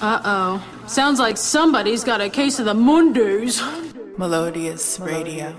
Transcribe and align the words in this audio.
Uh 0.00 0.20
oh. 0.24 0.86
Sounds 0.86 1.18
like 1.18 1.36
somebody's 1.36 2.04
got 2.04 2.20
a 2.22 2.30
case 2.30 2.58
of 2.58 2.64
the 2.64 2.74
Mundus. 2.74 3.60
Melodious 4.16 4.98
Radio 4.98 5.52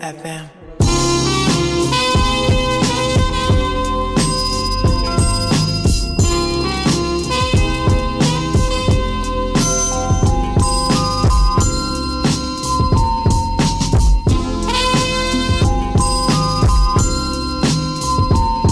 FM. 0.00 0.50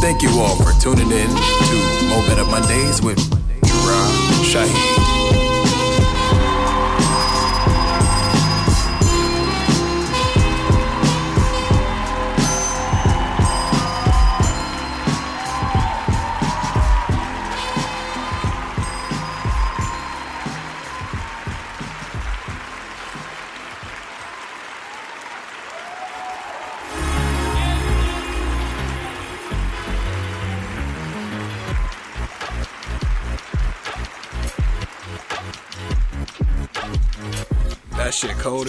Thank 0.01 0.21
you 0.21 0.29
all 0.39 0.57
for 0.57 0.79
tuning 0.81 1.11
in 1.11 1.29
to 1.29 1.77
Mo'Betta 2.09 2.45
Mondays 2.51 3.01
with 3.01 3.19
Jura 3.65 4.01
Shaheed. 4.45 5.04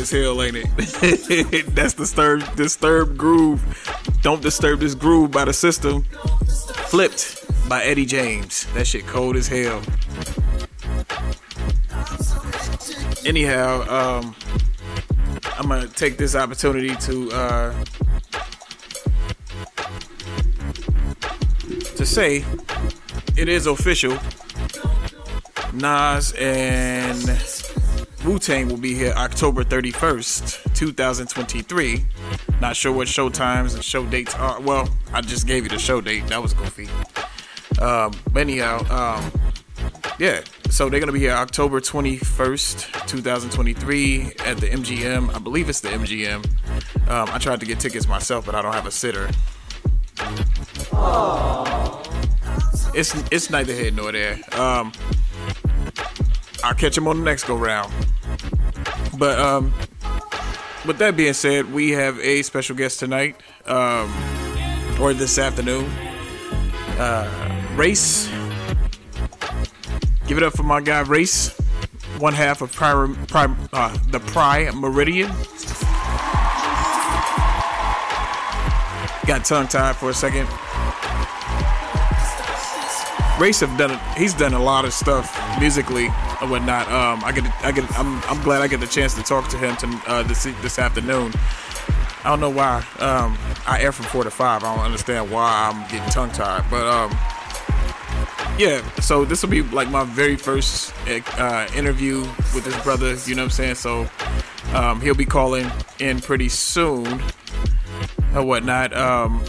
As 0.05 0.11
hell, 0.11 0.41
ain't 0.43 0.57
it? 0.57 1.65
That's 1.75 1.95
disturbed 1.95 2.55
disturbed 2.55 3.17
groove. 3.17 3.61
Don't 4.21 4.41
disturb 4.41 4.79
this 4.79 4.93
groove 4.93 5.31
by 5.31 5.45
the 5.45 5.53
system. 5.53 6.03
Flipped 6.89 7.43
by 7.67 7.83
Eddie 7.83 8.05
James. 8.05 8.65
That 8.73 8.85
shit 8.85 9.07
cold 9.07 9.35
as 9.35 9.47
hell. 9.47 9.81
Anyhow, 13.25 13.81
um, 13.89 14.35
I'm 15.57 15.67
gonna 15.67 15.87
take 15.87 16.17
this 16.17 16.35
opportunity 16.35 16.95
to 16.95 17.31
uh, 17.31 17.83
to 21.95 22.05
say 22.05 22.45
it 23.35 23.49
is 23.49 23.65
official. 23.65 24.19
Nas 25.73 26.31
and 26.33 27.54
Wu 28.25 28.39
Tang 28.39 28.69
will 28.69 28.77
be 28.77 28.95
here 28.95 29.13
October 29.15 29.63
31st, 29.63 30.73
2023. 30.73 32.05
Not 32.59 32.75
sure 32.75 32.91
what 32.91 33.07
show 33.07 33.29
times 33.29 33.75
and 33.75 33.83
show 33.83 34.03
dates 34.07 34.33
are. 34.33 34.59
Well, 34.59 34.89
I 35.13 35.21
just 35.21 35.45
gave 35.45 35.61
you 35.61 35.69
the 35.69 35.77
show 35.77 36.01
date. 36.01 36.25
That 36.27 36.41
was 36.41 36.53
goofy. 36.53 36.89
Um, 37.79 38.13
but 38.33 38.39
anyhow, 38.39 38.79
um, 38.89 39.31
yeah. 40.17 40.41
So 40.71 40.89
they're 40.89 40.99
gonna 40.99 41.11
be 41.11 41.19
here 41.19 41.33
October 41.33 41.79
21st, 41.79 43.05
2023 43.07 44.31
at 44.43 44.57
the 44.57 44.69
MGM. 44.69 45.35
I 45.35 45.37
believe 45.37 45.69
it's 45.69 45.81
the 45.81 45.89
MGM. 45.89 46.43
Um, 47.07 47.29
I 47.31 47.37
tried 47.37 47.59
to 47.59 47.67
get 47.67 47.79
tickets 47.79 48.07
myself, 48.07 48.47
but 48.47 48.55
I 48.55 48.63
don't 48.63 48.73
have 48.73 48.87
a 48.87 48.91
sitter. 48.91 49.29
It's 52.95 53.13
it's 53.31 53.51
neither 53.51 53.73
here 53.73 53.91
nor 53.91 54.11
there. 54.11 54.39
Um, 54.53 54.93
I'll 56.63 56.73
catch 56.73 56.97
him 56.97 57.07
on 57.07 57.19
the 57.19 57.23
next 57.23 57.43
go 57.43 57.55
round. 57.55 57.93
But 59.17 59.39
um, 59.39 59.73
with 60.85 60.97
that 60.97 61.15
being 61.15 61.33
said, 61.33 61.71
we 61.71 61.91
have 61.91 62.19
a 62.19 62.41
special 62.43 62.75
guest 62.75 62.99
tonight, 62.99 63.41
um, 63.65 64.13
or 64.99 65.13
this 65.13 65.37
afternoon. 65.37 65.89
Uh, 66.97 67.71
Race. 67.75 68.29
Give 70.27 70.37
it 70.37 70.43
up 70.43 70.53
for 70.53 70.63
my 70.63 70.81
guy 70.81 71.01
Race, 71.01 71.49
one 72.19 72.33
half 72.33 72.61
of 72.61 72.75
uh, 72.81 73.97
the 74.09 74.19
Primeridian. 74.19 75.27
Got 79.27 79.45
tongue 79.45 79.67
tied 79.67 79.95
for 79.95 80.09
a 80.09 80.13
second. 80.13 80.47
Race 83.39 83.59
have 83.59 83.77
done 83.77 83.99
he's 84.15 84.33
done 84.33 84.53
a 84.53 84.63
lot 84.63 84.85
of 84.85 84.93
stuff 84.93 85.37
musically 85.59 86.07
and 86.45 86.51
whatnot. 86.51 86.87
Um, 86.91 87.23
I 87.23 87.31
get 87.31 87.45
I 87.65 87.71
get 87.71 87.99
I'm 87.99 88.21
I'm 88.23 88.41
glad 88.43 88.61
I 88.61 88.67
get 88.67 88.79
the 88.79 88.87
chance 88.87 89.15
to 89.15 89.23
talk 89.23 89.49
to 89.49 89.57
him 89.57 89.75
to, 89.77 90.01
uh, 90.07 90.23
this 90.23 90.43
this 90.43 90.79
afternoon. 90.79 91.33
I 92.23 92.29
don't 92.29 92.39
know 92.39 92.49
why. 92.49 92.85
Um, 92.99 93.37
I 93.67 93.81
air 93.81 93.91
from 93.91 94.05
four 94.05 94.23
to 94.23 94.31
five. 94.31 94.63
I 94.63 94.75
don't 94.75 94.85
understand 94.85 95.29
why 95.29 95.69
I'm 95.71 95.81
getting 95.91 96.09
tongue 96.09 96.31
tied, 96.31 96.67
but 96.69 96.87
um, 96.87 97.11
yeah. 98.57 98.81
So 98.99 99.25
this 99.25 99.43
will 99.43 99.49
be 99.49 99.61
like 99.61 99.89
my 99.89 100.03
very 100.03 100.35
first 100.35 100.93
uh, 101.07 101.67
interview 101.75 102.21
with 102.53 102.63
this 102.63 102.81
brother. 102.83 103.15
You 103.25 103.35
know 103.35 103.43
what 103.43 103.45
I'm 103.45 103.49
saying? 103.51 103.75
So 103.75 104.07
um, 104.73 105.01
he'll 105.01 105.15
be 105.15 105.25
calling 105.25 105.69
in 105.99 106.19
pretty 106.19 106.49
soon 106.49 107.21
and 108.33 108.47
whatnot. 108.47 108.95
Um, 108.95 109.43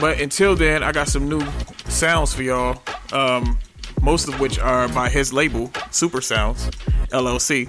but 0.00 0.20
until 0.20 0.56
then, 0.56 0.82
I 0.82 0.92
got 0.92 1.08
some 1.08 1.28
new 1.28 1.44
sounds 1.88 2.34
for 2.34 2.42
y'all. 2.42 2.82
Um, 3.12 3.58
most 4.02 4.28
of 4.28 4.38
which 4.40 4.58
are 4.58 4.88
by 4.88 5.08
his 5.08 5.32
label, 5.32 5.70
Super 5.90 6.20
Sounds 6.20 6.70
LLC. 7.10 7.68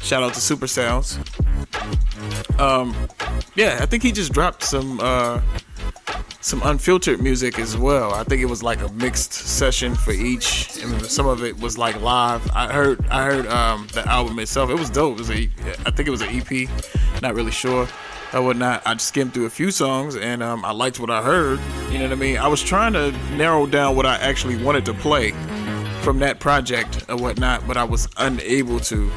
Shout 0.00 0.22
out 0.22 0.34
to 0.34 0.40
Super 0.40 0.66
Sounds. 0.66 1.18
Um, 2.58 2.94
yeah, 3.54 3.78
I 3.80 3.86
think 3.86 4.02
he 4.02 4.12
just 4.12 4.32
dropped 4.32 4.62
some 4.62 5.00
uh, 5.00 5.40
some 6.40 6.62
unfiltered 6.64 7.20
music 7.20 7.58
as 7.58 7.76
well. 7.76 8.12
I 8.12 8.24
think 8.24 8.40
it 8.42 8.46
was 8.46 8.62
like 8.62 8.80
a 8.80 8.88
mixed 8.92 9.32
session 9.32 9.94
for 9.94 10.12
each, 10.12 10.82
and 10.82 11.04
some 11.06 11.26
of 11.26 11.44
it 11.44 11.58
was 11.60 11.76
like 11.78 12.00
live. 12.00 12.48
I 12.52 12.72
heard 12.72 13.06
I 13.08 13.24
heard 13.24 13.46
um, 13.46 13.86
the 13.92 14.06
album 14.08 14.38
itself. 14.38 14.70
It 14.70 14.78
was 14.78 14.90
dope. 14.90 15.14
It 15.14 15.18
was 15.18 15.30
a 15.30 15.50
I 15.86 15.90
think 15.90 16.08
it 16.08 16.10
was 16.10 16.22
an 16.22 16.28
EP. 16.30 16.68
Not 17.22 17.34
really 17.34 17.52
sure 17.52 17.86
or 18.32 18.42
whatnot. 18.42 18.82
I 18.86 18.96
skimmed 18.96 19.34
through 19.34 19.46
a 19.46 19.50
few 19.50 19.70
songs 19.70 20.16
and 20.16 20.42
um, 20.42 20.64
I 20.64 20.72
liked 20.72 21.00
what 21.00 21.10
I 21.10 21.22
heard. 21.22 21.60
You 21.90 21.98
know 21.98 22.04
what 22.04 22.12
I 22.12 22.16
mean? 22.16 22.38
I 22.38 22.48
was 22.48 22.62
trying 22.62 22.92
to 22.94 23.12
narrow 23.36 23.66
down 23.66 23.96
what 23.96 24.06
I 24.06 24.16
actually 24.16 24.62
wanted 24.62 24.84
to 24.86 24.94
play 24.94 25.32
from 26.02 26.18
that 26.20 26.40
project 26.40 27.04
or 27.08 27.16
whatnot, 27.16 27.66
but 27.66 27.76
I 27.76 27.84
was 27.84 28.08
unable 28.16 28.80
to. 28.80 29.10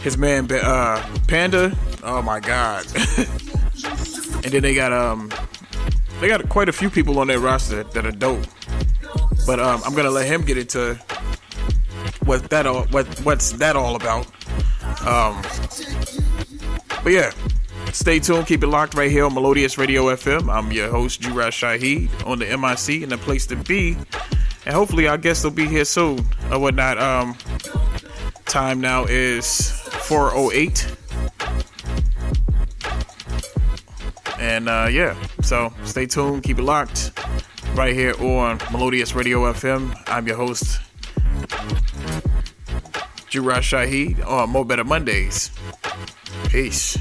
His 0.00 0.16
man 0.16 0.50
uh, 0.52 1.04
Panda, 1.26 1.76
oh 2.04 2.22
my 2.22 2.38
god! 2.38 2.86
and 2.94 4.52
then 4.52 4.62
they 4.62 4.74
got 4.74 4.92
um, 4.92 5.32
they 6.20 6.28
got 6.28 6.48
quite 6.48 6.68
a 6.68 6.72
few 6.72 6.90
people 6.90 7.18
on 7.18 7.26
their 7.26 7.40
roster 7.40 7.82
that 7.82 8.06
are 8.06 8.12
dope. 8.12 8.44
But 9.46 9.58
um, 9.58 9.80
I'm 9.84 9.94
gonna 9.94 10.10
let 10.10 10.26
him 10.26 10.42
get 10.42 10.58
into 10.58 10.94
what 12.24 12.50
that 12.50 12.66
all 12.66 12.84
what 12.86 13.06
what's 13.24 13.52
that 13.52 13.74
all 13.74 13.96
about. 13.96 14.26
Um, 15.06 15.42
but 17.02 17.12
yeah, 17.12 17.32
Stay 17.96 18.20
tuned, 18.20 18.46
keep 18.46 18.62
it 18.62 18.66
locked 18.66 18.92
right 18.92 19.10
here 19.10 19.24
on 19.24 19.32
Melodious 19.32 19.78
Radio 19.78 20.04
FM. 20.04 20.52
I'm 20.52 20.70
your 20.70 20.90
host, 20.90 21.22
Jura 21.22 21.46
Shaheed, 21.46 22.10
on 22.26 22.38
the 22.38 22.44
MIC 22.44 23.02
and 23.02 23.10
the 23.10 23.16
place 23.16 23.46
to 23.46 23.56
be. 23.56 23.96
And 24.66 24.74
hopefully 24.74 25.08
our 25.08 25.16
guests 25.16 25.42
will 25.42 25.50
be 25.50 25.66
here 25.66 25.86
soon 25.86 26.18
or 26.52 26.58
whatnot. 26.58 26.98
Um, 26.98 27.38
time 28.44 28.82
now 28.82 29.06
is 29.06 29.70
408. 29.70 30.94
And 34.38 34.68
uh, 34.68 34.88
yeah, 34.90 35.16
so 35.40 35.72
stay 35.84 36.04
tuned, 36.04 36.42
keep 36.42 36.58
it 36.58 36.64
locked 36.64 37.18
right 37.74 37.94
here 37.94 38.12
on 38.22 38.58
Melodious 38.72 39.14
Radio 39.14 39.50
FM. 39.54 39.98
I'm 40.06 40.26
your 40.26 40.36
host, 40.36 40.80
Jura 43.30 43.60
Shaheed 43.60 44.24
on 44.24 44.50
Mo'Betta 44.50 44.84
Mondays. 44.84 45.50
Peace. 46.50 46.98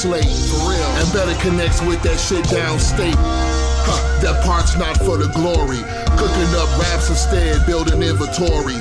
Slate. 0.00 0.24
For 0.24 0.64
real. 0.64 0.88
And 0.96 1.12
better 1.12 1.36
connects 1.44 1.82
with 1.82 2.00
that 2.08 2.16
shit 2.16 2.44
downstate. 2.48 3.20
Huh, 3.84 4.00
that 4.24 4.42
part's 4.44 4.76
not 4.78 4.96
for 5.04 5.18
the 5.20 5.28
glory. 5.36 5.84
Cooking 6.16 6.52
up 6.56 6.72
raps 6.80 7.12
instead, 7.12 7.66
building 7.66 8.00
inventory. 8.00 8.80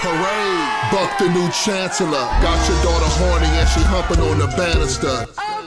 Hooray! 0.00 0.48
Buck 0.88 1.12
the 1.20 1.28
new 1.28 1.44
chancellor. 1.52 2.24
Got 2.40 2.56
your 2.68 2.80
daughter 2.80 3.10
horny 3.20 3.52
and 3.52 3.68
she 3.68 3.84
humping 3.84 4.20
on 4.24 4.38
the 4.40 4.48
banister. 4.56 5.28
Oh. 5.36 5.36
Oh, 5.36 5.60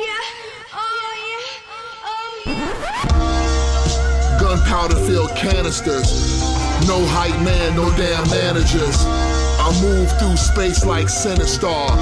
yeah. 0.00 0.24
Oh. 0.72 2.48
Yeah. 2.48 2.64
Um. 4.40 4.40
Gunpowder 4.40 4.96
filled 5.04 5.36
canisters. 5.36 6.08
No 6.88 7.04
hype 7.12 7.38
man, 7.44 7.76
no 7.76 7.92
damn 8.00 8.24
managers. 8.30 9.04
I 9.60 9.68
move 9.84 10.10
through 10.18 10.36
space 10.36 10.84
like 10.84 11.06
Sinistar. 11.06 11.92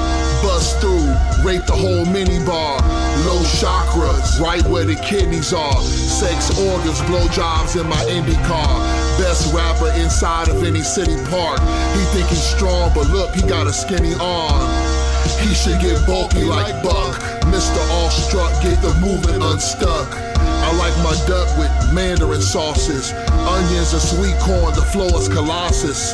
Bust 0.43 0.81
through, 0.81 1.13
rape 1.45 1.67
the 1.67 1.77
whole 1.77 2.05
minibar. 2.07 2.81
Low 3.27 3.43
chakras, 3.61 4.41
right 4.41 4.63
where 4.67 4.85
the 4.85 4.97
kidneys 4.97 5.53
are. 5.53 5.81
Sex 5.83 6.51
organs, 6.59 7.01
blowjobs 7.03 7.81
in 7.81 7.89
my 7.89 8.03
Indy 8.09 8.37
car. 8.49 8.81
Best 9.19 9.53
rapper 9.53 9.91
inside 10.01 10.49
of 10.49 10.65
any 10.65 10.83
city 10.83 11.17
park. 11.29 11.61
He 11.95 12.05
think 12.17 12.29
he's 12.29 12.43
strong, 12.43 12.91
but 12.95 13.09
look, 13.09 13.35
he 13.35 13.43
got 13.43 13.67
a 13.67 13.73
skinny 13.73 14.15
arm. 14.21 14.69
He 15.41 15.55
should 15.55 15.81
get 15.81 16.05
bulky 16.07 16.45
like 16.45 16.83
Buck. 16.83 17.21
Mr. 17.53 17.81
Awestruck, 18.01 18.63
get 18.63 18.81
the 18.83 18.95
movement 19.01 19.43
unstuck. 19.43 20.17
I 20.17 20.73
like 20.77 20.97
my 21.03 21.17
duck 21.27 21.49
with 21.59 21.73
mandarin 21.93 22.41
sauces, 22.41 23.13
onions 23.13 23.93
and 23.93 24.03
sweet 24.03 24.37
corn, 24.39 24.75
the 24.75 24.83
flow 24.83 25.09
is 25.19 25.29
colossus. 25.29 26.13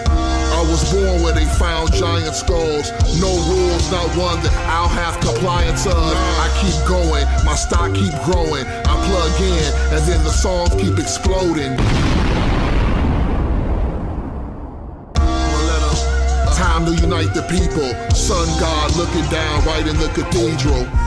Was 0.66 0.92
born 0.92 1.22
where 1.22 1.32
they 1.32 1.44
found 1.44 1.92
giant 1.94 2.34
skulls. 2.34 2.90
No 3.20 3.32
rules, 3.48 3.90
not 3.90 4.08
one 4.16 4.42
that 4.42 4.52
I'll 4.68 4.88
have 4.88 5.18
compliance 5.20 5.86
of. 5.86 5.96
I 5.96 6.48
keep 6.60 6.76
going, 6.86 7.24
my 7.46 7.54
stock 7.54 7.94
keep 7.94 8.12
growing. 8.24 8.66
I 8.66 8.94
plug 9.06 9.40
in, 9.40 9.72
and 9.94 10.02
then 10.04 10.22
the 10.24 10.30
songs 10.30 10.74
keep 10.74 10.98
exploding. 10.98 11.76
Time 16.56 16.84
to 16.84 16.94
unite 16.94 17.32
the 17.32 17.46
people. 17.48 17.88
Sun 18.14 18.46
God 18.60 18.96
looking 18.96 19.24
down 19.30 19.64
right 19.64 19.86
in 19.86 19.96
the 19.96 20.08
cathedral. 20.08 21.05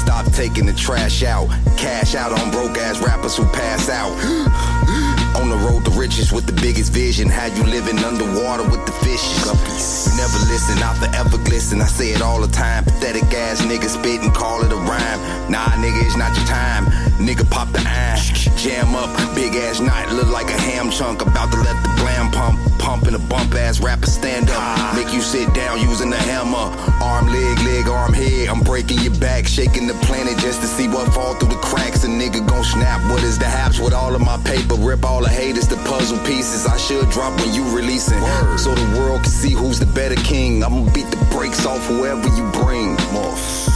Stop 0.00 0.24
taking 0.32 0.66
the 0.66 0.72
trash 0.72 1.22
out. 1.22 1.48
Cash 1.76 2.14
out 2.14 2.32
on 2.32 2.50
broke 2.50 2.76
ass 2.78 2.98
rappers 3.00 3.36
who 3.36 3.44
pass 3.44 3.88
out. 3.88 4.12
on 5.40 5.48
the 5.48 5.56
road 5.56 5.84
to 5.84 5.90
riches 5.92 6.32
with 6.32 6.46
the 6.46 6.52
biggest 6.52 6.92
vision. 6.92 7.28
How 7.28 7.46
you 7.46 7.62
living 7.64 7.98
underwater 7.98 8.64
with 8.64 8.84
the 8.86 8.92
fishes. 9.04 9.44
You 9.44 10.16
never 10.16 10.38
listen, 10.52 10.82
I 10.82 10.94
forever 10.98 11.38
glisten. 11.44 11.80
I 11.80 11.86
say 11.86 12.10
it 12.10 12.22
all 12.22 12.40
the 12.40 12.52
time. 12.52 12.84
Pathetic 12.84 13.24
ass 13.34 13.60
nigga 13.62 13.88
spit 13.88 14.22
and 14.22 14.34
call 14.34 14.64
it 14.64 14.72
a 14.72 14.76
rhyme. 14.76 15.20
Nah, 15.50 15.76
nigga, 15.82 16.04
it's 16.06 16.16
not 16.16 16.34
your 16.36 16.46
time. 16.46 16.86
Nigga, 17.20 17.48
pop 17.50 17.70
the 17.72 17.80
iron. 17.86 18.39
Jam 18.60 18.94
up, 18.94 19.08
big 19.34 19.56
ass 19.56 19.80
night. 19.80 20.12
Look 20.12 20.28
like 20.28 20.50
a 20.50 20.60
ham 20.60 20.90
chunk. 20.90 21.22
About 21.22 21.50
to 21.50 21.56
let 21.60 21.82
the 21.82 21.88
blam 21.96 22.30
pump. 22.30 22.60
pump 22.78 23.08
in 23.08 23.14
a 23.14 23.18
bump 23.18 23.54
ass 23.54 23.80
rapper 23.80 24.04
stand 24.04 24.50
up. 24.50 24.94
Make 24.94 25.14
you 25.14 25.22
sit 25.22 25.54
down 25.54 25.80
using 25.80 26.10
the 26.10 26.18
hammer. 26.18 26.68
Arm, 27.02 27.28
leg, 27.28 27.58
leg, 27.60 27.88
arm, 27.88 28.12
head. 28.12 28.50
I'm 28.50 28.60
breaking 28.60 28.98
your 28.98 29.14
back, 29.14 29.46
shaking 29.46 29.86
the 29.86 29.94
planet 30.04 30.36
just 30.36 30.60
to 30.60 30.66
see 30.66 30.88
what 30.88 31.10
fall 31.14 31.36
through 31.36 31.48
the 31.48 31.62
cracks. 31.62 32.04
A 32.04 32.08
nigga 32.08 32.46
gon' 32.46 32.64
snap. 32.64 33.00
What 33.10 33.22
is 33.22 33.38
the 33.38 33.46
haps 33.46 33.80
with 33.80 33.94
all 33.94 34.14
of 34.14 34.20
my 34.20 34.36
paper? 34.44 34.74
Rip 34.74 35.06
all 35.06 35.22
the 35.22 35.30
haters, 35.30 35.66
the 35.66 35.76
puzzle 35.88 36.18
pieces. 36.26 36.66
I 36.66 36.76
should 36.76 37.08
drop 37.08 37.40
when 37.40 37.54
you 37.54 37.64
releasing. 37.74 38.20
So 38.58 38.74
the 38.74 39.00
world 39.00 39.22
can 39.22 39.32
see 39.32 39.52
who's 39.52 39.80
the 39.80 39.86
better 39.86 40.16
king. 40.16 40.62
I'ma 40.62 40.84
beat 40.92 41.10
the 41.10 41.24
brakes 41.32 41.64
off 41.64 41.86
whoever 41.86 42.28
you 42.36 42.44
bring. 42.52 42.94
Morph. 43.16 43.69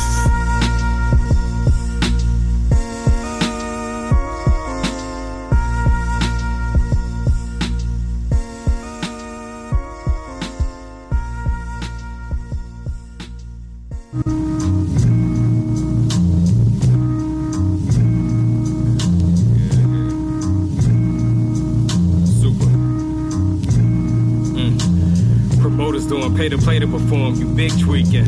Pay 26.45 26.49
to 26.51 26.59
play 26.59 26.79
to 26.79 26.87
perform, 26.87 27.35
you 27.37 27.47
big 27.47 27.73
tweaking. 27.81 28.27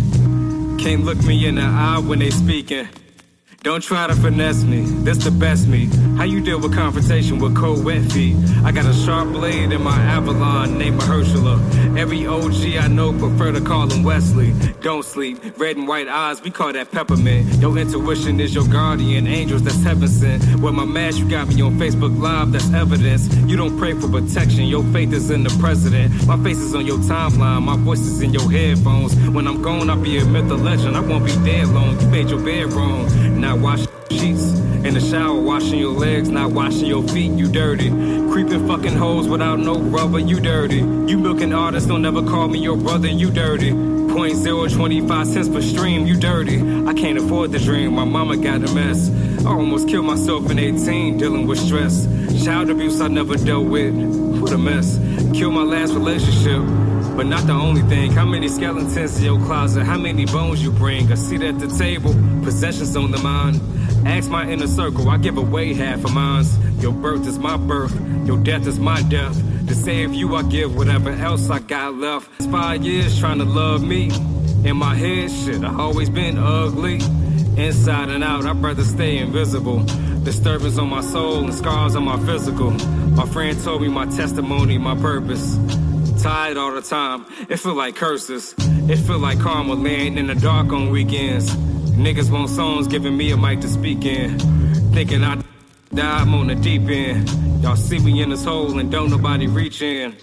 Can't 0.78 1.04
look 1.04 1.22
me 1.24 1.46
in 1.46 1.56
the 1.56 1.62
eye 1.62 1.98
when 1.98 2.18
they 2.18 2.30
speaking. 2.30 2.88
Don't 3.62 3.82
try 3.82 4.06
to 4.06 4.14
finesse 4.14 4.62
me, 4.64 4.82
this 5.04 5.18
the 5.18 5.30
best 5.30 5.66
me. 5.66 5.86
How 6.16 6.24
you 6.24 6.40
deal 6.40 6.58
with 6.58 6.72
confrontation 6.72 7.38
with 7.38 7.54
cold 7.54 7.84
wet 7.84 8.10
feet? 8.12 8.36
I 8.64 8.72
got 8.72 8.86
a 8.86 8.94
sharp 8.94 9.25
blade 9.36 9.72
in 9.72 9.82
my 9.82 9.98
Avalon 10.16 10.78
named 10.78 10.98
Mahershala. 11.00 11.56
Every 11.98 12.26
OG 12.26 12.84
I 12.84 12.88
know 12.88 13.12
prefer 13.12 13.52
to 13.52 13.60
call 13.60 13.90
him 13.90 14.02
Wesley. 14.02 14.52
Don't 14.80 15.04
sleep, 15.04 15.36
red 15.58 15.76
and 15.76 15.86
white 15.86 16.08
eyes, 16.08 16.42
we 16.42 16.50
call 16.50 16.72
that 16.72 16.90
peppermint. 16.90 17.60
Your 17.60 17.76
intuition 17.76 18.40
is 18.40 18.54
your 18.54 18.66
guardian, 18.68 19.26
angels 19.26 19.62
that's 19.62 19.82
heaven 19.82 20.08
sent. 20.08 20.42
With 20.62 20.74
my 20.74 20.84
mask, 20.84 21.18
you 21.18 21.28
got 21.28 21.48
me 21.48 21.60
on 21.60 21.72
Facebook 21.78 22.18
Live, 22.18 22.52
that's 22.52 22.72
evidence. 22.72 23.34
You 23.48 23.56
don't 23.56 23.76
pray 23.78 23.92
for 23.92 24.08
protection, 24.08 24.64
your 24.64 24.84
faith 24.84 25.12
is 25.12 25.30
in 25.30 25.42
the 25.42 25.54
president. 25.60 26.26
My 26.26 26.42
face 26.42 26.58
is 26.58 26.74
on 26.74 26.86
your 26.86 26.98
timeline, 26.98 27.62
my 27.62 27.76
voice 27.76 28.00
is 28.00 28.22
in 28.22 28.32
your 28.32 28.50
headphones. 28.50 29.14
When 29.30 29.46
I'm 29.46 29.60
gone, 29.60 29.90
I'll 29.90 30.00
be 30.00 30.18
a 30.18 30.24
myth, 30.24 30.50
a 30.50 30.54
legend. 30.54 30.96
I 30.96 31.00
won't 31.00 31.26
be 31.26 31.32
dead 31.44 31.68
long. 31.68 32.00
You 32.00 32.06
made 32.08 32.30
your 32.30 32.42
bed 32.42 32.72
wrong. 32.72 33.06
Now 33.40 33.76
sheets 33.76 33.95
in 34.86 34.94
the 34.94 35.00
shower, 35.00 35.38
washing 35.40 35.80
your 35.80 35.92
legs, 35.92 36.28
not 36.28 36.52
washing 36.52 36.86
your 36.86 37.02
feet. 37.08 37.32
You 37.32 37.50
dirty, 37.50 37.90
creeping 38.30 38.68
fucking 38.68 38.94
hoes 38.94 39.26
without 39.26 39.58
no 39.58 39.78
rubber. 39.78 40.20
You 40.20 40.38
dirty. 40.38 40.76
You 40.76 41.18
milking 41.18 41.52
artists, 41.52 41.88
don't 41.88 42.04
ever 42.06 42.22
call 42.22 42.46
me 42.48 42.60
your 42.60 42.76
brother. 42.76 43.08
You 43.08 43.30
dirty. 43.32 43.72
Point 43.72 44.36
zero 44.36 44.68
twenty 44.68 45.06
five 45.06 45.26
cents 45.26 45.48
per 45.48 45.60
stream. 45.60 46.06
You 46.06 46.16
dirty. 46.16 46.58
I 46.86 46.94
can't 46.94 47.18
afford 47.18 47.50
the 47.50 47.58
dream. 47.58 47.94
My 47.94 48.04
mama 48.04 48.36
got 48.36 48.62
a 48.62 48.72
mess. 48.72 49.10
I 49.44 49.50
almost 49.50 49.88
killed 49.88 50.06
myself 50.06 50.50
in 50.50 50.58
18, 50.58 51.18
dealing 51.18 51.46
with 51.46 51.58
stress. 51.58 52.06
Child 52.44 52.70
abuse 52.70 53.00
I 53.00 53.08
never 53.08 53.36
dealt 53.36 53.66
with. 53.66 53.94
What 54.40 54.52
a 54.52 54.58
mess. 54.58 54.98
Killed 55.36 55.54
my 55.54 55.62
last 55.62 55.92
relationship. 55.94 56.62
But 57.16 57.26
not 57.26 57.46
the 57.46 57.54
only 57.54 57.82
thing. 57.82 58.12
How 58.12 58.24
many 58.24 58.48
skeletons 58.48 59.18
in 59.18 59.24
your 59.24 59.38
closet? 59.46 59.84
How 59.84 59.98
many 59.98 60.26
bones 60.26 60.62
you 60.62 60.70
bring? 60.70 61.10
A 61.10 61.16
seat 61.16 61.42
at 61.42 61.58
the 61.58 61.66
table, 61.66 62.14
possessions 62.44 62.94
on 62.96 63.10
the 63.10 63.18
mind. 63.18 63.60
Ask 64.06 64.30
my 64.30 64.48
inner 64.48 64.68
circle, 64.68 65.08
I 65.10 65.16
give 65.16 65.36
away 65.36 65.74
half 65.74 66.04
of 66.04 66.14
mine. 66.14 66.44
Your 66.78 66.92
birth 66.92 67.26
is 67.26 67.40
my 67.40 67.56
birth, 67.56 67.92
your 68.24 68.38
death 68.38 68.66
is 68.68 68.78
my 68.78 69.02
death. 69.02 69.36
To 69.66 69.74
save 69.74 70.14
you, 70.14 70.36
I 70.36 70.44
give 70.44 70.76
whatever 70.76 71.10
else 71.10 71.50
I 71.50 71.58
got 71.58 71.94
left. 71.96 72.30
It's 72.38 72.46
five 72.46 72.84
years 72.84 73.18
trying 73.18 73.38
to 73.38 73.44
love 73.44 73.82
me. 73.82 74.10
In 74.64 74.76
my 74.76 74.94
head, 74.94 75.30
shit, 75.30 75.64
I 75.64 75.74
always 75.74 76.08
been 76.08 76.38
ugly. 76.38 77.00
Inside 77.56 78.10
and 78.10 78.22
out, 78.22 78.46
I'd 78.46 78.62
rather 78.62 78.84
stay 78.84 79.18
invisible. 79.18 79.82
Disturbance 80.22 80.78
on 80.78 80.88
my 80.88 81.00
soul 81.00 81.44
and 81.44 81.52
scars 81.52 81.96
on 81.96 82.04
my 82.04 82.18
physical. 82.24 82.70
My 82.70 83.26
friend 83.26 83.60
told 83.64 83.82
me 83.82 83.88
my 83.88 84.06
testimony, 84.06 84.78
my 84.78 84.94
purpose 84.94 85.58
tired 86.22 86.56
all 86.56 86.72
the 86.72 86.82
time. 86.82 87.26
It 87.48 87.58
feel 87.58 87.74
like 87.74 87.96
curses. 87.96 88.54
It 88.58 88.96
feel 88.98 89.18
like 89.18 89.38
karma 89.40 89.74
laying 89.74 90.16
in 90.16 90.28
the 90.28 90.34
dark 90.34 90.72
on 90.72 90.90
weekends. 90.90 91.54
Niggas 91.96 92.30
want 92.30 92.50
songs 92.50 92.86
giving 92.86 93.16
me 93.16 93.30
a 93.30 93.38
mic 93.38 93.60
to 93.62 93.68
speak 93.68 94.04
in. 94.04 94.38
Thinking 94.92 95.24
I 95.24 95.42
die, 95.94 96.18
I'm 96.20 96.34
on 96.34 96.48
the 96.48 96.54
deep 96.54 96.82
end. 96.82 97.28
Y'all 97.62 97.74
see 97.74 97.98
me 97.98 98.20
in 98.20 98.28
this 98.28 98.44
hole 98.44 98.78
and 98.78 98.92
don't 98.92 99.10
nobody 99.10 99.46
reach 99.46 99.80
in. 99.80 100.14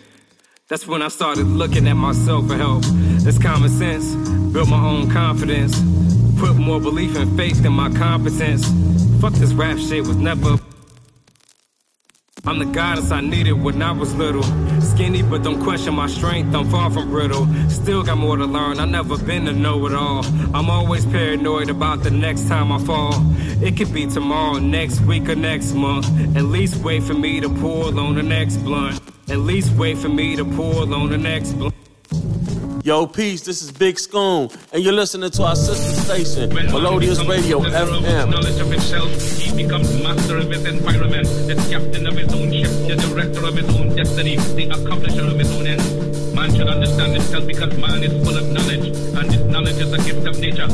That's 0.68 0.86
when 0.86 1.02
I 1.02 1.08
started 1.08 1.48
looking 1.48 1.88
at 1.88 1.96
myself 1.96 2.48
for 2.48 2.56
help. 2.56 2.84
It's 3.26 3.40
common 3.40 3.70
sense, 3.70 4.14
built 4.54 4.70
my 4.70 4.86
own 4.86 5.10
confidence. 5.10 5.76
Put 6.40 6.56
more 6.58 6.80
belief 6.80 7.18
and 7.18 7.36
faith 7.36 7.66
in 7.66 7.74
my 7.74 7.90
competence. 7.90 8.68
Fuck 9.20 9.34
this 9.34 9.54
rap 9.54 9.80
shit 9.80 10.06
was 10.06 10.18
never 10.18 10.60
I'm 12.46 12.60
the 12.60 12.66
guidance 12.66 13.10
I 13.10 13.22
needed 13.22 13.54
when 13.54 13.82
I 13.82 13.94
was 13.94 14.14
little. 14.16 14.44
Skinny, 14.82 15.24
but 15.24 15.44
don't 15.44 15.64
question 15.64 15.94
my 15.94 16.08
strength. 16.08 16.54
I'm 16.54 16.70
far 16.70 16.92
from 16.92 17.10
brittle. 17.10 17.48
Still 17.70 18.04
got 18.04 18.18
more 18.18 18.36
to 18.36 18.46
learn. 18.46 18.82
I 18.82 18.86
never 18.86 19.18
been 19.18 19.46
to 19.46 19.54
know 19.54 19.86
it 19.88 19.94
all. 19.94 20.26
I'm 20.54 20.70
always 20.70 21.06
paranoid 21.06 21.70
about 21.70 22.04
the 22.04 22.12
next 22.12 22.50
time 22.50 22.70
I 22.70 22.80
fall. 22.80 23.14
It 23.64 23.78
could 23.78 23.94
be 23.94 24.08
tomorrow, 24.08 24.60
next 24.60 25.00
week, 25.02 25.30
or 25.30 25.36
next 25.36 25.74
month. 25.74 26.06
At 26.36 26.44
least 26.44 26.84
wait 26.84 27.04
for 27.04 27.14
me 27.14 27.40
to 27.40 27.48
pull 27.48 27.98
on 27.98 28.16
the 28.16 28.24
next 28.24 28.58
blunt. 28.58 29.00
At 29.30 29.40
least 29.40 29.74
wait 29.78 29.98
for 29.98 30.10
me 30.10 30.36
to 30.36 30.44
pull 30.44 30.94
on 30.94 31.12
the 31.12 31.18
next 31.18 31.54
blunt. 31.54 31.74
Yo, 32.84 33.08
peace, 33.08 33.40
this 33.44 33.62
is 33.62 33.72
Big 33.72 33.98
Scoon, 33.98 34.50
and 34.74 34.84
you're 34.84 34.92
listening 34.92 35.32
to 35.32 35.44
our 35.44 35.56
sister 35.56 36.02
station, 36.02 36.54
Melodious 36.54 37.24
Radio 37.26 37.62
FM. 37.62 38.30
Knowledge 38.30 38.60
of 38.60 38.70
himself, 38.70 39.10
he 39.40 39.64
becomes 39.64 39.88
master 40.04 40.36
of 40.36 40.50
his 40.50 40.66
environment, 40.66 41.26
the 41.48 41.56
captain 41.72 42.06
of 42.06 42.18
his 42.18 42.34
own 42.34 42.52
ship, 42.52 42.70
the 42.86 42.98
director 43.08 43.46
of 43.46 43.56
his 43.56 43.70
own 43.80 43.96
destiny, 43.96 44.36
the 44.36 44.68
accomplisher 44.68 45.32
of 45.32 45.40
his 45.40 45.50
own 45.52 45.66
end. 45.66 46.36
Man 46.36 46.54
should 46.54 46.68
understand 46.68 47.14
because 47.48 47.78
man 47.78 48.04
is 48.04 48.12
full 48.22 48.36
of 48.36 48.50
knowledge, 48.52 48.88
and 48.88 49.32
this 49.32 49.42
knowledge 49.50 49.78
is 49.78 49.94
a 49.94 49.98
gift 49.98 50.28
of 50.28 50.40
nature. 50.40 50.68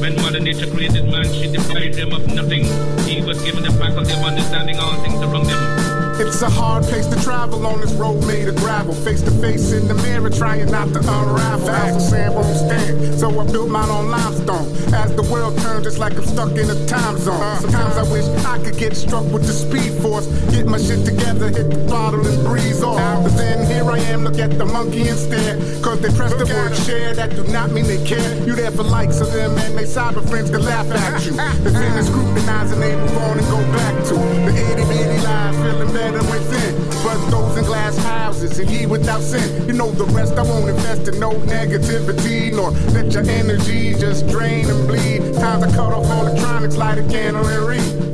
When 0.00 0.16
Mother 0.16 0.40
Nature 0.40 0.66
created 0.66 1.04
man, 1.08 1.24
she 1.32 1.46
deprived 1.46 1.94
him 1.94 2.12
of 2.12 2.26
nothing. 2.26 2.64
He 3.06 3.22
was 3.22 3.40
given 3.44 3.62
the 3.62 3.70
faculty 3.78 4.12
of 4.12 4.24
understanding 4.24 4.78
all 4.78 4.96
things 5.02 5.20
around 5.22 5.46
him. 5.46 6.11
It's 6.20 6.42
a 6.42 6.50
hard 6.50 6.84
place 6.84 7.06
to 7.06 7.20
travel 7.22 7.66
on 7.66 7.80
this 7.80 7.92
road 7.94 8.26
made 8.26 8.48
of 8.48 8.56
gravel. 8.56 8.94
Face 8.94 9.22
to 9.22 9.30
face 9.30 9.72
in 9.72 9.88
the 9.88 9.94
mirror, 9.94 10.30
trying 10.30 10.70
not 10.70 10.92
to 10.92 10.98
unravel. 10.98 11.70
As 11.70 11.96
a 11.96 12.00
sand 12.00 12.34
won't 12.34 12.56
stand, 12.56 13.18
so 13.18 13.28
I 13.40 13.50
built 13.50 13.70
mine 13.70 13.88
on 13.88 14.10
limestone. 14.10 14.68
As 14.94 15.14
the 15.16 15.22
world 15.30 15.58
turns, 15.58 15.86
it's 15.86 15.98
like 15.98 16.14
I'm 16.16 16.24
stuck 16.24 16.52
in 16.52 16.68
a 16.68 16.86
time 16.86 17.18
zone. 17.18 17.40
Sometimes 17.60 17.96
I 17.96 18.02
wish 18.12 18.26
I 18.44 18.58
could 18.62 18.76
get 18.76 18.94
struck 18.96 19.24
with 19.32 19.46
the 19.46 19.52
speed 19.52 19.92
force, 20.02 20.26
get 20.50 20.66
my 20.66 20.78
shit 20.78 21.04
together, 21.04 21.48
hit 21.48 21.70
the 21.70 21.88
throttle 21.88 22.26
and 22.26 22.44
breeze 22.46 22.82
off. 22.82 22.98
But 23.24 23.36
then 23.36 23.66
here 23.66 23.90
I 23.90 23.98
am, 24.12 24.24
look 24.24 24.38
at 24.38 24.58
the 24.58 24.66
monkey 24.66 25.08
instead. 25.08 25.82
Cause 25.82 26.00
they 26.00 26.10
press 26.10 26.34
the 26.34 26.46
word 26.46 26.76
share, 26.76 27.14
that 27.14 27.30
do 27.30 27.44
not 27.44 27.70
mean 27.70 27.86
they 27.86 28.04
care. 28.04 28.36
You 28.44 28.54
there 28.54 28.70
for 28.70 28.84
likes 28.84 29.20
of 29.20 29.32
them, 29.32 29.56
and 29.58 29.76
they 29.76 29.84
cyber 29.84 30.26
friends 30.28 30.50
can 30.50 30.62
laugh 30.62 30.90
at 30.90 31.24
you. 31.24 31.32
The 31.62 31.70
fin 31.70 31.96
is 31.96 32.06
scrutinized 32.06 32.72
and 32.72 32.82
they 32.82 32.96
move 32.96 33.16
on 33.18 33.38
and 33.38 33.46
go 33.48 33.58
back 33.72 33.94
to 34.08 34.14
the 34.14 34.52
itty 34.72 34.84
bitty 34.84 35.22
lies, 35.22 35.51
feeling 35.62 35.92
better 35.92 36.22
within. 36.30 36.74
But 37.04 37.30
those 37.30 37.56
in 37.56 37.64
glass 37.64 37.96
houses 37.98 38.58
and 38.58 38.70
ye 38.70 38.86
without 38.86 39.22
sin. 39.22 39.66
You 39.66 39.74
know 39.74 39.90
the 39.90 40.04
rest, 40.06 40.34
I 40.34 40.42
won't 40.42 40.68
invest 40.68 41.08
in 41.08 41.18
no 41.20 41.30
negativity, 41.30 42.52
nor 42.52 42.70
let 42.92 43.12
your 43.12 43.24
energy 43.24 43.94
just 43.94 44.26
drain 44.28 44.68
and 44.68 44.86
bleed. 44.86 45.34
Time 45.34 45.60
to 45.60 45.68
cut 45.68 45.92
off 45.92 46.06
electronics, 46.06 46.76
light 46.76 46.98
a 46.98 47.02
candle 47.08 47.46
and 47.46 47.66
read. 47.66 48.12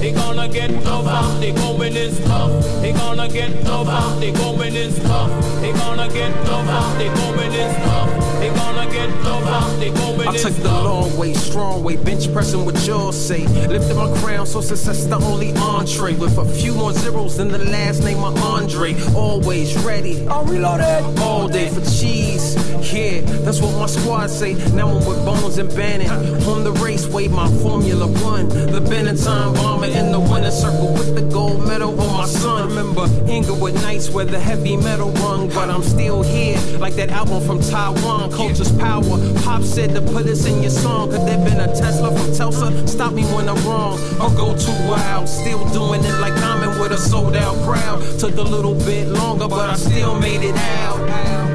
They 0.00 0.12
gonna 0.12 0.48
get 0.48 0.70
tougher, 0.82 1.40
they 1.40 1.52
going 1.52 1.96
is 1.96 2.18
tough. 2.24 2.64
They 2.80 2.92
gonna 2.92 3.28
get 3.28 3.64
tougher, 3.64 4.20
they 4.20 4.32
going 4.32 4.74
is 4.74 4.98
tough. 5.00 5.30
They 5.60 5.72
gonna 5.72 6.08
get 6.08 6.32
tougher, 6.46 6.98
they 6.98 7.08
going 7.08 7.52
is 7.52 7.76
tough. 7.84 8.19
They 8.40 8.48
gonna 8.54 8.90
get 8.90 9.10
tougher, 9.22 9.76
they 9.78 9.90
going 9.90 10.26
I 10.26 10.34
took 10.34 10.54
the 10.54 10.68
long 10.68 11.14
way, 11.18 11.34
strong 11.34 11.84
way, 11.84 11.96
bench 11.96 12.32
pressing 12.32 12.64
what 12.64 12.74
y'all 12.86 13.12
say. 13.12 13.46
Lifted 13.66 13.96
my 13.96 14.10
crown, 14.20 14.46
so 14.46 14.62
success 14.62 15.04
the 15.04 15.16
only 15.16 15.52
entree. 15.56 16.14
With 16.14 16.38
a 16.38 16.46
few 16.46 16.72
more 16.72 16.94
zeros 16.94 17.36
than 17.36 17.48
the 17.48 17.58
last 17.58 18.02
name 18.02 18.24
of 18.24 18.42
Andre. 18.42 18.94
Always 19.14 19.76
ready. 19.84 20.26
I'm 20.26 20.46
reloaded. 20.46 21.18
All 21.18 21.48
day 21.48 21.68
for 21.68 21.82
cheese. 21.82 22.54
Yeah, 22.92 23.20
that's 23.44 23.60
what 23.60 23.78
my 23.78 23.86
squad 23.86 24.30
say. 24.30 24.54
Now 24.72 24.88
I'm 24.88 25.04
with 25.06 25.22
Bones 25.24 25.58
and 25.58 25.68
Bannon. 25.76 26.08
On 26.44 26.64
the 26.64 26.72
raceway, 26.72 27.28
my 27.28 27.48
Formula 27.60 28.06
One. 28.06 28.48
The 28.48 28.80
Benetton 28.80 29.54
bomber 29.54 29.86
in 29.86 30.12
the 30.12 30.20
winner 30.20 30.50
circle 30.50 30.94
with 30.94 31.14
the 31.14 31.22
gold 31.22 31.66
medal 31.68 31.92
my 32.20 32.26
son. 32.26 32.68
Remember 32.68 33.08
Inglewood 33.30 33.74
nights 33.76 34.10
where 34.10 34.26
the 34.26 34.38
heavy 34.38 34.76
metal 34.76 35.10
rung, 35.24 35.48
but 35.48 35.70
I'm 35.70 35.82
still 35.82 36.22
here. 36.22 36.58
Like 36.78 36.94
that 36.96 37.08
album 37.08 37.42
from 37.46 37.60
Taiwan, 37.60 38.30
Culture's 38.30 38.72
Power. 38.72 39.16
Pop 39.42 39.62
said 39.62 39.94
to 39.94 40.02
put 40.02 40.26
us 40.26 40.44
in 40.44 40.60
your 40.60 40.70
song. 40.70 41.10
Could 41.10 41.26
there 41.26 41.42
been 41.42 41.58
a 41.60 41.68
Tesla 41.68 42.14
from 42.14 42.34
Tulsa? 42.34 42.86
Stop 42.86 43.14
me 43.14 43.24
when 43.34 43.48
I'm 43.48 43.62
wrong. 43.66 43.98
Or 44.20 44.28
go 44.36 44.54
too 44.54 44.78
wild. 44.86 45.28
Still 45.28 45.64
doing 45.72 46.04
it 46.04 46.18
like 46.20 46.34
I'm 46.42 46.62
in 46.62 46.78
with 46.78 46.92
a 46.92 46.98
sold 46.98 47.36
out 47.36 47.56
crowd. 47.64 48.02
Took 48.18 48.36
a 48.36 48.42
little 48.42 48.74
bit 48.74 49.08
longer, 49.08 49.48
but 49.48 49.70
I 49.70 49.76
still 49.76 50.20
made 50.20 50.42
it 50.42 50.56
out. 50.56 51.49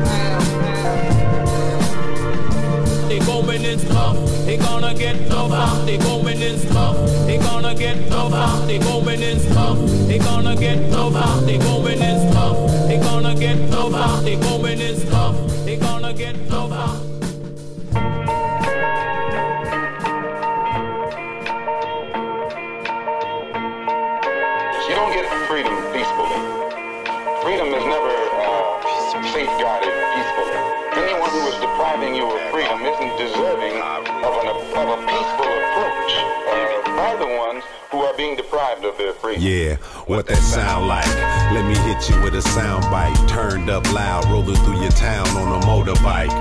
Is 3.65 3.83
tough. 3.85 4.15
They 4.45 4.57
gonna 4.57 4.93
get 4.93 5.27
tougher. 5.27 5.85
They 5.87 5.97
going 5.97 6.39
is 6.39 6.63
tough. 6.65 6.97
They 7.25 7.39
gonna 7.39 7.73
get 7.73 8.07
tougher. 8.09 8.67
They 8.67 8.77
going 8.77 9.23
is 9.23 9.43
tough. 9.47 9.79
They 10.07 10.19
gonna 10.19 10.55
get 10.55 10.91
tougher. 10.91 11.45
They 11.47 11.57
going 11.57 11.99
is 11.99 12.33
tough. 12.35 12.87
They 12.87 12.99
gonna 12.99 13.33
get 13.33 13.71
tougher. 13.71 14.21
They 14.23 14.35
going 14.35 14.79
is 14.79 15.03
tough. 15.09 15.35
They 15.65 15.77
gonna 15.77 16.13
get 16.13 16.35
tougher. 16.47 17.01
You 24.87 24.95
don't 24.95 25.11
get 25.11 25.25
freedom 25.47 25.75
peacefully. 25.91 26.37
Freedom 27.41 27.67
is 27.73 27.85
never 27.85 28.13
uh, 28.45 29.33
safeguarded 29.33 29.94
depriving 31.95 32.15
you 32.15 32.25
of 32.25 32.51
freedom 32.51 32.81
isn't 32.81 33.17
deserving 33.17 33.79
of, 33.81 34.03
an, 34.03 34.47
of 34.75 34.87
a 34.89 35.07
peaceful 35.07 35.47
approach. 35.47 36.11
By 36.95 37.15
the 37.17 37.27
ones 37.27 37.63
who 37.91 37.99
are 37.99 38.15
being 38.17 38.35
deprived 38.35 38.83
of 38.83 38.97
their 38.97 39.13
freedom. 39.13 39.43
Yeah, 39.43 39.75
what 40.07 40.27
that 40.27 40.37
sound 40.37 40.87
like? 40.87 41.07
Let 41.53 41.65
me 41.65 41.75
hit 41.87 42.09
you 42.09 42.21
with 42.21 42.35
a 42.35 42.41
sound 42.41 42.83
bite. 42.91 43.15
Turned 43.29 43.69
up 43.69 43.91
loud, 43.93 44.25
rolling 44.25 44.55
through 44.63 44.81
your 44.81 44.91
town 44.91 45.27
on 45.29 45.61
a 45.61 45.65
motorbike. 45.65 46.31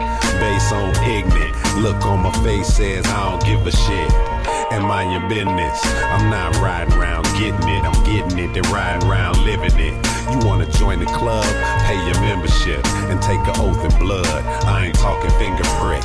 Bass 0.41 0.73
on 0.73 0.91
ignorant. 1.05 1.55
Look 1.79 2.05
on 2.05 2.21
my 2.21 2.33
face 2.43 2.67
says 2.67 3.07
I 3.07 3.31
don't 3.31 3.45
give 3.45 3.67
a 3.67 3.71
shit. 3.71 4.13
Am 4.73 4.91
I 4.91 5.11
your 5.13 5.29
business? 5.29 5.81
I'm 6.11 6.31
not 6.31 6.57
riding 6.57 6.95
around 6.95 7.24
getting 7.39 7.69
it. 7.69 7.83
I'm 7.85 7.99
getting 8.05 8.39
it, 8.39 8.55
They're 8.55 8.73
riding 8.73 9.09
around 9.09 9.45
living 9.45 9.79
it. 9.79 9.95
You 10.31 10.39
wanna 10.47 10.71
join 10.79 11.01
the 11.01 11.07
club? 11.07 11.45
Pay 11.87 11.99
your 12.07 12.21
membership 12.21 12.85
and 13.11 13.21
take 13.21 13.41
an 13.41 13.55
oath 13.61 13.83
in 13.85 13.93
blood. 13.99 14.27
I 14.65 14.87
ain't 14.87 14.95
talking 14.95 15.31
finger 15.39 15.65
prick. 15.81 16.05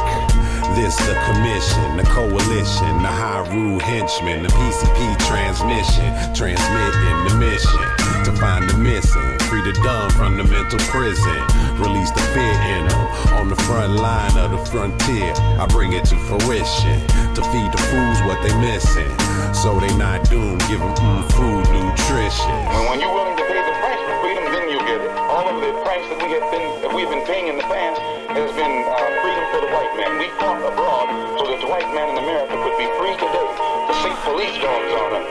This 0.75 0.95
the 0.97 1.15
commission, 1.25 1.97
the 1.97 2.03
coalition, 2.03 3.01
the 3.01 3.11
high 3.11 3.47
rule 3.53 3.79
henchmen, 3.79 4.43
the 4.43 4.49
PCP 4.49 5.17
transmission, 5.27 6.09
transmitting 6.33 7.19
the 7.27 7.35
mission 7.37 8.08
find 8.39 8.69
the 8.69 8.77
missing, 8.77 9.37
free 9.51 9.61
the 9.61 9.73
dumb 9.83 10.09
from 10.11 10.37
the 10.37 10.43
mental 10.43 10.79
prison, 10.87 11.39
release 11.75 12.09
the 12.11 12.23
fear 12.31 12.55
in 12.71 12.87
them 12.87 13.03
on 13.35 13.49
the 13.49 13.55
front 13.67 13.99
line 13.99 14.35
of 14.39 14.51
the 14.51 14.61
frontier. 14.71 15.33
I 15.59 15.67
bring 15.67 15.91
it 15.93 16.05
to 16.05 16.15
fruition 16.27 17.03
to 17.35 17.41
feed 17.51 17.69
the 17.75 17.81
fools 17.91 18.19
what 18.23 18.39
they 18.41 18.55
missing, 18.63 19.11
so 19.53 19.79
they 19.79 19.91
not 19.99 20.23
doomed. 20.31 20.63
Give 20.71 20.79
them 20.79 20.95
mm, 20.95 21.23
food 21.35 21.67
nutrition. 21.75 22.55
When, 22.71 22.95
when 22.95 22.99
you're 23.03 23.13
willing 23.13 23.35
to 23.35 23.45
pay 23.45 23.59
the 23.59 23.75
price 23.83 24.01
for 24.07 24.15
freedom, 24.23 24.45
then 24.55 24.65
you 24.71 24.79
get 24.87 25.03
it. 25.03 25.11
All 25.27 25.43
of 25.43 25.59
the 25.59 25.75
price 25.83 26.07
that 26.07 26.19
we 26.23 26.31
have 26.39 26.47
been 26.47 26.67
that 26.81 26.91
we've 26.95 27.11
been 27.11 27.25
paying 27.27 27.51
in 27.51 27.57
the 27.59 27.67
past 27.67 27.99
has 28.31 28.51
been 28.55 28.75
uh, 28.87 28.95
freedom 29.19 29.45
for 29.51 29.59
the 29.67 29.71
white 29.75 29.91
man. 29.99 30.15
We 30.15 30.31
fought 30.39 30.63
abroad 30.63 31.11
so 31.35 31.43
that 31.43 31.59
the 31.59 31.67
white 31.67 31.91
man 31.91 32.15
in 32.15 32.23
America 32.23 32.55
could 32.55 32.77
be 32.79 32.87
free 32.95 33.15
today 33.19 33.47
to 33.87 33.93
see 33.99 34.13
police 34.23 34.55
dogs 34.63 34.91
on 34.95 35.11
us, 35.19 35.27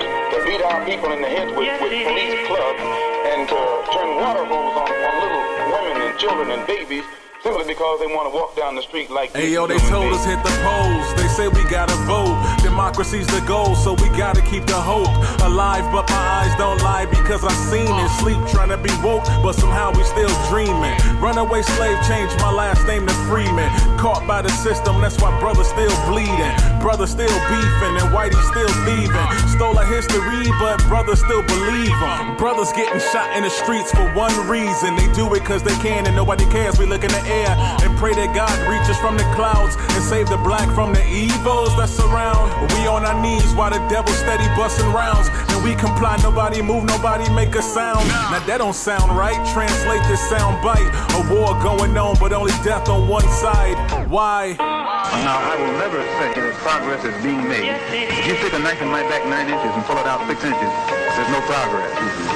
beat 0.49 0.62
our 0.62 0.85
people 0.87 1.12
in 1.12 1.21
the 1.21 1.28
head 1.28 1.49
with, 1.49 1.69
with 1.83 1.93
police 1.93 2.40
clubs, 2.49 2.81
and 3.28 3.45
to 3.49 3.61
turn 3.93 4.17
water 4.17 4.45
hose 4.49 4.76
on, 4.81 4.88
on 4.88 5.14
little 5.21 5.45
women 5.76 6.09
and 6.09 6.19
children 6.19 6.50
and 6.50 6.67
babies 6.67 7.05
simply 7.43 7.67
because 7.67 8.00
they 8.00 8.07
want 8.07 8.33
to 8.33 8.35
walk 8.35 8.57
down 8.57 8.75
the 8.75 8.83
street 8.83 9.11
like 9.11 9.37
Hey 9.37 9.52
yo, 9.52 9.67
they 9.67 9.78
told 9.93 10.11
us 10.12 10.25
hit 10.25 10.43
the 10.43 10.55
polls. 10.64 11.07
They 11.21 11.28
say 11.28 11.49
we 11.49 11.62
gotta 11.69 11.95
vote. 12.09 12.58
Democracy's 12.78 13.26
the 13.26 13.42
goal, 13.44 13.75
so 13.75 13.94
we 13.94 14.08
gotta 14.14 14.40
keep 14.40 14.64
the 14.66 14.78
hope 14.78 15.11
alive. 15.42 15.82
But 15.90 16.08
my 16.14 16.47
eyes 16.47 16.54
don't 16.62 16.78
lie 16.80 17.06
because 17.11 17.42
I've 17.42 17.62
seen 17.66 17.90
it. 17.90 18.08
Sleep 18.23 18.38
trying 18.54 18.70
to 18.70 18.78
be 18.78 18.94
woke, 19.02 19.26
but 19.42 19.58
somehow 19.58 19.90
we 19.90 20.04
still 20.04 20.30
dreaming. 20.47 20.94
Runaway 21.18 21.62
slave 21.62 21.99
changed 22.06 22.38
my 22.38 22.52
last 22.52 22.87
name 22.87 23.04
to 23.04 23.14
Freeman. 23.26 23.66
Caught 23.99 24.28
by 24.28 24.42
the 24.42 24.49
system, 24.62 25.00
that's 25.00 25.18
why 25.18 25.35
brothers 25.40 25.66
still 25.66 25.90
bleeding. 26.06 26.54
Brothers 26.78 27.11
still 27.11 27.35
beefing 27.50 27.99
and 27.99 28.14
whitey 28.14 28.38
still 28.47 28.70
thieving. 28.87 29.28
Stole 29.58 29.76
a 29.76 29.85
history, 29.85 30.47
but 30.62 30.78
brothers 30.87 31.18
still 31.18 31.42
believe 31.50 31.90
'em. 31.90 32.37
Brothers 32.37 32.70
getting 32.78 33.02
shot 33.11 33.35
in 33.35 33.42
the 33.42 33.50
streets 33.50 33.90
for 33.90 34.06
one 34.14 34.30
reason. 34.47 34.94
They 34.94 35.11
do 35.18 35.26
it 35.35 35.44
cause 35.44 35.64
they 35.64 35.75
can 35.82 36.06
and 36.06 36.14
nobody 36.14 36.47
cares. 36.47 36.78
We 36.78 36.87
look 36.87 37.02
in 37.02 37.11
the 37.11 37.26
air 37.26 37.58
and 37.82 37.90
pray 37.99 38.14
that 38.14 38.30
God 38.38 38.54
reaches 38.70 38.97
from 39.02 39.16
the 39.18 39.26
clouds 39.35 39.75
and 39.75 40.02
save 40.04 40.28
the 40.30 40.38
black 40.38 40.70
from 40.78 40.94
the 40.94 41.02
evils 41.11 41.75
that 41.75 41.90
around. 42.06 42.67
We 42.75 42.87
on 42.87 43.04
our 43.04 43.18
knees 43.22 43.54
while 43.54 43.70
the 43.70 43.80
devil 43.88 44.12
steady 44.12 44.46
busting 44.56 44.90
rounds. 44.92 45.28
And 45.52 45.64
we 45.64 45.75
comply, 45.75 46.16
nobody 46.22 46.62
move, 46.62 46.84
nobody 46.84 47.28
make 47.32 47.54
a 47.54 47.62
sound. 47.62 48.06
Now 48.08 48.40
that 48.46 48.58
don't 48.58 48.75
sound 48.75 49.16
right. 49.16 49.38
Translate 49.52 50.02
this 50.08 50.22
sound 50.28 50.62
bite. 50.62 50.88
A 51.16 51.20
war 51.32 51.54
going 51.62 51.96
on, 51.96 52.16
but 52.20 52.32
only 52.32 52.52
death 52.64 52.88
on 52.88 53.08
one 53.08 53.26
side. 53.28 53.76
Why? 54.09 54.57
Now, 54.59 55.40
I 55.40 55.57
will 55.57 55.76
never 55.81 56.00
say 56.20 56.37
that 56.37 56.54
progress 56.61 57.00
is 57.04 57.16
being 57.24 57.40
made. 57.48 57.72
If 57.90 58.28
you 58.28 58.35
stick 58.44 58.52
a 58.52 58.61
knife 58.61 58.81
in 58.81 58.88
my 58.88 59.02
back 59.09 59.24
nine 59.24 59.48
inches 59.48 59.72
and 59.72 59.85
pull 59.88 59.96
it 59.96 60.04
out 60.04 60.20
six 60.28 60.44
inches, 60.44 60.72
there's 61.16 61.33
no 61.33 61.40
progress. 61.48 61.90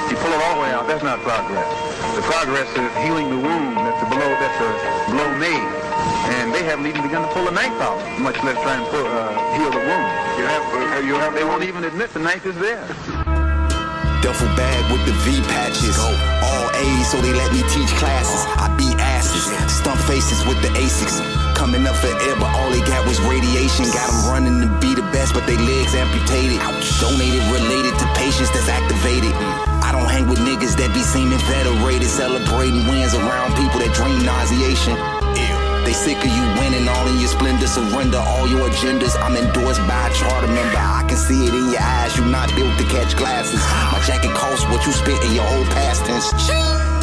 If 0.09 0.11
you 0.11 0.17
pull 0.17 0.33
it 0.33 0.41
all 0.41 0.57
the 0.57 0.61
way 0.65 0.71
out, 0.73 0.89
that's 0.89 1.05
not 1.05 1.21
progress. 1.21 1.69
The 2.17 2.21
progress 2.25 2.67
is 2.73 2.91
healing 3.05 3.29
the 3.29 3.39
wound 3.39 3.77
that's 3.77 4.01
a 4.01 4.09
blow, 4.09 4.29
that's 4.41 4.59
a 4.59 4.69
blow 5.13 5.29
made. 5.37 5.82
And 6.35 6.53
they 6.53 6.63
haven't 6.63 6.87
even 6.87 7.01
begun 7.01 7.27
to 7.27 7.33
pull 7.33 7.47
a 7.47 7.51
knife 7.51 7.79
out, 7.81 7.99
much 8.19 8.37
less 8.43 8.57
try 8.61 8.75
and 8.75 8.85
pull, 8.87 9.05
uh, 9.05 9.31
heal 9.57 9.71
the 9.71 9.83
wound. 9.83 10.07
You 10.37 10.45
have, 10.45 10.63
uh, 10.73 10.99
you 11.05 11.15
have, 11.15 11.33
they 11.33 11.43
won't 11.43 11.63
even 11.63 11.83
admit 11.83 12.13
the 12.13 12.19
knife 12.19 12.45
is 12.45 12.57
there. 12.57 12.83
Duffel 14.23 14.47
bag 14.55 14.87
with 14.87 15.03
the 15.05 15.11
V 15.27 15.43
patches. 15.51 15.99
All 15.99 16.67
A's, 16.79 17.11
so 17.11 17.19
they 17.19 17.33
let 17.33 17.51
me 17.51 17.59
teach 17.67 17.91
classes. 17.99 18.47
I 18.55 18.71
beat 18.79 18.95
asses, 18.95 19.51
stump 19.67 19.99
faces 20.07 20.39
with 20.47 20.61
the 20.63 20.71
ASICs. 20.79 21.19
Coming 21.59 21.85
up 21.85 21.95
for 21.95 22.07
air, 22.07 22.35
but 22.39 22.47
all 22.55 22.71
they 22.71 22.79
got 22.87 23.05
was 23.05 23.19
radiation. 23.21 23.83
Got 23.91 24.07
them 24.07 24.31
running 24.31 24.57
to 24.63 24.69
be 24.79 24.95
the 24.95 25.03
best, 25.11 25.33
but 25.33 25.45
they 25.45 25.57
legs 25.57 25.93
amputated. 25.93 26.59
Donated 27.03 27.43
related 27.51 27.99
to 27.99 28.05
patients 28.15 28.51
that's 28.55 28.71
activated. 28.71 29.35
I 29.83 29.91
don't 29.91 30.07
hang 30.07 30.27
with 30.27 30.39
niggas 30.39 30.79
that 30.79 30.95
be 30.95 31.03
seeming 31.03 31.39
federated, 31.39 32.07
celebrating 32.07 32.87
wins 32.87 33.13
around 33.13 33.55
people 33.59 33.83
that 33.83 33.91
dream 33.91 34.23
nauseation. 34.23 35.22
They 35.83 35.91
sick 35.91 36.17
of 36.23 36.31
you 36.31 36.43
winning 36.59 36.87
all 36.87 37.07
in 37.07 37.19
your 37.19 37.27
splendor, 37.27 37.67
surrender 37.67 38.17
all 38.17 38.47
your 38.47 38.69
agendas. 38.69 39.19
I'm 39.19 39.35
endorsed 39.35 39.83
by 39.85 40.07
a 40.07 40.13
charter 40.13 40.47
member. 40.47 40.79
I 40.79 41.03
can 41.07 41.17
see 41.17 41.45
it 41.45 41.53
in 41.53 41.71
your 41.71 41.81
eyes. 41.81 42.15
You're 42.15 42.31
not 42.31 42.47
built 42.55 42.77
to 42.79 42.85
catch 42.85 43.17
glasses. 43.17 43.59
My 43.91 43.99
jacket 44.07 44.31
costs 44.31 44.63
what 44.71 44.85
you 44.85 44.93
spent 44.93 45.23
in 45.25 45.35
your 45.35 45.47
old 45.55 45.67
past 45.75 46.05
tense. 46.05 46.31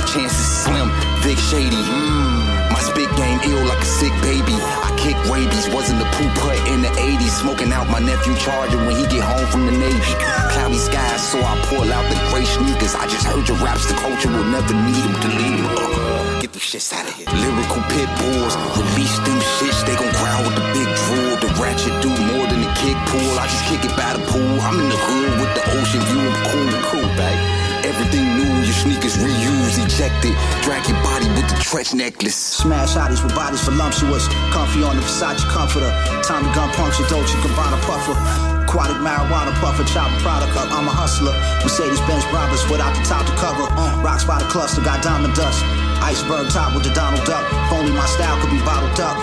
Chances 0.08 0.64
slim, 0.64 0.88
Vic 1.20 1.38
Shady. 1.38 1.76
Mm. 1.76 2.72
My 2.72 2.80
spit 2.80 3.10
game 3.20 3.38
ill 3.44 3.66
like 3.68 3.82
a 3.82 3.90
sick 4.00 4.14
baby. 4.22 4.56
I 4.56 4.88
kick 4.96 5.18
rabies, 5.28 5.68
wasn't 5.68 6.00
a 6.00 6.08
poo 6.16 6.28
putt 6.40 6.56
in 6.72 6.80
the 6.80 6.88
80s. 6.88 7.44
Smoking 7.44 7.72
out 7.72 7.88
my 7.90 8.00
nephew 8.00 8.34
Charger 8.36 8.78
when 8.78 8.96
he 8.96 9.04
get 9.12 9.20
home 9.20 9.46
from 9.52 9.66
the 9.66 9.72
Navy. 9.72 10.14
Cloudy 10.56 10.78
skies, 10.78 11.20
so 11.20 11.38
I 11.38 11.60
pull 11.68 11.92
out 11.92 12.08
the 12.08 12.16
gray 12.32 12.44
sneakers. 12.44 12.94
I 12.94 13.04
just 13.06 13.26
heard 13.26 13.46
your 13.46 13.58
raps, 13.58 13.86
the 13.86 13.94
culture 13.94 14.30
will 14.32 14.48
never 14.48 14.72
need 14.72 15.04
them 15.04 15.20
to 15.20 15.28
lead 15.36 15.58
them. 15.60 16.19
Get 16.50 16.58
the 16.58 16.66
shits 16.66 16.90
out 16.90 17.06
of 17.06 17.14
here. 17.14 17.30
Lyrical 17.30 17.78
pit 17.94 18.10
bulls, 18.18 18.58
release 18.74 19.14
them 19.22 19.38
shits, 19.54 19.86
they 19.86 19.94
gon' 19.94 20.10
growl 20.18 20.42
with 20.42 20.58
the 20.58 20.66
big 20.74 20.90
drool. 21.06 21.38
The 21.38 21.46
ratchet 21.62 21.94
do 22.02 22.10
more 22.10 22.42
than 22.50 22.66
the 22.66 22.72
kick 22.74 22.98
pool. 23.06 23.38
I 23.38 23.46
just 23.46 23.62
kick 23.70 23.86
it 23.86 23.94
by 23.94 24.18
the 24.18 24.22
pool. 24.26 24.58
I'm 24.58 24.74
in 24.74 24.90
the 24.90 24.98
hood 24.98 25.30
with 25.38 25.52
the 25.54 25.62
ocean 25.78 26.02
view. 26.10 26.26
I'm 26.26 26.42
cool, 26.50 26.66
cool, 26.90 27.06
back. 27.14 27.38
Everything 27.86 28.34
new, 28.34 28.66
your 28.66 28.74
sneakers 28.74 29.14
reused, 29.22 29.78
ejected. 29.78 30.34
Drag 30.66 30.82
your 30.90 30.98
body 31.06 31.30
with 31.38 31.46
the 31.46 31.54
trench 31.62 31.94
necklace. 31.94 32.34
Smash 32.34 32.98
hotties 32.98 33.22
with 33.22 33.30
bodies 33.30 33.62
voluptuous. 33.62 34.26
Comfy 34.50 34.82
on 34.82 34.98
the 34.98 35.06
Versace 35.06 35.46
comforter. 35.46 35.94
Tommy 36.26 36.50
gun 36.50 36.66
puncture, 36.74 37.06
Dolce 37.06 37.38
Gabbana 37.46 37.78
puffer. 37.86 38.18
Aquatic 38.66 38.98
marijuana 38.98 39.54
puffer, 39.62 39.86
chopper 39.86 40.18
product 40.18 40.58
up. 40.58 40.66
I'm 40.74 40.90
a 40.90 40.90
hustler. 40.90 41.30
Mercedes 41.62 42.02
Benz 42.10 42.26
Brabus 42.34 42.66
without 42.66 42.90
the 42.98 43.06
top 43.06 43.22
to 43.22 43.34
cover. 43.38 43.70
Uh, 43.70 44.02
rocks 44.02 44.26
by 44.26 44.42
the 44.42 44.50
cluster, 44.50 44.82
got 44.82 44.98
diamond 44.98 45.38
dust. 45.38 45.62
Iceberg 46.00 46.50
top 46.50 46.74
with 46.74 46.84
the 46.84 46.92
Donald 46.94 47.24
Duck. 47.24 47.44
If 47.46 47.72
only 47.72 47.92
my 47.92 48.06
style 48.06 48.40
could 48.40 48.50
be 48.50 48.60
bottled 48.64 48.98
up. 49.00 49.16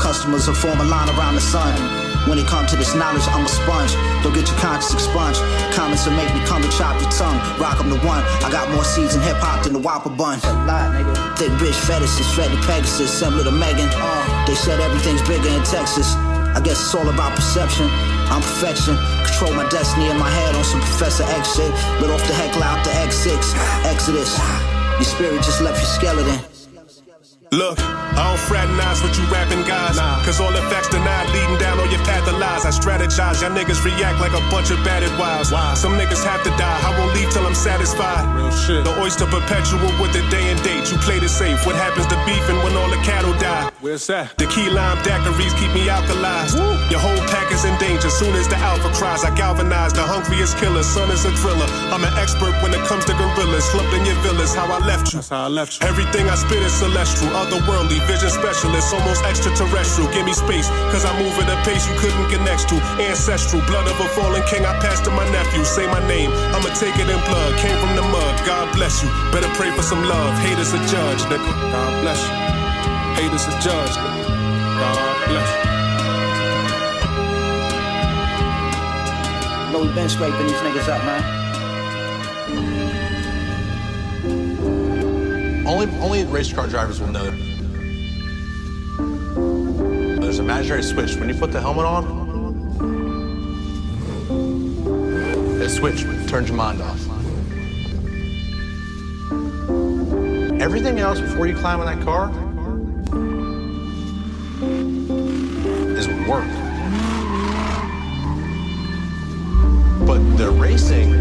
Customers 0.00 0.46
will 0.46 0.54
form 0.54 0.80
a 0.80 0.84
line 0.84 1.08
around 1.10 1.34
the 1.34 1.40
sun. 1.40 1.72
When 2.28 2.38
it 2.38 2.46
comes 2.46 2.70
to 2.70 2.76
this 2.76 2.94
knowledge, 2.94 3.24
I'm 3.28 3.44
a 3.44 3.48
sponge. 3.48 3.92
Don't 4.22 4.34
get 4.34 4.48
your 4.48 4.58
conscience 4.58 4.92
expunged. 4.92 5.40
Comments 5.72 6.00
will 6.04 6.16
make 6.16 6.32
me 6.34 6.40
come 6.44 6.62
and 6.62 6.72
chop 6.72 7.00
your 7.00 7.10
tongue. 7.10 7.38
Rock, 7.60 7.80
I'm 7.80 7.88
the 7.88 8.00
one. 8.00 8.24
I 8.44 8.50
got 8.50 8.68
more 8.72 8.84
seeds 8.84 9.14
in 9.14 9.22
hip 9.22 9.36
hop 9.40 9.64
than 9.64 9.72
the 9.72 9.78
Whopper 9.78 10.10
bun. 10.10 10.40
Thick 11.36 11.52
bitch 11.56 11.78
fetishes, 11.88 12.28
fed 12.36 12.50
to 12.50 12.60
Pegasus, 12.66 13.12
similar 13.12 13.44
to 13.44 13.52
Megan. 13.52 13.88
They 14.46 14.54
said 14.54 14.80
everything's 14.80 15.22
bigger 15.28 15.48
in 15.48 15.62
Texas. 15.64 16.12
I 16.52 16.60
guess 16.64 16.80
it's 16.80 16.94
all 16.94 17.08
about 17.08 17.36
perception. 17.36 17.88
I'm 18.32 18.42
perfection. 18.42 18.96
Control 19.24 19.54
my 19.54 19.68
destiny 19.68 20.08
in 20.08 20.18
my 20.18 20.28
head 20.28 20.54
on 20.54 20.64
some 20.64 20.80
Professor 20.80 21.24
X 21.24 21.56
shit. 21.56 21.72
Lit 22.00 22.10
off 22.10 22.26
the 22.26 22.34
heckler 22.34 22.64
out 22.64 22.84
the 22.84 22.90
X6. 22.90 23.54
Exodus. 23.84 24.79
Your 25.00 25.06
spirit 25.06 25.42
just 25.42 25.62
left 25.62 25.78
your 25.78 25.86
skeleton. 25.86 26.49
Look, 27.52 27.82
I 27.82 28.30
don't 28.30 28.38
fraternize 28.46 29.02
with 29.02 29.18
you 29.18 29.26
rapping 29.26 29.66
guys. 29.66 29.98
Cause 30.22 30.38
all 30.38 30.54
the 30.54 30.62
facts 30.70 30.86
denied 30.86 31.26
leading 31.34 31.58
down 31.58 31.82
on 31.82 31.90
your 31.90 31.98
path 32.06 32.22
of 32.30 32.38
lies. 32.38 32.62
I 32.62 32.70
strategize, 32.70 33.42
y'all 33.42 33.50
niggas 33.50 33.82
react 33.82 34.22
like 34.22 34.30
a 34.38 34.42
bunch 34.54 34.70
of 34.70 34.78
batted 34.86 35.10
wives. 35.18 35.50
Some 35.50 35.98
niggas 35.98 36.22
have 36.22 36.46
to 36.46 36.50
die, 36.54 36.78
I 36.86 36.94
won't 36.94 37.10
leave 37.10 37.26
till 37.34 37.42
I'm 37.42 37.58
satisfied. 37.58 38.22
Real 38.38 38.54
shit. 38.54 38.86
The 38.86 38.94
oyster 39.02 39.26
perpetual 39.26 39.90
with 39.98 40.14
the 40.14 40.22
day 40.30 40.46
and 40.46 40.62
date. 40.62 40.94
You 40.94 40.98
played 41.02 41.26
it 41.26 41.34
safe. 41.34 41.66
What 41.66 41.74
happens 41.74 42.06
to 42.14 42.16
beefing 42.22 42.62
when 42.62 42.78
all 42.78 42.86
the 42.86 43.02
cattle 43.02 43.34
die? 43.42 43.66
Where's 43.82 44.06
that? 44.06 44.38
The 44.38 44.46
key 44.46 44.70
lime 44.70 45.02
daiquiris 45.02 45.50
keep 45.58 45.74
me 45.74 45.90
alkalized. 45.90 46.54
Your 46.86 47.02
whole 47.02 47.18
pack 47.34 47.50
is 47.50 47.66
in 47.66 47.74
danger 47.82 48.14
soon 48.14 48.30
as 48.38 48.46
the 48.46 48.62
alpha 48.62 48.94
cries. 48.94 49.26
I 49.26 49.34
galvanize 49.34 49.92
the 49.92 50.06
hungriest 50.06 50.54
killer. 50.58 50.84
Son 50.84 51.10
is 51.10 51.26
a 51.26 51.34
thriller. 51.42 51.66
I'm 51.90 52.06
an 52.06 52.14
expert 52.14 52.54
when 52.62 52.70
it 52.78 52.82
comes 52.86 53.10
to 53.10 53.14
gorillas. 53.18 53.66
Slumped 53.74 53.90
in 53.90 54.06
your 54.06 54.14
villas, 54.22 54.54
how 54.54 54.70
I 54.70 54.78
left 54.86 55.10
you. 55.10 55.18
That's 55.18 55.34
how 55.34 55.44
I 55.44 55.48
left 55.50 55.82
you. 55.82 55.88
Everything 55.88 56.30
I 56.30 56.36
spit 56.36 56.62
is 56.62 56.72
celestial, 56.78 57.34
otherworldly, 57.40 58.04
vision 58.06 58.28
specialist, 58.28 58.92
almost 58.92 59.24
extraterrestrial. 59.24 60.12
Give 60.12 60.24
me 60.24 60.32
space, 60.32 60.68
cause 60.92 61.04
I 61.04 61.12
move 61.16 61.32
at 61.40 61.48
a 61.48 61.56
pace 61.64 61.88
you 61.88 61.96
couldn't 61.96 62.28
get 62.28 62.42
next 62.44 62.68
to. 62.68 62.76
Ancestral, 63.00 63.64
blood 63.64 63.88
of 63.88 63.96
a 63.98 64.08
fallen 64.12 64.42
king, 64.44 64.66
I 64.66 64.76
passed 64.80 65.04
to 65.04 65.10
my 65.10 65.24
nephew. 65.32 65.64
Say 65.64 65.86
my 65.86 66.04
name, 66.06 66.30
I'ma 66.52 66.68
take 66.76 66.96
it 67.00 67.08
in 67.08 67.20
blood. 67.24 67.56
Came 67.58 67.76
from 67.80 67.96
the 67.96 68.02
mud, 68.02 68.34
God 68.44 68.68
bless 68.76 69.02
you. 69.02 69.08
Better 69.32 69.48
pray 69.56 69.70
for 69.72 69.82
some 69.82 70.04
love. 70.04 70.36
Haters 70.44 70.72
a 70.72 70.80
judge, 70.86 71.22
nigga. 71.32 71.52
God 71.72 71.92
bless 72.02 72.20
you. 72.20 72.34
Haters 73.16 73.44
a 73.48 73.54
judge, 73.64 73.94
nigga. 73.96 74.22
God 74.80 75.16
bless 75.28 75.48
you. 75.48 75.70
No 79.72 79.78
know 79.78 79.86
we 79.86 79.94
been 79.94 80.08
scraping 80.08 80.46
these 80.46 80.62
niggas 80.66 80.88
up, 80.88 81.02
man. 81.04 81.49
Only 85.70 85.86
only 86.00 86.24
race 86.24 86.52
car 86.52 86.66
drivers 86.66 86.98
will 87.00 87.12
know. 87.12 87.30
There's 90.20 90.40
a 90.40 90.42
imaginary 90.42 90.82
switch. 90.82 91.14
When 91.14 91.28
you 91.28 91.34
put 91.36 91.52
the 91.52 91.60
helmet 91.60 91.86
on, 91.86 92.02
that 95.60 95.70
switch 95.70 96.02
turns 96.28 96.48
your 96.48 96.56
mind 96.56 96.82
off. 96.82 97.00
Everything 100.60 100.98
else 100.98 101.20
before 101.20 101.46
you 101.46 101.54
climb 101.54 101.78
in 101.78 101.86
that 101.86 102.04
car 102.04 102.30
is 105.96 106.08
work. 106.28 106.50
But 110.04 110.18
the 110.36 110.50
racing, 110.50 111.12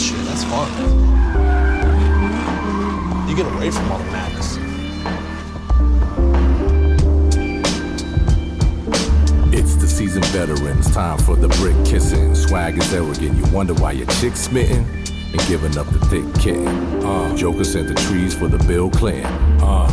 shit, 0.00 0.24
that's 0.26 0.42
fun. 0.42 1.13
You 3.34 3.42
get 3.42 3.52
away 3.52 3.68
from 3.68 3.90
all 3.90 3.98
the 3.98 4.04
madness. 4.12 4.58
It's 9.52 9.74
the 9.74 9.88
seasoned 9.88 10.24
veterans, 10.26 10.94
time 10.94 11.18
for 11.18 11.34
the 11.34 11.48
brick 11.48 11.74
kissing. 11.84 12.36
Swag 12.36 12.78
is 12.78 12.94
arrogant, 12.94 13.36
you 13.36 13.52
wonder 13.52 13.74
why 13.74 13.90
your 13.90 14.06
chick's 14.20 14.38
smitten 14.38 14.86
and 15.32 15.48
giving 15.48 15.76
up 15.76 15.88
the 15.88 15.98
thick 16.06 16.24
kitten. 16.40 16.68
Uh, 17.04 17.36
Joker 17.36 17.64
sent 17.64 17.88
the 17.88 17.94
trees 17.94 18.36
for 18.36 18.46
the 18.46 18.58
Bill 18.68 18.88
Clinton. 18.88 19.26
Uh, 19.60 19.90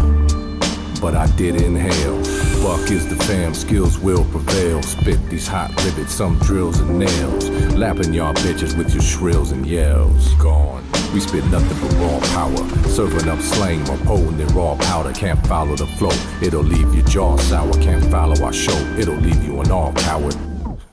but 1.02 1.16
I 1.16 1.26
did 1.36 1.56
inhale. 1.56 2.18
Buck 2.62 2.92
is 2.92 3.08
the 3.08 3.16
fam, 3.26 3.56
skills 3.56 3.98
will 3.98 4.24
prevail. 4.26 4.84
Spit 4.84 5.18
these 5.32 5.48
hot 5.48 5.70
rivets, 5.84 6.14
some 6.14 6.38
drills 6.42 6.80
and 6.80 7.00
nails. 7.00 7.50
Lapping 7.74 8.14
y'all 8.14 8.36
bitches 8.36 8.78
with 8.78 8.94
your 8.94 9.02
shrills 9.02 9.52
and 9.52 9.66
yells. 9.66 10.32
Gone. 10.36 10.81
We 11.13 11.19
spit 11.19 11.45
nothing 11.45 11.78
but 11.82 11.93
raw 11.97 12.19
power. 12.34 12.89
Serving 12.89 13.28
up 13.28 13.39
slang 13.39 13.82
or 13.89 13.97
potent 13.97 14.52
raw 14.52 14.76
powder. 14.76 15.12
Can't 15.12 15.45
follow 15.47 15.76
the 15.76 15.88
flow, 15.88 16.15
it'll 16.41 16.63
leave 16.63 16.93
your 16.93 17.06
jaw 17.06 17.38
sour. 17.38 17.74
Can't 17.82 18.04
follow 18.06 18.41
our 18.43 18.54
show, 18.54 18.78
it'll 18.97 19.15
leave 19.15 19.43
you 19.43 19.60
an 19.60 19.71
all 19.71 19.93
coward. 19.93 20.36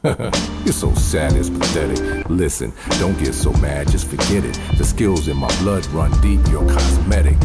You're 0.05 0.73
so 0.73 0.93
sad, 0.95 1.35
it's 1.35 1.51
pathetic. 1.51 2.29
Listen, 2.29 2.73
don't 2.99 3.19
get 3.19 3.35
so 3.35 3.53
mad, 3.55 3.91
just 3.91 4.07
forget 4.07 4.45
it. 4.45 4.59
The 4.77 4.85
skills 4.85 5.29
in 5.29 5.37
my 5.37 5.49
blood 5.59 5.87
run 5.87 6.13
deep, 6.21 6.41
you're 6.51 6.69
cosmetic. 6.69 7.37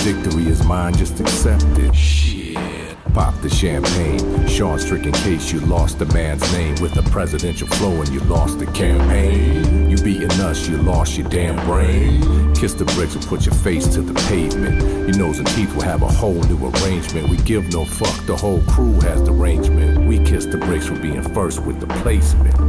Victory 0.00 0.48
is 0.48 0.62
mine, 0.64 0.94
just 0.94 1.18
accept 1.18 1.64
it. 1.78 1.94
Shit. 1.94 2.77
Pop 3.18 3.34
the 3.40 3.50
champagne. 3.50 4.46
Sean 4.46 4.78
Strick 4.78 5.04
in 5.04 5.10
case 5.10 5.52
you 5.52 5.58
lost 5.58 5.98
the 5.98 6.06
man's 6.14 6.52
name 6.52 6.76
with 6.80 6.96
a 6.98 7.02
presidential 7.10 7.66
flow 7.66 8.00
and 8.00 8.08
you 8.10 8.20
lost 8.20 8.60
the 8.60 8.66
campaign. 8.66 9.90
You 9.90 9.96
beating 9.96 10.30
us, 10.30 10.68
you 10.68 10.76
lost 10.76 11.18
your 11.18 11.28
damn 11.28 11.56
brain. 11.66 12.54
Kiss 12.54 12.74
the 12.74 12.84
bricks 12.84 13.16
and 13.16 13.26
put 13.26 13.44
your 13.44 13.56
face 13.56 13.88
to 13.94 14.02
the 14.02 14.14
pavement. 14.28 14.80
Your 15.08 15.18
nose 15.18 15.40
and 15.40 15.48
teeth 15.48 15.74
will 15.74 15.82
have 15.82 16.02
a 16.02 16.06
whole 16.06 16.40
new 16.44 16.64
arrangement. 16.70 17.28
We 17.28 17.38
give 17.38 17.72
no 17.72 17.84
fuck, 17.84 18.24
the 18.26 18.36
whole 18.36 18.62
crew 18.68 19.00
has 19.00 19.20
the 19.24 19.32
arrangement. 19.32 20.06
We 20.06 20.20
kiss 20.20 20.46
the 20.46 20.58
bricks 20.58 20.86
for 20.86 20.94
being 20.94 21.22
first 21.34 21.60
with 21.64 21.80
the 21.80 21.88
placement. 21.88 22.54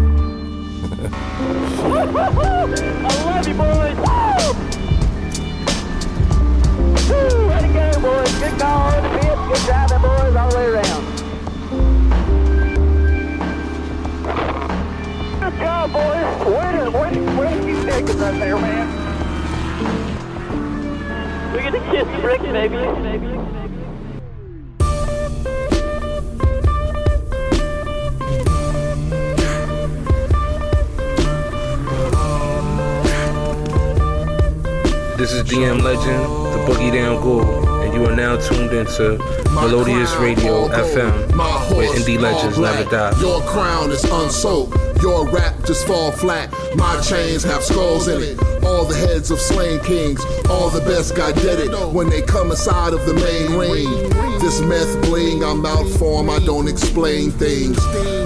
I 1.85 2.05
love 2.05 3.47
you, 3.47 3.53
boys. 3.53 3.97
Woo! 7.07 7.43
Woo! 7.43 7.48
Go, 7.73 7.99
boys. 8.01 8.33
Good 8.39 8.59
call 8.59 8.93
on 8.93 9.03
the 9.03 9.09
pit. 9.19 9.37
Good 9.47 9.61
driving, 9.65 10.01
boys, 10.01 10.35
all 10.35 10.49
the 10.49 10.57
way 10.57 10.65
around. 10.65 11.03
Good 15.39 15.55
job, 15.59 15.91
boys. 15.93 16.27
Way 16.47 16.69
to, 16.77 16.91
way 16.91 17.09
to, 17.13 17.21
way 17.39 17.49
to 17.53 17.59
keep 17.65 17.79
taking 17.89 18.21
up 18.21 18.35
there, 18.35 18.57
man. 18.57 18.87
We're 21.53 21.63
gonna 21.63 21.91
kiss 21.91 22.07
the 22.07 22.21
bricks, 22.21 22.43
baby. 22.43 23.59
This 35.17 35.33
is 35.33 35.43
DM 35.43 35.81
Legend, 35.81 36.23
Boogie 36.69 36.93
Down 36.93 37.19
Ghoul, 37.23 37.81
and 37.81 37.91
you 37.95 38.05
are 38.05 38.15
now 38.15 38.37
tuned 38.37 38.71
into 38.71 39.17
Melodious 39.53 40.13
Radio 40.17 40.67
FM, 40.67 41.35
where 41.75 41.89
indie 41.95 42.19
legends 42.19 42.59
never 42.59 42.87
die. 42.87 43.19
Your 43.19 43.41
crown 43.41 43.89
is 43.91 44.03
unsoaked. 44.03 45.01
Your 45.01 45.27
rap 45.31 45.58
just 45.69 45.85
fall 45.85 46.11
flat. 46.11 46.51
My 46.77 46.99
chains 47.01 47.43
have 47.43 47.63
skulls 47.63 48.07
in 48.07 48.23
it. 48.23 48.41
All 48.63 48.85
the 48.85 48.95
heads 48.95 49.29
of 49.29 49.39
slain 49.39 49.79
kings, 49.81 50.19
all 50.49 50.71
the 50.71 50.81
best 50.81 51.15
got 51.15 51.37
it 51.37 51.93
when 51.93 52.09
they 52.09 52.23
come 52.23 52.49
inside 52.49 52.93
of 52.93 53.05
the 53.05 53.13
main 53.13 53.55
ring. 53.55 54.09
This 54.39 54.61
meth 54.61 54.99
bling, 55.03 55.43
I'm 55.43 55.63
out 55.67 55.87
for 55.99 56.21
'em, 56.21 56.29
I 56.31 56.39
don't 56.39 56.67
explain 56.67 57.29
things. 57.29 57.77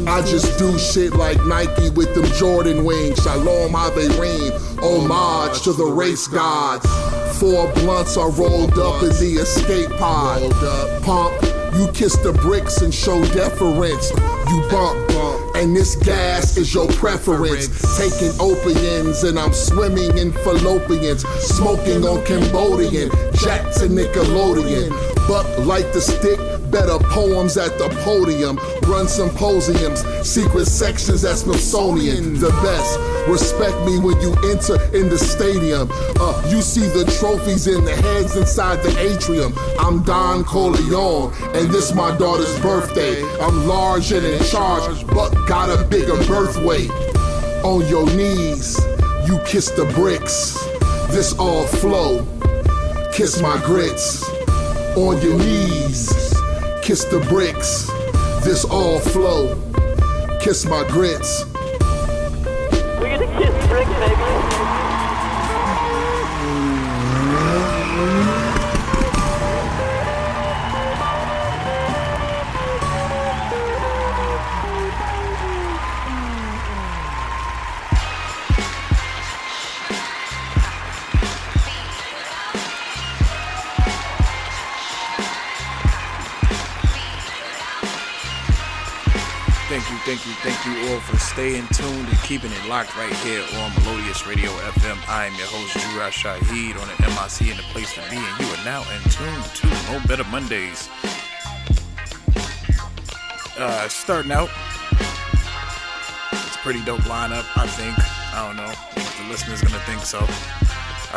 I 0.08 0.22
just 0.22 0.58
do 0.58 0.80
shit 0.80 1.16
like 1.16 1.46
Nike 1.46 1.90
with 1.90 2.16
them 2.16 2.32
Jordan 2.40 2.86
wings. 2.86 3.20
Shalom 3.22 3.74
Averim, 3.74 4.54
homage 4.80 5.64
to 5.64 5.74
the 5.74 5.84
race 5.84 6.28
gods. 6.28 6.88
Four 7.40 7.68
blunts 7.74 8.16
are 8.16 8.30
rolled 8.30 8.80
up 8.80 9.04
in 9.04 9.10
the 9.20 9.42
escape 9.42 9.92
pod. 9.98 10.50
Pump, 11.04 11.34
you 11.76 11.90
kiss 11.92 12.16
the 12.24 12.32
bricks 12.32 12.78
and 12.78 12.94
show 12.94 13.22
deference. 13.34 14.12
You 14.48 14.62
bump, 14.72 15.10
and 15.56 15.76
this 15.76 15.96
gas 15.96 16.58
is 16.58 16.74
your 16.74 16.88
preference. 16.88 17.68
Taking 17.98 18.32
opiates 18.40 19.24
and 19.24 19.38
I'm 19.38 19.54
swimming 19.54 20.18
in 20.18 20.32
fallopians. 20.32 21.26
Smoking 21.40 22.04
on 22.06 22.24
Cambodian, 22.26 23.10
Jack 23.34 23.72
to 23.76 23.88
Nickelodeon. 23.88 24.90
Buck 25.28 25.48
like 25.66 25.92
the 25.94 26.02
stick, 26.02 26.40
better 26.74 26.98
poems 27.14 27.56
at 27.56 27.78
the 27.78 27.88
podium. 28.04 28.58
Run 28.90 29.08
symposiums, 29.08 30.02
secret 30.28 30.66
sections 30.66 31.24
at 31.24 31.38
Smithsonian. 31.38 32.40
The 32.40 32.50
best. 32.66 33.00
Respect 33.30 33.78
me 33.86 34.00
when 34.00 34.20
you 34.20 34.34
enter 34.50 34.82
in 34.92 35.08
the 35.08 35.18
stadium. 35.18 35.88
Uh, 36.20 36.44
you 36.50 36.62
see 36.62 36.88
the 36.88 37.06
trophies 37.20 37.68
in 37.68 37.86
the 37.86 37.96
heads 37.96 38.36
inside 38.36 38.82
the 38.82 38.94
atrium. 39.00 39.54
I'm 39.80 40.04
Don 40.04 40.44
Corleone, 40.44 41.32
and 41.56 41.70
this 41.70 41.94
my 41.94 42.18
daughter's 42.18 42.60
birthday. 42.60 43.24
I'm 43.40 43.68
large 43.68 44.12
and 44.12 44.26
in 44.26 44.44
charge, 44.44 45.06
but 45.08 45.30
got 45.48 45.70
a 45.70 45.86
bigger 45.86 46.18
birth 46.26 46.58
weight. 46.66 46.92
On 47.64 47.88
your 47.88 48.06
knees, 48.08 48.78
you 49.28 49.40
kiss 49.46 49.70
the 49.70 49.86
bricks. 49.96 50.58
This 51.14 51.38
all 51.38 51.68
flow. 51.68 52.26
Kiss 53.14 53.40
my 53.42 53.62
grits. 53.64 54.28
On 54.98 55.20
your 55.22 55.38
knees, 55.40 56.23
kiss 56.84 57.06
the 57.06 57.20
bricks. 57.30 57.88
This 58.44 58.66
all 58.66 59.00
flow. 59.00 59.56
Kiss 60.42 60.66
my 60.66 60.86
grits. 60.90 61.46
We're 63.00 63.18
gonna 63.18 63.40
kiss 63.40 63.68
bricks, 63.68 64.13
for 90.84 91.18
staying 91.18 91.66
tuned 91.68 92.08
and 92.08 92.18
keeping 92.24 92.52
it 92.52 92.66
locked 92.68 92.96
right 92.98 93.14
here 93.18 93.44
on 93.56 93.74
Melodious 93.84 94.28
Radio 94.28 94.50
FM. 94.52 94.98
I 95.08 95.26
am 95.26 95.36
your 95.36 95.48
host, 95.48 95.74
Jura 95.80 96.10
Shaheed 96.10 96.80
on 96.80 96.88
the 96.88 96.96
MIC 97.08 97.52
and 97.52 97.60
the 97.60 97.64
place 97.72 97.94
to 97.94 98.02
be, 98.10 98.18
and 98.18 98.40
you 98.40 98.48
are 98.48 98.66
now 98.66 98.82
in 98.92 99.02
tune 99.10 99.44
to 99.44 99.68
Mo'Betta 99.88 100.30
Mondays. 100.30 100.90
Uh, 103.58 103.88
starting 103.88 104.32
out, 104.32 104.50
it's 106.34 106.58
pretty 106.58 106.84
dope 106.84 107.02
lineup, 107.02 107.46
I 107.56 107.68
think. 107.68 107.98
I 108.34 108.46
don't 108.48 108.58
know 108.58 108.72
if 108.72 109.18
the 109.18 109.30
listener's 109.30 109.62
gonna 109.62 109.80
think 109.86 110.02
so. 110.02 110.20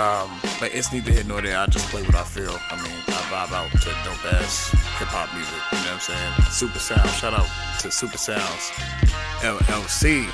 Um, 0.00 0.30
but 0.60 0.74
it's 0.74 0.92
neither 0.92 1.10
here 1.10 1.24
nor 1.24 1.42
there. 1.42 1.58
I 1.58 1.66
just 1.66 1.88
play 1.88 2.02
what 2.02 2.14
I 2.14 2.24
feel. 2.24 2.56
I 2.70 2.76
mean, 2.82 3.05
vibe 3.26 3.52
out 3.52 3.70
to 3.72 3.90
dope 4.04 4.32
ass 4.32 4.70
hip 4.98 5.08
hop 5.10 5.32
music. 5.34 5.54
You 5.72 5.78
know 5.82 5.98
what 5.98 5.98
I'm 5.98 6.00
saying? 6.00 6.32
Super 6.50 6.78
Sound. 6.78 7.08
Shout 7.10 7.34
out 7.34 7.48
to 7.80 7.90
Super 7.90 8.18
Sounds 8.18 8.70
LLC. 9.42 10.26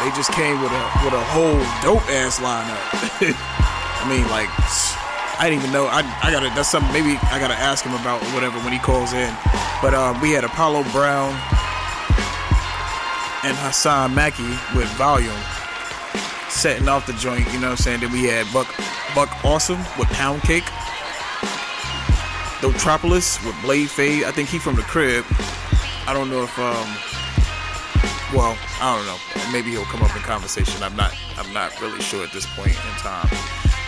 They 0.00 0.10
just 0.16 0.32
came 0.32 0.62
with 0.62 0.72
a 0.72 0.84
with 1.04 1.14
a 1.14 1.24
whole 1.34 1.60
dope 1.82 2.06
ass 2.08 2.40
lineup. 2.40 2.80
I 4.00 4.08
mean, 4.08 4.24
like 4.30 4.48
I 5.38 5.48
didn't 5.48 5.62
even 5.64 5.72
know. 5.72 5.86
I, 5.86 6.00
I 6.22 6.30
gotta. 6.30 6.48
That's 6.54 6.70
something. 6.70 6.92
Maybe 6.92 7.18
I 7.28 7.38
gotta 7.38 7.58
ask 7.58 7.84
him 7.84 7.94
about 7.94 8.22
or 8.22 8.30
whatever 8.32 8.58
when 8.60 8.72
he 8.72 8.78
calls 8.78 9.12
in. 9.12 9.34
But 9.82 9.94
um, 9.94 10.20
we 10.20 10.30
had 10.30 10.44
Apollo 10.44 10.84
Brown 10.92 11.32
and 13.42 13.56
Hassaan 13.58 14.14
Mackey 14.14 14.52
with 14.76 14.88
Volume 14.94 15.40
setting 16.48 16.88
off 16.88 17.06
the 17.06 17.14
joint. 17.14 17.46
You 17.52 17.60
know 17.60 17.70
what 17.70 17.80
I'm 17.80 17.84
saying? 17.84 18.00
Then 18.00 18.12
we 18.12 18.24
had 18.24 18.46
Buck 18.52 18.68
Buck 19.14 19.44
Awesome 19.44 19.80
with 19.98 20.08
Pound 20.08 20.42
Cake. 20.42 20.64
Dotropolis 22.60 23.44
with 23.44 23.60
Blade 23.62 23.90
Fade. 23.90 24.24
I 24.24 24.32
think 24.32 24.48
he 24.48 24.58
from 24.58 24.76
the 24.76 24.82
crib. 24.82 25.24
I 26.06 26.12
don't 26.12 26.30
know 26.30 26.42
if 26.42 26.58
um. 26.58 26.88
Well, 28.36 28.56
I 28.80 28.96
don't 28.96 29.06
know. 29.06 29.52
Maybe 29.52 29.70
he'll 29.70 29.84
come 29.84 30.02
up 30.02 30.14
in 30.14 30.22
conversation. 30.22 30.82
I'm 30.82 30.94
not. 30.94 31.14
I'm 31.36 31.52
not 31.52 31.80
really 31.80 32.00
sure 32.00 32.22
at 32.24 32.32
this 32.32 32.46
point 32.54 32.68
in 32.68 32.94
time. 32.98 33.28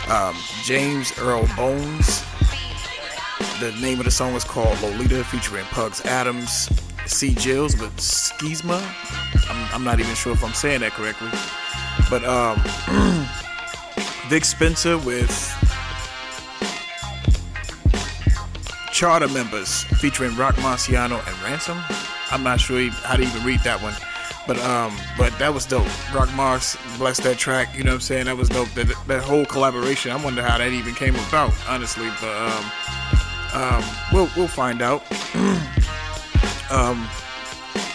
Um, 0.08 0.36
James 0.64 1.16
Earl 1.18 1.48
Bones. 1.56 2.24
The 3.60 3.72
name 3.80 3.98
of 3.98 4.04
the 4.04 4.10
song 4.10 4.32
was 4.32 4.44
called 4.44 4.80
Lolita, 4.80 5.22
featuring 5.24 5.64
Pugs 5.66 6.04
Adams, 6.04 6.68
C. 7.06 7.34
Jills 7.34 7.76
with 7.80 7.96
Schizma. 7.96 8.82
I'm, 9.48 9.74
I'm 9.74 9.84
not 9.84 10.00
even 10.00 10.14
sure 10.14 10.32
if 10.32 10.42
I'm 10.42 10.54
saying 10.54 10.80
that 10.80 10.92
correctly. 10.92 11.30
But 12.10 12.24
um, 12.24 12.60
Vic 14.32 14.46
Spencer 14.46 14.96
with 14.96 15.30
Charter 18.90 19.28
members 19.28 19.84
featuring 20.00 20.34
Roc 20.38 20.54
Marciano 20.54 21.18
and 21.28 21.42
Ransom. 21.42 21.78
I'm 22.30 22.42
not 22.42 22.58
sure 22.58 22.80
how 22.88 23.16
to 23.16 23.22
even 23.22 23.44
read 23.44 23.60
that 23.64 23.82
one. 23.82 23.92
But 24.46 24.58
um, 24.60 24.96
but 25.18 25.38
that 25.38 25.52
was 25.52 25.66
dope. 25.66 25.86
Rock 26.14 26.32
Mars 26.34 26.78
blessed 26.96 27.24
that 27.24 27.36
track. 27.36 27.76
You 27.76 27.84
know 27.84 27.90
what 27.90 27.96
I'm 27.96 28.00
saying? 28.00 28.24
That 28.24 28.38
was 28.38 28.48
dope. 28.48 28.70
That 28.70 28.86
that 29.06 29.22
whole 29.22 29.44
collaboration. 29.44 30.12
I 30.12 30.24
wonder 30.24 30.42
how 30.42 30.56
that 30.56 30.72
even 30.72 30.94
came 30.94 31.14
about, 31.14 31.52
honestly. 31.68 32.08
But 32.18 32.34
um, 32.34 32.72
um, 33.52 33.84
we'll 34.14 34.30
we'll 34.34 34.48
find 34.48 34.80
out. 34.80 35.02
um, 36.70 37.06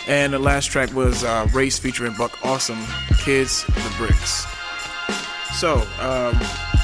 and 0.08 0.34
the 0.34 0.40
last 0.40 0.66
track 0.66 0.94
was 0.94 1.24
uh, 1.24 1.48
Race 1.52 1.80
featuring 1.80 2.14
Buck 2.14 2.38
Awesome, 2.46 2.86
Kiss 3.24 3.64
the 3.64 3.94
Bricks. 3.98 4.46
So 5.58 5.78
um, 6.00 6.38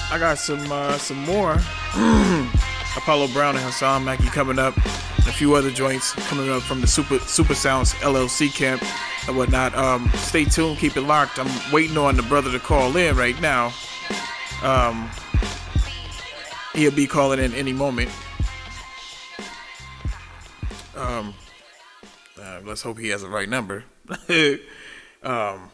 I 0.09 0.17
got 0.17 0.39
some 0.39 0.71
uh, 0.71 0.97
some 0.97 1.19
more. 1.25 1.53
Apollo 2.97 3.27
Brown 3.27 3.55
and 3.55 3.63
Hassaan 3.63 4.03
Mackey 4.03 4.25
coming 4.25 4.57
up, 4.57 4.75
a 4.77 5.31
few 5.31 5.53
other 5.53 5.69
joints 5.69 6.13
coming 6.27 6.49
up 6.49 6.63
from 6.63 6.81
the 6.81 6.87
Super 6.87 7.19
Super 7.19 7.53
Sounds 7.53 7.93
LLC 7.95 8.51
camp 8.51 8.83
and 9.27 9.37
whatnot. 9.37 9.75
Um, 9.75 10.09
stay 10.15 10.45
tuned, 10.45 10.79
keep 10.79 10.97
it 10.97 11.01
locked. 11.01 11.37
I'm 11.37 11.71
waiting 11.71 11.99
on 11.99 12.15
the 12.15 12.23
brother 12.23 12.51
to 12.51 12.57
call 12.57 12.97
in 12.97 13.15
right 13.15 13.39
now. 13.39 13.71
Um, 14.63 15.07
he'll 16.73 16.89
be 16.89 17.05
calling 17.05 17.39
in 17.39 17.53
any 17.53 17.73
moment. 17.73 18.09
Um, 20.95 21.35
uh, 22.41 22.61
let's 22.63 22.81
hope 22.81 22.97
he 22.97 23.09
has 23.09 23.21
the 23.21 23.29
right 23.29 23.47
number. 23.47 23.83
um, 25.21 25.69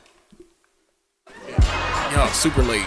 y'all 2.12 2.28
super 2.30 2.64
late. 2.64 2.86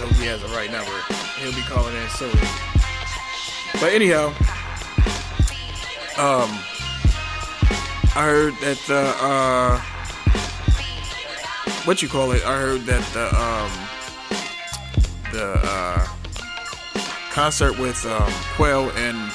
hope 0.00 0.12
he 0.22 0.26
has 0.26 0.40
the 0.40 0.48
right 0.48 0.70
number. 0.70 0.92
He'll 1.38 1.54
be 1.54 1.62
calling 1.62 1.94
in 1.94 2.08
soon. 2.10 2.30
But 3.80 3.92
anyhow, 3.92 4.28
um, 6.16 6.50
I 8.14 8.24
heard 8.24 8.54
that 8.60 8.78
the 8.86 9.14
uh, 9.20 9.78
what 11.84 12.02
you 12.02 12.08
call 12.08 12.32
it? 12.32 12.44
I 12.46 12.58
heard 12.58 12.82
that 12.82 13.04
the 13.12 13.26
um, 13.34 13.70
the 15.32 15.60
uh, 15.62 16.06
concert 17.30 17.78
with 17.78 18.04
um, 18.06 18.32
Quell 18.56 18.90
and 18.90 19.32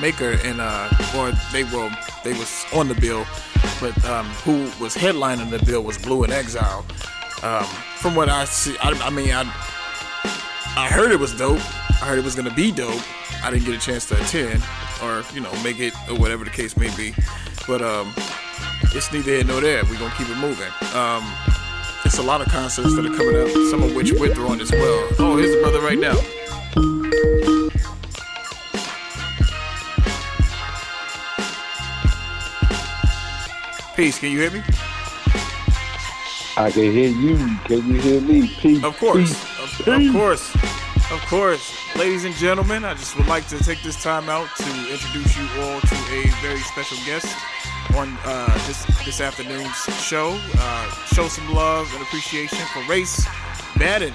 Maker 0.00 0.38
and 0.44 0.60
uh, 0.60 0.88
or 1.16 1.32
they 1.52 1.64
were 1.64 1.90
they 2.24 2.32
was 2.32 2.64
on 2.72 2.88
the 2.88 2.94
bill, 2.94 3.26
but 3.80 4.04
um, 4.04 4.26
who 4.44 4.64
was 4.82 4.96
headlining 4.96 5.50
the 5.50 5.64
bill 5.64 5.82
was 5.82 5.98
Blu 5.98 6.26
& 6.26 6.28
Exile. 6.28 6.84
Um, 7.42 7.64
from 7.98 8.14
what 8.14 8.28
I 8.28 8.44
see, 8.44 8.76
I, 8.78 8.90
I 8.90 9.10
mean, 9.10 9.30
I 9.30 9.42
I 10.76 10.88
heard 10.88 11.12
it 11.12 11.18
was 11.18 11.34
dope. 11.36 11.60
I 12.02 12.06
heard 12.06 12.18
it 12.18 12.24
was 12.24 12.34
gonna 12.34 12.54
be 12.54 12.70
dope. 12.70 13.02
I 13.42 13.50
didn't 13.50 13.66
get 13.66 13.74
a 13.74 13.78
chance 13.78 14.06
to 14.06 14.20
attend 14.20 14.62
or 15.02 15.24
you 15.32 15.40
know 15.40 15.52
make 15.62 15.78
it 15.80 15.94
or 16.08 16.16
whatever 16.16 16.44
the 16.44 16.50
case 16.50 16.76
may 16.76 16.94
be. 16.96 17.14
But 17.66 17.82
um, 17.82 18.12
it's 18.94 19.12
neither 19.12 19.30
here 19.30 19.44
nor 19.44 19.60
there. 19.60 19.84
We're 19.84 19.98
gonna 19.98 20.14
keep 20.16 20.28
it 20.28 20.38
moving. 20.38 20.72
Um, 20.94 21.24
it's 22.04 22.18
a 22.18 22.22
lot 22.22 22.40
of 22.40 22.48
concerts 22.48 22.94
that 22.96 23.04
are 23.04 23.14
coming 23.14 23.36
up, 23.36 23.48
some 23.70 23.82
of 23.82 23.94
which 23.94 24.12
we're 24.12 24.34
throwing 24.34 24.60
as 24.60 24.70
well. 24.70 25.08
Oh, 25.18 25.36
here's 25.36 25.54
the 25.54 25.60
brother 25.60 25.80
right 25.80 25.98
now. 25.98 26.16
Peace, 33.98 34.20
can 34.20 34.30
you 34.30 34.38
hear 34.38 34.52
me? 34.52 34.62
I 36.56 36.70
can 36.70 36.92
hear 36.92 37.08
you. 37.08 37.36
Can 37.64 37.84
you 37.88 38.00
hear 38.00 38.20
me? 38.20 38.46
Peace. 38.46 38.84
Of 38.84 38.96
course. 38.96 39.28
Peace. 39.58 39.88
Of, 39.88 39.88
of 39.88 40.12
course. 40.12 40.54
Of 41.10 41.20
course. 41.26 41.96
Ladies 41.96 42.24
and 42.24 42.32
gentlemen, 42.36 42.84
I 42.84 42.94
just 42.94 43.16
would 43.16 43.26
like 43.26 43.48
to 43.48 43.58
take 43.58 43.82
this 43.82 44.00
time 44.00 44.28
out 44.28 44.46
to 44.58 44.92
introduce 44.92 45.36
you 45.36 45.48
all 45.62 45.80
to 45.80 45.94
a 46.12 46.30
very 46.40 46.60
special 46.60 46.96
guest 47.04 47.26
on 47.96 48.16
uh, 48.24 48.54
this 48.68 48.86
this 49.04 49.20
afternoon's 49.20 49.74
show. 50.00 50.38
Uh, 50.54 50.90
show 51.06 51.26
some 51.26 51.52
love 51.52 51.92
and 51.92 52.00
appreciation 52.00 52.64
for 52.72 52.84
Race 52.84 53.26
Bannon. 53.78 54.14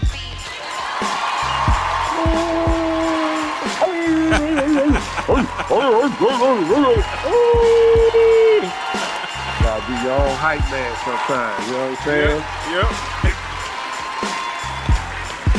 Be 9.83 9.93
your 9.99 10.15
own 10.15 10.35
hype 10.39 10.63
man 10.71 10.95
sometimes. 11.03 11.59
You 11.67 11.75
know 11.75 11.91
what 11.91 11.99
I'm 11.99 12.07
saying? 12.07 12.39
Yep. 12.71 12.87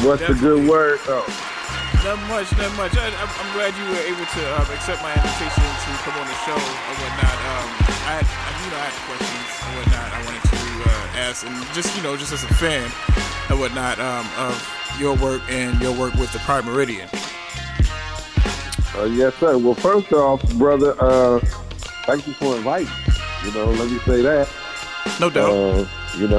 What's 0.05 0.25
the 0.25 0.33
good 0.33 0.65
word? 0.69 1.01
Oh. 1.13 1.29
Not 2.05 2.17
much, 2.29 2.49
not 2.57 2.73
much. 2.77 2.97
I, 2.97 3.09
I'm, 3.21 3.29
I'm 3.29 3.51
glad 3.53 3.77
you 3.77 3.85
were 3.89 4.01
able 4.01 4.25
to 4.25 4.43
um, 4.57 4.69
accept 4.73 5.05
my 5.05 5.13
invitation 5.13 5.61
to 5.61 5.91
come 6.09 6.17
on 6.17 6.25
the 6.25 6.39
show 6.45 6.57
and 6.57 6.97
whatnot. 7.05 7.37
Um, 7.37 7.69
I 8.09 8.21
had, 8.21 8.25
you 8.65 8.69
know, 8.73 8.81
I 8.81 8.89
had 8.89 8.97
questions 9.09 9.49
and 9.61 9.73
whatnot. 9.77 10.09
I 10.09 10.21
wanted 10.25 10.45
to 10.57 10.61
uh, 10.89 11.21
ask, 11.25 11.45
and 11.45 11.57
just 11.73 11.97
you 11.97 12.03
know, 12.03 12.17
just 12.17 12.33
as 12.33 12.45
a 12.45 12.53
fan 12.57 12.89
and 13.49 13.61
whatnot 13.61 14.01
um, 14.01 14.25
of 14.37 14.57
your 14.99 15.17
work 15.17 15.43
and 15.49 15.81
your 15.81 15.93
work 15.93 16.15
with 16.15 16.33
the 16.33 16.39
Primeridian. 16.41 17.09
Uh, 18.97 19.05
yes, 19.05 19.35
sir. 19.37 19.59
Well, 19.59 19.75
first 19.75 20.13
off, 20.13 20.41
brother, 20.55 20.97
uh, 20.99 21.41
thank 22.05 22.27
you 22.27 22.33
for 22.35 22.57
inviting. 22.57 22.89
You 23.45 23.53
know, 23.53 23.67
let 23.67 23.91
me 23.91 23.99
say 24.01 24.23
that. 24.23 24.49
No 25.21 25.29
doubt. 25.31 25.51
Uh, 25.51 25.87
you 26.17 26.29
know, 26.29 26.39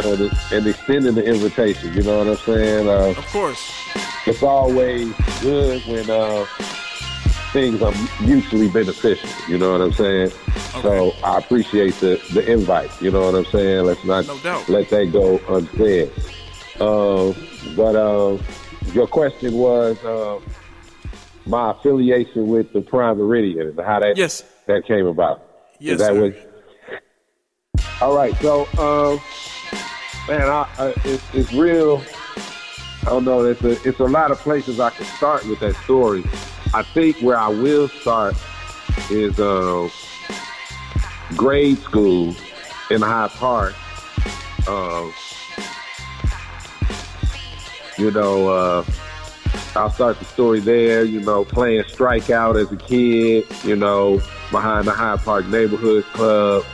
and 0.52 0.68
extending 0.68 1.14
the 1.16 1.24
invitation. 1.24 1.94
You 1.94 2.02
know 2.04 2.18
what 2.20 2.28
I'm 2.28 2.38
saying? 2.38 2.88
Uh, 2.88 3.10
Of 3.18 3.26
course. 3.28 3.72
it's 4.26 4.42
always 4.42 5.14
good 5.42 5.84
when 5.86 6.10
uh, 6.10 6.46
things 7.54 7.82
are 7.82 7.94
mutually 8.22 8.70
beneficial. 8.70 9.30
You 9.48 9.58
know 9.60 9.72
what 9.74 9.82
I'm 9.82 9.94
saying? 9.94 10.32
Okay. 10.76 10.82
So 10.82 11.12
I 11.24 11.38
appreciate 11.38 11.94
the, 11.96 12.20
the 12.34 12.52
invite. 12.52 12.90
You 13.02 13.12
know 13.12 13.22
what 13.32 13.36
I'm 13.36 13.46
saying? 13.46 13.86
Let's 13.86 14.04
not 14.04 14.26
No 14.28 14.38
doubt. 14.40 14.68
let 14.68 14.90
that 14.90 15.12
go 15.12 15.40
unsaid. 15.50 16.12
Uh, 16.80 17.34
but 17.76 17.96
uh, 17.96 18.38
your 18.94 19.08
question 19.08 19.54
was 19.54 20.04
uh, 20.04 20.40
my 21.46 21.72
affiliation 21.72 22.48
with 22.48 22.74
the 22.74 22.82
Primeridian 22.82 23.68
and 23.70 23.80
how 23.80 24.00
that 24.00 24.18
Yes. 24.18 24.44
that 24.66 24.86
came 24.86 25.06
about. 25.06 25.42
Yes, 25.80 25.94
Is 25.94 26.00
that 26.00 26.14
sir. 26.14 26.22
what? 26.22 26.52
All 28.02 28.16
right. 28.16 28.36
So, 28.42 28.66
um, 28.78 29.22
man, 30.28 30.50
I, 30.50 30.68
I, 30.78 30.94
it's, 31.06 31.24
it's 31.34 31.54
real. 31.54 32.04
I 33.04 33.10
don't 33.10 33.24
know. 33.24 33.46
It's 33.46 33.62
a 33.64 33.72
it's 33.88 34.00
a 34.00 34.06
lot 34.06 34.32
of 34.32 34.40
places 34.40 34.80
I 34.80 34.90
can 34.90 35.06
start 35.06 35.46
with 35.46 35.60
that 35.60 35.76
story. 35.84 36.24
I 36.74 36.82
think 36.82 37.18
where 37.18 37.38
I 37.38 37.50
will 37.50 37.88
start 37.88 38.36
is 39.12 39.40
uh, 39.40 39.88
grade 41.36 41.78
school 41.80 42.36
in 42.90 43.02
Hyde 43.02 43.30
Park. 43.32 43.76
Uh, 44.68 45.12
you 47.98 48.10
know, 48.10 48.50
uh, 48.50 48.86
I'll 49.76 49.92
start 49.92 50.18
the 50.18 50.26
story 50.26 50.60
there. 50.60 51.04
You 51.04 51.22
know, 51.22 51.46
playing 51.46 51.84
strikeout 51.84 52.60
as 52.60 52.72
a 52.72 52.78
kid. 52.78 53.46
You 53.64 53.76
know, 53.76 54.18
behind 54.50 54.88
the 54.88 54.92
Hyde 54.92 55.20
Park 55.20 55.46
Neighborhood 55.48 56.04
Club. 56.06 56.66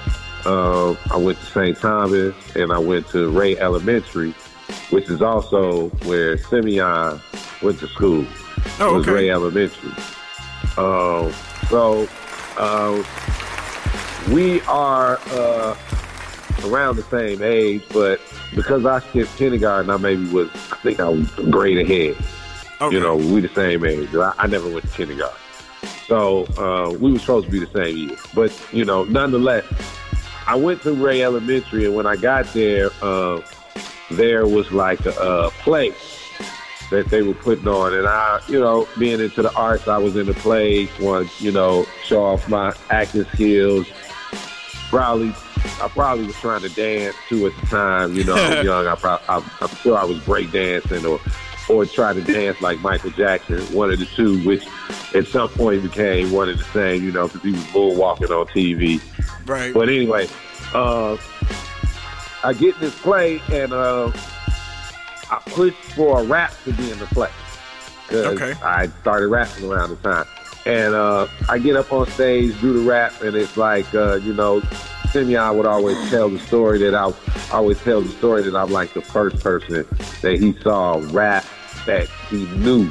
Uh, 0.46 0.96
I 1.12 1.18
went 1.18 1.38
to 1.40 1.46
St. 1.46 1.78
Thomas 1.78 2.36
and 2.56 2.72
I 2.72 2.80
went 2.80 3.08
to 3.10 3.30
Ray 3.30 3.58
Elementary, 3.58 4.32
which 4.90 5.10
is 5.10 5.22
also 5.22 5.90
where 6.06 6.38
Simeon 6.38 7.22
went 7.62 7.80
to 7.80 7.88
school. 7.88 8.26
Oh, 8.80 8.90
it 8.90 8.98
was 8.98 9.08
okay. 9.08 9.12
Ray 9.12 9.30
Elementary. 9.30 9.92
Uh, 10.78 11.32
so 11.70 12.08
uh, 12.58 13.04
we 14.32 14.62
are 14.62 15.20
uh, 15.28 15.76
around 16.66 16.96
the 16.96 17.04
same 17.04 17.42
age, 17.44 17.84
but 17.94 18.20
because 18.56 18.86
I 18.86 19.00
skipped 19.00 19.36
kindergarten, 19.38 19.90
I 19.90 19.98
maybe 19.98 20.28
was, 20.30 20.50
I 20.72 20.76
think 20.78 21.00
I 21.00 21.10
was 21.10 21.38
a 21.38 21.44
grade 21.50 21.78
ahead. 21.78 22.18
Okay. 22.82 22.96
You 22.96 23.02
know, 23.02 23.16
we 23.16 23.42
the 23.42 23.50
same 23.50 23.86
age. 23.86 24.14
I, 24.16 24.34
I 24.38 24.48
never 24.48 24.70
went 24.70 24.84
to 24.84 24.92
kindergarten. 24.92 25.38
So 26.08 26.46
uh, 26.58 26.92
we 26.98 27.14
were 27.14 27.20
supposed 27.20 27.46
to 27.46 27.52
be 27.52 27.60
the 27.60 27.68
same 27.68 27.96
year. 27.96 28.18
But, 28.34 28.52
you 28.74 28.86
know, 28.86 29.04
nonetheless, 29.06 29.66
I 30.48 30.56
went 30.56 30.82
to 30.84 30.94
Ray 30.94 31.24
Elementary, 31.24 31.86
and 31.86 31.96
when 31.96 32.06
I 32.06 32.16
got 32.16 32.46
there, 32.54 32.90
uh, 33.02 33.42
there 34.12 34.46
was 34.46 34.72
like 34.72 35.06
a, 35.06 35.12
a 35.12 35.52
play 35.52 35.94
that 36.92 37.08
they 37.08 37.22
were 37.22 37.34
putting 37.34 37.68
on. 37.68 37.94
And 37.94 38.08
I, 38.08 38.42
you 38.48 38.60
know, 38.60 38.88
being 39.00 39.20
into 39.20 39.42
the 39.42 39.54
arts, 39.54 39.88
I 39.88 39.98
was 39.98 40.16
in 40.16 40.28
the 40.28 40.34
plays, 40.34 40.90
wanted, 41.00 41.30
you 41.40 41.52
know, 41.52 41.86
show 42.04 42.24
off 42.24 42.48
my 42.48 42.74
acting 42.90 43.26
skills. 43.26 43.88
Probably, 44.90 45.30
I 45.82 45.88
probably 45.88 46.26
was 46.26 46.36
trying 46.36 46.62
to 46.62 46.70
dance 46.70 47.16
too 47.30 47.48
at 47.48 47.56
the 47.62 47.68
time. 47.68 48.16
You 48.16 48.26
know, 48.26 48.36
I 48.36 48.56
was 48.56 48.66
young. 48.66 48.88
I 48.88 48.96
probably, 48.96 49.26
I'm, 49.30 49.44
I'm 49.62 49.76
sure 49.78 49.98
I 49.98 50.04
was 50.04 50.20
break 50.20 50.52
dancing 50.52 51.06
or, 51.06 51.20
or 51.70 51.86
try 51.86 52.14
to 52.14 52.22
dance 52.22 52.62
like 52.62 52.80
Michael 52.82 53.12
Jackson, 53.12 53.62
one 53.74 53.90
of 53.90 54.00
the 54.00 54.06
two, 54.06 54.44
which 54.44 54.66
at 55.16 55.28
some 55.28 55.50
point 55.50 55.84
became 55.84 56.32
one 56.32 56.50
of 56.50 56.58
the 56.58 56.64
same, 56.66 57.04
you 57.04 57.12
know, 57.12 57.28
because 57.28 57.42
he 57.42 57.52
was 57.52 57.64
bullwalking 57.66 58.30
on 58.30 58.48
TV. 58.48 59.02
Right. 59.46 59.74
But 59.74 59.90
anyway, 59.90 60.28
uh, 60.74 61.18
I 62.44 62.54
get 62.54 62.80
this 62.80 62.98
play 63.02 63.42
and 63.52 63.74
uh, 63.74 64.12
I 65.30 65.42
push 65.48 65.74
for 65.96 66.22
a 66.22 66.24
rap 66.24 66.54
to 66.66 66.74
be 66.74 66.92
in 66.92 67.00
the 67.00 67.06
play. 67.08 67.30
'Cause 68.08 68.26
Okay. 68.40 68.54
I 68.64 68.88
started 69.02 69.28
rapping 69.30 69.72
around 69.72 69.90
the 69.92 69.96
time. 69.98 70.26
And 70.66 70.94
uh, 70.94 71.28
I 71.50 71.58
get 71.58 71.76
up 71.76 71.92
on 71.92 72.08
stage, 72.12 72.60
do 72.62 72.74
the 72.74 72.82
rap, 72.88 73.22
and 73.24 73.36
it's 73.36 73.58
like, 73.58 73.92
uh, 73.96 74.16
you 74.16 74.34
know, 74.34 74.62
Simeon 75.12 75.58
would 75.58 75.66
always 75.66 75.98
tell 76.10 76.30
the 76.30 76.40
story 76.40 76.78
that 76.80 76.94
I 76.94 77.12
always 77.52 77.80
tell 77.82 78.02
the 78.02 78.10
story 78.10 78.44
that 78.44 78.56
I'm 78.56 78.70
like 78.72 78.94
the 78.94 79.02
first 79.02 79.40
person 79.42 79.86
that 80.22 80.40
he 80.40 80.54
saw 80.62 81.02
rap 81.12 81.46
that 81.86 82.08
he 82.30 82.46
knew 82.58 82.90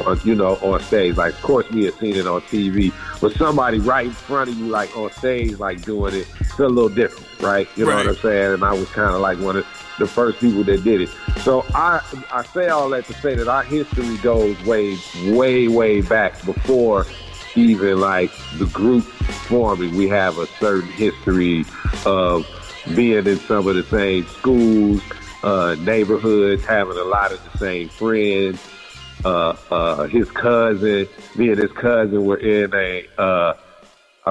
on 0.00 0.20
you 0.24 0.34
know 0.34 0.56
on 0.56 0.80
stage. 0.80 1.16
Like, 1.16 1.34
of 1.34 1.42
course, 1.42 1.68
we 1.70 1.84
had 1.84 1.94
seen 1.94 2.16
it 2.16 2.26
on 2.26 2.40
TV, 2.42 2.92
but 3.20 3.32
somebody 3.34 3.78
right 3.78 4.06
in 4.06 4.12
front 4.12 4.50
of 4.50 4.58
you, 4.58 4.66
like 4.66 4.96
on 4.96 5.10
stage, 5.12 5.58
like 5.58 5.82
doing 5.82 6.14
it, 6.14 6.28
it's 6.40 6.58
a 6.58 6.68
little 6.68 6.88
different, 6.88 7.40
right? 7.40 7.68
You 7.76 7.86
know 7.86 7.94
what 7.96 8.08
I'm 8.08 8.16
saying? 8.16 8.54
And 8.54 8.64
I 8.64 8.72
was 8.72 8.88
kind 8.90 9.14
of 9.14 9.20
like 9.20 9.38
one 9.38 9.56
of 9.56 9.66
the 9.98 10.06
first 10.06 10.40
people 10.40 10.64
that 10.64 10.84
did 10.84 11.02
it. 11.02 11.10
So 11.40 11.64
I 11.74 12.00
I 12.32 12.44
say 12.44 12.68
all 12.68 12.88
that 12.90 13.06
to 13.06 13.14
say 13.14 13.34
that 13.34 13.48
our 13.48 13.62
history 13.62 14.16
goes 14.18 14.60
way 14.64 14.96
way 15.26 15.68
way 15.68 16.00
back 16.00 16.42
before 16.44 17.06
even 17.54 18.00
like 18.00 18.30
the 18.58 18.66
group 18.66 19.04
forming. 19.04 19.94
We 19.94 20.08
have 20.08 20.38
a 20.38 20.46
certain 20.58 20.90
history 20.92 21.64
of 22.06 22.46
being 22.94 23.26
in 23.26 23.38
some 23.40 23.68
of 23.68 23.74
the 23.74 23.82
same 23.84 24.26
schools, 24.26 25.02
uh, 25.42 25.76
neighborhoods, 25.80 26.64
having 26.64 26.96
a 26.96 27.04
lot 27.04 27.32
of 27.32 27.52
the 27.52 27.58
same 27.58 27.88
friends 27.88 28.58
uh, 29.24 29.56
uh, 29.70 30.06
his 30.06 30.30
cousin, 30.30 31.08
me 31.36 31.50
and 31.50 31.58
his 31.58 31.72
cousin 31.72 32.24
were 32.24 32.38
in 32.38 32.74
a, 32.74 33.06
uh, 33.18 33.54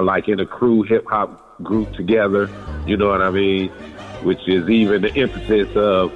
like 0.01 0.27
in 0.27 0.39
a 0.39 0.45
crew 0.45 0.83
hip 0.83 1.05
hop 1.07 1.61
group 1.63 1.93
together. 1.93 2.49
You 2.85 2.97
know 2.97 3.09
what 3.09 3.21
I 3.21 3.31
mean? 3.31 3.69
Which 4.23 4.47
is 4.47 4.69
even 4.69 5.01
the 5.01 5.13
impetus 5.13 5.75
of 5.75 6.11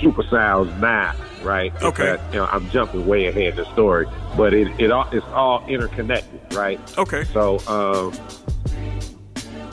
Super 0.00 0.22
Sounds 0.30 0.72
now, 0.80 1.14
right? 1.42 1.72
Okay. 1.82 2.18
you 2.32 2.38
know, 2.38 2.46
I'm 2.46 2.68
jumping 2.70 3.06
way 3.06 3.26
ahead 3.26 3.50
in 3.50 3.56
the 3.56 3.72
story, 3.72 4.06
but 4.36 4.54
it, 4.54 4.68
it 4.78 4.90
all, 4.90 5.08
it's 5.10 5.26
all 5.26 5.66
interconnected, 5.66 6.54
right? 6.54 6.80
Okay. 6.98 7.24
So, 7.24 7.58
um, 7.66 8.12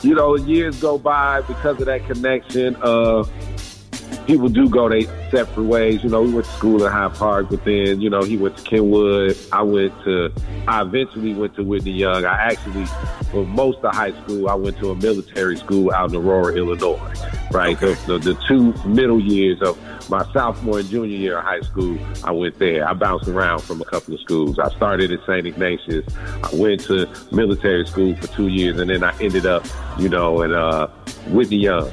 you 0.02 0.14
know, 0.14 0.36
years 0.36 0.80
go 0.80 0.98
by 0.98 1.40
because 1.42 1.80
of 1.80 1.86
that 1.86 2.06
connection. 2.06 2.76
Uh, 2.76 3.24
people 4.26 4.48
do 4.48 4.68
go 4.68 4.88
their 4.88 5.02
separate 5.30 5.64
ways. 5.64 6.02
You 6.02 6.10
know, 6.10 6.22
we 6.22 6.32
went 6.32 6.46
to 6.46 6.52
school 6.52 6.84
in 6.84 6.90
Hyde 6.90 7.14
Park, 7.14 7.46
but 7.50 7.64
then, 7.64 8.00
you 8.00 8.10
know, 8.10 8.22
he 8.22 8.36
went 8.36 8.56
to 8.56 8.64
Kenwood. 8.64 9.36
I 9.52 9.62
went 9.62 9.92
to, 10.04 10.32
I 10.66 10.82
eventually 10.82 11.34
went 11.34 11.54
to 11.56 11.64
Whitney 11.64 11.92
Young. 11.92 12.24
I 12.24 12.34
actually, 12.34 12.86
for 13.30 13.44
most 13.44 13.78
of 13.78 13.94
high 13.94 14.12
school, 14.22 14.48
I 14.48 14.54
went 14.54 14.78
to 14.78 14.90
a 14.90 14.96
military 14.96 15.56
school 15.56 15.92
out 15.92 16.10
in 16.10 16.16
Aurora, 16.16 16.54
Illinois, 16.54 16.98
right? 17.50 17.78
The, 17.78 17.94
the, 18.06 18.18
the 18.18 18.34
two 18.48 18.72
middle 18.88 19.20
years 19.20 19.60
of 19.62 19.78
my 20.10 20.24
sophomore 20.32 20.80
and 20.80 20.88
junior 20.88 21.16
year 21.16 21.38
of 21.38 21.44
high 21.44 21.60
school, 21.62 21.98
I 22.22 22.30
went 22.30 22.58
there. 22.58 22.86
I 22.88 22.92
bounced 22.92 23.28
around 23.28 23.60
from 23.60 23.80
a 23.80 23.84
couple 23.84 24.14
of 24.14 24.20
schools. 24.20 24.58
I 24.58 24.68
started 24.76 25.12
at 25.12 25.20
St. 25.26 25.46
Ignatius. 25.46 26.06
I 26.16 26.50
went 26.54 26.82
to 26.84 27.08
military 27.32 27.86
school 27.86 28.14
for 28.16 28.26
two 28.28 28.48
years, 28.48 28.78
and 28.78 28.90
then 28.90 29.02
I 29.02 29.16
ended 29.20 29.46
up, 29.46 29.66
you 29.98 30.08
know, 30.08 30.42
at 30.42 30.52
uh, 30.52 30.88
Whitney 31.28 31.58
Young. 31.58 31.90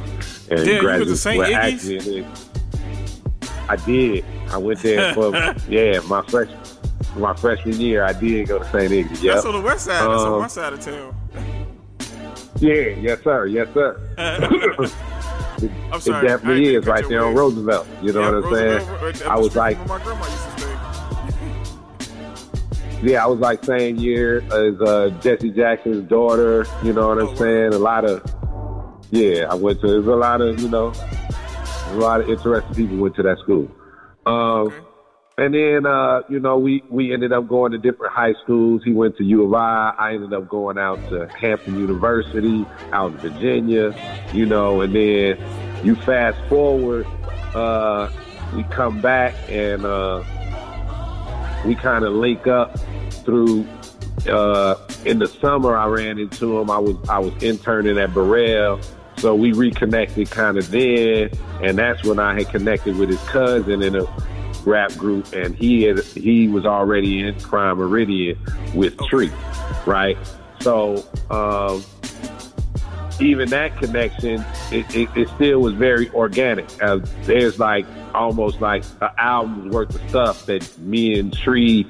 And 0.51 0.59
Damn, 0.59 0.67
you 0.67 0.71
went 0.73 0.81
to 0.81 0.81
graduate- 0.81 1.17
St. 1.17 1.37
well, 1.37 1.55
actually, 1.55 2.25
I 3.69 3.75
did. 3.77 4.25
I 4.51 4.57
went 4.57 4.79
there 4.81 5.13
for 5.15 5.33
yeah, 5.69 5.99
my 6.07 6.21
fresh 6.27 6.49
my 7.15 7.33
freshman 7.35 7.79
year. 7.79 8.03
I 8.03 8.11
did 8.13 8.47
go 8.49 8.59
to 8.59 8.65
St. 8.65 8.91
Iggy. 8.91 9.23
Yep. 9.23 9.33
That's 9.35 9.45
on 9.45 9.53
the 9.53 9.61
west 9.61 9.85
side. 9.85 9.93
That's 10.09 10.21
on 10.23 10.33
Um, 10.33 10.39
my 10.41 10.47
side 10.47 10.73
of 10.73 10.81
town. 10.81 11.15
Yeah, 12.59 12.73
yes 12.99 13.21
sir, 13.23 13.45
yes 13.47 13.67
sir. 13.73 13.97
it, 14.17 15.71
I'm 15.91 15.99
sorry, 16.01 16.17
I 16.27 16.31
definitely 16.31 16.75
is 16.75 16.85
right 16.85 17.07
there 17.07 17.25
on. 17.25 17.33
Roosevelt. 17.33 17.87
You 18.03 18.11
know 18.13 18.19
Yeah, 18.21 18.25
what 18.31 18.35
I'm 18.35 18.43
Roosevelt, 18.53 18.81
saying? 18.83 19.01
right 19.01 19.27
I 19.27 19.37
was 19.39 19.55
like, 19.55 19.77
my 19.87 19.99
grandma 20.03 20.25
used 20.25 20.43
to 20.43 20.51
stay. 22.99 23.07
yeah, 23.09 23.23
I 23.23 23.27
was 23.27 23.39
like 23.39 23.63
same 23.65 23.95
year 23.95 24.39
as 24.51 24.79
uh, 24.81 25.09
Jesse 25.21 25.49
Jackson's 25.51 26.07
daughter. 26.09 26.65
You 26.83 26.91
know 26.93 27.07
what 27.07 27.19
Oh, 27.19 27.29
I'm 27.29 27.37
saying? 27.37 27.73
A 27.73 27.79
lot 27.79 28.03
of 28.05 28.21
yeah, 29.11 29.45
I 29.49 29.53
went 29.55 29.81
to. 29.81 29.87
There's 29.87 30.07
a 30.07 30.15
lot 30.15 30.41
of 30.41 30.59
you 30.59 30.69
know, 30.69 30.93
a 31.87 31.95
lot 31.95 32.21
of 32.21 32.29
interesting 32.29 32.73
people 32.75 32.97
went 32.97 33.15
to 33.15 33.23
that 33.23 33.37
school. 33.39 33.69
Um, 34.25 34.73
And 35.37 35.55
then 35.55 35.85
uh, 35.85 36.21
you 36.29 36.39
know 36.39 36.57
we 36.59 36.83
we 36.89 37.13
ended 37.13 37.31
up 37.31 37.47
going 37.47 37.71
to 37.71 37.77
different 37.77 38.13
high 38.13 38.33
schools. 38.43 38.83
He 38.83 38.91
went 38.93 39.17
to 39.17 39.23
U 39.23 39.45
of 39.45 39.53
I. 39.53 39.93
I 39.97 40.13
ended 40.13 40.33
up 40.33 40.47
going 40.49 40.77
out 40.77 40.99
to 41.09 41.27
Hampton 41.29 41.79
University 41.79 42.65
out 42.91 43.13
in 43.13 43.17
Virginia. 43.17 43.95
You 44.33 44.45
know, 44.45 44.81
and 44.81 44.93
then 44.93 45.37
you 45.83 45.95
fast 45.95 46.37
forward, 46.47 47.07
uh, 47.55 48.11
we 48.55 48.63
come 48.65 49.01
back 49.01 49.33
and 49.49 49.83
uh, 49.85 50.21
we 51.65 51.75
kind 51.75 52.03
of 52.05 52.13
link 52.13 52.45
up 52.45 52.77
through 53.25 53.65
uh, 54.29 54.75
in 55.05 55.17
the 55.17 55.27
summer 55.27 55.75
I 55.75 55.87
ran 55.87 56.19
into 56.19 56.59
him. 56.59 56.69
I 56.69 56.77
was 56.77 56.97
I 57.09 57.19
was 57.19 57.33
interning 57.41 57.97
at 57.97 58.13
Burrell. 58.13 58.79
So 59.17 59.35
we 59.35 59.53
reconnected 59.53 60.31
kind 60.31 60.57
of 60.57 60.69
then, 60.71 61.29
and 61.61 61.77
that's 61.77 62.03
when 62.03 62.19
I 62.19 62.33
had 62.33 62.49
connected 62.49 62.97
with 62.97 63.09
his 63.09 63.21
cousin 63.29 63.83
in 63.83 63.95
a 63.95 64.05
rap 64.65 64.91
group, 64.93 65.33
and 65.33 65.55
he 65.55 65.83
had 65.83 65.99
he 65.99 66.47
was 66.47 66.65
already 66.65 67.21
in 67.21 67.35
Primeridian 67.35 68.37
with 68.73 68.97
Tree, 69.07 69.31
right? 69.85 70.17
So 70.61 71.05
um, 71.29 71.83
even 73.19 73.49
that 73.49 73.77
connection, 73.77 74.43
it, 74.71 74.95
it, 74.95 75.09
it 75.15 75.29
still 75.29 75.59
was 75.59 75.73
very 75.73 76.09
organic. 76.11 76.65
Uh, 76.81 76.99
there's 77.23 77.59
like 77.59 77.85
almost 78.13 78.61
like 78.61 78.83
an 79.01 79.09
album's 79.17 79.73
worth 79.73 79.95
of 79.95 80.09
stuff 80.09 80.45
that 80.47 80.77
me 80.79 81.19
and 81.19 81.33
Tree 81.33 81.87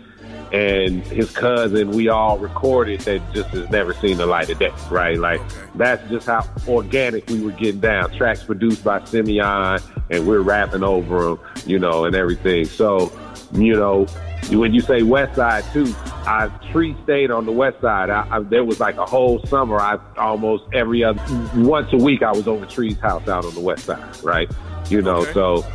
and 0.52 1.02
his 1.08 1.32
cousin, 1.32 1.92
we 1.92 2.10
all 2.10 2.38
recorded 2.38 3.00
that 3.02 3.22
just 3.34 3.50
has 3.50 3.70
never 3.70 3.94
seen 3.94 4.18
the 4.18 4.26
light 4.26 4.50
of 4.50 4.60
day, 4.60 4.74
right? 4.90 5.18
Like 5.18 5.42
that's 5.76 6.08
just 6.10 6.28
how 6.28 6.46
organic 6.68 7.30
we 7.30 7.42
were 7.42 7.52
getting 7.52 7.80
down. 7.80 8.12
Tracks 8.12 8.44
produced 8.44 8.84
by 8.84 9.04
Simeon, 9.06 9.80
and 10.10 10.28
we're 10.28 10.42
rapping 10.42 10.84
over 10.84 11.24
them, 11.24 11.40
you 11.66 11.80
know, 11.80 12.04
and 12.04 12.15
everything. 12.15 12.65
So, 12.65 13.12
you 13.54 13.75
know, 13.75 14.06
when 14.52 14.73
you 14.73 14.82
say 14.82 15.04
West 15.04 15.38
Side 15.38 15.63
too, 15.71 15.94
I 16.25 16.50
Tree 16.71 16.98
stayed 17.04 17.32
on 17.32 17.46
the 17.46 17.54
West 17.54 17.80
Side. 17.80 18.10
I, 18.10 18.28
I, 18.30 18.40
there 18.40 18.65
was 18.65 18.82
like 18.82 18.98
a 18.98 19.06
whole 19.06 19.40
summer. 19.46 19.80
I 19.80 20.00
almost 20.17 20.65
every 20.73 21.02
other 21.02 21.21
once 21.56 21.94
a 21.94 21.98
week 21.98 22.23
I 22.23 22.32
was 22.32 22.48
over 22.48 22.65
Tree's 22.65 23.00
house 23.00 23.28
out 23.30 23.46
on 23.46 23.54
the 23.54 23.62
West 23.62 23.86
Side, 23.86 24.21
right? 24.21 24.52
You 24.90 25.02
know, 25.02 25.23
so 25.32 25.65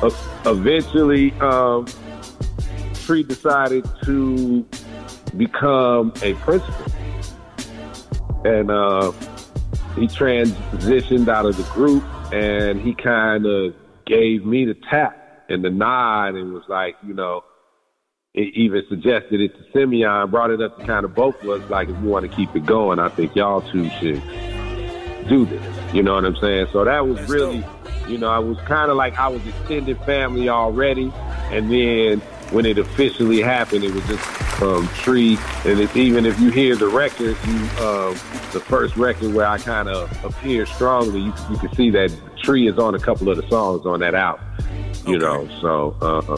uh, 0.00 0.10
eventually. 0.46 1.32
um 1.40 1.86
Tree 3.02 3.22
decided 3.22 3.88
to 4.04 4.66
become 5.36 6.12
a 6.22 6.34
principal. 6.34 6.86
And 8.44 8.70
uh, 8.70 9.12
he 9.94 10.06
transitioned 10.06 11.28
out 11.28 11.46
of 11.46 11.56
the 11.56 11.62
group 11.74 12.04
and 12.32 12.80
he 12.80 12.94
kind 12.94 13.46
of 13.46 13.74
gave 14.06 14.44
me 14.44 14.64
the 14.64 14.74
tap 14.90 15.44
and 15.48 15.64
the 15.64 15.70
nod 15.70 16.34
and 16.34 16.52
was 16.52 16.64
like, 16.68 16.96
you 17.06 17.14
know, 17.14 17.44
it 18.34 18.54
even 18.54 18.82
suggested 18.88 19.40
it 19.40 19.54
to 19.56 19.64
Simeon, 19.72 20.30
brought 20.30 20.50
it 20.50 20.62
up 20.62 20.78
to 20.78 20.86
kind 20.86 21.04
of 21.04 21.14
both 21.14 21.40
of 21.42 21.50
us, 21.50 21.70
like, 21.70 21.88
if 21.88 21.96
you 22.02 22.08
want 22.08 22.28
to 22.28 22.34
keep 22.34 22.56
it 22.56 22.64
going, 22.64 22.98
I 22.98 23.10
think 23.10 23.36
y'all 23.36 23.60
two 23.60 23.90
should 24.00 24.22
do 25.28 25.44
this. 25.44 25.94
You 25.94 26.02
know 26.02 26.14
what 26.14 26.24
I'm 26.24 26.36
saying? 26.36 26.68
So 26.72 26.84
that 26.84 27.06
was 27.06 27.20
really, 27.28 27.62
you 28.08 28.16
know, 28.16 28.30
I 28.30 28.38
was 28.38 28.56
kind 28.60 28.90
of 28.90 28.96
like 28.96 29.18
I 29.18 29.28
was 29.28 29.46
extended 29.46 29.98
family 30.04 30.48
already. 30.48 31.12
And 31.50 31.70
then 31.70 32.22
when 32.52 32.66
it 32.66 32.78
officially 32.78 33.40
happened, 33.40 33.84
it 33.84 33.92
was 33.92 34.06
just 34.06 34.62
um, 34.62 34.86
Tree. 34.88 35.38
And 35.64 35.80
it's 35.80 35.96
even 35.96 36.26
if 36.26 36.38
you 36.40 36.50
hear 36.50 36.76
the 36.76 36.88
record, 36.88 37.36
you 37.46 37.56
uh, 37.78 38.10
the 38.52 38.60
first 38.60 38.96
record 38.96 39.32
where 39.34 39.46
I 39.46 39.58
kind 39.58 39.88
of 39.88 40.24
appear 40.24 40.66
strongly, 40.66 41.20
you, 41.20 41.32
you 41.50 41.56
can 41.58 41.74
see 41.74 41.90
that 41.90 42.12
Tree 42.42 42.68
is 42.68 42.78
on 42.78 42.94
a 42.94 42.98
couple 42.98 43.28
of 43.30 43.36
the 43.36 43.48
songs 43.48 43.86
on 43.86 44.00
that 44.00 44.14
album. 44.14 44.44
You 45.06 45.18
know, 45.18 45.48
so 45.60 45.96
uh, 46.00 46.36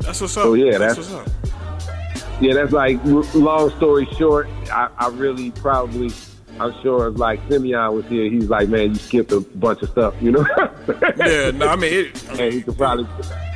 That's 0.00 0.20
what's 0.20 0.36
up. 0.36 0.44
So, 0.44 0.54
yeah, 0.54 0.78
that's, 0.78 0.96
that's- 0.96 1.10
what's 1.10 1.92
up. 2.32 2.40
yeah, 2.40 2.54
that's 2.54 2.72
like 2.72 2.98
long 3.34 3.70
story 3.76 4.06
short. 4.18 4.48
I, 4.72 4.88
I 4.98 5.08
really 5.08 5.50
probably. 5.50 6.10
I'm 6.58 6.72
sure 6.80 7.08
if 7.08 7.18
like 7.18 7.38
Simeon 7.50 7.94
was 7.94 8.06
here, 8.06 8.30
he's 8.30 8.48
like, 8.48 8.70
man, 8.70 8.88
you 8.90 8.94
skipped 8.94 9.30
a 9.30 9.40
bunch 9.40 9.82
of 9.82 9.90
stuff, 9.90 10.14
you 10.22 10.32
know? 10.32 10.46
Yeah, 11.18 11.50
no, 11.50 11.68
I 11.68 11.76
mean, 11.76 11.92
it, 11.92 12.28
and 12.30 12.52
he 12.54 12.62
could 12.62 12.78
probably 12.78 13.04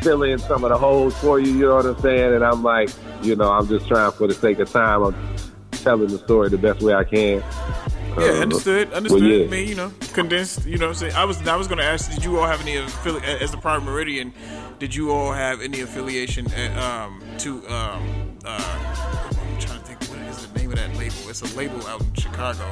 fill 0.03 0.23
in 0.23 0.39
some 0.39 0.65
of 0.65 0.71
the 0.71 0.79
holes 0.79 1.17
for 1.19 1.39
you. 1.39 1.53
You 1.53 1.67
know 1.69 1.77
what 1.77 1.87
I'm 1.87 2.01
saying? 2.01 2.35
And 2.35 2.45
I'm 2.45 2.63
like, 2.63 2.91
you 3.23 3.37
know, 3.37 3.51
I'm 3.53 3.67
just 3.69 3.87
trying 3.89 4.13
for 4.13 4.27
the 4.27 4.35
sake 4.35 4.59
of 4.59 4.71
time. 4.71 5.03
I'm 5.03 5.15
telling 5.73 6.09
the 6.09 6.19
story 6.19 6.49
the 6.49 6.59
best 6.59 6.81
way 6.83 6.95
I 6.95 7.05
can. 7.05 7.43
Yeah, 8.19 8.25
Uh, 8.27 8.43
understood. 8.43 8.89
well, 8.89 8.97
Understood. 8.97 9.23
yeah. 9.23 9.45
I 9.45 9.49
mean, 9.49 9.69
you 9.69 9.75
know, 9.77 9.93
condensed. 10.13 10.67
You 10.67 10.79
know, 10.79 10.87
what 10.87 10.93
I'm 11.03 11.11
saying 11.11 11.15
I 11.15 11.25
was. 11.25 11.47
I 11.47 11.57
was 11.57 11.69
going 11.69 11.79
to 11.79 11.85
ask, 11.85 12.11
did 12.13 12.25
you 12.25 12.39
all 12.39 12.47
have 12.47 12.61
any 12.61 12.75
affili- 12.75 13.23
as 13.23 13.51
the 13.53 13.57
Primeridian? 13.57 14.33
Did 14.81 14.95
you 14.95 15.13
all 15.13 15.33
have 15.33 15.61
any 15.61 15.81
affiliation 15.83 16.47
uh, 16.53 17.07
um, 17.09 17.23
to? 17.39 17.59
Um, 17.69 18.39
uh, 18.45 18.59
I'm 18.59 19.59
trying 19.61 19.79
to 19.79 19.85
think. 19.87 20.03
What 20.11 20.19
is 20.29 20.45
the 20.47 20.59
name 20.59 20.71
of 20.73 20.77
that 20.79 20.91
label? 20.97 21.15
It's 21.29 21.43
a 21.43 21.57
label 21.57 21.87
out 21.87 22.01
in 22.01 22.13
Chicago 22.15 22.65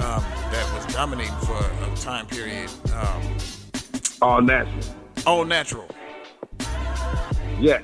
um, 0.00 0.22
that 0.52 0.70
was 0.74 0.92
dominating 0.92 1.34
for 1.38 1.56
a 1.58 1.96
time 1.96 2.26
period. 2.26 2.68
Um, 2.94 3.22
All 4.20 4.42
natural. 4.42 4.84
all 5.26 5.44
natural. 5.44 5.88
Yes. 7.60 7.82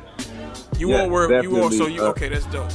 You 0.79 0.91
Yes, 0.91 1.01
all 1.03 1.11
were. 1.11 1.43
You 1.43 1.63
all. 1.63 1.71
So 1.71 1.87
you 1.87 2.03
uh, 2.05 2.09
okay? 2.11 2.29
That's 2.29 2.47
dope. 2.47 2.71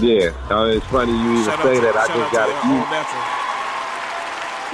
Yeah. 0.00 0.30
Uh, 0.50 0.66
it's 0.76 0.86
funny 0.86 1.12
you 1.12 1.32
even 1.32 1.44
Shout 1.44 1.58
out 1.58 1.64
say 1.64 1.74
to- 1.76 1.80
that. 1.80 1.96
I 1.96 2.06
just 2.06 2.32
got 2.32 2.48
an 2.50 2.56
email. 2.70 3.04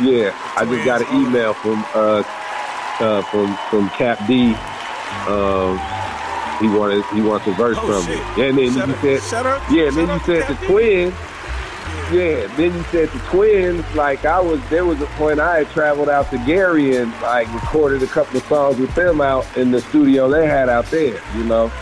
Yeah, 0.01 0.33
I 0.57 0.65
just 0.65 0.85
got 0.85 1.03
an 1.03 1.23
email 1.23 1.55
from 1.55 1.85
uh, 1.95 2.23
uh, 3.01 3.23
from 3.31 3.57
from 3.71 3.91
Cap 3.91 4.19
D. 4.27 4.55
Um, 5.29 5.79
he 6.61 6.69
wanted 6.69 7.05
he 7.15 7.21
wants 7.21 7.47
a 7.47 7.53
verse 7.53 7.77
Oh, 7.81 8.03
from 8.03 8.07
me. 8.11 8.19
And 8.49 8.57
then 8.59 8.73
Shout 8.75 8.89
you 9.05 9.19
said 9.21 9.47
out- 9.47 9.71
yeah, 9.71 9.89
and 9.89 9.97
then 9.97 10.09
you 10.09 10.19
said 10.25 10.49
the 10.49 10.67
twins. 10.67 11.15
Yeah, 12.13 12.47
then 12.57 12.75
you 12.75 12.83
said 12.91 13.09
the 13.09 13.19
twins. 13.31 13.83
Like 13.95 14.27
I 14.27 14.39
was, 14.39 14.61
there 14.69 14.85
was 14.85 15.01
a 15.01 15.07
point 15.07 15.41
I 15.41 15.61
had 15.61 15.71
traveled 15.71 16.11
out 16.11 16.31
to 16.31 16.37
Gary 16.45 16.99
and 16.99 17.11
like 17.23 17.51
recorded 17.55 18.03
a 18.03 18.07
couple 18.07 18.37
of 18.37 18.45
songs 18.45 18.77
with 18.77 18.95
them 18.95 19.23
out 19.23 19.47
in 19.57 19.71
the 19.71 19.81
studio 19.81 20.29
they 20.29 20.47
had 20.47 20.69
out 20.69 20.85
there. 20.91 21.19
You 21.35 21.45
know, 21.45 21.73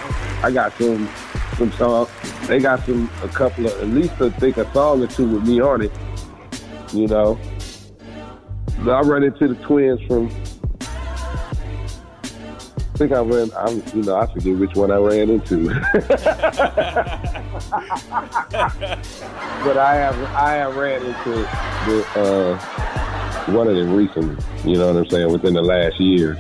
I 0.45 0.53
got 0.53 0.73
some 0.79 1.09
some 1.57 1.73
songs. 1.73 2.09
They 2.47 2.61
got 2.61 2.87
some 2.87 3.11
a 3.25 3.29
couple 3.29 3.67
of 3.67 3.73
at 3.81 3.89
least 3.89 4.23
I 4.23 4.31
think 4.31 4.57
a 4.57 4.73
song 4.73 5.03
or 5.03 5.09
two 5.09 5.29
with 5.29 5.49
me 5.49 5.61
on 5.61 5.83
it. 5.83 5.93
You 6.93 7.09
know, 7.09 7.37
I 8.83 9.01
run 9.01 9.25
into 9.25 9.49
the 9.49 9.57
twins 9.65 10.01
from. 10.07 10.31
I 13.01 13.03
think 13.05 13.13
I 13.13 13.21
ran. 13.21 13.51
I'm, 13.57 13.83
you 13.97 14.03
know, 14.03 14.15
I 14.15 14.27
forget 14.27 14.59
which 14.59 14.75
one 14.75 14.91
I 14.91 14.97
ran 14.97 15.31
into. 15.31 15.69
but 15.71 15.79
I 19.79 19.95
have, 19.95 20.23
I 20.35 20.53
have 20.57 20.77
ran 20.77 21.01
into 21.07 21.31
the 21.87 22.07
uh, 22.15 22.59
one 23.55 23.69
of 23.69 23.77
them 23.77 23.95
recently. 23.95 24.37
You 24.71 24.77
know 24.77 24.89
what 24.89 24.99
I'm 24.99 25.09
saying? 25.09 25.33
Within 25.33 25.55
the 25.55 25.63
last 25.63 25.99
year. 25.99 26.35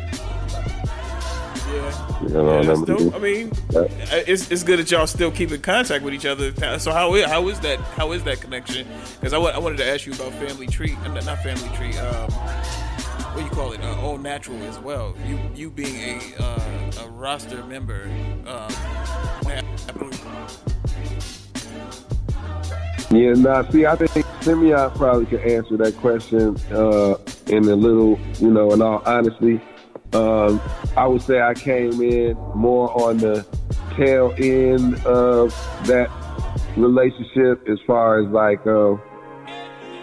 Yeah. 1.72 2.18
You 2.20 2.28
know, 2.28 2.60
Yeah, 2.60 2.84
dope. 2.84 3.14
I 3.14 3.18
mean, 3.18 3.52
uh, 3.74 3.88
it's, 4.10 4.50
it's 4.50 4.62
good 4.62 4.80
that 4.80 4.90
y'all 4.90 5.06
still 5.06 5.30
keep 5.30 5.52
in 5.52 5.62
contact 5.62 6.04
with 6.04 6.12
each 6.12 6.26
other. 6.26 6.52
So 6.78 6.92
how 6.92 7.14
is 7.14 7.24
how 7.24 7.48
is 7.48 7.58
that 7.60 7.78
how 7.80 8.12
is 8.12 8.22
that 8.24 8.42
connection? 8.42 8.86
Because 9.18 9.32
I 9.32 9.38
I 9.38 9.58
wanted 9.58 9.78
to 9.78 9.86
ask 9.86 10.04
you 10.04 10.12
about 10.12 10.34
Family 10.34 10.66
Tree, 10.66 10.94
uh, 11.06 11.08
not 11.08 11.42
Family 11.42 11.74
Tree. 11.74 11.96
Um, 11.96 12.28
what 13.34 13.44
you 13.44 13.50
call 13.50 13.72
it? 13.72 13.80
Uh, 13.80 14.00
All 14.00 14.18
Natural 14.18 14.62
as 14.64 14.78
well. 14.78 15.14
You 15.26 15.38
you 15.54 15.70
being 15.70 16.20
a 16.20 16.42
uh, 16.42 17.04
a 17.04 17.08
roster 17.10 17.64
member. 17.64 18.10
Um, 18.46 18.70
Yeah, 23.12 23.32
nah, 23.32 23.68
see, 23.70 23.86
I 23.86 23.96
think 23.96 24.24
Simeon 24.40 24.88
probably 24.92 25.26
could 25.26 25.40
answer 25.40 25.76
that 25.78 25.96
question 25.96 26.56
uh, 26.70 27.16
in 27.48 27.64
a 27.68 27.74
little, 27.74 28.20
you 28.38 28.50
know, 28.50 28.72
in 28.72 28.80
all 28.80 29.02
honesty. 29.04 29.60
Um, 30.12 30.60
I 30.96 31.08
would 31.08 31.20
say 31.22 31.40
I 31.40 31.54
came 31.54 32.00
in 32.00 32.36
more 32.54 32.88
on 33.02 33.18
the 33.18 33.44
tail 33.96 34.32
end 34.38 34.94
of 35.04 35.50
that 35.86 36.08
relationship 36.76 37.68
as 37.68 37.80
far 37.84 38.22
as 38.22 38.28
like, 38.30 38.64
uh, 38.64 38.94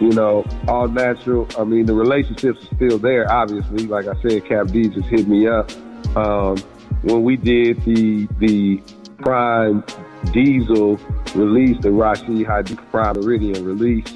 you 0.00 0.10
know, 0.10 0.44
all 0.66 0.88
natural. 0.88 1.48
I 1.58 1.64
mean, 1.64 1.86
the 1.86 1.94
relationships 1.94 2.62
are 2.62 2.76
still 2.76 2.98
there, 2.98 3.30
obviously. 3.30 3.86
Like 3.86 4.06
I 4.06 4.20
said, 4.22 4.44
Cap 4.46 4.68
D 4.68 4.88
just 4.88 5.08
hit 5.08 5.26
me 5.26 5.46
up. 5.46 5.70
Um, 6.16 6.56
when 7.02 7.22
we 7.22 7.36
did 7.36 7.82
the 7.84 8.28
the 8.38 8.82
Prime 9.18 9.84
Diesel 10.32 10.96
release, 11.34 11.76
the 11.80 11.90
Rashid 11.90 12.46
Hadi 12.46 12.76
Primeridian 12.90 13.64
release, 13.64 14.06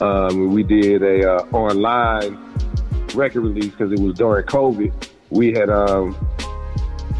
um, 0.00 0.52
we 0.52 0.62
did 0.62 1.02
a 1.02 1.34
uh, 1.34 1.42
online 1.52 2.38
record 3.14 3.42
release 3.42 3.70
because 3.70 3.92
it 3.92 4.00
was 4.00 4.14
during 4.14 4.44
COVID. 4.46 5.08
We 5.30 5.52
had 5.52 5.70
um, 5.70 6.16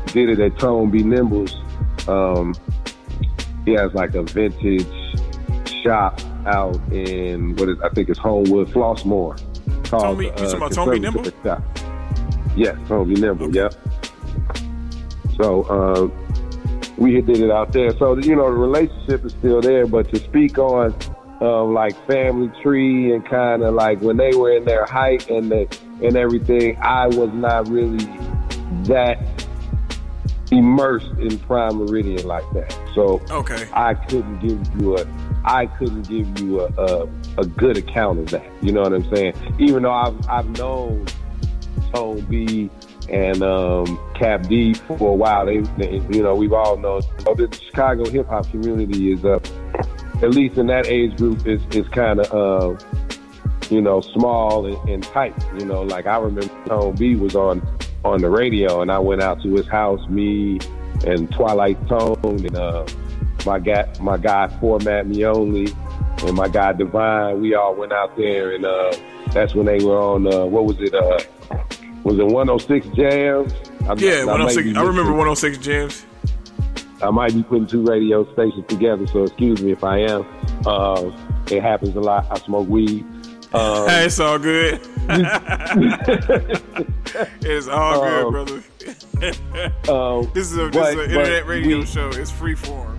did 0.07 0.31
it 0.31 0.41
at 0.41 0.59
Tone 0.59 0.91
B 0.91 1.03
Nimbles. 1.03 1.55
Um, 2.09 2.55
he 3.65 3.73
has 3.73 3.93
like 3.95 4.15
a 4.15 4.23
vintage 4.23 4.87
shop 5.83 6.21
out 6.47 6.77
in 6.93 7.57
what 7.57 7.69
is 7.69 7.79
I 7.83 7.89
think 7.91 8.09
it's 8.09 8.19
Homewood, 8.19 8.69
Flossmore. 8.69 9.41
Called, 9.89 10.19
B- 10.19 10.27
you 10.27 10.31
talking 10.33 10.79
about 10.79 10.93
B 10.93 10.99
Nimble? 10.99 11.25
Shop. 11.43 11.63
Yes, 12.57 12.77
B 12.89 13.15
Nimble. 13.15 13.55
Yep. 13.55 13.75
So 15.37 15.63
uh, 15.65 16.09
we 16.97 17.21
did 17.21 17.41
it 17.41 17.51
out 17.51 17.73
there. 17.73 17.97
So 17.99 18.17
you 18.19 18.37
know 18.37 18.45
the 18.45 18.59
relationship 18.59 19.25
is 19.25 19.33
still 19.33 19.61
there, 19.61 19.87
but 19.87 20.09
to 20.11 20.19
speak 20.19 20.59
on 20.59 20.95
um, 21.41 21.75
like 21.75 21.95
family 22.07 22.51
tree 22.63 23.13
and 23.13 23.25
kind 23.27 23.63
of 23.63 23.75
like 23.75 24.01
when 24.01 24.17
they 24.17 24.35
were 24.35 24.57
in 24.57 24.65
their 24.65 24.87
height 24.87 25.29
and 25.29 25.51
the 25.51 25.79
and 26.03 26.17
everything, 26.17 26.77
I 26.81 27.07
was 27.07 27.31
not 27.33 27.69
really 27.69 28.05
that 28.85 29.19
immersed 30.51 31.11
in 31.19 31.39
Primeridian 31.41 32.27
like 32.27 32.45
that. 32.53 32.77
So 32.95 33.21
Okay. 33.31 33.69
I 33.73 33.95
couldn't 33.95 34.41
give 34.41 34.61
you 34.81 34.97
a 34.97 35.07
I 35.45 35.67
couldn't 35.67 36.09
give 36.09 36.39
you 36.41 36.61
a, 36.61 36.67
a 36.79 37.09
a 37.39 37.47
good 37.47 37.77
account 37.77 38.21
of 38.21 38.31
that. 38.31 38.47
You 38.63 38.73
know 38.73 38.83
what 38.83 38.93
I'm 38.93 39.15
saying? 39.15 39.35
Even 39.59 39.83
though 39.85 39.93
I've 39.93 40.29
I've 40.29 40.49
known 40.59 41.07
Tone 41.93 42.21
B 42.23 42.71
and 43.09 43.43
um, 43.43 43.99
Cap 44.15 44.45
D 44.49 44.75
for 44.75 45.11
a 45.11 45.15
while. 45.15 45.47
They, 45.47 45.59
they 45.79 46.01
you 46.11 46.23
know, 46.23 46.35
we've 46.35 46.53
all 46.53 46.77
known 46.77 47.03
oh, 47.27 47.35
the 47.35 47.55
Chicago 47.67 48.09
hip 48.09 48.29
hop 48.29 48.51
community 48.51 49.13
is 49.13 49.25
uh, 49.25 49.39
at 50.23 50.31
least 50.31 50.57
in 50.59 50.67
that 50.69 50.87
age 50.87 51.17
group 51.17 51.47
is 51.47 51.61
is 51.73 51.87
kind 51.89 52.21
of 52.21 52.33
uh, 52.33 52.85
you 53.71 53.81
know 53.81 54.01
small 54.01 54.67
and, 54.67 54.89
and 54.89 55.03
tight. 55.03 55.35
You 55.59 55.67
know, 55.67 55.83
like 55.83 56.07
I 56.07 56.17
remember 56.19 56.53
Tone 56.67 56.95
B 56.97 57.15
was 57.15 57.35
on 57.35 57.61
on 58.05 58.21
the 58.21 58.31
radio, 58.31 58.83
and 58.83 58.91
I 58.91 58.99
went 58.99 59.23
out 59.23 59.43
to 59.43 59.55
his 59.55 59.67
house, 59.69 60.07
me 60.09 60.59
and 61.07 61.31
Twilight 61.33 61.77
Tone 61.89 62.19
and 62.25 62.57
uh, 62.57 62.87
my 63.45 63.59
guy 63.59 63.87
my 64.01 64.17
guy 64.17 64.49
Format 64.61 65.07
Meoli 65.07 65.75
and 66.27 66.37
my 66.37 66.49
guy 66.49 66.73
Divine. 66.73 67.41
We 67.41 67.55
all 67.55 67.75
went 67.75 67.93
out 67.93 68.17
there, 68.17 68.55
and 68.55 68.65
uh, 68.65 68.93
that's 69.33 69.55
when 69.55 69.67
they 69.67 69.85
were 69.85 69.99
on 69.99 70.27
uh, 70.33 70.45
what 70.47 70.65
was 70.67 70.77
it? 70.81 70.95
Uh, 70.95 71.19
was 72.05 72.19
it 72.19 72.27
106 72.27 72.87
Jams? 72.97 73.53
I'm- 73.89 73.99
yeah, 73.99 74.21
I 74.21 74.25
106. 74.25 74.65
be 74.65 74.77
I 74.77 74.83
remember 74.83 75.13
106 75.13 75.59
Jams. 75.59 76.07
I 77.03 77.11
might 77.11 77.35
be 77.35 77.43
putting 77.43 77.67
two 77.67 77.83
radio 77.85 78.31
stations 78.33 78.65
together, 78.69 79.07
so 79.07 79.25
excuse 79.25 79.61
me 79.63 79.73
if 79.73 79.83
I 79.85 79.99
am. 79.99 80.25
Uh, 80.67 81.11
it 81.51 81.63
happens 81.63 81.95
a 81.97 82.01
lot. 82.01 82.27
I 82.31 82.39
smoke 82.41 82.69
weed. 82.69 83.05
Um, 83.55 83.89
hey, 83.89 84.07
it's 84.07 84.19
all 84.19 84.37
good. 84.37 84.81
it's 87.43 87.69
all 87.69 88.01
good, 88.03 88.25
Um, 88.25 88.33
brother. 88.33 88.63
um, 89.93 90.31
this 90.35 90.51
is 90.51 90.59
a 90.59 90.69
this 90.69 90.73
but- 90.75 90.95
is 90.95 90.99
an 90.99 91.11
internet 91.11 91.47
radio 91.47 91.79
we- 91.81 91.87
show. 91.87 92.09
It's 92.11 92.31
free 92.31 92.55
form. 92.55 92.99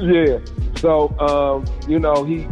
Yeah. 0.00 0.38
So, 0.76 1.08
um, 1.18 1.64
you 1.88 1.98
know, 1.98 2.24
he 2.24 2.46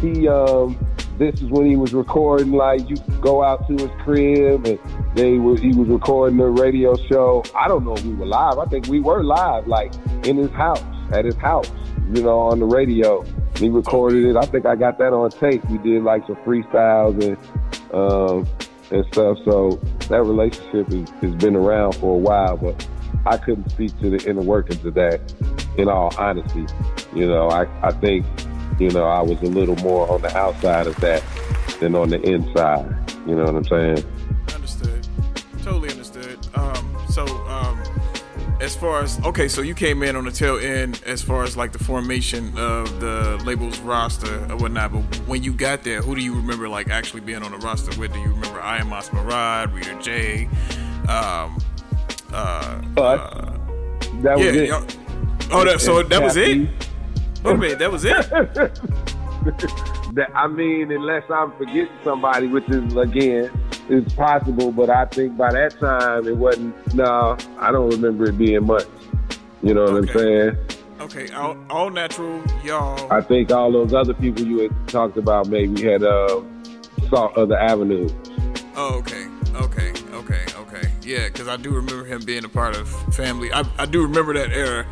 he 0.00 0.26
um 0.28 0.76
this 1.18 1.40
is 1.42 1.48
when 1.50 1.66
he 1.66 1.76
was 1.76 1.92
recording 1.92 2.52
like 2.52 2.88
you 2.88 2.96
go 3.20 3.42
out 3.44 3.66
to 3.68 3.74
his 3.74 3.90
crib 4.02 4.66
and 4.66 4.78
they 5.14 5.34
were 5.34 5.56
he 5.56 5.68
was 5.74 5.88
recording 5.88 6.38
the 6.38 6.46
radio 6.46 6.96
show. 6.96 7.44
I 7.54 7.68
don't 7.68 7.84
know 7.84 7.94
if 7.94 8.04
we 8.04 8.14
were 8.14 8.26
live. 8.26 8.58
I 8.58 8.64
think 8.66 8.86
we 8.88 9.00
were 9.00 9.22
live, 9.22 9.66
like 9.68 9.92
in 10.24 10.36
his 10.36 10.50
house, 10.50 10.82
at 11.12 11.24
his 11.24 11.36
house, 11.36 11.70
you 12.12 12.22
know, 12.22 12.38
on 12.40 12.58
the 12.58 12.66
radio. 12.66 13.24
He 13.56 13.68
recorded 13.68 14.24
it. 14.24 14.36
I 14.36 14.46
think 14.46 14.64
I 14.64 14.74
got 14.74 14.96
that 14.98 15.12
on 15.12 15.30
tape. 15.30 15.62
We 15.66 15.76
did 15.78 16.02
like 16.02 16.26
some 16.26 16.36
freestyles 16.36 17.22
and 17.22 17.36
um 17.92 18.46
and 18.90 19.04
stuff. 19.12 19.38
So 19.44 19.80
that 20.08 20.22
relationship 20.22 20.88
has, 20.90 21.10
has 21.22 21.34
been 21.36 21.56
around 21.56 21.94
for 21.96 22.14
a 22.14 22.18
while, 22.18 22.56
but 22.56 22.86
I 23.26 23.36
couldn't 23.36 23.70
speak 23.70 23.98
to 24.00 24.10
the 24.10 24.28
inner 24.28 24.42
workings 24.42 24.84
of 24.84 24.94
that. 24.94 25.20
In 25.78 25.88
all 25.88 26.12
honesty, 26.18 26.66
you 27.14 27.26
know, 27.26 27.48
I 27.48 27.62
I 27.86 27.92
think 27.92 28.26
you 28.78 28.90
know 28.90 29.04
I 29.04 29.22
was 29.22 29.40
a 29.40 29.46
little 29.46 29.76
more 29.76 30.10
on 30.10 30.20
the 30.20 30.36
outside 30.36 30.88
of 30.88 30.96
that 30.96 31.22
than 31.78 31.94
on 31.94 32.10
the 32.10 32.20
inside. 32.20 33.12
You 33.26 33.36
know 33.36 33.44
what 33.44 33.54
I'm 33.54 33.64
saying? 33.64 34.04
Understood. 34.52 35.06
Totally 35.62 35.89
as 38.60 38.76
far 38.76 39.02
as 39.02 39.18
okay, 39.24 39.48
so 39.48 39.62
you 39.62 39.74
came 39.74 40.02
in 40.02 40.16
on 40.16 40.24
the 40.24 40.30
tail 40.30 40.58
end 40.58 41.02
as 41.06 41.22
far 41.22 41.44
as 41.44 41.56
like 41.56 41.72
the 41.72 41.82
formation 41.82 42.56
of 42.58 43.00
the 43.00 43.40
label's 43.44 43.78
roster 43.80 44.44
or 44.50 44.56
whatnot. 44.56 44.92
But 44.92 45.04
when 45.26 45.42
you 45.42 45.52
got 45.52 45.82
there, 45.82 46.02
who 46.02 46.14
do 46.14 46.22
you 46.22 46.34
remember 46.34 46.68
like 46.68 46.90
actually 46.90 47.22
being 47.22 47.42
on 47.42 47.52
the 47.52 47.58
roster 47.58 47.98
with? 47.98 48.12
Do 48.12 48.18
you 48.18 48.28
remember 48.28 48.60
Iomos 48.60 49.08
Marad, 49.10 49.74
Rita 49.74 49.98
J? 50.00 50.46
Um, 51.08 51.58
uh, 52.32 52.80
uh, 52.96 53.56
That 54.22 54.38
was 54.38 54.46
yeah, 54.46 54.78
it. 54.78 54.98
Oh, 55.52 55.64
that, 55.64 55.80
so 55.80 56.02
that 56.02 56.22
was 56.22 56.36
it. 56.36 56.68
Wait 57.42 57.54
a 57.54 57.56
minute, 57.56 57.78
that 57.78 57.90
was 57.90 58.04
it. 58.04 59.10
that 60.14 60.30
I 60.34 60.46
mean, 60.46 60.90
unless 60.90 61.24
I'm 61.30 61.52
forgetting 61.52 61.88
somebody, 62.04 62.46
which 62.46 62.68
is 62.68 62.96
again 62.96 63.50
is 63.88 64.12
possible, 64.14 64.70
but 64.72 64.90
I 64.90 65.06
think 65.06 65.36
by 65.36 65.52
that 65.52 65.78
time 65.80 66.26
it 66.26 66.36
wasn't. 66.36 66.94
No, 66.94 67.36
I 67.58 67.72
don't 67.72 67.90
remember 67.90 68.28
it 68.28 68.38
being 68.38 68.66
much. 68.66 68.86
You 69.62 69.74
know 69.74 69.84
what 69.84 69.96
I'm 69.96 70.08
saying? 70.08 70.56
Okay, 71.00 71.30
all, 71.32 71.56
all 71.70 71.90
natural, 71.90 72.42
y'all. 72.62 73.10
I 73.10 73.22
think 73.22 73.50
all 73.50 73.72
those 73.72 73.94
other 73.94 74.12
people 74.12 74.46
you 74.46 74.58
had 74.60 74.88
talked 74.88 75.16
about 75.16 75.48
maybe 75.48 75.82
had 75.82 76.02
uh, 76.02 76.42
sought 77.08 77.36
other 77.36 77.58
avenues. 77.58 78.12
Oh, 78.76 78.98
okay, 78.98 79.26
okay, 79.54 79.92
okay, 80.12 80.12
okay. 80.12 80.49
Yeah, 81.02 81.26
because 81.28 81.48
I 81.48 81.56
do 81.56 81.70
remember 81.70 82.04
him 82.04 82.22
being 82.24 82.44
a 82.44 82.48
part 82.48 82.76
of 82.76 82.88
family. 83.14 83.50
I, 83.52 83.64
I 83.78 83.86
do 83.86 84.02
remember 84.02 84.34
that 84.34 84.50
era. 84.52 84.86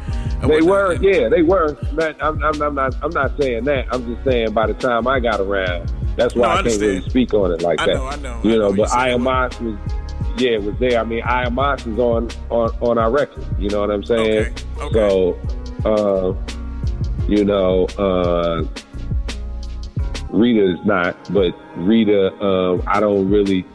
They 0.47 0.63
were, 0.63 0.95
yeah, 0.95 1.29
they 1.29 1.43
were. 1.43 1.77
Not, 1.93 2.17
I'm, 2.23 2.43
I'm, 2.43 2.63
I'm 2.63 2.75
not, 2.75 2.95
I'm 3.03 3.11
not 3.11 3.41
saying 3.41 3.65
that. 3.65 3.87
I'm 3.93 4.15
just 4.15 4.25
saying 4.25 4.53
by 4.53 4.67
the 4.69 4.75
time 4.75 5.07
I 5.07 5.21
got 5.21 5.41
around, 5.41 5.93
that's 6.17 6.35
why 6.35 6.43
No, 6.47 6.49
I 6.49 6.59
I, 6.59 6.63
can't 6.63 6.81
really 6.81 7.09
speak 7.11 7.35
on 7.35 7.53
it 7.53 7.61
like 7.63 7.81
I 7.81 7.87
that. 7.87 7.95
know, 7.95 8.07
I 8.07 8.17
know, 8.17 8.41
You 8.43 8.53
I 8.55 8.57
know, 8.57 8.69
know, 8.71 8.77
but 8.77 8.89
said 8.89 8.99
I 8.99 9.09
it 9.11 9.15
am 9.15 9.25
was- 9.25 9.79
yeah, 10.39 10.57
was 10.59 10.77
there. 10.79 11.01
I 11.01 11.05
mean, 11.05 11.23
Iomos 11.25 11.81
is 11.93 11.99
on, 11.99 12.29
on, 12.51 12.71
on 12.81 12.97
our 12.99 13.11
record. 13.11 13.45
You 13.59 13.69
know 13.71 13.81
what 13.81 13.91
I'm 13.91 14.05
saying? 14.05 14.55
Okay. 14.81 14.93
So, 14.95 15.39
uh, 15.85 17.27
you 17.29 17.45
know, 17.45 17.87
uh, 17.99 18.63
Rita 20.31 20.75
is 20.79 20.87
not, 20.87 21.17
but 21.35 21.53
Rita, 21.77 22.33
um, 22.43 22.83
I 22.87 23.01
don't 23.01 23.29
really, 23.29 23.67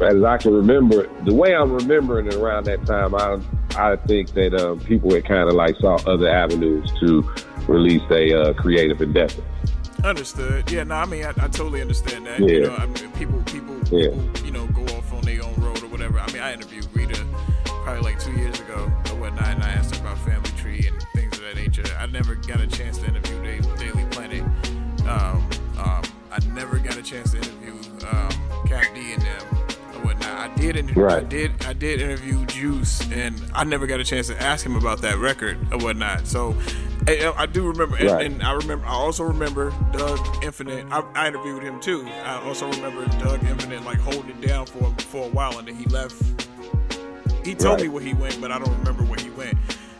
as 0.00 0.22
I 0.22 0.36
can 0.38 0.52
remember, 0.54 1.04
it, 1.04 1.24
the 1.24 1.34
way 1.34 1.54
I'm 1.54 1.72
remembering 1.72 2.26
it 2.26 2.34
around 2.34 2.64
that 2.66 2.84
time, 2.86 3.14
I 3.14 3.40
I 3.76 3.96
think 3.96 4.32
that 4.34 4.54
um, 4.54 4.78
people 4.80 5.12
had 5.14 5.24
kind 5.24 5.48
of 5.48 5.54
like 5.54 5.76
saw 5.76 5.96
other 6.06 6.28
avenues 6.28 6.92
to 7.00 7.28
release 7.66 8.02
a 8.10 8.32
uh, 8.40 8.52
creative 8.54 9.00
endeavor. 9.02 9.42
Understood. 10.04 10.70
Yeah, 10.70 10.84
no, 10.84 10.96
I 10.96 11.06
mean, 11.06 11.24
I, 11.24 11.30
I 11.30 11.48
totally 11.48 11.80
understand 11.80 12.26
that. 12.26 12.38
You 12.40 12.46
Yeah. 12.60 12.66
know, 12.68 12.76
I 12.76 12.86
mean, 12.86 13.10
people, 13.12 13.42
people, 13.46 13.74
Yeah. 13.90 14.10
people, 14.10 14.44
you 14.46 14.50
know, 14.52 14.66
go 14.68 14.82
off 14.96 15.12
on 15.14 15.22
their 15.22 15.42
own 15.42 15.54
road 15.56 15.82
or 15.82 15.86
whatever. 15.88 16.20
I 16.20 16.26
mean, 16.32 16.42
I 16.42 16.52
interviewed 16.52 16.86
Rita 16.92 17.24
probably 17.84 18.02
like 18.02 18.18
two 18.20 18.32
years 18.32 18.60
ago 18.60 18.90
or 19.10 19.16
whatnot, 19.16 19.48
and 19.48 19.62
I 19.62 19.70
asked 19.70 19.96
her 19.96 20.02
about 20.02 20.18
Family 20.18 20.50
Tree 20.58 20.86
and 20.86 21.02
things 21.14 21.36
of 21.38 21.44
that 21.44 21.56
nature. 21.56 21.84
I 21.98 22.06
never 22.06 22.34
got 22.34 22.60
a 22.60 22.66
chance 22.66 22.98
to 22.98 23.06
interview 23.08 23.42
Da- 23.60 23.76
Daily 23.76 24.04
Planet. 24.10 24.42
Um, 25.08 25.48
um, 25.78 26.02
I 26.30 26.38
never 26.52 26.78
got 26.78 26.96
a 26.96 27.02
chance 27.02 27.30
to 27.32 27.38
interview 27.38 27.72
um, 28.10 28.30
Cap 28.66 28.84
D 28.94 29.14
and 29.14 29.22
them. 29.22 29.63
I 30.44 30.48
did 30.56 30.76
interview, 30.76 31.06
I 31.06 31.20
did, 31.20 31.64
I 31.64 31.72
did 31.72 32.00
interview 32.00 32.44
Juice, 32.46 33.00
and 33.10 33.40
I 33.54 33.64
never 33.64 33.86
got 33.86 33.98
a 34.00 34.04
chance 34.04 34.26
to 34.28 34.42
ask 34.42 34.64
him 34.64 34.76
about 34.76 35.00
that 35.02 35.16
record 35.18 35.58
or 35.72 35.78
whatnot. 35.78 36.26
So. 36.26 36.54
I, 37.06 37.34
I 37.36 37.44
do 37.44 37.66
remember, 37.66 37.96
and, 37.96 38.10
Right. 38.10 38.24
and 38.32 38.42
I 38.42 38.52
remember. 38.52 38.86
I 38.86 38.92
also 38.92 39.24
remember 39.24 39.74
Doug 39.92 40.18
Infinite. 40.42 40.86
I, 40.90 41.00
I 41.14 41.28
interviewed 41.28 41.62
him 41.62 41.78
too. 41.78 42.06
I 42.06 42.40
also 42.42 42.66
remember 42.70 43.04
Doug 43.22 43.44
Infinite 43.44 43.84
like 43.84 43.98
holding 43.98 44.30
it 44.30 44.40
down 44.40 44.64
for 44.64 44.90
for 45.00 45.26
a 45.26 45.28
while, 45.28 45.58
and 45.58 45.68
then 45.68 45.74
he 45.74 45.84
left. 45.86 46.14
He 47.44 47.54
told 47.54 47.82
me 47.82 47.88
where 47.88 48.02
he 48.02 48.14
went, 48.14 48.40
but 48.40 48.50
I 48.50 48.58
don't 48.58 48.74
remember 48.78 49.02
where 49.04 49.18
he 49.20 49.28
went 49.30 49.58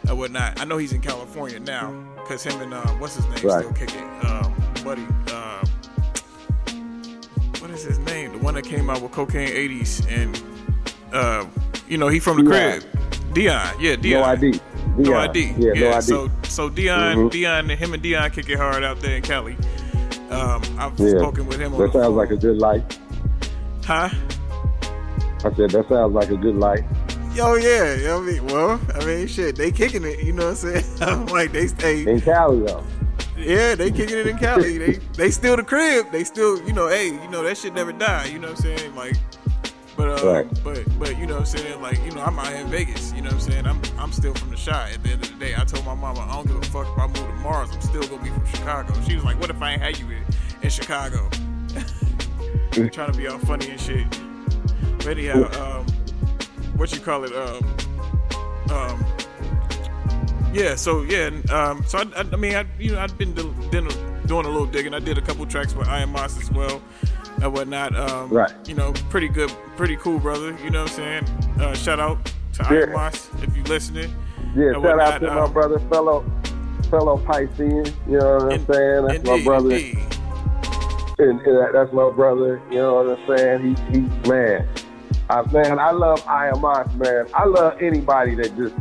or 0.08 0.14
whatnot. 0.14 0.58
I 0.58 0.64
know 0.64 0.78
he's 0.78 0.94
in 0.94 1.02
California 1.02 1.60
now 1.60 1.92
because 2.22 2.42
him 2.42 2.58
and 2.62 2.72
uh, 2.72 2.80
what's 2.92 3.16
his 3.16 3.26
name 3.26 3.50
Right. 3.50 3.60
still 3.64 3.72
kicking. 3.74 4.08
Um, 4.24 4.54
buddy, 4.82 5.06
uh, 5.30 5.62
is 7.74 7.82
his 7.84 7.98
name? 8.00 8.32
The 8.32 8.38
one 8.38 8.54
that 8.54 8.64
came 8.64 8.88
out 8.90 9.02
with 9.02 9.12
Cocaine 9.12 9.48
80s 9.48 10.06
and 10.10 10.42
uh, 11.12 11.46
you 11.88 11.98
know 11.98 12.08
he 12.08 12.18
from 12.20 12.38
the 12.44 12.50
Dion. 12.50 12.80
crib. 12.80 13.34
Dion, 13.34 13.74
yeah, 13.80 13.96
Dion. 13.96 14.20
No 14.20 14.26
ID. 14.26 14.60
No 14.98 15.14
ID. 15.16 15.54
Yeah, 15.58 15.72
no 15.74 15.92
ID. 15.92 16.02
So 16.02 16.30
so 16.44 16.68
Dion, 16.68 17.16
Mhm. 17.16 17.30
Dion, 17.30 17.68
him 17.68 17.94
and 17.94 18.02
Dion 18.02 18.30
kick 18.30 18.48
it 18.48 18.56
hard 18.58 18.84
out 18.84 19.00
there 19.00 19.16
in 19.16 19.22
Cali. 19.22 19.56
Um, 20.30 20.62
I've 20.78 20.98
Yeah. 20.98 21.18
spoken 21.18 21.46
with 21.46 21.60
him 21.60 21.74
on 21.74 21.80
That 21.80 21.92
sounds 21.92 22.06
phone. 22.06 22.16
like 22.16 22.30
a 22.30 22.36
good 22.36 22.58
life. 22.58 22.82
Huh? 23.84 24.08
I 25.44 25.54
said 25.54 25.70
that 25.72 25.86
sounds 25.88 26.14
like 26.14 26.30
a 26.30 26.36
good 26.36 26.56
life. 26.56 26.80
Yo, 27.34 27.54
yeah. 27.56 28.14
I 28.16 28.20
mean, 28.20 28.46
well, 28.46 28.80
I 28.94 29.04
mean, 29.04 29.26
shit, 29.26 29.56
they 29.56 29.70
kicking 29.72 30.04
it. 30.04 30.20
You 30.22 30.32
know 30.32 30.44
what 30.50 30.64
I'm 30.64 30.82
saying? 30.82 30.84
I'm 31.02 31.26
like, 31.26 31.52
they 31.52 31.66
stay. 31.66 32.02
In 32.06 32.20
Cali 32.20 32.60
though. 32.64 32.82
Yeah, 33.44 33.74
they 33.74 33.90
kicking 33.90 34.18
it 34.18 34.26
in 34.26 34.38
Cali. 34.38 34.78
they 34.78 34.92
they 35.16 35.30
still 35.30 35.56
the 35.56 35.62
crib. 35.62 36.10
They 36.10 36.24
still, 36.24 36.60
you 36.66 36.72
know, 36.72 36.88
hey, 36.88 37.06
you 37.08 37.28
know 37.30 37.42
that 37.44 37.58
shit 37.58 37.74
never 37.74 37.92
die. 37.92 38.26
You 38.26 38.38
know 38.38 38.48
what 38.50 38.64
I'm 38.64 38.76
saying? 38.76 38.94
Like, 38.94 39.16
but 39.96 40.22
uh, 40.24 40.26
Right. 40.32 40.64
but 40.64 40.98
but 40.98 41.18
you 41.18 41.26
know 41.26 41.34
what 41.34 41.40
I'm 41.54 41.58
saying? 41.58 41.82
Like, 41.82 42.02
you 42.04 42.10
know, 42.12 42.22
I'm 42.22 42.38
out 42.38 42.48
here 42.48 42.56
in 42.56 42.68
Vegas. 42.68 43.12
You 43.12 43.20
know 43.22 43.26
what 43.28 43.34
I'm 43.34 43.40
saying? 43.40 43.66
I'm 43.66 43.80
I'm 43.98 44.12
still 44.12 44.34
from 44.34 44.50
the 44.50 44.56
shot. 44.56 44.90
At 44.92 45.02
the 45.02 45.10
end 45.10 45.22
of 45.24 45.30
the 45.38 45.44
day, 45.44 45.54
I 45.56 45.64
told 45.64 45.84
my 45.84 45.94
mama 45.94 46.20
I 46.20 46.32
don't 46.32 46.46
give 46.46 46.56
a 46.56 46.62
fuck 46.62 46.86
if 46.92 46.98
I 46.98 47.06
move 47.06 47.16
to 47.16 47.34
Mars. 47.42 47.70
I'm 47.72 47.80
still 47.82 48.02
gonna 48.08 48.22
be 48.22 48.30
from 48.30 48.46
Chicago. 48.46 48.94
She 49.06 49.14
was 49.14 49.24
like, 49.24 49.40
What 49.40 49.50
if 49.50 49.60
I 49.62 49.72
ain't 49.72 49.82
had 49.82 49.98
you 49.98 50.06
in, 50.10 50.24
in 50.62 50.70
Chicago? 50.70 51.28
Trying 52.72 53.12
to 53.12 53.16
be 53.16 53.26
all 53.28 53.38
funny 53.40 53.70
and 53.70 53.80
shit. 53.80 54.06
But 54.98 55.08
anyhow, 55.18 55.44
um, 55.60 55.86
what 56.76 56.92
you 56.92 57.00
call 57.00 57.24
it? 57.24 57.32
Um, 57.32 57.76
um, 58.72 59.04
yeah. 60.54 60.74
So 60.76 61.02
yeah. 61.02 61.30
Um, 61.52 61.84
so 61.86 61.98
I, 61.98 62.02
I, 62.16 62.20
I 62.32 62.36
mean, 62.36 62.54
I 62.54 62.64
you 62.78 62.92
know, 62.92 63.00
I've 63.00 63.16
been 63.18 63.34
do, 63.34 63.54
doing 63.70 63.86
a- 63.90 64.26
doing 64.26 64.46
a 64.46 64.48
little 64.48 64.66
digging. 64.66 64.94
I 64.94 65.00
did 65.00 65.18
a 65.18 65.20
couple 65.20 65.44
tracks 65.46 65.74
with 65.74 65.86
Iomos 65.86 66.40
as 66.40 66.50
well 66.50 66.80
and 67.42 67.52
whatnot. 67.52 67.94
Um, 67.94 68.30
Right. 68.30 68.52
You 68.66 68.74
know, 68.74 68.92
pretty 69.10 69.28
good, 69.28 69.52
pretty 69.76 69.96
cool, 69.96 70.18
brother. 70.18 70.56
You 70.64 70.70
know 70.70 70.82
what 70.84 70.90
I'm 70.92 70.96
saying? 70.96 71.24
Uh, 71.60 71.74
shout 71.74 72.00
out 72.00 72.24
to 72.54 72.62
Yeah. 72.62 72.86
Iomos 72.86 73.42
if 73.42 73.54
you're 73.54 73.66
listening. 73.66 74.14
Yeah, 74.56 74.72
shout 74.72 74.82
whatnot. 74.82 75.00
out 75.14 75.20
to 75.20 75.26
my 75.26 75.40
Um, 75.40 75.52
brother, 75.52 75.78
fellow 75.90 76.24
fellow 76.90 77.18
Piscean. 77.18 77.92
You 78.08 78.18
know 78.18 78.36
what 78.36 78.52
I'm 78.54 78.66
saying? 78.72 79.06
That's 79.06 79.24
my 79.24 79.42
brother. 79.44 79.70
indeed. 79.74 79.98
And, 81.18 81.40
and 81.42 81.56
that- 81.58 81.70
that's 81.72 81.92
my 81.92 82.10
brother. 82.10 82.60
You 82.70 82.78
know 82.78 83.02
what 83.02 83.18
I'm 83.18 83.36
saying? 83.36 83.76
He, 83.92 83.98
he 84.00 84.28
man, 84.28 84.66
I, 85.28 85.42
man, 85.52 85.78
I 85.78 85.90
love 85.90 86.24
Iomos, 86.24 86.94
man. 86.96 87.26
I 87.34 87.44
love 87.44 87.80
anybody 87.82 88.34
that 88.36 88.56
just, 88.56 88.74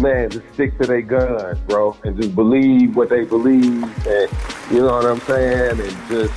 man, 0.00 0.30
just 0.30 0.44
stick 0.54 0.76
to 0.78 0.86
their 0.86 1.02
guns, 1.02 1.58
bro, 1.60 1.96
and 2.04 2.16
just 2.16 2.34
believe 2.34 2.96
what 2.96 3.08
they 3.08 3.24
believe, 3.24 3.84
and 4.06 4.30
you 4.70 4.80
know 4.80 4.94
what 4.94 5.04
I'm 5.04 5.20
saying, 5.20 5.80
and 5.80 6.08
just, 6.08 6.32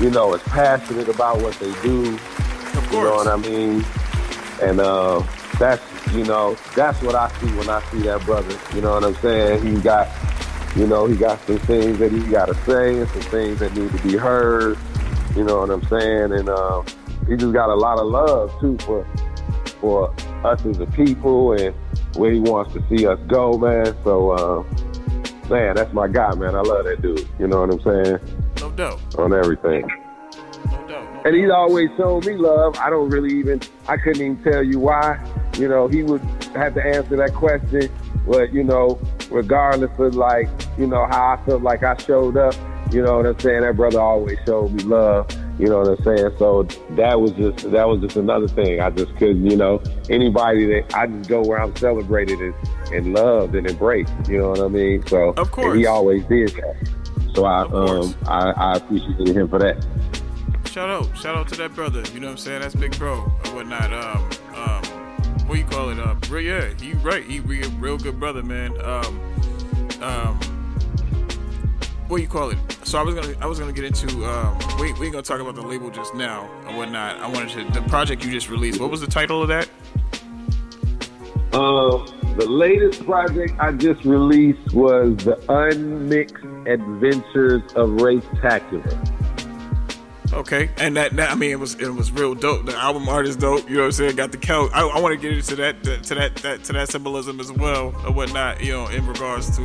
you 0.00 0.10
know, 0.10 0.34
is 0.34 0.42
passionate 0.42 1.08
about 1.08 1.40
what 1.40 1.54
they 1.58 1.72
do. 1.82 2.14
Of 2.14 2.92
You 2.92 3.02
know 3.02 3.16
what 3.16 3.26
I 3.26 3.36
mean? 3.36 3.84
And 4.62 4.80
uh, 4.80 5.22
that's, 5.58 5.82
you 6.12 6.24
know, 6.24 6.56
that's 6.74 7.00
what 7.02 7.14
I 7.14 7.30
see 7.40 7.46
when 7.56 7.68
I 7.68 7.82
see 7.90 8.02
that 8.02 8.24
brother. 8.24 8.56
You 8.74 8.82
know 8.82 8.92
what 8.92 9.04
I'm 9.04 9.14
saying? 9.16 9.66
He 9.66 9.80
got, 9.82 10.08
you 10.76 10.86
know, 10.86 11.06
he 11.06 11.16
got 11.16 11.44
some 11.46 11.58
things 11.58 11.98
that 11.98 12.12
he 12.12 12.20
got 12.20 12.46
to 12.46 12.54
say 12.64 13.00
and 13.00 13.08
some 13.10 13.22
things 13.22 13.58
that 13.60 13.74
need 13.74 13.90
to 13.90 14.02
be 14.02 14.16
heard. 14.16 14.78
You 15.34 15.44
know 15.44 15.60
what 15.60 15.70
I'm 15.70 15.84
saying? 15.88 16.32
And 16.32 16.48
uh, 16.48 16.82
he 17.28 17.36
just 17.36 17.52
got 17.52 17.70
a 17.70 17.74
lot 17.74 17.98
of 17.98 18.06
love 18.06 18.58
too 18.60 18.76
for 18.78 19.06
for 19.86 20.12
us 20.44 20.66
as 20.66 20.80
a 20.80 20.86
people 20.86 21.52
and 21.52 21.72
where 22.16 22.32
he 22.32 22.40
wants 22.40 22.72
to 22.74 22.82
see 22.88 23.06
us 23.06 23.20
go, 23.28 23.56
man. 23.56 23.94
So, 24.02 24.32
uh, 24.32 24.62
man, 25.48 25.76
that's 25.76 25.92
my 25.92 26.08
guy, 26.08 26.34
man. 26.34 26.56
I 26.56 26.60
love 26.60 26.86
that 26.86 27.00
dude. 27.02 27.28
You 27.38 27.46
know 27.46 27.64
what 27.64 27.72
I'm 27.72 27.82
saying? 27.82 28.18
No 28.58 28.70
doubt. 28.72 29.00
On 29.16 29.32
everything. 29.32 29.88
No 30.72 30.88
doubt. 30.88 31.24
And 31.24 31.36
he's 31.36 31.50
always 31.50 31.88
shown 31.96 32.24
me 32.26 32.34
love. 32.34 32.76
I 32.78 32.90
don't 32.90 33.10
really 33.10 33.38
even, 33.38 33.60
I 33.86 33.96
couldn't 33.96 34.22
even 34.22 34.42
tell 34.42 34.64
you 34.64 34.80
why. 34.80 35.24
You 35.56 35.68
know, 35.68 35.86
he 35.86 36.02
would 36.02 36.22
have 36.56 36.74
to 36.74 36.84
answer 36.84 37.16
that 37.16 37.32
question. 37.34 37.88
But, 38.26 38.52
you 38.52 38.64
know, 38.64 38.98
regardless 39.30 39.96
of 40.00 40.16
like, 40.16 40.48
you 40.76 40.88
know, 40.88 41.06
how 41.06 41.38
I 41.38 41.46
felt 41.46 41.62
like 41.62 41.84
I 41.84 41.96
showed 41.96 42.36
up, 42.36 42.54
you 42.92 43.02
know 43.02 43.18
what 43.18 43.26
I'm 43.26 43.38
saying? 43.38 43.60
That 43.60 43.76
brother 43.76 44.00
always 44.00 44.36
showed 44.44 44.72
me 44.72 44.82
love. 44.82 45.28
You 45.58 45.66
know 45.68 45.78
what 45.80 45.88
I'm 45.98 46.04
saying? 46.04 46.32
So 46.38 46.64
that 46.90 47.18
was 47.20 47.32
just, 47.32 47.70
that 47.70 47.88
was 47.88 48.00
just 48.00 48.16
another 48.16 48.46
thing. 48.48 48.80
I 48.80 48.90
just 48.90 49.14
couldn't, 49.16 49.50
you 49.50 49.56
know, 49.56 49.82
anybody 50.10 50.66
that 50.66 50.94
I 50.94 51.06
just 51.06 51.28
go 51.28 51.42
where 51.42 51.60
I'm 51.60 51.74
celebrated 51.76 52.38
and, 52.40 52.54
and 52.92 53.14
loved 53.14 53.54
and 53.54 53.66
embraced. 53.66 54.12
You 54.28 54.38
know 54.38 54.50
what 54.50 54.60
I 54.60 54.68
mean? 54.68 55.06
So, 55.06 55.30
Of 55.36 55.50
course. 55.50 55.76
he 55.78 55.86
always 55.86 56.24
did 56.26 56.50
that. 56.50 56.76
So 57.34 57.44
I, 57.44 57.62
um, 57.62 58.14
I, 58.26 58.50
I 58.50 58.76
appreciated 58.76 59.36
him 59.36 59.48
for 59.48 59.58
that. 59.58 59.84
shout 60.66 60.88
out, 60.90 61.16
shout 61.16 61.36
out 61.36 61.48
to 61.48 61.56
that 61.56 61.74
brother. 61.74 62.02
You 62.12 62.20
know 62.20 62.26
what 62.28 62.32
I'm 62.32 62.38
saying? 62.38 62.60
That's 62.60 62.74
big 62.74 62.98
bro 62.98 63.14
or 63.14 63.54
whatnot. 63.54 63.92
Um, 63.92 64.30
um, 64.54 64.84
what 65.46 65.58
you 65.58 65.64
call 65.64 65.90
it? 65.90 65.98
Uh, 65.98 66.14
real, 66.28 66.42
yeah, 66.42 66.68
he 66.80 66.92
right. 66.94 67.24
He 67.24 67.40
real, 67.40 67.70
real 67.72 67.96
good 67.98 68.18
brother, 68.18 68.42
man. 68.42 68.72
Um, 68.84 69.20
um, 70.02 70.40
what 72.08 72.20
you 72.20 72.28
call 72.28 72.50
it? 72.50 72.58
So 72.84 72.98
I 72.98 73.02
was 73.02 73.14
gonna, 73.14 73.34
I 73.40 73.46
was 73.46 73.58
gonna 73.58 73.72
get 73.72 73.84
into. 73.84 74.24
Um, 74.24 74.58
we 74.80 74.92
we 74.94 75.10
gonna 75.10 75.22
talk 75.22 75.40
about 75.40 75.54
the 75.54 75.62
label 75.62 75.90
just 75.90 76.14
now 76.14 76.48
and 76.66 76.76
whatnot. 76.76 77.18
I 77.18 77.28
wanted 77.28 77.50
to 77.50 77.80
the 77.80 77.86
project 77.88 78.24
you 78.24 78.30
just 78.30 78.48
released. 78.48 78.80
What 78.80 78.90
was 78.90 79.00
the 79.00 79.06
title 79.06 79.42
of 79.42 79.48
that? 79.48 79.68
Um, 81.52 82.06
the 82.36 82.46
latest 82.46 83.04
project 83.04 83.54
I 83.58 83.72
just 83.72 84.04
released 84.04 84.74
was 84.74 85.16
the 85.16 85.38
Unmixed 85.48 86.44
Adventures 86.66 87.62
of 87.74 87.90
Racetacular. 88.00 88.92
Okay, 90.32 90.70
and 90.78 90.96
that, 90.96 91.14
that 91.16 91.30
I 91.30 91.34
mean 91.34 91.50
it 91.50 91.60
was 91.60 91.74
it 91.74 91.88
was 91.88 92.10
real 92.10 92.34
dope. 92.34 92.66
The 92.66 92.76
album 92.76 93.08
art 93.08 93.26
is 93.26 93.36
dope. 93.36 93.68
You 93.68 93.76
know 93.76 93.82
what 93.82 93.86
I'm 93.86 93.92
saying? 93.92 94.16
Got 94.16 94.32
the 94.32 94.38
count. 94.38 94.72
I, 94.74 94.86
I 94.86 95.00
want 95.00 95.14
to 95.14 95.20
get 95.20 95.36
into 95.36 95.56
that 95.56 95.82
to 95.84 96.14
that, 96.14 96.36
that 96.36 96.64
to 96.64 96.72
that 96.72 96.88
symbolism 96.90 97.40
as 97.40 97.52
well 97.52 97.94
or 98.04 98.12
whatnot. 98.12 98.62
You 98.62 98.72
know, 98.72 98.86
in 98.88 99.06
regards 99.06 99.56
to 99.56 99.64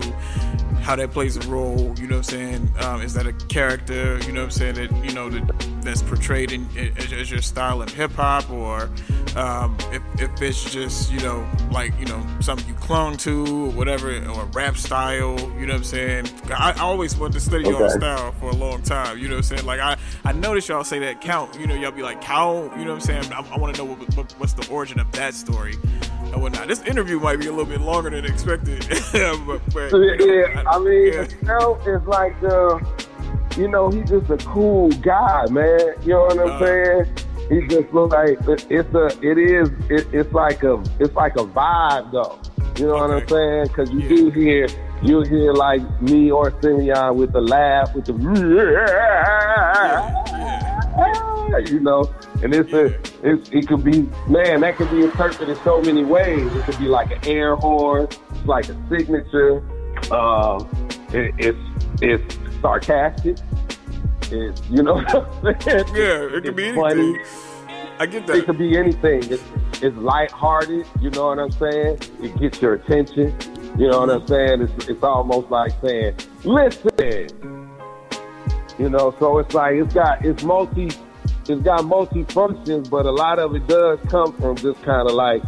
how 0.81 0.95
that 0.95 1.11
plays 1.11 1.37
a 1.37 1.47
role. 1.49 1.93
You 1.97 2.07
know 2.07 2.17
what 2.17 2.33
I'm 2.33 2.39
saying? 2.39 2.73
Um, 2.79 3.01
is 3.01 3.13
that 3.13 3.27
a 3.27 3.33
character? 3.33 4.19
You 4.25 4.33
know 4.33 4.41
what 4.41 4.45
I'm 4.45 4.51
saying 4.51 4.75
that 4.75 5.05
you 5.05 5.13
know 5.13 5.29
that 5.29 5.80
that's 5.83 6.01
portrayed 6.01 6.51
in, 6.51 6.67
as, 6.97 7.11
as 7.13 7.31
your 7.31 7.41
style 7.41 7.81
of 7.81 7.89
hip 7.89 8.11
hop, 8.13 8.49
or 8.49 8.89
um, 9.35 9.77
if 9.91 10.01
if 10.21 10.41
it's 10.41 10.71
just 10.71 11.11
you 11.11 11.19
know 11.19 11.47
like 11.71 11.97
you 11.99 12.05
know 12.05 12.25
something 12.39 12.67
you 12.67 12.73
clung 12.75 13.17
to 13.17 13.65
or 13.67 13.71
whatever, 13.71 14.15
or 14.29 14.45
rap 14.53 14.77
style. 14.77 15.39
You 15.59 15.65
know 15.67 15.73
what 15.73 15.77
I'm 15.79 15.83
saying? 15.83 16.29
I, 16.49 16.73
I 16.75 16.81
always 16.81 17.15
wanted 17.17 17.33
to 17.33 17.39
study 17.39 17.63
your 17.65 17.83
Okay. 17.83 17.93
style 17.99 18.31
for 18.33 18.49
a 18.49 18.55
long 18.55 18.81
time. 18.81 19.17
You 19.17 19.27
know 19.27 19.35
what 19.35 19.51
I'm 19.51 19.57
saying? 19.57 19.65
Like 19.65 19.79
I 19.79 19.97
I 20.25 20.31
noticed 20.33 20.69
y'all 20.69 20.83
say 20.83 20.99
that 20.99 21.21
count. 21.21 21.59
You 21.59 21.67
know 21.67 21.75
y'all 21.75 21.91
be 21.91 22.03
like 22.03 22.21
count. 22.21 22.77
You 22.77 22.85
know 22.85 22.93
what 22.95 23.09
I'm 23.09 23.21
saying? 23.21 23.33
I, 23.33 23.45
I 23.53 23.57
want 23.57 23.75
to 23.75 23.81
know 23.83 23.91
what, 23.91 24.15
what, 24.15 24.31
what's 24.37 24.53
the 24.53 24.67
origin 24.69 24.99
of 24.99 25.11
that 25.13 25.33
story 25.33 25.75
and 26.33 26.41
whatnot. 26.41 26.67
This 26.67 26.81
interview 26.83 27.19
might 27.19 27.39
be 27.39 27.47
a 27.47 27.51
little 27.51 27.65
bit 27.65 27.81
longer 27.81 28.09
than 28.09 28.25
expected, 28.25 28.87
but, 29.11 29.61
but 29.73 29.91
yeah, 29.97 30.63
I 30.67 30.79
mean, 30.79 31.27
Count 31.45 31.85
is 31.87 32.01
like, 32.03 32.41
uh, 32.43 32.79
you 33.57 33.67
know, 33.67 33.89
he's 33.89 34.09
just 34.09 34.29
a 34.29 34.37
cool 34.37 34.89
guy, 34.91 35.45
man. 35.49 35.79
You 36.03 36.13
know 36.13 36.25
what 36.25 36.39
I'm 36.39 36.59
saying? 36.59 37.05
He 37.49 37.67
just 37.67 37.93
look 37.93 38.11
like 38.11 38.37
it's 38.47 38.93
a, 38.95 39.07
it 39.21 39.37
is, 39.37 39.69
it, 39.89 40.07
it's 40.13 40.31
like 40.33 40.63
a, 40.63 40.81
it's 40.99 41.13
like 41.15 41.35
a 41.35 41.43
vibe 41.43 42.11
though. 42.11 42.39
You 42.77 42.87
know 42.87 42.95
what 42.95 43.11
I'm 43.11 43.27
saying? 43.27 43.67
Because 43.67 43.91
you 43.91 44.07
do 44.07 44.29
hear, 44.29 44.67
you 45.03 45.21
hear 45.21 45.53
like 45.53 45.81
me 46.01 46.31
or 46.31 46.53
Simeon 46.61 47.17
with 47.17 47.33
the 47.33 47.41
laugh, 47.41 47.93
with 47.93 48.05
the, 48.05 48.13
you 51.69 51.79
know, 51.81 52.09
and 52.41 52.53
it's 52.55 52.71
a, 52.71 52.85
it's, 53.23 53.49
it 53.49 53.67
could 53.67 53.83
be, 53.83 54.09
man, 54.27 54.61
that 54.61 54.77
could 54.77 54.89
be 54.89 55.03
interpreted 55.03 55.57
so 55.63 55.81
many 55.81 56.05
ways. 56.05 56.51
It 56.55 56.63
could 56.63 56.79
be 56.79 56.87
like 56.87 57.11
an 57.11 57.19
air 57.27 57.55
horn, 57.57 58.03
it's 58.03 58.45
like 58.45 58.69
a 58.69 58.77
signature. 58.89 59.61
Um, 60.11 60.67
it, 61.13 61.33
it's 61.37 61.57
it's 62.01 62.37
sarcastic. 62.61 63.37
It's 64.31 64.61
you 64.69 64.83
know 64.83 64.93
what 65.03 65.15
I'm 65.15 65.61
saying? 65.61 65.85
Yeah, 65.93 66.37
it 66.37 66.43
could 66.43 66.55
be 66.55 66.67
It's 66.67 66.77
funny. 66.77 67.01
anything. 67.01 67.25
I 67.99 68.05
get 68.07 68.25
that. 68.27 68.37
It 68.37 68.45
could 68.45 68.57
be 68.57 68.77
anything. 68.77 69.21
It's, 69.31 69.43
it's 69.81 69.95
lighthearted. 69.97 70.85
You 71.01 71.09
know 71.11 71.27
what 71.27 71.39
I'm 71.39 71.51
saying? 71.51 71.99
It 72.21 72.35
gets 72.39 72.61
your 72.61 72.73
attention. 72.73 73.35
You 73.77 73.89
know 73.89 73.99
what 74.01 74.09
I'm 74.09 74.27
saying? 74.27 74.61
It's, 74.63 74.87
it's 74.87 75.03
almost 75.03 75.49
like 75.51 75.71
saying, 75.83 76.15
"Listen." 76.43 77.27
You 78.79 78.89
know, 78.89 79.13
so 79.19 79.37
it's 79.37 79.53
like 79.53 79.75
it's 79.75 79.93
got 79.93 80.25
it's 80.25 80.43
multi, 80.43 80.89
it's 81.47 81.61
got 81.61 81.85
multi 81.85 82.23
functions, 82.23 82.89
but 82.89 83.05
a 83.05 83.11
lot 83.11 83.37
of 83.37 83.55
it 83.55 83.67
does 83.67 83.99
come 84.09 84.33
from 84.37 84.55
just 84.55 84.81
kind 84.81 85.07
of 85.07 85.13
like, 85.13 85.43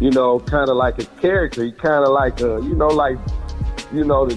you 0.00 0.10
know, 0.10 0.40
kind 0.40 0.68
of 0.68 0.76
like 0.76 0.98
a 1.00 1.06
character. 1.20 1.70
Kind 1.70 2.04
of 2.04 2.10
like 2.10 2.40
a, 2.40 2.60
you 2.62 2.74
know, 2.74 2.88
like 2.88 3.16
you 3.94 4.04
know, 4.04 4.26
the, 4.26 4.36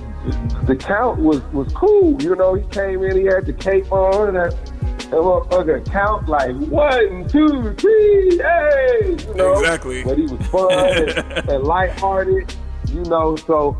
the 0.66 0.76
count 0.76 1.20
was 1.20 1.42
was 1.54 1.72
cool. 1.74 2.22
You 2.22 2.36
know, 2.36 2.54
he 2.54 2.64
came 2.70 3.04
in, 3.04 3.18
he 3.18 3.26
had 3.26 3.46
the 3.46 3.54
cape 3.54 3.92
on, 3.92 4.30
and 4.30 4.38
that, 4.38 4.52
that 4.98 5.12
motherfucker 5.12 5.86
count 5.92 6.30
like 6.30 6.56
one, 6.56 7.28
two, 7.28 7.74
three, 7.76 8.38
hey, 8.38 9.18
you 9.28 9.34
know. 9.36 9.60
Exactly. 9.60 10.04
But 10.04 10.18
he 10.18 10.26
was 10.26 10.46
fun 10.48 10.72
and, 10.72 11.10
and 11.50 11.64
lighthearted, 11.64 12.54
you 12.90 13.04
know. 13.04 13.36
So, 13.36 13.78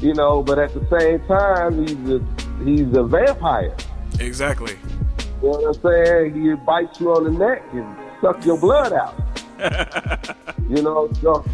you 0.00 0.14
know, 0.14 0.42
but 0.42 0.58
at 0.58 0.72
the 0.72 0.98
same 0.98 1.20
time, 1.26 1.86
he's 1.86 2.10
a 2.10 2.64
he's 2.64 2.96
a 2.96 3.04
vampire. 3.04 3.74
Exactly. 4.20 4.76
You 5.42 5.50
know 5.50 5.58
what 5.60 5.76
I'm 5.76 5.82
saying? 5.82 6.42
He 6.42 6.54
bites 6.54 7.00
you 7.00 7.12
on 7.12 7.24
the 7.24 7.30
neck 7.30 7.62
and 7.72 7.96
suck 8.20 8.44
your 8.44 8.58
blood 8.58 8.92
out. 8.92 9.14
you 10.68 10.82
know, 10.82 11.10
so 11.20 11.44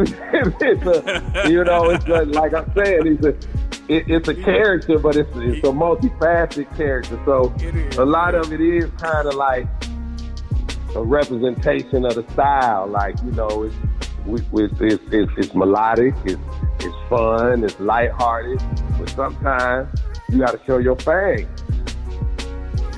it's 0.00 0.86
a, 0.86 1.48
you 1.50 1.64
know, 1.64 1.90
it's 1.90 2.04
a, 2.06 2.24
like 2.24 2.54
I'm 2.54 2.72
saying, 2.74 3.06
it's 3.06 3.24
a, 3.24 3.28
it, 3.88 4.04
it's 4.08 4.28
a 4.28 4.34
character, 4.34 4.98
but 4.98 5.16
it's 5.16 5.30
it's 5.36 5.66
a 5.66 5.72
multifaceted 5.72 6.74
character. 6.76 7.20
So 7.24 7.54
a 8.00 8.04
lot 8.04 8.34
of 8.34 8.52
it 8.52 8.60
is 8.60 8.90
kind 8.98 9.26
of 9.26 9.34
like 9.34 9.66
a 10.94 11.02
representation 11.02 12.04
of 12.04 12.14
the 12.14 12.24
style. 12.32 12.86
Like 12.86 13.16
you 13.24 13.32
know, 13.32 13.64
it's 13.64 13.74
it's, 14.26 14.74
it's, 14.80 15.02
it's, 15.10 15.32
it's 15.36 15.54
melodic, 15.54 16.14
it's 16.24 16.40
it's 16.80 16.96
fun, 17.08 17.64
it's 17.64 17.78
lighthearted, 17.80 18.62
but 18.98 19.08
sometimes 19.10 19.88
you 20.28 20.38
got 20.38 20.52
to 20.52 20.60
show 20.66 20.78
your 20.78 20.96
fang. 20.96 21.48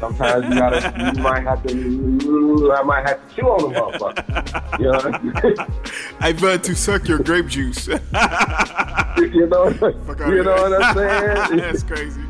Sometimes 0.01 0.47
you 0.49 0.55
gotta, 0.55 1.13
you 1.17 1.23
might 1.23 1.43
have 1.43 1.63
to, 1.67 2.73
I 2.75 2.83
might 2.83 3.07
have 3.07 3.29
to 3.29 3.37
chew 3.37 3.47
on 3.49 3.71
the 3.71 3.79
motherfucker. 3.79 4.81
You 4.81 4.93
know, 4.93 5.67
I 6.21 6.33
bet 6.33 6.65
to 6.65 6.75
suck 6.75 7.07
your 7.07 7.19
grape 7.19 7.49
juice. 7.49 7.87
you 7.87 9.47
know, 9.47 9.71
Fuck 9.73 10.21
you 10.21 10.43
know 10.43 10.57
what 10.57 10.83
I'm 10.83 10.97
saying? 10.97 11.57
That's 11.59 11.83
crazy. 11.83 12.23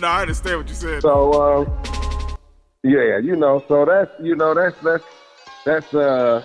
no, 0.00 0.08
I 0.08 0.22
understand 0.22 0.58
what 0.58 0.68
you 0.68 0.74
said. 0.74 1.02
So, 1.02 1.32
um, 1.40 2.36
yeah, 2.82 3.18
you 3.18 3.36
know, 3.36 3.62
so 3.68 3.84
that's, 3.84 4.10
you 4.20 4.34
know, 4.34 4.54
that's, 4.54 4.76
that's, 4.80 5.04
that's, 5.64 5.94
uh, 5.94 6.42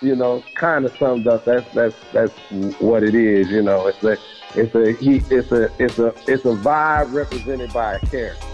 you 0.00 0.14
know, 0.14 0.42
kind 0.54 0.84
of 0.84 0.96
summed 0.98 1.26
up. 1.26 1.44
That's, 1.44 1.68
that's, 1.74 1.96
that's 2.12 2.32
what 2.80 3.02
it 3.02 3.14
is. 3.14 3.50
You 3.50 3.62
know, 3.62 3.88
it's 3.88 4.02
a, 4.04 4.16
it's 4.54 4.74
a, 4.74 4.92
he, 4.92 5.16
it's 5.30 5.52
a, 5.52 5.70
it's 5.82 5.98
a, 5.98 6.08
it's 6.26 6.44
a 6.44 6.54
vibe 6.56 7.12
represented 7.12 7.72
by 7.72 7.94
a 7.94 8.00
character. 8.06 8.46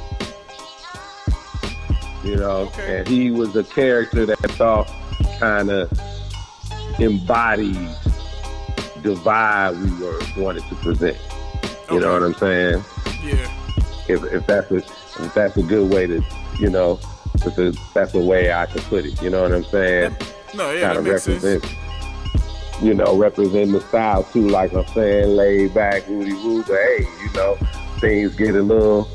You 2.24 2.36
know, 2.36 2.70
and 2.80 3.06
he 3.06 3.30
was 3.30 3.54
a 3.54 3.62
character 3.64 4.26
that 4.26 4.38
I 4.44 4.48
thought 4.54 4.90
kind 5.38 5.70
of 5.70 5.90
embodied 6.98 7.74
the 9.02 9.14
vibe 9.14 9.80
we 9.80 10.04
were 10.04 10.44
wanted 10.44 10.64
to 10.64 10.74
present. 10.76 11.16
You 11.90 12.00
know 12.00 12.12
what 12.14 12.22
I'm 12.24 12.34
saying? 12.34 12.82
Yeah. 13.22 13.48
if, 14.08 14.24
if 14.24 14.46
that's 14.46 14.70
a 14.70 14.76
if 14.76 15.34
that's 15.34 15.56
a 15.56 15.62
good 15.62 15.92
way 15.92 16.06
to 16.06 16.22
you 16.58 16.68
know 16.68 16.98
that's 17.36 17.58
a, 17.58 17.72
that's 17.94 18.14
a 18.14 18.20
way 18.20 18.52
I 18.52 18.66
could 18.66 18.82
put 18.82 19.04
it. 19.04 19.20
You 19.22 19.30
know 19.30 19.42
what 19.42 19.52
I'm 19.52 19.64
saying? 19.64 20.16
No, 20.54 20.72
yeah, 20.72 20.94
that 20.94 20.96
Kinda 20.96 21.10
makes 21.12 21.22
sense. 21.22 21.64
You 22.82 22.94
know 22.94 23.16
represent 23.16 23.72
the 23.72 23.80
style 23.80 24.24
too. 24.24 24.48
Like 24.48 24.72
I'm 24.72 24.86
saying, 24.88 25.28
laid 25.28 25.74
back, 25.74 26.08
woody 26.08 26.32
woo. 26.32 26.62
But 26.62 26.76
hey, 26.76 27.06
you 27.22 27.32
know 27.32 27.58
things 28.00 28.34
get 28.34 28.54
a 28.54 28.62
little. 28.62 29.08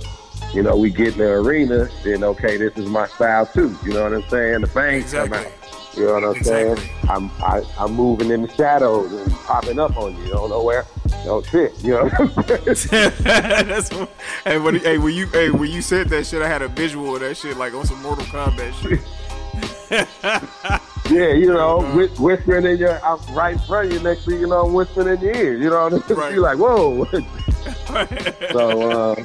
You 0.54 0.64
know, 0.64 0.76
we 0.76 0.90
get 0.90 1.14
in 1.14 1.20
the 1.20 1.32
arena, 1.32 1.88
then 2.04 2.26
okay, 2.26 2.58
this 2.58 2.78
is 2.78 2.86
my 2.86 3.08
style 3.08 3.46
too. 3.46 3.78
You 3.86 3.94
know 3.94 4.04
what 4.04 4.14
I'm 4.14 4.30
saying? 4.30 4.62
The 4.62 4.68
fangs 4.68 5.14
come 5.14 5.32
out. 5.32 5.48
You 5.96 6.06
know 6.06 6.14
what 6.14 6.24
I'm 6.24 6.44
saying? 6.44 6.78
I'm 7.10 7.32
I, 7.42 7.64
I'm 7.78 7.94
moving 7.94 8.32
in 8.32 8.42
the 8.42 8.50
shadows 8.50 9.12
and 9.12 9.32
popping 9.32 9.80
up 9.80 9.96
on 9.98 10.16
you. 10.18 10.24
You 10.24 10.32
don't 10.32 10.50
know 10.50 10.64
where. 10.64 10.86
Oh 11.26 11.42
shit! 11.44 11.74
You 11.84 11.92
know. 11.92 12.10
What 12.10 12.68
I'm 12.68 12.76
saying? 12.76 13.14
That's 13.22 13.94
what, 13.94 14.10
hey, 14.44 14.58
when, 14.58 14.76
hey, 14.76 14.98
when 14.98 15.14
you 15.14 15.28
hey 15.28 15.52
when 15.52 15.70
you 15.70 15.82
said 15.82 16.10
that 16.10 16.26
shit, 16.26 16.42
I 16.42 16.48
had 16.48 16.62
a 16.62 16.68
visual 16.68 17.16
of 17.16 17.22
that 17.22 17.36
shit 17.36 17.58
like 17.58 17.74
on 17.74 17.86
some 17.86 18.02
Mortal 18.02 18.26
Kombat 18.26 18.74
shit. 18.82 20.82
Yeah, 21.12 21.34
you 21.34 21.48
know, 21.54 21.82
whis- 21.96 22.18
whispering 22.20 22.66
in 22.66 22.78
your 22.78 23.04
I'm 23.04 23.20
right 23.36 23.54
in 23.54 23.60
front 23.60 23.88
of 23.88 23.94
you. 23.94 24.00
Next 24.00 24.26
thing 24.26 24.40
you 24.40 24.48
know, 24.48 24.66
I'm 24.66 24.74
whispering 24.74 25.08
in 25.18 25.22
your 25.22 25.36
ear. 25.36 25.58
You 25.58 25.70
know 25.70 25.84
what 25.90 25.94
I'm 25.94 26.02
saying? 26.04 26.34
You're 26.34 26.42
like, 26.42 26.58
whoa. 26.58 27.06
so, 28.52 28.92
uh, 28.92 29.24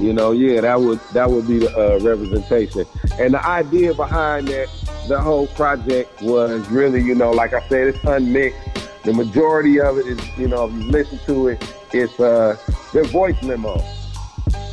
you 0.00 0.12
know, 0.12 0.32
yeah, 0.32 0.60
that 0.62 0.80
would 0.80 0.98
that 1.12 1.30
would 1.30 1.46
be 1.46 1.58
the 1.58 1.70
uh, 1.76 1.98
representation. 2.00 2.86
And 3.18 3.34
the 3.34 3.46
idea 3.46 3.92
behind 3.94 4.48
that, 4.48 4.68
the 5.08 5.20
whole 5.20 5.46
project 5.48 6.22
was 6.22 6.66
really, 6.70 7.02
you 7.02 7.14
know, 7.14 7.30
like 7.30 7.52
I 7.52 7.60
said, 7.68 7.88
it's 7.88 8.04
unmixed. 8.04 8.58
The 9.04 9.12
majority 9.12 9.78
of 9.80 9.98
it 9.98 10.06
is, 10.06 10.38
you 10.38 10.48
know, 10.48 10.66
if 10.68 10.72
you 10.72 10.90
listen 10.90 11.18
to 11.26 11.48
it, 11.48 11.74
it's 11.92 12.18
uh, 12.18 12.56
their 12.94 13.04
voice 13.04 13.40
memo. 13.42 13.76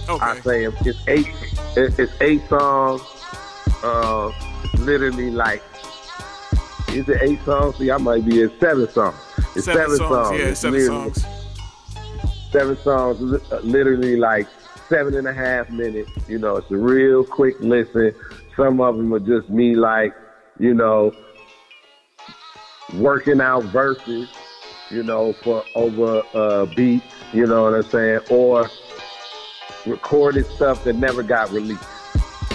I 0.09 0.39
say 0.39 0.63
it- 0.65 0.73
it's 0.85 0.99
eight, 1.07 1.27
it's 1.75 2.13
eight 2.21 2.41
songs. 2.47 3.01
Uh, 3.83 4.31
literally 4.79 5.31
like, 5.31 5.61
is 6.93 7.07
it 7.07 7.21
eight 7.21 7.41
songs? 7.43 7.77
See, 7.77 7.89
I 7.91 7.97
might 7.97 8.25
be 8.25 8.43
at 8.43 8.59
seven 8.59 8.87
songs. 8.89 9.15
It's 9.55 9.65
Seven 9.65 9.81
seven, 9.83 9.97
songs, 9.97 10.27
songs. 10.27 10.39
yeah, 10.39 10.45
It's 10.47 10.59
seven 10.59 10.79
literally- 10.79 11.13
songs. 11.13 11.25
Seven 12.51 12.77
songs, 12.79 13.21
uh, 13.51 13.59
literally 13.63 14.17
like 14.17 14.45
seven 14.89 15.15
and 15.15 15.25
a 15.25 15.33
half 15.33 15.69
minutes. 15.69 16.11
You 16.27 16.37
know, 16.37 16.57
it's 16.57 16.69
a 16.69 16.75
real 16.75 17.23
quick 17.23 17.55
listen. 17.61 18.13
Some 18.57 18.81
of 18.81 18.97
them 18.97 19.13
are 19.13 19.19
just 19.19 19.49
me, 19.49 19.73
like, 19.75 20.13
you 20.59 20.73
know, 20.73 21.13
working 22.95 23.39
out 23.39 23.63
verses, 23.65 24.27
you 24.89 25.01
know, 25.03 25.31
for 25.31 25.63
over 25.75 26.21
uh, 26.33 26.65
beats, 26.75 27.05
you 27.31 27.45
know 27.47 27.63
what 27.63 27.73
I'm 27.75 27.83
saying? 27.83 28.19
Or 28.29 28.69
recorded 29.85 30.45
stuff 30.47 30.83
that 30.83 30.97
never 30.97 31.23
got 31.23 31.49
released. 31.51 31.83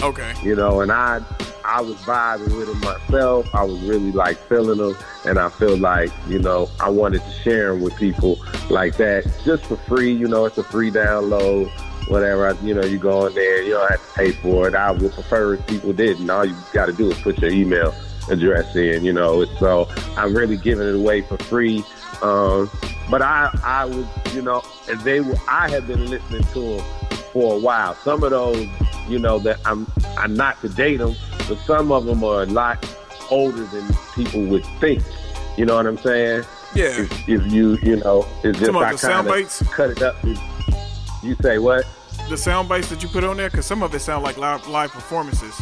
Okay. 0.03 0.33
You 0.43 0.55
know, 0.55 0.81
and 0.81 0.91
I 0.91 1.21
I 1.65 1.81
was 1.81 1.95
vibing 1.97 2.55
with 2.57 2.67
them 2.67 2.79
myself. 2.79 3.53
I 3.53 3.63
was 3.63 3.81
really 3.81 4.11
like 4.11 4.37
feeling 4.47 4.77
them, 4.77 4.95
and 5.25 5.39
I 5.39 5.49
feel 5.49 5.77
like 5.77 6.11
you 6.27 6.39
know 6.39 6.69
I 6.79 6.89
wanted 6.89 7.23
to 7.23 7.31
share 7.31 7.73
them 7.73 7.81
with 7.81 7.95
people 7.97 8.39
like 8.69 8.97
that 8.97 9.23
just 9.43 9.65
for 9.65 9.75
free. 9.75 10.13
You 10.13 10.27
know, 10.27 10.45
it's 10.45 10.57
a 10.57 10.63
free 10.63 10.91
download, 10.91 11.69
whatever. 12.09 12.55
You 12.61 12.75
know, 12.75 12.85
you 12.85 12.99
go 12.99 13.25
in 13.25 13.33
there, 13.33 13.63
you 13.63 13.71
don't 13.71 13.89
have 13.89 14.07
to 14.07 14.13
pay 14.13 14.31
for 14.31 14.67
it. 14.67 14.75
I 14.75 14.91
would 14.91 15.11
prefer 15.11 15.55
if 15.55 15.67
people 15.67 15.93
didn't. 15.93 16.29
All 16.29 16.45
you 16.45 16.55
got 16.73 16.85
to 16.85 16.93
do 16.93 17.09
is 17.09 17.19
put 17.21 17.39
your 17.39 17.51
email 17.51 17.93
address 18.29 18.75
in. 18.75 19.03
You 19.03 19.13
know, 19.13 19.45
so 19.59 19.89
I'm 20.15 20.35
really 20.35 20.57
giving 20.57 20.87
it 20.87 20.95
away 20.95 21.21
for 21.21 21.37
free. 21.37 21.83
Um, 22.21 22.69
but 23.09 23.23
I 23.23 23.49
I 23.63 23.85
was 23.85 24.05
you 24.35 24.43
know, 24.43 24.63
and 24.89 25.01
they 25.01 25.21
were 25.21 25.35
I 25.49 25.69
had 25.69 25.87
been 25.87 26.07
listening 26.07 26.43
to 26.53 26.77
them 26.77 26.85
for 27.37 27.55
a 27.55 27.59
while. 27.59 27.93
Some 27.95 28.23
of 28.23 28.31
those, 28.31 28.67
you 29.07 29.19
know, 29.19 29.37
that 29.39 29.59
I'm 29.63 29.85
I'm 30.17 30.33
not 30.33 30.59
to 30.61 30.69
date 30.69 30.97
them, 30.97 31.15
but 31.47 31.59
some 31.59 31.91
of 31.91 32.05
them 32.05 32.23
are 32.23 32.43
a 32.43 32.45
lot 32.47 32.83
older 33.29 33.63
than 33.65 33.87
people 34.15 34.43
would 34.47 34.65
think. 34.79 35.03
You 35.55 35.65
know 35.65 35.75
what 35.75 35.85
I'm 35.85 35.97
saying? 35.99 36.45
Yeah. 36.73 37.01
If, 37.01 37.29
if 37.29 37.51
you, 37.51 37.77
you 37.83 37.97
know, 37.97 38.25
it's 38.43 38.59
just 38.59 38.71
I 38.71 38.95
kind 38.95 39.27
of 39.27 39.71
cut 39.71 39.91
it 39.91 40.01
up. 40.01 40.15
You 41.23 41.35
say 41.41 41.59
what? 41.59 41.85
The 42.29 42.37
sound 42.37 42.67
bites 42.67 42.89
that 42.89 43.03
you 43.03 43.09
put 43.09 43.23
on 43.23 43.37
there, 43.37 43.49
because 43.49 43.65
some 43.65 43.83
of 43.83 43.93
it 43.93 43.99
sound 43.99 44.23
like 44.23 44.37
live, 44.37 44.67
live 44.67 44.91
performances. 44.91 45.59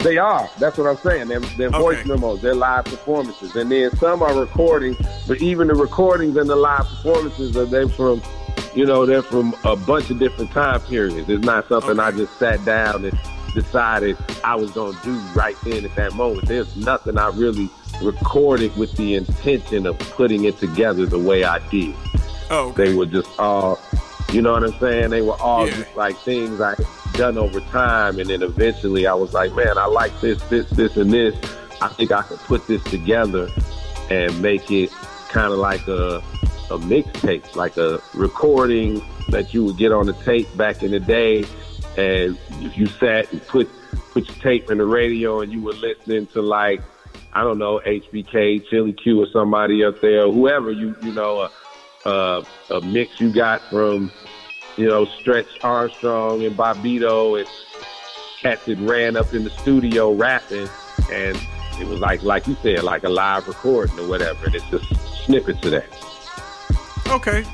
They 0.00 0.18
are. 0.18 0.48
That's 0.58 0.76
what 0.76 0.88
I'm 0.88 0.96
saying. 0.96 1.28
They're, 1.28 1.40
they're 1.40 1.70
voice 1.70 2.04
memos. 2.04 2.42
They're 2.42 2.54
live 2.54 2.84
performances, 2.84 3.54
and 3.56 3.70
then 3.70 3.96
some 3.96 4.22
are 4.22 4.38
recordings. 4.38 4.96
But 5.26 5.40
even 5.40 5.68
the 5.68 5.74
recordings 5.74 6.36
and 6.36 6.48
the 6.50 6.56
live 6.56 6.86
performances 6.86 7.56
are 7.56 7.64
they 7.64 7.88
from, 7.88 8.20
you 8.76 8.84
know, 8.84 9.06
they're 9.06 9.22
from 9.22 9.56
a 9.64 9.74
bunch 9.74 10.10
of 10.10 10.18
different 10.18 10.50
time 10.50 10.80
periods. 10.82 11.28
It's 11.28 11.44
not 11.44 11.66
something 11.66 11.98
I 11.98 12.10
just 12.10 12.38
sat 12.38 12.62
down 12.66 13.06
and 13.06 13.18
decided 13.54 14.18
I 14.44 14.54
was 14.54 14.70
gonna 14.72 14.98
do 15.02 15.16
right 15.34 15.56
then 15.64 15.86
at 15.86 15.96
that 15.96 16.12
moment. 16.12 16.46
There's 16.46 16.76
nothing 16.76 17.16
I 17.16 17.28
really 17.28 17.70
recorded 18.02 18.76
with 18.76 18.94
the 18.98 19.14
intention 19.14 19.86
of 19.86 19.98
putting 19.98 20.44
it 20.44 20.58
together 20.58 21.06
the 21.06 21.18
way 21.18 21.44
I 21.44 21.58
did. 21.70 21.94
Oh, 22.50 22.72
They 22.72 22.94
were 22.94 23.06
just 23.06 23.30
all, 23.38 23.80
you 24.30 24.42
know 24.42 24.52
what 24.52 24.62
I'm 24.62 24.78
saying? 24.78 25.08
They 25.08 25.22
were 25.22 25.40
all 25.40 25.66
just 25.66 25.96
like 25.96 26.16
things 26.18 26.60
I 26.60 26.74
done 27.14 27.38
over 27.38 27.60
time, 27.60 28.18
and 28.18 28.28
then 28.28 28.42
eventually 28.42 29.06
I 29.06 29.14
was 29.14 29.32
like, 29.32 29.54
man, 29.54 29.78
I 29.78 29.86
like 29.86 30.20
this, 30.20 30.40
this, 30.50 30.68
this, 30.70 30.98
and 30.98 31.10
this. 31.10 31.34
I 31.80 31.88
think 31.88 32.12
I 32.12 32.22
could 32.22 32.38
put 32.40 32.66
this 32.66 32.84
together 32.84 33.48
and 34.10 34.40
make 34.42 34.70
it 34.70 34.90
kind 35.30 35.52
of 35.52 35.58
like 35.58 35.88
a 35.88 36.22
a 36.70 36.78
mixtape, 36.78 37.54
like 37.54 37.76
a 37.76 38.00
recording 38.14 39.02
that 39.28 39.54
you 39.54 39.64
would 39.64 39.76
get 39.76 39.92
on 39.92 40.06
the 40.06 40.12
tape 40.12 40.54
back 40.56 40.82
in 40.82 40.90
the 40.90 41.00
day. 41.00 41.44
And 41.96 42.38
if 42.60 42.76
you 42.76 42.86
sat 42.86 43.32
and 43.32 43.44
put 43.46 43.68
put 44.10 44.26
your 44.28 44.36
tape 44.36 44.70
in 44.70 44.78
the 44.78 44.84
radio 44.84 45.40
and 45.40 45.52
you 45.52 45.62
were 45.62 45.72
listening 45.74 46.26
to 46.28 46.42
like 46.42 46.80
I 47.32 47.42
don't 47.42 47.58
know 47.58 47.80
HBK, 47.84 48.66
Chili 48.68 48.92
Q, 48.92 49.22
or 49.22 49.26
somebody 49.26 49.84
up 49.84 50.00
there, 50.00 50.30
whoever 50.30 50.70
you 50.70 50.96
you 51.02 51.12
know 51.12 51.48
a, 52.04 52.08
a, 52.08 52.44
a 52.70 52.80
mix 52.80 53.20
you 53.20 53.32
got 53.32 53.62
from 53.70 54.10
you 54.76 54.88
know 54.88 55.04
Stretch 55.04 55.62
Armstrong 55.62 56.44
and 56.44 56.56
Bobbito 56.56 57.38
and 57.38 57.48
cats 58.40 58.64
that 58.66 58.78
ran 58.78 59.16
up 59.16 59.32
in 59.34 59.44
the 59.44 59.50
studio 59.50 60.12
rapping, 60.12 60.68
and 61.12 61.36
it 61.78 61.86
was 61.86 62.00
like 62.00 62.22
like 62.22 62.46
you 62.46 62.56
said, 62.62 62.82
like 62.82 63.04
a 63.04 63.08
live 63.08 63.46
recording 63.48 63.98
or 63.98 64.08
whatever. 64.08 64.46
And 64.46 64.54
it's 64.54 64.68
just 64.70 65.24
snippets 65.24 65.64
of 65.64 65.72
that. 65.72 66.15
Okay. 67.10 67.44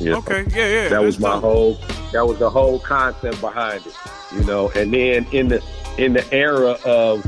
know? 0.00 0.16
Okay. 0.18 0.44
Yeah, 0.50 0.68
yeah. 0.68 0.88
that 0.88 1.02
was 1.02 1.18
my 1.18 1.38
whole 1.38 1.74
that 2.12 2.26
was 2.26 2.38
the 2.38 2.50
whole 2.50 2.78
concept 2.80 3.40
behind 3.40 3.84
it 3.86 3.94
you 4.32 4.44
know 4.44 4.70
and 4.70 4.92
then 4.94 5.26
in 5.32 5.48
the 5.48 5.62
in 5.98 6.12
the 6.12 6.24
era 6.34 6.76
of 6.84 7.24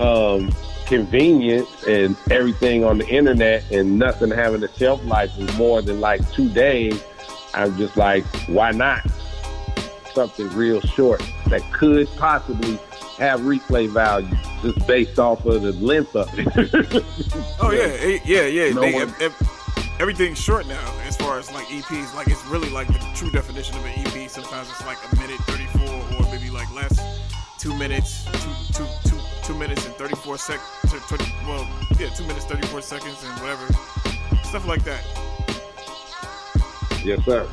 um 0.00 0.50
convenience 0.86 1.68
and 1.86 2.16
everything 2.30 2.84
on 2.84 2.98
the 2.98 3.06
internet 3.08 3.68
and 3.70 3.98
nothing 3.98 4.30
having 4.30 4.62
a 4.64 4.68
shelf 4.76 5.04
life 5.04 5.30
is 5.38 5.56
more 5.56 5.80
than 5.82 6.00
like 6.00 6.20
two 6.32 6.48
days 6.50 7.00
i'm 7.54 7.76
just 7.76 7.96
like 7.96 8.24
why 8.48 8.70
not 8.72 9.00
something 10.14 10.48
real 10.50 10.80
short 10.80 11.22
that 11.48 11.62
could 11.72 12.08
possibly 12.16 12.76
have 13.18 13.40
replay 13.40 13.88
value 13.88 14.28
just 14.62 14.84
based 14.86 15.18
off 15.18 15.44
of 15.46 15.62
the 15.62 15.72
length 15.74 16.14
of 16.16 16.28
it 16.36 17.04
Oh 17.60 17.70
yeah, 17.72 18.18
yeah, 18.24 18.46
yeah. 18.46 18.72
No 18.74 18.80
They- 18.80 18.94
one- 18.94 19.02
ev- 19.02 19.22
ev- 19.22 19.59
everything's 20.00 20.40
short 20.40 20.66
now 20.66 20.92
as 21.06 21.16
far 21.16 21.38
as 21.38 21.52
like 21.52 21.66
EPs. 21.66 22.14
Like 22.14 22.28
it's 22.28 22.44
really 22.46 22.70
like 22.70 22.88
the 22.88 22.98
true 23.14 23.30
definition 23.30 23.76
of 23.76 23.84
an 23.84 23.92
EP. 23.98 24.28
Sometimes 24.30 24.68
it's 24.70 24.84
like 24.86 24.96
a 25.12 25.16
minute 25.16 25.38
thirty-four, 25.42 26.16
or 26.18 26.32
maybe 26.32 26.50
like 26.50 26.72
less, 26.74 26.98
two 27.58 27.76
minutes, 27.76 28.24
two, 28.42 28.50
two, 28.72 28.86
two, 29.08 29.18
two 29.44 29.54
minutes 29.54 29.84
and 29.86 29.94
thirty-four 29.96 30.38
sec. 30.38 30.58
t- 30.88 30.96
t- 31.16 31.32
Well, 31.46 31.68
yeah, 31.98 32.08
two 32.08 32.24
minutes 32.24 32.46
thirty-four 32.46 32.80
seconds 32.80 33.22
and 33.22 33.32
whatever, 33.40 33.66
stuff 34.42 34.66
like 34.66 34.82
that. 34.84 35.04
yes 37.04 37.22
sir 37.24 37.48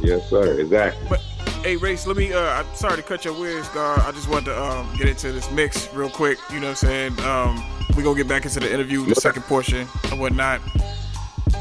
yes 0.00 0.28
sir 0.30 0.60
exactly 0.60 1.06
But 1.08 1.20
hey, 1.62 1.76
Race, 1.76 2.06
let 2.06 2.16
me. 2.16 2.32
Uh, 2.32 2.40
I'm 2.40 2.66
sorry 2.74 2.96
to 2.96 3.02
cut 3.02 3.24
your 3.24 3.34
wheels, 3.34 3.68
guard. 3.68 4.00
I 4.00 4.10
just 4.12 4.28
wanted 4.28 4.46
to 4.46 4.60
um, 4.62 4.92
get 4.98 5.08
into 5.08 5.30
this 5.32 5.50
mix 5.52 5.92
real 5.94 6.10
quick. 6.10 6.38
You 6.52 6.58
know 6.60 6.68
what 6.68 6.82
I'm 6.82 7.14
saying? 7.16 7.20
Um, 7.20 7.62
we 7.96 8.02
gonna 8.02 8.16
get 8.16 8.28
back 8.28 8.44
into 8.44 8.58
the 8.60 8.72
interview, 8.72 9.04
the 9.06 9.14
second 9.14 9.42
portion 9.42 9.86
and 10.10 10.18
whatnot. 10.20 10.60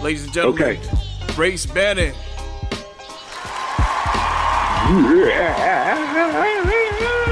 Ladies 0.02 0.26
and 0.26 0.34
gentlemen, 0.34 0.78
Okay. 0.78 0.80
Race 1.38 1.66
Bannon. 1.66 2.14
Yup, 4.90 7.29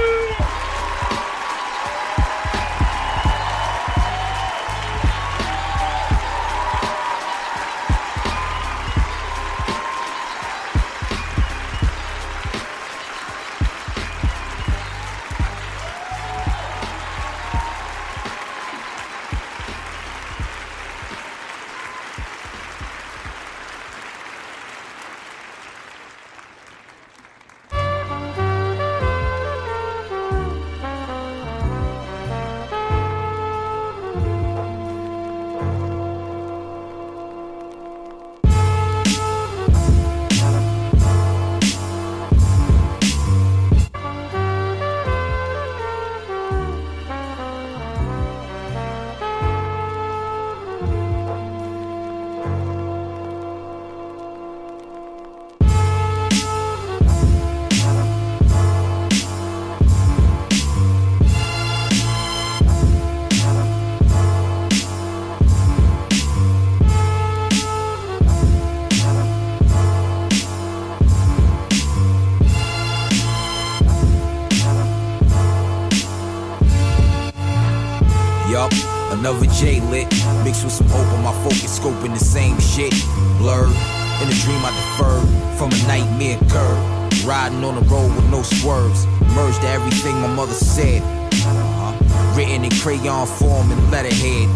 another 79.27 79.45
J 79.47 79.81
lit, 79.81 80.07
mixed 80.45 80.63
with 80.63 80.71
some 80.71 80.87
hope 80.87 81.07
on 81.11 81.23
my 81.23 81.33
focus, 81.43 81.79
scoping 81.79 82.13
the 82.13 82.23
same 82.23 82.57
shit. 82.59 82.93
Blurred, 83.37 83.75
in 84.21 84.27
a 84.31 84.37
dream 84.39 84.61
I 84.63 84.71
deferred 84.71 85.27
from 85.57 85.69
a 85.71 85.87
nightmare 85.87 86.39
curve. 86.47 87.25
Riding 87.25 87.61
on 87.63 87.75
the 87.75 87.81
road 87.91 88.15
with 88.15 88.29
no 88.31 88.41
swerves, 88.41 89.05
merged 89.35 89.59
to 89.61 89.67
everything 89.67 90.15
my 90.21 90.27
mother 90.27 90.53
said. 90.53 91.01
Uh-huh. 91.03 92.37
Written 92.37 92.63
in 92.63 92.71
crayon 92.79 93.27
form 93.27 93.69
and 93.69 93.91
letterhead. 93.91 94.47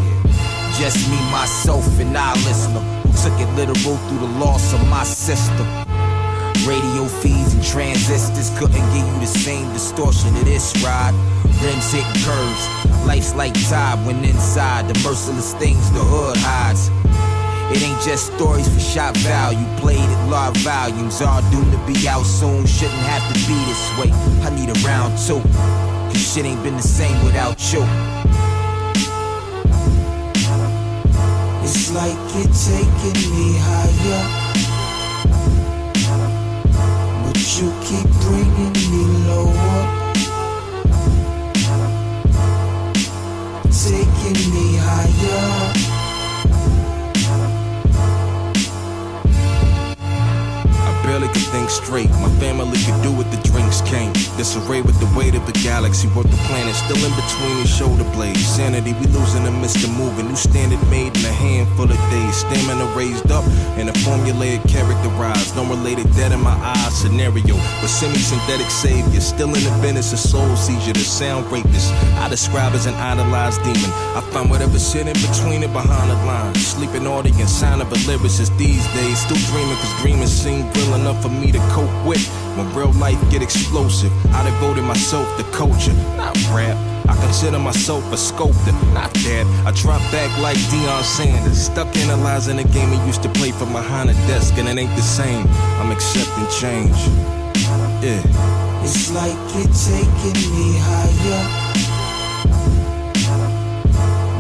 Just 0.80 1.10
me, 1.10 1.20
myself, 1.32 1.86
and 2.00 2.18
I 2.18 2.32
listener 2.48 2.80
took 3.22 3.38
it 3.42 3.52
literal 3.56 3.98
through 4.08 4.20
the 4.20 4.34
loss 4.40 4.74
of 4.74 4.80
my 4.88 5.04
sister. 5.04 5.68
Radio 6.64 7.06
feeds 7.20 7.54
and 7.54 7.64
transistors 7.64 8.50
couldn't 8.58 8.88
give 8.96 9.06
you 9.06 9.20
the 9.20 9.28
same 9.28 9.68
distortion 9.74 10.34
of 10.38 10.46
this 10.46 10.72
ride. 10.82 11.14
Rims 11.60 11.92
curves, 12.24 12.81
life's 13.06 13.34
like 13.36 13.54
tide 13.70 14.06
when 14.06 14.24
inside 14.24 14.88
the 14.88 14.94
merciless 15.04 15.54
things 15.56 15.92
the 15.92 16.00
hood 16.00 16.38
hides. 16.40 16.90
It 17.72 17.82
ain't 17.84 18.02
just 18.02 18.34
stories 18.36 18.68
for 18.68 18.80
shot 18.80 19.16
value, 19.18 19.66
played 19.78 20.00
at 20.00 20.30
large 20.30 20.58
volumes, 20.58 21.22
all 21.22 21.42
doomed 21.52 21.72
to 21.72 21.80
be 21.88 22.08
out 22.08 22.26
soon. 22.26 22.66
Shouldn't 22.66 23.06
have 23.08 23.24
to 23.32 23.40
be 23.48 23.56
this 23.66 23.84
way. 23.98 24.12
I 24.44 24.50
need 24.54 24.70
a 24.70 24.78
round 24.86 25.18
two, 25.18 25.40
cause 26.12 26.34
shit 26.34 26.46
ain't 26.46 26.62
been 26.64 26.76
the 26.76 26.84
same 26.84 27.24
without 27.24 27.58
you. 27.72 27.84
It's 31.64 31.92
like 31.94 32.20
you're 32.36 32.52
taking 32.52 33.18
me 33.32 33.56
higher, 33.58 34.41
Taking 44.34 44.54
me 44.54 44.78
higher. 44.80 45.74
I 50.74 51.04
barely 51.04 51.28
could 51.28 51.48
think 51.52 51.70
straight. 51.70 52.10
My 52.12 52.30
family 52.40 52.78
could 52.78 53.02
do 53.04 53.12
the 53.30 53.31
drinks 53.44 53.82
came. 53.82 54.14
Disarray 54.38 54.82
with 54.82 55.00
the 55.00 55.10
weight 55.18 55.36
of 55.36 55.46
the 55.46 55.54
galaxy. 55.64 56.08
Work 56.16 56.28
the 56.28 56.42
planet 56.48 56.76
still 56.76 57.02
in 57.02 57.14
between 57.16 57.56
his 57.62 57.70
shoulder 57.70 58.04
blades. 58.12 58.46
Sanity, 58.46 58.94
we 58.94 59.06
losing 59.08 59.44
the 59.44 59.52
midst 59.52 59.84
of 59.84 59.92
moving. 59.92 60.28
New 60.28 60.36
standard 60.36 60.82
made 60.90 61.16
in 61.18 61.26
a 61.26 61.34
handful 61.34 61.86
of 61.86 62.00
days. 62.10 62.36
Stamina 62.44 62.86
raised 62.96 63.32
up 63.32 63.46
and 63.78 63.90
a 63.90 63.94
formulated 64.00 64.62
characterized. 64.68 65.56
No 65.56 65.66
related 65.66 66.12
dead 66.16 66.32
in 66.32 66.42
my 66.42 66.56
eyes 66.56 66.94
scenario. 66.96 67.56
With 67.82 67.90
semi 67.90 68.18
synthetic 68.18 68.70
savior. 68.70 69.22
Still 69.22 69.54
in 69.54 69.64
the 69.64 69.74
business 69.82 70.14
of 70.14 70.20
soul 70.20 70.56
seizure. 70.56 70.94
The 70.94 71.00
sound 71.00 71.52
rapist. 71.52 71.92
I 72.22 72.30
describe 72.30 72.74
as 72.74 72.86
an 72.86 72.96
idolized 72.96 73.62
demon. 73.64 73.92
I 74.18 74.22
find 74.32 74.50
whatever 74.50 74.80
shit 74.80 75.08
in 75.08 75.18
between 75.18 75.64
it 75.64 75.74
behind 75.74 76.10
the 76.12 76.16
lines. 76.26 76.66
Sleeping 76.66 77.08
audience, 77.08 77.52
sign 77.52 77.82
of 77.82 77.92
a 77.92 77.96
lyricist 78.08 78.56
these 78.58 78.86
days. 78.94 79.20
Still 79.22 79.38
dreaming 79.52 79.78
cause 79.78 80.02
dreaming 80.02 80.28
seem 80.28 80.70
real 80.74 80.96
enough 80.96 81.22
for 81.22 81.30
me 81.30 81.52
to 81.52 81.60
cope 81.70 81.92
with. 82.06 82.41
When 82.58 82.68
real 82.76 82.92
life 82.94 83.20
get 83.32 83.42
explosive, 83.42 84.12
I 84.34 84.44
devoted 84.44 84.84
myself 84.84 85.26
to 85.38 85.44
culture, 85.52 85.94
not 86.18 86.36
rap. 86.52 86.78
I 87.08 87.16
consider 87.16 87.60
myself 87.60 88.04
a 88.12 88.18
sculptor, 88.18 88.74
not 88.94 89.14
that. 89.14 89.46
I 89.66 89.72
drop 89.72 90.02
back 90.12 90.30
like 90.40 90.58
Deion 90.70 91.04
Sanders, 91.04 91.66
stuck 91.66 91.96
analyzing 91.98 92.60
a 92.60 92.64
game 92.64 92.90
he 92.90 93.00
used 93.08 93.24
to 93.24 93.30
play 93.30 93.52
from 93.52 93.72
behind 93.72 94.10
a 94.10 94.14
desk, 94.28 94.58
and 94.58 94.68
it 94.68 94.78
ain't 94.78 94.96
the 94.96 95.02
same. 95.02 95.48
I'm 95.80 95.92
accepting 95.92 96.48
change. 96.60 96.98
Yeah. 98.04 98.22
It's 98.84 99.12
like 99.12 99.38
you're 99.56 99.72
taking 99.72 100.40
me 100.56 100.78
higher, 100.88 101.44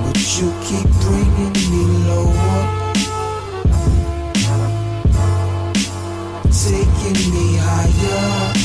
but 0.03 0.19
you 0.37 0.51
keep 0.67 0.89
bringing 1.01 1.53
me 1.71 1.83
lower. 2.07 2.50
Taking 7.03 7.33
me 7.33 7.57
higher. 7.57 8.60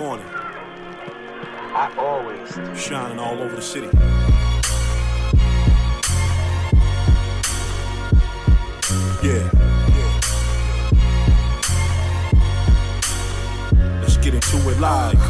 Morning, 0.00 0.24
I 1.74 1.92
always. 1.98 2.48
shining 2.74 3.18
all 3.18 3.38
over 3.38 3.54
the 3.54 3.60
city. 3.60 3.86
Yeah. 9.22 9.44
Let's 14.00 14.16
get 14.16 14.32
into 14.32 14.70
it 14.70 14.80
live. 14.80 15.20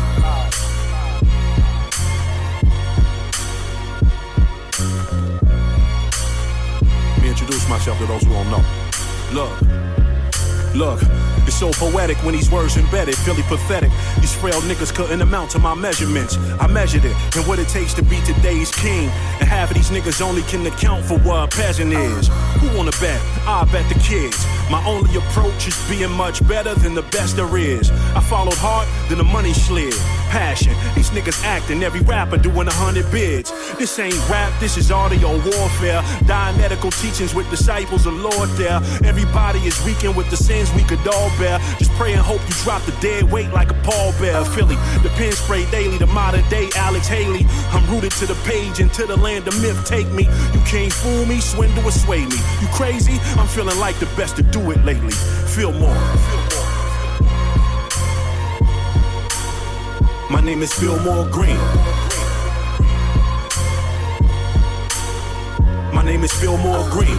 Let 7.11 7.23
me 7.23 7.29
introduce 7.29 7.69
myself 7.69 7.99
to 7.99 8.07
those 8.07 8.23
who 8.23 8.31
don't 8.31 8.51
know. 8.53 8.65
Look. 9.33 9.81
Look, 10.73 11.03
it's 11.49 11.59
so 11.59 11.73
poetic 11.73 12.17
when 12.19 12.33
these 12.33 12.49
words 12.49 12.77
embedded, 12.77 13.19
really 13.27 13.43
pathetic. 13.43 13.91
Frail 14.41 14.63
niggas 14.63 14.95
couldn't 14.95 15.21
amount 15.21 15.51
to 15.51 15.59
my 15.59 15.75
measurements. 15.75 16.39
I 16.59 16.67
measured 16.67 17.05
it 17.05 17.15
and 17.37 17.47
what 17.47 17.59
it 17.59 17.69
takes 17.69 17.93
to 17.95 18.03
be 18.03 18.23
today's 18.23 18.71
king. 18.71 19.11
And 19.39 19.47
half 19.47 19.71
of 19.71 19.77
these 19.77 19.91
niggas 19.91 20.23
only 20.23 20.41
can 20.43 20.65
account 20.67 21.05
for 21.05 21.19
what 21.19 21.45
a 21.45 21.57
peasant 21.57 21.93
is. 21.93 22.29
Who 22.61 22.75
wanna 22.75 22.93
bet? 22.93 23.21
I 23.47 23.69
bet 23.71 23.87
the 23.93 24.01
kids. 24.01 24.47
My 24.71 24.83
only 24.87 25.15
approach 25.17 25.69
is 25.69 25.77
being 25.91 26.13
much 26.13 26.47
better 26.49 26.75
than 26.75 26.95
the 26.95 27.03
best 27.03 27.37
there 27.37 27.55
is. 27.59 27.91
I 28.17 28.21
followed 28.21 28.57
hard, 28.57 28.89
then 29.11 29.19
the 29.19 29.25
money 29.25 29.53
slid. 29.53 29.93
Passion, 30.31 30.73
these 30.95 31.11
niggas 31.11 31.43
acting, 31.45 31.83
every 31.83 32.03
rapper 32.03 32.39
doing 32.39 32.69
a 32.69 32.73
hundred 32.73 33.11
bids. 33.11 33.51
This 33.79 33.99
ain't 33.99 34.15
rap, 34.31 34.53
this 34.61 34.77
is 34.77 34.93
audio 34.93 35.33
warfare. 35.33 36.05
Dianetical 36.25 36.93
teachings 36.93 37.35
with 37.35 37.51
disciples 37.51 38.07
of 38.07 38.15
Lord 38.15 38.49
there. 38.51 38.79
Everybody 39.03 39.59
is 39.67 39.75
weakened 39.85 40.15
with 40.15 40.31
the 40.31 40.37
sins 40.37 40.73
we 40.75 40.85
could 40.85 41.05
all 41.09 41.31
bear. 41.37 41.59
Just 41.79 41.91
pray 41.99 42.13
and 42.13 42.21
hope 42.21 42.41
you 42.47 42.55
drop 42.63 42.81
the 42.83 42.93
dead 43.01 43.25
weight 43.25 43.51
like 43.51 43.73
a 43.73 43.79
pallbearer. 43.83 44.47
Philly, 44.55 44.77
the 45.03 45.11
pen 45.17 45.33
spray 45.33 45.69
daily, 45.73 45.99
the 45.99 46.07
modern 46.07 46.49
day 46.49 46.69
Alex 46.77 47.09
Haley. 47.09 47.45
I'm 47.73 47.85
rooted 47.91 48.13
to 48.13 48.27
the 48.27 48.39
page 48.47 48.79
and 48.79 48.93
to 48.95 49.07
the 49.07 49.17
land 49.17 49.49
of 49.49 49.61
myth. 49.61 49.85
Take 49.85 50.09
me, 50.13 50.25
you 50.55 50.61
can't 50.65 50.93
fool 50.93 51.27
me, 51.27 51.41
swindle 51.41 51.85
or 51.85 51.91
sway 51.91 52.25
me. 52.25 52.37
You 52.61 52.69
crazy? 52.73 53.19
I'm 53.35 53.49
feeling 53.49 53.79
like 53.81 53.99
the 53.99 54.07
best 54.17 54.37
to 54.37 54.45
do 54.45 54.71
it 54.71 54.85
lately. 54.85 55.11
Feel 55.11 55.73
more. 55.73 56.40
My 60.31 60.41
name 60.41 60.63
is 60.63 60.73
Fillmore 60.73 61.27
Green. 61.27 61.59
My 65.93 66.03
name 66.05 66.23
is 66.23 66.33
Fillmore 66.33 66.89
Green. 66.89 67.17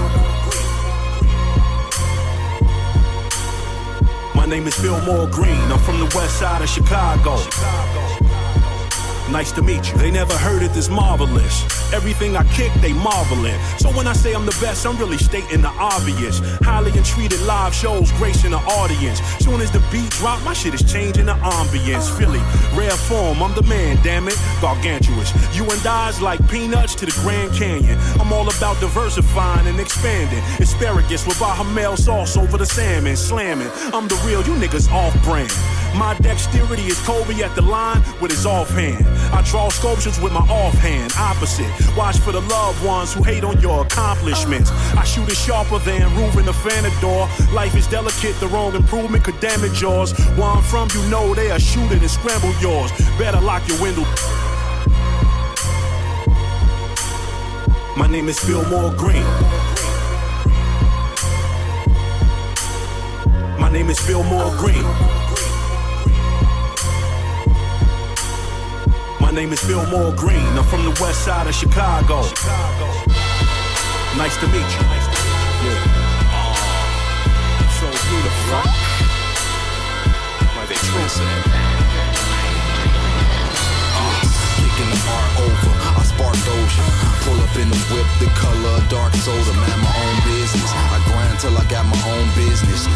My 4.34 4.46
name 4.48 4.66
is 4.66 4.76
Fillmore 4.76 5.28
Green. 5.28 5.60
I'm 5.72 5.80
from 5.80 6.00
the 6.00 6.12
west 6.16 6.40
side 6.40 6.62
of 6.62 6.70
Chicago. 6.70 7.36
Nice 9.30 9.52
to 9.52 9.62
meet 9.62 9.92
you. 9.92 9.98
They 9.98 10.10
never 10.10 10.38
heard 10.38 10.64
it 10.64 10.72
this 10.72 10.90
marvelous. 10.90 11.71
Everything 11.94 12.38
I 12.38 12.44
kick, 12.54 12.72
they 12.82 12.94
marveling. 12.94 13.60
So 13.78 13.90
when 13.92 14.08
I 14.08 14.14
say 14.14 14.34
I'm 14.34 14.46
the 14.46 14.58
best, 14.62 14.86
I'm 14.86 14.98
really 14.98 15.18
stating 15.18 15.62
the 15.62 15.70
obvious. 15.70 16.40
Highly 16.62 16.92
entreated 16.98 17.42
live 17.42 17.74
shows 17.74 18.12
gracing 18.14 18.52
the 18.52 18.58
audience. 18.58 19.20
Soon 19.40 19.62
as 19.62 19.72
the 19.72 19.84
beat 19.92 20.10
drop, 20.12 20.42
my 20.44 20.54
shit 20.54 20.74
is 20.74 20.84
changing 20.92 21.26
the 21.26 21.34
ambience. 21.34 22.10
Philly, 22.18 22.42
rare 22.78 22.92
form, 22.92 23.44
I'm 23.44 23.54
the 23.56 23.64
man, 23.64 24.02
damn 24.04 24.28
it. 24.28 24.38
Gargantuous. 24.62 25.32
You 25.56 25.64
and 25.70 25.86
I's 25.86 26.22
like 26.22 26.40
peanuts 26.50 26.96
to 26.96 27.06
the 27.06 27.16
Grand 27.22 27.54
Canyon. 27.54 27.98
I'm 28.20 28.32
all 28.32 28.48
about 28.48 28.80
diversifying 28.80 29.68
and 29.68 29.80
expanding. 29.80 30.44
Asparagus 30.60 31.26
with 31.26 31.38
Bahamel 31.38 31.98
sauce 31.98 32.38
over 32.38 32.58
the 32.58 32.66
salmon, 32.66 33.18
slamming. 33.18 33.70
I'm 33.94 34.08
the 34.08 34.16
real, 34.26 34.42
you 34.44 34.54
niggas 34.56 34.92
off 34.92 35.14
brand. 35.24 35.52
My 35.96 36.18
dexterity 36.20 36.84
is 36.84 37.00
Kobe 37.02 37.44
at 37.44 37.54
the 37.56 37.62
line 37.62 38.02
with 38.22 38.32
his 38.32 38.46
offhand. 38.46 39.06
I 39.34 39.42
draw 39.42 39.68
sculptures 39.70 40.20
with 40.22 40.32
my 40.32 40.40
offhand, 40.40 41.12
opposite. 41.18 41.70
Watch 41.96 42.20
for 42.20 42.32
the 42.32 42.42
loved 42.42 42.84
ones 42.86 43.14
who 43.14 43.24
hate 43.24 43.44
on 43.44 43.60
your 43.62 43.82
accomplishments. 43.82 44.72
I 44.96 45.04
shoot 45.04 45.30
it 45.30 45.36
sharper 45.36 45.80
than 45.80 46.04
Ruben 46.16 46.46
the 46.46 46.52
Fanador. 46.52 47.28
Life 47.54 47.76
is 47.76 47.88
delicate, 47.88 48.40
the 48.40 48.48
wrong 48.48 48.76
improvement 48.76 49.24
could 49.24 49.40
damage 49.40 49.82
yours. 49.82 50.14
Where 50.38 50.48
I'm 50.48 50.64
from, 50.64 50.90
you 50.94 51.02
know 51.10 51.34
they 51.34 51.52
are 51.52 51.60
shooting 51.60 52.00
and 52.00 52.12
scramble 52.12 52.54
yours. 52.60 52.92
Better 53.18 53.42
lock 53.42 53.68
your 53.68 53.82
window. 53.82 54.06
My 57.98 58.08
name 58.08 58.30
is 58.30 58.40
Fillmore 58.40 58.94
Green. 58.96 59.24
My 63.60 63.70
name 63.72 63.90
is 63.90 64.00
Fillmore 64.00 64.56
Green. 64.58 65.21
My 69.32 69.38
name 69.38 69.54
is 69.54 69.64
Fillmore 69.64 70.12
Green. 70.12 70.44
I'm 70.60 70.66
from 70.66 70.84
the 70.84 70.92
west 71.00 71.24
side 71.24 71.48
of 71.48 71.56
Chicago. 71.56 72.22
Chicago. 72.22 72.88
Nice 74.20 74.36
to 74.44 74.48
meet 74.52 74.60
you. 74.60 74.84
Nice 74.92 75.08
to 75.08 75.16
meet 75.24 75.40
you. 75.64 75.72
Yeah. 75.72 75.88
So? 77.80 77.88
Like 80.52 80.68
they 80.68 80.76
ah, 83.96 84.20
the 84.92 85.00
bar 85.08 85.28
over. 85.48 85.72
I. 85.96 86.02
Pull 87.24 87.40
up 87.40 87.56
in 87.56 87.70
the 87.70 87.78
whip, 87.96 88.08
the 88.20 88.28
color 88.36 88.84
dark. 88.90 89.14
Man, 89.16 89.80
my 89.80 89.96
own 89.96 90.18
business. 90.28 90.72
I 90.92 91.00
grind 91.08 91.40
till 91.40 91.56
I 91.58 91.64
got 91.72 91.86
my 91.88 91.96
own 92.12 92.28
business. 92.36 92.88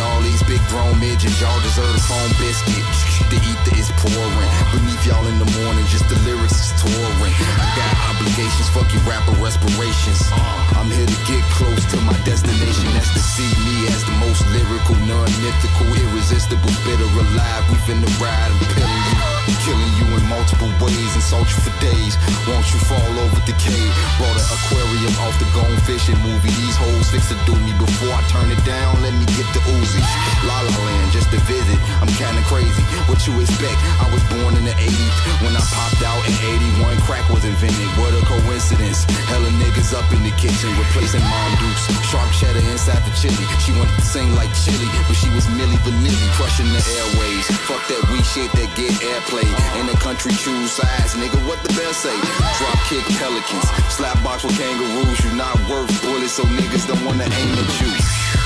All 0.00 0.22
these 0.22 0.42
big 0.44 0.64
grown 0.68 0.98
midgets. 0.98 1.38
Y'all 1.42 1.60
deserve 1.60 1.94
a 1.94 2.00
phone 2.00 2.32
biscuit. 2.40 3.03
The 3.30 3.38
ether 3.38 3.74
is 3.78 3.90
pouring 3.98 4.50
beneath 4.74 5.06
y'all 5.06 5.26
in 5.26 5.38
the 5.38 5.46
morning, 5.62 5.86
just 5.86 6.08
the 6.08 6.18
lyrics 6.26 6.58
is 6.58 6.70
touring. 6.82 7.34
I 7.34 7.66
got 7.78 7.94
obligations, 8.14 8.68
fuck 8.70 8.92
you 8.92 9.00
rapper 9.06 9.32
respirations. 9.42 10.28
I'm 10.74 10.90
here 10.90 11.06
to 11.06 11.18
get 11.26 11.42
close 11.54 11.84
to 11.94 11.96
my 12.02 12.16
destination, 12.24 12.90
that's 12.92 13.12
to 13.14 13.22
see 13.22 13.50
me 13.64 13.86
as 13.88 14.04
the 14.04 14.14
most 14.18 14.42
lyrical, 14.50 14.96
non-mythical, 15.06 15.86
irresistible, 15.94 16.74
bitter 16.84 17.10
alive. 17.10 17.64
We 17.70 17.76
finna 17.86 18.10
ride 18.20 18.52
you. 18.60 19.23
Killing 19.64 19.92
you 19.96 20.06
in 20.16 20.24
multiple 20.28 20.72
ways, 20.80 21.12
insult 21.16 21.48
you 21.48 21.60
for 21.64 21.74
days. 21.80 22.16
Won't 22.48 22.64
you 22.72 22.80
fall 22.84 23.12
over 23.24 23.40
decay? 23.44 23.84
Brought 24.16 24.36
an 24.36 24.46
aquarium 24.56 25.14
off 25.24 25.36
the 25.40 25.48
gone 25.56 25.76
fishing 25.84 26.16
movie. 26.24 26.52
These 26.52 26.76
hoes 26.76 27.08
fix 27.12 27.28
to 27.28 27.36
do 27.44 27.56
me 27.60 27.72
before 27.76 28.12
I 28.12 28.20
turn 28.32 28.48
it 28.48 28.60
down. 28.64 28.96
Let 29.04 29.12
me 29.16 29.24
get 29.36 29.48
the 29.52 29.60
Uzis. 29.76 30.08
La 30.48 30.56
La 30.64 30.72
Land, 30.72 31.12
just 31.12 31.28
a 31.32 31.40
visit. 31.44 31.80
I'm 32.00 32.12
kinda 32.16 32.40
crazy. 32.48 32.84
What 33.08 33.20
you 33.28 33.36
expect? 33.40 33.76
I 34.00 34.08
was 34.12 34.24
born 34.32 34.56
in 34.56 34.64
the 34.64 34.76
80s. 34.80 35.16
When 35.44 35.52
I 35.52 35.64
popped 35.76 36.00
out 36.04 36.20
in 36.24 36.34
81, 36.80 37.00
crack 37.04 37.28
was 37.28 37.44
invented. 37.44 37.88
What 38.00 38.16
a 38.16 38.20
coincidence. 38.24 39.04
Hella 39.28 39.50
niggas 39.60 39.92
up 39.92 40.08
in 40.12 40.22
the 40.24 40.32
kitchen, 40.40 40.72
replacing 40.76 41.24
Mom 41.24 41.50
Dukes. 41.60 41.84
Sharp 42.08 42.28
cheddar 42.32 42.64
inside 42.72 43.04
the 43.04 43.12
chili. 43.16 43.44
She 43.60 43.72
wanted 43.76 43.96
to 43.96 44.04
sing 44.04 44.34
like 44.34 44.52
chili, 44.64 44.88
but 45.08 45.16
she 45.16 45.28
was 45.36 45.44
Milli 45.56 45.76
Vanilli, 45.84 46.28
crushing 46.36 46.70
the 46.72 46.82
airways. 46.96 47.44
Fuck 47.68 47.82
that 47.92 48.02
weak 48.12 48.24
shit 48.24 48.50
that 48.52 48.68
get 48.76 48.92
airplay. 49.04 49.33
In 49.42 49.90
the 49.90 49.98
country, 49.98 50.30
choose 50.30 50.70
sides, 50.70 51.18
nigga. 51.18 51.34
What 51.48 51.58
the 51.66 51.72
bell 51.74 51.90
say? 51.90 52.14
Drop 52.58 52.78
kick 52.86 53.02
pelicans, 53.18 53.66
slap 53.90 54.14
box 54.22 54.44
with 54.44 54.54
kangaroos. 54.54 55.18
You 55.26 55.34
not 55.34 55.58
worth 55.66 55.90
bullets, 56.06 56.38
so 56.38 56.44
niggas 56.44 56.86
don't 56.86 57.02
wanna 57.02 57.26
aim 57.26 57.54
at 57.58 57.72
you. 57.82 57.90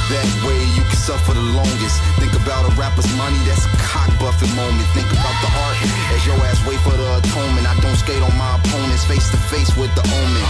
That 0.08 0.24
way 0.48 0.56
you 0.72 0.80
can 0.88 0.96
suffer 0.96 1.34
the 1.36 1.44
longest. 1.52 2.00
Think 2.16 2.32
about 2.32 2.64
a 2.64 2.72
rapper's 2.80 3.10
money, 3.20 3.36
that's 3.44 3.68
a 3.68 3.72
cock 3.84 4.08
buffing 4.16 4.48
moment. 4.56 4.88
Think 4.96 5.12
about 5.12 5.36
the 5.44 5.50
art 5.68 5.76
as 6.16 6.24
your 6.24 6.40
ass 6.48 6.64
wait 6.64 6.80
for 6.80 6.96
the 6.96 7.20
atonement. 7.20 7.68
I 7.68 7.76
don't 7.84 7.96
skate 7.96 8.22
on 8.24 8.32
my 8.40 8.56
opponents 8.56 9.04
face 9.04 9.28
to 9.28 9.36
face 9.52 9.76
with 9.76 9.92
the 9.92 10.04
omen. 10.08 10.44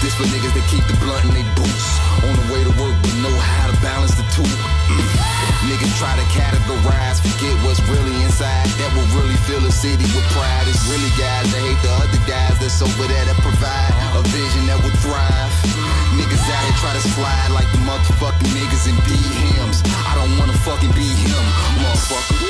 This 0.00 0.16
for 0.16 0.24
niggas 0.32 0.56
that 0.56 0.64
keep 0.72 0.84
the 0.88 0.96
blunt 1.04 1.28
in 1.28 1.36
they 1.36 1.44
boots. 1.52 1.88
On 2.24 2.32
the 2.32 2.46
way 2.48 2.64
to 2.64 2.72
work, 2.80 2.96
but 3.04 3.12
know 3.20 3.36
how 3.36 3.68
to 3.68 3.76
balance 3.84 4.16
the 4.16 4.24
two. 4.32 4.48
Niggas 5.68 6.00
try 6.00 6.16
to 6.16 6.24
categorize, 6.32 7.20
forget 7.20 7.52
what's 7.60 7.84
really 7.92 8.16
inside. 8.24 8.64
That 8.80 8.88
will 8.96 9.04
really 9.20 9.36
fill 9.44 9.60
a 9.68 9.70
city 9.70 10.08
with 10.16 10.24
pride. 10.32 10.64
It's 10.64 10.80
really 10.88 11.12
guys 11.20 11.44
that 11.52 11.60
hate 11.60 11.76
the 11.84 11.92
other 11.92 12.22
guys 12.24 12.56
that's 12.56 12.80
over 12.80 13.04
there 13.04 13.24
that 13.28 13.36
provide 13.44 13.92
a 14.16 14.24
vision 14.32 14.64
that 14.72 14.80
will 14.80 14.96
thrive. 15.04 15.52
Niggas 16.16 16.40
out 16.48 16.62
here 16.64 16.78
try 16.80 16.92
to 16.96 17.04
slide 17.12 17.52
like 17.52 17.68
the 17.76 17.84
motherfucking 17.84 18.48
niggas 18.56 18.88
in 18.88 18.96
D 19.04 19.12
hymns. 19.52 19.84
I 20.08 20.16
don't 20.16 20.32
wanna 20.40 20.56
fucking 20.64 20.88
be 20.96 21.04
him, 21.04 21.44
motherfucker. 21.84 22.48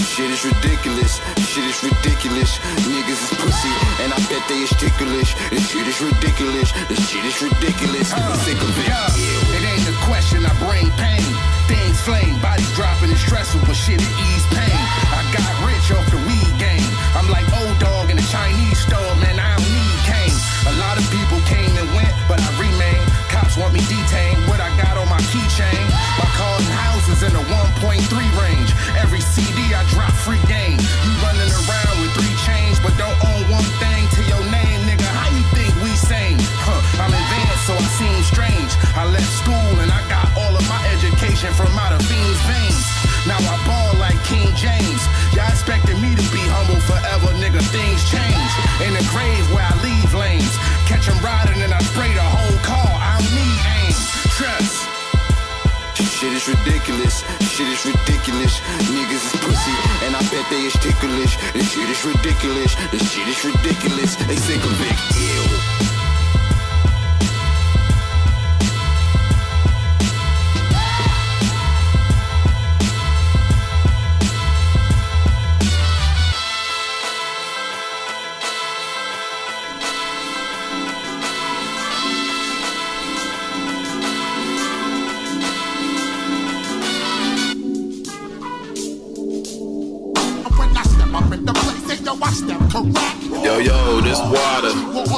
Shit 0.00 0.32
is 0.32 0.40
ridiculous, 0.44 1.20
shit 1.44 1.68
is 1.68 1.76
ridiculous. 1.84 2.56
Niggas 2.88 3.20
is 3.20 3.32
pussy, 3.36 3.74
and 4.00 4.16
I 4.16 4.18
bet 4.32 4.40
they 4.48 4.64
is 4.64 4.72
ticklish. 4.80 5.36
This 5.52 5.68
shit 5.68 5.84
is 5.84 6.00
ridiculous, 6.00 6.72
this 6.88 7.04
shit 7.04 7.24
is 7.24 7.36
ridiculous. 7.44 8.16
I'm 8.16 8.32
sick 8.48 8.56
of 8.64 8.72
it. 8.80 8.88
Yeah. 8.88 9.12
It 9.56 9.62
ain't 9.68 9.88
a 9.92 9.96
question, 10.08 10.40
I 10.44 10.56
bring 10.56 10.88
pain. 10.96 11.49
Flame, 12.04 12.40
bodies 12.40 12.72
dropping 12.74 13.10
is 13.10 13.20
stressful, 13.20 13.60
but 13.66 13.74
shit 13.74 14.00
it 14.00 14.14
ease 14.32 14.46
pain. 14.56 14.72
I 15.12 15.20
got 15.36 15.52
rich 15.68 15.92
off 15.92 16.10
the 16.10 16.16
weed 16.26 16.49
shit 57.60 57.68
is 57.68 57.84
ridiculous. 57.84 58.60
Niggas 58.88 59.34
is 59.34 59.40
pussy, 59.40 59.76
and 60.06 60.16
I 60.16 60.20
bet 60.30 60.48
they 60.50 60.62
is 60.62 60.72
ticklish. 60.74 61.36
This 61.52 61.72
shit 61.72 61.88
is 61.88 62.04
ridiculous, 62.04 62.74
this 62.90 63.12
shit 63.12 63.28
is 63.28 63.44
ridiculous. 63.44 64.16
They 64.16 64.36
sick 64.36 64.64
of 64.64 64.80
it, 64.80 65.79
ew. 65.79 65.79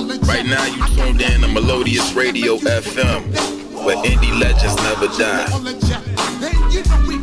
Right 0.03 0.45
now 0.45 0.65
you 0.65 0.85
tuned 0.97 1.21
in 1.21 1.43
to 1.43 1.49
Melodious 1.49 2.13
Radio 2.15 2.57
FM, 2.57 3.23
where 3.85 3.97
indie 3.99 4.37
legends 4.37 4.75
never 4.83 5.07
die. 5.17 5.47
Then 6.41 6.71
you 6.73 6.83
know 6.83 7.07
we 7.07 7.23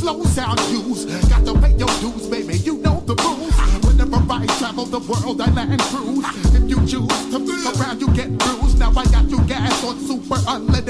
flow 0.00 0.24
sound 0.24 0.58
used. 0.72 1.08
Got 1.28 1.44
to 1.44 1.52
pay 1.60 1.76
your 1.76 1.92
dues, 2.00 2.26
baby. 2.26 2.56
You 2.58 2.78
know 2.78 3.00
the 3.06 3.14
rules. 3.14 3.54
Whenever 3.84 4.16
I 4.32 4.46
travel 4.58 4.86
the 4.86 5.00
world, 5.00 5.40
I 5.40 5.50
land 5.52 5.80
cruise. 5.92 6.24
If 6.56 6.64
you 6.68 6.78
choose 6.88 7.20
to 7.30 7.38
move 7.38 7.64
around, 7.76 8.00
you 8.00 8.08
get 8.14 8.36
bruised. 8.38 8.78
Now 8.78 8.90
I 8.96 9.04
got 9.04 9.28
you 9.28 9.40
gas 9.44 9.84
on 9.84 10.00
super 10.00 10.40
unleaded 10.48 10.89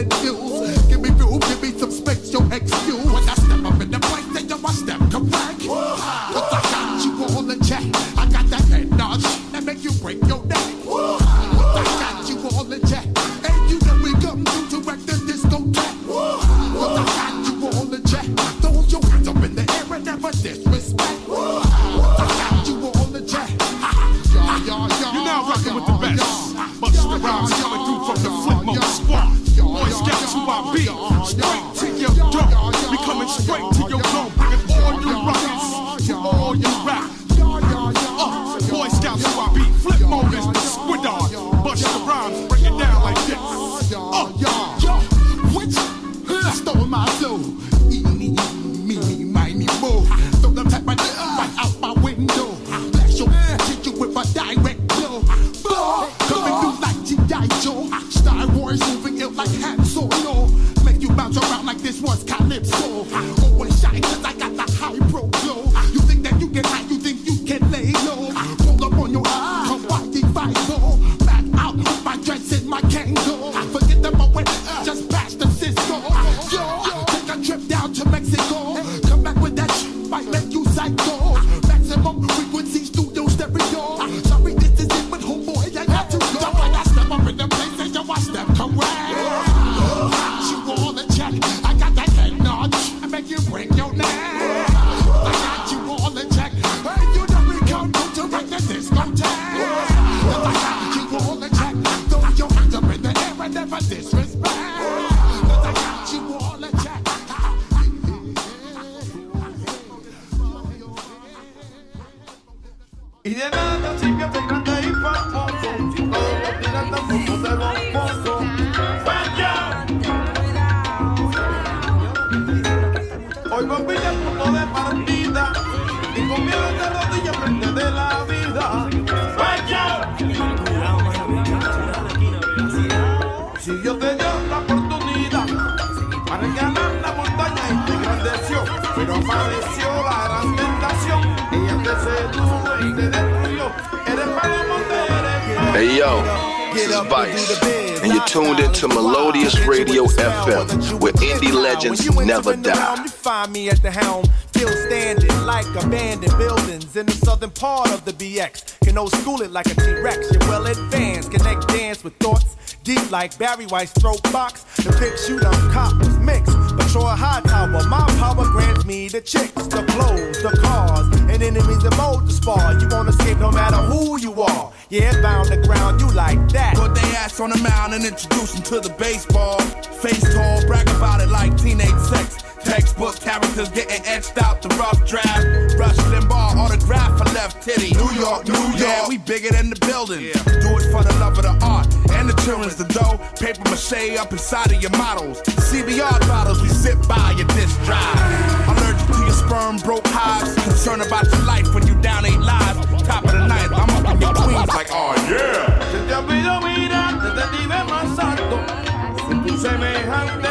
never 152.44 152.62
die. 152.62 153.02
You 153.02 153.08
find 153.08 153.52
me 153.52 153.68
at 153.68 153.82
the 153.82 153.90
helm, 153.90 154.24
still 154.46 154.68
standing 154.86 155.44
like 155.44 155.66
abandoned 155.76 156.36
buildings 156.38 156.96
in 156.96 157.06
the 157.06 157.12
southern 157.12 157.50
part 157.50 157.90
of 157.92 158.04
the 158.04 158.12
BX. 158.12 158.80
Can 158.84 158.98
old 158.98 159.12
school 159.12 159.42
it 159.42 159.50
like 159.50 159.66
a 159.66 159.74
T-Rex. 159.74 160.30
You're 160.32 160.48
well 160.48 160.66
advanced, 160.66 161.30
connect 161.30 161.68
dance 161.68 162.02
with 162.04 162.16
thoughts 162.16 162.56
deep 162.84 163.10
like 163.10 163.36
Barry 163.38 163.66
White's 163.66 163.92
throat 163.92 164.22
box. 164.32 164.64
The 164.76 164.90
big 164.98 165.18
shoot 165.18 165.44
on 165.44 165.72
cop 165.72 165.94
was 165.98 166.18
mixed. 166.18 166.56
Patrol 166.76 167.06
high 167.06 167.40
tower, 167.42 167.82
my 167.88 168.06
power 168.18 168.44
grants 168.44 168.84
me 168.84 169.08
the 169.08 169.20
chicks, 169.20 169.52
the 169.52 169.84
clothes, 169.84 170.42
the 170.42 170.56
cars, 170.62 171.06
and 171.30 171.42
enemies 171.42 171.82
that 171.82 171.96
mold 171.96 172.26
the 172.26 172.32
spar. 172.32 172.80
You 172.80 172.88
won't 172.88 173.08
escape 173.08 173.38
no 173.38 173.50
matter 173.50 173.76
who 173.76 174.18
you 174.18 174.40
are. 174.42 174.72
Yeah, 174.88 175.12
bound 175.22 175.48
the 175.48 175.58
ground, 175.58 176.00
you 176.00 176.10
like 176.10 176.40
that. 176.50 176.76
Put 176.76 176.94
they 176.94 177.16
ass 177.16 177.38
on 177.40 177.50
the 177.50 177.58
mound 177.58 177.94
and 177.94 178.04
introduce 178.04 178.52
them 178.52 178.62
to 178.62 178.80
the 178.80 178.94
baseball. 178.98 179.58
Face 180.00 180.34
tall, 180.34 180.64
brag 180.66 180.88
about 180.88 181.20
it 181.20 181.28
like 181.28 181.56
teenage 181.58 182.00
sex. 182.08 182.38
Textbook 182.64 183.20
characters 183.20 183.68
getting 183.68 184.04
etched 184.06 184.42
out 184.42 184.62
the 184.62 184.68
rough 184.80 185.06
draft. 185.06 185.44
Rush 185.78 185.96
Limbaugh 186.08 186.56
autograph 186.56 187.18
for 187.18 187.24
left 187.34 187.62
titty. 187.62 187.92
New 187.92 188.10
York, 188.18 188.48
New 188.48 188.54
York. 188.54 188.78
Yeah, 188.78 189.08
we 189.08 189.18
bigger 189.18 189.50
than 189.50 189.68
the 189.68 189.78
building. 189.86 190.32
Do 190.64 190.70
it 190.80 190.90
for 190.90 191.04
the 191.04 191.14
love 191.20 191.36
of 191.36 191.44
the 191.44 191.58
art 191.64 191.86
and 192.12 192.28
the 192.28 192.34
children's 192.44 192.76
the 192.76 192.84
dough. 192.84 193.20
Paper 193.36 193.60
mache 193.68 194.16
up 194.18 194.32
inside 194.32 194.72
of 194.72 194.80
your 194.80 194.90
models. 194.92 195.42
CBR 195.68 196.20
bottles, 196.28 196.62
we 196.62 196.68
sit 196.68 196.96
by 197.06 197.34
your 197.36 197.46
disc 197.48 197.76
drive. 197.84 198.68
Allergic 198.68 199.06
to 199.16 199.20
your 199.20 199.36
sperm, 199.36 199.76
broke 199.78 200.06
hives. 200.08 200.54
Concerned 200.64 201.02
about 201.02 201.26
your 201.32 201.44
life 201.44 201.74
when 201.74 201.86
you 201.86 201.89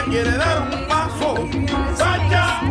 quiere 0.09 0.31
dar 0.37 0.61
un 0.61 0.87
paso, 0.87 1.35
vaya. 1.97 2.61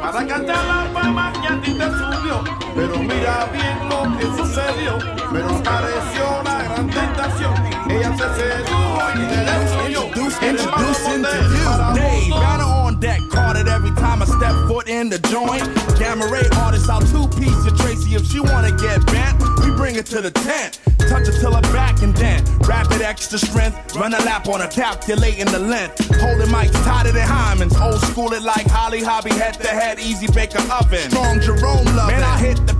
Para 0.00 0.26
cantar 0.26 0.64
la 0.64 0.90
fama 0.92 1.32
que 1.32 1.48
a 1.48 1.60
ti 1.60 1.72
te 1.74 1.84
subió. 1.84 2.44
Pero 2.74 2.98
mira 2.98 3.48
bien 3.52 3.88
lo 3.88 4.16
que 4.16 4.24
sucedió. 4.36 4.98
Pero 5.32 5.48
apareció 5.56 6.42
la 6.44 6.62
gran 6.62 6.90
tentación. 6.90 7.54
Ella 7.90 8.16
se 8.16 8.28
sedujo 8.40 9.02
y 9.14 9.26
te 9.26 9.40
destruyó. 9.50 10.00
Introducing 10.42 11.22
to 11.22 11.36
you, 11.54 11.94
Dave. 11.94 12.32
On 12.62 12.98
deck, 12.98 13.20
caught 13.30 13.56
it 13.56 13.68
every 13.68 13.90
time 13.92 14.22
I 14.22 14.26
step 14.26 14.54
foot 14.66 14.88
in 14.88 15.10
the 15.10 15.18
joint. 15.28 15.62
Gamma 15.98 16.26
Ray 16.26 16.48
artist, 16.56 16.88
I'll 16.88 17.00
two 17.00 17.28
piece 17.38 17.64
your 17.64 17.76
Tracy 17.76 18.14
if 18.14 18.26
she 18.26 18.40
wanna 18.40 18.72
get 18.72 19.04
bent. 19.06 19.38
We 19.60 19.70
bring 19.76 19.96
it 19.96 20.06
to 20.06 20.20
the 20.20 20.30
tent, 20.30 20.80
touch 21.10 21.26
it 21.26 21.40
till 21.40 21.52
her 21.52 21.60
back 21.72 22.02
and 22.02 22.14
then 22.16 22.44
rapid 22.60 23.02
extra 23.02 23.36
strength. 23.36 23.96
Run 23.96 24.14
a 24.14 24.18
lap 24.18 24.46
on 24.46 24.60
a 24.60 24.64
her, 24.64 24.70
calculating 24.70 25.46
the 25.46 25.58
length. 25.58 25.98
Holding 26.20 26.46
mics 26.46 26.72
tighter 26.84 27.10
than 27.10 27.26
Hyman's, 27.26 27.76
old 27.76 28.00
school 28.02 28.32
it 28.32 28.42
like 28.42 28.66
Holly 28.68 29.02
Hobbie, 29.02 29.30
head 29.30 29.54
to 29.54 29.68
head, 29.68 29.98
easy 29.98 30.28
baker 30.28 30.62
oven. 30.72 31.10
Strong 31.10 31.40
Jerome 31.40 31.84
love. 31.96 32.10
Man, 32.10 32.22
I 32.22 32.38
hit 32.38 32.64
the 32.66 32.79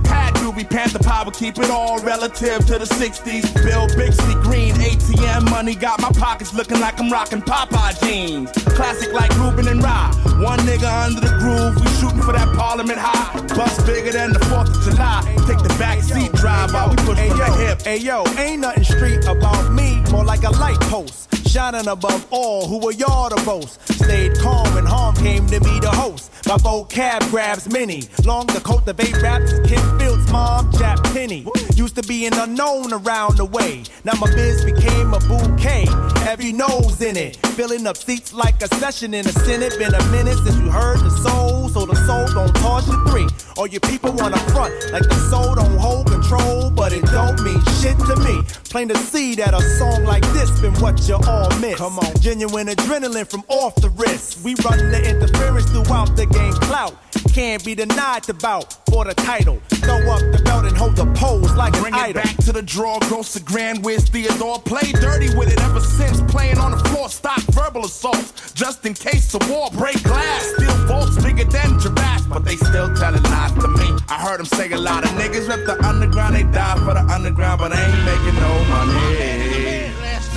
Ruby 0.51 0.65
Panther 0.65 0.99
power, 0.99 1.31
keep 1.31 1.57
it 1.59 1.71
all 1.71 1.97
relative 1.99 2.65
to 2.65 2.77
the 2.77 2.83
60s. 2.83 3.53
Bill 3.63 3.87
Bixby 3.95 4.33
Green, 4.43 4.73
ATM 4.73 5.49
money, 5.49 5.75
got 5.75 6.01
my 6.01 6.09
pockets 6.09 6.53
looking 6.53 6.81
like 6.81 6.99
I'm 6.99 7.09
rocking 7.09 7.41
Popeye 7.41 7.97
jeans. 8.03 8.51
Classic 8.75 9.13
like 9.13 9.33
Ruben 9.37 9.69
and 9.69 9.81
Rye. 9.81 10.11
One 10.43 10.59
nigga 10.59 11.05
under 11.05 11.21
the 11.21 11.33
groove, 11.39 11.79
we 11.79 11.87
shooting 12.01 12.21
for 12.21 12.33
that 12.33 12.53
Parliament 12.57 12.99
High. 12.99 13.39
Bus 13.55 13.81
bigger 13.85 14.11
than 14.11 14.33
the 14.33 14.39
4th 14.39 14.75
of 14.75 14.83
July. 14.83 15.21
Take 15.47 15.63
the 15.63 15.73
back 15.79 16.01
seat, 16.01 16.33
drive 16.33 16.73
while 16.73 16.89
we 16.89 16.97
push 16.97 17.17
for 17.17 17.37
the 17.37 17.55
hip. 17.55 17.79
Ayo, 17.83 18.03
yo, 18.03 18.25
ain't 18.37 18.59
nothing 18.59 18.83
street 18.83 19.23
about 19.23 19.71
me, 19.71 20.03
more 20.11 20.25
like 20.25 20.43
a 20.43 20.51
light 20.51 20.81
post 20.81 21.29
shining 21.47 21.87
above 21.87 22.25
all. 22.31 22.65
Who 22.67 22.79
were 22.79 22.93
y'all 22.93 23.29
to 23.29 23.45
boast? 23.45 23.81
Stayed 23.91 24.37
calm 24.39 24.77
and 24.77 24.87
harm 24.87 25.15
came 25.15 25.47
to 25.47 25.59
be 25.59 25.79
the 25.79 25.89
host. 25.89 26.31
My 26.47 26.55
vocab 26.55 27.29
grabs 27.29 27.69
many. 27.69 28.03
Long 28.25 28.47
to 28.47 28.61
cultivate 28.61 29.21
raps, 29.21 29.53
kid 29.67 29.79
feel 29.99 30.20
mom, 30.31 30.71
Jack 30.71 31.03
Penny. 31.13 31.45
Used 31.75 31.95
to 31.95 32.03
be 32.03 32.25
an 32.25 32.33
unknown 32.33 32.93
around 32.93 33.37
the 33.37 33.45
way. 33.45 33.83
Now 34.03 34.13
my 34.19 34.33
biz 34.33 34.63
became 34.63 35.13
a 35.13 35.19
bouquet. 35.19 35.85
Heavy 36.19 36.53
nose 36.53 37.01
in 37.01 37.17
it. 37.17 37.35
Filling 37.57 37.85
up 37.85 37.97
seats 37.97 38.33
like 38.33 38.61
a 38.61 38.67
session 38.75 39.13
in 39.13 39.25
the 39.25 39.33
Senate. 39.33 39.77
Been 39.77 39.93
a 39.93 40.03
minute 40.11 40.37
since 40.37 40.57
you 40.57 40.69
heard 40.69 40.99
the 40.99 41.09
soul, 41.09 41.69
so 41.69 41.85
the 41.85 41.95
soul 42.07 42.27
don't 42.33 42.55
toss 42.55 42.87
you 42.87 42.97
three. 43.07 43.27
Or 43.57 43.67
your 43.67 43.81
people 43.81 44.11
wanna 44.13 44.37
front 44.51 44.73
like 44.91 45.03
the 45.03 45.19
soul 45.29 45.55
don't 45.55 45.77
hold 45.77 46.07
control, 46.07 46.69
but 46.71 46.93
it 46.93 47.05
don't 47.05 47.41
mean 47.43 47.61
shit 47.81 47.97
to 47.99 48.15
me. 48.17 48.41
Plain 48.69 48.87
to 48.89 48.97
see 48.97 49.35
that 49.35 49.53
a 49.53 49.61
song 49.77 50.03
like 50.05 50.23
this 50.33 50.49
been 50.61 50.73
what 50.75 50.99
you 51.07 51.15
all 51.27 51.49
miss. 51.59 51.77
Come 51.77 51.99
on, 51.99 52.13
genuine 52.21 52.67
adrenaline 52.67 53.29
from 53.29 53.43
off 53.47 53.75
the 53.75 53.89
wrist. 53.89 54.43
We 54.43 54.55
run 54.63 54.91
the 54.91 55.01
interference 55.09 55.69
throughout 55.69 56.15
the 56.15 56.25
game 56.25 56.53
clout 56.53 56.95
can't 57.33 57.63
be 57.63 57.73
denied 57.73 58.23
to 58.23 58.33
bout 58.33 58.73
for 58.89 59.05
the 59.05 59.13
title. 59.13 59.59
Throw 59.69 59.99
up 60.11 60.19
the 60.31 60.41
belt 60.43 60.65
and 60.65 60.75
hold 60.75 60.95
the 60.97 61.05
pose 61.13 61.53
like 61.55 61.73
Bring 61.73 61.93
an 61.93 61.99
it 61.99 62.17
idol. 62.17 62.23
back 62.23 62.35
to 62.43 62.51
the 62.51 62.61
draw, 62.61 62.99
gross 63.07 63.33
to 63.33 63.39
Grand 63.41 63.85
Wiz 63.85 64.03
Theodore. 64.09 64.59
Play 64.59 64.91
dirty 64.91 65.33
with 65.35 65.51
it 65.51 65.59
ever 65.61 65.79
since. 65.79 66.21
Playing 66.31 66.57
on 66.57 66.71
the 66.71 66.77
floor, 66.89 67.07
stop 67.09 67.39
verbal 67.53 67.85
assaults. 67.85 68.51
Just 68.53 68.85
in 68.85 68.93
case 68.93 69.31
the 69.31 69.39
war 69.49 69.69
break 69.71 70.01
glass. 70.03 70.43
Still 70.55 70.75
vaults 70.87 71.23
bigger 71.23 71.45
than 71.45 71.79
giraffes, 71.79 72.25
but 72.25 72.43
they 72.43 72.57
still 72.57 72.93
telling 72.95 73.23
lies 73.23 73.53
to 73.53 73.67
me. 73.67 73.87
I 74.09 74.19
heard 74.19 74.39
them 74.39 74.45
say 74.45 74.69
a 74.71 74.77
lot 74.77 75.03
of 75.05 75.11
niggas 75.11 75.47
rep 75.47 75.65
the 75.65 75.81
underground. 75.85 76.35
They 76.35 76.43
die 76.43 76.75
for 76.79 76.93
the 76.93 77.05
underground, 77.09 77.59
but 77.59 77.69
they 77.69 77.79
ain't 77.81 78.05
making 78.05 78.35
no 78.35 78.51
money. 78.67 79.91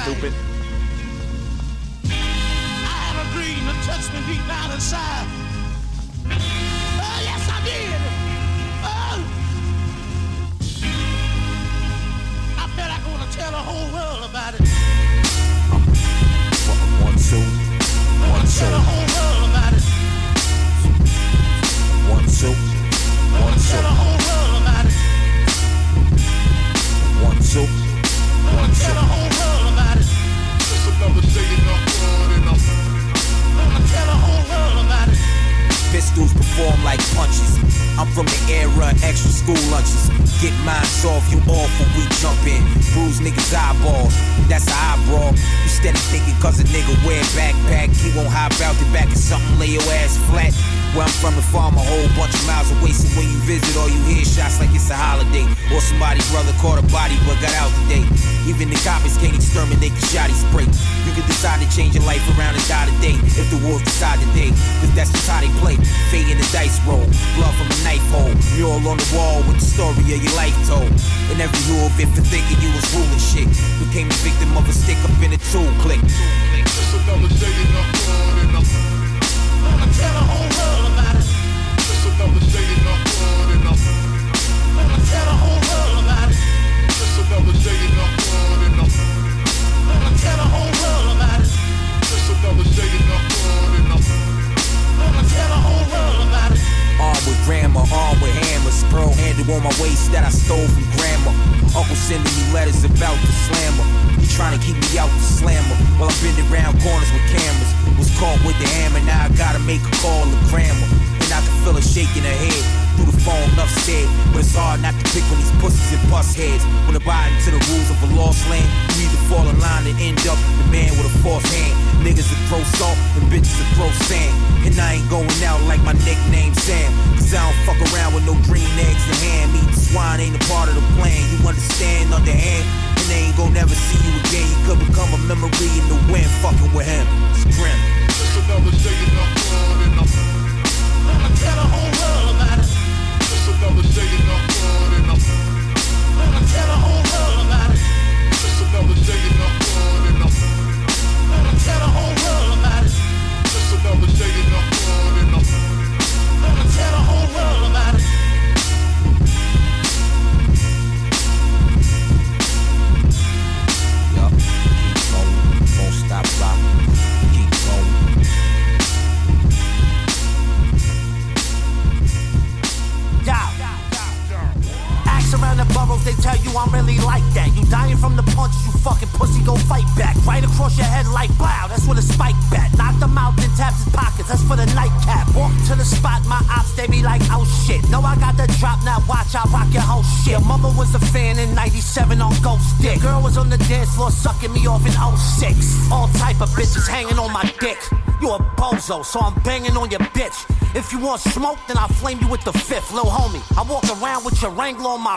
Stupid. 0.05 0.33
I 2.05 2.97
had 3.03 3.17
a 3.19 3.27
dream 3.35 3.65
that 3.67 3.83
touched 3.85 4.13
me 4.15 4.21
deep 4.33 4.47
down 4.47 4.71
inside. 4.71 5.45
tell 13.37 13.51
the 13.51 13.57
whole 13.57 13.93
world 13.93 14.31
about 14.31 14.55
it. 14.55 14.74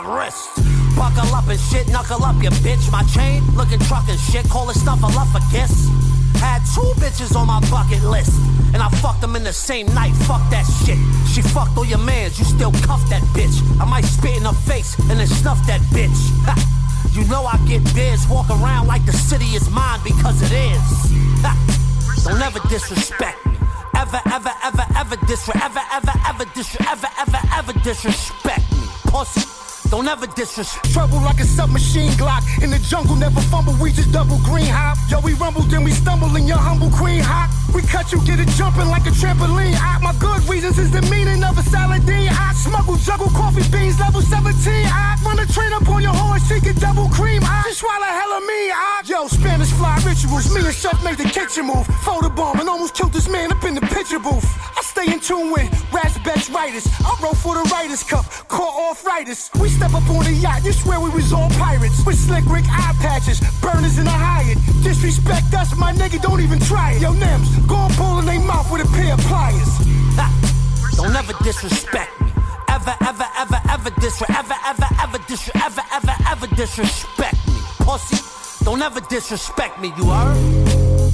wrist. 0.08 0.48
Buckle 0.96 1.32
up 1.34 1.48
and 1.48 1.60
shit, 1.60 1.88
knuckle 1.88 2.24
up, 2.24 2.42
you 2.42 2.50
bitch. 2.64 2.90
My 2.90 3.02
chain 3.14 3.44
looking 3.54 3.78
truck 3.80 4.08
and 4.08 4.18
shit, 4.18 4.48
call 4.48 4.70
it 4.70 4.76
stuff, 4.76 5.04
I 5.04 5.12
love 5.14 5.34
a 5.34 5.40
kiss. 5.52 5.88
Had 6.40 6.62
two 6.74 6.92
bitches 7.02 7.34
on 7.36 7.46
my 7.46 7.60
bucket 7.70 8.02
list, 8.04 8.32
and 8.72 8.82
I 8.82 8.88
fucked 9.02 9.20
them 9.20 9.36
in 9.36 9.44
the 9.44 9.52
same 9.52 9.86
night. 9.94 10.14
Fuck 10.26 10.42
that 10.50 10.66
shit. 10.84 10.98
She 11.32 11.42
fucked 11.42 11.76
all 11.76 11.84
your 11.84 11.98
mans, 11.98 12.38
you 12.38 12.44
still 12.44 12.72
cuff 12.86 13.02
that 13.10 13.22
bitch. 13.36 13.56
I 13.80 13.84
might 13.84 14.04
spit 14.04 14.36
in 14.36 14.44
her 14.44 14.52
face 14.52 14.98
and 15.10 15.18
then 15.20 15.26
snuff 15.26 15.64
that 15.66 15.80
bitch. 15.92 16.18
You 17.12 17.24
know 17.26 17.42
I 17.42 17.56
get 17.66 17.82
biz, 17.94 18.28
walk 18.28 18.48
around 18.50 18.86
like 18.86 19.04
the 19.04 19.12
city 19.12 19.56
is 19.56 19.68
mine. 19.70 19.87
Trouble 30.38 31.18
like 31.22 31.40
a 31.40 31.44
submachine 31.44 32.12
Glock. 32.12 32.46
In 32.62 32.70
the 32.70 32.78
jungle, 32.78 33.16
never 33.16 33.40
fumble, 33.50 33.74
we 33.82 33.90
just 33.90 34.12
double 34.12 34.38
green 34.46 34.70
hop. 34.70 34.96
Yo, 35.10 35.18
we 35.18 35.34
rumble, 35.34 35.62
then 35.62 35.82
we 35.82 35.90
stumble 35.90 36.30
in 36.36 36.46
your 36.46 36.58
humble 36.58 36.90
queen 36.90 37.18
hop. 37.18 37.50
We 37.74 37.82
cut 37.82 38.12
you, 38.12 38.22
get 38.22 38.38
it 38.38 38.46
jumping 38.54 38.86
like 38.86 39.02
a 39.06 39.10
trampoline. 39.10 39.74
I, 39.74 39.98
my 39.98 40.14
good 40.22 40.46
reasons 40.48 40.78
is 40.78 40.92
the 40.92 41.02
meaning 41.10 41.42
of 41.42 41.58
a 41.58 41.62
saladine. 41.62 42.30
I 42.30 42.54
smuggle, 42.54 42.94
juggle 42.98 43.34
coffee 43.34 43.66
beans, 43.74 43.98
level 43.98 44.22
17. 44.22 44.54
I 44.86 45.18
run 45.26 45.40
a 45.40 45.46
train 45.50 45.72
up 45.72 45.88
on 45.88 46.02
your 46.02 46.14
horse, 46.14 46.46
she 46.46 46.60
get 46.60 46.76
double 46.78 47.08
cream. 47.10 47.42
I 47.42 47.66
just 47.66 47.80
swallow 47.80 48.06
hella 48.06 48.38
me. 48.46 48.70
I, 48.70 49.02
yo, 49.06 49.26
Spanish 49.26 49.72
fly 49.74 49.98
rituals. 50.06 50.54
Me 50.54 50.62
and 50.62 50.72
Chef 50.72 51.02
made 51.02 51.18
the 51.18 51.26
kitchen 51.26 51.66
move. 51.66 51.84
Photo 52.06 52.28
bomb 52.28 52.60
and 52.60 52.68
almost 52.68 52.94
killed 52.94 53.12
this 53.12 53.28
man 53.28 53.50
up 53.50 53.64
in 53.64 53.74
the 53.74 53.82
picture 53.90 54.20
booth. 54.20 54.46
I 54.78 54.82
stay 54.82 55.12
in 55.12 55.18
tune 55.18 55.50
with 55.50 55.66
Raspberry 55.92 56.38
writers. 56.54 56.86
I 57.02 57.10
wrote 57.22 57.36
for 57.36 57.54
the 57.54 57.68
Writers 57.74 58.04
Cup, 58.04 58.24
caught 58.48 58.74
off. 58.74 58.88
We 59.60 59.68
step 59.68 59.92
up 59.94 60.08
on 60.10 60.24
the 60.24 60.32
yacht, 60.32 60.64
you 60.64 60.72
swear 60.72 61.00
we 61.00 61.10
was 61.10 61.32
all 61.32 61.50
pirates. 61.50 62.04
With 62.06 62.16
slick 62.16 62.44
Rick 62.46 62.64
eye 62.70 62.94
patches, 63.00 63.40
burners 63.60 63.98
in 63.98 64.06
a 64.06 64.10
Hyatt. 64.10 64.56
Disrespect 64.82 65.52
us, 65.54 65.76
my 65.76 65.92
nigga, 65.92 66.22
don't 66.22 66.40
even 66.40 66.60
try 66.60 66.92
it. 66.92 67.02
Yo, 67.02 67.12
Nims, 67.12 67.50
go 67.66 67.76
and 67.76 67.94
pull 67.94 68.18
in 68.20 68.26
they 68.26 68.38
mouth 68.38 68.70
with 68.70 68.86
a 68.86 68.90
pair 68.96 69.14
of 69.14 69.20
pliers. 69.20 69.68
Don't 70.96 71.14
ever 71.14 71.32
disrespect 71.42 72.20
me. 72.20 72.30
Ever, 72.68 72.94
ever, 73.06 73.26
ever, 73.36 73.60
ever 73.70 73.90
disrespect. 74.00 74.30
Ever, 74.38 74.54
ever, 74.66 74.86
ever 75.02 75.18
disrespect. 75.26 75.66
Ever, 75.66 75.82
ever, 75.92 76.14
ever 76.28 76.46
disrespect 76.54 77.36
me. 77.48 77.54
Pussy. 77.80 78.64
Don't 78.64 78.80
ever 78.80 79.00
disrespect 79.00 79.80
me, 79.80 79.92
you 79.96 80.04
heard? 80.04 81.07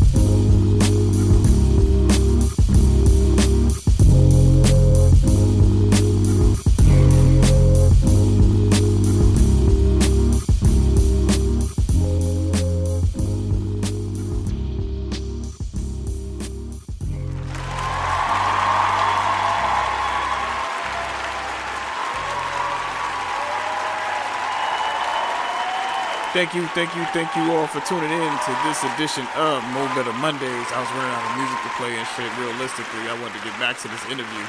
Thank 26.54 26.70
you, 26.70 26.70
thank 26.70 26.94
you, 26.94 27.04
thank 27.06 27.34
you 27.34 27.52
all 27.52 27.66
for 27.66 27.80
tuning 27.80 28.12
in 28.12 28.30
to 28.30 28.52
this 28.62 28.78
edition 28.94 29.26
of 29.34 29.58
Mo'Betta 29.74 30.14
Mondays. 30.22 30.70
I 30.70 30.78
was 30.78 30.90
running 30.94 31.10
out 31.10 31.26
of 31.26 31.34
music 31.34 31.58
to 31.66 31.70
play 31.74 31.98
and 31.98 32.06
shit. 32.14 32.30
Realistically, 32.38 33.10
I 33.10 33.18
wanted 33.18 33.42
to 33.42 33.42
get 33.42 33.58
back 33.58 33.76
to 33.78 33.88
this 33.88 33.98
interview 34.06 34.46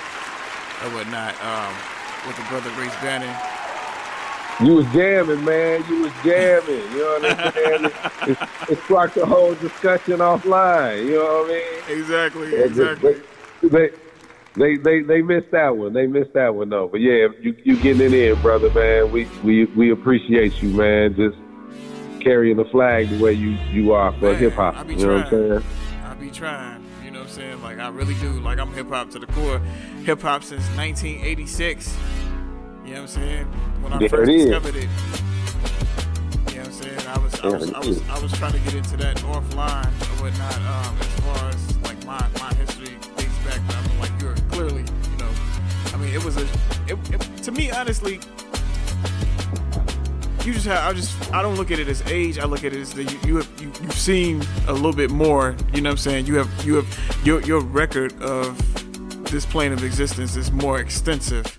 and 0.86 0.94
whatnot 0.94 1.34
um, 1.42 1.74
with 2.30 2.38
the 2.38 2.46
brother 2.46 2.70
Race 2.78 2.94
Bannon. 3.02 3.34
You 4.62 4.76
was 4.76 4.86
jamming, 4.94 5.44
man. 5.44 5.84
You 5.90 6.04
was 6.04 6.14
jamming. 6.24 6.86
You 6.94 7.00
know 7.00 7.18
what 7.18 7.40
I'm 7.40 7.54
saying? 7.54 7.86
it, 8.30 8.38
it 8.70 8.84
sparked 8.84 9.16
the 9.16 9.26
whole 9.26 9.56
discussion 9.56 10.20
offline. 10.20 11.08
You 11.08 11.16
know 11.16 11.42
what 11.42 11.50
I 11.50 11.88
mean? 11.90 12.00
Exactly, 12.02 12.52
Yeah, 12.52 12.66
exactly. 12.66 13.16
They, 13.64 13.90
they, 14.54 14.78
they, 14.78 15.02
they 15.02 15.22
missed 15.24 15.50
that 15.50 15.76
one. 15.76 15.94
They 15.94 16.06
missed 16.06 16.34
that 16.34 16.54
one 16.54 16.70
though. 16.70 16.88
But 16.88 17.02
yeah, 17.02 17.30
you, 17.42 17.56
you 17.64 17.76
getting 17.78 18.14
it 18.14 18.14
in, 18.14 18.40
brother, 18.44 18.70
man. 18.70 19.12
We, 19.12 19.26
we, 19.44 19.66
we 19.66 19.90
appreciate 19.90 20.62
you, 20.62 20.70
man. 20.70 21.16
Just 21.16 21.38
carrying 22.26 22.58
the 22.58 22.66
flag 22.66 23.08
the 23.10 23.24
way 23.24 23.32
you, 23.32 23.52
you 23.72 23.94
are 23.94 24.12
for 24.20 24.36
hip 24.36 24.54
hop. 24.54 24.90
You 24.90 24.96
know 24.96 25.14
what 25.14 25.26
I'm 25.26 25.30
saying? 25.30 25.64
I 26.04 26.14
be 26.16 26.32
trying. 26.32 26.84
You 27.04 27.12
know 27.12 27.20
what 27.20 27.28
I'm 27.30 27.34
saying? 27.34 27.62
Like 27.62 27.78
I 27.78 27.90
really 27.90 28.16
do. 28.16 28.32
Like 28.40 28.58
I'm 28.58 28.74
hip 28.74 28.90
hop 28.90 29.12
to 29.12 29.20
the 29.20 29.28
core. 29.28 29.60
Hip 30.04 30.22
hop 30.22 30.44
since 30.44 30.66
1986. 30.76 31.96
You 32.84 32.94
know 32.94 32.94
what 32.94 33.00
I'm 33.02 33.08
saying? 33.08 33.46
When 33.82 33.94
I 33.94 33.98
There 34.00 34.10
first 34.10 34.30
it 34.30 34.36
is. 34.36 34.46
discovered 34.46 34.76
it. 34.76 34.90
You 36.50 36.56
know 36.56 36.62
what 36.62 36.68
I'm 36.68 36.72
saying? 36.74 37.08
I 37.08 37.18
was 37.20 37.40
I 37.42 37.48
was, 37.48 37.74
I 37.74 37.80
was. 37.80 38.10
I 38.10 38.20
was 38.20 38.32
trying 38.34 38.54
to 38.54 38.60
get 38.60 38.74
into 38.74 38.98
that 38.98 39.18
offline 39.18 39.86
or 39.86 40.24
whatnot. 40.24 40.56
Um, 40.56 40.98
as 41.00 41.20
far 41.20 41.50
as 41.50 41.78
like 41.84 42.06
my 42.06 42.28
my 42.40 42.54
history 42.56 42.98
dates 43.18 43.38
back. 43.46 43.62
I 43.70 43.88
mean, 43.88 44.00
like 44.00 44.12
you're 44.20 44.36
clearly, 44.50 44.82
you 44.82 45.18
know. 45.20 45.30
I 45.94 45.98
mean, 45.98 46.12
it 46.14 46.24
was 46.26 46.38
a 46.38 46.44
it, 46.88 46.98
it, 47.14 47.22
to 47.44 47.52
me 47.52 47.70
honestly. 47.70 48.20
You 50.46 50.54
just 50.54 50.68
have. 50.68 50.88
I 50.88 50.94
just. 50.94 51.34
I 51.34 51.42
don't 51.42 51.56
look 51.56 51.72
at 51.72 51.80
it 51.80 51.88
as 51.88 52.04
age. 52.04 52.38
I 52.38 52.46
look 52.46 52.64
at 52.64 52.72
it 52.72 52.80
as 52.80 52.94
that 52.94 53.12
you, 53.12 53.20
you 53.26 53.36
have. 53.38 53.50
You, 53.60 53.72
you've 53.82 53.94
seen 53.94 54.44
a 54.68 54.74
little 54.74 54.94
bit 54.94 55.10
more. 55.10 55.56
You 55.74 55.82
know 55.82 55.90
what 55.90 55.94
I'm 55.94 55.98
saying? 55.98 56.28
You 56.28 56.36
have. 56.36 56.66
You 56.66 56.76
have. 56.76 57.26
Your 57.26 57.42
your 57.42 57.62
record 57.62 58.22
of 58.22 58.56
this 59.32 59.44
plane 59.44 59.74
of 59.74 59.84
existence 59.84 60.36
is 60.36 60.52
more 60.52 60.80
extensive. 60.80 61.58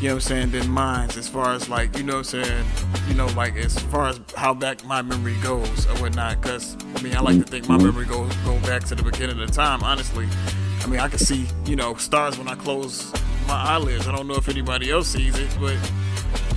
You 0.00 0.08
know 0.08 0.14
what 0.14 0.14
I'm 0.14 0.20
saying 0.20 0.50
than 0.50 0.68
mine's 0.68 1.16
as 1.16 1.28
far 1.28 1.54
as 1.54 1.68
like 1.68 1.96
you 1.96 2.02
know 2.02 2.16
what 2.16 2.34
I'm 2.34 2.44
saying. 2.44 2.66
You 3.08 3.14
know 3.14 3.26
like 3.36 3.54
as 3.54 3.78
far 3.78 4.08
as 4.08 4.20
how 4.36 4.52
back 4.54 4.84
my 4.84 5.02
memory 5.02 5.36
goes 5.40 5.86
or 5.86 5.94
whatnot. 6.02 6.42
Cause 6.42 6.76
I 6.96 7.02
mean 7.02 7.14
I 7.16 7.20
like 7.20 7.38
to 7.38 7.44
think 7.44 7.68
my 7.68 7.76
mm-hmm. 7.76 7.86
memory 7.86 8.06
goes 8.06 8.34
go 8.38 8.58
back 8.60 8.82
to 8.84 8.96
the 8.96 9.04
beginning 9.04 9.40
of 9.40 9.46
the 9.46 9.54
time. 9.54 9.84
Honestly, 9.84 10.26
I 10.82 10.86
mean 10.88 10.98
I 10.98 11.08
can 11.08 11.20
see 11.20 11.46
you 11.64 11.76
know 11.76 11.94
stars 11.94 12.38
when 12.38 12.48
I 12.48 12.56
close 12.56 13.12
my 13.46 13.54
eyelids. 13.54 14.08
I 14.08 14.16
don't 14.16 14.26
know 14.26 14.34
if 14.34 14.48
anybody 14.48 14.90
else 14.90 15.06
sees 15.06 15.38
it, 15.38 15.56
but. 15.60 15.78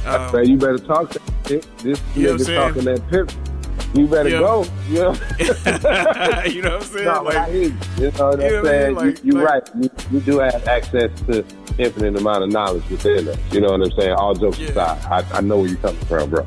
Um, 0.06 0.32
Man, 0.34 0.48
you 0.50 0.58
better 0.58 0.78
talk 0.80 1.12
shit. 1.48 1.66
This 1.80 2.02
You 2.16 2.24
know 2.28 2.36
nigga 2.36 2.56
talking 2.56 2.86
that 2.86 3.08
pip. 3.10 3.32
You 3.96 4.08
better 4.08 4.30
Yeah. 4.30 4.40
go. 4.40 4.66
You 4.90 4.96
know, 4.96 5.14
you 6.46 6.62
know 6.62 6.78
what 6.78 6.82
I'm 6.82 6.82
saying? 6.84 7.06
No, 7.06 7.24
but 7.24 7.36
I 7.36 7.40
Like- 7.46 7.52
you. 7.54 7.60
You 7.62 8.12
know 8.12 8.30
what 8.30 8.40
I'm 8.40 8.42
I 8.42 8.62
saying? 8.64 8.96
Like- 8.96 9.24
you, 9.24 9.34
you're 9.34 9.44
like- 9.44 9.68
right. 9.74 9.84
You, 9.84 9.90
you 10.12 10.20
do 10.22 10.40
have 10.40 10.68
access 10.68 11.12
to 11.22 11.44
infinite 11.78 12.16
amount 12.20 12.44
of 12.44 12.50
knowledge 12.52 12.88
within 12.90 13.28
us. 13.28 13.38
You 13.52 13.62
know 13.62 13.72
what 13.72 13.82
I'm 13.82 13.92
saying? 13.92 14.14
All 14.14 14.34
jokes 14.36 14.60
aside, 14.60 15.00
I, 15.06 15.38
I 15.38 15.42
know 15.42 15.58
where 15.60 15.68
you're 15.70 15.78
coming 15.78 16.06
from, 16.06 16.30
bro. 16.30 16.46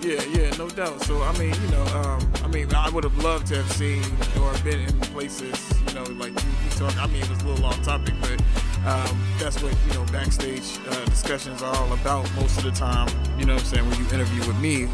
Yeah, 0.00 0.22
yeah, 0.32 0.50
no 0.56 0.68
doubt. 0.70 1.02
So 1.02 1.20
I 1.22 1.36
mean, 1.38 1.52
you 1.62 1.68
know, 1.70 1.82
um, 1.96 2.32
I 2.44 2.48
mean, 2.48 2.72
I 2.74 2.88
would 2.90 3.04
have 3.04 3.18
loved 3.18 3.48
to 3.48 3.56
have 3.56 3.72
seen 3.72 4.02
or 4.40 4.52
been 4.64 4.80
in 4.80 5.00
places, 5.12 5.72
you 5.88 5.94
know, 5.94 6.04
like 6.14 6.30
you, 6.30 6.48
you 6.64 6.70
talk. 6.70 6.96
I 6.96 7.06
mean, 7.08 7.22
it 7.22 7.28
was 7.28 7.42
a 7.42 7.46
little 7.48 7.66
off 7.66 7.82
topic, 7.82 8.14
but 8.20 8.40
um, 8.88 9.22
that's 9.38 9.62
what 9.62 9.76
you 9.86 9.94
know, 9.94 10.04
backstage 10.06 10.78
uh, 10.88 11.04
discussions 11.04 11.62
are 11.62 11.76
all 11.76 11.92
about 11.92 12.32
most 12.36 12.56
of 12.56 12.64
the 12.64 12.70
time. 12.70 13.08
You 13.38 13.44
know, 13.44 13.54
what 13.54 13.62
I'm 13.62 13.68
saying 13.68 13.88
when 13.88 13.98
you 13.98 14.06
interview 14.06 14.46
with 14.46 14.58
me, 14.60 14.84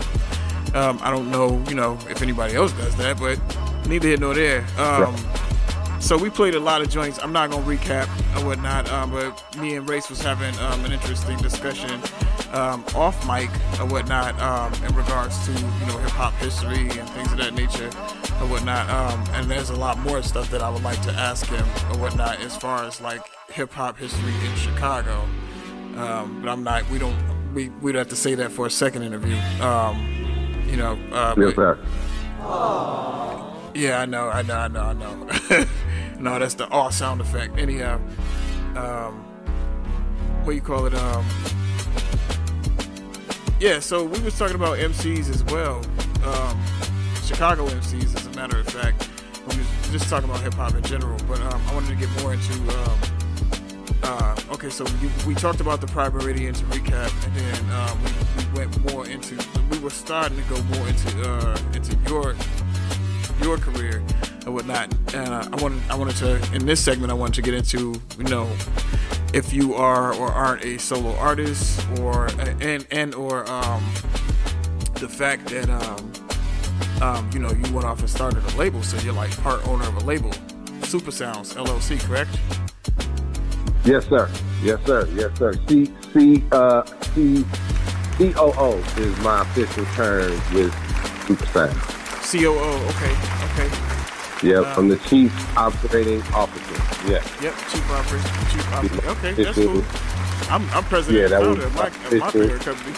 um, 0.75 0.99
I 1.01 1.11
don't 1.11 1.31
know, 1.31 1.63
you 1.69 1.77
know, 1.77 1.97
if 2.11 2.21
anybody 2.21 2.55
else 2.55 2.73
does 2.73 2.97
that, 2.97 3.21
but 3.21 3.39
neither 3.87 4.09
here 4.09 4.17
nor 4.17 4.35
there. 4.35 4.67
Um, 4.79 5.17
so 6.01 6.19
we 6.19 6.29
played 6.29 6.57
a 6.57 6.61
lot 6.61 6.83
of 6.83 6.91
joints. 6.91 7.21
I'm 7.23 7.33
not 7.33 7.51
gonna 7.51 7.65
recap 7.65 8.09
or 8.37 8.45
whatnot, 8.45 8.91
um, 8.91 9.13
but 9.13 9.57
me 9.57 9.77
and 9.77 9.89
Race 9.89 10.11
was 10.11 10.21
having 10.21 10.59
um, 10.59 10.85
an 10.85 10.91
interesting 10.91 11.39
discussion 11.39 12.01
um, 12.53 12.85
off 12.95 13.27
mic 13.29 13.49
or 13.81 13.87
whatnot 13.87 14.39
um, 14.41 14.73
in 14.85 14.95
regards 14.97 15.45
to 15.47 15.53
you 15.53 15.87
know 15.87 15.99
hip 15.99 16.11
hop 16.11 16.35
history 16.35 16.91
and 16.99 17.09
things 17.11 17.31
of 17.31 17.39
that 17.39 17.55
nature 17.55 17.89
or 18.41 18.49
whatnot. 18.49 18.91
Um, 18.91 19.25
and 19.35 19.49
there's 19.49 19.71
a 19.71 19.77
lot 19.77 19.99
more 20.01 20.21
stuff 20.23 20.51
that 20.51 20.63
I 20.63 20.69
would 20.69 20.83
like 20.83 21.01
to 21.03 21.13
ask 21.13 21.47
him 21.47 21.65
or 21.91 21.99
whatnot 21.99 22.41
as 22.41 22.57
far 22.57 22.85
as 22.85 23.01
like 23.01 23.23
hip 23.55 23.73
hop 23.73 23.97
history 23.97 24.33
in 24.45 24.55
Chicago. 24.57 25.23
Um, 25.97 26.41
but 26.43 26.51
I'm 26.51 26.65
not. 26.65 26.89
We 26.91 26.99
don't. 26.99 27.17
We 27.55 27.69
we'd 27.81 27.95
have 27.95 28.09
to 28.09 28.17
say 28.17 28.35
that 28.35 28.51
for 28.51 28.67
a 28.67 28.71
second 28.71 29.03
interview. 29.03 29.37
Um, 29.63 30.65
you 30.67 30.77
know. 30.77 30.99
Uh, 31.13 31.35
Yes, 31.39 31.55
but- 31.55 31.79
yeah, 33.77 34.01
I 34.01 34.07
know, 34.07 34.29
I 34.29 34.43
know, 34.43 34.55
I 34.57 34.69
know, 34.69 34.81
I 34.83 34.93
know. 34.93 35.67
no, 36.21 36.39
that's 36.39 36.55
the 36.55 36.69
awe 36.69 36.91
sound 36.91 37.21
effect. 37.21 37.59
Anyhow, 37.59 38.01
um, 38.77 39.15
what 40.45 40.51
do 40.53 40.57
you 40.57 40.61
call 40.61 40.87
it? 40.87 40.95
Um, 40.95 41.25
yeah, 43.61 43.81
so 43.81 44.05
we 44.05 44.21
was 44.21 44.37
talking 44.39 44.57
about 44.57 44.79
MCs 44.79 45.31
as 45.31 45.43
well. 45.45 45.79
Um, 46.25 46.63
Chicago 47.25 47.67
MCs, 47.67 48.15
as 48.15 48.27
a 48.27 48.31
matter 48.37 48.59
of 48.61 48.67
fact. 48.69 49.09
We 49.49 49.57
was 49.59 49.67
just 49.91 50.09
talking 50.11 50.29
about 50.29 50.43
hip 50.43 50.55
hop 50.55 50.75
in 50.75 50.83
general, 50.83 51.19
but 51.27 51.41
um, 51.41 51.61
I 51.67 51.75
wanted 51.75 51.89
to 51.89 51.97
get 51.97 52.11
more 52.23 52.35
into. 52.35 52.53
Um, 52.79 52.99
uh, 54.03 54.37
okay, 54.53 54.71
so 54.71 54.85
we, 55.01 55.11
we 55.27 55.35
talked 55.35 55.61
about 55.61 55.81
the 55.81 55.87
Primeridian 55.87 56.55
to 56.55 56.65
recap, 56.67 57.11
and 57.27 57.37
then 57.37 57.71
uh, 57.71 57.97
we, 58.03 58.45
we 58.45 58.59
went 58.59 58.93
more 58.93 59.07
into. 59.07 59.39
We 59.71 59.79
were 59.79 59.91
starting 59.91 60.37
to 60.37 60.45
go 60.45 60.63
more 60.63 60.89
into 60.89 61.31
uh, 61.31 61.59
into 61.75 61.97
your 62.09 62.35
your 63.43 63.59
career 63.59 64.03
and 64.45 64.55
whatnot. 64.55 64.93
And 65.15 65.29
uh, 65.29 65.49
I 65.53 65.63
wanted 65.63 65.83
I 65.91 65.97
wanted 65.97 66.17
to 66.17 66.55
in 66.55 66.67
this 66.67 66.83
segment 66.83 67.11
I 67.11 67.15
wanted 67.15 67.35
to 67.35 67.43
get 67.43 67.55
into 67.55 68.01
you 68.19 68.25
know 68.25 68.49
if 69.33 69.53
you 69.53 69.75
are 69.75 70.15
or 70.15 70.29
aren't 70.29 70.65
a 70.65 70.79
solo 70.79 71.15
artist 71.17 71.85
or 71.99 72.29
and 72.61 72.87
and 72.91 73.15
or 73.15 73.49
um, 73.51 73.83
the 74.95 75.09
fact 75.09 75.47
that 75.47 75.69
um, 75.69 76.13
um, 77.03 77.31
you 77.33 77.41
know 77.41 77.51
you 77.51 77.73
went 77.73 77.85
off 77.85 78.01
and 78.01 78.09
started 78.09 78.45
a 78.45 78.57
label, 78.57 78.83
so 78.83 78.97
you're 78.99 79.15
like 79.15 79.37
part 79.43 79.67
owner 79.67 79.87
of 79.87 79.97
a 79.97 80.05
label, 80.05 80.33
Super 80.83 81.11
Sounds 81.11 81.55
LLC, 81.55 82.01
correct? 82.01 82.31
Yes, 83.85 84.07
sir. 84.09 84.31
Yes, 84.63 84.81
sir. 84.87 85.07
Yes, 85.15 85.39
sir. 85.39 85.53
C 85.69 85.91
C 86.13 86.43
uh 86.53 86.85
C 87.15 87.45
C 88.17 88.33
O 88.37 88.53
O 88.57 88.79
is 89.01 89.19
my 89.21 89.43
official 89.43 89.85
term 89.95 90.33
with 90.55 90.73
Super 91.27 91.47
Sound. 91.47 91.77
COO. 92.25 92.55
Okay. 92.89 93.13
Okay. 93.53 93.69
Yep, 94.43 94.65
Uh, 94.65 94.75
I'm 94.77 94.89
the 94.89 94.99
chief 95.09 95.33
operating 95.57 96.21
officer. 96.33 97.11
Yeah. 97.11 97.23
Yep. 97.43 97.55
Chief 97.71 97.91
operating 97.91 98.31
Chief 98.51 98.73
operating. 98.73 99.09
Okay, 99.11 99.33
that's 99.45 99.57
cool. 99.57 99.85
I'm, 100.51 100.69
I'm 100.71 100.85
president 100.85 101.23
Yeah, 101.23 101.29
that 101.39 101.41
was 101.47 101.65
of 101.65 101.75
my, 101.75 101.87
of 101.87 102.13
my 102.21 102.31
favorite 102.31 102.61
company. 102.61 102.93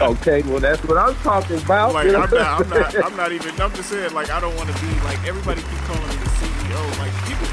okay, 0.02 0.42
well 0.42 0.60
that's 0.60 0.82
what 0.84 0.98
I'm 0.98 1.14
talking 1.16 1.58
about. 1.58 1.94
Like 1.94 2.06
I'm 2.08 2.30
not, 2.30 2.32
I'm 2.32 2.68
not, 2.68 3.04
I'm 3.04 3.16
not 3.16 3.32
even. 3.32 3.60
I'm 3.60 3.72
just 3.74 3.88
saying, 3.90 4.12
like 4.12 4.30
I 4.30 4.38
don't 4.40 4.54
want 4.56 4.68
to 4.70 4.80
be 4.80 4.88
like 5.02 5.18
everybody 5.26 5.62
keep 5.62 5.78
calling 5.86 6.06
me 6.08 6.16
the 6.16 6.30
CEO. 6.38 6.98
Like 6.98 7.12
people, 7.26 7.46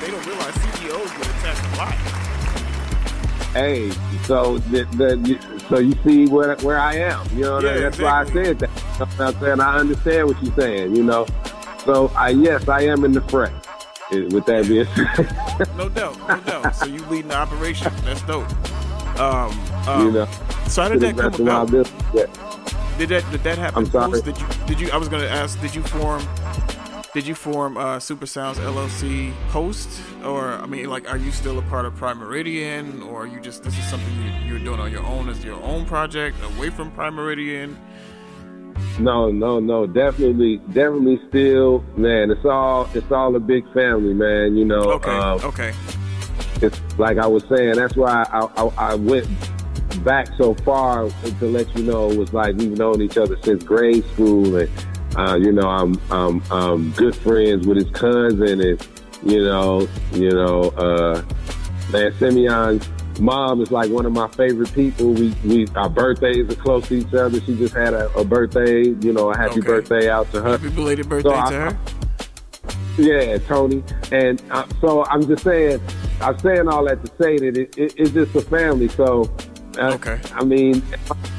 they 0.00 0.10
don't 0.10 0.26
realize 0.26 0.54
CEOs 0.54 1.10
get 1.12 1.26
attacked 1.26 1.74
a 1.74 1.76
lot. 1.76 1.94
Hey, 3.54 3.90
so 4.26 4.58
the, 4.58 4.84
the 4.96 5.60
so 5.68 5.78
you 5.78 5.94
see 6.04 6.26
where 6.26 6.56
where 6.56 6.78
I 6.78 6.96
am. 6.96 7.24
You 7.34 7.42
know, 7.42 7.60
Yeah, 7.60 7.78
that's 7.78 7.98
why 8.00 8.22
I 8.22 8.24
said 8.26 8.58
that. 8.58 8.70
You 8.70 9.06
know 9.20 9.26
I'm 9.26 9.40
saying 9.40 9.60
I 9.60 9.76
understand 9.78 10.26
what 10.28 10.42
you're 10.42 10.54
saying. 10.56 10.96
You 10.96 11.04
know, 11.04 11.26
so 11.84 12.08
I 12.16 12.30
yes, 12.30 12.68
I 12.68 12.82
am 12.82 13.04
in 13.04 13.12
the 13.12 13.20
fray. 13.22 13.52
eh, 14.12 14.24
With 14.32 14.46
that 14.46 14.66
being 14.66 14.86
said, 14.96 15.76
No 15.76 15.88
doubt, 15.88 16.18
no 16.28 16.40
doubt. 16.40 16.74
So 16.74 16.86
you 16.86 17.04
leading 17.06 17.28
the 17.28 17.36
operation. 17.36 17.92
That's 18.04 18.22
dope. 18.22 18.48
Um, 19.20 19.52
um 19.88 20.06
you 20.06 20.10
know. 20.12 20.28
so 20.66 20.82
how 20.82 20.88
did 20.88 21.00
that 21.00 21.16
come 21.16 21.30
best 21.30 21.38
of 21.40 21.46
my 21.46 21.62
about? 21.62 21.92
yeah. 22.12 22.26
Did 22.98 23.08
that 23.10 23.30
did 23.30 23.42
that 23.44 23.58
happen? 23.58 23.84
I'm 23.84 23.90
sorry. 23.90 24.20
Did 24.22 24.36
you 24.38 24.46
did 24.66 24.80
you? 24.80 24.90
I 24.90 24.96
was 24.96 25.08
gonna 25.08 25.26
ask. 25.26 25.60
Did 25.60 25.74
you 25.76 25.82
form? 25.84 26.22
Did 27.14 27.28
you 27.28 27.36
form 27.36 27.76
uh, 27.76 28.00
Super 28.00 28.26
Sounds 28.26 28.58
LLC 28.58 29.30
host, 29.50 29.88
or 30.24 30.54
I 30.54 30.66
mean, 30.66 30.90
like, 30.90 31.08
are 31.08 31.16
you 31.16 31.30
still 31.30 31.60
a 31.60 31.62
part 31.62 31.84
of 31.84 31.94
Primeridian, 31.94 33.02
or 33.02 33.22
are 33.22 33.26
you 33.26 33.38
just 33.38 33.62
this 33.62 33.78
is 33.78 33.84
something 33.84 34.12
you, 34.16 34.48
you're 34.48 34.58
doing 34.58 34.80
on 34.80 34.90
your 34.90 35.04
own 35.04 35.28
as 35.28 35.44
your 35.44 35.62
own 35.62 35.86
project 35.86 36.36
away 36.42 36.70
from 36.70 36.90
Primeridian? 36.90 37.78
No, 38.98 39.30
no, 39.30 39.60
no. 39.60 39.86
Definitely, 39.86 40.56
definitely. 40.72 41.20
Still, 41.28 41.84
man. 41.96 42.32
It's 42.32 42.44
all 42.44 42.90
it's 42.94 43.12
all 43.12 43.36
a 43.36 43.40
big 43.40 43.72
family, 43.72 44.12
man. 44.12 44.56
You 44.56 44.64
know. 44.64 44.94
Okay, 44.94 45.16
um, 45.16 45.40
okay. 45.44 45.72
it's 46.62 46.80
like 46.98 47.18
I 47.18 47.28
was 47.28 47.44
saying. 47.44 47.76
That's 47.76 47.94
why 47.94 48.26
I, 48.32 48.40
I, 48.56 48.90
I 48.90 48.94
went 48.96 49.28
back 50.02 50.26
so 50.36 50.54
far 50.54 51.08
to 51.08 51.44
let 51.46 51.72
you 51.76 51.84
know 51.84 52.10
it 52.10 52.18
was 52.18 52.32
like 52.32 52.56
we've 52.56 52.76
known 52.76 53.00
each 53.02 53.18
other 53.18 53.36
since 53.44 53.62
grade 53.62 54.04
school, 54.14 54.56
and 54.56 54.68
uh, 55.16 55.36
you 55.36 55.52
know 55.52 55.68
I'm 55.68 55.94
I'm 56.10 56.42
um, 56.52 56.92
good 56.96 57.14
friends 57.16 57.66
with 57.66 57.76
his 57.78 57.90
cousin, 57.90 58.60
and 58.60 58.88
you 59.22 59.44
know 59.44 59.88
you 60.12 60.30
know 60.30 60.62
uh, 60.70 61.22
man 61.92 62.12
Simeon's 62.18 62.88
mom 63.20 63.60
is 63.60 63.70
like 63.70 63.90
one 63.90 64.06
of 64.06 64.12
my 64.12 64.28
favorite 64.28 64.72
people. 64.74 65.12
We 65.12 65.34
we 65.44 65.66
our 65.76 65.88
birthdays 65.88 66.50
are 66.50 66.56
close 66.56 66.88
to 66.88 66.94
each 66.94 67.14
other. 67.14 67.40
She 67.42 67.56
just 67.56 67.74
had 67.74 67.94
a, 67.94 68.12
a 68.14 68.24
birthday, 68.24 68.82
you 68.88 69.12
know, 69.12 69.30
a 69.30 69.36
happy 69.36 69.60
Okay. 69.60 69.66
birthday 69.68 70.10
out 70.10 70.30
to 70.32 70.42
her. 70.42 70.50
Happy 70.58 70.70
belated 70.70 71.08
birthday 71.08 71.28
So 71.30 71.34
I- 71.36 71.50
to 71.50 71.60
her. 71.60 71.78
Yeah, 72.96 73.38
Tony. 73.38 73.82
And 74.12 74.40
uh, 74.52 74.66
so 74.80 75.04
I'm 75.06 75.26
just 75.26 75.42
saying, 75.42 75.80
I'm 76.20 76.38
saying 76.38 76.68
all 76.68 76.84
that 76.84 77.04
to 77.04 77.10
say 77.20 77.38
that 77.38 77.56
it, 77.56 77.76
it, 77.76 77.94
it's 77.96 78.10
just 78.12 78.34
a 78.36 78.40
family. 78.42 78.86
So, 78.88 79.34
uh, 79.78 79.94
Okay. 79.94 80.20
I 80.32 80.44
mean, 80.44 80.80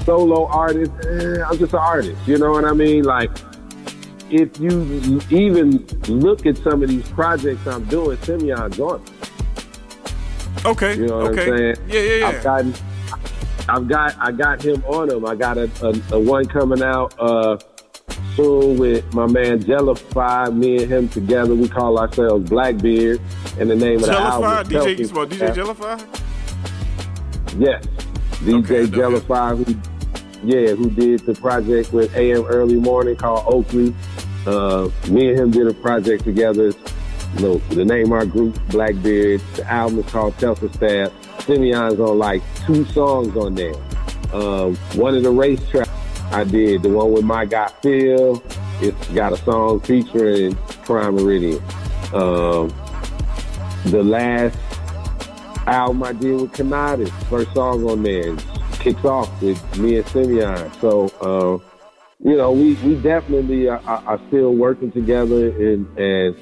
solo 0.04 0.48
artist, 0.48 0.92
eh, 1.08 1.42
I'm 1.48 1.58
just 1.58 1.72
an 1.74 1.80
artist. 1.80 2.20
You 2.28 2.38
know 2.40 2.52
what 2.52 2.66
I 2.66 2.74
mean? 2.74 3.04
Like, 3.06 3.32
if 4.30 4.60
you 4.60 5.22
even 5.30 5.86
look 6.08 6.46
at 6.46 6.58
some 6.58 6.84
of 6.84 6.90
these 6.90 7.08
projects 7.10 7.66
I'm 7.68 7.86
doing, 7.86 8.18
Simeon's 8.18 8.80
on. 8.80 9.04
Okay. 10.66 10.98
You 10.98 11.08
know 11.08 11.18
what 11.18 11.32
okay. 11.32 11.52
I'm 11.52 11.58
saying? 11.58 11.76
Yeah, 11.88 12.00
yeah, 12.00 12.16
yeah. 12.16 12.28
I've 12.28 12.44
gotten, 12.44 12.74
I've 13.70 13.88
got, 13.88 14.16
I 14.20 14.32
got 14.32 14.62
him 14.64 14.84
on 14.86 15.10
them. 15.10 15.26
I 15.26 15.36
got 15.36 15.58
a, 15.58 15.70
a, 15.84 16.16
a 16.16 16.20
one 16.20 16.46
coming 16.46 16.82
out 16.82 17.14
uh, 17.20 17.58
soon 18.36 18.78
with 18.78 19.14
my 19.14 19.28
man 19.28 19.62
Jellify. 19.62 20.56
Me 20.56 20.84
and 20.84 20.92
him 20.92 21.10
together, 21.10 21.54
we 21.54 21.70
call 21.70 22.00
ourselves 22.00 22.50
Blackbeard. 22.50 23.22
And 23.60 23.70
the 23.70 23.76
name 23.76 23.98
of 23.98 24.08
the 24.08 24.18
album, 24.18 24.72
Jellify, 24.72 24.86
DJ, 24.86 25.00
you 25.00 25.08
DJ. 25.08 25.54
Jellify? 25.54 26.22
Yes, 27.58 27.86
DJ 28.42 28.88
Jellify, 28.88 29.56
who 29.56 29.80
yeah, 30.46 30.76
who 30.76 30.90
did 30.92 31.22
the 31.22 31.34
project 31.34 31.92
with 31.92 32.16
AM 32.16 32.46
Early 32.46 32.76
Morning 32.76 33.16
called 33.16 33.46
Oakley. 33.48 33.96
Uh, 34.46 34.90
me 35.10 35.30
and 35.30 35.40
him 35.40 35.52
did 35.52 35.68
a 35.68 35.74
project 35.74 36.24
together. 36.24 36.74
You 37.36 37.42
know, 37.42 37.58
the 37.70 37.84
name 37.84 38.08
of 38.08 38.12
our 38.14 38.26
group, 38.26 38.60
Blackbeard. 38.70 39.42
The 39.56 39.66
album 39.72 40.00
is 40.00 40.06
called 40.12 40.36
Telsa 40.38 40.74
Stab. 40.74 41.12
Simeon's 41.42 42.00
on 42.00 42.18
like 42.18 42.42
two 42.66 42.86
songs 42.86 43.36
on 43.36 43.56
there. 43.56 43.76
Um, 44.34 44.76
one 44.96 45.16
of 45.16 45.24
the 45.24 45.32
race 45.32 45.68
tracks 45.70 45.90
I 46.32 46.44
did, 46.44 46.84
the 46.84 46.90
one 46.90 47.12
with 47.12 47.24
my 47.24 47.46
guy 47.46 47.72
Phil, 47.82 48.44
it's 48.82 49.08
got 49.10 49.34
a 49.34 49.38
song 49.38 49.80
featuring 49.82 50.56
Primeridian. 50.84 51.62
Um, 52.14 52.74
the 53.86 54.04
last 54.04 54.58
album 55.68 56.04
I 56.04 56.14
did 56.14 56.42
with 56.42 56.52
Kanadis, 56.52 57.12
first 57.30 57.54
song 57.54 57.84
on 57.90 58.04
there, 58.04 58.36
kicks 58.80 59.06
off 59.06 59.42
with 59.42 59.78
me 59.78 59.98
and 59.98 60.08
Simeon. 60.08 60.72
So, 60.82 61.08
uh, 61.22 61.75
you 62.26 62.36
know, 62.36 62.52
we, 62.52 62.74
we 62.74 62.96
definitely 62.96 63.70
are, 63.70 63.80
are 63.86 64.20
still 64.30 64.56
working 64.56 64.92
together 64.92 65.50
and, 65.50 65.86
and, 65.96 66.36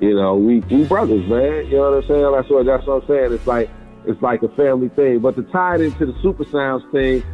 you 0.00 0.14
know, 0.14 0.36
we, 0.36 0.60
we 0.60 0.84
brothers, 0.84 1.28
man. 1.28 1.66
You 1.66 1.78
know 1.78 1.90
what 1.90 2.04
I'm 2.04 2.08
saying? 2.08 2.32
That's 2.32 2.48
what, 2.48 2.66
that's 2.66 2.86
what 2.86 3.02
I'm 3.02 3.08
saying. 3.08 3.32
It's 3.32 3.46
like, 3.46 3.68
it's 4.04 4.22
like 4.22 4.44
a 4.44 4.48
family 4.50 4.90
thing. 4.90 5.18
But 5.18 5.34
to 5.34 5.42
tie 5.42 5.74
it 5.74 5.80
into 5.80 6.06
the 6.06 6.14
Super 6.22 6.44
Sounds 6.44 6.84
thing, 6.92 7.24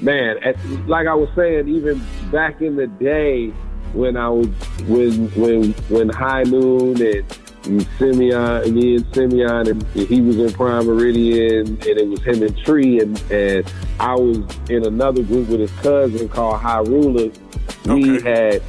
man, 0.00 0.38
at, 0.42 0.56
like 0.88 1.06
I 1.06 1.12
was 1.12 1.28
saying, 1.36 1.68
even 1.68 2.02
back 2.32 2.62
in 2.62 2.76
the 2.76 2.86
day 2.86 3.50
when 3.92 4.16
I 4.16 4.30
was, 4.30 4.48
when, 4.86 5.28
when, 5.32 5.72
when 5.90 6.08
High 6.08 6.44
Noon 6.44 7.02
and 7.02 7.39
Simeon, 7.62 8.74
me 8.74 8.96
and 8.96 9.14
Simeon, 9.14 9.68
and 9.68 9.82
he 9.92 10.20
was 10.20 10.38
in 10.38 10.52
Primeridian, 10.52 11.68
and 11.68 11.84
it 11.84 12.08
was 12.08 12.22
him 12.22 12.42
and 12.42 12.56
Tree, 12.64 13.00
and, 13.00 13.20
and 13.30 13.72
I 13.98 14.14
was 14.14 14.38
in 14.68 14.86
another 14.86 15.22
group 15.22 15.48
with 15.48 15.60
his 15.60 15.72
cousin 15.80 16.28
called 16.28 16.60
High 16.60 16.80
Rulers. 16.80 17.38
We 17.86 18.20
had 18.22 18.62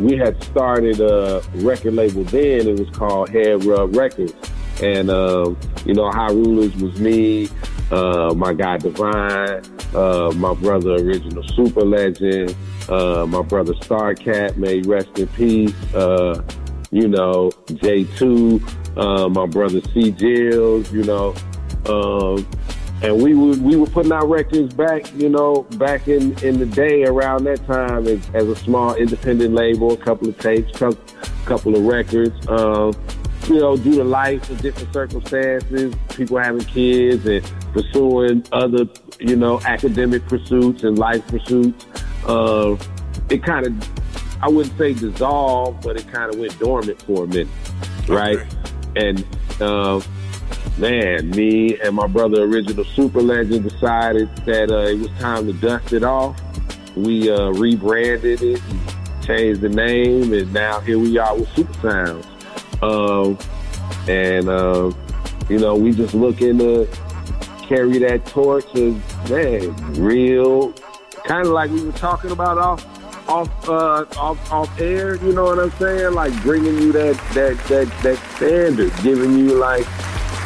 we 0.00 0.16
had 0.16 0.42
started 0.44 1.00
a 1.00 1.42
record 1.56 1.94
label 1.94 2.24
then. 2.24 2.68
It 2.68 2.78
was 2.78 2.90
called 2.90 3.28
Head 3.28 3.64
Rub 3.64 3.94
Records, 3.94 4.34
and 4.82 5.10
um, 5.10 5.58
you 5.84 5.94
know 5.94 6.10
High 6.10 6.32
Rulers 6.32 6.74
was 6.76 6.98
me, 6.98 7.48
uh, 7.90 8.34
my 8.34 8.54
guy 8.54 8.78
Divine, 8.78 9.62
uh, 9.94 10.32
my 10.36 10.54
brother 10.54 10.94
Original 10.94 11.42
Super 11.48 11.82
Legend, 11.82 12.56
uh, 12.88 13.26
my 13.26 13.42
brother 13.42 13.74
Starcat, 13.74 14.56
may 14.56 14.80
rest 14.82 15.18
in 15.18 15.28
peace. 15.28 15.74
You 16.90 17.08
know, 17.08 17.50
J2, 17.66 18.96
uh, 18.96 19.28
my 19.28 19.46
brother 19.46 19.80
C. 19.92 20.10
Jills, 20.12 20.92
you 20.92 21.04
know. 21.04 21.34
Um, 21.86 22.46
and 23.02 23.22
we 23.22 23.34
were, 23.34 23.56
we 23.56 23.76
were 23.76 23.86
putting 23.86 24.12
our 24.12 24.26
records 24.26 24.72
back, 24.72 25.12
you 25.14 25.28
know, 25.28 25.64
back 25.76 26.08
in, 26.08 26.36
in 26.42 26.58
the 26.58 26.66
day 26.66 27.04
around 27.04 27.44
that 27.44 27.64
time 27.66 28.06
as, 28.06 28.26
as 28.32 28.48
a 28.48 28.56
small 28.56 28.94
independent 28.94 29.54
label, 29.54 29.92
a 29.92 29.96
couple 29.96 30.28
of 30.28 30.38
tapes, 30.38 30.76
couple, 30.76 31.02
couple 31.44 31.76
of 31.76 31.82
records. 31.82 32.48
Um, 32.48 32.94
you 33.48 33.60
know, 33.60 33.76
due 33.76 33.96
to 33.96 34.04
life 34.04 34.48
and 34.50 34.60
different 34.60 34.92
circumstances, 34.92 35.94
people 36.10 36.38
having 36.38 36.64
kids 36.64 37.26
and 37.26 37.44
pursuing 37.72 38.44
other, 38.52 38.86
you 39.20 39.36
know, 39.36 39.60
academic 39.60 40.26
pursuits 40.26 40.82
and 40.82 40.98
life 40.98 41.24
pursuits. 41.28 41.86
Uh, 42.26 42.76
it 43.28 43.42
kind 43.42 43.66
of, 43.66 44.05
I 44.42 44.48
wouldn't 44.48 44.76
say 44.78 44.92
dissolved, 44.92 45.82
but 45.82 45.96
it 45.96 46.06
kind 46.12 46.32
of 46.32 46.38
went 46.38 46.58
dormant 46.58 47.00
for 47.02 47.24
a 47.24 47.26
minute, 47.26 47.48
right? 48.08 48.38
And 48.94 49.24
uh, 49.60 50.00
man, 50.78 51.30
me 51.30 51.78
and 51.80 51.94
my 51.94 52.06
brother, 52.06 52.42
original 52.42 52.84
Super 52.84 53.22
Legend, 53.22 53.68
decided 53.68 54.34
that 54.44 54.70
uh, 54.70 54.88
it 54.88 54.98
was 54.98 55.10
time 55.18 55.46
to 55.46 55.52
dust 55.54 55.92
it 55.92 56.04
off. 56.04 56.40
We 56.96 57.30
uh, 57.30 57.50
rebranded 57.50 58.42
it, 58.42 58.62
changed 59.24 59.60
the 59.60 59.68
name, 59.68 60.32
and 60.32 60.52
now 60.52 60.80
here 60.80 60.98
we 60.98 61.18
are 61.18 61.36
with 61.36 61.48
Super 61.54 61.74
Sounds. 61.74 62.26
Um, 62.82 63.38
and 64.08 64.48
uh, 64.48 64.92
you 65.48 65.58
know, 65.58 65.76
we 65.76 65.92
just 65.92 66.14
looking 66.14 66.58
to 66.58 66.86
carry 67.62 67.98
that 67.98 68.26
torch 68.26 68.66
of 68.74 69.30
man, 69.30 69.74
real, 69.94 70.72
kind 71.24 71.46
of 71.46 71.52
like 71.52 71.70
we 71.70 71.82
were 71.82 71.92
talking 71.92 72.30
about 72.30 72.58
off 72.58 72.95
off 73.28 73.68
uh, 73.68 74.04
off 74.16 74.52
off 74.52 74.80
air. 74.80 75.16
You 75.16 75.32
know 75.32 75.44
what 75.44 75.58
I'm 75.58 75.70
saying? 75.72 76.14
Like 76.14 76.32
bringing 76.42 76.78
you 76.78 76.92
that 76.92 77.16
that 77.34 77.58
that 77.68 78.02
that 78.02 78.18
standard, 78.36 78.92
giving 79.02 79.38
you 79.38 79.54
like 79.54 79.86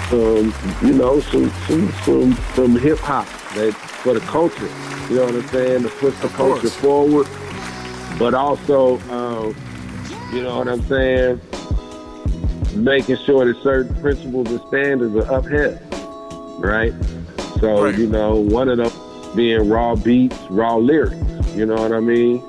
some 0.09 0.53
you 0.83 0.95
know 0.95 1.21
some 1.21 1.51
some 1.67 1.93
some, 2.05 2.35
some 2.55 2.77
hip 2.77 2.99
hop 2.99 3.27
that 3.55 3.73
for 3.75 4.15
the 4.15 4.21
culture. 4.21 4.69
You 5.09 5.17
know 5.17 5.25
what 5.27 5.35
I'm 5.35 5.49
saying? 5.49 5.83
To 5.83 5.89
push 5.89 6.17
the 6.19 6.29
culture 6.29 6.71
forward, 6.71 7.27
but 8.19 8.35
also 8.35 8.99
um, 9.11 9.55
you 10.33 10.43
know 10.43 10.59
what 10.59 10.69
I'm 10.69 10.83
saying? 10.83 11.41
Making 12.77 13.17
sure 13.17 13.45
that 13.45 13.61
certain 13.63 14.01
principles 14.01 14.49
and 14.49 14.61
standards 14.69 15.17
are 15.17 15.39
upheld, 15.39 15.79
right? 16.63 16.95
So 17.61 17.87
you 17.87 18.07
know, 18.07 18.37
one 18.37 18.69
of 18.69 18.79
them 18.79 19.37
being 19.37 19.69
raw 19.69 19.95
beats, 19.97 20.39
raw 20.49 20.77
lyrics. 20.77 21.17
You 21.55 21.67
know 21.67 21.75
what 21.75 21.93
I 21.93 22.01
mean? 22.01 22.43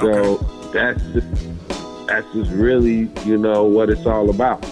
So 0.00 0.36
that's 0.72 1.02
just, 1.12 1.26
that's 2.06 2.32
just 2.32 2.50
really 2.52 3.10
you 3.24 3.36
know 3.36 3.64
what 3.64 3.90
it's 3.90 4.06
all 4.06 4.30
about. 4.30 4.64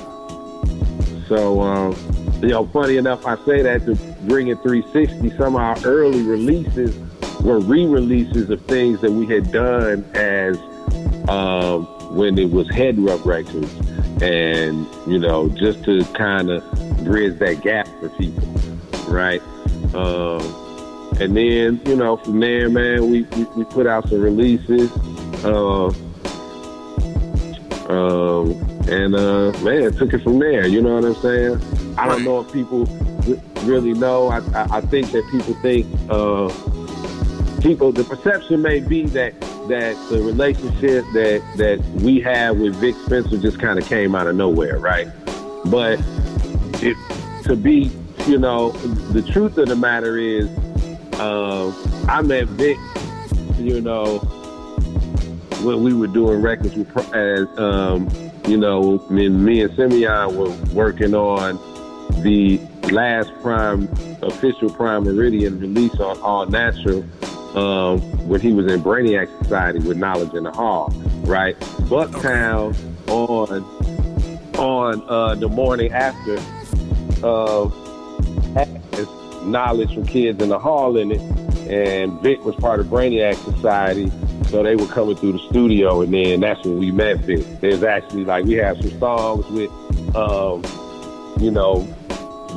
So 1.29 1.61
um, 1.61 1.95
you 2.43 2.49
know, 2.49 2.67
funny 2.67 2.97
enough, 2.97 3.27
I 3.27 3.37
say 3.45 3.63
that 3.63 3.85
to 3.87 3.95
bringing 4.27 4.57
360, 4.59 5.37
some 5.37 5.57
of 5.57 5.61
our 5.61 5.77
early 5.85 6.23
releases 6.23 6.97
were 7.41 7.61
re-releases 7.61 8.51
of 8.51 8.65
things 8.67 9.01
that 9.01 9.11
we 9.11 9.27
had 9.27 9.51
done 9.53 10.05
as 10.15 10.57
um, 11.29 11.85
when 12.15 12.39
it 12.39 12.51
was 12.51 12.69
Head 12.71 12.99
Rub 12.99 13.25
Records, 13.27 13.73
and 14.23 14.87
you 15.07 15.19
know, 15.19 15.49
just 15.51 15.85
to 15.85 16.05
kind 16.15 16.51
of 16.51 16.65
bridge 17.05 17.39
that 17.39 17.61
gap 17.63 17.87
for 18.01 18.09
people, 18.11 18.49
right? 19.09 19.43
Um, 19.95 20.41
and 21.21 21.37
then 21.37 21.81
you 21.87 21.97
know, 21.97 22.17
from 22.17 22.41
there, 22.41 22.71
man, 22.71 23.11
we 23.11 23.23
we, 23.23 23.45
we 23.45 23.65
put 23.65 23.87
out 23.87 24.09
some 24.09 24.21
releases. 24.21 24.91
Uh, 25.45 25.89
um, 27.89 28.51
and 28.89 29.15
uh, 29.15 29.53
man, 29.63 29.93
took 29.93 30.13
it 30.13 30.23
from 30.23 30.39
there. 30.39 30.67
You 30.67 30.83
know 30.83 30.95
what 30.95 31.05
I'm 31.05 31.15
saying? 31.17 31.95
I 31.97 32.07
don't 32.07 32.25
know 32.25 32.41
if 32.41 32.53
people 32.53 32.85
really 33.65 33.93
know. 33.93 34.29
I, 34.29 34.39
I, 34.55 34.79
I 34.79 34.81
think 34.81 35.11
that 35.13 35.27
people 35.31 35.55
think 35.55 35.87
uh, 36.11 36.49
people. 37.61 37.93
The 37.93 38.05
perception 38.05 38.63
may 38.63 38.81
be 38.81 39.07
that 39.07 39.39
that 39.69 39.95
the 40.11 40.23
relationship 40.23 41.05
that 41.13 41.43
that 41.57 41.81
we 42.03 42.21
have 42.21 42.59
with 42.59 42.77
Vic 42.77 42.95
Spencer 43.07 43.39
just 43.39 43.59
kind 43.59 43.79
of 43.79 43.87
came 43.87 44.15
out 44.15 44.27
of 44.27 44.37
nowhere, 44.37 44.79
right? 44.79 45.09
But 45.67 46.01
it 46.83 46.97
to 47.45 47.57
be, 47.57 47.91
you 48.27 48.39
know, 48.39 48.73
the 49.13 49.23
truth 49.23 49.57
of 49.59 49.69
the 49.69 49.77
matter 49.77 50.19
is, 50.19 50.49
uh, 51.15 51.73
I 52.09 52.23
met 52.23 52.47
Vic, 52.49 52.77
you 53.59 53.81
know, 53.81 54.19
when 55.63 55.83
we 55.83 55.93
were 55.93 56.07
doing 56.07 56.41
records 56.41 56.75
with, 56.75 57.15
as 57.15 57.47
um, 57.59 58.09
you 58.47 58.57
know, 58.57 58.99
me, 59.11 59.29
me 59.29 59.63
and 59.63 59.75
Simeon 59.77 60.37
were 60.37 60.51
working 60.73 61.15
on 61.15 61.57
the 62.23 62.59
last 62.91 63.33
Prime 63.43 63.85
official 64.23 64.71
Primeridian 64.71 65.61
release 65.61 65.99
on 66.01 66.19
All 66.21 66.47
Natural 66.47 67.05
um, 67.57 68.01
when 68.29 68.41
he 68.41 68.53
was 68.53 68.67
in 68.67 68.83
Brainiac 68.83 69.29
Society 69.43 69.79
with 69.81 69.97
Naledge 69.97 70.35
in 70.35 70.45
the 70.45 70.53
Hall, 70.53 70.89
right? 71.25 71.59
Bucktown 71.89 72.77
on 73.09 73.65
on 74.59 75.09
uh, 75.09 75.35
the 75.37 75.49
morning 75.49 75.93
after 75.93 76.37
uh, 77.25 77.71
Naledge 79.45 79.95
from 79.95 80.07
kids 80.07 80.43
in 80.43 80.49
the 80.49 80.59
hall 80.59 80.97
in 80.97 81.13
it, 81.13 81.21
and 81.69 82.21
Vic 82.21 82.45
was 82.45 82.55
part 82.57 82.81
of 82.81 82.87
Brainiac 82.87 83.37
Society, 83.55 84.11
so 84.49 84.63
they 84.63 84.77
were 84.77 84.87
coming 84.87 85.17
through 85.17 85.33
the 85.33 85.49
studio, 85.51 86.01
and 86.01 86.13
then 86.13 86.41
that's 86.41 86.65
when 86.65 86.79
we 86.79 86.91
met 86.91 87.19
Vic. 87.19 87.45
There's 87.61 87.83
actually 87.83 88.25
like 88.25 88.45
we 88.45 88.55
have 88.55 88.79
some 88.81 88.99
songs 88.99 89.47
with, 89.51 89.71
um, 90.17 90.65
you 91.39 91.51
know, 91.51 91.81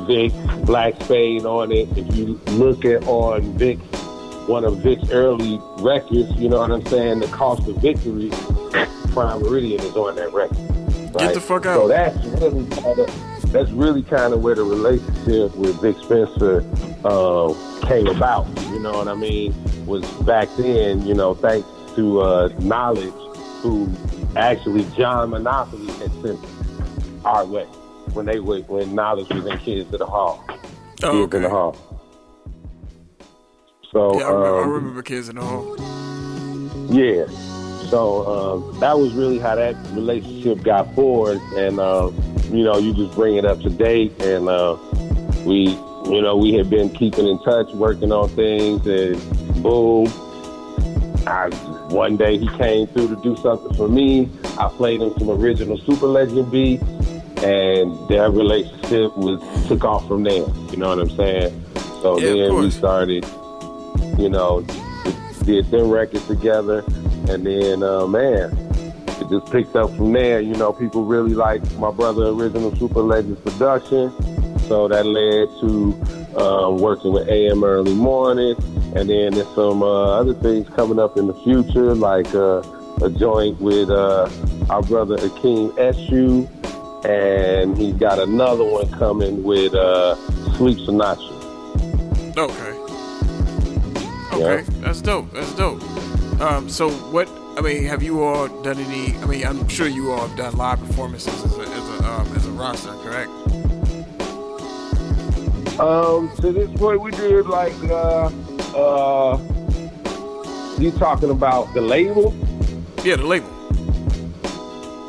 Vic 0.06 0.32
Black 0.64 1.00
Spade 1.02 1.44
on 1.44 1.70
it. 1.70 1.88
If 1.96 2.16
you 2.16 2.40
look 2.52 2.84
at 2.84 3.06
on 3.06 3.42
Vic, 3.58 3.78
one 4.48 4.64
of 4.64 4.78
Vic's 4.78 5.10
early 5.10 5.60
records, 5.78 6.32
you 6.36 6.48
know 6.48 6.60
what 6.60 6.70
I'm 6.70 6.84
saying, 6.86 7.20
the 7.20 7.28
Cost 7.28 7.68
of 7.68 7.76
Victory, 7.76 8.30
Primeridian 9.12 9.80
is 9.80 9.94
on 9.94 10.16
that 10.16 10.32
record. 10.32 10.56
Get 11.18 11.34
the 11.34 11.40
fuck 11.40 11.66
out. 11.66 11.82
So 11.82 11.88
that's 11.88 12.16
really 12.24 12.66
kind 12.70 12.98
of 12.98 13.52
that's 13.52 13.70
really 13.70 14.02
kind 14.02 14.32
of 14.32 14.42
where 14.42 14.54
the 14.54 14.64
relationship 14.64 15.54
with 15.56 15.78
Vic 15.82 15.98
Spencer 15.98 16.64
uh, 17.04 17.52
came 17.82 18.06
about. 18.06 18.48
You 18.70 18.80
know 18.80 18.92
what 18.92 19.08
I 19.08 19.14
mean? 19.14 19.54
Was 19.84 20.10
back 20.22 20.48
then, 20.56 21.06
you 21.06 21.12
know, 21.12 21.34
thanks 21.34 21.68
to 21.96 22.20
uh, 22.20 22.48
Naledge, 22.60 23.36
who 23.62 23.88
actually 24.36 24.84
John 24.96 25.30
Monopoly 25.30 25.86
had 25.94 26.12
sent 26.22 26.40
our 27.24 27.44
way 27.46 27.64
when 28.14 28.26
they 28.26 28.40
were 28.40 28.60
when 28.62 28.90
Naledge 28.94 29.32
was 29.34 29.46
in 29.46 29.58
Kids 29.58 29.92
of 29.92 29.98
the 30.00 30.06
Hall. 30.06 30.44
Oh, 31.02 31.22
Kids 31.26 31.34
in 31.34 31.42
the 31.42 31.50
Hall. 31.50 31.76
So 33.92 34.18
Yeah, 34.18 34.26
I 34.26 34.30
remember, 34.30 34.56
I 34.58 34.62
um, 34.62 34.70
remember 34.70 35.02
Kids 35.02 35.28
in 35.28 35.36
the 35.36 35.42
Hall. 35.42 35.76
yeah. 36.90 37.26
So 37.90 38.26
um, 38.72 38.80
that 38.80 38.98
was 38.98 39.12
really 39.12 39.38
how 39.38 39.54
that 39.54 39.74
relationship 39.92 40.62
got 40.62 40.94
forward, 40.94 41.38
and 41.56 41.78
uh, 41.78 42.10
you 42.50 42.64
know, 42.64 42.78
you 42.78 42.94
just 42.94 43.14
bring 43.14 43.36
it 43.36 43.44
up 43.44 43.60
to 43.60 43.68
date, 43.70 44.12
and 44.22 44.48
uh, 44.48 44.78
we, 45.44 45.76
you 46.06 46.22
know, 46.22 46.34
we 46.36 46.54
had 46.54 46.70
been 46.70 46.88
keeping 46.88 47.26
in 47.26 47.38
touch, 47.42 47.70
working 47.74 48.10
on 48.10 48.30
things, 48.30 48.86
and 48.86 49.62
boom, 49.62 50.06
I 51.26 51.48
one 51.90 52.16
day 52.16 52.38
he 52.38 52.48
came 52.56 52.86
through 52.88 53.08
to 53.14 53.22
do 53.22 53.36
something 53.36 53.74
for 53.74 53.88
me. 53.88 54.28
I 54.58 54.68
played 54.68 55.00
him 55.00 55.12
some 55.18 55.30
original 55.30 55.78
Super 55.78 56.06
Legend 56.06 56.50
beats, 56.50 56.82
and 57.42 58.08
their 58.08 58.30
relationship 58.30 59.16
was 59.16 59.40
took 59.68 59.84
off 59.84 60.06
from 60.08 60.24
there. 60.24 60.46
You 60.70 60.76
know 60.76 60.88
what 60.88 60.98
I'm 60.98 61.10
saying? 61.10 61.64
So 62.02 62.18
Yeah, 62.18 62.48
then 62.48 62.54
we 62.56 62.70
started, 62.70 63.24
you 64.18 64.28
know, 64.28 64.64
did 65.44 65.70
them 65.70 65.90
records 65.90 66.26
together, 66.26 66.84
and 67.28 67.46
then 67.46 67.82
uh, 67.82 68.06
man, 68.06 68.50
it 69.20 69.28
just 69.28 69.50
picked 69.52 69.76
up 69.76 69.94
from 69.96 70.12
there. 70.12 70.40
You 70.40 70.54
know, 70.54 70.72
people 70.72 71.04
really 71.04 71.34
like 71.34 71.62
my 71.78 71.90
brother 71.90 72.26
original 72.26 72.74
Super 72.76 73.00
Legends 73.00 73.40
production, 73.40 74.12
so 74.68 74.88
that 74.88 75.06
led 75.06 75.48
to 75.60 76.38
uh, 76.40 76.70
working 76.70 77.12
with 77.12 77.28
AM 77.28 77.62
Early 77.62 77.94
Morning, 77.94 78.56
and 78.94 79.08
then 79.08 79.32
there's 79.32 79.54
some 79.54 79.82
uh, 79.82 80.20
other 80.20 80.34
things 80.34 80.68
coming 80.70 80.98
up 80.98 81.16
in 81.16 81.26
the 81.26 81.34
future, 81.34 81.94
like 81.94 82.34
uh, 82.34 82.62
a 83.02 83.10
joint 83.10 83.60
with 83.60 83.90
uh, 83.90 84.28
our 84.68 84.82
brother 84.82 85.16
Akeem 85.16 85.70
Eshu, 85.72 86.48
and 87.04 87.76
he's 87.76 87.94
got 87.94 88.18
another 88.18 88.64
one 88.64 88.90
coming 88.92 89.42
with 89.42 89.74
uh, 89.74 90.14
Sleep 90.56 90.78
Sinatra. 90.78 92.36
Okay. 92.36 92.78
Okay, 94.34 94.62
that's 94.80 95.00
dope. 95.00 95.30
That's 95.32 95.54
dope. 95.54 95.82
Um, 96.40 96.68
so 96.68 96.90
what? 96.90 97.28
I 97.56 97.60
mean, 97.60 97.84
have 97.84 98.02
you 98.02 98.22
all 98.22 98.48
done 98.62 98.78
any? 98.78 99.16
I 99.18 99.26
mean, 99.26 99.44
I'm 99.46 99.68
sure 99.68 99.86
you 99.86 100.12
all 100.12 100.26
have 100.26 100.36
done 100.36 100.56
live 100.56 100.80
performances 100.80 101.44
as 101.44 101.56
a 101.56 101.60
as 101.62 102.00
a, 102.00 102.10
um, 102.10 102.36
as 102.36 102.46
a 102.46 102.50
roster, 102.50 102.92
correct? 103.02 103.30
Um, 105.78 106.30
to 106.36 106.52
this 106.52 106.70
point, 106.78 107.00
we 107.00 107.10
did 107.12 107.46
like, 107.46 107.72
uh, 107.84 108.30
uh, 108.76 109.38
you 110.78 110.90
talking 110.92 111.30
about 111.30 111.72
the 111.74 111.80
label? 111.80 112.34
Yeah, 113.04 113.16
the 113.16 113.26
label. 113.26 113.48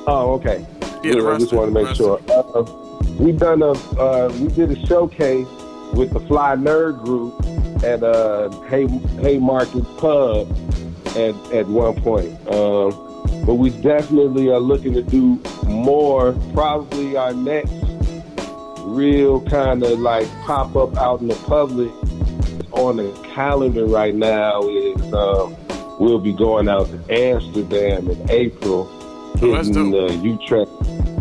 Oh, 0.08 0.34
okay. 0.40 0.66
Yeah, 1.04 1.16
the 1.16 1.30
I 1.30 1.38
just 1.38 1.54
want 1.54 1.74
to 1.74 1.84
make 1.84 1.96
sure. 1.96 2.22
Uh, 2.30 2.64
we 3.20 3.32
done 3.34 3.62
a, 3.62 3.72
uh, 3.72 4.34
we 4.40 4.48
did 4.48 4.72
a 4.72 4.86
showcase 4.86 5.48
with 5.94 6.12
the 6.14 6.20
Fly 6.22 6.56
Nerd 6.56 7.04
Group 7.04 7.34
at 7.84 8.02
uh, 8.02 8.50
Hay 8.64 8.88
Haymarket 9.22 9.84
Pub 9.98 10.48
at 11.16 11.36
at 11.54 11.68
one 11.68 12.02
point. 12.02 12.34
Um, 12.48 13.12
but 13.46 13.56
we 13.56 13.70
definitely 13.70 14.50
are 14.50 14.60
looking 14.60 14.94
to 14.94 15.04
do 15.04 15.42
more. 15.64 16.34
Probably 16.54 17.18
our 17.18 17.34
next 17.34 17.74
real 18.94 19.42
kind 19.42 19.84
of 19.84 20.00
like 20.00 20.30
pop 20.42 20.76
up 20.76 20.96
out 20.98 21.22
in 21.22 21.28
the 21.28 21.36
public 21.48 21.92
on 22.72 22.98
the 22.98 23.12
calendar 23.34 23.86
right 23.86 24.16
now 24.16 24.62
is 24.68 25.14
um, 25.14 25.56
we'll 26.00 26.20
be 26.20 26.34
going 26.34 26.68
out 26.68 26.88
to 26.88 27.14
Amsterdam 27.14 28.10
in 28.10 28.30
April, 28.30 28.86
hitting 29.36 29.92
the 29.92 30.20
Utrecht 30.24 30.72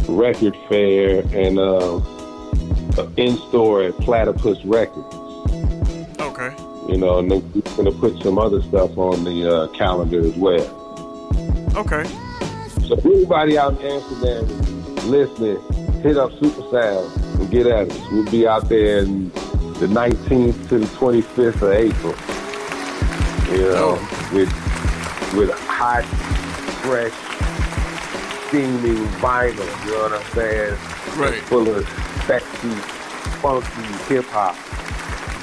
Record 0.09 0.57
Fair 0.69 1.25
and 1.33 1.59
um, 1.59 2.03
in 3.17 3.37
store 3.49 3.83
at 3.83 3.97
Platypus 3.99 4.63
Records. 4.65 5.15
Okay. 6.21 6.55
You 6.89 6.99
know, 6.99 7.19
and 7.19 7.31
then 7.31 7.53
we're 7.53 7.63
going 7.77 7.93
to 7.93 7.99
put 7.99 8.23
some 8.23 8.39
other 8.39 8.61
stuff 8.63 8.97
on 8.99 9.25
the 9.25 9.51
uh, 9.51 9.69
calendar 9.69 10.21
as 10.21 10.35
well. 10.37 10.67
Okay. 11.77 12.05
So 12.87 12.99
if 12.99 13.07
anybody 13.07 13.57
out 13.57 13.81
in 13.81 13.87
Amsterdam 13.87 14.45
is 14.45 15.05
listening, 15.05 16.03
hit 16.03 16.17
up 16.17 16.33
Super 16.33 16.63
Sound 16.71 17.22
and 17.35 17.51
get 17.51 17.67
at 17.67 17.91
us. 17.91 18.01
We'll 18.11 18.31
be 18.31 18.47
out 18.47 18.69
there 18.69 18.99
in 18.99 19.31
the 19.81 19.87
19th 19.87 20.69
to 20.69 20.79
the 20.79 20.87
25th 20.87 21.63
of 21.63 21.73
April. 21.73 22.15
You 23.53 23.69
know, 23.73 24.09
with 24.33 24.53
with 25.35 25.51
hot, 25.67 26.05
fresh, 26.83 27.13
steaming 28.49 29.05
vinyl. 29.21 29.85
You 29.85 29.93
know 29.93 30.03
what 30.03 30.13
I'm 30.13 30.33
saying? 30.33 30.79
Right. 31.19 31.43
Full 31.45 31.69
of 31.69 31.89
sexy, 32.27 32.71
funky 33.41 33.83
hip 34.09 34.25
hop. 34.27 34.57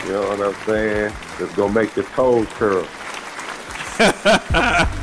You 0.05 0.13
know 0.13 0.29
what 0.29 0.41
I'm 0.41 0.65
saying? 0.65 1.13
It's 1.39 1.55
gonna 1.55 1.73
make 1.73 1.95
your 1.95 2.05
toes 2.05 2.47
curl. 2.53 2.87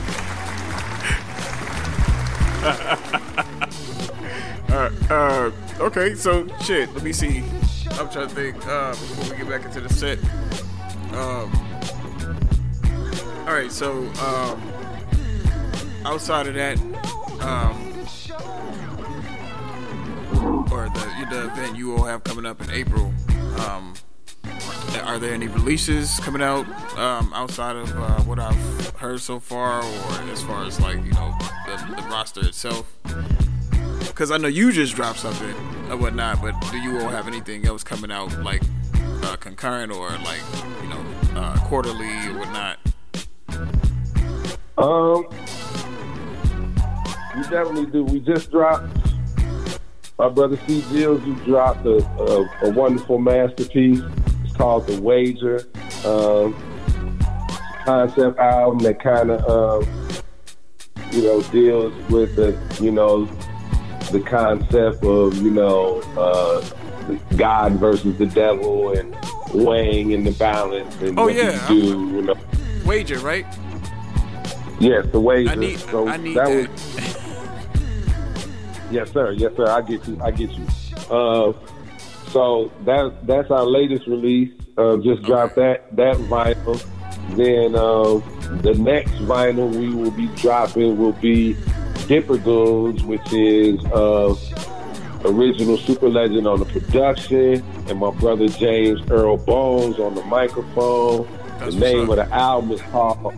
uh, 4.69 4.91
uh, 5.11 5.51
okay, 5.81 6.15
so 6.15 6.47
shit. 6.63 6.93
Let 6.95 7.03
me 7.03 7.13
see. 7.13 7.45
I'm 7.93 8.09
trying 8.11 8.29
to 8.29 8.35
think 8.35 8.67
uh, 8.67 8.91
before 8.91 9.31
we 9.31 9.37
get 9.37 9.49
back 9.49 9.65
into 9.65 9.81
the 9.81 9.93
set. 9.93 10.19
Um, 11.15 11.53
all 13.47 13.55
right, 13.55 13.71
so 13.71 14.07
um, 14.21 14.61
outside 16.05 16.47
of 16.47 16.55
that, 16.55 16.79
um, 17.41 17.77
or 20.73 20.89
the 20.89 21.17
the 21.31 21.45
event 21.47 21.77
you 21.77 21.97
all 21.97 22.05
have 22.05 22.25
coming 22.25 22.47
up 22.47 22.61
in 22.61 22.71
April, 22.71 23.13
um, 23.61 23.95
are 25.05 25.19
there 25.19 25.33
any 25.33 25.49
releases 25.49 26.19
coming 26.21 26.43
out 26.43 26.67
um, 26.99 27.33
outside 27.35 27.77
of 27.77 27.91
uh, 27.97 28.21
what 28.23 28.39
I've 28.39 28.91
heard 28.97 29.21
so 29.21 29.39
far, 29.41 29.83
or 29.83 30.31
as 30.33 30.43
far 30.43 30.65
as 30.65 30.81
like 30.81 30.97
you 31.05 31.13
know 31.13 31.35
the, 31.67 31.95
the 31.97 32.03
roster 32.11 32.41
itself? 32.41 32.93
Because 34.07 34.31
I 34.31 34.39
know 34.39 34.49
you 34.49 34.73
just 34.73 34.95
dropped 34.95 35.19
something 35.19 35.55
or 35.91 35.97
whatnot, 35.97 36.41
but 36.41 36.59
do 36.71 36.79
you 36.79 36.99
all 37.01 37.09
have 37.09 37.29
anything 37.29 37.67
else 37.67 37.83
coming 37.85 38.11
out 38.11 38.33
like 38.43 38.63
uh, 39.23 39.37
concurrent 39.37 39.93
or 39.93 40.09
like 40.11 40.41
you 40.83 40.89
know 40.89 41.05
uh, 41.35 41.57
quarterly 41.67 42.09
or 42.29 42.39
whatnot? 42.39 42.79
Um, 44.79 45.27
we 47.37 47.43
definitely 47.43 47.87
do. 47.87 48.05
We 48.05 48.21
just 48.21 48.51
dropped. 48.51 48.89
My 50.19 50.31
brother 50.31 50.59
C. 50.67 50.83
Gills, 50.91 51.23
you 51.27 51.35
dropped 51.45 51.85
a, 51.85 51.99
a, 51.99 52.69
a 52.69 52.71
wonderful 52.71 53.19
masterpiece. 53.19 54.01
It's 54.45 54.57
called 54.57 54.87
The 54.87 54.99
Wager. 55.03 55.69
Um, 56.07 56.55
concept 57.87 58.39
album 58.39 58.81
that 58.81 59.01
kind 59.01 59.31
of, 59.31 59.49
um, 59.49 59.89
you 61.13 61.23
know, 61.23 61.41
deals 61.43 61.93
with 62.11 62.35
the, 62.35 62.59
you 62.83 62.91
know, 62.91 63.27
the 64.11 64.21
concept 64.21 65.05
of, 65.05 65.37
you 65.43 65.51
know, 65.51 66.01
uh, 66.17 66.65
God 67.37 67.73
versus 67.75 68.17
the 68.19 68.27
devil 68.27 68.93
and 68.97 69.17
weighing 69.55 70.11
in 70.13 70.25
the 70.25 70.33
balance 70.33 70.95
and 71.01 71.19
Oh, 71.19 71.25
what 71.27 71.35
yeah. 71.35 71.71
you 71.73 71.83
do, 71.83 71.87
you 72.17 72.23
know. 72.23 72.35
Wager, 72.85 73.19
right? 73.19 73.47
Yes, 74.81 75.07
the 75.13 75.21
wager. 75.21 75.51
I 75.51 75.55
need, 75.55 75.79
so 75.79 76.07
I 76.09 76.17
need 76.17 76.37
that 76.37 76.49
that. 76.49 76.69
was 76.71 77.17
Yes, 78.91 79.11
sir. 79.13 79.33
Yes, 79.33 79.53
sir. 79.57 79.67
I 79.69 79.81
get 79.83 80.07
you. 80.07 80.19
I 80.23 80.31
get 80.31 80.51
you. 80.53 80.65
Uh, 81.11 81.53
so 82.29 82.71
that 82.85 83.27
that's 83.27 83.51
our 83.51 83.65
latest 83.65 84.07
release. 84.07 84.53
Uh, 84.79 84.99
just 84.99 85.23
dropped 85.23 85.57
that 85.57 85.95
that 85.97 86.17
vinyl. 86.19 86.85
Then 87.37 87.75
uh, 87.75 88.21
the 88.61 88.75
next 88.75 89.11
vinyl 89.23 89.75
we 89.75 89.93
will 89.93 90.13
be 90.13 90.29
dropping 90.37 90.97
will 90.99 91.13
be 91.13 91.55
Dipper 92.07 92.39
Goons, 92.39 93.03
which 93.03 93.33
is 93.33 93.85
uh, 93.87 94.35
original 95.25 95.77
Super 95.77 96.09
Legend 96.09 96.47
on 96.47 96.61
the 96.61 96.65
production, 96.67 97.65
and 97.89 97.99
my 97.99 98.11
brother 98.13 98.49
James 98.49 99.01
Earl 99.11 99.37
Bones 99.37 99.99
on 99.99 100.15
the 100.15 100.25
microphone. 100.25 101.29
That's 101.59 101.75
the 101.75 101.81
name 101.81 102.11
of 102.11 102.17
the 102.17 102.29
album 102.33 102.73
is 102.73 102.83
called 102.83 103.35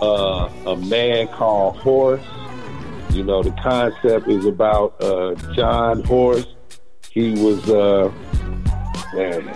uh, 0.00 0.70
A 0.70 0.76
Man 0.76 1.28
Called 1.28 1.76
Horse. 1.78 2.24
You 3.10 3.24
know, 3.24 3.42
the 3.42 3.50
concept 3.62 4.28
is 4.28 4.44
about 4.46 5.02
uh, 5.02 5.34
John 5.54 6.04
Horse. 6.04 6.46
He 7.10 7.30
was, 7.32 7.68
uh, 7.68 8.12
man, 9.14 9.48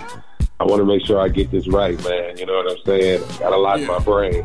I 0.59 0.65
want 0.65 0.81
to 0.81 0.85
make 0.85 1.05
sure 1.07 1.21
I 1.21 1.29
get 1.29 1.51
this 1.51 1.69
right, 1.69 2.03
man. 2.05 2.39
You 2.39 2.47
know 2.47 2.55
what 2.55 2.71
I'm 2.73 2.85
saying? 2.85 3.23
Got 3.39 3.53
a 3.53 3.57
lot 3.57 3.81
in 3.81 3.87
my 3.87 3.99
brain. 3.99 4.45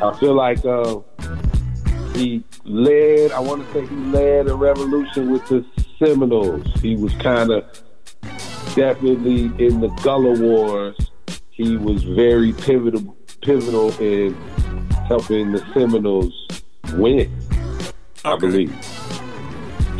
I 0.00 0.16
feel 0.18 0.34
like 0.34 0.64
uh, 0.64 1.00
he 2.14 2.44
led, 2.64 3.32
I 3.32 3.40
want 3.40 3.66
to 3.66 3.72
say 3.72 3.86
he 3.86 3.96
led 3.96 4.48
a 4.48 4.54
revolution 4.54 5.30
with 5.30 5.46
the 5.48 5.64
Seminoles. 5.98 6.66
He 6.80 6.96
was 6.96 7.12
kind 7.14 7.50
of 7.50 7.64
definitely 8.74 9.44
in 9.64 9.80
the 9.80 9.88
Gullah 10.02 10.38
Wars. 10.40 10.96
He 11.50 11.76
was 11.76 12.02
very 12.04 12.52
pivotal, 12.52 13.16
pivotal 13.42 13.90
in 14.00 14.34
helping 15.08 15.52
the 15.52 15.64
Seminoles 15.74 16.48
win. 16.94 17.30
I 18.24 18.36
believe. 18.36 18.74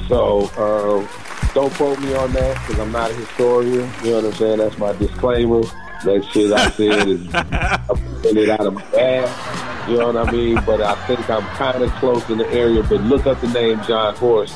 So 0.08 0.48
um, 0.56 1.08
don't 1.52 1.72
quote 1.74 2.00
me 2.00 2.14
on 2.14 2.32
that 2.32 2.66
because 2.66 2.80
I'm 2.80 2.92
not 2.92 3.10
a 3.10 3.14
historian. 3.14 3.90
You 4.02 4.10
know 4.10 4.16
what 4.16 4.24
I'm 4.24 4.32
saying? 4.34 4.58
That's 4.58 4.78
my 4.78 4.92
disclaimer. 4.92 5.62
That 6.04 6.24
shit 6.32 6.52
I 6.52 6.70
said 6.70 7.08
is 7.08 7.24
it 8.36 8.50
out 8.50 8.66
of 8.66 8.74
my 8.74 8.82
ass. 8.82 9.88
You 9.88 9.98
know 9.98 10.12
what 10.12 10.28
I 10.28 10.30
mean? 10.30 10.54
But 10.66 10.80
I 10.80 10.94
think 11.06 11.28
I'm 11.28 11.42
kind 11.56 11.82
of 11.82 11.90
close 11.92 12.28
in 12.30 12.38
the 12.38 12.48
area. 12.48 12.82
But 12.82 13.00
look 13.02 13.26
up 13.26 13.40
the 13.40 13.48
name 13.48 13.82
John 13.84 14.14
Horse. 14.16 14.52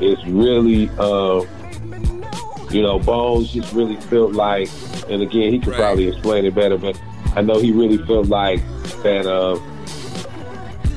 It's 0.00 0.24
really, 0.26 0.88
uh, 0.98 1.44
you 2.70 2.82
know, 2.82 2.98
Bones 2.98 3.52
just 3.52 3.72
really 3.72 3.96
felt 3.96 4.32
like, 4.32 4.68
and 5.08 5.22
again, 5.22 5.52
he 5.52 5.58
could 5.58 5.74
probably 5.74 6.08
explain 6.08 6.44
it 6.44 6.54
better, 6.54 6.78
but 6.78 7.00
I 7.34 7.42
know 7.42 7.58
he 7.58 7.72
really 7.72 7.98
felt 8.06 8.28
like 8.28 8.60
that. 9.02 9.26
Uh, 9.26 9.58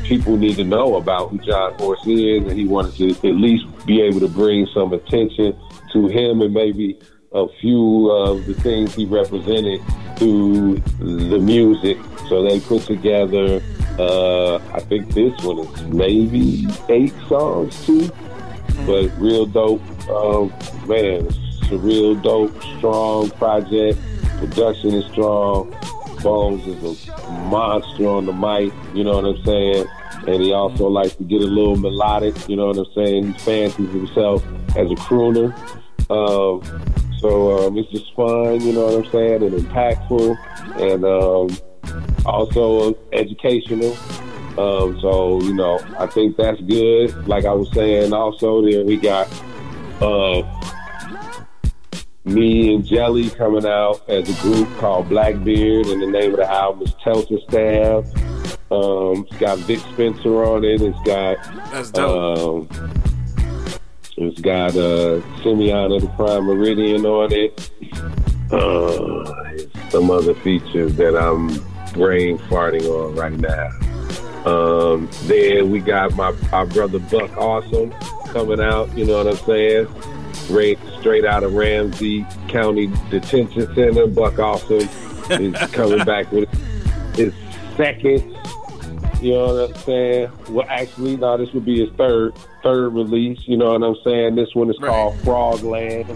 people 0.03 0.37
need 0.37 0.55
to 0.55 0.63
know 0.63 0.95
about 0.97 1.29
who 1.29 1.39
John 1.39 1.73
Horse 1.75 2.05
is, 2.05 2.43
and 2.43 2.51
he 2.51 2.67
wanted 2.67 2.95
to 2.95 3.27
at 3.27 3.35
least 3.35 3.65
be 3.85 4.01
able 4.01 4.19
to 4.19 4.27
bring 4.27 4.67
some 4.73 4.93
attention 4.93 5.57
to 5.93 6.07
him 6.07 6.41
and 6.41 6.53
maybe 6.53 6.99
a 7.33 7.47
few 7.59 8.11
of 8.11 8.45
the 8.45 8.53
things 8.53 8.93
he 8.93 9.05
represented 9.05 9.81
through 10.17 10.77
the 10.99 11.39
music. 11.39 11.97
So 12.29 12.43
they 12.43 12.59
put 12.59 12.83
together, 12.83 13.61
uh, 13.99 14.55
I 14.73 14.79
think 14.79 15.13
this 15.13 15.33
one 15.43 15.59
is 15.59 15.83
maybe 15.87 16.67
eight 16.89 17.13
songs 17.27 17.85
too, 17.85 18.09
but 18.85 19.09
real 19.17 19.45
dope. 19.45 19.81
Um, 20.09 20.49
man, 20.87 21.27
it's 21.27 21.71
a 21.71 21.77
real 21.77 22.15
dope, 22.15 22.53
strong 22.77 23.29
project. 23.31 23.99
Production 24.37 24.93
is 24.93 25.05
strong. 25.11 25.75
Bones 26.21 26.65
is 26.65 27.09
a 27.09 27.29
monster 27.49 28.07
on 28.07 28.25
the 28.25 28.31
mic, 28.31 28.71
you 28.95 29.03
know 29.03 29.19
what 29.19 29.25
I'm 29.25 29.43
saying? 29.43 29.85
And 30.25 30.41
he 30.41 30.53
also 30.53 30.87
likes 30.87 31.15
to 31.15 31.23
get 31.23 31.41
a 31.41 31.45
little 31.45 31.75
melodic, 31.75 32.47
you 32.47 32.55
know 32.55 32.67
what 32.67 32.77
I'm 32.77 32.93
saying? 32.95 33.33
He 33.33 33.39
fancies 33.39 33.91
himself 33.91 34.41
as 34.77 34.89
a 34.89 34.95
crooner. 34.95 35.53
Um, 36.09 36.61
so 37.23 37.67
um, 37.67 37.77
it's 37.77 37.89
just 37.89 38.13
fun, 38.15 38.59
you 38.59 38.73
know 38.73 38.85
what 38.87 39.05
I'm 39.05 39.11
saying, 39.11 39.43
and 39.43 39.53
impactful, 39.53 40.37
and 40.81 41.05
um, 41.05 42.25
also 42.25 42.93
educational. 43.13 43.95
Um, 44.59 44.99
so 44.99 45.41
you 45.41 45.53
know, 45.53 45.79
I 45.97 46.05
think 46.07 46.35
that's 46.35 46.59
good. 46.59 47.25
Like 47.25 47.45
I 47.45 47.53
was 47.53 47.71
saying, 47.71 48.11
also 48.11 48.61
there 48.61 48.83
we 48.83 48.97
got 48.97 49.31
uh, 50.01 50.43
me 52.25 52.75
and 52.75 52.85
Jelly 52.85 53.29
coming 53.29 53.65
out 53.65 54.01
as 54.09 54.27
a 54.29 54.41
group 54.41 54.67
called 54.79 55.07
Blackbeard, 55.07 55.85
and 55.85 56.01
the 56.01 56.07
name 56.07 56.31
of 56.31 56.37
the 56.39 56.51
album 56.51 56.83
is 56.83 56.93
Telter 56.95 57.41
Stab. 57.47 58.05
Um, 58.69 59.25
it's 59.29 59.37
got 59.37 59.59
Vic 59.59 59.79
Spencer 59.93 60.43
on 60.43 60.65
it. 60.65 60.81
It's 60.81 60.99
got 61.03 61.37
That's 61.71 61.89
dope. 61.91 62.69
Um, 62.69 63.12
it's 64.17 64.41
got 64.41 64.75
uh, 64.75 65.21
Simeon 65.41 65.91
of 65.91 66.01
the 66.01 66.07
Primeridian 66.15 67.05
on 67.05 67.31
it. 67.31 67.71
Uh, 68.51 69.89
some 69.89 70.11
other 70.11 70.35
features 70.35 70.95
that 70.97 71.17
I'm 71.17 71.47
brain 71.93 72.37
farting 72.37 72.87
on 72.87 73.15
right 73.15 73.33
now. 73.33 73.69
Um, 74.45 75.09
then 75.23 75.71
we 75.71 75.79
got 75.79 76.13
my 76.15 76.35
our 76.51 76.65
brother 76.65 76.99
Buck 76.99 77.35
Awesome 77.37 77.91
coming 78.27 78.59
out. 78.59 78.95
You 78.97 79.05
know 79.05 79.23
what 79.23 79.27
I'm 79.27 79.45
saying? 79.45 79.87
Straight 80.33 80.79
straight 80.99 81.25
out 81.25 81.43
of 81.43 81.53
Ramsey 81.53 82.25
County 82.49 82.91
Detention 83.09 83.73
Center. 83.73 84.07
Buck 84.07 84.37
Awesome 84.37 84.89
is 85.29 85.55
coming 85.71 86.03
back 86.05 86.31
with 86.31 86.49
his 87.15 87.33
second. 87.77 88.29
You 89.21 89.31
know 89.31 89.53
what 89.53 89.69
I'm 89.69 89.75
saying? 89.83 90.31
Well, 90.49 90.65
actually, 90.67 91.15
no, 91.15 91.37
this 91.37 91.51
would 91.53 91.65
be 91.65 91.85
his 91.85 91.95
third 91.95 92.33
third 92.63 92.93
release. 92.93 93.39
You 93.45 93.57
know 93.57 93.77
what 93.77 93.83
I'm 93.83 93.97
saying? 94.03 94.35
This 94.35 94.55
one 94.55 94.69
is 94.69 94.77
called 94.79 95.15
Frogland. 95.19 96.07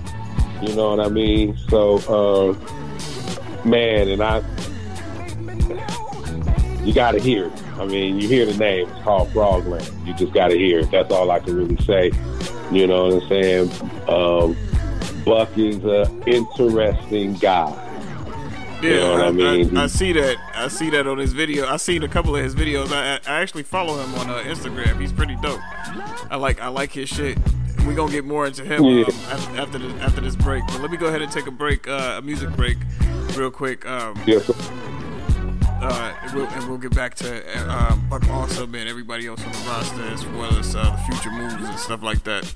You 0.68 0.76
know 0.76 0.96
what 0.96 1.06
I 1.06 1.10
mean? 1.10 1.56
So, 1.70 1.98
uh, 2.08 3.68
man, 3.68 4.08
and 4.08 4.24
I, 4.24 4.42
you 6.84 6.94
got 6.94 7.12
to 7.12 7.20
hear 7.20 7.48
it. 7.48 7.64
I 7.74 7.86
mean, 7.86 8.20
you 8.20 8.28
hear 8.28 8.46
the 8.46 8.58
name. 8.58 8.90
It's 8.90 9.04
called 9.04 9.30
Frogland. 9.30 10.08
You 10.08 10.14
just 10.16 10.34
got 10.34 10.48
to 10.48 10.58
hear 10.58 10.80
it. 10.80 10.90
That's 10.90 11.12
all 11.12 11.30
I 11.30 11.40
can 11.40 11.56
really 11.56 11.78
say. 11.84 12.12
You 12.72 12.88
know 12.88 13.08
what 13.08 13.24
I'm 13.24 13.30
saying? 13.30 13.72
Um, 14.08 14.58
Buck 15.24 15.56
is 15.58 15.84
an 15.84 16.24
interesting 16.24 17.34
guy. 17.36 17.87
Yeah, 18.82 18.90
You 18.90 19.00
know 19.00 19.14
I 19.24 19.28
I, 19.28 19.32
mean? 19.32 19.78
I, 19.78 19.84
I 19.84 19.88
see 19.88 20.12
that. 20.14 20.38
I 20.54 20.68
see 20.68 20.90
that 20.92 21.08
on 21.08 21.18
his 21.18 21.34
video. 21.34 21.68
I 21.68 21.78
seen 21.78 22.04
a 22.04 22.08
couple 22.08 22.36
of 22.36 22.44
his 22.44 22.54
videos. 22.56 22.92
I, 22.92 23.16
I 23.30 23.42
actually 23.42 23.64
follow 23.64 23.98
him 24.04 24.14
on 24.16 24.30
uh, 24.30 24.44
Instagram. 24.44 25.00
He's 25.02 25.12
pretty 25.12 25.36
dope. 25.42 25.60
I 26.32 26.36
like 26.38 26.62
I 26.62 26.68
like 26.68 26.92
his 26.92 27.10
shit. 27.10 27.38
We 27.88 27.94
gonna 27.96 28.12
get 28.12 28.26
more 28.26 28.46
into 28.46 28.64
him 28.66 28.84
Yeah. 28.84 29.06
um, 29.06 29.14
after 29.30 29.58
after 29.62 29.78
this, 29.80 30.02
after 30.02 30.22
this 30.22 30.36
break. 30.36 30.64
But 30.68 30.82
let 30.82 30.92
me 30.92 30.98
go 30.98 31.08
ahead 31.08 31.22
and 31.22 31.32
take 31.32 31.48
a 31.48 31.52
break, 31.52 31.88
uh, 31.88 32.16
a 32.18 32.22
music 32.22 32.50
break, 32.56 32.78
real 33.36 33.50
quick. 33.52 33.86
Um, 33.86 34.20
Yes, 34.28 34.50
uh, 35.80 36.14
and, 36.24 36.34
we'll, 36.34 36.48
and 36.48 36.68
we'll 36.68 36.78
get 36.78 36.94
back 36.96 37.16
to 37.16 37.44
uh, 37.70 37.92
um, 37.94 38.08
Buck 38.10 38.28
Awesome 38.30 38.76
and 38.76 38.90
everybody 38.90 39.28
else 39.28 39.42
on 39.44 39.52
the 39.52 39.58
roster, 39.70 40.02
as 40.04 40.26
well 40.28 40.54
as 40.58 40.76
uh, 40.76 40.84
the 40.92 40.98
future 41.14 41.32
moves 41.32 41.54
and 41.68 41.80
stuff 41.80 42.04
like 42.04 42.24
that. 42.26 42.54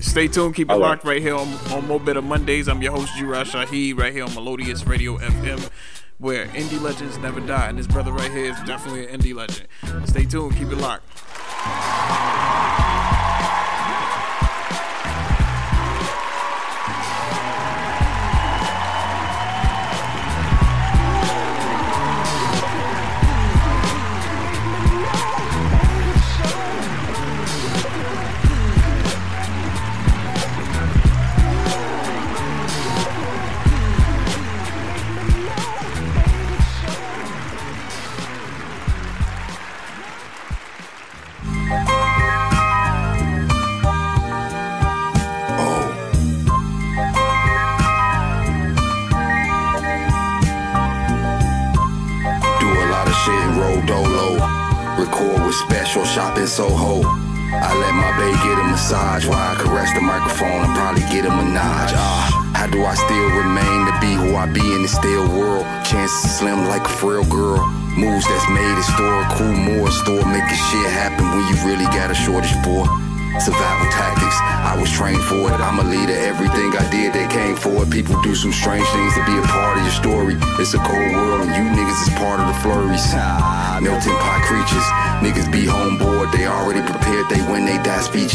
Stay 0.00 0.28
tuned. 0.28 0.54
Keep 0.54 0.70
it 0.70 0.72
right. 0.72 0.80
locked 0.80 1.04
right 1.04 1.20
here 1.20 1.34
on, 1.34 1.48
on 1.48 1.82
Mo'Betta 1.82 2.22
Mondays. 2.22 2.68
I'm 2.68 2.80
your 2.82 2.92
host, 2.92 3.14
Jura 3.16 3.42
Shaheed, 3.42 3.98
right 3.98 4.12
here 4.12 4.24
on 4.24 4.34
Melodious 4.34 4.86
Radio 4.86 5.18
FM, 5.18 5.70
where 6.18 6.46
indie 6.46 6.80
legends 6.80 7.18
never 7.18 7.40
die. 7.40 7.68
And 7.68 7.78
this 7.78 7.86
brother 7.86 8.12
right 8.12 8.30
here 8.30 8.46
is 8.46 8.60
definitely 8.66 9.06
an 9.06 9.20
indie 9.20 9.34
legend. 9.34 9.68
Stay 10.08 10.24
tuned. 10.24 10.56
Keep 10.56 10.72
it 10.72 10.76
locked. 10.76 11.06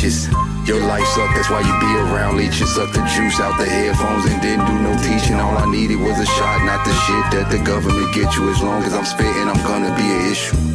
Your 0.06 0.86
life 0.86 1.04
sucked, 1.16 1.34
that's 1.34 1.50
why 1.50 1.62
you 1.62 1.80
be 1.80 1.96
around 1.98 2.38
leeches. 2.38 2.76
Suck 2.76 2.92
the 2.92 3.02
juice 3.16 3.40
out 3.40 3.58
the 3.58 3.66
headphones 3.66 4.26
and 4.26 4.40
didn't 4.40 4.68
do 4.68 4.74
no 4.74 4.96
teaching. 5.02 5.38
All 5.38 5.58
I 5.58 5.66
needed 5.66 5.96
was 5.96 6.20
a 6.20 6.28
shot, 6.28 6.64
not 6.64 6.86
the 6.86 6.94
shit 6.94 7.32
that 7.32 7.50
the 7.50 7.58
government 7.58 8.14
get 8.14 8.36
you. 8.36 8.48
As 8.52 8.62
long 8.62 8.84
as 8.84 8.94
I'm 8.94 9.04
spitting, 9.04 9.50
I'm 9.50 9.64
gonna 9.64 9.96
be 9.96 10.04
an 10.04 10.32
issue. 10.32 10.75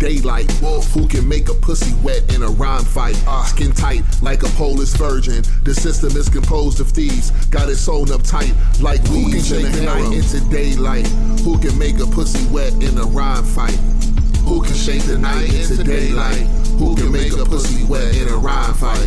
Daylight? 0.00 0.50
Who 0.92 1.06
can 1.06 1.28
make 1.28 1.48
a 1.48 1.54
pussy 1.54 1.94
wet 2.02 2.34
in 2.34 2.42
a 2.42 2.48
rhyme 2.48 2.84
fight? 2.84 3.22
Ah, 3.28 3.44
skin 3.44 3.70
tight 3.70 4.02
like 4.22 4.42
a 4.42 4.48
Polish 4.56 4.90
virgin. 4.90 5.44
The 5.62 5.74
system 5.74 6.16
is 6.16 6.28
composed 6.28 6.80
of 6.80 6.88
thieves. 6.88 7.30
Got 7.46 7.68
it 7.68 7.76
sewn 7.76 8.10
up 8.10 8.22
tight 8.22 8.52
like 8.80 9.06
Who 9.06 9.30
can 9.30 9.42
shake 9.42 9.70
the 9.70 9.82
night 9.82 10.12
into 10.12 10.40
daylight? 10.50 11.06
Who 11.44 11.58
can 11.58 11.78
make 11.78 12.00
a 12.00 12.06
pussy 12.06 12.44
wet 12.50 12.72
in 12.82 12.98
a 12.98 13.04
rhyme 13.04 13.44
fight? 13.44 13.78
Who 14.48 14.62
can 14.62 14.74
shake 14.74 15.02
the 15.02 15.18
night 15.18 15.52
into 15.52 15.84
daylight? 15.84 16.48
Who 16.80 16.96
can 16.96 17.12
make 17.12 17.32
a 17.32 17.44
pussy 17.44 17.84
wet 17.84 18.16
in 18.16 18.28
a 18.28 18.36
rhyme 18.36 18.74
fight? 18.74 19.06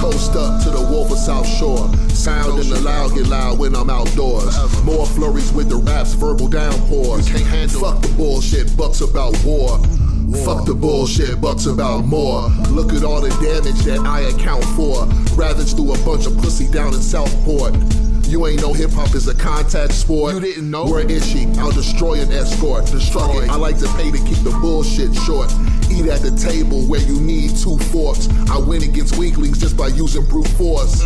Toast 0.00 0.32
up 0.34 0.64
to 0.64 0.70
the 0.70 0.80
wolf 0.80 1.12
of 1.12 1.18
South 1.18 1.46
Shore. 1.46 1.88
Sound 2.24 2.58
in 2.58 2.70
the 2.70 2.80
loud 2.80 3.12
get 3.12 3.26
loud 3.26 3.58
when 3.58 3.76
I'm 3.76 3.90
outdoors. 3.90 4.56
More 4.82 5.04
flurries 5.04 5.52
with 5.52 5.68
the 5.68 5.76
raps, 5.76 6.14
verbal 6.14 6.48
downpours. 6.48 7.28
Can't 7.28 7.44
handle 7.44 7.82
Fuck 7.82 8.00
the 8.00 8.08
bullshit, 8.16 8.74
bucks 8.78 9.02
about 9.02 9.36
war. 9.44 9.76
Fuck 10.42 10.64
the 10.64 10.74
bullshit, 10.74 11.38
bucks 11.38 11.66
about 11.66 12.06
more. 12.06 12.48
Look 12.70 12.94
at 12.94 13.04
all 13.04 13.20
the 13.20 13.28
damage 13.44 13.84
that 13.84 14.00
I 14.06 14.20
account 14.20 14.64
for. 14.72 15.04
Ravaged 15.36 15.76
through 15.76 15.92
a 15.92 15.98
bunch 16.06 16.24
of 16.24 16.38
pussy 16.38 16.66
down 16.66 16.94
in 16.94 17.02
Southport. 17.02 17.74
You 18.26 18.46
ain't 18.46 18.62
know 18.62 18.72
hip 18.72 18.92
hop 18.92 19.14
is 19.14 19.28
a 19.28 19.34
contact 19.34 19.92
sport. 19.92 20.32
You 20.32 20.40
didn't 20.40 20.70
know? 20.70 20.86
Where 20.86 21.06
is 21.06 21.30
she? 21.30 21.44
I'll 21.58 21.72
destroy 21.72 22.22
an 22.22 22.32
escort. 22.32 22.86
Destroy. 22.86 23.46
I 23.50 23.56
like 23.56 23.76
to 23.80 23.86
pay 23.98 24.10
to 24.10 24.18
keep 24.24 24.38
the 24.38 24.56
bullshit 24.62 25.14
short. 25.14 25.52
Eat 25.94 26.08
at 26.08 26.22
the 26.22 26.34
table 26.36 26.82
where 26.82 27.00
you 27.00 27.20
need 27.20 27.56
two 27.56 27.78
forks. 27.92 28.28
I 28.50 28.58
win 28.58 28.82
against 28.82 29.16
weaklings 29.16 29.58
just 29.58 29.76
by 29.76 29.88
using 29.88 30.24
brute 30.26 30.48
force. 30.48 31.02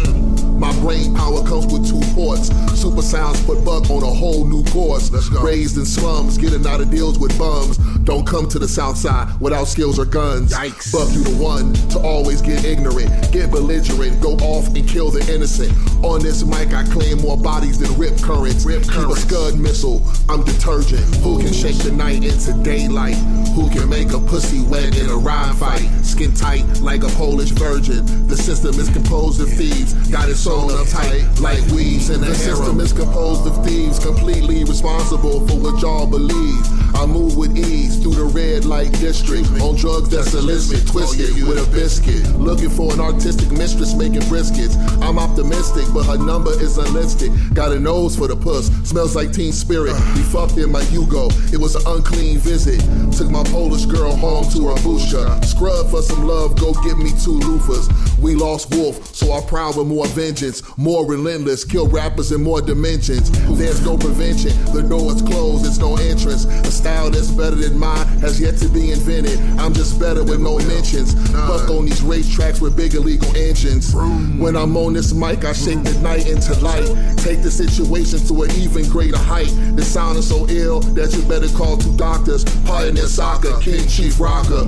My 0.58 0.72
brain 0.80 1.14
power 1.14 1.44
comes 1.46 1.66
with 1.72 1.88
two 1.88 2.00
ports. 2.14 2.48
Super 2.74 3.02
sounds 3.02 3.44
put 3.44 3.64
Buck 3.64 3.90
on 3.90 4.02
a 4.02 4.06
whole 4.06 4.46
new 4.46 4.64
course. 4.64 5.10
Raised 5.42 5.76
in 5.76 5.84
slums, 5.84 6.38
getting 6.38 6.66
out 6.66 6.80
of 6.80 6.90
deals 6.90 7.18
with 7.18 7.36
bums. 7.38 7.76
Don't 8.04 8.26
come 8.26 8.48
to 8.48 8.58
the 8.58 8.68
south 8.68 8.96
side 8.96 9.28
without 9.40 9.66
skills 9.66 9.98
or 9.98 10.06
guns. 10.06 10.52
Yikes. 10.52 10.90
Buck, 10.92 11.12
you 11.12 11.22
the 11.22 11.36
one 11.42 11.74
to 11.90 11.98
always 11.98 12.40
get 12.40 12.64
ignorant, 12.64 13.30
get 13.30 13.50
belligerent, 13.50 14.20
go 14.20 14.32
off 14.38 14.66
and 14.68 14.88
kill 14.88 15.10
the 15.10 15.20
innocent. 15.32 15.72
On 16.02 16.20
this 16.20 16.44
mic, 16.44 16.72
I 16.72 16.84
claim 16.84 17.18
more 17.18 17.36
bodies 17.36 17.78
than 17.78 17.92
rip 17.98 18.16
currents. 18.22 18.64
Rip 18.64 18.84
Keep 18.84 19.08
a 19.08 19.16
scud 19.16 19.58
missile, 19.58 20.00
I'm 20.28 20.44
detergent. 20.44 21.02
Who 21.16 21.40
can 21.40 21.52
shake 21.52 21.76
the 21.78 21.90
night 21.90 22.22
into 22.22 22.52
daylight? 22.62 23.16
Who 23.54 23.68
can 23.70 23.88
make 23.88 24.12
a 24.12 24.20
pussy 24.20 24.60
wet 24.62 24.96
in 24.96 25.10
a 25.10 25.16
rhyme 25.16 25.56
fight? 25.56 25.88
Skin 26.04 26.32
tight 26.34 26.64
like 26.80 27.02
a 27.02 27.08
Polish 27.18 27.50
virgin. 27.50 28.06
The 28.28 28.36
system 28.36 28.78
is 28.78 28.88
composed 28.88 29.40
of 29.40 29.48
thieves, 29.48 29.94
got 30.08 30.28
it 30.28 30.36
sewn 30.36 30.70
up 30.70 30.86
tight 30.86 31.26
like 31.40 31.66
weaves 31.72 32.10
in 32.10 32.22
a 32.22 32.26
The 32.26 32.34
system 32.34 32.78
is 32.80 32.92
composed 32.92 33.46
of 33.46 33.64
thieves, 33.66 33.98
completely 33.98 34.62
responsible 34.64 35.46
for 35.48 35.58
what 35.58 35.82
y'all 35.82 36.06
believe. 36.06 36.62
I 36.94 37.06
move 37.06 37.36
with 37.36 37.56
ease 37.56 37.98
through 37.98 38.14
the 38.14 38.24
red 38.24 38.64
light 38.64 38.92
district 38.92 39.48
on 39.60 39.76
drugs 39.76 40.08
that's 40.08 40.34
illicit, 40.34 40.86
twisted 40.86 41.46
with 41.46 41.58
a 41.58 41.70
biscuit. 41.70 42.26
Looking 42.38 42.70
for 42.70 42.92
an 42.92 43.00
artistic 43.00 43.50
mistress 43.50 43.94
making 43.94 44.22
briskets. 44.22 44.76
I'm 45.02 45.18
optimistic, 45.18 45.87
but 45.88 46.04
her 46.04 46.18
number 46.18 46.52
is 46.60 46.78
unlisted. 46.78 47.32
Got 47.54 47.72
a 47.72 47.80
nose 47.80 48.16
for 48.16 48.28
the 48.28 48.36
puss, 48.36 48.66
smells 48.88 49.16
like 49.16 49.32
teen 49.32 49.52
spirit. 49.52 49.94
We 50.14 50.22
fucked 50.22 50.56
in 50.58 50.70
my 50.70 50.82
Hugo, 50.84 51.28
it 51.52 51.58
was 51.58 51.74
an 51.74 51.82
unclean 51.86 52.38
visit. 52.38 52.80
Took 53.16 53.30
my 53.30 53.42
Polish 53.44 53.86
girl 53.86 54.14
home 54.14 54.44
to 54.52 54.68
her 54.68 54.74
busha. 54.82 55.44
Scrub 55.44 55.90
for 55.90 56.02
some 56.02 56.26
love, 56.26 56.58
go 56.58 56.72
get 56.84 56.98
me 56.98 57.10
two 57.10 57.38
loofahs. 57.40 57.88
We 58.18 58.34
lost 58.34 58.74
Wolf, 58.74 59.14
so 59.14 59.32
I 59.32 59.40
proud 59.42 59.76
with 59.76 59.86
more 59.86 60.06
vengeance, 60.08 60.62
more 60.76 61.06
relentless. 61.06 61.64
Kill 61.64 61.88
rappers 61.88 62.32
in 62.32 62.42
more 62.42 62.60
dimensions. 62.60 63.30
There's 63.56 63.84
no 63.84 63.96
prevention, 63.96 64.52
the 64.72 64.82
door 64.82 65.12
is 65.12 65.22
closed, 65.22 65.66
it's 65.66 65.78
no 65.78 65.96
entrance. 65.96 66.44
A 66.44 66.70
style 66.70 67.10
that's 67.10 67.30
better 67.30 67.56
than 67.56 67.78
mine 67.78 68.06
has 68.18 68.40
yet 68.40 68.56
to 68.58 68.68
be 68.68 68.90
invented. 68.92 69.38
I'm 69.58 69.72
just 69.72 69.98
better 69.98 70.24
with 70.24 70.40
no 70.40 70.58
mentions. 70.58 71.14
Buck 71.32 71.68
on 71.70 71.86
these 71.86 72.00
racetracks 72.00 72.60
with 72.60 72.76
big 72.76 72.94
illegal 72.94 73.34
engines. 73.36 73.94
When 73.94 74.56
I'm 74.56 74.76
on 74.76 74.92
this 74.92 75.12
mic, 75.12 75.44
I 75.44 75.52
shake 75.52 75.77
the 75.84 75.98
night 76.00 76.28
into 76.28 76.54
light. 76.60 76.86
Take 77.18 77.42
the 77.42 77.50
situation 77.50 78.18
to 78.26 78.42
an 78.42 78.50
even 78.52 78.88
greater 78.88 79.18
height. 79.18 79.52
The 79.76 79.84
sound 79.84 80.18
is 80.18 80.28
so 80.28 80.48
ill 80.48 80.80
that 80.94 81.12
you 81.14 81.22
better 81.22 81.48
call 81.56 81.76
two 81.76 81.96
doctors. 81.96 82.44
Pioneer 82.64 83.06
Soccer, 83.06 83.58
King 83.60 83.86
Chief 83.88 84.18
Rocker. 84.20 84.64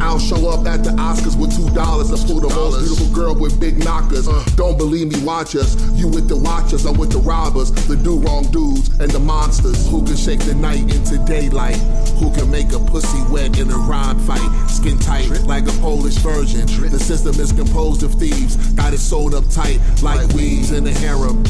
I'll 0.00 0.18
show 0.18 0.48
up 0.48 0.66
at 0.66 0.84
the 0.84 0.90
Oscars 0.90 1.38
with 1.38 1.54
two 1.56 1.70
dollars 1.74 2.10
to 2.10 2.26
pull 2.26 2.40
the 2.40 2.48
most 2.48 2.78
beautiful 2.84 3.14
girl 3.14 3.34
with 3.34 3.58
big 3.60 3.78
knockers. 3.78 4.26
Don't 4.56 4.76
believe 4.76 5.12
me, 5.12 5.22
watch 5.24 5.56
us. 5.56 5.80
You 5.92 6.08
with 6.08 6.28
the 6.28 6.36
watchers, 6.36 6.84
I'm 6.84 6.96
with 6.98 7.12
the 7.12 7.18
robbers, 7.18 7.70
the 7.72 7.96
do 7.96 8.18
wrong 8.18 8.44
dudes, 8.50 8.88
and 9.00 9.10
the 9.10 9.20
monsters. 9.20 9.88
Who 9.90 10.04
can 10.04 10.16
shake 10.16 10.40
the 10.40 10.54
night 10.54 10.82
into 10.82 11.18
daylight? 11.24 11.76
Who 12.18 12.32
can 12.34 12.50
make 12.50 12.72
a 12.72 12.78
pussy 12.78 13.22
wet 13.30 13.58
in 13.58 13.70
a 13.70 13.76
rhyme 13.76 14.18
fight? 14.20 14.68
Skin 14.68 14.98
tight 14.98 15.30
like 15.44 15.66
a 15.66 15.72
Polish 15.80 16.16
virgin. 16.16 16.66
The 16.66 16.98
system 16.98 17.34
is 17.40 17.52
composed 17.52 18.02
of 18.02 18.14
thieves, 18.14 18.56
got 18.74 18.92
it 18.92 18.98
sewn 18.98 19.34
up 19.34 19.48
tight 19.50 19.80
like 20.02 20.20
weaves 20.44 20.72
in 20.72 20.86
a 20.86 20.92
harem. 20.92 21.42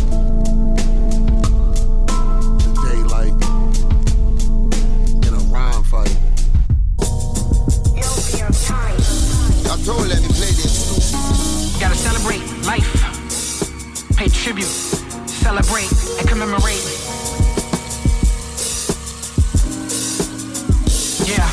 Daylight 2.84 3.34
in 5.26 5.32
a 5.34 5.42
rhyme 5.52 5.82
fight. 5.82 6.16
I 9.66 9.76
told 9.84 10.06
let 10.06 10.22
me 10.22 10.28
play 10.28 10.52
this. 10.54 11.12
Gotta 11.80 11.96
celebrate 11.96 12.44
life, 12.64 12.90
pay 14.16 14.28
tribute, 14.28 14.74
celebrate 15.26 15.90
and 16.18 16.28
commemorate. 16.28 16.84
Yeah. 21.26 21.48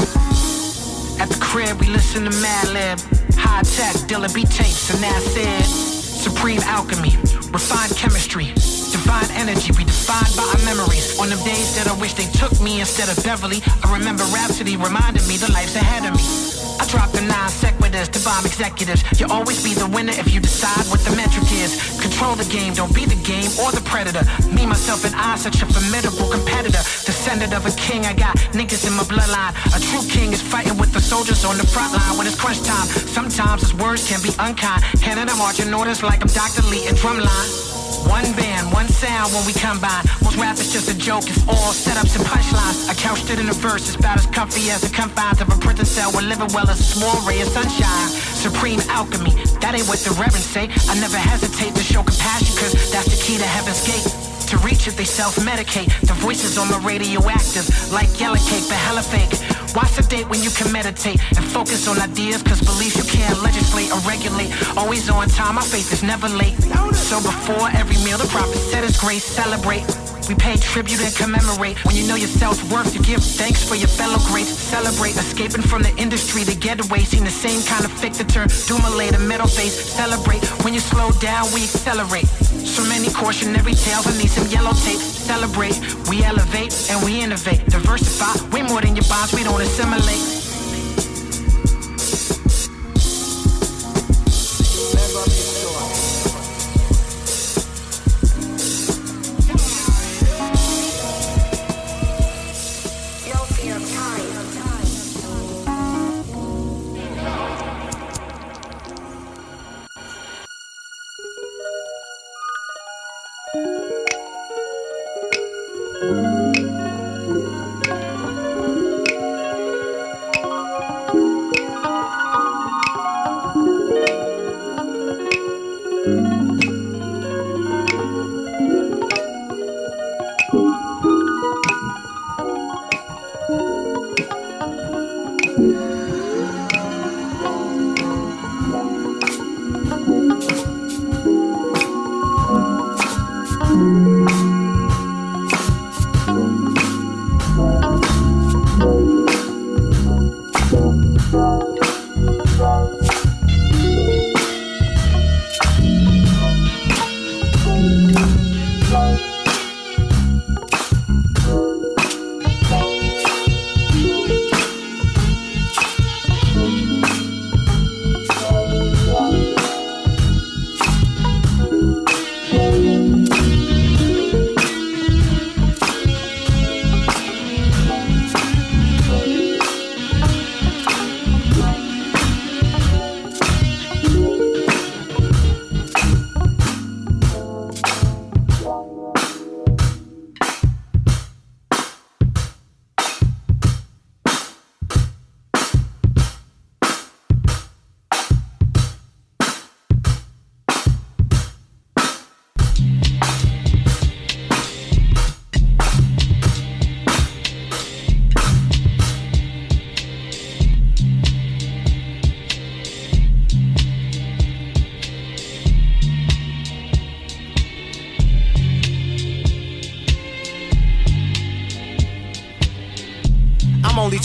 At 1.19 1.29
the 1.29 1.39
crib, 1.41 1.79
we 1.79 1.87
listen 1.87 2.25
to 2.25 2.31
Madlib, 2.45 2.99
Hi-Tek, 3.35 3.95
Dilla 4.07 4.31
beat 4.33 4.49
tapes, 4.51 4.93
and 4.93 5.01
that's 5.03 5.35
it. 5.35 5.90
Supreme 6.21 6.61
alchemy, 6.61 7.17
refined 7.51 7.95
chemistry, 7.97 8.45
divine 8.93 9.31
energy. 9.31 9.73
We 9.75 9.85
defined 9.85 10.35
by 10.37 10.43
our 10.43 10.63
memories. 10.63 11.19
On 11.19 11.29
the 11.29 11.35
days 11.43 11.75
that 11.75 11.87
I 11.87 11.99
wish 11.99 12.13
they 12.13 12.27
took 12.37 12.61
me 12.61 12.79
instead 12.79 13.09
of 13.09 13.23
Beverly, 13.23 13.63
I 13.83 13.91
remember 13.91 14.23
Rhapsody 14.25 14.77
reminding 14.77 15.27
me 15.27 15.37
the 15.37 15.51
life's 15.51 15.75
ahead 15.75 16.05
of 16.05 16.15
me. 16.15 16.50
I 16.79 16.85
dropped 16.87 17.13
the 17.13 17.21
nine 17.21 17.49
sequiturs 17.49 18.09
to 18.13 18.19
bomb 18.23 18.45
executives. 18.45 19.03
You'll 19.19 19.31
always 19.31 19.63
be 19.63 19.73
the 19.73 19.87
winner 19.87 20.13
if 20.13 20.33
you 20.33 20.39
decide 20.39 20.85
what 20.87 20.99
the 21.01 21.15
metric 21.15 21.49
is. 21.51 21.75
Control 21.99 22.35
the 22.35 22.45
game, 22.45 22.73
don't 22.73 22.93
be 22.93 23.05
the 23.05 23.19
game 23.23 23.49
or 23.59 23.71
the 23.71 23.81
predator. 23.81 24.23
Me, 24.53 24.65
myself, 24.65 25.05
and 25.05 25.15
I, 25.15 25.35
such 25.35 25.61
a 25.61 25.65
formidable 25.65 26.29
competitor. 26.29 26.83
Descendant 27.05 27.53
of 27.53 27.65
a 27.65 27.71
king, 27.75 28.05
I 28.05 28.13
got 28.13 28.37
niggas 28.53 28.87
in 28.87 28.93
my 28.93 29.03
bloodline. 29.03 29.53
A 29.75 29.79
true 29.79 30.05
king 30.07 30.31
is 30.31 30.41
fighting 30.41 30.77
with 30.77 30.93
the 30.93 31.01
soldiers 31.01 31.43
on 31.43 31.57
the 31.57 31.67
front 31.67 31.93
line 31.93 32.17
when 32.17 32.27
it's 32.27 32.39
crunch 32.39 32.61
time. 32.61 32.87
Sometimes 32.87 33.61
his 33.61 33.73
words 33.73 34.07
can 34.07 34.21
be 34.21 34.29
unkind. 34.39 34.83
Handing 35.01 35.29
out 35.29 35.37
marching 35.37 35.73
orders 35.73 36.03
like 36.03 36.21
I'm 36.21 36.29
Dr. 36.29 36.63
Lee 36.69 36.87
in 36.87 36.95
drumline. 36.95 37.80
One 38.07 38.31
band, 38.33 38.71
one 38.71 38.87
sound 38.87 39.33
when 39.33 39.45
we 39.45 39.53
combine. 39.53 40.03
Most 40.23 40.37
rap 40.37 40.57
is 40.57 40.71
just 40.71 40.89
a 40.89 40.97
joke, 40.97 41.23
it's 41.27 41.43
all 41.47 41.73
setups 41.73 42.15
and 42.15 42.25
punchlines. 42.25 42.89
I 42.89 42.93
couched 42.93 43.29
it 43.29 43.39
in 43.39 43.49
a 43.49 43.53
verse, 43.53 43.89
it's 43.89 43.95
about 43.95 44.17
as 44.17 44.25
comfy 44.27 44.71
as 44.71 44.81
the 44.81 44.89
confines 44.89 45.41
of 45.41 45.49
a 45.49 45.57
prison 45.59 45.85
cell. 45.85 46.11
We're 46.13 46.27
living 46.27 46.49
well 46.53 46.69
as 46.69 46.79
a 46.79 46.83
small 46.83 47.19
ray 47.27 47.41
of 47.41 47.49
sunshine. 47.49 48.09
Supreme 48.09 48.79
alchemy, 48.89 49.31
that 49.59 49.75
ain't 49.75 49.87
what 49.87 49.99
the 49.99 50.11
reverends 50.11 50.45
say. 50.45 50.69
I 50.87 50.99
never 50.99 51.17
hesitate 51.17 51.75
to 51.75 51.83
show 51.83 52.03
compassion, 52.03 52.55
cause 52.57 52.91
that's 52.91 53.09
the 53.11 53.21
key 53.23 53.37
to 53.37 53.45
heaven's 53.45 53.85
gate. 53.85 54.30
To 54.51 54.57
reach 54.57 54.85
it, 54.85 54.97
they 54.99 55.05
self-medicate. 55.05 55.87
The 56.01 56.13
voices 56.19 56.57
on 56.57 56.67
the 56.67 56.79
radio 56.83 57.23
active, 57.29 57.63
like 57.89 58.11
yellow 58.19 58.35
cake, 58.35 58.67
but 58.67 58.75
hella 58.75 59.01
fake. 59.01 59.31
Why 59.71 59.87
sedate 59.87 60.27
when 60.27 60.43
you 60.43 60.49
can 60.49 60.69
meditate 60.73 61.23
and 61.37 61.45
focus 61.45 61.87
on 61.87 61.97
ideas? 62.01 62.43
Cause 62.43 62.59
belief 62.59 62.97
you 62.97 63.07
can't 63.07 63.41
legislate 63.41 63.95
or 63.95 63.99
regulate. 64.03 64.51
Always 64.75 65.09
on 65.09 65.29
time, 65.29 65.55
my 65.55 65.61
faith 65.61 65.93
is 65.93 66.03
never 66.03 66.27
late. 66.27 66.59
So 66.91 67.23
before 67.23 67.69
every 67.71 67.95
meal, 68.03 68.17
the 68.17 68.27
prophet 68.27 68.57
said 68.57 68.83
his 68.83 68.99
grace, 68.99 69.23
celebrate. 69.23 69.87
We 70.27 70.35
pay 70.35 70.57
tribute 70.57 70.99
and 70.99 71.15
commemorate. 71.15 71.79
When 71.85 71.95
you 71.95 72.05
know 72.05 72.15
your 72.15 72.27
self-worth, 72.27 72.93
you 72.93 73.01
give 73.01 73.23
thanks 73.23 73.63
for 73.63 73.75
your 73.75 73.87
fellow 73.87 74.19
greats. 74.27 74.51
Celebrate, 74.51 75.15
escaping 75.15 75.61
from 75.61 75.81
the 75.81 75.95
industry 75.95 76.43
to 76.43 76.55
get 76.55 76.83
away. 76.83 77.05
Seen 77.05 77.23
the 77.23 77.31
same 77.31 77.63
kind 77.63 77.85
of 77.85 77.91
fake 77.91 78.19
to 78.19 78.25
turn 78.25 78.49
doom 78.67 78.83
a 78.83 79.19
middle 79.19 79.47
face. 79.47 79.75
Celebrate, 79.95 80.43
when 80.63 80.73
you 80.73 80.81
slow 80.81 81.11
down, 81.23 81.47
we 81.53 81.63
accelerate. 81.63 82.27
So 82.65 82.83
many 82.85 83.09
cautionary 83.09 83.73
tales, 83.73 84.07
I 84.07 84.17
need 84.17 84.29
some 84.29 84.47
yellow 84.47 84.73
tape. 84.73 84.99
Celebrate, 84.99 85.79
we 86.09 86.23
elevate 86.23 86.73
and 86.89 87.03
we 87.03 87.21
innovate. 87.21 87.65
Diversify, 87.67 88.49
way 88.51 88.61
more 88.63 88.81
than 88.81 88.95
your 88.95 89.05
bonds, 89.09 89.33
we 89.33 89.43
don't 89.43 89.61
assimilate. 89.61 90.40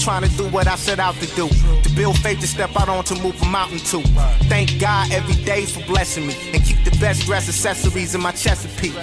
Trying 0.06 0.22
to 0.22 0.36
do 0.36 0.46
what 0.50 0.68
I 0.68 0.76
set 0.76 1.00
out 1.00 1.16
to 1.16 1.26
do. 1.34 1.48
To 1.82 1.90
build 1.96 2.16
faith 2.20 2.38
to 2.38 2.46
step 2.46 2.70
out 2.76 2.88
on 2.88 3.02
to 3.06 3.20
move 3.20 3.34
a 3.42 3.46
mountain 3.46 3.78
to. 3.90 4.00
Thank 4.46 4.78
God 4.78 5.10
every 5.10 5.34
day 5.42 5.66
for 5.66 5.84
blessing 5.84 6.28
me 6.28 6.36
and 6.54 6.64
keep 6.64 6.84
the 6.84 6.96
best 7.00 7.26
dress 7.26 7.48
accessories 7.48 8.14
in 8.14 8.20
my 8.20 8.30
Chesapeake. 8.30 8.94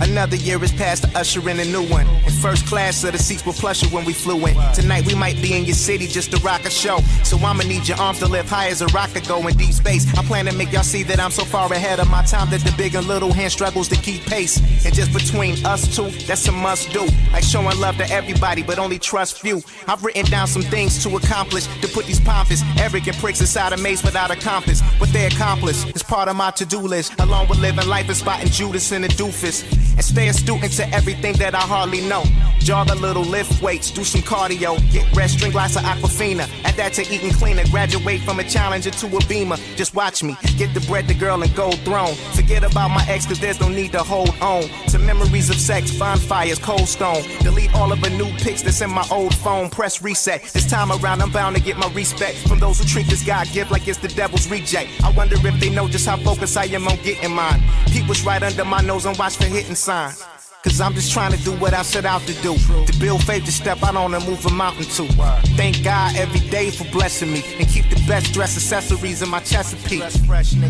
Another 0.00 0.36
year 0.36 0.58
has 0.58 0.72
passed 0.72 1.04
to 1.04 1.18
usher 1.18 1.48
in 1.48 1.60
a 1.60 1.64
new 1.64 1.86
one. 1.88 2.06
In 2.24 2.30
first 2.30 2.66
class, 2.66 2.98
so 2.98 3.10
the 3.10 3.18
seats 3.18 3.44
were 3.44 3.52
plusher 3.52 3.88
when 3.88 4.04
we 4.04 4.12
flew 4.12 4.46
in. 4.46 4.56
Tonight 4.74 5.06
we 5.06 5.14
might 5.14 5.40
be 5.42 5.54
in 5.54 5.64
your 5.64 5.74
city 5.74 6.06
just 6.06 6.30
to 6.32 6.38
rock 6.42 6.64
a 6.64 6.70
show. 6.70 6.98
So 7.24 7.36
I'ma 7.38 7.64
need 7.64 7.88
your 7.88 7.98
arms 7.98 8.18
to 8.20 8.26
lift 8.26 8.48
high 8.48 8.68
as 8.68 8.82
a 8.82 8.86
rocket 8.86 9.26
go 9.26 9.46
in 9.46 9.56
deep 9.56 9.72
space. 9.72 10.06
I 10.16 10.22
plan 10.24 10.46
to 10.46 10.54
make 10.54 10.72
y'all 10.72 10.82
see 10.82 11.02
that 11.04 11.18
I'm 11.18 11.30
so 11.30 11.44
far 11.44 11.72
ahead 11.72 12.00
of 12.00 12.08
my 12.08 12.22
time 12.24 12.50
that 12.50 12.60
the 12.60 12.72
big 12.76 12.94
and 12.94 13.06
little 13.06 13.32
hand 13.32 13.52
struggles 13.52 13.88
to 13.88 13.96
keep 13.96 14.22
pace. 14.22 14.58
And 14.84 14.94
just 14.94 15.12
between 15.12 15.64
us 15.64 15.94
two, 15.94 16.10
that's 16.26 16.46
a 16.48 16.52
must 16.52 16.92
do. 16.92 17.06
Like 17.32 17.44
showing 17.44 17.78
love 17.78 17.96
to 17.96 18.08
everybody, 18.10 18.62
but 18.62 18.78
only 18.78 18.98
trust 18.98 19.40
few. 19.40 19.62
I've 19.88 20.04
written 20.04 20.26
down 20.26 20.46
some 20.46 20.62
things 20.62 21.02
to 21.04 21.16
accomplish 21.16 21.66
to 21.80 21.88
put 21.88 22.06
these 22.06 22.20
pompous, 22.20 22.62
arrogant 22.78 23.16
pricks 23.18 23.40
inside 23.40 23.72
a 23.72 23.76
maze 23.76 24.02
without 24.02 24.30
a 24.30 24.36
compass. 24.36 24.80
What 24.98 25.12
they 25.12 25.26
accomplish 25.26 25.84
is 25.94 26.02
part 26.02 26.28
of 26.28 26.36
my 26.36 26.50
to-do 26.52 26.78
list, 26.78 27.18
along 27.20 27.48
with 27.48 27.58
living 27.58 27.86
life 27.88 28.08
and 28.08 28.16
spotting 28.16 28.48
Judas 28.48 28.92
in 28.92 29.02
the 29.02 29.08
doofus. 29.08 29.55
And 29.96 30.04
stay 30.04 30.28
a 30.28 30.32
student 30.32 30.72
to 30.74 30.88
everything 30.94 31.34
that 31.38 31.54
I 31.54 31.60
hardly 31.60 32.02
know. 32.02 32.22
Jog 32.66 32.90
a 32.90 32.96
little, 32.96 33.22
lift 33.22 33.62
weights, 33.62 33.92
do 33.92 34.02
some 34.02 34.22
cardio, 34.22 34.76
get 34.90 35.06
rest, 35.14 35.38
drink 35.38 35.54
lots 35.54 35.76
of 35.76 35.82
Aquafina. 35.82 36.50
Add 36.64 36.74
that 36.74 36.94
to 36.94 37.02
eating 37.02 37.30
cleaner, 37.30 37.62
graduate 37.70 38.20
from 38.22 38.40
a 38.40 38.42
challenger 38.42 38.90
to 38.90 39.06
a 39.16 39.20
beamer. 39.26 39.56
Just 39.76 39.94
watch 39.94 40.24
me, 40.24 40.36
get 40.56 40.74
the 40.74 40.80
bread, 40.80 41.06
the 41.06 41.14
girl, 41.14 41.40
and 41.40 41.54
gold 41.54 41.78
throne. 41.82 42.16
Forget 42.34 42.64
about 42.64 42.88
my 42.88 43.06
ex, 43.08 43.24
cause 43.24 43.38
there's 43.38 43.60
no 43.60 43.68
need 43.68 43.92
to 43.92 44.00
hold 44.00 44.30
on. 44.40 44.64
To 44.88 44.98
memories 44.98 45.48
of 45.48 45.60
sex, 45.60 45.96
bonfires, 45.96 46.58
cold 46.58 46.88
stone. 46.88 47.22
Delete 47.38 47.72
all 47.72 47.92
of 47.92 48.00
the 48.00 48.10
new 48.10 48.26
pics 48.38 48.62
that's 48.62 48.80
in 48.80 48.90
my 48.90 49.06
old 49.12 49.32
phone, 49.32 49.70
press 49.70 50.02
reset. 50.02 50.42
This 50.52 50.68
time 50.68 50.90
around, 50.90 51.22
I'm 51.22 51.30
bound 51.30 51.54
to 51.54 51.62
get 51.62 51.76
my 51.76 51.88
respect 51.92 52.36
from 52.48 52.58
those 52.58 52.80
who 52.80 52.84
treat 52.84 53.06
this 53.06 53.24
God 53.24 53.46
gift 53.52 53.70
like 53.70 53.86
it's 53.86 53.98
the 53.98 54.08
devil's 54.08 54.50
reject. 54.50 54.90
I 55.04 55.12
wonder 55.12 55.36
if 55.36 55.60
they 55.60 55.70
know 55.70 55.86
just 55.86 56.08
how 56.08 56.16
focused 56.16 56.56
I 56.56 56.64
am 56.64 56.88
on 56.88 56.96
getting 57.04 57.30
mine. 57.30 57.62
People's 57.92 58.24
right 58.24 58.42
under 58.42 58.64
my 58.64 58.80
nose 58.80 59.06
and 59.06 59.16
watch 59.16 59.36
for 59.36 59.44
hitting 59.44 59.76
signs. 59.76 60.25
Cause 60.66 60.80
I'm 60.80 60.94
just 60.94 61.12
trying 61.12 61.30
to 61.30 61.38
do 61.44 61.52
what 61.52 61.72
I 61.74 61.82
set 61.82 62.04
out 62.04 62.22
to 62.22 62.34
do. 62.42 62.56
To 62.56 62.98
build 62.98 63.22
faith 63.22 63.44
to 63.44 63.52
step 63.52 63.84
out 63.84 63.94
on 63.94 64.12
and 64.12 64.26
move 64.26 64.44
a 64.46 64.50
mountain 64.50 64.84
to. 64.96 65.06
Thank 65.54 65.84
God 65.84 66.16
every 66.16 66.40
day 66.50 66.72
for 66.72 66.82
blessing 66.90 67.32
me 67.32 67.44
and 67.58 67.68
keep 67.68 67.88
the 67.88 68.02
best 68.08 68.34
dress 68.34 68.56
accessories 68.56 69.22
in 69.22 69.28
my 69.28 69.38
Chesapeake. 69.40 70.02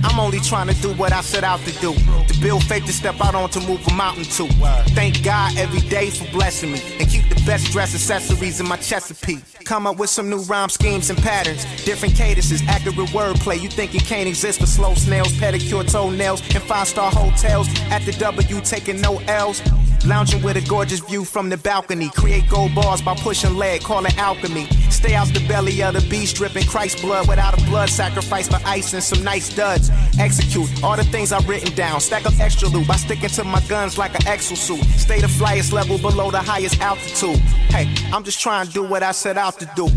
I'm 0.05 0.21
only 0.21 0.41
trying 0.41 0.69
to 0.69 0.75
do 0.83 0.93
what 0.95 1.13
I 1.13 1.23
set 1.23 1.45
out 1.45 1.61
to 1.61 1.73
do. 1.81 1.95
To 1.95 2.41
build 2.43 2.63
faith 2.65 2.85
to 2.85 2.93
step 2.93 3.17
out 3.25 3.35
on 3.35 3.49
to 3.51 3.61
move 3.61 3.81
a 3.89 3.95
mountain 3.95 4.25
to. 4.25 4.47
Thank 4.91 5.25
God 5.25 5.57
every 5.57 5.81
day 5.89 6.11
for 6.11 6.31
blessing 6.31 6.73
me 6.73 6.83
and 7.01 7.09
keep 7.09 7.29
the 7.31 7.43
best 7.47 7.73
dress 7.73 7.95
accessories 7.95 8.61
in 8.61 8.69
my 8.69 8.77
Chesapeake. 8.77 9.65
Come 9.65 9.87
up 9.87 9.97
with 9.97 10.11
some 10.11 10.29
new 10.29 10.43
rhyme 10.43 10.69
schemes 10.69 11.09
and 11.09 11.19
patterns. 11.19 11.65
Different 11.85 12.15
cadences, 12.15 12.63
accurate 12.69 13.09
wordplay. 13.09 13.61
You 13.61 13.71
think 13.71 13.95
it 13.95 14.05
can't 14.05 14.29
exist 14.29 14.61
for 14.61 14.67
slow 14.67 14.95
snails, 14.95 15.33
pedicure 15.33 15.91
toenails, 15.91 16.43
and 16.55 16.63
five 16.65 16.87
star 16.87 17.11
hotels. 17.11 17.67
At 17.91 18.03
the 18.03 18.13
W 18.13 18.61
taking 18.61 19.01
no 19.01 19.21
L's. 19.27 19.63
Lounging 20.07 20.41
with 20.41 20.57
a 20.57 20.61
gorgeous 20.61 21.01
view 21.01 21.25
from 21.25 21.49
the 21.49 21.57
balcony. 21.57 22.11
Create 22.11 22.49
gold 22.49 22.73
bars 22.77 23.03
by 23.03 23.17
pushing 23.17 23.57
lead, 23.57 23.83
call 23.83 24.07
it 24.07 24.17
alchemy. 24.17 24.67
Stay 24.89 25.15
out 25.15 25.27
the 25.35 25.45
belly 25.49 25.83
of 25.83 25.95
the 25.95 26.01
beast, 26.09 26.37
dripping 26.37 26.65
Christ 26.65 27.03
blood 27.03 27.29
without 27.29 27.61
a 27.61 27.65
blood 27.65 27.89
sacrifice 27.89 28.47
for 28.47 28.61
ice 28.65 28.95
and 28.95 29.03
some 29.03 29.25
nice 29.25 29.55
duds. 29.55 29.91
Execute 30.21 30.71
all 30.85 30.97
the 30.97 31.03
things 31.03 31.33
I've 31.33 31.49
written 31.49 31.75
down. 31.75 32.01
Stack 32.01 32.25
up 32.25 32.39
extra 32.39 32.69
loot 32.69 32.87
by 32.87 32.95
sticking 32.95 33.31
to 33.31 33.43
my 33.43 33.61
guns 33.63 33.99
like 33.99 34.15
an 34.15 34.23
exosuit. 34.23 34.85
Stay 34.97 35.21
the 35.21 35.27
flyest 35.27 35.73
level 35.73 35.99
below 35.99 36.31
the 36.31 36.39
highest 36.39 36.81
altitude. 36.81 37.41
Hey, 37.69 37.93
I'm 38.13 38.23
just 38.23 38.41
trying 38.41 38.69
to 38.69 38.73
do 38.73 38.85
what 38.85 39.03
I 39.03 39.11
set 39.11 39.37
out 39.37 39.59
to 39.59 39.69
do. 39.75 39.89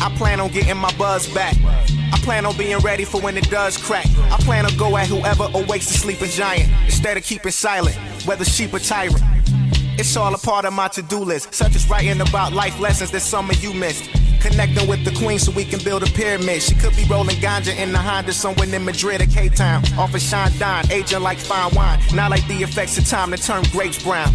I 0.00 0.14
plan 0.16 0.40
on 0.40 0.50
getting 0.50 0.76
my 0.76 0.92
buzz 0.96 1.26
back. 1.34 1.56
I 1.64 2.18
plan 2.22 2.46
on 2.46 2.56
being 2.56 2.78
ready 2.78 3.04
for 3.04 3.20
when 3.20 3.36
it 3.36 3.50
does 3.50 3.76
crack. 3.76 4.06
I 4.30 4.36
plan 4.38 4.64
to 4.66 4.76
go 4.76 4.96
at 4.96 5.06
whoever 5.06 5.48
awakes 5.54 5.86
the 5.86 5.94
sleeping 5.94 6.30
giant 6.30 6.70
instead 6.84 7.16
of 7.16 7.24
keeping 7.24 7.52
silent, 7.52 7.96
whether 8.24 8.44
sheep 8.44 8.72
or 8.74 8.78
tyrant. 8.78 9.22
It's 9.98 10.16
all 10.16 10.32
a 10.32 10.38
part 10.38 10.64
of 10.64 10.72
my 10.72 10.86
to-do 10.88 11.18
list, 11.18 11.52
such 11.52 11.74
as 11.74 11.90
writing 11.90 12.20
about 12.20 12.52
life 12.52 12.78
lessons 12.78 13.10
that 13.10 13.20
some 13.20 13.50
of 13.50 13.62
you 13.62 13.74
missed. 13.74 14.08
Connecting 14.40 14.88
with 14.88 15.04
the 15.04 15.10
queen 15.18 15.40
so 15.40 15.50
we 15.50 15.64
can 15.64 15.82
build 15.82 16.04
a 16.04 16.06
pyramid. 16.06 16.62
She 16.62 16.76
could 16.76 16.94
be 16.94 17.02
rolling 17.10 17.34
ganja 17.36 17.76
in 17.76 17.90
the 17.90 17.98
Honda 17.98 18.32
somewhere 18.32 18.72
in 18.72 18.84
Madrid 18.84 19.20
or 19.20 19.26
Cape 19.26 19.54
Town. 19.54 19.82
Off 19.98 20.14
of 20.14 20.20
Shandon, 20.20 20.88
aging 20.92 21.20
like 21.20 21.38
fine 21.38 21.74
wine. 21.74 22.00
Not 22.14 22.30
like 22.30 22.46
the 22.46 22.62
effects 22.62 22.96
of 22.96 23.06
time 23.06 23.32
to 23.32 23.36
turn 23.36 23.64
grapes 23.72 24.00
brown. 24.00 24.32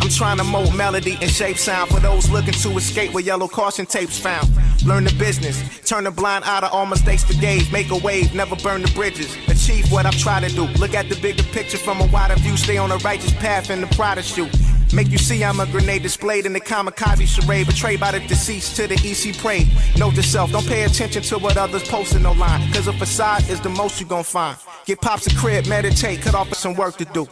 I'm 0.00 0.08
trying 0.08 0.38
to 0.38 0.44
mold 0.44 0.74
melody 0.74 1.18
and 1.20 1.30
shape 1.30 1.58
sound 1.58 1.90
for 1.90 2.00
those 2.00 2.30
looking 2.30 2.54
to 2.54 2.70
escape 2.76 3.12
where 3.12 3.22
yellow 3.22 3.48
caution 3.48 3.84
tapes 3.84 4.18
found. 4.18 4.48
Learn 4.84 5.04
the 5.04 5.14
business, 5.14 5.62
turn 5.80 6.06
a 6.06 6.10
blind 6.10 6.44
eye 6.44 6.60
to 6.60 6.70
all 6.70 6.86
mistakes 6.86 7.22
forgave, 7.22 7.70
make 7.70 7.90
a 7.90 7.96
wave, 7.98 8.34
never 8.34 8.56
burn 8.56 8.80
the 8.80 8.90
bridges. 8.92 9.36
Achieve 9.48 9.92
what 9.92 10.06
I've 10.06 10.16
tried 10.16 10.48
to 10.48 10.54
do. 10.54 10.64
Look 10.78 10.94
at 10.94 11.08
the 11.10 11.16
bigger 11.16 11.42
picture 11.42 11.76
from 11.76 12.00
a 12.00 12.06
wider 12.06 12.36
view, 12.36 12.56
stay 12.56 12.78
on 12.78 12.88
the 12.88 12.96
righteous 12.98 13.32
path 13.34 13.68
and 13.68 13.82
the 13.82 13.94
pride 13.94 14.16
of 14.16 14.24
shoot. 14.24 14.50
Make 14.92 15.10
you 15.10 15.18
see 15.18 15.44
I'm 15.44 15.60
a 15.60 15.66
grenade 15.66 16.02
displayed 16.02 16.46
in 16.46 16.52
the 16.52 16.60
kamikaze 16.60 17.26
charade, 17.26 17.66
betrayed 17.66 18.00
by 18.00 18.10
the 18.12 18.20
deceased 18.20 18.76
to 18.76 18.86
the 18.86 18.94
EC 18.94 19.36
prey. 19.36 19.66
Note 19.96 20.14
to 20.14 20.22
self, 20.22 20.50
don't 20.50 20.66
pay 20.66 20.82
attention 20.84 21.22
to 21.24 21.38
what 21.38 21.56
others 21.56 21.86
posting 21.88 22.26
online, 22.26 22.72
cause 22.72 22.88
a 22.88 22.92
facade 22.92 23.48
is 23.50 23.60
the 23.60 23.68
most 23.68 24.00
you 24.00 24.06
gon' 24.06 24.24
find. 24.24 24.56
Get 24.86 25.00
pops 25.00 25.26
a 25.26 25.36
crib, 25.36 25.66
meditate, 25.66 26.22
cut 26.22 26.34
off 26.34 26.48
with 26.48 26.58
some 26.58 26.74
work 26.74 26.96
to 26.96 27.04
do. 27.04 27.28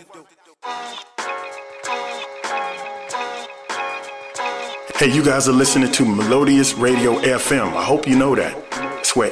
Hey, 4.98 5.14
you 5.14 5.24
guys 5.24 5.48
are 5.48 5.52
listening 5.52 5.92
to 5.92 6.04
Melodious 6.04 6.74
Radio 6.74 7.20
FM. 7.20 7.72
I 7.76 7.84
hope 7.84 8.08
you 8.08 8.18
know 8.18 8.34
that. 8.34 8.52
It's 8.98 9.14
where 9.14 9.30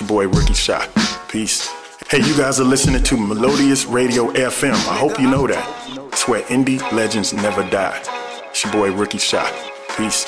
your 0.00 0.08
boy 0.08 0.26
Ricky 0.26 0.52
Shot. 0.52 0.88
Peace. 1.28 1.68
Hey, 2.10 2.26
you 2.26 2.36
guys 2.36 2.58
are 2.58 2.64
listening 2.64 3.04
to 3.04 3.16
Melodious 3.16 3.84
Radio 3.86 4.32
FM. 4.32 4.72
I 4.72 4.96
hope 4.96 5.20
you 5.20 5.30
know 5.30 5.46
that. 5.46 5.64
It's 6.12 6.26
where 6.26 6.42
indie 6.48 6.80
legends 6.90 7.32
never 7.34 7.62
die. 7.70 8.02
It's 8.50 8.64
your 8.64 8.72
boy 8.72 8.92
Ricky 8.92 9.18
Shot. 9.18 9.52
Peace. 9.96 10.26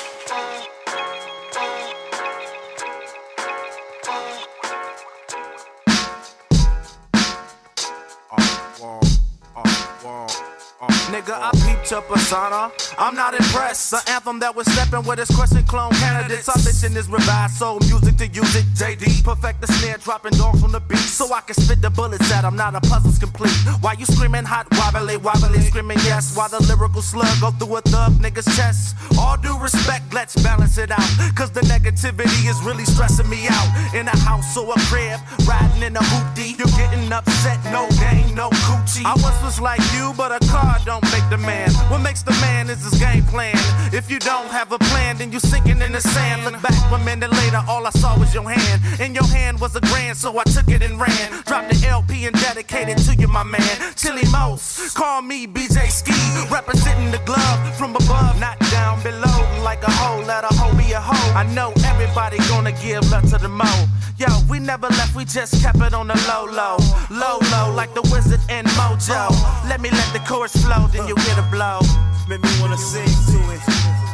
Nigga, 11.10 11.34
I 11.34 11.50
peeped 11.66 11.90
your 11.90 12.02
persona. 12.02 12.70
I'm 12.98 13.14
not 13.14 13.32
impressed. 13.32 13.92
The 13.92 14.02
anthem 14.10 14.40
that 14.40 14.56
was 14.56 14.66
stepping 14.72 15.06
with 15.06 15.20
his 15.20 15.30
question 15.30 15.62
clone 15.64 15.92
candidates. 15.92 16.48
Our 16.48 16.58
mission 16.58 16.96
is 16.96 17.08
revive 17.08 17.52
soul 17.52 17.78
music 17.86 18.16
to 18.18 18.26
use 18.26 18.56
it. 18.56 18.66
JD, 18.74 19.22
perfect 19.22 19.60
the 19.60 19.68
snare, 19.68 19.98
dropping 19.98 20.32
dogs 20.32 20.64
on 20.64 20.72
the 20.72 20.80
beat. 20.80 20.98
So 20.98 21.32
I 21.32 21.40
can 21.42 21.54
spit 21.54 21.80
the 21.80 21.90
bullets 21.90 22.30
at 22.32 22.44
'em. 22.44 22.56
Now 22.56 22.72
the 22.72 22.80
puzzle's 22.80 23.18
complete. 23.18 23.54
Why 23.80 23.92
you 23.92 24.04
screaming 24.04 24.44
hot, 24.44 24.66
wobbly, 24.72 25.16
wobbly, 25.16 25.60
screaming 25.62 26.00
yes? 26.04 26.34
While 26.34 26.48
the 26.48 26.60
lyrical 26.64 27.00
slug 27.00 27.32
go 27.40 27.52
through 27.52 27.76
a 27.76 27.82
thug 27.82 28.14
nigga's 28.18 28.50
chest. 28.56 28.96
All 29.16 29.36
due 29.36 29.56
respect, 29.58 30.12
let's 30.12 30.34
balance 30.42 30.76
it 30.76 30.90
out. 30.90 31.08
Cause 31.36 31.50
the 31.52 31.62
negativity 31.62 32.50
is 32.50 32.58
really 32.62 32.84
stressing 32.84 33.28
me 33.28 33.46
out. 33.46 33.68
In 33.94 34.08
a 34.08 34.16
house 34.26 34.56
or 34.56 34.74
a 34.74 34.80
crib, 34.90 35.20
riding 35.46 35.82
in 35.82 35.96
a 35.96 36.00
hoopty. 36.00 36.58
You're 36.58 36.74
getting 36.76 37.12
upset, 37.12 37.62
no 37.70 37.86
game, 38.02 38.34
no 38.34 38.50
coochie. 38.66 39.04
I 39.04 39.14
once 39.22 39.40
was 39.44 39.60
like 39.60 39.82
you, 39.94 40.12
but 40.16 40.32
a 40.32 40.40
car 40.50 40.78
don't 40.84 41.04
make 41.12 41.26
the 41.30 41.38
man. 41.38 41.70
What 41.90 42.00
makes 42.00 42.22
the 42.22 42.32
man 42.42 42.68
is 42.68 42.87
his 42.90 43.00
game 43.00 43.24
plan. 43.24 43.56
If 43.92 44.10
you 44.10 44.18
don't 44.18 44.48
have 44.48 44.72
a 44.72 44.78
plan, 44.78 45.16
then 45.16 45.32
you 45.32 45.40
sinking 45.40 45.80
in 45.80 45.92
the 45.92 46.00
sand. 46.00 46.44
Look 46.44 46.60
back 46.62 46.90
one 46.90 47.04
minute 47.04 47.30
later, 47.30 47.62
all 47.68 47.86
I 47.86 47.90
saw 47.90 48.18
was 48.18 48.32
your 48.34 48.48
hand. 48.48 49.00
In 49.00 49.14
your 49.14 49.26
hand 49.26 49.60
was 49.60 49.74
a 49.76 49.80
grand, 49.80 50.16
so 50.16 50.38
I 50.38 50.44
took 50.44 50.68
it 50.68 50.82
and 50.82 51.00
ran. 51.00 51.42
Dropped 51.44 51.70
the 51.70 51.86
LP 51.86 52.26
and 52.26 52.36
dedicated 52.40 52.98
to 52.98 53.14
you, 53.14 53.28
my 53.28 53.44
man. 53.44 53.94
Chili 53.96 54.24
Most, 54.30 54.94
call 54.94 55.22
me 55.22 55.46
BJ 55.46 55.88
Ski. 55.90 56.18
Representing 56.50 57.10
the 57.10 57.22
glove 57.24 57.58
from 57.76 57.96
above, 57.96 58.38
not 58.40 58.58
down 58.70 59.02
below. 59.02 59.38
Like 59.62 59.82
a 59.82 59.90
hoe, 59.90 60.22
let 60.26 60.44
a 60.44 60.52
hoe 60.54 60.76
be 60.76 60.92
a 60.92 61.00
hoe. 61.00 61.34
I 61.34 61.44
know 61.54 61.72
everybody 61.84 62.38
gonna 62.48 62.72
give 62.72 63.10
love 63.10 63.28
to 63.30 63.38
the 63.38 63.48
mo. 63.48 63.70
Yo, 64.18 64.26
we 64.50 64.58
never 64.58 64.88
left, 64.88 65.14
we 65.14 65.24
just 65.24 65.62
kept 65.62 65.78
it 65.78 65.94
on 65.94 66.08
the 66.08 66.18
low, 66.28 66.44
low. 66.44 66.76
Low, 67.10 67.38
low, 67.52 67.72
like 67.74 67.94
the 67.94 68.02
wizard 68.10 68.40
and 68.48 68.66
mojo. 68.78 69.30
Let 69.68 69.80
me 69.80 69.90
let 69.90 70.12
the 70.12 70.20
chorus 70.20 70.56
flow, 70.64 70.88
then 70.88 71.06
you 71.06 71.14
get 71.14 71.38
a 71.38 71.46
blow. 71.50 71.80
Make 72.28 72.42
me 72.42 72.50
wanna 72.60 72.76
sing 72.78 73.06
to 73.06 73.50
it. 73.52 73.60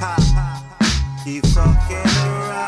Ha, 0.00 0.16
ha. 0.34 1.20
Keep 1.24 1.46
fucking 1.46 1.96
around. 1.96 2.64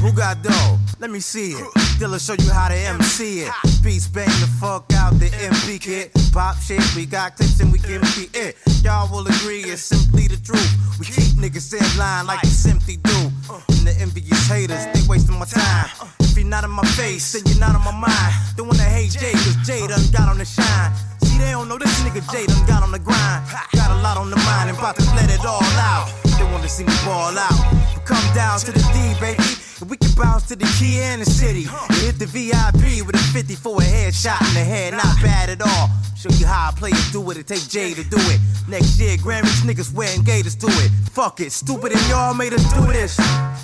Who 0.00 0.16
got 0.16 0.42
dough? 0.42 0.69
Let 1.00 1.10
me 1.10 1.20
see 1.20 1.52
it. 1.52 1.64
Dilla 1.96 2.20
show 2.20 2.34
you 2.34 2.52
how 2.52 2.68
to 2.68 2.74
MC 2.74 3.40
it. 3.40 3.52
Beats 3.82 4.06
bang 4.06 4.28
the 4.38 4.46
fuck 4.60 4.84
out 4.92 5.18
the 5.18 5.30
MP 5.48 5.80
kit. 5.80 6.12
Pop 6.30 6.58
shit, 6.58 6.82
we 6.94 7.06
got 7.06 7.36
clips 7.36 7.58
and 7.58 7.72
we 7.72 7.78
give 7.78 8.02
it 8.02 8.36
it. 8.36 8.56
Y'all 8.84 9.10
will 9.10 9.26
agree 9.26 9.64
it's 9.64 9.80
simply 9.80 10.28
the 10.28 10.36
truth. 10.36 10.70
We 11.00 11.06
keep 11.06 11.40
niggas 11.40 11.72
in 11.72 11.98
line 11.98 12.26
like 12.26 12.42
we 12.42 12.50
simply 12.50 12.96
do. 12.96 13.32
And 13.48 13.88
the 13.88 13.96
envious 13.98 14.46
haters, 14.46 14.84
they 14.92 15.00
wasting 15.08 15.38
my 15.38 15.46
time. 15.46 15.88
If 16.20 16.36
you're 16.36 16.46
not 16.46 16.64
in 16.64 16.70
my 16.70 16.84
face, 16.84 17.32
then 17.32 17.44
you're 17.46 17.58
not 17.60 17.74
on 17.74 17.82
my 17.82 17.96
mind. 17.96 18.34
Don't 18.58 18.68
wanna 18.68 18.82
hate 18.82 19.12
Jay, 19.12 19.32
cause 19.32 19.56
Jay 19.64 19.86
done 19.86 20.04
got 20.12 20.28
on 20.28 20.36
the 20.36 20.44
shine. 20.44 20.92
They 21.40 21.52
don't 21.52 21.68
know 21.68 21.78
this 21.78 22.00
nigga 22.04 22.20
Jay 22.30 22.44
done 22.44 22.66
got 22.66 22.82
on 22.82 22.92
the 22.92 22.98
grind. 22.98 23.48
Got 23.72 23.90
a 23.90 24.02
lot 24.02 24.18
on 24.18 24.28
the 24.28 24.36
mind 24.36 24.68
and 24.68 24.78
about 24.78 24.96
to 24.96 25.04
let 25.16 25.30
it 25.32 25.44
all 25.44 25.64
out. 25.80 26.12
They 26.36 26.44
wanna 26.44 26.68
see 26.68 26.84
me 26.84 26.92
ball 27.04 27.36
out. 27.36 27.56
But 27.94 28.04
come 28.04 28.26
down 28.34 28.60
to 28.60 28.72
the 28.72 28.84
D, 28.92 29.16
baby. 29.20 29.42
And 29.80 29.88
we 29.88 29.96
can 29.96 30.12
bounce 30.12 30.44
to 30.48 30.56
the 30.56 30.68
key 30.78 31.00
and 31.00 31.22
the 31.22 31.24
city. 31.24 31.64
And 31.64 31.96
hit 32.04 32.18
the 32.18 32.26
VIP 32.26 33.00
with 33.06 33.16
a 33.16 33.24
50 33.32 33.54
for 33.54 33.80
a 33.80 33.84
headshot 33.84 34.40
in 34.48 34.54
the 34.54 34.64
head. 34.64 34.92
Not 34.92 35.16
bad 35.22 35.48
at 35.48 35.62
all. 35.62 35.88
Show 36.14 36.28
you 36.36 36.46
how 36.46 36.68
I 36.68 36.72
play 36.76 36.90
it, 36.90 37.12
do 37.12 37.30
it. 37.30 37.38
It 37.38 37.46
take 37.46 37.66
Jay 37.66 37.94
to 37.94 38.04
do 38.04 38.20
it. 38.28 38.38
Next 38.68 39.00
year, 39.00 39.16
Grammys 39.16 39.64
niggas 39.64 39.94
wearing 39.94 40.22
gators 40.22 40.54
do 40.54 40.68
it. 40.68 40.90
Fuck 41.16 41.40
it, 41.40 41.52
stupid 41.52 41.92
and 41.92 42.08
y'all 42.08 42.34
made 42.34 42.52
us 42.52 42.64
do 42.74 42.84
this. 42.92 43.16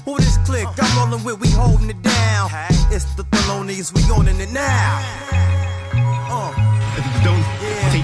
Who 0.07 0.17
this 0.17 0.39
click? 0.49 0.67
I'm 0.81 0.99
rolling 0.99 1.23
with, 1.23 1.39
we 1.41 1.51
holding 1.51 1.91
it 1.91 2.01
down. 2.01 2.49
It's 2.91 3.05
the 3.17 3.25
Thelonious, 3.25 3.93
we 3.93 4.01
owning 4.11 4.41
it 4.41 4.51
now. 4.53 5.03
Uh. 6.33 6.67
Don't 7.27 7.56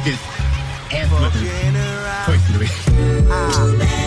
take 0.02 0.14
this 0.14 0.20
anthem 0.92 1.22
personally. 2.24 2.66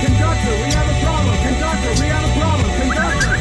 Conductor, 0.04 0.52
we 0.52 0.70
have 0.72 0.90
a 0.90 0.94
problem. 1.04 1.36
Conductor, 1.48 1.92
we 2.02 2.08
have 2.08 2.26
a 2.26 2.32
problem. 2.40 2.70
Conductor. 2.82 3.36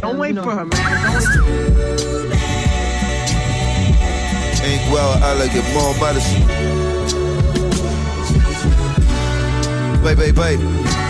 Don't 0.00 0.18
wait 0.18 0.34
for 0.36 0.52
her, 0.52 0.64
man. 0.64 0.72
Ain't 4.62 4.92
well 4.92 5.22
elegant, 5.22 5.66
more 5.74 5.94
medicine. 6.00 6.46
Baby, 10.02 10.32
baby. 10.32 11.05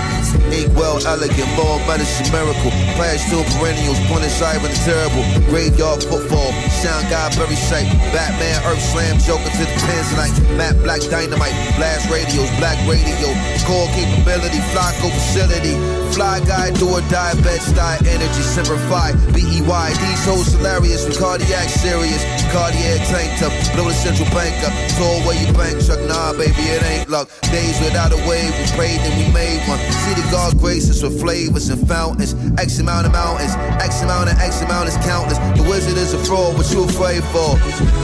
Ain't 0.53 0.73
well 0.75 0.99
elegant, 1.07 1.51
more 1.57 1.79
medicine, 1.87 2.31
miracle. 2.33 2.71
Clash 2.95 3.25
two 3.31 3.43
perennials, 3.57 3.99
inside 4.27 4.61
when 4.63 4.71
it's 4.71 4.85
terrible. 4.85 5.25
Graveyard 5.49 6.03
football, 6.03 6.53
sound 6.83 7.09
guy, 7.09 7.31
very 7.35 7.57
sight. 7.57 7.89
Batman, 8.13 8.59
Earth 8.67 8.83
Slam, 8.83 9.19
Joker 9.23 9.49
to 9.49 9.65
the 9.65 9.77
Tanzanite. 9.87 10.37
Matt 10.57 10.77
Black 10.83 11.01
Dynamite, 11.09 11.57
blast 11.77 12.11
radios, 12.11 12.51
black 12.59 12.77
radio. 12.87 13.29
Core 13.65 13.89
capability, 13.97 14.61
Flacco 14.71 15.09
facility. 15.11 15.75
Fly 16.15 16.41
guy, 16.47 16.71
do 16.79 16.89
or 16.89 17.05
die, 17.13 17.35
bed 17.43 17.61
style, 17.61 18.01
energy, 18.07 18.43
simplify. 18.43 19.13
B-E-Y, 19.35 19.89
these 20.01 20.25
hoes 20.25 20.53
hilarious, 20.53 21.05
with 21.05 21.19
cardiac 21.19 21.69
serious. 21.69 22.23
Cardiac 22.53 23.03
tank 23.09 23.29
top, 23.39 23.53
blow 23.75 23.89
the 23.89 23.95
central 23.95 24.29
bank 24.31 24.55
up. 24.65 24.73
Told 24.97 25.27
where 25.27 25.37
you 25.37 25.53
bank 25.53 25.77
truck, 25.85 26.01
nah, 26.09 26.33
baby, 26.33 26.65
it 26.73 26.83
ain't 26.85 27.11
luck. 27.11 27.29
Days 27.53 27.77
without 27.85 28.13
a 28.13 28.21
wave, 28.29 28.53
we 28.57 28.65
prayed 28.77 29.01
and 29.05 29.15
we 29.19 29.27
made 29.33 29.61
one. 29.69 29.79
See 30.07 30.15
the 30.15 30.27
God 30.37 30.59
grace 30.59 30.91
us 30.91 31.03
with 31.03 31.19
flavors 31.19 31.71
and 31.71 31.89
fountains. 31.89 32.35
X 32.59 32.79
amount 32.79 33.07
of 33.07 33.13
mountains, 33.13 33.55
X 33.83 34.03
amount 34.03 34.29
and 34.29 34.39
X 34.39 34.61
amount 34.61 34.87
is 34.87 34.97
countless. 34.99 35.39
The 35.57 35.65
wizard 35.67 35.97
is 35.97 36.13
a 36.13 36.23
fraud, 36.27 36.59
what 36.59 36.71
you 36.71 36.85
afraid 36.85 37.25
for? 37.33 37.57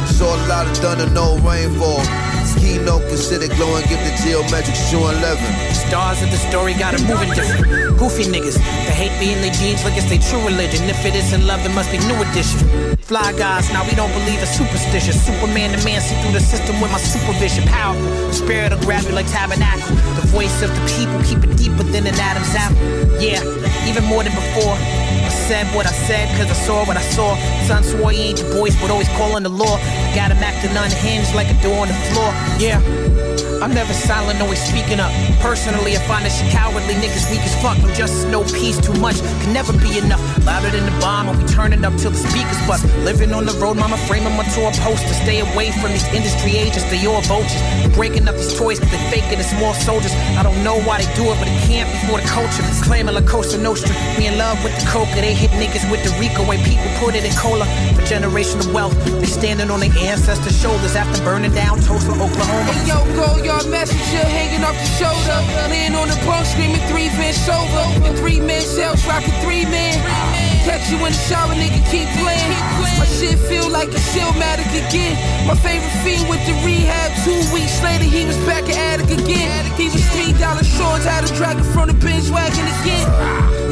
Saw 0.09 0.35
a 0.35 0.41
lot 0.49 0.67
of 0.67 0.75
thunder, 0.79 1.11
no 1.13 1.37
rainfall. 1.41 2.32
Keynote 2.61 3.07
considered 3.09 3.51
glowing, 3.57 3.85
give 3.89 4.01
the 4.05 4.13
geometric 4.23 4.77
shoe 4.77 5.05
11. 5.05 5.39
Stars 5.75 6.23
of 6.23 6.31
the 6.31 6.41
story 6.49 6.75
got 6.75 6.95
'em 6.95 7.07
moving 7.07 7.31
different. 7.35 7.99
Goofy 7.99 8.25
niggas 8.25 8.57
that 8.87 8.97
hate 9.03 9.15
me 9.21 9.33
in 9.35 9.41
their 9.43 9.53
jeans 9.53 9.85
like 9.85 9.97
it's 9.97 10.09
their 10.09 10.23
true 10.29 10.43
religion. 10.45 10.89
If 10.89 11.05
it 11.05 11.15
isn't 11.15 11.47
love, 11.47 11.65
it 11.65 11.73
must 11.73 11.91
be 11.91 11.99
new 11.99 12.19
edition. 12.27 12.61
Fly 13.01 13.33
guys, 13.33 13.71
now 13.73 13.83
we 13.85 13.95
don't 13.95 14.13
believe 14.13 14.41
in 14.41 14.47
superstition. 14.47 15.13
Superman, 15.13 15.73
the 15.73 15.81
man, 15.85 16.01
see 16.01 16.17
through 16.23 16.33
the 16.33 16.45
system 16.53 16.81
with 16.81 16.91
my 16.91 16.99
supervision. 16.99 17.65
Powerful, 17.69 18.09
the 18.29 18.33
spirit 18.33 18.73
grab 18.87 19.05
you 19.05 19.13
like 19.13 19.29
tabernacle. 19.31 19.95
The 20.21 20.27
voice 20.29 20.63
of 20.63 20.71
the 20.77 20.83
people, 20.95 21.19
keep 21.29 21.41
it 21.45 21.57
deeper 21.57 21.85
than 21.95 22.07
an 22.07 22.19
Adam's 22.19 22.55
apple. 22.55 22.77
Yeah, 23.21 23.43
even 23.89 24.05
more 24.05 24.23
than 24.25 24.35
before. 24.35 24.77
Said 25.49 25.67
what 25.75 25.87
I 25.87 25.93
said, 25.93 26.29
cause 26.39 26.51
I 26.51 26.55
saw 26.55 26.85
what 26.87 26.97
I 26.97 27.03
saw. 27.03 27.37
Son 27.67 27.83
swore 27.83 28.13
he 28.13 28.29
ain't 28.29 28.39
the 28.39 28.45
voice, 28.45 28.81
but 28.81 28.91
always 28.91 29.09
calling 29.19 29.43
the 29.43 29.51
law. 29.51 29.77
I 29.77 30.15
got 30.15 30.31
him 30.31 30.39
acting 30.39 30.71
unhinged 30.71 31.35
like 31.35 31.51
a 31.51 31.63
door 31.63 31.83
on 31.83 31.89
the 31.89 31.95
floor. 32.11 32.33
Yeah. 32.59 32.81
I'm 33.63 33.73
never 33.73 33.95
silent, 33.95 34.43
always 34.43 34.59
speaking 34.59 34.99
up. 34.99 35.15
Personally, 35.39 35.95
I 35.95 36.03
find 36.11 36.27
this 36.27 36.43
cowardly. 36.51 36.99
Niggas 36.99 37.31
weak 37.31 37.47
as 37.47 37.55
fuck. 37.63 37.79
No 37.79 37.87
justice, 37.95 38.25
no 38.27 38.43
peace, 38.43 38.75
too 38.75 38.95
much. 38.99 39.23
Can 39.39 39.53
never 39.53 39.73
be 39.79 39.99
enough. 40.03 40.19
Louder 40.45 40.71
than 40.71 40.83
the 40.83 40.97
bomb, 40.99 41.29
and 41.29 41.39
we 41.39 41.47
turning 41.47 41.85
up 41.85 41.95
till 41.95 42.11
the 42.11 42.19
speakers 42.19 42.59
bust. 42.67 42.83
Living 43.07 43.33
on 43.33 43.47
the 43.47 43.55
road, 43.63 43.77
mama 43.79 43.97
framing 44.11 44.35
my 44.35 44.43
tour 44.51 44.73
poster. 44.83 45.15
Stay 45.23 45.39
away 45.47 45.71
from 45.79 45.95
these 45.95 46.07
industry 46.11 46.59
agents, 46.59 46.91
they 46.91 47.07
all 47.07 47.23
vultures. 47.23 47.63
Breaking 47.95 48.27
up 48.27 48.35
these 48.35 48.59
toys, 48.59 48.81
cause 48.81 48.91
they 48.91 48.99
faking 49.15 49.39
it's 49.39 49.55
more 49.55 49.75
soldiers. 49.75 50.11
I 50.35 50.43
don't 50.43 50.59
know 50.65 50.83
why 50.83 50.99
they 50.99 51.07
do 51.15 51.31
it, 51.31 51.39
but 51.39 51.47
it 51.47 51.55
can't 51.63 51.87
be 51.87 51.99
for 52.11 52.19
the 52.19 52.27
culture. 52.27 52.67
Claiming 52.83 53.15
La 53.15 53.23
Costa 53.23 53.63
Nostra. 53.63 53.95
Me 54.19 54.27
in 54.27 54.39
love 54.39 54.59
with 54.65 54.75
the 54.75 54.91
coca. 54.91 55.23
They 55.23 55.32
hit 55.35 55.51
niggas 55.53 55.91
with 55.91 56.03
the 56.05 56.11
Rico 56.19 56.47
way 56.47 56.59
people 56.63 56.89
put 56.99 57.15
it 57.15 57.25
in 57.25 57.33
cola. 57.37 57.67
For 57.95 58.03
generational 58.03 58.73
wealth, 58.73 58.95
they 59.21 59.27
standing 59.27 59.71
on 59.71 59.81
their 59.81 59.93
ancestors' 59.99 60.61
shoulders 60.61 60.95
after 60.97 61.23
burning 61.25 61.53
down 61.53 61.81
Tulsa, 61.81 62.13
Oklahoma. 62.13 62.73
Hey, 62.73 62.89
yo, 62.89 63.05
go, 63.15 63.43
yard 63.43 63.69
messenger 63.69 64.25
hanging 64.25 64.65
off 64.65 64.77
the 64.77 64.91
shoulder. 64.99 65.39
Laying 65.71 65.95
on 65.95 66.09
the 66.09 66.17
bunk 66.27 66.47
screaming 66.47 66.83
three 66.89 67.09
Vince 67.11 67.39
sober. 67.39 67.85
And 68.07 68.17
three 68.19 68.41
men 68.41 68.63
cells 68.63 69.07
rocking 69.07 69.35
three 69.43 69.65
men. 69.65 70.52
Catch 70.63 70.91
you 70.91 70.99
in 71.03 71.11
the 71.11 71.23
shower, 71.27 71.55
nigga, 71.59 71.83
keep 71.91 72.07
playing. 72.23 72.55
My 72.99 73.07
shit 73.07 73.39
feel 73.51 73.69
like 73.69 73.89
it's 73.89 74.15
Illmatic 74.15 74.71
again. 74.71 75.19
My 75.47 75.55
favorite 75.59 75.91
fiend 76.07 76.29
went 76.29 76.47
to 76.47 76.55
rehab 76.63 77.11
two 77.27 77.35
weeks 77.53 77.83
later. 77.83 78.05
He 78.05 78.25
was 78.25 78.39
back 78.47 78.63
at 78.71 79.01
attic 79.01 79.11
again. 79.19 79.67
He 79.75 79.91
was 79.91 80.07
three 80.15 80.33
dollar 80.39 80.63
shorts, 80.63 81.05
had 81.05 81.27
him 81.27 81.35
dragging 81.35 81.67
from 81.75 81.89
the 81.89 81.95
bench 81.99 82.31
wagon 82.31 82.67
again. 82.79 83.07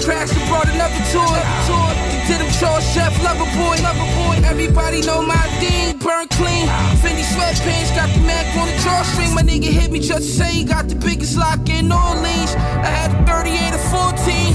Crashed 0.02 0.34
and 0.34 0.46
brought 0.50 0.66
another 0.66 0.98
tour. 1.14 1.38
tour. 1.70 1.90
To 2.26 2.38
them 2.38 2.50
chores, 2.58 2.86
chef, 2.94 3.14
lover 3.22 3.46
boy, 3.58 3.78
lover 3.82 4.08
boy. 4.18 4.38
Everybody 4.46 5.02
know 5.02 5.22
my 5.22 5.46
thing, 5.58 5.98
burn 5.98 6.26
clean. 6.28 6.66
Fendi 7.02 7.22
sweatpants, 7.22 7.94
got 7.94 8.10
the 8.14 8.22
Mac 8.26 8.46
on 8.58 8.66
the 8.66 8.76
drawstring. 8.82 9.34
My 9.34 9.42
nigga 9.42 9.70
hit 9.70 9.90
me 9.90 10.00
just 10.00 10.26
to 10.26 10.32
say 10.42 10.50
he 10.52 10.64
got 10.64 10.88
the 10.88 10.94
biggest 10.94 11.36
lock 11.36 11.68
in 11.68 11.90
Orleans. 11.90 12.54
I 12.82 12.90
had 12.90 13.10
a 13.14 13.26
38 13.26 13.74
or 13.74 14.14
14, 14.14 14.54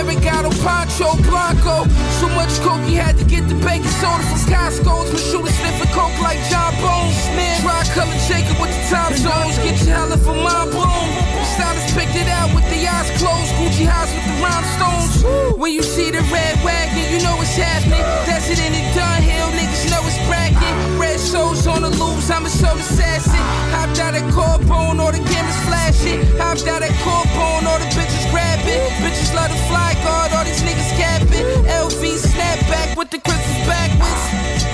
14. 0.00 0.16
Eric 0.16 0.24
got 0.24 0.44
on 0.44 0.52
Poncho 0.64 1.16
Blanco. 1.22 1.88
So 2.20 2.28
much 2.32 2.52
coke 2.60 2.82
he 2.88 2.94
had 2.94 3.16
to 3.18 3.24
get 3.24 3.48
the 3.48 3.54
baking 3.54 3.88
soda 4.00 4.22
from 4.24 4.40
Costco's. 4.48 5.12
My 5.12 5.18
shooter 5.18 5.52
sniffing 5.52 5.92
coke 5.92 6.16
like 6.20 6.38
John 6.48 6.72
Bones. 6.80 7.16
Man, 7.36 7.60
try 7.60 7.84
color 7.94 8.18
Jacob 8.28 8.60
with 8.60 8.72
the 8.72 8.82
time 8.88 9.16
zones. 9.16 9.56
Get 9.58 9.80
your 9.84 9.96
hella 9.96 10.16
for 10.16 10.34
my 10.34 10.64
boom. 10.70 11.08
Stylist 11.56 11.94
picked 11.96 12.16
it 12.16 12.28
out 12.28 12.54
with 12.54 12.64
the 12.70 12.86
eyes 12.86 13.10
closed. 13.18 13.52
Gucci 13.60 13.86
house 13.86 14.12
with 14.14 14.26
the 14.26 14.36
rhinestones. 14.42 15.56
When 15.56 15.72
you 15.72 15.82
see 15.82 16.10
the 16.10 16.22
red 16.32 16.56
wagon, 16.64 17.12
you 17.12 17.20
know 17.22 17.36
it's 17.40 17.56
happening. 17.56 18.04
Desert 18.24 18.60
in 18.64 18.72
the 18.72 18.80
bragging. 18.94 19.30
Red 19.50 19.59
shows 21.30 21.66
on 21.66 21.82
the 21.82 21.90
loose, 21.90 22.28
I'm 22.30 22.44
a 22.44 22.48
soul 22.48 22.76
assassin. 22.76 23.44
Hopped 23.70 23.98
out 24.00 24.14
at 24.14 24.26
Carbone, 24.34 24.98
all 24.98 25.12
the 25.12 25.22
cameras 25.30 25.60
flashing. 25.68 26.20
Hopped 26.38 26.66
out 26.66 26.82
at 26.82 26.90
Carbone, 27.06 27.66
all 27.70 27.78
the 27.78 27.90
bitches 27.94 28.26
grabbing. 28.30 28.82
Bitches 29.02 29.32
love 29.34 29.50
the 29.50 29.60
fly 29.70 29.94
guard, 30.02 30.32
all 30.32 30.44
these 30.44 30.62
niggas 30.62 30.92
capping. 30.98 31.46
LV 31.66 32.02
snapback 32.18 32.96
with 32.96 33.10
the 33.10 33.18
crystals 33.18 33.66
backwards. 33.66 34.69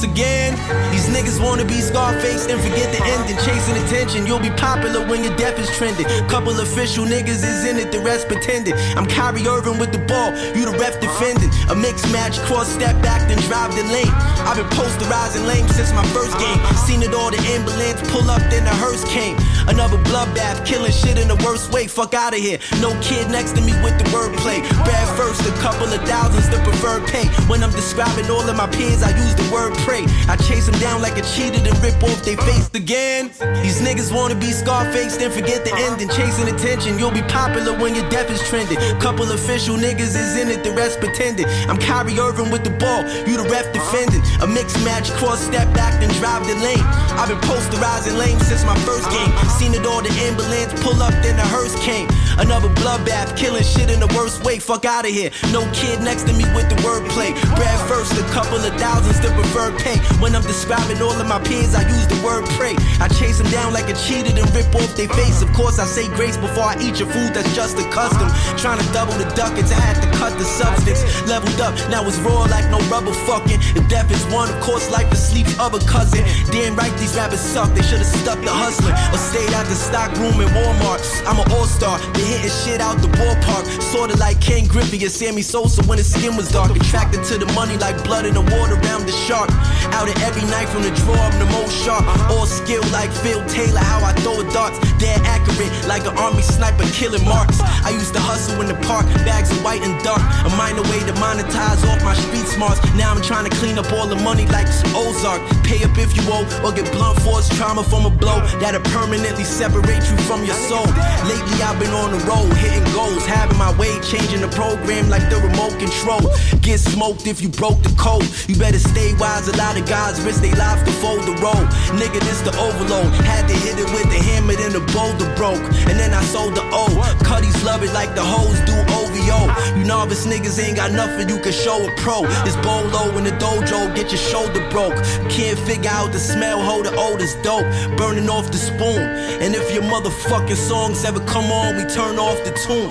Once 0.00 0.16
again, 0.16 0.56
these 0.90 1.12
niggas 1.12 1.36
wanna 1.44 1.62
be 1.62 1.78
Scarface 1.82 2.46
and 2.46 2.58
forget 2.62 2.88
the 2.88 3.04
ending. 3.04 3.36
Chasing 3.44 3.76
attention, 3.84 4.26
you'll 4.26 4.40
be 4.40 4.48
popular 4.56 5.04
when 5.04 5.22
your 5.22 5.36
death 5.36 5.58
is 5.58 5.68
trending. 5.76 6.06
Couple 6.26 6.58
official 6.58 7.04
niggas 7.04 7.44
is 7.44 7.66
in 7.68 7.76
it, 7.76 7.92
the 7.92 8.00
rest 8.00 8.26
pretending. 8.26 8.72
I'm 8.96 9.04
Kyrie 9.04 9.46
Irving 9.46 9.78
with 9.78 9.92
the 9.92 9.98
ball, 10.08 10.32
you 10.56 10.64
the 10.64 10.72
ref 10.80 10.98
defending. 11.00 11.50
A 11.68 11.74
mixed 11.74 12.10
match, 12.12 12.38
cross 12.48 12.72
step 12.72 12.96
back, 13.02 13.28
then 13.28 13.36
drive 13.44 13.76
the 13.76 13.84
lane. 13.92 14.08
I've 14.48 14.56
been 14.56 14.72
posterizing 14.72 15.46
lame 15.46 15.68
since 15.68 15.92
my 15.92 16.06
first 16.16 16.32
game. 16.38 16.56
Seen 16.88 17.02
it 17.02 17.12
all, 17.12 17.30
the 17.30 17.36
ambulance 17.52 18.00
pull 18.08 18.24
up, 18.30 18.40
then 18.48 18.64
the 18.64 18.72
hearse 18.80 19.04
came. 19.04 19.36
Another 19.68 19.98
bloodbath, 20.08 20.64
killing 20.64 20.92
shit 20.92 21.18
in 21.18 21.28
the 21.28 21.36
worst 21.44 21.72
way. 21.72 21.86
Fuck 21.86 22.14
out 22.14 22.32
of 22.32 22.40
here. 22.40 22.58
No 22.80 22.96
kid 23.02 23.28
next 23.28 23.52
to 23.56 23.60
me 23.60 23.76
with 23.84 23.98
the 24.00 24.04
wordplay. 24.16 24.64
Bad 24.88 25.08
first, 25.18 25.44
a 25.44 25.52
couple 25.60 25.92
of 25.92 26.00
thousands, 26.08 26.48
the 26.48 26.56
preferred 26.64 27.06
pay. 27.06 27.28
When 27.52 27.62
I'm 27.62 27.72
describing 27.72 28.30
all 28.30 28.48
of 28.48 28.56
my 28.56 28.66
peers, 28.66 29.02
I 29.02 29.10
use 29.12 29.34
the 29.34 29.44
word 29.52 29.76
pray. 29.84 29.89
I 29.90 30.36
chase 30.36 30.66
them 30.66 30.78
down 30.78 31.02
like 31.02 31.18
a 31.18 31.22
cheater, 31.22 31.58
then 31.58 31.74
rip 31.82 32.00
off 32.02 32.22
they 32.22 32.36
face 32.36 32.70
again. 32.74 33.30
These 33.62 33.82
niggas 33.82 34.14
wanna 34.14 34.36
be 34.36 34.52
Scarface, 34.52 35.16
then 35.16 35.30
forget 35.32 35.64
the 35.64 35.74
ending. 35.74 36.08
Chasing 36.10 36.48
attention, 36.48 36.98
you'll 36.98 37.10
be 37.10 37.22
popular 37.22 37.76
when 37.76 37.94
your 37.94 38.08
death 38.08 38.30
is 38.30 38.40
trending. 38.48 38.78
Couple 39.00 39.26
official 39.32 39.76
niggas 39.76 40.14
is 40.14 40.36
in 40.36 40.48
it, 40.48 40.62
the 40.62 40.70
rest 40.72 41.00
pretending. 41.00 41.46
I'm 41.68 41.76
Kyrie 41.76 42.18
Irving 42.18 42.50
with 42.50 42.62
the 42.62 42.70
ball, 42.78 43.02
you 43.26 43.36
the 43.36 43.48
ref 43.50 43.72
defending. 43.72 44.22
A 44.42 44.46
mixed 44.46 44.78
match, 44.84 45.10
cross 45.18 45.40
step 45.40 45.66
back, 45.74 45.98
then 45.98 46.10
drive 46.20 46.46
the 46.46 46.54
lane. 46.62 46.86
I've 47.18 47.28
been 47.28 47.42
posterizing 47.50 48.16
lame 48.16 48.38
since 48.40 48.64
my 48.64 48.78
first 48.86 49.10
game. 49.10 49.32
Seen 49.58 49.74
it 49.74 49.84
all, 49.86 50.02
the 50.02 50.12
ambulance 50.22 50.70
pull 50.82 51.02
up, 51.02 51.12
then 51.22 51.34
the 51.34 51.46
hearse 51.50 51.74
came. 51.82 52.06
Another 52.38 52.68
bloodbath, 52.78 53.36
killing 53.36 53.64
shit 53.64 53.90
in 53.90 53.98
the 53.98 54.10
worst 54.14 54.44
way. 54.44 54.58
Fuck 54.60 54.84
out 54.84 55.04
of 55.04 55.10
here. 55.10 55.30
No 55.50 55.66
kid 55.74 56.00
next 56.00 56.24
to 56.30 56.32
me 56.32 56.46
with 56.54 56.70
the 56.70 56.78
wordplay. 56.86 57.34
Brad 57.56 57.80
first, 57.90 58.14
a 58.14 58.22
couple 58.30 58.58
of 58.58 58.72
thousands, 58.78 59.18
the 59.20 59.28
preferred 59.34 59.79
When 60.20 60.36
I'm 60.36 60.42
describing 60.42 61.00
all 61.00 61.16
of 61.16 61.26
my 61.26 61.40
peers, 61.40 61.74
I 61.74 61.82
use 61.88 62.06
the 62.06 62.20
word 62.24 62.44
pray. 62.58 62.76
I 63.00 63.08
chase 63.08 63.38
them 63.38 63.50
down 63.50 63.72
like 63.72 63.88
a 63.88 63.96
cheater, 63.96 64.30
and 64.30 64.48
rip 64.54 64.74
off 64.74 64.94
their 64.96 65.08
face. 65.08 65.42
Of 65.42 65.52
course, 65.52 65.78
I 65.78 65.86
say 65.86 66.06
grace 66.14 66.36
before 66.36 66.64
I 66.64 66.76
eat 66.80 67.00
your 67.00 67.08
food, 67.08 67.32
that's 67.34 67.54
just 67.54 67.78
a 67.78 67.84
custom. 67.90 68.28
Trying 68.58 68.78
to 68.78 68.86
double 68.92 69.14
the 69.14 69.24
ducats, 69.34 69.72
I 69.72 69.80
had 69.80 69.96
to 70.02 70.08
cut 70.18 70.36
the 70.38 70.44
substance. 70.44 71.02
Leveled 71.26 71.60
up, 71.60 71.74
now 71.88 72.06
it's 72.06 72.18
raw 72.20 72.44
like 72.44 72.68
no 72.70 72.78
rubber 72.92 73.12
fucking. 73.26 73.60
If 73.76 73.88
death 73.88 74.10
is 74.10 74.24
one, 74.32 74.50
of 74.50 74.60
course, 74.60 74.90
life 74.90 75.10
is 75.12 75.20
sleep's 75.20 75.58
other 75.58 75.80
cousin. 75.88 76.24
Damn 76.52 76.76
right, 76.76 76.92
these 76.98 77.16
rappers 77.16 77.40
suck, 77.40 77.72
they 77.74 77.82
should've 77.82 78.06
stuck 78.06 78.40
to 78.42 78.52
hustling. 78.52 78.94
Or 79.12 79.18
stayed 79.18 79.52
at 79.54 79.66
the 79.66 79.74
stock 79.74 80.12
room 80.18 80.40
in 80.40 80.48
Walmart. 80.52 81.00
I'm 81.26 81.38
an 81.40 81.50
all-star, 81.52 81.98
they 82.12 82.24
hitting 82.24 82.50
shit 82.50 82.80
out 82.80 83.00
the 83.00 83.08
ballpark. 83.08 83.64
Sorta 83.80 84.16
like 84.18 84.40
Ken 84.40 84.66
Griffey 84.66 85.04
or 85.04 85.08
Sammy 85.08 85.42
Sosa 85.42 85.82
when 85.84 85.98
his 85.98 86.12
skin 86.12 86.36
was 86.36 86.50
dark. 86.50 86.76
Attracted 86.76 87.24
to 87.24 87.38
the 87.38 87.46
money 87.54 87.76
like 87.78 87.96
blood 88.04 88.26
in 88.26 88.34
the 88.34 88.42
water 88.42 88.76
around 88.84 89.06
the 89.06 89.12
shark. 89.12 89.50
Out 89.96 90.08
of 90.08 90.16
every 90.22 90.42
night 90.50 90.68
from 90.68 90.82
the 90.82 90.90
draw, 91.02 91.16
I'm 91.16 91.38
the 91.38 91.50
most 91.56 91.74
sharp. 91.74 92.04
All 92.30 92.46
skill 92.46 92.82
like 92.92 93.10
Phil 93.10 93.44
Taylor, 93.46 93.80
how 93.80 94.04
I 94.04 94.12
throw 94.20 94.42
darts. 94.50 94.78
Dead 94.98 95.20
accurate 95.24 95.72
like 95.86 96.04
an 96.06 96.16
army 96.18 96.42
sniper 96.42 96.84
killing 96.92 97.24
marks. 97.24 97.60
I 97.60 97.90
used 97.90 98.14
to 98.14 98.20
hustle 98.20 98.60
in 98.60 98.68
the 98.68 98.78
park, 98.86 99.06
bags 99.24 99.50
of 99.50 99.62
white 99.64 99.82
and 99.82 99.96
dark. 100.04 100.20
A 100.44 100.50
minor 100.56 100.82
way 100.90 101.00
to 101.06 101.14
monetize 101.20 101.82
off 101.88 102.02
my 102.04 102.14
street 102.14 102.46
smarts. 102.46 102.80
Now 102.94 103.12
I'm 103.14 103.22
trying 103.22 103.48
to 103.48 103.54
clean 103.56 103.78
up 103.78 103.90
all 103.92 104.06
the 104.06 104.16
money 104.16 104.46
like 104.46 104.68
some 104.68 104.94
Ozark. 104.94 105.40
Pay 105.64 105.82
up 105.84 105.96
if 105.98 106.16
you 106.16 106.22
owe, 106.28 106.46
or 106.64 106.72
get 106.72 106.90
blunt 106.92 107.20
force 107.22 107.48
trauma 107.56 107.82
from 107.82 108.06
a 108.06 108.10
blow 108.10 108.40
that'll 108.60 108.82
permanently 108.92 109.44
separate 109.44 110.04
you 110.10 110.16
from 110.28 110.44
your 110.44 110.58
soul. 110.68 110.86
Lately 111.26 111.58
I've 111.62 111.78
been 111.78 111.92
on 111.92 112.12
the 112.12 112.20
road, 112.26 112.52
hitting 112.56 112.84
goals, 112.92 113.24
having 113.26 113.58
my 113.58 113.72
way, 113.78 113.92
changing 114.00 114.40
the 114.40 114.48
program 114.48 115.08
like 115.08 115.28
the 115.30 115.36
remote 115.36 115.78
control. 115.78 116.20
Get 116.60 116.80
smoked 116.80 117.26
if 117.26 117.40
you 117.40 117.48
broke 117.48 117.82
the 117.82 117.94
code. 117.96 118.26
You 118.48 118.56
better 118.56 118.78
stay 118.78 119.14
wise, 119.14 119.48
lot 119.60 119.76
of 119.76 119.86
guys 119.86 120.16
risk 120.22 120.40
their 120.40 120.56
lives 120.56 120.82
to 120.84 120.92
fold 121.04 121.22
the 121.28 121.36
road. 121.44 121.66
Nigga, 122.00 122.20
this 122.24 122.40
the 122.40 122.52
overload. 122.56 123.12
Had 123.28 123.46
to 123.48 123.54
hit 123.54 123.76
it 123.78 123.88
with 123.92 124.08
the 124.08 124.20
hammer, 124.28 124.56
then 124.56 124.72
the 124.72 124.80
boulder 124.96 125.28
broke. 125.36 125.60
And 125.88 125.96
then 126.00 126.14
I 126.14 126.22
sold 126.24 126.54
the 126.56 126.64
O. 126.72 126.86
Cuddies 127.28 127.62
love 127.62 127.84
it 127.84 127.92
like 127.92 128.14
the 128.14 128.24
hoes 128.24 128.58
do 128.64 128.76
OVO. 128.98 129.40
You 129.76 129.84
novice 129.84 130.26
niggas 130.26 130.56
ain't 130.64 130.76
got 130.76 130.92
nothing 130.92 131.28
you 131.28 131.38
can 131.44 131.52
show 131.52 131.76
a 131.86 131.90
pro. 131.96 132.24
It's 132.48 132.56
bolo 132.64 133.16
in 133.18 133.24
the 133.24 133.34
dojo, 133.42 133.94
get 133.94 134.08
your 134.10 134.24
shoulder 134.32 134.64
broke. 134.70 134.96
Can't 135.28 135.58
figure 135.68 135.90
out 135.90 136.12
the 136.12 136.18
smell, 136.18 136.58
hold 136.62 136.86
the 136.86 136.94
odor's 136.96 137.34
dope. 137.46 137.68
Burning 137.98 138.30
off 138.30 138.50
the 138.50 138.58
spoon. 138.58 139.02
And 139.44 139.54
if 139.54 139.74
your 139.74 139.84
motherfucking 139.84 140.62
songs 140.70 141.04
ever 141.04 141.20
come 141.34 141.52
on, 141.52 141.76
we 141.76 141.84
turn 141.84 142.18
off 142.18 142.38
the 142.46 142.52
tune. 142.64 142.90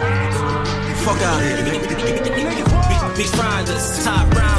Fuck 1.05 1.19
out 1.29 1.41
here, 1.41 1.57
nigga. 1.65 1.87
Big. 3.17 4.58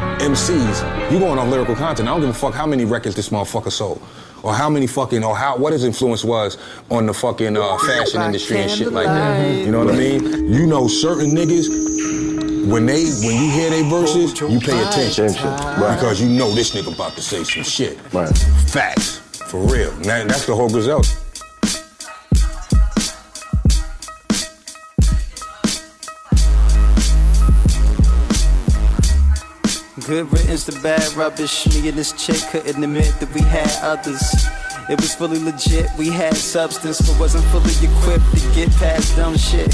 MCs, 0.21 1.11
you 1.11 1.19
going 1.19 1.39
off 1.39 1.47
lyrical 1.49 1.75
content. 1.75 2.07
I 2.07 2.11
don't 2.11 2.21
give 2.21 2.29
a 2.29 2.33
fuck 2.33 2.53
how 2.53 2.67
many 2.67 2.85
records 2.85 3.15
this 3.15 3.29
motherfucker 3.29 3.71
sold. 3.71 4.01
Or 4.43 4.53
how 4.53 4.69
many 4.69 4.87
fucking, 4.87 5.23
or 5.23 5.35
how, 5.37 5.55
what 5.57 5.71
his 5.73 5.83
influence 5.83 6.23
was 6.23 6.57
on 6.89 7.05
the 7.05 7.13
fucking 7.13 7.55
uh, 7.57 7.77
fashion 7.79 8.21
industry 8.21 8.57
and 8.57 8.71
shit 8.71 8.91
like 8.91 9.05
that. 9.05 9.65
You 9.65 9.71
know 9.71 9.83
what 9.85 9.93
I 9.93 9.97
mean? 9.97 10.51
You 10.51 10.65
know 10.65 10.87
certain 10.87 11.31
niggas, 11.31 11.67
when 12.71 12.85
they, 12.87 13.03
when 13.25 13.35
you 13.43 13.51
hear 13.51 13.69
their 13.69 13.83
verses, 13.83 14.39
you 14.39 14.59
pay 14.59 14.81
attention. 14.87 15.27
Because 15.27 16.21
you 16.21 16.29
know 16.29 16.49
this 16.51 16.71
nigga 16.75 16.93
about 16.93 17.13
to 17.13 17.21
say 17.21 17.43
some 17.43 17.63
shit. 17.63 17.99
Right. 18.13 18.35
Facts. 18.67 19.17
For 19.51 19.59
real. 19.59 19.91
And 19.93 20.05
that- 20.05 20.27
that's 20.27 20.45
the 20.45 20.55
whole 20.55 20.69
Griselda. 20.69 21.07
Good 30.11 30.29
riddance 30.33 30.65
to 30.65 30.77
bad 30.81 31.13
rubbish. 31.13 31.65
Me 31.67 31.87
and 31.87 31.97
this 31.97 32.11
chick 32.11 32.35
couldn't 32.51 32.83
admit 32.83 33.17
that 33.21 33.33
we 33.33 33.39
had 33.43 33.71
others. 33.81 34.21
It 34.89 34.99
was 34.99 35.15
fully 35.15 35.39
legit, 35.39 35.89
we 35.97 36.09
had 36.09 36.35
substance, 36.35 36.99
but 36.99 37.17
wasn't 37.17 37.45
fully 37.45 37.71
equipped 37.79 38.29
to 38.35 38.53
get 38.53 38.69
past 38.71 39.15
dumb 39.15 39.37
shit. 39.37 39.73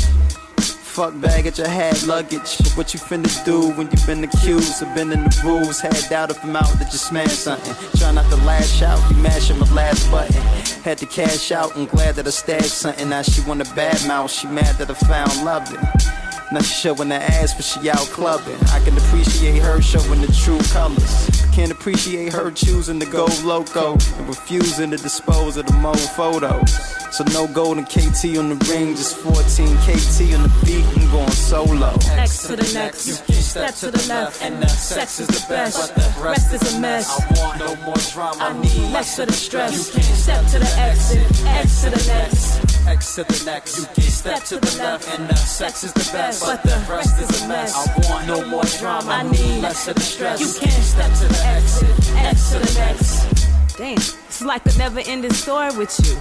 Fuck 0.60 1.20
baggage, 1.20 1.60
I 1.60 1.68
had 1.68 2.04
luggage. 2.04 2.60
What 2.76 2.94
you 2.94 3.00
finna 3.00 3.44
do 3.46 3.72
when 3.72 3.90
you've 3.90 4.06
been 4.06 4.24
accused 4.24 4.80
of 4.84 4.94
been 4.94 5.12
in 5.12 5.24
the 5.24 5.42
rules? 5.44 5.82
Had 5.82 5.98
doubt 6.08 6.30
if 6.30 6.44
I'm 6.44 6.56
out 6.56 6.70
that 6.78 6.94
you 6.94 7.00
smash 7.00 7.32
something. 7.32 7.74
Try 8.00 8.12
not 8.12 8.30
to 8.30 8.36
lash 8.46 8.84
out, 8.84 9.00
you 9.10 9.18
mashing 9.18 9.58
my 9.58 9.74
last 9.74 10.08
button. 10.12 10.40
Had 10.84 11.00
to 11.00 11.08
cash 11.08 11.52
out 11.52 11.76
and 11.76 11.90
glad 11.90 12.14
that 12.14 12.28
I 12.28 12.30
stashed 12.30 12.78
something. 12.78 13.10
Now 13.10 13.24
she 13.24 13.42
want 13.42 13.68
a 13.68 13.74
bad 13.74 14.08
mouth, 14.08 14.30
she 14.30 14.46
mad 14.46 14.76
that 14.78 14.92
I 14.92 14.94
found 14.94 15.44
loving. 15.44 16.27
Now 16.50 16.62
she 16.62 16.74
showing 16.74 17.10
her 17.10 17.16
ass, 17.16 17.54
but 17.54 17.66
she 17.66 17.90
out 17.90 18.08
clubbing. 18.08 18.58
I 18.72 18.80
can 18.80 18.98
appreciate 18.98 19.62
her 19.62 19.82
showing 19.82 20.22
the 20.22 20.32
true 20.32 20.60
colors. 20.72 21.30
Can't 21.52 21.72
appreciate 21.72 22.32
her 22.32 22.52
choosing 22.52 23.00
to 23.02 23.06
go 23.06 23.28
loco 23.44 23.94
and 23.94 24.28
refusing 24.28 24.92
to 24.92 24.98
dispose 24.98 25.58
of 25.58 25.66
the 25.66 25.74
mo 25.74 25.94
photos. 25.94 26.72
So 27.12 27.26
no 27.34 27.48
golden 27.48 27.84
KT 27.84 28.38
on 28.38 28.50
the 28.50 28.66
ring, 28.70 28.96
just 28.96 29.18
14 29.18 29.44
KT 29.84 30.36
on 30.36 30.44
the 30.44 30.62
beat 30.66 30.86
and 30.96 31.12
going 31.12 31.32
solo. 31.32 31.94
X 32.12 32.48
to 32.48 32.56
the 32.56 32.72
next, 32.74 33.08
you 33.08 33.36
step 33.36 33.76
to 33.76 33.92
the 33.92 34.08
left, 34.08 34.42
and 34.42 34.62
the 34.62 34.68
sex 34.68 35.20
is 35.20 35.28
the 35.28 35.46
best. 35.50 35.96
But 35.96 36.04
The 36.04 36.22
rest 36.22 36.54
is 36.54 36.76
a 36.76 36.80
mess. 36.80 37.10
I 37.10 37.42
want 37.42 37.60
no 37.60 37.76
more 37.86 37.96
drama. 38.14 38.38
I 38.40 38.62
need 38.62 38.94
less 38.94 39.20
of 39.20 39.28
the 39.28 39.34
stress. 39.34 39.96
You 39.96 40.02
Step 40.02 40.46
to 40.48 40.60
the 40.60 40.80
exit, 40.80 41.46
X 41.46 41.82
to 41.84 41.90
the 41.90 42.08
next. 42.08 42.77
X 42.88 43.16
to 43.16 43.24
the 43.24 43.44
next. 43.46 43.80
You 43.80 43.86
can 43.86 44.04
step 44.04 44.44
to 44.46 44.60
the 44.60 44.78
left, 44.78 45.20
and 45.20 45.30
the 45.30 45.36
sex 45.36 45.84
is 45.84 45.94
the 45.94 46.10
best. 46.12 46.46
But 46.46 46.64
the 46.64 46.86
rest 46.90 47.20
is 47.22 47.44
a 47.44 47.48
mess. 47.48 47.76
I 47.76 48.10
want 48.10 48.28
no 48.28 48.48
more 48.48 48.64
drama. 48.80 49.12
I 49.12 49.24
need 49.24 49.62
less 49.62 49.88
of 49.88 49.96
the 49.96 50.02
stress. 50.02 50.40
You 50.40 50.62
can't 50.62 50.84
step 50.84 51.12
to 51.20 51.28
the 51.28 51.46
exit, 51.46 52.16
X 52.16 52.52
to 52.52 52.60
the 52.60 52.74
next. 52.80 53.78
Damn, 53.78 53.98
it's 53.98 54.42
like 54.42 54.66
a 54.66 54.78
never 54.78 55.02
ending 55.02 55.34
story 55.34 55.76
with 55.78 55.94
you. 56.08 56.16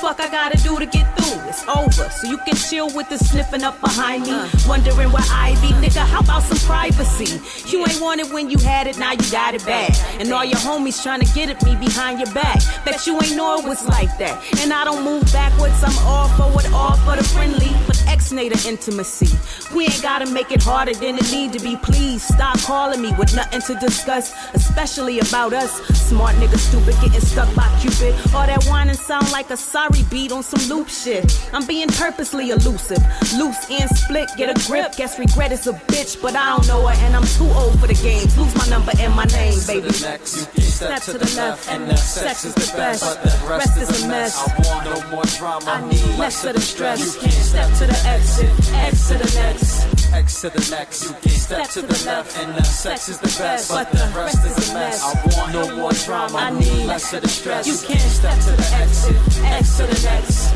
Fuck 0.00 0.20
I 0.20 0.28
gotta 0.28 0.56
do 0.62 0.78
to 0.78 0.86
get 0.86 1.06
through? 1.18 1.48
It's 1.48 1.66
over, 1.66 2.08
so 2.10 2.28
you 2.28 2.38
can 2.38 2.54
chill 2.54 2.86
with 2.94 3.08
the 3.08 3.18
sniffing 3.18 3.64
up 3.64 3.80
behind 3.80 4.22
me. 4.22 4.48
Wondering 4.68 5.10
where 5.10 5.26
I 5.28 5.58
be, 5.60 5.74
nigga. 5.84 6.06
How 6.06 6.20
about 6.20 6.44
some 6.44 6.58
privacy? 6.68 7.40
You 7.68 7.84
ain't 7.84 8.00
want 8.00 8.20
it 8.20 8.32
when 8.32 8.48
you 8.48 8.58
had 8.58 8.86
it, 8.86 8.96
now 8.96 9.12
you 9.12 9.30
got 9.32 9.54
it 9.54 9.66
back. 9.66 9.90
And 10.20 10.32
all 10.32 10.44
your 10.44 10.58
homies 10.58 11.02
trying 11.02 11.20
to 11.20 11.34
get 11.34 11.50
at 11.50 11.60
me 11.64 11.74
behind 11.74 12.20
your 12.20 12.32
back. 12.32 12.60
Bet 12.84 13.06
you 13.08 13.16
ain't 13.20 13.34
know 13.34 13.58
it 13.58 13.64
was 13.64 13.84
like 13.88 14.16
that. 14.18 14.40
And 14.60 14.72
I 14.72 14.84
don't 14.84 15.04
move 15.04 15.24
backwards, 15.32 15.82
I'm 15.82 15.98
all 16.06 16.28
forward, 16.28 16.66
all 16.72 16.96
for 16.98 17.16
the 17.16 17.24
friendly. 17.24 17.74
But 17.88 18.00
X 18.06 18.30
native 18.30 18.64
intimacy. 18.64 19.36
We 19.74 19.86
ain't 19.86 20.02
gotta 20.02 20.26
make 20.26 20.52
it 20.52 20.62
harder 20.62 20.94
than 20.94 21.16
it 21.18 21.30
need 21.32 21.52
to 21.54 21.60
be. 21.60 21.76
Please 21.76 22.22
stop 22.22 22.58
calling 22.60 23.02
me 23.02 23.12
with 23.18 23.34
nothing 23.34 23.62
to 23.62 23.74
discuss, 23.80 24.32
especially 24.54 25.18
about 25.18 25.52
us. 25.52 25.80
Smart 26.08 26.36
nigga, 26.36 26.58
stupid, 26.58 26.94
getting 27.02 27.20
stuck 27.20 27.52
by 27.54 27.68
Cupid. 27.80 28.14
All 28.34 28.46
that 28.46 28.64
whining 28.64 28.94
sound 28.94 29.30
like 29.32 29.50
a 29.50 29.56
sorry 29.56 29.87
beat 30.10 30.32
on 30.32 30.42
some 30.42 30.68
loop 30.68 30.88
shit. 30.88 31.24
I'm 31.52 31.66
being 31.66 31.88
purposely 31.88 32.50
elusive. 32.50 32.98
Loose 33.36 33.70
and 33.70 33.88
split, 33.90 34.30
get 34.36 34.50
a 34.50 34.66
grip. 34.66 34.96
Guess 34.96 35.18
regret 35.18 35.52
is 35.52 35.66
a 35.66 35.72
bitch, 35.72 36.20
but 36.20 36.34
I 36.36 36.56
don't 36.56 36.66
know 36.68 36.86
her, 36.86 36.94
and 37.06 37.16
I'm 37.16 37.24
too 37.24 37.48
old 37.60 37.78
for 37.80 37.86
the 37.86 37.94
games. 37.94 38.36
Lose 38.38 38.54
my 38.56 38.66
number 38.68 38.92
and 38.98 39.14
my 39.14 39.24
name, 39.24 39.58
baby. 39.66 39.90
Step 39.92 41.02
to 41.02 41.18
the 41.18 41.32
left, 41.36 41.68
and 41.70 41.90
the 41.90 41.96
sex 41.96 42.44
is 42.44 42.54
the 42.54 42.76
best. 42.76 43.02
but 43.02 43.22
The 43.22 43.48
rest 43.48 43.76
is 43.78 44.04
a 44.04 44.08
mess. 44.08 44.36
I 44.38 44.68
want 44.68 44.84
no 44.84 45.10
more 45.10 45.24
drama. 45.38 45.66
I 45.66 45.88
need 45.88 46.18
less 46.18 46.44
of 46.44 46.54
the 46.54 46.60
stress. 46.60 47.00
You 47.00 47.20
can 47.20 47.30
step 47.30 47.68
to 47.78 47.86
the 47.86 47.98
exit, 48.06 48.50
X 48.74 49.08
to 49.08 49.14
the 49.14 49.30
next. 49.34 50.12
X 50.12 50.40
to 50.42 50.50
the 50.50 50.70
next. 50.70 51.04
You 51.04 51.14
can 51.20 51.30
step 51.30 51.68
to 51.70 51.82
the 51.82 52.04
left, 52.06 52.38
and 52.38 52.54
the 52.54 52.62
sex 52.62 53.08
is 53.08 53.18
the 53.18 53.34
best. 53.38 53.70
But 53.70 53.90
the 53.90 54.12
rest 54.14 54.44
is 54.44 54.70
a 54.70 54.74
mess. 54.74 55.02
I 55.02 55.38
want 55.38 55.52
no 55.52 55.76
more 55.76 55.92
drama. 55.92 56.38
I 56.38 56.50
need 56.50 56.86
less 56.86 57.12
of 57.12 57.22
the 57.22 57.28
stress. 57.28 57.66
You 57.66 57.76
can't 57.86 58.00
step 58.00 58.38
to 58.38 58.50
the 58.52 58.68
exit, 58.74 59.16
X 59.44 59.77
to 59.78 59.86
the 59.86 60.02
next. 60.02 60.48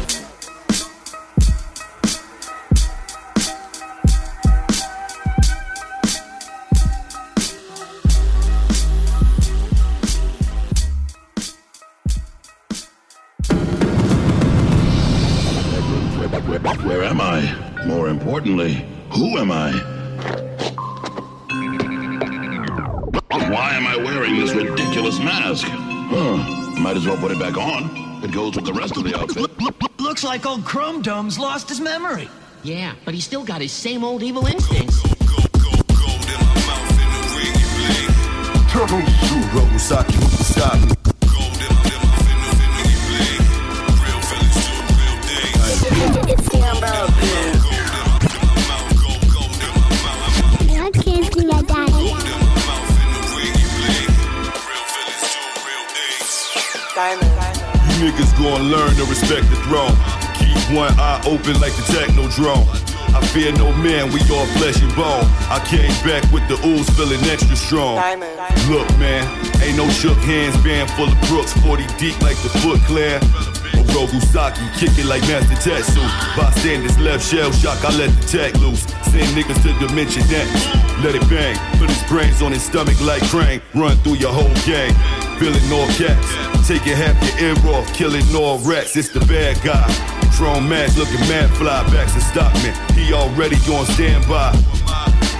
Where 16.82 17.04
am 17.04 17.20
I? 17.20 17.84
More 17.86 18.08
importantly, 18.08 18.84
who 19.12 19.38
am 19.38 19.52
I? 19.52 19.70
Why 23.30 23.74
am 23.74 23.86
I 23.86 23.96
wearing 23.98 24.34
this 24.40 24.52
ridiculous 24.52 25.20
mask? 25.20 25.68
Huh. 25.68 26.38
Might 26.80 26.96
as 26.96 27.06
well 27.06 27.16
put 27.18 27.30
it 27.30 27.38
back 27.38 27.56
on. 27.56 28.11
It 28.22 28.30
goes 28.30 28.54
with 28.54 28.64
the 28.64 28.72
rest 28.72 28.96
of 28.96 29.02
the 29.02 29.18
outfit. 29.18 29.50
Looks 30.00 30.22
like 30.22 30.46
old 30.46 30.64
Chrome 30.64 31.02
Dome's 31.02 31.40
lost 31.40 31.68
his 31.68 31.80
memory. 31.80 32.28
Yeah, 32.62 32.94
but 33.04 33.14
he's 33.14 33.24
still 33.24 33.42
got 33.44 33.60
his 33.60 33.72
same 33.72 34.04
old 34.04 34.22
evil 34.22 34.46
instincts. 34.46 35.02
Turtle 38.70 39.00
Rosaki, 39.00 40.14
Rosaki. 40.22 40.96
I 40.96 41.01
niggas 58.12 58.36
gonna 58.36 58.64
learn 58.64 58.94
to 58.96 59.04
respect 59.06 59.48
the 59.48 59.56
throne. 59.64 59.96
Keep 60.36 60.76
one 60.76 60.92
eye 61.00 61.20
open 61.24 61.58
like 61.60 61.72
the 61.76 61.84
techno 61.88 62.28
drone. 62.28 62.66
I 63.14 63.20
fear 63.32 63.52
no 63.52 63.72
man, 63.76 64.12
we 64.12 64.20
all 64.32 64.46
flesh 64.56 64.80
and 64.80 64.94
bone. 64.96 65.24
I 65.48 65.60
came 65.68 65.92
back 66.04 66.24
with 66.32 66.46
the 66.48 66.56
ooze 66.66 66.88
feeling 66.90 67.20
extra 67.24 67.56
strong. 67.56 67.96
Look, 68.68 68.88
man, 68.98 69.24
ain't 69.62 69.76
no 69.76 69.88
shook 69.90 70.18
hands, 70.18 70.56
band 70.64 70.90
full 70.92 71.08
of 71.08 71.20
crooks, 71.28 71.52
40 71.60 71.86
deep 71.98 72.20
like 72.20 72.36
the 72.42 72.48
Foot 72.60 72.80
Clan. 72.88 73.20
Oroku 73.92 74.20
Saki, 74.32 74.64
kick 74.78 74.96
it 74.98 75.06
like 75.06 75.22
Master 75.22 75.54
Tetsu. 75.56 76.00
Bystanders 76.36 76.98
left 76.98 77.24
shell 77.24 77.52
shock, 77.52 77.84
I 77.84 77.94
let 77.96 78.10
the 78.10 78.26
tech 78.26 78.54
loose. 78.60 78.82
Send 79.12 79.28
niggas 79.36 79.60
to 79.62 79.86
Dimension 79.86 80.22
X. 80.22 80.48
Let 81.04 81.14
it 81.14 81.28
bang, 81.28 81.56
put 81.78 81.90
his 81.90 82.02
brains 82.08 82.40
on 82.42 82.52
his 82.52 82.62
stomach 82.62 82.98
like 83.02 83.22
Krang. 83.24 83.60
Run 83.74 83.96
through 83.98 84.16
your 84.16 84.32
whole 84.32 84.54
gang, 84.64 84.92
feeling 85.38 85.72
all 85.72 85.86
cats. 85.94 86.68
Taking 86.68 86.96
half 86.96 87.16
your 87.40 87.50
ear 87.50 87.74
off, 87.74 87.92
killing 87.94 88.24
all 88.34 88.58
rats. 88.60 88.96
It's 88.96 89.08
the 89.08 89.20
bad 89.20 89.60
guy. 89.62 89.86
Chrome 90.32 90.68
mask 90.68 90.96
looking 90.96 91.20
mad 91.28 91.50
fly, 91.56 91.82
Baxter 91.90 92.20
Stockman. 92.20 92.74
He 92.96 93.12
already 93.12 93.56
on 93.72 93.86
standby. 93.86 94.52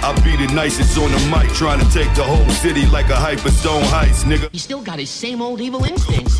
I 0.03 0.13
be 0.23 0.35
the 0.35 0.53
nicest 0.53 0.97
on 0.97 1.11
the 1.11 1.19
mic, 1.31 1.49
trying 1.53 1.79
to 1.79 1.89
take 1.91 2.13
the 2.15 2.23
whole 2.23 2.49
city 2.49 2.85
like 2.87 3.07
a 3.07 3.15
hyperstone 3.15 3.83
heist, 3.83 4.25
nigga. 4.25 4.49
He's 4.51 4.63
still 4.63 4.81
got 4.81 4.99
his 4.99 5.09
same 5.09 5.41
old 5.41 5.61
evil 5.61 5.83
instincts. 5.85 6.39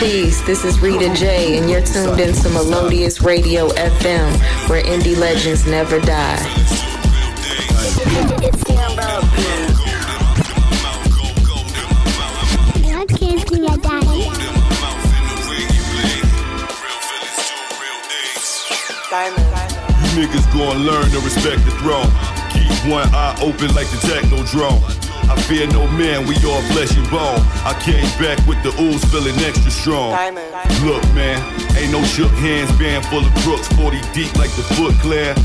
Peace, 0.00 0.40
this 0.46 0.64
is 0.64 0.80
Rita 0.80 1.14
J, 1.14 1.58
and 1.58 1.68
you're 1.68 1.82
tuned 1.82 2.18
in 2.18 2.32
to 2.32 2.48
Melodious 2.48 3.20
Radio 3.20 3.68
FM, 3.68 4.70
where 4.70 4.82
indie 4.82 5.18
legends 5.18 5.66
never 5.66 6.00
die. 6.00 6.38
Niggas 20.18 20.46
gonna 20.52 20.78
learn 20.80 21.08
to 21.10 21.20
respect 21.20 21.64
the 21.64 21.70
throne. 21.82 22.10
Keep 22.50 22.90
one 22.90 23.06
eye 23.14 23.36
open 23.42 23.72
like 23.74 23.86
the 23.90 24.00
techno 24.10 24.42
drone. 24.44 24.82
I 25.30 25.38
fear 25.46 25.68
no 25.68 25.86
man, 25.86 26.26
we 26.26 26.34
all 26.42 26.60
flesh 26.74 26.96
and 26.98 27.08
bone. 27.10 27.38
I 27.62 27.78
came 27.78 28.02
back 28.18 28.38
with 28.46 28.60
the 28.66 28.74
ooze 28.82 29.04
feeling 29.14 29.38
extra 29.46 29.70
strong. 29.70 30.10
Look, 30.82 31.02
man, 31.14 31.38
ain't 31.78 31.92
no 31.92 32.02
shook 32.02 32.32
hands, 32.42 32.70
band 32.78 33.06
full 33.06 33.24
of 33.24 33.32
crooks, 33.46 33.68
40 33.78 34.00
deep 34.12 34.34
like 34.34 34.50
the 34.58 34.66
Foot 34.74 34.94
Clan. 34.98 35.36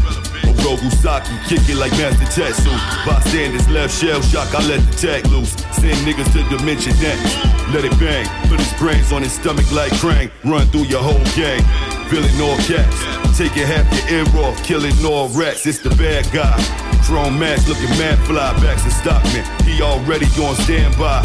Oroku 0.65 0.89
Saki, 0.97 1.29
kick 1.47 1.69
it 1.69 1.77
like 1.77 1.91
Master 1.93 2.25
Tetsu. 2.25 2.73
Bystanders 3.05 3.69
left 3.69 3.93
shell 3.93 4.19
shock, 4.21 4.49
I 4.55 4.65
let 4.67 4.81
the 4.81 4.97
tag 4.97 5.27
loose. 5.27 5.53
Send 5.77 5.97
niggas 6.01 6.33
to 6.33 6.41
Dimension 6.49 6.93
X. 7.05 7.21
Let 7.69 7.85
it 7.85 7.93
bang, 7.99 8.25
put 8.49 8.59
his 8.59 8.73
brains 8.73 9.11
on 9.11 9.21
his 9.21 9.33
stomach 9.33 9.71
like 9.71 9.91
Krang. 10.01 10.31
Run 10.43 10.65
through 10.67 10.89
your 10.89 11.03
whole 11.03 11.23
gang, 11.37 11.61
feeling 12.09 12.39
all 12.41 12.57
caps. 12.65 12.97
Taking 13.37 13.67
half 13.67 13.85
your 14.09 14.25
ear 14.25 14.27
off, 14.43 14.61
killing 14.63 14.93
all 15.05 15.29
rats. 15.29 15.65
It's 15.65 15.79
the 15.79 15.89
bad 15.95 16.25
guy. 16.31 16.55
Chrome 17.03 17.37
mask 17.37 17.67
looking 17.67 17.89
mad 17.97 18.17
fly, 18.25 18.53
Baxter 18.61 18.89
Stockman. 18.89 19.45
He 19.65 19.81
already 19.81 20.25
on 20.41 20.55
standby. 20.55 21.21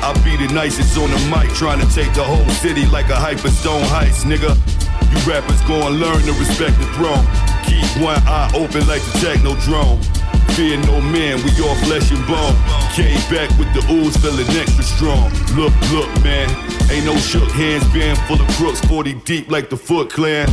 I 0.00 0.12
be 0.24 0.36
the 0.36 0.52
nicest 0.52 0.96
on 0.98 1.10
the 1.10 1.18
mic, 1.28 1.50
trying 1.54 1.80
to 1.80 1.88
take 1.94 2.12
the 2.14 2.22
whole 2.22 2.48
city 2.62 2.86
like 2.86 3.08
a 3.08 3.18
hyperstone 3.18 3.82
heist, 3.90 4.24
nigga. 4.24 4.54
You 5.10 5.18
rappers 5.30 5.60
gonna 5.62 5.90
learn 5.90 6.22
to 6.22 6.32
respect 6.38 6.78
the 6.78 6.86
throne. 6.96 7.24
Keep 7.64 8.02
one 8.02 8.20
eye 8.26 8.50
open 8.54 8.86
like 8.86 9.02
the 9.02 9.18
techno 9.18 9.56
drone. 9.66 9.98
Fear 10.54 10.78
no 10.86 11.00
man, 11.00 11.42
we 11.44 11.50
all 11.64 11.74
flesh 11.86 12.10
and 12.10 12.26
bone. 12.26 12.54
Came 12.94 13.20
back 13.30 13.50
with 13.58 13.72
the 13.74 13.84
ooze, 13.90 14.16
feeling 14.16 14.46
extra 14.56 14.84
strong. 14.84 15.30
Look, 15.56 15.74
look, 15.90 16.08
man, 16.22 16.48
ain't 16.90 17.04
no 17.04 17.16
shook 17.16 17.50
hands, 17.50 17.84
band 17.92 18.18
full 18.28 18.40
of 18.40 18.48
crooks, 18.56 18.80
40 18.86 19.14
deep 19.24 19.50
like 19.50 19.68
the 19.70 19.76
Foot 19.76 20.10
Clan. 20.10 20.48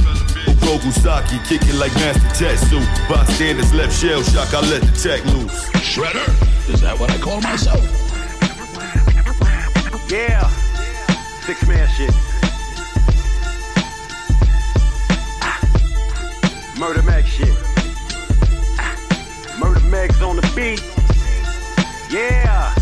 Oroku 0.74 0.91
Saki, 0.91 1.38
kicking 1.48 1.78
like 1.78 1.94
Master 1.95 2.45
Tatsu. 2.45 2.80
Bystanders 3.07 3.74
left 3.74 3.95
shell 3.95 4.24
shock, 4.24 4.53
I 4.53 4.61
let 4.70 4.82
the 4.82 4.91
tech 4.91 5.24
loose. 5.26 5.70
Shredder? 5.86 6.28
Is 6.74 6.82
that 6.82 6.99
what 6.99 7.11
I 7.11 7.18
call 7.20 7.41
myself? 7.41 7.82
Yeah. 10.10 10.48
Six 11.45 11.68
man 11.68 11.88
shit. 11.90 12.10
Ah. 15.41 15.60
Murder 16.80 17.03
Meg 17.03 17.26
shit. 17.26 17.73
Murder 19.59 19.80
Meg's 19.88 20.21
on 20.21 20.35
the 20.35 20.41
beat. 20.55 20.84
Yeah. 22.09 22.73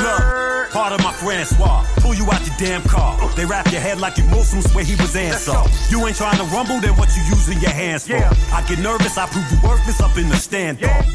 Look, 0.00 0.70
part 0.72 0.92
of 0.92 1.02
my 1.02 1.12
Francois. 1.12 1.84
Pull 1.96 2.14
you 2.14 2.24
out 2.30 2.44
your 2.46 2.56
damn 2.58 2.82
car. 2.82 3.18
They 3.36 3.44
wrap 3.44 3.70
your 3.70 3.80
head 3.80 4.00
like 4.00 4.18
you 4.18 4.24
Muslims 4.24 4.72
where 4.74 4.84
he 4.84 4.94
was 4.96 5.14
Ansar. 5.14 5.64
You 5.90 6.06
ain't 6.06 6.16
trying 6.16 6.38
to 6.38 6.44
rumble, 6.44 6.80
then 6.80 6.96
what 6.96 7.08
you 7.16 7.22
using 7.28 7.60
your 7.60 7.70
hands 7.70 8.06
for? 8.06 8.16
I 8.16 8.64
get 8.68 8.78
nervous, 8.78 9.16
I 9.16 9.26
prove 9.26 9.50
you 9.50 9.58
worthless 9.68 10.00
up 10.00 10.16
in 10.16 10.28
the 10.28 10.36
stand 10.36 10.82
off. 10.84 11.06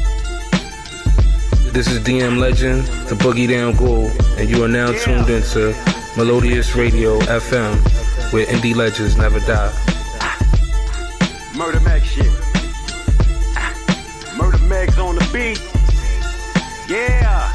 This 1.72 1.88
is 1.88 2.00
DM 2.00 2.38
Legend, 2.38 2.86
the 3.08 3.16
Boogie 3.16 3.48
Down 3.48 3.74
Ghoul, 3.76 4.10
and 4.38 4.48
you 4.48 4.64
are 4.64 4.68
now 4.68 4.92
tuned 4.92 5.28
into 5.28 5.74
Melodious 6.16 6.74
Radio 6.74 7.18
FM, 7.20 8.32
where 8.32 8.46
indie 8.46 8.74
legends 8.74 9.16
never 9.18 9.40
die. 9.40 9.95
Murder 11.56 11.80
Meg 11.80 12.02
shit. 12.04 12.30
Ah. 13.56 13.72
Murder 14.36 14.58
Meg's 14.68 14.98
on 14.98 15.14
the 15.14 15.26
beat. 15.32 15.58
Yeah. 16.86 17.45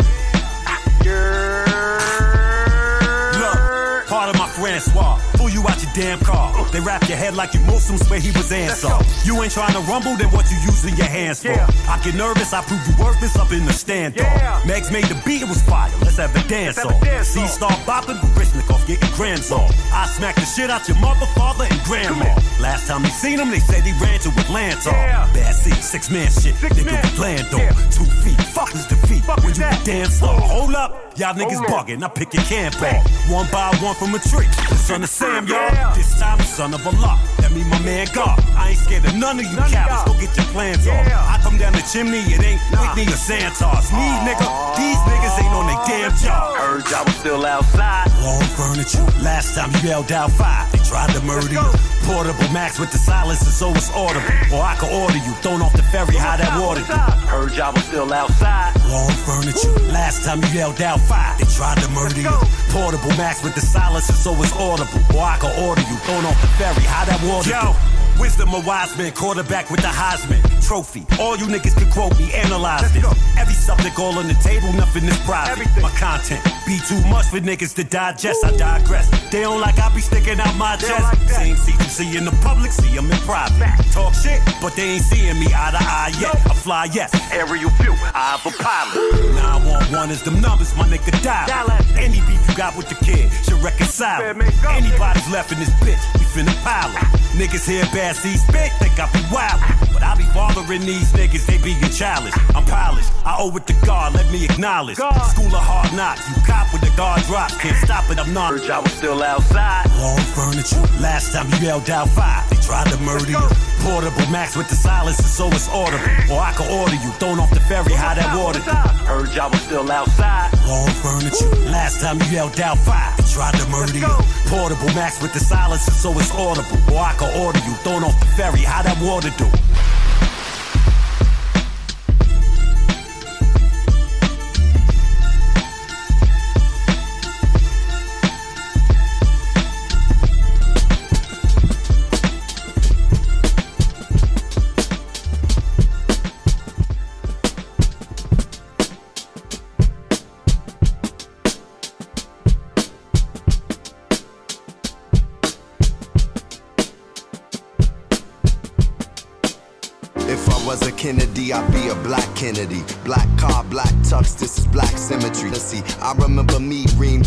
Damn 5.94 6.20
car. 6.20 6.56
They 6.72 6.80
wrap 6.80 7.08
your 7.10 7.18
head 7.18 7.36
like 7.36 7.54
you 7.54 7.60
Muslim, 7.62 7.98
swear 7.98 8.20
he 8.20 8.32
was 8.32 8.52
Ansar. 8.52 9.04
You 9.26 9.42
ain't 9.44 9.52
trying 9.52 9.74
to 9.74 9.82
rumble, 9.92 10.16
then 10.16 10.32
what 10.32 10.50
you 10.50 10.58
using 10.64 10.96
your 10.96 11.08
hands 11.08 11.44
for? 11.44 11.52
I 11.52 12.00
get 12.04 12.16
nervous, 12.16 12.54
I 12.54 12.64
prove 12.64 12.80
you 12.88 13.04
worthless 13.04 13.36
up 13.36 13.52
in 13.52 13.66
the 13.66 13.74
stand 13.74 14.20
off. 14.20 14.64
Megs 14.64 14.92
made 14.92 15.06
the 15.06 15.22
beat, 15.26 15.42
it 15.42 15.50
was 15.50 15.62
fire. 15.62 15.92
Let's 16.00 16.18
have 16.18 16.34
a 16.36 16.48
dance 16.48 16.80
off. 16.80 16.96
See 17.26 17.46
start 17.48 17.74
bopping, 17.84 18.20
Baryshnikov 18.36 18.88
getting 18.88 19.12
grands 19.16 19.52
off. 19.52 19.70
I 19.92 20.08
smack 20.08 20.36
the 20.36 20.46
shit 20.46 20.70
out 20.70 20.88
your 20.88 20.98
mother, 21.00 21.26
father, 21.36 21.66
and 21.70 21.82
grandma. 21.84 22.40
Last 22.62 22.88
time 22.88 23.04
they 23.04 23.10
seen 23.10 23.38
him, 23.40 23.52
they 23.52 23.60
said 23.60 23.84
he 23.84 23.92
ran 24.00 24.20
to 24.22 24.30
Atlanta. 24.30 24.92
Bad 25.36 25.56
C, 25.56 25.72
six 25.72 26.10
man 26.10 26.32
shit, 26.32 26.56
nigga, 26.56 27.04
we 27.04 27.10
planned 27.18 27.54
on. 27.54 27.68
Two 27.92 28.06
feet, 28.24 28.40
fuck 28.56 28.74
is 28.76 28.86
defeat. 28.88 29.24
When 29.44 29.54
you 29.56 29.68
dance 29.84 30.20
slow, 30.20 30.40
hold 30.40 30.74
up, 30.74 31.18
y'all 31.18 31.36
niggas 31.36 31.60
bugging. 31.68 32.02
I 32.02 32.08
pick 32.08 32.34
your 32.34 32.44
camp 32.44 32.82
off. 32.82 33.06
One 33.30 33.48
by 33.52 33.76
one 33.84 33.96
from 33.96 34.16
a 34.16 34.20
tree. 34.20 34.48
The 34.70 34.76
son 34.76 35.04
of 35.04 35.10
Sam, 35.10 35.48
y'all. 35.48 35.81
This 35.96 36.20
time, 36.20 36.40
son 36.42 36.74
of 36.74 36.86
Allah. 36.86 37.20
That 37.40 37.52
mean 37.52 37.68
my 37.70 37.80
man 37.82 38.08
God. 38.14 38.38
I 38.56 38.70
ain't 38.70 38.80
scared 38.80 39.06
of 39.06 39.16
none 39.16 39.40
of 39.40 39.46
you 39.46 39.58
cowards. 39.58 40.04
Go 40.06 40.14
get 40.20 40.36
your 40.38 40.46
plans 40.54 40.88
off. 40.88 41.08
I 41.08 41.40
come 41.42 41.58
down 41.58 41.74
the 41.74 41.84
chimney, 41.92 42.20
it 42.20 42.44
ain't 42.44 42.62
Whitney 42.72 43.08
or 43.08 43.18
Santos. 43.18 43.92
Me, 43.92 44.08
nigga, 44.28 44.46
these 44.78 45.00
niggas 45.10 45.36
ain't 45.42 45.54
on 45.54 45.66
their 45.66 45.82
damn 45.88 46.14
job. 46.18 46.58
Heard 46.58 46.86
y'all 46.92 47.06
was 47.06 47.16
still 47.16 47.46
outside. 47.46 48.12
Long 48.22 48.44
furniture. 48.54 49.04
Last 49.24 49.56
time 49.56 49.72
you 49.80 49.90
yelled 49.90 50.12
out 50.12 50.32
five, 50.32 50.72
they 50.72 50.80
tried 50.84 51.14
to 51.16 51.22
murder 51.24 51.48
you. 51.48 51.66
Portable 52.04 52.50
max 52.52 52.80
with 52.80 52.92
the 52.92 52.98
silencer, 52.98 53.52
so 53.52 53.72
it's 53.72 53.90
audible. 53.94 54.28
Or 54.52 54.62
I 54.62 54.76
can 54.76 54.92
order 54.92 55.18
you, 55.18 55.32
thrown 55.46 55.62
off 55.62 55.72
the 55.74 55.84
ferry, 55.84 56.18
how 56.18 56.36
that 56.36 56.52
water 56.60 56.82
do. 56.82 56.98
Heard 57.32 57.54
y'all 57.54 57.72
was 57.72 57.86
still 57.86 58.12
outside. 58.12 58.76
Long 58.90 59.12
furniture. 59.24 59.72
Last 59.94 60.26
time 60.26 60.42
you 60.44 60.50
yelled 60.50 60.82
out 60.82 61.00
five, 61.00 61.40
they 61.40 61.46
tried 61.46 61.78
to 61.80 61.88
murder 61.92 62.20
you. 62.20 62.34
Portable 62.74 63.16
max 63.16 63.44
with 63.44 63.56
the 63.56 63.62
silencer, 63.62 64.14
so 64.14 64.34
it's 64.44 64.52
audible. 64.54 65.00
Or 65.16 65.24
I 65.24 65.38
can 65.40 65.54
order 65.64 65.71
you, 65.80 65.96
thrown 66.04 66.26
off 66.26 66.42
the 66.42 66.48
ferry, 66.60 66.84
how 66.84 67.06
that 67.06 67.22
water 67.24 67.50
Yo. 67.50 68.01
Wisdom 68.22 68.54
of 68.54 68.68
wise 68.68 68.96
men, 68.98 69.12
quarterback 69.14 69.72
with 69.72 69.82
the 69.82 69.88
Heisman 69.88 70.42
trophy. 70.62 71.06
All 71.20 71.36
you 71.38 71.48
niggas 71.48 71.76
can 71.76 71.90
quote 71.92 72.18
me, 72.20 72.32
analyze 72.34 72.94
this. 72.94 73.04
Every 73.38 73.54
subject 73.54 73.98
all 74.00 74.18
on 74.18 74.28
the 74.28 74.36
table, 74.36 74.72
nothing 74.74 75.06
is 75.06 75.18
private. 75.26 75.68
My 75.82 75.90
content 75.98 76.42
be 76.68 76.78
too 76.88 77.02
much 77.10 77.26
for 77.26 77.40
niggas 77.40 77.74
to 77.76 77.84
digest. 77.84 78.46
I 78.46 78.56
digress. 78.56 79.10
They 79.32 79.42
don't 79.42 79.60
like 79.60 79.80
I 79.80 79.94
be 79.94 80.02
sticking 80.02 80.40
out 80.40 80.56
my 80.56 80.78
chest. 80.78 81.30
Same 81.34 81.58
seat 81.58 81.76
you 81.80 81.90
see 81.90 82.16
in 82.16 82.26
the 82.26 82.32
public, 82.44 82.72
see 82.72 82.96
'em 82.96 83.10
in 83.12 83.18
private. 83.26 83.74
Talk 83.92 84.14
shit, 84.14 84.40
but 84.62 84.76
they 84.76 84.84
ain't 84.96 85.04
seeing 85.04 85.40
me 85.40 85.48
eye 85.48 85.72
to 85.72 85.82
eye 85.82 86.14
yet. 86.22 86.36
I 86.46 86.54
fly, 86.54 86.86
yes. 86.94 87.12
Aerial 87.32 87.72
view, 87.82 87.96
I 88.14 88.38
have 88.38 88.46
a 88.46 88.52
pilot. 88.64 88.96
911 89.36 90.12
is 90.12 90.22
them 90.22 90.40
numbers, 90.40 90.74
my 90.76 90.88
nigga 90.88 91.12
dial. 91.24 91.70
Any 91.98 92.22
beef 92.22 92.42
you 92.48 92.56
got 92.56 92.78
with 92.78 92.88
the 92.88 92.96
kid 93.04 93.32
should 93.44 93.62
reconcile. 93.64 94.22
it. 94.22 94.38
Anybody's 94.70 95.28
left 95.30 95.52
in 95.52 95.60
this 95.60 95.74
bitch, 95.82 96.04
we 96.20 96.26
finna 96.34 96.56
pile. 96.64 96.92
Niggas 97.36 97.66
here 97.66 97.86
bad 97.94 98.11
see 98.14 98.38
spit, 98.38 98.72
think 98.80 99.00
I 99.00 99.10
be 99.12 99.24
wild. 99.32 99.60
But 99.94 100.04
I 100.04 100.16
be 100.16 100.26
bothering 100.34 100.82
these 100.82 101.12
niggas, 101.14 101.46
they 101.46 101.58
be 101.58 101.72
being 101.80 101.92
childish. 101.92 102.34
I'm 102.56 102.66
polished, 102.66 103.12
I 103.26 103.36
owe 103.40 103.56
it 103.56 103.68
to 103.68 103.74
God, 103.86 104.14
let 104.14 104.32
me 104.32 104.46
acknowledge. 104.46 104.98
School 104.98 105.54
of 105.54 105.64
hard 105.64 105.94
knocks, 105.96 106.28
you 106.30 106.36
cop 106.44 106.72
with 106.74 106.82
the 106.82 106.92
guard 106.98 107.24
drops, 107.24 107.58
can't 107.58 107.78
stop 107.78 108.10
it, 108.10 108.20
I'm 108.20 108.34
not. 108.34 108.52
Heard 108.52 108.68
y'all 108.68 108.84
was 108.84 108.94
still 108.94 109.22
outside. 109.24 109.90
Long 109.98 110.20
furniture, 110.36 110.82
last 111.02 111.34
time 111.34 111.48
you 111.54 111.68
yelled 111.68 111.90
out 111.90 112.10
five, 112.10 112.50
they 112.50 112.58
tried 112.58 112.88
to 112.92 112.98
murder 113.02 113.32
you. 113.32 113.50
Portable 113.82 114.30
max 114.30 114.56
with 114.56 114.70
the 114.70 114.76
silencer, 114.76 115.24
so 115.24 115.48
it's 115.48 115.68
audible. 115.70 116.06
Or 116.30 116.40
I 116.40 116.54
can 116.54 116.70
order 116.70 116.94
you, 116.94 117.10
thrown 117.18 117.40
off 117.40 117.50
the 117.50 117.60
ferry, 117.62 117.94
how 117.94 118.14
that 118.14 118.30
water 118.38 118.62
do. 118.62 118.70
Heard 119.10 119.34
y'all 119.34 119.50
was 119.50 119.62
still 119.62 119.90
outside. 119.90 120.54
Long 120.70 120.90
furniture, 121.02 121.50
last 121.72 122.00
time 122.00 122.22
you 122.22 122.28
yelled 122.30 122.60
out 122.62 122.78
five, 122.78 123.18
they 123.18 123.26
tried 123.26 123.58
to 123.58 123.66
murder 123.70 123.98
you. 123.98 124.14
Portable 124.46 124.94
max 124.94 125.22
with 125.22 125.34
the 125.34 125.40
silencer, 125.40 125.92
so 125.92 126.14
it's 126.20 126.30
audible. 126.32 126.78
Or 126.94 127.02
I 127.02 127.14
can 127.18 127.34
order 127.42 127.60
you, 127.66 127.74
thrown 127.82 128.01
off 128.04 128.20
the 128.20 128.26
ferry, 128.38 128.62
how 128.62 128.82
that 128.82 128.98
water 129.02 129.30
do. 129.38 130.01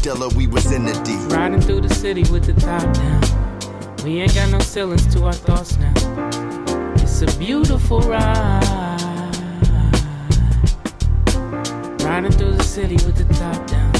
We 0.04 0.46
was 0.48 0.70
in 0.70 0.84
the. 0.84 0.92
Riding 1.34 1.62
through 1.62 1.80
the 1.80 1.94
city 1.94 2.24
with 2.30 2.44
the 2.44 2.52
top 2.60 2.82
down. 2.92 4.04
We 4.04 4.20
ain't 4.20 4.34
got 4.34 4.50
no 4.50 4.58
ceilings 4.58 5.06
to 5.14 5.24
our 5.24 5.32
thoughts 5.32 5.78
now. 5.78 5.94
It's 6.96 7.22
a 7.22 7.38
beautiful 7.38 8.00
ride. 8.00 8.60
Riding 12.02 12.32
through 12.32 12.52
the 12.52 12.62
city 12.62 12.96
with 13.06 13.16
the 13.16 13.24
top 13.32 13.66
down. 13.66 13.94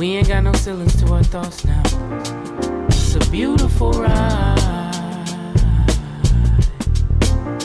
We 0.00 0.16
ain't 0.16 0.26
got 0.26 0.42
no 0.42 0.52
ceilings 0.54 0.96
to 0.96 1.12
our 1.12 1.22
thoughts 1.22 1.64
now. 1.64 1.82
It's 2.88 3.14
a 3.14 3.30
beautiful 3.30 3.92
ride. 3.92 4.59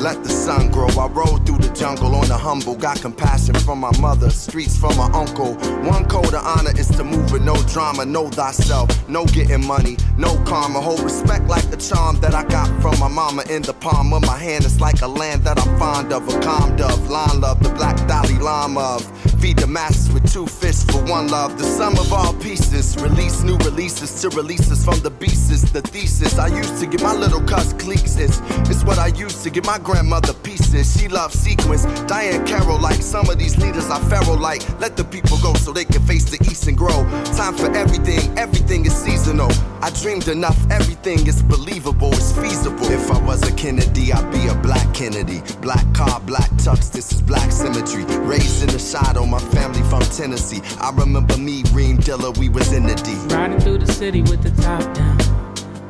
Let 0.06 0.24
the 0.24 0.30
sun 0.30 0.70
grow. 0.70 0.88
I 0.90 1.08
rode 1.08 1.48
through 1.48 1.58
the 1.58 1.74
jungle 1.74 2.14
on 2.14 2.28
the 2.28 2.38
humble. 2.38 2.76
Got 2.76 3.02
compassion 3.02 3.56
from 3.56 3.80
my 3.80 3.90
mother, 4.00 4.30
streets 4.30 4.78
from 4.78 4.96
my 4.98 5.10
uncle. 5.14 5.56
One 5.82 6.06
code 6.06 6.32
of 6.36 6.46
honor 6.46 6.78
is 6.78 6.90
to 6.90 7.04
move 7.04 7.32
with 7.32 7.42
no 7.42 7.56
drama. 7.74 8.06
Know 8.06 8.30
thyself, 8.30 8.88
no 9.10 9.26
getting 9.26 9.66
money, 9.66 9.98
no 10.16 10.38
karma. 10.44 10.80
Hold 10.80 11.00
respect 11.00 11.48
like 11.48 11.68
the 11.72 11.78
charm 11.78 12.20
that 12.20 12.36
I 12.36 12.44
got 12.44 12.68
from 12.84 13.00
my 13.00 13.08
mama 13.08 13.46
in 13.50 13.64
the 13.64 13.74
palm 13.74 14.14
of 14.14 14.22
my 14.22 14.38
hand. 14.38 14.64
It's 14.64 14.80
like 14.80 15.02
a 15.02 15.08
land 15.08 15.44
that 15.46 15.58
I'm 15.58 15.76
fond 15.80 16.14
of. 16.14 16.30
A 16.30 16.40
calm 16.40 16.76
dove, 16.76 17.10
line 17.10 17.42
love, 17.42 17.64
the 17.64 17.70
black 17.70 17.98
Dalai 18.08 18.38
Lama 18.38 18.82
of. 18.98 19.25
Feed 19.46 19.58
the 19.58 19.68
masses 19.68 20.12
with 20.12 20.26
two 20.34 20.48
fists 20.48 20.90
for 20.92 21.04
one 21.04 21.28
love. 21.28 21.56
The 21.60 21.66
sum 21.66 22.00
of 22.00 22.12
all 22.12 22.34
pieces. 22.34 23.00
Release 23.00 23.44
new 23.44 23.58
releases 23.58 24.20
to 24.22 24.30
release 24.30 24.72
us 24.72 24.84
from 24.84 25.00
the 25.02 25.12
beasts. 25.12 25.70
The 25.72 25.84
thesis 25.84 26.40
I 26.40 26.48
used 26.48 26.80
to 26.80 26.88
give 26.88 27.04
my 27.04 27.14
little 27.14 27.42
cuss 27.42 27.72
cliques. 27.74 28.18
It's, 28.18 28.40
what 28.86 28.98
I 28.98 29.10
used 29.10 29.44
to 29.44 29.52
give 29.52 29.64
my 29.64 29.78
grandmother 29.78 30.34
pieces. 30.34 31.00
She 31.00 31.08
loves 31.08 31.36
sequence. 31.38 31.86
Diahann 32.10 32.48
Carroll 32.48 32.80
like 32.80 33.04
some 33.04 33.30
of 33.30 33.38
these 33.38 33.56
leaders 33.58 33.88
are 33.92 34.02
feral 34.10 34.36
like. 34.36 34.64
Let 34.80 34.98
the 34.98 35.04
people 35.04 35.38
go 35.44 35.54
so 35.54 35.72
they 35.72 35.86
can 35.86 36.02
face 36.08 36.26
the 36.26 36.44
east 36.50 36.66
and 36.68 36.76
grow. 36.76 37.06
Time 37.38 37.54
for 37.56 37.70
everything. 37.76 38.36
Everything 38.40 38.88
is 38.88 38.96
seasonal. 38.96 39.52
I 39.84 39.92
dreamed 39.92 40.28
enough. 40.28 40.58
Everything 40.72 41.28
is 41.28 41.44
believable. 41.44 42.12
It's 42.14 42.32
feasible. 42.32 42.90
If 42.90 43.12
I 43.12 43.20
was 43.24 43.48
a 43.48 43.54
Kennedy, 43.54 44.12
I'd 44.12 44.32
be 44.32 44.48
a 44.48 44.56
black 44.56 44.92
Kennedy. 44.96 45.44
Black 45.62 45.86
car, 45.94 46.20
black 46.22 46.50
tux. 46.66 46.92
This 46.92 47.12
is 47.12 47.22
black 47.22 47.52
symmetry. 47.52 48.06
Raised 48.26 48.64
in 48.64 48.70
the 48.70 48.80
shadow. 48.80 49.35
My 49.36 49.42
family 49.50 49.82
from 49.90 50.00
Tennessee. 50.04 50.62
I 50.80 50.92
remember 50.92 51.36
me, 51.38 51.64
Reem 51.74 51.98
Dilla. 51.98 52.38
We 52.38 52.48
was 52.48 52.72
in 52.72 52.84
the 52.84 52.96
D. 52.96 53.16
Riding 53.36 53.60
through 53.60 53.80
the 53.80 53.92
city 53.92 54.22
with 54.22 54.42
the 54.42 54.62
top 54.62 54.82
down. 54.94 55.18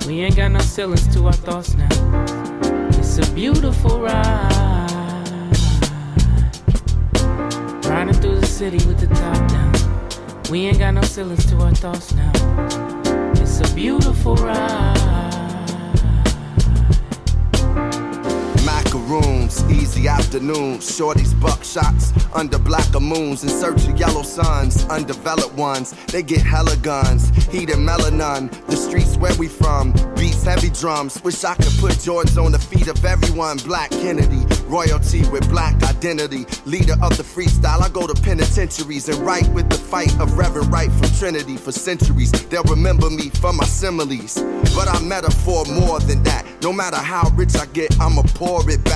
We 0.07 0.22
ain't 0.22 0.35
got 0.35 0.49
no 0.49 0.57
ceilings 0.57 1.07
to 1.13 1.27
our 1.27 1.31
thoughts 1.31 1.76
now. 1.76 1.88
It's 2.97 3.19
a 3.19 3.31
beautiful 3.34 4.01
ride. 4.01 5.51
Riding 7.85 8.15
through 8.15 8.39
the 8.39 8.47
city 8.47 8.84
with 8.88 8.99
the 8.99 9.13
top 9.13 9.47
down. 9.47 9.73
We 10.49 10.65
ain't 10.65 10.80
got 10.80 10.95
no 10.95 11.03
ceilings 11.03 11.45
to 11.51 11.57
our 11.57 11.76
thoughts 11.76 12.15
now. 12.15 12.31
It's 13.35 13.59
a 13.59 13.76
beautiful 13.76 14.38
ride. 14.38 14.94
Macaroons, 19.06 19.64
easy 19.69 20.07
afternoons, 20.07 20.90
shorties 20.90 21.34
buckshots 21.36 22.11
under 22.36 22.57
blacker 22.57 22.99
moons 22.99 23.44
in 23.44 23.49
search 23.49 23.88
of 23.88 23.99
yellow 23.99 24.23
suns, 24.23 24.84
undeveloped 24.86 25.53
ones. 25.53 25.91
They 26.07 26.23
get 26.23 26.41
hella 26.41 26.76
guns, 26.77 27.30
heated 27.48 27.76
melanin. 27.76 28.49
The 28.65 28.76
streets 28.76 29.15
where 29.18 29.36
we 29.36 29.48
from, 29.48 29.91
beats 30.15 30.44
heavy 30.44 30.69
drums. 30.69 31.22
Wish 31.23 31.44
I 31.44 31.53
could 31.53 31.73
put 31.80 31.99
George 31.99 32.36
on 32.38 32.52
the 32.52 32.60
feet 32.60 32.88
of 32.88 33.03
everyone. 33.06 33.57
Black 33.57 33.91
Kennedy, 33.91 34.44
royalty 34.65 35.27
with 35.30 35.48
black 35.49 35.76
identity, 35.84 36.45
leader 36.65 36.95
of 37.03 37.15
the 37.15 37.23
freestyle. 37.23 37.82
I 37.82 37.90
go 37.90 38.07
to 38.07 38.19
penitentiaries 38.19 39.07
and 39.10 39.19
write 39.19 39.48
with 39.49 39.69
the 39.69 39.77
fight 39.77 40.19
of 40.19 40.38
Reverend 40.38 40.72
Wright 40.72 40.91
from 40.91 41.10
Trinity 41.19 41.57
for 41.57 41.72
centuries. 41.72 42.32
They'll 42.49 42.64
remember 42.64 43.11
me 43.11 43.30
for 43.30 43.53
my 43.53 43.65
similes, 43.65 44.41
but 44.76 44.88
I'm 44.88 45.07
metaphor 45.07 45.65
more 45.65 45.99
than 45.99 46.23
that. 46.23 46.44
No 46.64 46.73
matter 46.73 46.98
how 46.98 47.30
rich 47.36 47.56
I 47.56 47.68
get, 47.68 47.95
I'ma 47.99 48.23
pour 48.34 48.68
it 48.72 48.84
back. 48.84 48.94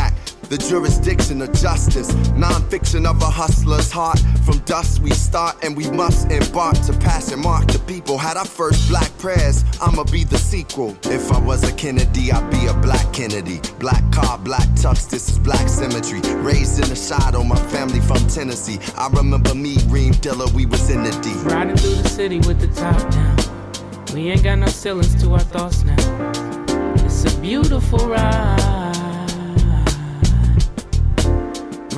The 0.49 0.57
jurisdiction 0.57 1.43
of 1.43 1.53
justice, 1.53 2.11
non-fiction 2.33 3.05
of 3.05 3.21
a 3.21 3.29
hustler's 3.29 3.91
heart. 3.91 4.19
From 4.43 4.57
dust 4.65 4.99
we 4.99 5.11
start 5.11 5.63
and 5.63 5.77
we 5.77 5.91
must 5.91 6.31
embark 6.31 6.73
to 6.87 6.93
pass 6.93 7.31
and 7.31 7.39
mark 7.39 7.67
the 7.67 7.77
people. 7.77 8.17
Had 8.17 8.35
our 8.35 8.45
first 8.45 8.89
black 8.89 9.15
prayers, 9.19 9.63
I'ma 9.79 10.05
be 10.05 10.23
the 10.23 10.39
sequel. 10.39 10.97
If 11.03 11.31
I 11.31 11.39
was 11.39 11.63
a 11.69 11.71
Kennedy, 11.73 12.31
I'd 12.31 12.49
be 12.49 12.65
a 12.65 12.73
black 12.73 13.13
Kennedy. 13.13 13.61
Black 13.77 14.01
car, 14.11 14.39
black 14.39 14.67
tux, 14.69 15.07
this 15.07 15.29
is 15.29 15.37
black 15.37 15.69
symmetry. 15.69 16.19
Raised 16.37 16.81
in 16.81 16.89
the 16.89 16.95
shadow, 16.95 17.43
my 17.43 17.55
family 17.69 18.01
from 18.01 18.25
Tennessee. 18.27 18.79
I 18.97 19.07
remember 19.09 19.53
me, 19.53 19.77
Reem 19.85 20.13
Dilla, 20.13 20.51
we 20.53 20.65
was 20.65 20.89
in 20.89 21.03
the 21.03 21.11
D. 21.21 21.31
Riding 21.47 21.77
through 21.77 22.01
the 22.01 22.09
city 22.09 22.39
with 22.39 22.59
the 22.59 22.69
top 22.69 22.99
down. 23.11 23.37
We 24.15 24.31
ain't 24.31 24.43
got 24.43 24.57
no 24.57 24.65
ceilings 24.65 25.13
to 25.21 25.31
our 25.33 25.41
thoughts 25.41 25.83
now. 25.83 25.95
It's 27.05 27.31
a 27.31 27.39
beautiful 27.39 27.99
ride. 28.09 28.88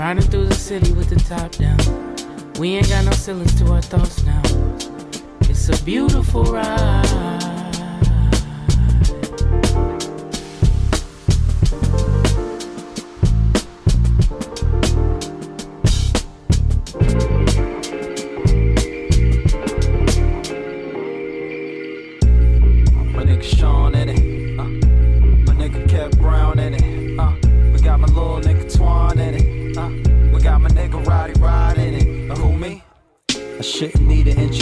Riding 0.01 0.23
through 0.23 0.47
the 0.47 0.55
city 0.55 0.93
with 0.93 1.09
the 1.09 1.15
top 1.29 1.51
down. 1.51 1.77
We 2.59 2.75
ain't 2.75 2.89
got 2.89 3.05
no 3.05 3.11
ceilings 3.11 3.53
to 3.59 3.71
our 3.71 3.83
thoughts 3.83 4.23
now. 4.23 4.41
It's 5.41 5.69
a 5.69 5.85
beautiful 5.85 6.43
ride. 6.43 7.40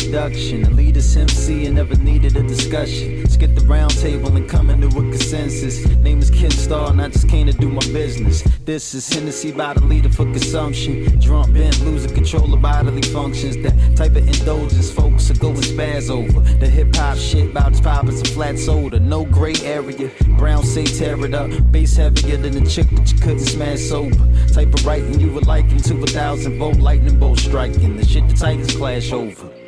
Introduction. 0.09 0.65
A 0.65 0.69
leader's 0.71 1.15
MC 1.15 1.67
and 1.67 1.75
never 1.75 1.95
needed 1.95 2.35
a 2.35 2.41
discussion. 2.41 3.19
Let's 3.19 3.37
get 3.37 3.55
the 3.55 3.61
round 3.65 3.95
table 3.99 4.35
and 4.35 4.49
come 4.49 4.71
into 4.71 4.87
a 4.87 4.91
consensus. 4.91 5.85
Name 5.97 6.19
is 6.19 6.31
Ken 6.31 6.49
Starr 6.49 6.89
and 6.89 6.99
I 6.99 7.09
just 7.09 7.29
came 7.29 7.45
to 7.45 7.53
do 7.53 7.69
my 7.69 7.85
business. 7.93 8.41
This 8.65 8.95
is 8.95 9.07
Hennessy 9.07 9.51
by 9.51 9.75
the 9.75 9.85
leader 9.85 10.09
for 10.09 10.25
consumption. 10.25 11.19
Drunk 11.19 11.53
bent, 11.53 11.79
losing 11.81 12.11
control 12.15 12.51
of 12.51 12.59
bodily 12.59 13.03
functions. 13.03 13.55
That 13.57 13.95
type 13.95 14.15
of 14.15 14.27
indulgence 14.27 14.91
folks 14.91 15.29
are 15.29 15.35
going 15.35 15.57
spaz 15.57 16.09
over. 16.09 16.39
The 16.57 16.67
hip 16.67 16.95
hop 16.95 17.17
shit 17.17 17.51
about 17.51 17.73
as 17.73 17.81
pop 17.81 18.05
as 18.05 18.19
a 18.21 18.25
flat 18.25 18.57
soda. 18.57 18.99
No 18.99 19.25
gray 19.25 19.55
area. 19.61 20.09
Brown 20.39 20.63
say 20.63 20.85
tear 20.85 21.23
it 21.23 21.35
up. 21.35 21.51
Bass 21.71 21.97
heavier 21.97 22.37
than 22.37 22.63
the 22.63 22.67
chick 22.67 22.89
that 22.89 23.11
you 23.11 23.17
couldn't 23.19 23.41
smash 23.41 23.81
sober. 23.81 24.27
Type 24.53 24.73
of 24.73 24.83
writing 24.87 25.19
you 25.19 25.31
would 25.33 25.45
liken 25.45 25.77
to 25.77 26.01
a 26.01 26.07
thousand 26.07 26.57
volt 26.57 26.77
lightning 26.77 27.19
bolt 27.19 27.37
striking. 27.37 27.95
The 27.95 28.05
shit 28.05 28.27
the 28.27 28.33
Titans 28.33 28.75
clash 28.75 29.11
over. 29.11 29.58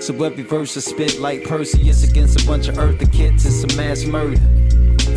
So 0.00 0.14
every 0.22 0.44
verse 0.44 0.76
I 0.76 0.80
spit 0.80 1.18
like 1.18 1.44
Perseus 1.44 2.08
against 2.08 2.40
a 2.40 2.46
bunch 2.46 2.68
of 2.68 2.78
earther 2.78 3.06
kids. 3.06 3.44
It's 3.44 3.74
a 3.74 3.76
mass 3.76 4.04
murder. 4.04 4.40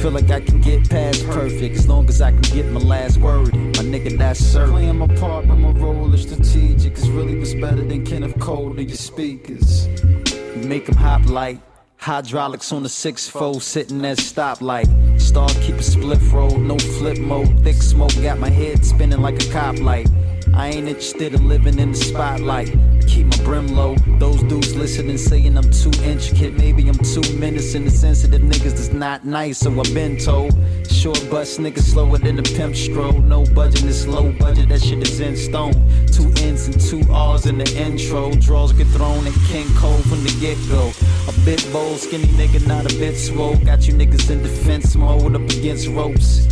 Feel 0.02 0.12
like 0.12 0.32
I 0.32 0.42
can 0.42 0.60
get 0.60 0.90
past 0.90 1.24
perfect 1.28 1.76
as 1.76 1.88
long 1.88 2.10
as 2.10 2.22
I 2.22 2.32
can 2.32 2.42
get 2.42 2.66
my 2.66 2.80
last 2.80 3.18
word. 3.18 3.54
in. 3.54 3.68
My 3.68 3.84
nigga, 3.84 4.18
that's 4.18 4.40
certain. 4.40 4.72
Playing 4.72 4.98
my 4.98 5.08
part, 5.18 5.48
but 5.48 5.58
my 5.58 5.70
role 5.70 6.12
is 6.14 6.24
strategic. 6.24 6.94
It's 6.94 7.08
really 7.08 7.38
what's 7.38 7.54
better 7.54 7.84
than 7.84 8.06
Kenneth 8.06 8.40
Cole 8.40 8.74
to 8.74 8.84
your 8.84 8.98
speakers. 8.98 9.86
You 9.88 10.64
make 10.66 10.88
them 10.88 10.96
hop 10.96 11.28
like 11.28 11.60
hydraulics 11.98 12.72
on 12.74 12.82
the 12.82 12.90
six 12.90 13.28
fold, 13.28 13.62
sitting 13.62 14.04
at 14.04 14.18
stoplight. 14.18 14.90
Star 15.22 15.48
keep 15.62 15.76
a 15.76 15.84
split 15.84 16.20
roll, 16.32 16.58
no 16.58 16.80
flip 16.80 17.20
mode. 17.20 17.64
Thick 17.64 17.76
smoke 17.84 18.12
got 18.24 18.40
my 18.40 18.50
head 18.50 18.84
spinning 18.84 19.22
like 19.22 19.42
a 19.44 19.52
cop 19.52 19.78
light. 19.78 20.10
I 20.54 20.70
ain't 20.70 20.88
interested 20.88 21.34
in 21.34 21.48
living 21.48 21.80
in 21.80 21.92
the 21.92 21.98
spotlight. 21.98 22.76
Keep 23.08 23.28
my 23.28 23.44
brim 23.44 23.68
low. 23.68 23.96
Those 24.20 24.44
dudes 24.44 24.76
listening 24.76 25.18
saying 25.18 25.58
I'm 25.58 25.70
too 25.72 25.92
intricate. 26.04 26.54
Maybe 26.58 26.88
I'm 26.88 26.98
too 26.98 27.22
menacing. 27.38 27.86
The 27.86 27.92
sensitive 27.92 28.42
niggas 28.42 28.72
that's 28.72 28.92
not 28.92 29.26
nice, 29.26 29.60
so 29.60 29.72
I've 29.80 29.94
been 29.94 30.18
told. 30.18 30.54
Short 30.90 31.20
bus 31.30 31.58
niggas 31.58 31.92
slower 31.92 32.18
than 32.18 32.38
a 32.40 32.44
pimp 32.44 32.76
stroll. 32.76 33.14
No 33.14 33.46
budget, 33.46 33.82
this 33.82 34.06
low 34.08 34.32
budget, 34.34 34.70
that 34.70 34.82
shit 34.82 35.08
is 35.08 35.20
in 35.20 35.36
stone. 35.36 35.74
Two 36.08 36.32
N's 36.44 36.68
and 36.68 36.80
two 36.80 37.02
R's 37.12 37.46
in 37.46 37.58
the 37.58 37.78
intro. 37.78 38.32
Draws 38.32 38.74
get 38.74 38.88
thrown 38.88 39.26
at 39.28 39.34
King 39.48 39.68
Cole 39.76 40.02
from 40.04 40.24
the 40.24 40.38
get 40.40 40.58
go. 40.70 40.92
A 41.28 41.46
bit 41.46 41.66
bold, 41.72 41.98
skinny 41.98 42.28
nigga, 42.40 42.66
not 42.68 42.92
a 42.92 42.96
bit 43.00 43.16
swole. 43.18 43.56
Got 43.58 43.88
you 43.88 43.94
niggas 43.94 44.30
in 44.30 44.44
defense 44.44 44.96
mode 44.96 45.36
up 45.36 45.42
against 45.44 45.88
ropes. 45.88 46.48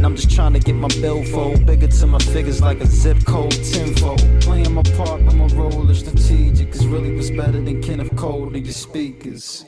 And 0.00 0.06
I'm 0.06 0.16
just 0.16 0.30
trying 0.30 0.54
to 0.54 0.58
get 0.58 0.74
my 0.76 0.88
billfold 1.02 1.66
bigger 1.66 1.86
to 1.86 2.06
my 2.06 2.18
figures 2.20 2.62
like 2.62 2.80
a 2.80 2.86
zip 2.86 3.22
code 3.26 3.50
tenfold. 3.50 4.22
Playing 4.40 4.72
my 4.72 4.82
part, 4.96 5.22
but 5.26 5.34
my 5.34 5.44
role 5.48 5.90
is 5.90 5.98
strategic. 5.98 6.68
It's 6.68 6.84
really 6.84 7.14
what's 7.14 7.28
better 7.28 7.60
than 7.60 7.82
Kenneth 7.82 8.16
Cole 8.16 8.50
to 8.50 8.58
your 8.58 8.72
speakers. 8.72 9.66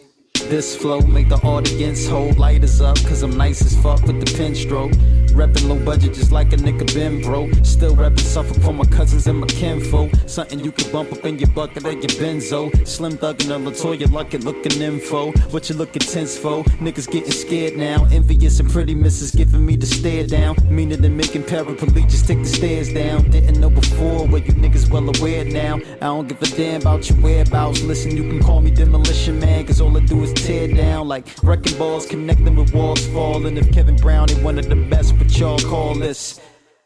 This 0.48 0.76
flow 0.76 1.00
make 1.00 1.28
the 1.28 1.36
audience 1.36 2.06
hold 2.06 2.38
lighters 2.38 2.80
up, 2.80 2.96
cause 3.04 3.22
I'm 3.22 3.36
nice 3.36 3.62
as 3.62 3.74
fuck 3.82 4.02
with 4.02 4.24
the 4.24 4.36
pen 4.36 4.54
stroke. 4.54 4.92
Reppin' 5.32 5.66
low 5.66 5.82
budget 5.82 6.12
just 6.12 6.30
like 6.30 6.52
a 6.52 6.56
nigga 6.56 6.92
been 6.94 7.22
broke. 7.22 7.50
Still 7.62 7.96
reppin' 7.96 8.20
Suffolk 8.20 8.58
for 8.62 8.74
my 8.74 8.84
cousins 8.84 9.26
and 9.26 9.40
my 9.40 9.46
kinfolk. 9.46 10.10
Something 10.26 10.60
you 10.60 10.72
can 10.72 10.92
bump 10.92 11.10
up 11.10 11.24
in 11.24 11.38
your 11.38 11.48
bucket 11.48 11.86
or 11.86 11.92
your 11.92 12.02
benzo. 12.20 12.70
Slim 12.86 13.16
Thug 13.16 13.40
and 13.42 13.52
a 13.52 13.56
Latoya 13.56 14.12
lucky 14.12 14.36
looking 14.38 14.82
info. 14.82 15.32
What 15.50 15.70
you 15.70 15.74
looking 15.74 16.00
tense 16.00 16.36
for? 16.36 16.64
Niggas 16.84 17.10
getting 17.10 17.32
scared 17.32 17.78
now. 17.78 18.04
Envious 18.12 18.60
and 18.60 18.70
pretty 18.70 18.94
misses 18.94 19.30
giving 19.30 19.64
me 19.64 19.76
the 19.76 19.86
stare 19.86 20.26
down. 20.26 20.56
Meaner 20.68 20.96
than 20.96 21.16
making 21.16 21.44
paraplegics 21.44 22.26
take 22.26 22.40
the 22.40 22.44
stairs 22.44 22.92
down. 22.92 23.30
Didn't 23.30 23.58
know 23.58 23.70
before, 23.70 24.28
but 24.28 24.44
you 24.44 24.52
niggas 24.52 24.90
well 24.90 25.08
aware 25.16 25.46
now. 25.46 25.76
I 25.76 26.06
don't 26.12 26.28
give 26.28 26.42
a 26.42 26.46
damn 26.56 26.82
about 26.82 27.08
your 27.08 27.18
whereabouts. 27.20 27.80
Listen, 27.82 28.14
you 28.16 28.24
can 28.28 28.42
call 28.42 28.60
me 28.60 28.70
Demolition 28.70 29.40
Man, 29.40 29.66
cause 29.66 29.80
all 29.80 29.96
I 29.96 30.00
do 30.00 30.22
is 30.22 30.31
tear 30.32 30.68
down. 30.68 31.08
Like 31.08 31.26
wrecking 31.42 31.78
balls 31.78 32.06
connecting 32.06 32.54
with 32.56 32.74
walls 32.74 33.06
falling. 33.08 33.56
If 33.56 33.72
Kevin 33.72 33.96
Brown 33.96 34.30
ain't 34.30 34.42
one 34.42 34.58
of 34.58 34.68
the 34.68 34.76
best, 34.76 35.18
but 35.18 35.36
y'all 35.38 35.58
call 35.58 35.94
this. 35.94 36.40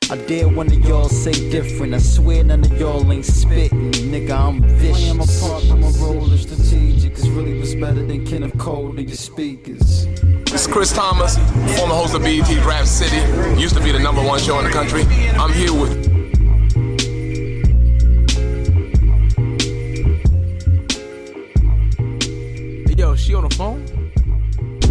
I 0.09 0.16
dare 0.16 0.48
one 0.48 0.68
of 0.68 0.78
y'all 0.85 1.09
say 1.09 1.32
different. 1.51 1.93
I 1.93 1.98
swear 1.98 2.44
none 2.44 2.64
of 2.64 2.78
y'all 2.78 3.10
ain't 3.12 3.24
spitting. 3.24 3.90
Nigga, 3.90 4.31
I'm 4.31 4.62
vicious. 4.62 5.09
When 5.09 5.20
I'm 5.20 5.28
apart, 5.28 5.64
I'm 5.70 5.82
a 5.82 5.90
roller 5.98 6.36
strategic. 6.36 7.12
It's 7.12 7.27
really 7.27 7.59
what's 7.59 7.74
better 7.74 8.06
than 8.06 8.24
Kenneth 8.24 8.56
Cole 8.56 8.94
to 8.94 9.02
your 9.02 9.16
speakers. 9.16 10.06
It's 10.52 10.68
Chris 10.68 10.93
Thomas, 10.93 11.36
former 11.77 11.94
host 11.94 12.14
of 12.14 12.23
BET 12.23 12.48
Rap 12.64 12.86
City. 12.86 13.16
Used 13.60 13.74
to 13.74 13.82
be 13.82 13.90
the 13.90 13.98
number 13.98 14.23
one 14.23 14.39
show 14.39 14.59
in 14.60 14.64
the 14.64 14.70
country. 14.70 15.02
I'm 15.36 15.52
here 15.52 15.73
with 15.73 16.16
she 23.27 23.35
on 23.35 23.48
the 23.48 23.55
phone? 23.57 23.85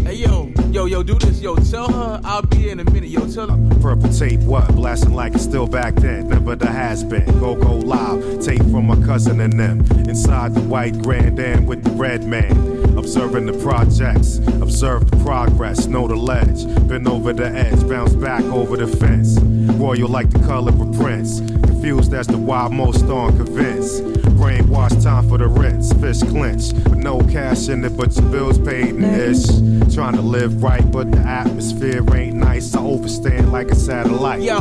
Hey, 0.05 0.15
yo, 0.15 0.51
yo, 0.69 0.85
yo, 0.85 1.01
do 1.03 1.15
this. 1.15 1.41
Yo, 1.41 1.55
tell 1.55 1.89
her 1.89 2.19
I'll 2.25 2.41
be 2.41 2.69
in 2.69 2.81
a 2.81 2.83
minute. 2.83 3.09
Yo, 3.09 3.25
tell 3.31 3.47
her. 3.47 3.79
Purple 3.79 4.11
tape, 4.11 4.41
what? 4.41 4.67
Blasting 4.75 5.13
like 5.13 5.35
it's 5.35 5.43
still 5.43 5.67
back 5.67 5.95
then. 5.95 6.27
Never 6.27 6.55
the 6.55 6.67
has 6.67 7.01
been. 7.03 7.25
Go, 7.39 7.55
go 7.55 7.77
live. 7.77 8.43
Tape 8.43 8.61
from 8.63 8.87
my 8.87 9.01
cousin 9.05 9.39
and 9.39 9.57
them. 9.57 9.79
Inside 10.09 10.53
the 10.53 10.59
white 10.61 11.01
Grand 11.01 11.39
Am 11.39 11.65
with 11.65 11.83
the 11.85 11.91
red 11.91 12.25
man. 12.25 12.97
Observing 12.97 13.45
the 13.45 13.53
projects. 13.63 14.39
Observe 14.61 15.09
the 15.09 15.17
progress. 15.23 15.87
Know 15.87 16.07
the 16.07 16.17
ledge. 16.17 16.65
Been 16.89 17.07
over 17.07 17.31
the 17.31 17.47
edge. 17.47 17.87
Bounce 17.87 18.13
back 18.13 18.43
over 18.45 18.75
the 18.75 18.87
fence. 18.87 19.39
Royal 19.79 20.09
like 20.09 20.29
the 20.29 20.39
color 20.39 20.73
of 20.73 20.81
a 20.81 20.97
Prince. 21.01 21.39
Confused 21.39 22.13
as 22.13 22.27
to 22.27 22.37
why 22.37 22.67
most 22.67 23.05
aren't 23.05 23.37
convinced. 23.37 24.03
Brainwash 24.35 25.01
time 25.03 25.27
for 25.29 25.37
the 25.37 25.47
rinse. 25.47 25.91
Fish 25.93 26.19
clinch. 26.19 26.73
With 26.73 26.97
no 26.97 27.19
cash 27.19 27.69
in 27.69 27.83
it, 27.85 27.95
but 27.97 28.15
your 28.15 28.29
bills 28.29 28.59
paid 28.59 28.95
and 28.95 29.05
ish. 29.05 29.45
Trying 29.93 30.15
to 30.15 30.21
live 30.21 30.61
right, 30.61 30.89
but 30.91 31.11
the 31.11 31.19
atmosphere 31.19 32.03
ain't 32.15 32.35
nice. 32.35 32.75
I 32.75 32.81
overstand 32.81 33.51
like 33.51 33.71
a 33.71 33.75
satellite. 33.75 34.41
Yo, 34.41 34.59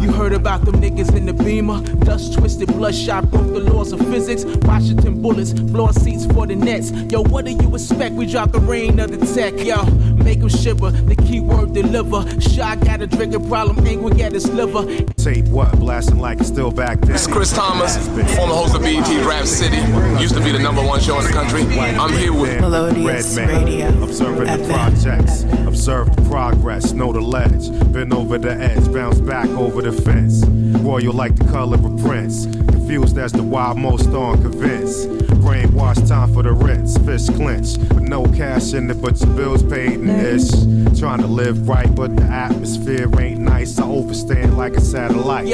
you 0.00 0.12
heard 0.12 0.32
about 0.32 0.64
them 0.64 0.80
niggas 0.80 1.14
in 1.14 1.26
the 1.26 1.32
beamer? 1.32 1.82
Dust 2.04 2.34
twisted, 2.34 2.68
bloodshot, 2.68 3.30
broke 3.30 3.52
the 3.52 3.60
laws 3.60 3.92
of 3.92 4.00
physics. 4.08 4.44
Washington 4.66 5.20
bullets, 5.20 5.52
blowing 5.52 5.92
seats 5.92 6.26
for 6.26 6.46
the 6.46 6.56
Nets. 6.56 6.90
Yo, 7.10 7.22
what 7.22 7.44
do 7.44 7.50
you 7.50 7.74
expect? 7.74 8.14
We 8.14 8.26
drop 8.26 8.52
the 8.52 8.60
rain 8.60 8.98
of 9.00 9.10
the 9.10 9.24
tech, 9.34 9.54
yo. 9.64 9.84
Make 9.84 10.38
Make 10.38 10.52
'em 10.52 10.58
shiver, 10.60 10.90
the 10.90 11.16
keyword 11.16 11.72
deliver. 11.72 12.24
Shot 12.40 12.80
got 12.84 13.00
a 13.00 13.06
drinking 13.06 13.48
problem, 13.48 13.84
angry 13.86 14.22
at 14.22 14.32
his 14.32 14.48
liver. 14.48 14.84
Tape 15.16 15.46
what? 15.48 15.76
Blasting 15.80 16.20
like 16.20 16.38
it's 16.38 16.48
still 16.48 16.70
back 16.70 17.00
then. 17.00 17.16
It's 17.16 17.26
Chris 17.26 17.52
Thomas, 17.52 17.96
former 18.36 18.54
host 18.54 18.76
of 18.76 18.82
BET 18.82 19.08
Rap 19.26 19.46
City. 19.46 19.78
Used 20.20 20.34
to 20.34 20.40
be 20.40 20.52
the 20.52 20.58
number 20.58 20.82
one 20.82 21.00
show 21.00 21.18
in 21.18 21.24
the 21.24 21.32
country. 21.32 21.62
I'm 21.80 22.12
here 22.12 22.32
with 22.32 22.60
Red 22.60 23.24
Man. 23.34 24.02
Observing 24.02 24.46
the 24.46 24.68
projects. 24.68 25.44
Observe 25.78 26.16
the 26.16 26.22
progress. 26.22 26.92
Know 26.92 27.12
the 27.12 27.20
ledge. 27.20 27.70
Been 27.92 28.12
over 28.12 28.36
the 28.36 28.50
edge. 28.50 28.92
Bounce 28.92 29.20
back 29.20 29.48
over 29.50 29.80
the 29.80 29.92
fence. 29.92 30.44
Royal 30.82 31.12
like 31.12 31.36
the 31.36 31.44
color 31.44 31.76
of 31.76 31.84
a 31.84 32.02
Prince. 32.02 32.46
Confused 32.46 33.16
as 33.16 33.30
to 33.32 33.44
why 33.44 33.72
most 33.74 34.08
aren't 34.08 34.42
convinced. 34.42 35.08
Brainwash 35.40 36.06
time 36.08 36.34
for 36.34 36.42
the 36.42 36.52
rinse. 36.52 36.98
Fish 36.98 37.28
clinch. 37.28 37.78
With 37.94 38.00
no 38.00 38.24
cash 38.24 38.74
in 38.74 38.90
it, 38.90 39.00
but 39.00 39.20
your 39.20 39.32
bills 39.36 39.62
paid 39.62 40.00
and 40.00 40.10
ish. 40.10 40.50
Trying 40.98 41.20
to 41.20 41.28
live 41.28 41.68
right, 41.68 41.94
but 41.94 42.16
the 42.16 42.24
atmosphere 42.24 43.08
ain't 43.20 43.38
nice. 43.38 43.78
I 43.78 43.86
overstand 43.86 44.58
like 44.58 44.76
a 44.76 44.80
satellite. 44.80 45.46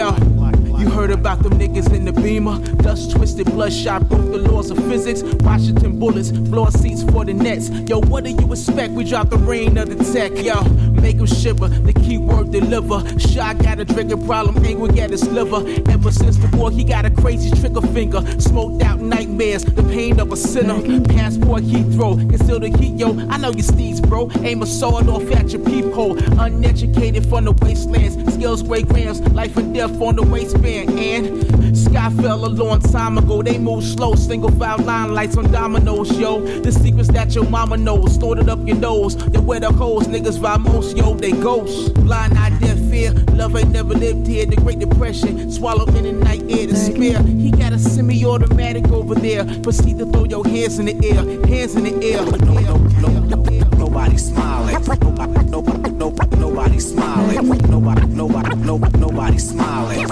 You 0.78 0.90
heard 0.90 1.10
about 1.10 1.42
them 1.42 1.52
niggas 1.59 1.92
in 1.92 2.05
the 2.05 2.12
beamer? 2.12 2.59
Dust 2.76 3.12
twisted, 3.12 3.46
bloodshot, 3.46 4.09
broke 4.09 4.30
the 4.32 4.38
laws 4.38 4.70
of 4.70 4.78
physics. 4.88 5.22
Washington 5.42 5.98
bullets, 5.98 6.30
blowing 6.30 6.70
seats 6.72 7.02
for 7.05 7.24
the 7.24 7.34
Nets. 7.34 7.70
Yo, 7.88 8.01
what 8.01 8.24
do 8.24 8.30
you 8.30 8.52
expect? 8.52 8.92
We 8.92 9.05
drop 9.05 9.30
the 9.30 9.38
rain 9.38 9.78
of 9.78 9.88
the 9.88 10.05
tech. 10.12 10.32
Yo, 10.42 10.62
make 11.05 11.18
'em 11.18 11.26
shiver, 11.26 11.68
the 11.68 11.93
key 11.93 12.16
word 12.16 12.51
deliver. 12.51 12.98
Shot 13.18 13.59
got 13.59 13.78
a 13.78 13.85
drinking 13.85 14.26
problem, 14.26 14.64
angry 14.64 15.01
at 15.02 15.10
his 15.10 15.28
liver. 15.28 15.60
Ever 15.90 16.10
since 16.10 16.39
the 16.39 16.48
war, 16.56 16.70
he 16.70 16.82
got 16.82 17.05
a 17.05 17.10
crazy 17.10 17.51
trigger 17.51 17.82
finger. 17.97 18.20
Smoked 18.39 18.82
out 18.82 19.01
nightmares, 19.02 19.64
the 19.64 19.82
pain 19.82 20.18
of 20.18 20.32
a 20.32 20.36
sinner. 20.36 20.81
Passport 21.14 21.62
Heathrow, 21.62 22.12
conceal 22.31 22.59
the 22.59 22.70
heat, 22.78 22.94
yo. 22.98 23.09
I 23.28 23.36
know 23.36 23.51
your 23.51 23.68
steeds, 23.74 24.01
bro. 24.01 24.31
Aim 24.43 24.62
a 24.62 24.66
sword 24.66 25.09
off 25.09 25.31
at 25.32 25.52
your 25.52 25.62
peephole. 25.62 26.16
Uneducated 26.39 27.26
from 27.28 27.44
the 27.44 27.52
wastelands, 27.52 28.14
skills 28.32 28.62
great 28.62 28.89
grams, 28.89 29.20
life 29.40 29.59
and 29.59 29.74
death 29.74 30.01
on 30.01 30.16
the 30.16 30.22
waistband. 30.22 30.98
And 30.98 31.76
sky 31.76 32.09
fell 32.22 32.47
a 32.47 32.52
long 32.62 32.81
time 32.81 33.18
ago. 33.18 33.43
They 33.43 33.59
move 33.59 33.85
slow, 33.85 34.14
single 34.14 34.52
file 34.52 34.78
line 34.78 35.12
lights 35.12 35.36
on 35.36 35.52
dominoes, 35.52 36.10
yo. 36.18 36.40
The 36.62 36.72
secrets 36.72 37.09
that 37.09 37.35
your 37.35 37.44
mama 37.44 37.76
knows, 37.76 38.14
snorted 38.14 38.48
up 38.48 38.66
your 38.66 38.78
nose. 38.78 39.16
They 39.16 39.40
wear 39.40 39.60
the 39.60 39.70
hoes, 39.70 40.05
niggas 40.06 40.40
buy 40.40 40.56
most, 40.56 40.94
yo. 40.97 41.15
They 41.15 41.33
ghosts, 41.33 41.89
blind 41.91 42.37
eye, 42.39 42.51
deaf 42.61 42.79
fear. 42.91 43.12
Love 43.33 43.57
ain't 43.57 43.71
never 43.71 43.95
lived 43.95 44.27
here. 44.27 44.47
The 44.47 44.57
Great 44.57 44.79
Depression, 44.79 45.51
swallowed 45.51 45.95
in 45.97 46.05
the 46.05 46.12
night 46.12 46.43
air 46.51 46.66
to 46.66 46.77
spare. 46.77 47.23
He 47.23 47.51
got 47.51 47.73
a 47.73 47.79
semi-automatic 47.79 48.89
over 48.91 49.15
there. 49.15 49.45
Proceed 49.62 49.99
to 49.99 50.07
throw 50.07 50.25
your 50.25 50.47
hands 50.47 50.79
in 50.79 50.87
the 50.87 50.95
air, 51.07 51.47
hands 51.47 51.75
in 51.77 51.85
the 51.85 51.95
air. 52.05 52.25
No, 52.25 52.61
no, 52.61 53.21
no, 53.21 53.45
Nobody 53.79 54.16
smiling. 54.16 54.75
Nobody, 54.75 55.45
nobody, 55.51 55.91
nobody, 55.91 56.37
nobody 56.37 56.81
smiling. 56.81 57.47
Nobody, 57.71 58.07
nobody, 58.07 58.57
nobody, 58.57 58.99
nobody 58.99 59.39
smiling. 59.39 60.09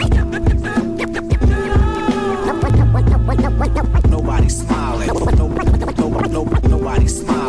Nobody 4.09 4.49
smiling. 4.49 5.09
No, 5.09 6.09
no, 6.09 6.27
no, 6.27 6.45
nobody 6.69 7.09
smiling. 7.09 7.42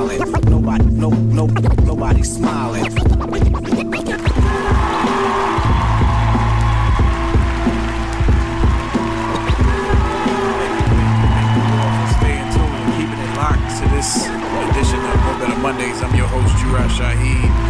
No, 1.04 1.10
no, 1.10 1.48
nobody 1.84 2.24
smiling. 2.24 2.86
Keeping 2.86 3.02
it 13.20 13.36
locked 13.36 13.68
to 13.80 13.86
this 13.90 14.28
edition 14.28 15.04
of 15.04 15.40
Better 15.42 15.60
Mondays. 15.60 16.02
I'm 16.02 16.16
your 16.16 16.28
host, 16.28 16.56
Jura 16.60 16.88
Shaheed 16.88 17.63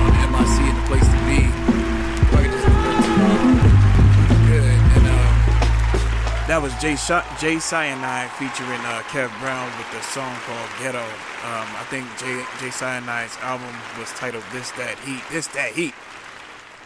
that 6.53 6.61
was 6.61 6.75
Jay, 6.75 6.95
Sh- 6.95 7.41
Jay 7.41 7.57
Cyanide 7.57 8.29
featuring 8.33 8.79
uh, 8.81 9.01
Kev 9.07 9.27
Brown 9.39 9.75
with 9.75 9.89
the 9.91 9.99
song 10.01 10.35
called 10.45 10.69
Ghetto. 10.79 10.99
Um, 11.01 11.67
I 11.73 11.83
think 11.89 12.05
Jay, 12.19 12.45
Jay 12.59 12.69
Cyanide's 12.69 13.35
album 13.41 13.75
was 13.97 14.11
titled 14.11 14.43
This 14.51 14.69
That 14.73 14.99
Heat. 14.99 15.23
This 15.31 15.47
That 15.47 15.71
Heat. 15.71 15.95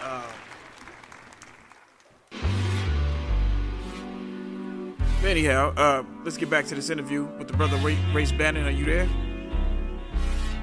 Um, 0.02 0.23
anyhow, 5.26 5.73
uh, 5.76 6.03
let's 6.23 6.38
get 6.38 6.49
back 6.49 6.65
to 6.68 6.76
this 6.76 6.89
interview 6.89 7.26
with 7.38 7.49
the 7.49 7.57
brother 7.57 7.76
Ray, 7.80 7.98
Race 8.14 8.31
Bannon. 8.31 8.68
Are 8.68 8.72
you 8.72 8.85
there? 8.85 9.10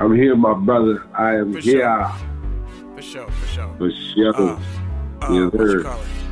I'm 0.00 0.16
here, 0.16 0.34
my 0.34 0.54
brother. 0.54 1.06
I 1.12 1.34
am 1.34 1.52
For 1.52 1.60
here. 1.60 1.80
sure. 1.82 2.96
For 2.96 3.02
sure, 3.02 3.28
for 3.28 3.46
sure. 3.48 3.74
For 3.76 3.90
sure. 4.14 4.34
Uh, 4.34 4.60
uh, 5.20 5.28
yes, 5.30 5.52
what 5.52 5.60
you 5.60 5.82
sir. 5.82 6.23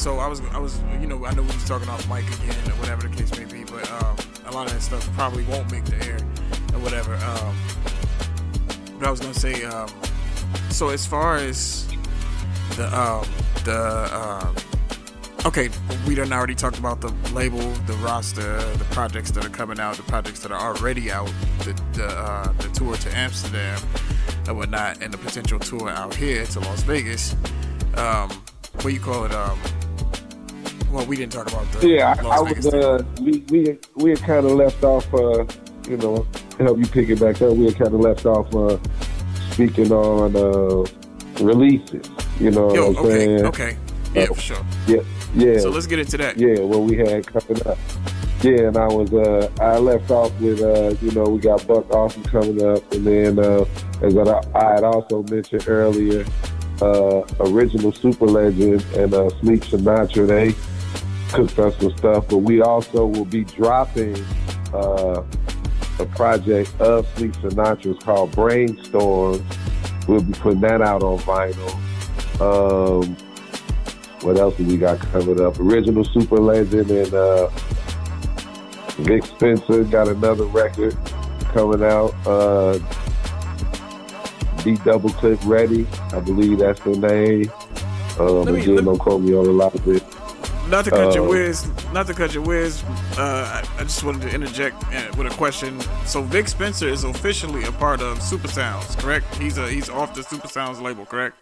So 0.00 0.18
I 0.18 0.26
was, 0.28 0.40
I 0.52 0.58
was, 0.58 0.80
you 0.98 1.06
know, 1.06 1.26
I 1.26 1.34
know 1.34 1.42
we 1.42 1.48
was 1.48 1.68
talking 1.68 1.86
off 1.90 2.08
mic 2.08 2.24
again, 2.24 2.56
or 2.68 2.76
whatever 2.76 3.06
the 3.06 3.14
case 3.14 3.38
may 3.38 3.44
be, 3.44 3.64
but 3.64 3.86
um, 3.92 4.16
a 4.46 4.50
lot 4.50 4.66
of 4.66 4.72
that 4.72 4.80
stuff 4.80 5.06
probably 5.12 5.44
won't 5.44 5.70
make 5.70 5.84
the 5.84 6.02
air, 6.06 6.16
or 6.72 6.80
whatever. 6.80 7.14
Um, 7.16 7.54
but 8.98 9.06
I 9.06 9.10
was 9.10 9.20
gonna 9.20 9.34
say, 9.34 9.62
um, 9.64 9.90
so 10.70 10.88
as 10.88 11.04
far 11.04 11.36
as 11.36 11.86
the, 12.76 12.86
um, 12.98 13.28
the, 13.66 14.08
um, 14.16 14.56
okay, 15.44 15.68
we 16.08 16.14
done 16.14 16.32
already 16.32 16.54
talked 16.54 16.78
about 16.78 17.02
the 17.02 17.12
label, 17.34 17.60
the 17.84 17.92
roster, 18.02 18.58
the 18.78 18.86
projects 18.92 19.30
that 19.32 19.44
are 19.44 19.50
coming 19.50 19.78
out, 19.78 19.96
the 19.96 20.02
projects 20.04 20.40
that 20.40 20.50
are 20.50 20.74
already 20.74 21.12
out, 21.12 21.30
the, 21.58 21.78
the, 21.92 22.06
uh, 22.06 22.50
the 22.52 22.68
tour 22.68 22.96
to 22.96 23.14
Amsterdam 23.18 23.78
and 24.46 24.56
whatnot, 24.56 25.02
and 25.02 25.12
the 25.12 25.18
potential 25.18 25.58
tour 25.58 25.90
out 25.90 26.14
here 26.14 26.46
to 26.46 26.60
Las 26.60 26.84
Vegas. 26.84 27.36
Um, 27.96 28.30
what 28.80 28.94
you 28.94 29.00
call 29.00 29.26
it? 29.26 29.32
Well, 30.90 31.06
we 31.06 31.16
didn't 31.16 31.32
talk 31.32 31.46
about 31.50 31.70
the 31.72 31.88
Yeah, 31.88 32.14
I, 32.20 32.38
I 32.38 32.40
was. 32.40 32.66
Uh, 32.66 33.02
we 33.20 33.38
we 33.50 33.78
we 33.96 34.10
had 34.10 34.18
kind 34.20 34.44
of 34.46 34.52
left 34.52 34.82
off 34.82 35.12
uh, 35.14 35.44
you 35.88 35.96
know, 35.96 36.26
to 36.56 36.62
help 36.62 36.78
you 36.78 36.86
pick 36.86 37.08
it 37.08 37.20
back 37.20 37.40
up. 37.42 37.56
We 37.56 37.66
had 37.66 37.76
kind 37.76 37.94
of 37.94 38.00
left 38.00 38.26
off 38.26 38.52
uh, 38.54 38.76
speaking 39.52 39.92
on 39.92 40.34
uh, 40.36 40.84
releases. 41.44 42.08
You 42.40 42.50
know 42.50 42.74
Yo, 42.74 42.88
what 42.90 42.98
I'm 42.98 43.04
okay, 43.06 43.18
saying? 43.18 43.46
okay. 43.46 43.76
Yeah, 44.14 44.22
Uh, 44.22 44.26
for 44.34 44.40
sure. 44.40 44.66
Yeah, 44.88 45.00
yeah. 45.34 45.58
So 45.60 45.70
let's 45.70 45.86
get 45.86 45.98
into 46.00 46.16
that. 46.16 46.36
Yeah, 46.38 46.60
what 46.60 46.80
we 46.80 46.96
had 46.96 47.26
coming 47.26 47.64
up. 47.66 47.78
Yeah, 48.42 48.68
and 48.68 48.76
I 48.78 48.86
was 48.86 49.12
uh 49.12 49.50
I 49.60 49.76
left 49.78 50.10
off 50.10 50.32
with 50.40 50.62
uh 50.62 50.94
you 51.02 51.12
know 51.12 51.24
we 51.24 51.38
got 51.40 51.64
Buck 51.68 51.88
Awesome 51.90 52.22
coming 52.24 52.64
up, 52.64 52.90
and 52.92 53.06
then 53.06 53.38
uh 53.38 53.64
as 54.02 54.16
I, 54.16 54.40
I 54.54 54.74
had 54.74 54.82
also 54.84 55.22
mentioned 55.30 55.68
earlier, 55.68 56.24
uh 56.80 57.20
original 57.40 57.92
Super 57.92 58.26
Legend 58.26 58.82
and 58.96 59.12
uh 59.12 59.28
Sleep 59.40 59.60
Sinatra 59.60 60.26
they 60.26 60.54
cooked 61.32 61.58
us 61.58 61.76
some 61.78 61.96
stuff, 61.96 62.28
but 62.28 62.38
we 62.38 62.60
also 62.60 63.06
will 63.06 63.24
be 63.24 63.44
dropping 63.44 64.16
uh 64.72 65.22
a 66.00 66.06
project 66.06 66.78
of 66.80 67.06
Sleep 67.16 67.32
Sinatra 67.32 67.94
it's 67.94 68.04
called 68.04 68.32
Brainstorms. 68.32 69.44
We'll 70.08 70.22
be 70.22 70.32
putting 70.32 70.60
that 70.62 70.80
out 70.80 71.02
on 71.02 71.18
vinyl. 71.18 71.74
Um, 72.40 73.16
what 74.22 74.38
else 74.38 74.56
do 74.56 74.64
we 74.64 74.76
got 74.76 74.98
coming 74.98 75.40
up? 75.40 75.60
Original 75.60 76.04
Super 76.04 76.38
Legend 76.38 76.90
and 76.90 77.14
uh, 77.14 77.48
Vic 78.98 79.24
Spencer 79.24 79.84
got 79.84 80.08
another 80.08 80.44
record 80.44 80.96
coming 81.52 81.82
out. 81.82 82.14
Uh, 82.26 82.78
D 84.62 84.76
Double 84.84 85.10
Click 85.10 85.38
Ready, 85.44 85.86
I 86.12 86.20
believe 86.20 86.58
that's 86.58 86.80
the 86.80 86.96
name. 86.96 87.50
Um, 88.18 88.52
me- 88.52 88.62
again, 88.62 88.84
don't 88.84 88.98
quote 88.98 89.22
me 89.22 89.34
on 89.34 89.46
a 89.46 89.50
lot 89.50 89.74
of 89.74 89.88
it. 89.88 90.02
Not 90.70 90.84
to 90.84 90.90
cut 90.92 91.14
your 91.14 91.26
Uh, 91.26 91.30
whiz, 91.30 91.68
not 91.92 92.06
to 92.06 92.14
cut 92.14 92.32
your 92.32 92.44
whiz. 92.44 92.82
Uh, 93.18 93.62
I, 93.76 93.80
I 93.80 93.82
just 93.82 94.04
wanted 94.04 94.22
to 94.22 94.34
interject 94.34 94.82
uh, 94.94 95.10
with 95.18 95.26
a 95.26 95.34
question. 95.36 95.80
So 96.06 96.22
Vic 96.22 96.46
Spencer 96.48 96.88
is 96.88 97.02
officially 97.04 97.64
a 97.64 97.72
part 97.72 98.00
of 98.00 98.22
Super 98.22 98.48
Sounds, 98.48 98.94
correct? 98.96 99.34
He's 99.36 99.58
a 99.58 99.68
he's 99.68 99.88
off 99.90 100.14
the 100.14 100.22
Super 100.22 100.48
Sounds 100.48 100.80
label, 100.80 101.04
correct? 101.06 101.36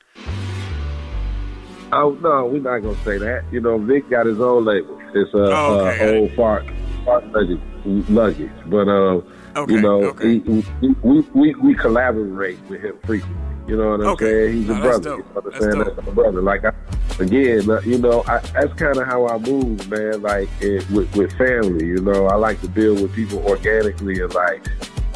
Oh 1.93 2.17
no, 2.23 2.47
we're 2.47 2.61
not 2.61 2.79
gonna 2.81 2.97
say 3.05 3.19
that. 3.19 3.45
You 3.53 3.61
know, 3.61 3.79
Vic 3.79 4.09
got 4.11 4.27
his 4.27 4.41
own 4.41 4.65
label. 4.65 4.99
It's 5.15 5.33
a 5.35 5.39
Oh, 5.39 5.87
okay, 5.89 6.17
uh, 6.17 6.21
old 6.21 6.33
fart 6.33 6.65
fart 7.05 7.27
luggage, 7.33 7.61
luggage. 7.85 8.51
But 8.67 8.89
um, 8.89 9.25
you 9.69 9.81
know, 9.81 10.13
he, 10.15 10.41
he, 10.41 10.65
we, 11.03 11.21
we 11.35 11.55
we 11.55 11.75
collaborate 11.75 12.59
with 12.69 12.81
him 12.81 12.99
frequently. 13.05 13.45
You 13.69 13.77
know 13.77 13.90
what 13.90 14.01
I'm 14.01 14.07
Okay. 14.09 14.24
saying? 14.24 14.57
He's 14.57 14.69
No, 14.69 14.74
a 14.77 14.81
brother. 14.81 15.11
You 15.11 15.16
know 15.19 15.24
what 15.35 15.45
I'm 15.45 15.51
That's 15.51 15.65
saying? 15.65 15.85
dope. 15.85 15.95
That's 15.97 16.07
my 16.07 16.12
brother. 16.15 16.43
Like 16.43 16.65
I, 16.65 16.73
again, 17.20 17.62
you 17.85 17.99
know, 17.99 18.24
I, 18.27 18.39
that's 18.55 18.73
kind 18.74 18.97
of 18.97 19.07
how 19.07 19.27
I 19.28 19.39
move, 19.39 19.89
man. 19.90 20.23
Like 20.23 20.49
it, 20.61 20.89
with 20.90 21.15
with 21.15 21.32
family. 21.35 21.86
You 21.86 22.01
know, 22.01 22.27
I 22.28 22.36
like 22.36 22.61
to 22.62 22.69
build 22.69 23.03
with 23.03 23.12
people 23.15 23.39
organically 23.47 24.20
and 24.23 24.32
like 24.35 24.66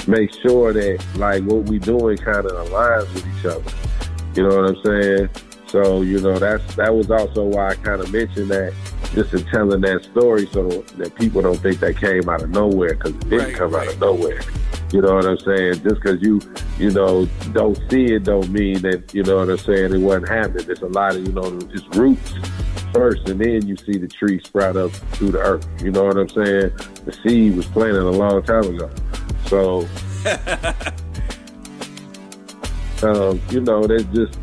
make 0.07 0.33
sure 0.43 0.73
that 0.75 1.03
like 1.17 1.43
what 1.45 1.65
we 1.65 1.79
doing 1.79 2.19
kind 2.19 2.45
of 2.45 2.53
aligns 2.53 3.13
with 3.15 3.27
each 3.39 3.45
other. 3.47 3.71
You 4.35 4.49
know 4.49 4.57
what 4.61 4.77
I'm 4.77 4.83
saying? 4.85 5.29
So 5.69 6.03
you 6.03 6.21
know 6.21 6.39
that's 6.39 6.75
that 6.75 6.95
was 6.95 7.11
also 7.11 7.45
why 7.45 7.71
I 7.71 7.75
kind 7.77 8.03
of 8.03 8.13
mentioned 8.13 8.51
that 8.51 8.75
just 9.15 9.33
in 9.33 9.45
telling 9.47 9.81
that 9.83 10.05
story, 10.05 10.47
so 10.53 10.69
that 10.99 11.15
people 11.15 11.41
don't 11.41 11.57
think 11.57 11.81
that 11.81 11.97
came 11.97 12.29
out 12.29 12.43
of 12.43 12.51
nowhere 12.51 12.95
because 12.95 13.13
it 13.13 13.29
didn't 13.31 13.55
come 13.55 13.75
out 13.75 13.87
of 13.89 13.99
nowhere. 13.99 14.41
You 14.93 15.01
know 15.01 15.15
what 15.15 15.25
I'm 15.25 15.39
saying? 15.39 15.83
Just 15.83 16.03
because 16.03 16.21
you 16.21 16.39
you 16.79 16.91
know 16.91 17.27
don't 17.53 17.79
see 17.91 18.07
it 18.07 18.25
don't 18.25 18.49
mean 18.51 18.81
that 18.83 19.15
you 19.15 19.23
know 19.23 19.37
what 19.37 19.51
I'm 19.51 19.59
saying 19.59 19.95
it 19.95 19.99
wasn't 19.99 20.29
happening. 20.29 20.67
There's 20.67 20.83
a 20.83 20.87
lot 20.87 21.15
of 21.17 21.27
you 21.27 21.33
know 21.33 21.59
it's 21.73 21.87
roots 21.97 22.35
first, 22.93 23.29
and 23.29 23.41
then 23.41 23.67
you 23.67 23.77
see 23.77 23.99
the 23.99 24.09
tree 24.09 24.41
sprout 24.45 24.77
up 24.77 24.91
through 25.13 25.33
the 25.33 25.39
earth. 25.39 25.67
You 25.83 25.91
know 25.91 26.05
what 26.05 26.17
I'm 26.17 26.29
saying? 26.29 26.73
The 27.05 27.19
seed 27.23 27.57
was 27.57 27.67
planted 27.67 28.03
a 28.03 28.11
long 28.11 28.43
time 28.43 28.65
ago. 28.65 28.91
So 29.47 29.87
um, 33.03 33.41
you 33.51 33.61
know, 33.61 33.87
that's 33.87 34.05
just, 34.05 34.39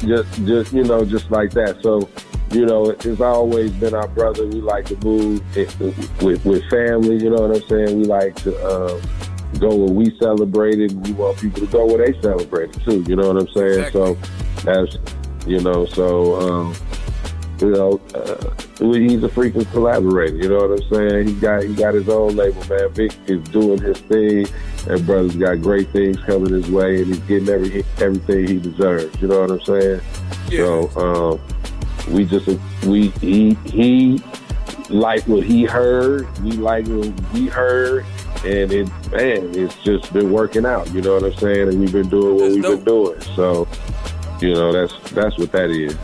just, 0.00 0.44
just, 0.44 0.72
you 0.72 0.84
know, 0.84 1.04
just 1.04 1.30
like 1.30 1.52
that. 1.52 1.80
So, 1.82 2.08
you 2.50 2.66
know, 2.66 2.90
it's 2.90 3.20
always 3.20 3.70
been 3.72 3.94
our 3.94 4.08
brother. 4.08 4.46
We 4.46 4.60
like 4.60 4.86
to 4.86 4.96
move 4.96 5.42
it, 5.56 5.78
with 6.20 6.44
with 6.44 6.64
family. 6.68 7.22
You 7.22 7.30
know 7.30 7.46
what 7.46 7.56
I'm 7.56 7.68
saying? 7.68 7.98
We 7.98 8.04
like 8.04 8.34
to 8.42 8.56
uh, 8.58 9.00
go 9.58 9.74
where 9.74 9.92
we 9.92 10.16
celebrated. 10.18 10.92
We 11.06 11.12
want 11.12 11.38
people 11.38 11.60
to 11.60 11.66
go 11.66 11.86
where 11.86 12.06
they 12.06 12.20
celebrated 12.20 12.82
too. 12.84 13.02
You 13.02 13.16
know 13.16 13.32
what 13.32 13.42
I'm 13.42 13.48
saying? 13.48 13.92
So 13.92 14.14
that's, 14.64 14.96
you 15.46 15.60
know, 15.60 15.86
so. 15.86 16.36
Um, 16.40 16.74
you 17.62 17.70
know, 17.70 18.00
uh, 18.14 18.54
he's 18.92 19.22
a 19.22 19.28
freaking 19.28 19.70
collaborator. 19.70 20.36
You 20.36 20.48
know 20.48 20.66
what 20.66 20.82
I'm 20.82 20.88
saying? 20.92 21.28
He 21.28 21.34
got 21.34 21.62
he 21.62 21.74
got 21.74 21.94
his 21.94 22.08
own 22.08 22.34
label, 22.34 22.64
man. 22.66 22.90
Vic 22.92 23.12
is 23.28 23.40
doing 23.50 23.80
his 23.80 23.98
thing, 23.98 24.46
and 24.88 25.06
brother's 25.06 25.36
got 25.36 25.62
great 25.62 25.88
things 25.90 26.18
coming 26.22 26.52
his 26.52 26.68
way, 26.68 27.02
and 27.02 27.06
he's 27.06 27.18
getting 27.20 27.48
every 27.48 27.84
everything 27.98 28.48
he 28.48 28.58
deserves. 28.58 29.22
You 29.22 29.28
know 29.28 29.42
what 29.42 29.50
I'm 29.52 29.60
saying? 29.60 30.00
So 30.66 31.38
um, 32.08 32.12
we 32.12 32.24
just 32.24 32.48
we 32.84 33.08
he 33.08 33.54
he 33.66 34.20
like 34.90 35.22
what 35.28 35.44
he 35.44 35.64
heard. 35.64 36.26
We 36.40 36.52
like 36.52 36.86
what 36.88 37.32
we 37.32 37.46
heard. 37.46 38.04
And 38.44 38.72
it, 38.72 38.88
man, 39.10 39.54
it's 39.54 39.76
just 39.82 40.12
been 40.12 40.32
working 40.32 40.66
out. 40.66 40.92
You 40.92 41.00
know 41.00 41.14
what 41.14 41.24
I'm 41.24 41.34
saying? 41.34 41.68
And 41.68 41.80
we've 41.80 41.92
been 41.92 42.08
doing 42.08 42.36
what 42.36 42.50
we've 42.50 42.62
been 42.62 42.84
doing. 42.84 43.20
So, 43.36 43.68
you 44.40 44.54
know, 44.54 44.72
that's 44.72 45.10
that's 45.10 45.38
what 45.38 45.52
that 45.52 45.70
is. 45.70 45.96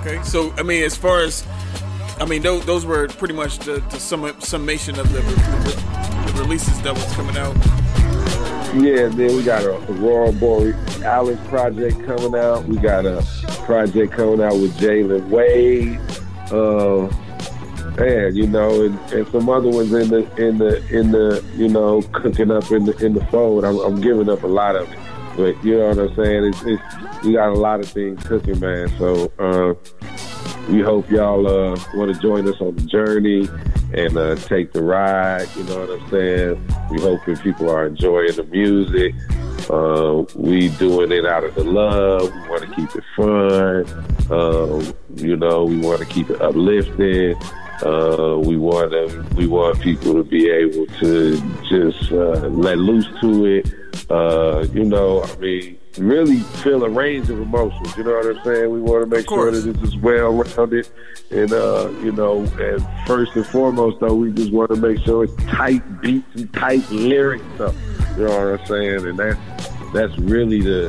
Okay, 0.00 0.22
so 0.22 0.52
I 0.56 0.62
mean, 0.62 0.82
as 0.84 0.96
far 0.96 1.20
as 1.20 1.46
I 2.20 2.26
mean, 2.26 2.42
those, 2.42 2.64
those 2.66 2.84
were 2.84 3.08
pretty 3.08 3.32
much 3.32 3.58
the, 3.60 3.80
the 3.90 3.98
sum, 3.98 4.38
summation 4.40 4.98
of 4.98 5.10
the, 5.10 5.20
the, 5.20 6.32
the 6.32 6.38
releases 6.38 6.80
that 6.82 6.94
was 6.94 7.12
coming 7.14 7.36
out. 7.36 7.56
Yeah, 8.74 9.08
then 9.08 9.34
we 9.34 9.42
got 9.42 9.64
a 9.64 9.74
Aurora 9.90 10.30
Borealis 10.32 11.40
project 11.48 12.04
coming 12.04 12.34
out. 12.34 12.66
We 12.66 12.76
got 12.76 13.06
a 13.06 13.26
project 13.64 14.12
coming 14.12 14.42
out 14.42 14.52
with 14.52 14.76
Jalen 14.78 15.28
Wade. 15.28 15.98
Uh, 16.52 17.08
and 17.98 18.36
you 18.36 18.46
know, 18.46 18.84
and, 18.84 18.98
and 19.12 19.26
some 19.28 19.48
other 19.48 19.68
ones 19.68 19.92
in 19.92 20.08
the 20.08 20.36
in 20.36 20.58
the 20.58 20.86
in 20.88 21.10
the 21.10 21.44
you 21.56 21.68
know 21.68 22.02
cooking 22.12 22.50
up 22.50 22.70
in 22.70 22.84
the 22.84 22.96
in 23.04 23.14
the 23.14 23.24
fold. 23.26 23.64
I'm, 23.64 23.78
I'm 23.78 24.00
giving 24.00 24.28
up 24.28 24.42
a 24.42 24.48
lot 24.48 24.76
of 24.76 24.90
it, 24.90 24.98
but 25.36 25.64
you 25.64 25.78
know 25.78 25.88
what 25.88 25.98
I'm 25.98 26.14
saying. 26.14 26.44
It's, 26.44 26.62
it's 26.62 27.24
we 27.24 27.32
got 27.34 27.50
a 27.50 27.54
lot 27.54 27.80
of 27.80 27.88
things 27.88 28.22
cooking, 28.24 28.60
man. 28.60 28.88
So 28.98 29.32
uh, 29.38 29.74
we 30.68 30.80
hope 30.80 31.10
y'all 31.10 31.46
uh, 31.46 31.78
want 31.94 32.14
to 32.14 32.20
join 32.20 32.48
us 32.48 32.60
on 32.60 32.76
the 32.76 32.82
journey 32.82 33.48
and 33.92 34.16
uh, 34.16 34.36
take 34.36 34.72
the 34.72 34.82
ride. 34.82 35.48
You 35.56 35.64
know 35.64 35.80
what 35.80 36.00
I'm 36.00 36.10
saying? 36.10 36.66
We 36.90 37.00
hope 37.00 37.24
that 37.26 37.40
people 37.42 37.70
are 37.70 37.86
enjoying 37.86 38.36
the 38.36 38.44
music. 38.44 39.14
Uh, 39.68 40.24
we 40.34 40.68
doing 40.70 41.12
it 41.12 41.26
out 41.26 41.44
of 41.44 41.54
the 41.54 41.64
love. 41.64 42.22
We 42.22 42.40
want 42.48 42.62
to 42.62 42.74
keep 42.74 42.90
it 42.94 43.04
fun. 43.16 44.30
Um, 44.30 44.94
you 45.16 45.36
know, 45.36 45.64
we 45.64 45.78
want 45.78 46.00
to 46.00 46.06
keep 46.06 46.30
it 46.30 46.40
uplifting. 46.40 47.36
Uh, 47.82 48.38
we 48.38 48.56
want 48.56 48.92
to, 48.92 49.26
we 49.36 49.46
want 49.46 49.80
people 49.80 50.12
to 50.14 50.22
be 50.22 50.50
able 50.50 50.86
to 50.98 51.40
just 51.68 52.12
uh, 52.12 52.48
let 52.48 52.78
loose 52.78 53.08
to 53.20 53.46
it. 53.46 53.74
Uh, 54.10 54.66
you 54.72 54.84
know, 54.84 55.22
I 55.22 55.36
mean, 55.36 55.78
really 55.98 56.40
feel 56.40 56.84
a 56.84 56.88
range 56.88 57.30
of 57.30 57.40
emotions. 57.40 57.96
You 57.96 58.04
know 58.04 58.12
what 58.12 58.36
I'm 58.36 58.44
saying? 58.44 58.70
We 58.70 58.80
want 58.80 59.08
to 59.08 59.16
make 59.16 59.28
sure 59.28 59.50
that 59.50 59.60
this 59.60 59.82
is 59.82 59.96
well 59.96 60.32
rounded, 60.32 60.88
and 61.30 61.52
uh, 61.52 61.90
you 62.02 62.12
know, 62.12 62.40
and 62.58 62.86
first 63.06 63.34
and 63.36 63.46
foremost, 63.46 64.00
though, 64.00 64.14
we 64.14 64.32
just 64.32 64.52
want 64.52 64.70
to 64.70 64.76
make 64.76 64.98
sure 65.04 65.24
it's 65.24 65.34
tight 65.46 66.00
beats 66.00 66.26
and 66.34 66.52
tight 66.52 66.88
lyrics 66.90 67.44
stuff. 67.54 67.74
You 68.16 68.24
know 68.24 68.52
what 68.52 68.60
I'm 68.60 68.66
saying? 68.66 69.06
And 69.06 69.18
that's 69.18 69.68
that's 69.92 70.18
really 70.18 70.60
the 70.60 70.88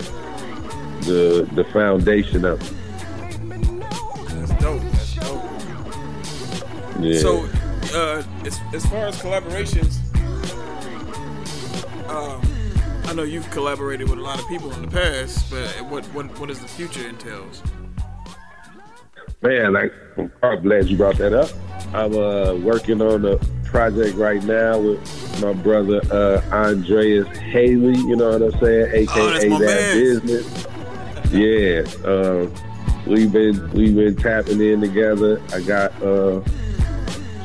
the 1.02 1.50
the 1.54 1.64
foundation 1.66 2.46
of 2.46 2.62
it. 2.62 2.78
That's 4.30 4.62
dope. 4.62 5.01
Yeah. 7.02 7.20
So, 7.20 7.46
uh, 7.94 8.24
as, 8.46 8.60
as 8.74 8.86
far 8.86 9.08
as 9.08 9.18
collaborations, 9.22 9.98
um, 12.10 12.42
I 13.06 13.14
know 13.14 13.24
you've 13.24 13.50
collaborated 13.52 14.10
with 14.10 14.20
a 14.20 14.22
lot 14.22 14.40
of 14.40 14.48
people 14.48 14.72
in 14.74 14.84
the 14.84 14.88
past, 14.88 15.50
but 15.50 15.68
what 15.90 16.06
what 16.08 16.26
what 16.40 16.50
does 16.50 16.60
the 16.60 16.68
future 16.68 17.08
entails? 17.08 17.62
Man, 19.42 19.74
like, 19.74 19.92
I'm 20.44 20.62
glad 20.62 20.88
you 20.88 20.98
brought 20.98 21.18
that 21.18 21.34
up. 21.34 21.50
I'm 21.94 22.14
uh, 22.16 22.54
working 22.56 23.02
on 23.02 23.26
a 23.26 23.38
project 23.66 24.16
right 24.16 24.44
now 24.44 24.78
with 24.78 25.42
my 25.42 25.54
brother 25.54 26.00
uh, 26.12 26.42
Andreas 26.54 27.28
Haley. 27.40 27.98
You 27.98 28.16
know 28.16 28.38
what 28.38 28.54
I'm 28.54 28.60
saying? 28.62 28.92
AKA 28.94 29.52
Oh, 29.52 29.60
that 29.60 29.60
man. 29.60 29.98
business. 29.98 30.68
Yeah, 31.32 31.84
um, 32.08 32.54
we've 33.08 33.32
been 33.32 33.70
we've 33.72 33.96
been 33.96 34.16
tapping 34.16 34.62
in 34.62 34.80
together. 34.82 35.42
I 35.54 35.62
got 35.62 35.92
uh, 36.04 36.42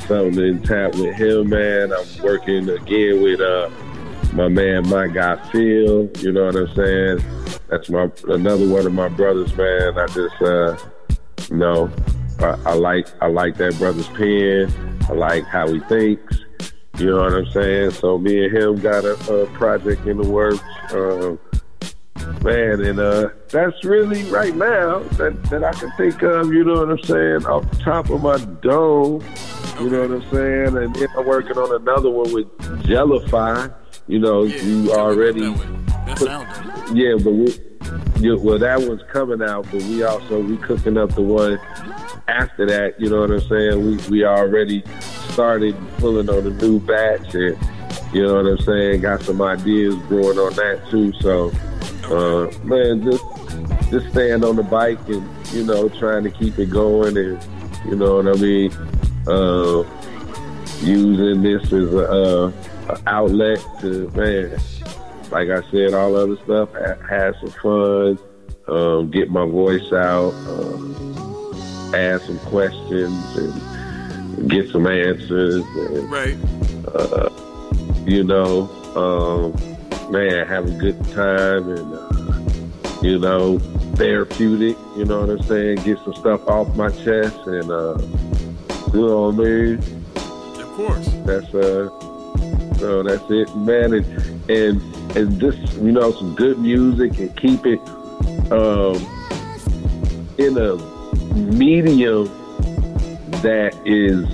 something 0.06 0.42
in 0.42 0.62
tap 0.62 0.94
with 0.94 1.14
him, 1.14 1.50
man. 1.50 1.92
I'm 1.92 2.22
working 2.22 2.68
again 2.68 3.22
with 3.22 3.40
uh, 3.40 3.70
my 4.32 4.48
man, 4.48 4.88
my 4.88 5.06
guy 5.08 5.36
Phil. 5.50 6.10
You 6.18 6.32
know 6.32 6.46
what 6.46 6.56
I'm 6.56 6.74
saying? 6.74 7.18
That's 7.68 7.88
my 7.88 8.10
another 8.28 8.68
one 8.68 8.86
of 8.86 8.92
my 8.92 9.08
brothers, 9.08 9.54
man. 9.56 9.98
I 9.98 10.06
just 10.06 10.40
uh, 10.42 10.76
you 11.50 11.56
know, 11.56 11.90
I, 12.40 12.58
I 12.64 12.74
like 12.74 13.08
I 13.22 13.26
like 13.26 13.56
that 13.56 13.76
brother's 13.78 14.08
pen. 14.08 14.72
I 15.08 15.12
like 15.12 15.44
how 15.44 15.72
he 15.72 15.80
thinks. 15.80 16.38
You 16.98 17.10
know 17.10 17.22
what 17.22 17.34
I'm 17.34 17.50
saying? 17.50 17.90
So 17.90 18.16
me 18.16 18.44
and 18.46 18.56
him 18.56 18.80
got 18.80 19.04
a, 19.04 19.14
a 19.32 19.46
project 19.48 20.06
in 20.06 20.16
the 20.16 20.28
works. 20.28 20.62
Um, 20.92 21.38
man, 22.42 22.80
and 22.80 22.98
uh, 22.98 23.28
that's 23.50 23.84
really 23.84 24.22
right 24.24 24.54
now 24.54 25.00
that, 25.00 25.42
that 25.50 25.62
I 25.62 25.72
can 25.72 25.90
think 25.92 26.22
of, 26.22 26.52
you 26.52 26.64
know 26.64 26.86
what 26.86 26.90
I'm 26.90 27.04
saying, 27.04 27.46
off 27.46 27.70
the 27.70 27.76
top 27.78 28.08
of 28.10 28.22
my 28.22 28.38
dome. 28.62 29.22
You 29.80 29.90
know 29.90 30.08
what 30.08 30.22
I'm 30.22 30.30
saying? 30.30 30.76
And 30.76 30.94
then 30.94 31.08
I'm 31.16 31.26
working 31.26 31.58
on 31.58 31.74
another 31.80 32.10
one 32.10 32.32
with 32.32 32.46
Jellify. 32.84 33.74
You 34.06 34.20
know, 34.20 34.44
you 34.44 34.92
already 34.92 35.52
That 36.06 36.18
sounds 36.18 36.96
yeah, 36.96 37.14
but 37.14 37.32
we 37.32 37.58
yeah, 38.20 38.34
well 38.34 38.58
that 38.58 38.80
one's 38.80 39.02
coming 39.12 39.42
out, 39.42 39.64
but 39.70 39.82
we 39.82 40.02
also 40.02 40.40
we 40.40 40.56
cooking 40.58 40.96
up 40.96 41.14
the 41.14 41.22
one 41.22 41.58
after 42.28 42.66
that, 42.66 42.98
you 43.00 43.10
know 43.10 43.20
what 43.20 43.30
I'm 43.30 43.40
saying? 43.40 43.84
We 43.84 43.96
we 44.08 44.24
already 44.24 44.82
started 45.00 45.76
pulling 45.98 46.30
on 46.30 46.46
a 46.46 46.50
new 46.50 46.80
batch 46.80 47.34
and 47.34 47.58
you 48.14 48.26
know 48.26 48.42
what 48.42 48.46
I'm 48.46 48.58
saying, 48.58 49.02
got 49.02 49.22
some 49.22 49.42
ideas 49.42 49.94
growing 50.08 50.38
on 50.38 50.54
that 50.54 50.88
too. 50.90 51.12
So 51.20 51.52
uh 52.08 52.50
man, 52.64 53.02
just 53.02 53.24
just 53.90 54.10
staying 54.10 54.42
on 54.42 54.56
the 54.56 54.62
bike 54.62 55.06
and, 55.08 55.28
you 55.52 55.64
know, 55.64 55.88
trying 55.88 56.24
to 56.24 56.30
keep 56.30 56.58
it 56.58 56.70
going 56.70 57.16
and 57.16 57.44
you 57.84 57.96
know 57.96 58.16
what 58.16 58.28
I 58.28 58.40
mean? 58.40 58.72
Uh 59.26 59.84
using 60.82 61.42
this 61.42 61.64
as 61.72 61.94
a, 61.94 62.10
uh, 62.10 62.52
a 62.90 63.00
outlet 63.06 63.58
to 63.80 64.10
man 64.14 64.58
like 65.30 65.48
I 65.50 65.62
said, 65.70 65.94
all 65.94 66.16
other 66.16 66.36
stuff, 66.44 66.70
ha- 66.72 66.96
have 67.08 67.34
some 67.40 67.50
fun, 67.50 68.18
um, 68.68 69.10
get 69.10 69.30
my 69.30 69.46
voice 69.46 69.92
out, 69.92 70.32
uh, 70.46 71.96
ask 71.96 72.26
some 72.26 72.38
questions, 72.40 73.36
and 73.36 74.50
get 74.50 74.70
some 74.70 74.86
answers. 74.86 75.64
And, 75.76 76.10
right. 76.10 76.36
Uh, 76.94 77.30
you 78.04 78.22
know, 78.22 78.68
um, 78.94 80.10
man, 80.12 80.46
have 80.46 80.66
a 80.66 80.78
good 80.78 81.02
time 81.12 81.68
and, 81.70 81.94
uh, 81.94 83.02
you 83.02 83.18
know, 83.18 83.58
therapeutic, 83.96 84.76
you 84.96 85.04
know 85.04 85.20
what 85.20 85.30
I'm 85.30 85.42
saying? 85.42 85.76
Get 85.82 85.98
some 86.04 86.14
stuff 86.14 86.46
off 86.48 86.74
my 86.76 86.90
chest 86.90 87.38
and, 87.46 87.70
uh, 87.70 87.98
you 88.94 89.06
know 89.06 89.30
what 89.30 89.46
I 89.46 89.50
mean? 89.50 89.78
Of 90.60 90.68
course. 90.74 91.08
That's 91.24 91.54
uh 91.54 91.88
so 92.78 93.02
that's 93.02 93.24
it, 93.30 93.54
man. 93.56 93.94
And 93.94 94.50
and 94.50 95.16
and 95.16 95.40
just 95.40 95.58
you 95.78 95.92
know 95.92 96.12
some 96.12 96.34
good 96.34 96.58
music 96.58 97.18
and 97.18 97.34
keep 97.36 97.66
it 97.66 97.80
um 98.52 98.96
in 100.38 100.56
a 100.58 100.76
medium 101.34 102.26
that 103.42 103.74
is 103.84 104.26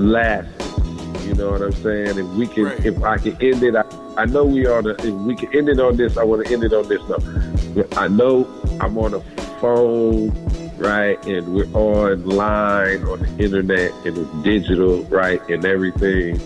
lasting. 0.00 1.28
You 1.28 1.34
know 1.34 1.50
what 1.52 1.62
I'm 1.62 1.72
saying? 1.72 2.18
If 2.18 2.26
we 2.26 2.46
can, 2.46 2.66
if 2.84 3.02
I 3.02 3.18
can 3.18 3.36
end 3.40 3.62
it, 3.62 3.76
I, 3.76 3.84
I 4.16 4.24
know 4.26 4.44
we 4.44 4.66
are. 4.66 4.82
The, 4.82 4.90
if 4.98 5.14
we 5.14 5.36
can 5.36 5.54
end 5.56 5.68
it 5.68 5.78
on 5.78 5.96
this, 5.96 6.16
I 6.16 6.24
want 6.24 6.46
to 6.46 6.52
end 6.52 6.64
it 6.64 6.72
on 6.72 6.88
this 6.88 7.00
note. 7.08 7.96
I 7.96 8.08
know 8.08 8.48
I'm 8.80 8.98
on 8.98 9.14
a 9.14 9.20
phone, 9.60 10.30
right, 10.80 11.24
and 11.26 11.54
we're 11.54 11.70
online 11.72 13.04
on 13.04 13.20
the 13.20 13.44
internet 13.44 13.92
and 14.04 14.18
it's 14.18 14.42
digital, 14.42 15.04
right, 15.04 15.40
and 15.48 15.64
everything. 15.64 16.40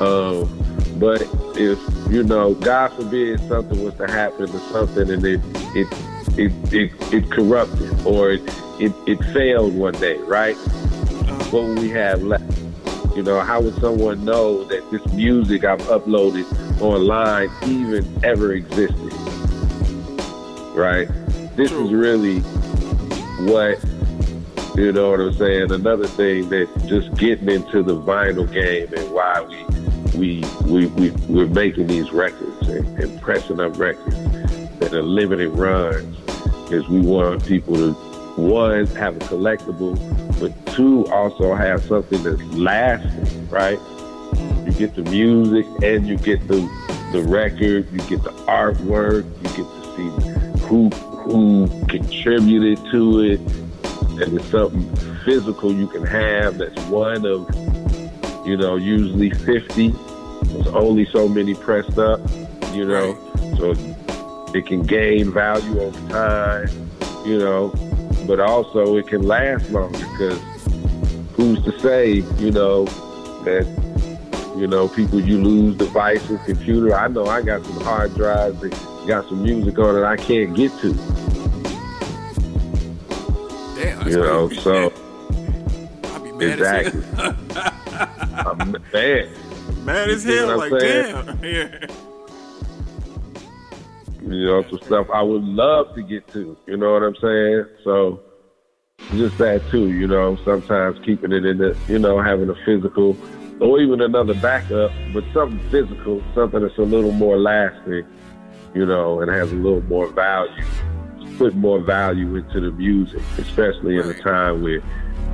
Um, 0.00 0.48
but 0.98 1.22
if 1.56 1.78
you 2.10 2.22
know, 2.22 2.54
God 2.54 2.92
forbid, 2.92 3.40
something 3.48 3.82
was 3.82 3.94
to 3.94 4.06
happen 4.06 4.50
or 4.50 4.60
something, 4.70 5.10
and 5.10 5.24
it 5.24 5.40
it 5.74 5.88
it 6.38 6.52
it, 6.72 6.92
it 7.12 7.30
corrupted 7.30 8.06
or 8.06 8.32
it, 8.32 8.42
it 8.78 8.92
it 9.06 9.24
failed 9.32 9.74
one 9.74 9.94
day, 9.94 10.18
right? 10.18 10.56
What 11.50 11.64
would 11.64 11.78
we 11.78 11.90
have 11.90 12.22
left? 12.22 12.44
You 13.16 13.22
know, 13.22 13.40
how 13.40 13.60
would 13.60 13.74
someone 13.80 14.24
know 14.24 14.62
that 14.64 14.88
this 14.90 15.04
music 15.12 15.64
I've 15.64 15.80
uploaded 15.82 16.46
online 16.80 17.50
even 17.66 18.06
ever 18.24 18.52
existed? 18.52 19.12
Right? 20.74 21.08
This 21.56 21.72
is 21.72 21.92
really 21.92 22.42
what 23.46 23.78
you 24.76 24.92
know 24.92 25.10
what 25.10 25.20
I'm 25.20 25.34
saying. 25.34 25.72
Another 25.72 26.06
thing 26.06 26.48
that 26.50 26.68
just 26.86 27.14
getting 27.16 27.50
into 27.50 27.82
the 27.82 27.96
vinyl 27.96 28.50
game 28.52 28.92
and 28.94 29.10
why 29.12 29.40
we 29.42 29.64
we 30.16 30.44
we, 30.64 30.86
we 30.86 31.10
we're 31.28 31.46
making 31.46 31.86
these 31.86 32.12
records 32.12 32.68
and, 32.68 32.86
and 32.98 33.20
pressing 33.20 33.60
up 33.60 33.78
records 33.78 34.16
that 34.78 34.92
are 34.94 35.02
limited 35.02 35.50
runs 35.50 36.16
is 36.70 36.88
we 36.88 37.00
want 37.00 37.44
people 37.46 37.74
to 37.74 37.92
one 38.36 38.86
have 38.86 39.16
a 39.16 39.18
collectible, 39.20 39.96
but 40.40 40.74
two 40.74 41.04
also 41.06 41.54
have 41.54 41.82
something 41.84 42.22
that's 42.22 42.42
lasting, 42.54 43.48
right? 43.48 43.78
You 44.64 44.72
get 44.72 44.94
the 44.94 45.02
music 45.10 45.66
and 45.82 46.06
you 46.06 46.16
get 46.16 46.46
the 46.46 46.60
the 47.12 47.22
record, 47.22 47.90
you 47.92 47.98
get 48.08 48.22
the 48.22 48.30
artwork, 48.46 49.24
you 49.36 49.42
get 49.42 49.66
to 49.66 49.96
see 49.96 50.60
who 50.66 50.90
who 51.30 51.68
contributed 51.86 52.78
to 52.90 53.20
it, 53.20 53.40
and 54.20 54.38
it's 54.38 54.50
something 54.50 54.96
physical 55.24 55.72
you 55.72 55.86
can 55.86 56.04
have 56.04 56.58
that's 56.58 56.80
one 56.86 57.24
of 57.26 57.48
you 58.44 58.56
know, 58.56 58.76
usually 58.76 59.30
50. 59.30 59.88
There's 59.88 60.66
only 60.68 61.06
so 61.06 61.28
many 61.28 61.54
pressed 61.54 61.98
up, 61.98 62.20
you 62.72 62.84
know, 62.84 63.14
so 63.56 63.74
it 64.54 64.66
can 64.66 64.82
gain 64.82 65.32
value 65.32 65.80
over 65.80 66.08
time, 66.08 66.90
you 67.24 67.38
know, 67.38 67.72
but 68.26 68.40
also 68.40 68.96
it 68.96 69.06
can 69.06 69.22
last 69.22 69.70
longer 69.70 69.98
because 69.98 70.40
who's 71.34 71.62
to 71.64 71.78
say, 71.78 72.14
you 72.38 72.50
know, 72.50 72.86
that, 73.44 73.66
you 74.56 74.66
know, 74.66 74.88
people 74.88 75.20
you 75.20 75.42
lose 75.42 75.76
devices, 75.76 76.40
computer. 76.44 76.94
I 76.94 77.08
know 77.08 77.26
I 77.26 77.42
got 77.42 77.64
some 77.64 77.80
hard 77.82 78.14
drives 78.14 78.60
that 78.60 78.70
got 79.06 79.28
some 79.28 79.42
music 79.42 79.78
on 79.78 79.96
it 79.96 80.04
I 80.04 80.16
can't 80.16 80.56
get 80.56 80.72
to. 80.80 80.92
You 84.10 84.16
know, 84.16 84.48
so 84.48 84.92
exactly. 86.40 87.02
I'm 88.32 88.72
mad. 88.92 89.28
Mad 89.84 90.10
as 90.10 90.24
hell, 90.24 90.58
like 90.58 90.80
saying? 90.80 91.14
damn. 91.14 91.44
Yeah. 91.44 91.86
You 94.22 94.46
know, 94.46 94.62
some 94.68 94.80
stuff 94.82 95.06
I 95.12 95.22
would 95.22 95.42
love 95.42 95.94
to 95.94 96.02
get 96.02 96.26
to. 96.32 96.56
You 96.66 96.76
know 96.76 96.92
what 96.92 97.02
I'm 97.02 97.16
saying? 97.16 97.66
So 97.84 98.20
just 99.12 99.38
that 99.38 99.62
too. 99.70 99.90
You 99.90 100.06
know, 100.06 100.36
sometimes 100.44 100.98
keeping 101.04 101.32
it 101.32 101.44
in 101.44 101.58
the, 101.58 101.76
you 101.88 101.98
know, 101.98 102.20
having 102.20 102.50
a 102.50 102.54
physical 102.64 103.16
or 103.60 103.80
even 103.80 104.00
another 104.00 104.34
backup, 104.34 104.90
but 105.12 105.24
something 105.32 105.58
physical, 105.70 106.22
something 106.34 106.60
that's 106.62 106.78
a 106.78 106.82
little 106.82 107.12
more 107.12 107.38
lasting. 107.38 108.06
You 108.74 108.86
know, 108.86 109.20
and 109.20 109.30
has 109.30 109.52
a 109.52 109.56
little 109.56 109.82
more 109.82 110.06
value. 110.08 110.64
Put 111.40 111.56
more 111.56 111.80
value 111.80 112.36
into 112.36 112.60
the 112.60 112.70
music, 112.70 113.22
especially 113.38 113.96
in 113.96 114.06
a 114.06 114.12
time 114.12 114.62
where, 114.62 114.82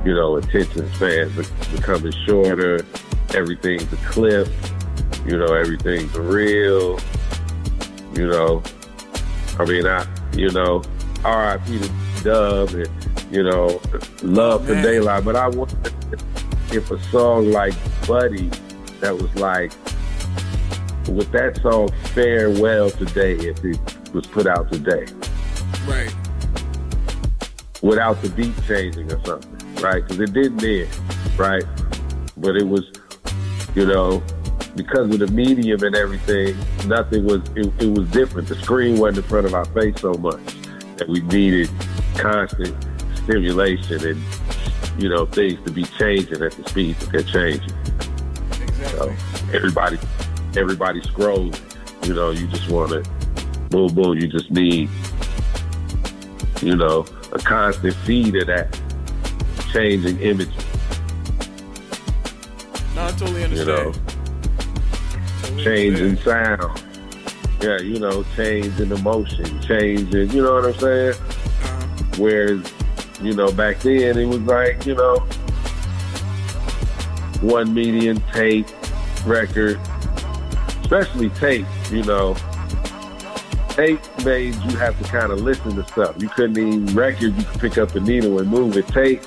you 0.05 0.15
know, 0.15 0.37
attention 0.37 0.89
spans 0.93 1.37
are 1.37 1.75
becoming 1.75 2.13
shorter. 2.25 2.85
Everything's 3.33 3.91
a 3.91 3.97
clip. 3.97 4.47
You 5.25 5.37
know, 5.37 5.53
everything's 5.53 6.17
real. 6.17 6.97
You 8.15 8.27
know, 8.27 8.63
I 9.59 9.65
mean, 9.65 9.85
I, 9.85 10.07
you 10.31 10.49
know, 10.51 10.81
R.I.P. 11.25 11.77
to 11.77 11.91
Dub 12.23 12.69
and, 12.69 12.89
you 13.29 13.43
know, 13.43 13.81
love 14.23 14.65
for 14.65 14.75
Man. 14.75 14.83
Daylight. 14.85 15.25
But 15.25 15.35
I 15.35 15.49
wonder 15.49 15.75
if 16.71 16.89
a 16.89 17.03
song 17.11 17.51
like 17.51 17.73
Buddy 18.07 18.49
that 19.01 19.13
was 19.13 19.35
like, 19.35 19.73
with 21.09 21.29
that 21.33 21.59
song 21.61 21.89
Farewell 22.13 22.91
today 22.91 23.33
if 23.33 23.61
it 23.65 23.77
was 24.13 24.25
put 24.25 24.47
out 24.47 24.71
today 24.71 25.05
Right. 25.87 26.13
without 27.81 28.21
the 28.21 28.29
beat 28.29 28.53
changing 28.67 29.11
or 29.11 29.23
something, 29.25 29.81
right? 29.81 30.03
Because 30.05 30.19
it 30.19 30.33
didn't 30.33 30.61
right? 31.37 31.63
But 32.37 32.55
it 32.55 32.67
was, 32.67 32.91
you 33.75 33.85
know, 33.85 34.21
because 34.75 35.11
of 35.11 35.19
the 35.19 35.27
medium 35.27 35.81
and 35.83 35.95
everything, 35.95 36.55
nothing 36.87 37.25
was, 37.25 37.41
it, 37.55 37.71
it 37.81 37.97
was 37.97 38.07
different. 38.09 38.47
The 38.47 38.55
screen 38.55 38.97
wasn't 38.97 39.17
in 39.17 39.23
front 39.23 39.45
of 39.45 39.53
our 39.53 39.65
face 39.65 39.99
so 39.99 40.13
much 40.13 40.39
that 40.97 41.07
we 41.07 41.21
needed 41.21 41.69
constant 42.15 42.75
stimulation 43.15 44.05
and, 44.05 44.21
you 45.01 45.09
know, 45.09 45.25
things 45.25 45.59
to 45.65 45.71
be 45.71 45.83
changing 45.83 46.41
at 46.41 46.51
the 46.51 46.69
speed 46.69 46.95
that 46.97 47.11
they're 47.11 47.23
changing. 47.23 47.73
So 48.91 49.13
everybody, 49.53 49.97
everybody 50.55 51.01
scrolls, 51.01 51.59
you 52.03 52.13
know, 52.13 52.31
you 52.31 52.47
just 52.47 52.69
want 52.69 52.91
to, 52.91 53.09
boom, 53.69 53.93
boom, 53.93 54.17
you 54.17 54.27
just 54.27 54.49
need, 54.51 54.89
you 56.61 56.75
know, 56.75 57.05
a 57.31 57.39
constant 57.39 57.93
feed 57.97 58.35
of 58.35 58.47
that 58.47 58.79
changing 59.71 60.19
image, 60.19 60.49
No, 62.95 63.05
I 63.05 63.11
totally 63.11 63.43
understand. 63.43 63.95
you 65.45 65.55
know, 65.55 65.63
change 65.63 65.99
in 65.99 66.17
sound. 66.17 66.83
Yeah, 67.61 67.79
you 67.79 67.99
know, 67.99 68.23
change 68.35 68.79
in 68.79 68.91
emotion, 68.91 69.59
change 69.61 70.13
in, 70.13 70.29
you 70.31 70.41
know 70.43 70.53
what 70.55 70.65
I'm 70.65 70.79
saying? 70.79 71.13
Uh-huh. 71.13 72.03
Whereas, 72.17 72.73
you 73.21 73.33
know, 73.33 73.51
back 73.51 73.79
then 73.79 74.17
it 74.17 74.25
was 74.25 74.39
like, 74.41 74.85
you 74.85 74.95
know, 74.95 75.17
one 77.41 77.73
medium 77.73 78.19
tape, 78.33 78.67
record, 79.25 79.79
especially 80.81 81.29
tape, 81.31 81.65
you 81.91 82.03
know, 82.03 82.35
tape 83.77 83.99
made 84.25 84.55
you 84.55 84.75
have 84.77 84.97
to 84.99 85.07
kind 85.07 85.31
of 85.31 85.41
listen 85.41 85.75
to 85.75 85.87
stuff. 85.87 86.19
You 86.19 86.27
couldn't 86.29 86.57
even 86.57 86.95
record, 86.95 87.37
you 87.37 87.43
could 87.43 87.61
pick 87.61 87.77
up 87.77 87.91
the 87.91 87.99
needle 87.99 88.39
and 88.39 88.49
move 88.49 88.75
it. 88.75 88.87
Tape, 88.87 89.21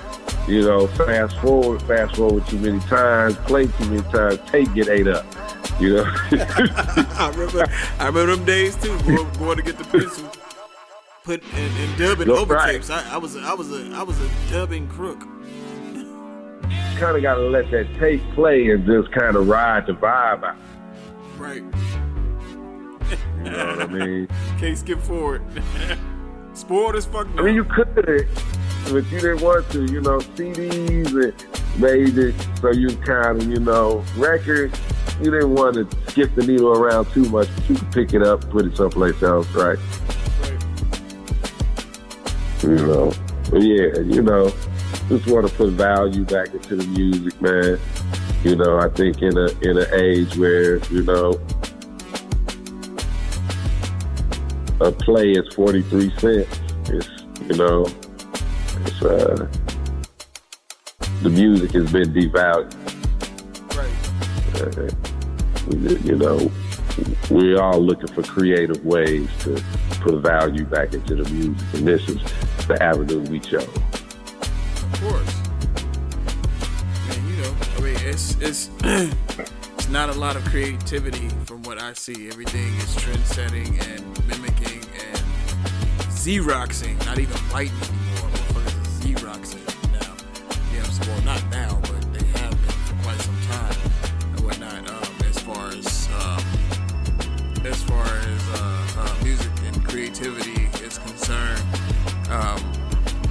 you 0.48 0.62
know, 0.62 0.88
fast 0.88 1.38
forward, 1.38 1.80
fast 1.82 2.16
forward 2.16 2.44
too 2.48 2.58
many 2.58 2.80
times, 2.80 3.36
play 3.36 3.68
too 3.68 3.90
many 3.90 4.02
times, 4.10 4.40
tape 4.50 4.74
get 4.74 4.88
ate 4.88 5.06
up. 5.06 5.24
You 5.80 5.96
know? 5.96 6.04
I 6.32 7.32
remember, 7.32 7.64
I 7.98 8.06
remember 8.06 8.36
them 8.36 8.44
days 8.44 8.74
too. 8.76 8.98
Going, 9.02 9.32
going 9.34 9.56
to 9.56 9.62
get 9.62 9.78
the 9.78 9.84
pencil, 9.84 10.28
put 11.22 11.42
and, 11.54 11.76
and 11.78 11.98
dubbing 11.98 12.26
Look, 12.26 12.40
over 12.40 12.54
right. 12.54 12.72
tapes. 12.72 12.90
I, 12.90 13.14
I 13.14 13.18
was, 13.18 13.36
I 13.36 13.54
was 13.54 13.70
a, 13.70 13.94
I 13.94 14.02
was 14.02 14.20
a 14.20 14.28
dubbing 14.50 14.88
crook. 14.88 15.20
You 15.92 16.98
kind 16.98 17.16
of 17.16 17.22
got 17.22 17.36
to 17.36 17.42
let 17.42 17.70
that 17.70 17.86
tape 18.00 18.22
play 18.34 18.68
and 18.70 18.84
just 18.84 19.12
kind 19.12 19.36
of 19.36 19.48
ride 19.48 19.86
the 19.86 19.92
vibe 19.92 20.42
out. 20.42 20.56
Right. 21.38 21.62
You 23.44 23.50
know 23.50 23.66
what 23.66 23.80
I 23.80 23.86
mean? 23.86 24.28
Can't 24.58 24.76
skip 24.76 25.00
forward. 25.00 25.42
Spoiled 26.52 26.96
as 26.96 27.06
fuck. 27.06 27.26
I 27.38 27.42
mean, 27.42 27.54
you 27.54 27.64
could, 27.64 27.94
but 27.94 29.04
you 29.10 29.20
didn't 29.20 29.40
want 29.40 29.70
to. 29.70 29.84
You 29.84 30.00
know, 30.00 30.18
CDs 30.18 31.08
and 31.08 31.80
made 31.80 32.18
it 32.18 32.34
so 32.60 32.70
you 32.70 32.88
kind 32.98 33.40
of, 33.40 33.48
you 33.48 33.60
know, 33.60 34.04
records. 34.16 34.78
You 35.20 35.30
didn't 35.30 35.54
want 35.54 35.74
to 35.74 36.10
skip 36.10 36.34
the 36.34 36.46
needle 36.46 36.72
around 36.72 37.06
too 37.12 37.24
much, 37.30 37.48
but 37.54 37.68
you 37.70 37.76
could 37.76 37.92
pick 37.92 38.14
it 38.14 38.22
up, 38.22 38.48
put 38.50 38.66
it 38.66 38.76
someplace 38.76 39.22
else, 39.22 39.48
right? 39.50 39.78
You 42.62 42.76
know, 42.76 43.12
but 43.50 43.62
yeah, 43.62 44.00
you 44.00 44.22
know, 44.22 44.52
just 45.08 45.26
want 45.26 45.48
to 45.48 45.54
put 45.54 45.70
value 45.70 46.24
back 46.24 46.52
into 46.52 46.76
the 46.76 46.86
music, 46.86 47.40
man. 47.40 47.78
You 48.44 48.56
know, 48.56 48.78
I 48.78 48.88
think 48.90 49.22
in 49.22 49.36
a 49.36 49.48
in 49.60 49.78
an 49.78 49.86
age 49.94 50.36
where 50.36 50.76
you 50.86 51.02
know 51.02 51.40
a 54.80 54.90
play 54.90 55.32
is 55.32 55.54
forty 55.54 55.82
three 55.82 56.10
cents. 56.18 56.60
It's 56.88 57.08
you 57.48 57.56
know, 57.56 57.86
it's 58.86 59.02
uh, 59.02 59.48
the 61.22 61.30
music 61.30 61.72
has 61.72 61.90
been 61.92 62.12
devalued. 62.12 62.76
Uh, 64.60 64.90
you 66.04 66.16
know, 66.16 66.50
we're 67.30 67.60
all 67.60 67.80
looking 67.80 68.08
for 68.08 68.22
creative 68.22 68.84
ways 68.84 69.28
to 69.40 69.62
put 70.00 70.14
value 70.20 70.64
back 70.64 70.92
into 70.94 71.14
the 71.16 71.30
music, 71.30 71.74
and 71.74 71.86
this 71.86 72.08
is 72.08 72.18
the 72.66 72.82
avenue 72.82 73.20
we 73.30 73.40
chose. 73.40 73.64
Of 73.64 75.00
course. 75.00 75.36
Man, 77.08 77.28
you 77.28 77.36
know, 77.42 77.56
I 77.76 77.80
mean, 77.80 77.96
it's 78.00 78.36
it's 78.40 78.70
it's 79.74 79.88
not 79.88 80.08
a 80.08 80.14
lot 80.14 80.36
of 80.36 80.44
creativity 80.46 81.28
from 81.44 81.62
what 81.62 81.80
I 81.80 81.92
see. 81.94 82.28
Everything 82.28 82.74
is 82.76 82.94
trend 82.96 83.24
setting 83.26 83.78
and 83.80 84.26
mimicking 84.26 84.60
and 84.66 84.69
xeroxing, 86.20 86.98
not 87.06 87.18
even 87.18 87.34
writing 87.50 87.72
anymore. 87.80 88.28
Motherfuckers 88.28 89.00
xeroxing 89.00 89.64
now. 89.90 90.12
Know, 90.76 90.82
so, 90.84 91.10
well, 91.10 91.22
not 91.22 91.42
now, 91.50 91.80
but 91.80 92.12
they 92.12 92.26
have 92.40 92.50
been 92.50 92.76
for 92.84 93.02
quite 93.02 93.20
some 93.22 93.40
time 93.48 93.74
and 94.36 94.40
whatnot. 94.40 94.90
Um, 94.90 95.14
as 95.24 95.38
far 95.38 95.68
as 95.68 96.08
um, 96.20 96.44
as 97.64 97.82
far 97.84 98.04
as 98.04 98.48
uh, 98.50 98.86
uh, 98.98 99.24
music 99.24 99.50
and 99.64 99.82
creativity 99.82 100.68
is 100.84 100.98
concerned. 100.98 101.62
Um, 102.28 102.60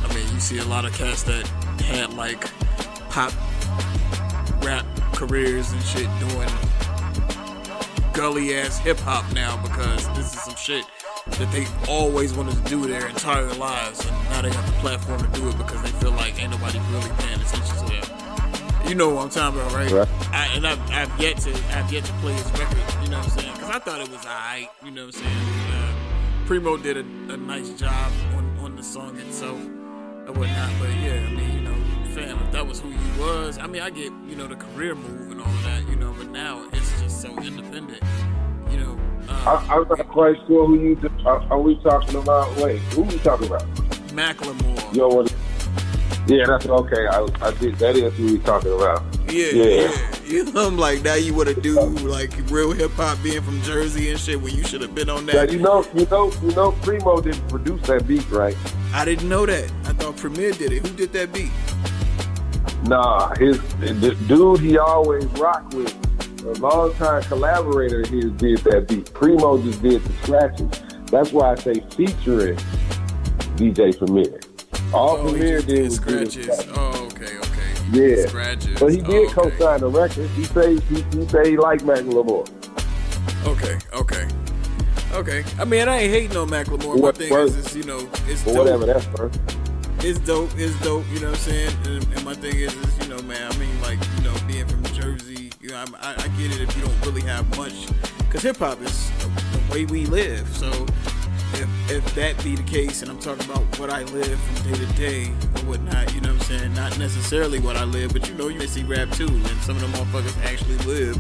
I 0.03 0.11
mean, 0.15 0.27
you 0.33 0.39
see 0.39 0.57
a 0.57 0.65
lot 0.65 0.85
of 0.85 0.93
cats 0.93 1.21
that 1.23 1.45
had 1.83 2.13
like 2.13 2.43
pop 3.11 3.31
rap 4.63 4.85
careers 5.13 5.71
and 5.73 5.81
shit 5.83 6.09
doing 6.19 6.49
gully 8.13 8.55
ass 8.55 8.79
hip 8.79 8.97
hop 8.97 9.31
now 9.33 9.61
because 9.61 10.07
this 10.17 10.33
is 10.33 10.41
some 10.41 10.55
shit 10.55 10.85
that 11.37 11.51
they 11.51 11.67
always 11.87 12.33
wanted 12.33 12.55
to 12.55 12.69
do 12.69 12.85
their 12.87 13.07
entire 13.07 13.51
lives 13.53 14.05
and 14.05 14.15
now 14.29 14.41
they 14.41 14.49
have 14.51 14.65
the 14.65 14.79
platform 14.79 15.19
to 15.19 15.39
do 15.39 15.47
it 15.49 15.57
because 15.57 15.81
they 15.81 15.91
feel 15.99 16.11
like 16.11 16.41
ain't 16.41 16.51
nobody 16.51 16.79
really 16.91 17.09
paying 17.19 17.39
attention 17.39 17.75
to 17.77 17.85
them. 17.85 18.19
You 18.87 18.95
know 18.95 19.09
what 19.09 19.23
I'm 19.23 19.29
talking 19.29 19.59
about, 19.59 19.73
right? 19.73 19.91
Right. 19.91 20.07
I, 20.31 20.49
and 20.55 20.65
I've, 20.65 20.79
I've 20.91 21.21
yet 21.21 21.37
to 21.37 21.51
I've 21.77 21.91
yet 21.93 22.05
to 22.05 22.13
play 22.13 22.33
his 22.33 22.51
record. 22.53 22.77
You 23.03 23.09
know 23.09 23.17
what 23.19 23.25
I'm 23.25 23.39
saying? 23.39 23.53
Because 23.53 23.69
I 23.69 23.79
thought 23.79 24.01
it 24.01 24.09
was 24.09 24.25
alright. 24.25 24.67
You 24.83 24.91
know 24.91 25.05
what 25.05 25.15
I'm 25.15 25.21
saying? 25.21 25.37
Uh, 25.73 26.45
Primo 26.47 26.77
did 26.77 26.97
a, 26.97 27.01
a 27.01 27.37
nice 27.37 27.69
job 27.71 28.11
on, 28.35 28.57
on 28.59 28.75
the 28.75 28.81
song 28.81 29.17
itself 29.19 29.59
or 30.27 30.33
whatnot. 30.33 30.71
But 30.79 30.89
yeah, 31.01 31.23
I 31.27 31.31
mean, 31.31 31.53
you 31.53 31.61
know, 31.61 31.75
fam, 32.15 32.39
if 32.39 32.51
that 32.51 32.65
was 32.65 32.79
who 32.79 32.89
you 32.89 33.19
was, 33.19 33.59
I 33.59 33.67
mean, 33.67 33.81
I 33.83 33.91
get 33.91 34.11
you 34.27 34.35
know 34.35 34.47
the 34.47 34.55
career 34.55 34.95
move 34.95 35.31
and 35.31 35.39
all 35.39 35.47
of 35.47 35.63
that, 35.65 35.87
you 35.87 35.95
know, 35.95 36.13
but 36.17 36.29
now 36.29 36.67
it's 36.73 37.01
just 37.01 37.21
so 37.21 37.29
independent. 37.37 38.01
You 38.71 38.77
know, 38.77 38.99
I, 39.29 39.65
I'm 39.69 39.87
not 39.87 40.07
quite 40.09 40.37
sure 40.47 40.67
who 40.67 40.79
you. 40.79 41.11
Are, 41.25 41.39
are 41.51 41.59
we 41.59 41.75
talking 41.77 42.15
about? 42.15 42.55
Wait, 42.57 42.79
who 42.93 43.03
we 43.03 43.17
talking 43.19 43.47
about? 43.47 43.63
Macklemore. 44.09 44.95
Know 44.95 45.07
what? 45.07 45.33
Yeah, 46.27 46.45
that's 46.45 46.65
okay. 46.67 47.07
I, 47.07 47.27
I 47.41 47.51
did. 47.55 47.75
That 47.75 47.95
is 47.95 48.13
who 48.15 48.33
we 48.33 48.39
talking 48.39 48.73
about. 48.73 49.03
Yeah, 49.31 49.51
yeah. 49.51 50.15
You 50.25 50.51
know, 50.51 50.67
I'm 50.67 50.77
like 50.77 51.03
now 51.03 51.15
you 51.15 51.33
want 51.33 51.49
to 51.49 51.59
do 51.59 51.79
like 51.79 52.31
real 52.51 52.71
hip 52.71 52.91
hop 52.91 53.21
being 53.23 53.41
from 53.41 53.61
Jersey 53.61 54.11
and 54.11 54.19
shit 54.19 54.39
when 54.39 54.53
you 54.53 54.63
should 54.63 54.81
have 54.81 54.93
been 54.93 55.09
on 55.09 55.25
that. 55.27 55.35
Yeah, 55.35 55.43
you 55.43 55.59
know, 55.59 55.83
you 55.95 56.05
know, 56.07 56.31
you 56.43 56.51
know. 56.51 56.71
Primo 56.83 57.19
didn't 57.21 57.47
produce 57.47 57.81
that 57.87 58.07
beat, 58.07 58.29
right? 58.29 58.55
I 58.93 59.05
didn't 59.05 59.29
know 59.29 59.45
that. 59.45 59.71
I 59.85 59.93
thought 59.93 60.17
Premier 60.17 60.51
did 60.51 60.71
it. 60.71 60.85
Who 60.85 60.93
did 60.95 61.13
that 61.13 61.33
beat? 61.33 61.51
Nah, 62.83 63.33
his 63.35 63.59
the 63.79 64.15
dude 64.27 64.59
he 64.59 64.77
always 64.77 65.25
rock 65.39 65.67
with, 65.73 65.95
a 66.45 66.51
longtime 66.59 67.21
collaborator 67.23 68.01
of 68.01 68.07
his 68.09 68.31
did 68.33 68.59
that 68.59 68.87
beat. 68.87 69.13
Primo 69.13 69.61
just 69.61 69.81
did 69.81 70.03
the 70.03 70.13
scratches. 70.23 70.69
That's 71.11 71.31
why 71.31 71.51
I 71.51 71.55
say 71.55 71.83
featuring 71.95 72.55
DJ 73.57 73.97
Premier. 73.97 74.39
All 74.93 75.17
Oh, 75.17 75.29
Premier 75.31 75.61
did 75.61 75.83
was 75.85 75.99
the 75.99 76.11
scratches. 76.11 76.65
Oh, 76.75 77.05
okay, 77.13 77.37
okay. 77.37 77.91
He 77.91 78.15
Yeah, 78.15 78.25
scratches. 78.27 78.79
but 78.79 78.91
he 78.91 78.97
did 79.01 79.05
Oh, 79.37 79.41
okay. 79.41 79.49
co-sign 79.57 79.79
the 79.81 79.89
record. 79.89 80.29
He 80.31 80.43
say 80.45 80.75
he, 80.79 81.01
he 81.01 81.27
say 81.27 81.51
he 81.51 81.57
liked 81.57 81.83
Macklemore. 81.83 82.47
Okay, 83.47 83.77
okay. 83.93 84.27
Okay. 85.13 85.43
I 85.59 85.65
mean, 85.65 85.87
I 85.87 85.97
ain't 86.01 86.13
hating 86.13 86.37
on 86.37 86.49
Macklemore. 86.49 86.95
My 86.95 87.01
What- 87.01 87.17
thing 87.17 87.31
what- 87.31 87.41
is, 87.47 87.55
is, 87.57 87.75
you 87.75 87.83
know, 87.83 88.07
it's 88.27 88.43
dope. 88.43 88.57
whatever 88.57 88.85
that's 88.85 89.05
for. 89.05 89.31
It's 90.01 90.17
dope. 90.19 90.49
It's 90.55 90.79
dope. 90.81 91.05
You 91.11 91.19
know 91.19 91.31
what 91.31 91.39
I'm 91.39 91.43
saying? 91.43 91.75
And, 91.85 92.03
and 92.13 92.23
my 92.23 92.33
thing 92.33 92.55
is, 92.55 92.73
is, 92.73 92.97
you 92.99 93.13
know, 93.13 93.21
man, 93.23 93.51
I 93.51 93.57
mean, 93.57 93.81
like, 93.81 93.99
you 94.15 94.23
know, 94.23 94.33
being 94.47 94.65
from 94.65 94.81
Jersey, 94.93 95.51
you 95.59 95.69
know, 95.69 95.83
I, 95.99 96.13
I 96.13 96.27
get 96.37 96.55
it 96.55 96.61
if 96.61 96.75
you 96.77 96.83
don't 96.83 97.05
really 97.05 97.21
have 97.23 97.45
much. 97.57 97.87
Because 98.19 98.43
hip 98.43 98.57
hop 98.57 98.81
is 98.81 99.11
the, 99.19 99.73
way 99.73 99.85
we 99.85 100.05
live. 100.05 100.47
So 100.55 100.69
if, 101.53 101.91
if 101.91 102.15
that 102.15 102.41
be 102.45 102.55
the 102.55 102.63
case, 102.63 103.01
and 103.01 103.11
I'm 103.11 103.19
talking 103.19 103.43
about 103.45 103.77
what 103.77 103.89
I 103.89 104.03
live 104.03 104.39
from 104.39 104.71
day 104.71 104.77
to 104.79 104.93
day 104.93 105.25
or 105.25 105.69
whatnot, 105.69 106.13
you 106.15 106.21
know 106.21 106.33
what 106.33 106.49
I'm 106.49 106.59
saying? 106.59 106.73
Not 106.75 106.97
necessarily 106.97 107.59
what 107.59 107.75
I 107.75 107.83
live, 107.83 108.13
but 108.13 108.27
you 108.27 108.35
know, 108.35 108.47
you 108.47 108.57
may 108.57 108.67
see 108.67 108.83
rap 108.83 109.11
too. 109.11 109.27
And 109.27 109.61
some 109.61 109.75
of 109.75 109.81
them 109.81 109.91
motherfuckers 109.91 110.37
actually 110.45 110.77
live 110.85 111.17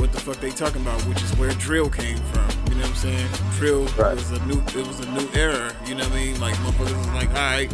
what 0.00 0.12
the 0.12 0.18
fuck 0.18 0.38
they 0.38 0.50
talking 0.50 0.82
about, 0.82 1.00
which 1.02 1.22
is 1.22 1.30
where 1.36 1.50
drill 1.52 1.88
came 1.88 2.18
from. 2.18 2.51
You 2.82 2.88
know 2.88 2.94
what 2.94 3.04
I'm 3.04 3.28
saying? 3.28 3.28
Drill 3.58 3.82
was 3.84 4.30
a 4.32 4.46
new 4.46 4.58
it 4.60 4.86
was 4.88 4.98
a 4.98 5.10
new 5.12 5.28
era, 5.34 5.72
you 5.86 5.94
know 5.94 6.02
what 6.02 6.12
I 6.14 6.16
mean? 6.16 6.40
Like 6.40 6.54
motherfuckers 6.56 6.96
was 6.96 7.06
like, 7.08 7.28
alright, 7.28 7.70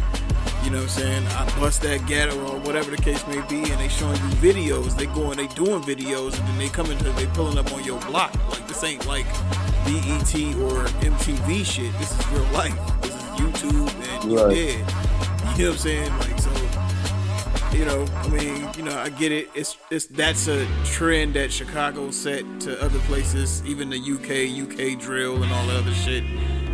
you 0.63 0.69
know 0.69 0.77
what 0.77 0.83
I'm 0.83 0.89
saying? 0.89 1.25
I 1.29 1.45
bust 1.59 1.81
that 1.81 2.05
ghetto 2.05 2.37
or 2.47 2.59
whatever 2.59 2.91
the 2.91 2.97
case 3.01 3.25
may 3.25 3.41
be, 3.47 3.71
and 3.71 3.79
they 3.81 3.87
showing 3.87 4.15
you 4.17 4.29
videos. 4.37 4.95
They 4.95 5.07
going, 5.07 5.37
they 5.37 5.47
doing 5.47 5.81
videos, 5.81 6.37
and 6.37 6.47
then 6.47 6.57
they 6.59 6.69
coming 6.69 6.95
to, 6.99 7.03
they 7.13 7.25
pulling 7.27 7.57
up 7.57 7.73
on 7.73 7.83
your 7.83 7.99
block. 8.01 8.35
Like 8.51 8.67
this 8.67 8.83
ain't 8.83 9.07
like 9.07 9.25
BET 9.83 10.35
or 10.61 10.85
MTV 11.01 11.65
shit. 11.65 11.91
This 11.97 12.11
is 12.17 12.27
real 12.27 12.43
life. 12.53 12.77
This 13.01 13.15
is 13.15 13.21
YouTube, 13.39 13.89
and 14.13 14.31
you 14.31 14.37
Right. 14.37 14.53
dead. 14.55 14.93
You 15.57 15.65
know 15.65 15.71
what 15.71 15.73
I'm 15.73 15.77
saying? 15.79 16.19
Like 16.19 16.38
you 17.73 17.85
know, 17.85 18.05
I 18.13 18.27
mean, 18.29 18.67
you 18.77 18.83
know, 18.83 18.97
I 18.97 19.09
get 19.09 19.31
it. 19.31 19.49
It's 19.53 19.77
it's 19.91 20.07
that's 20.07 20.47
a 20.47 20.67
trend 20.85 21.35
that 21.35 21.51
Chicago 21.51 22.11
set 22.11 22.43
to 22.61 22.81
other 22.83 22.99
places, 22.99 23.63
even 23.65 23.89
the 23.89 23.97
UK, 23.97 24.67
UK 24.67 24.99
drill 24.99 25.43
and 25.43 25.51
all 25.51 25.67
that 25.67 25.77
other 25.77 25.93
shit. 25.93 26.23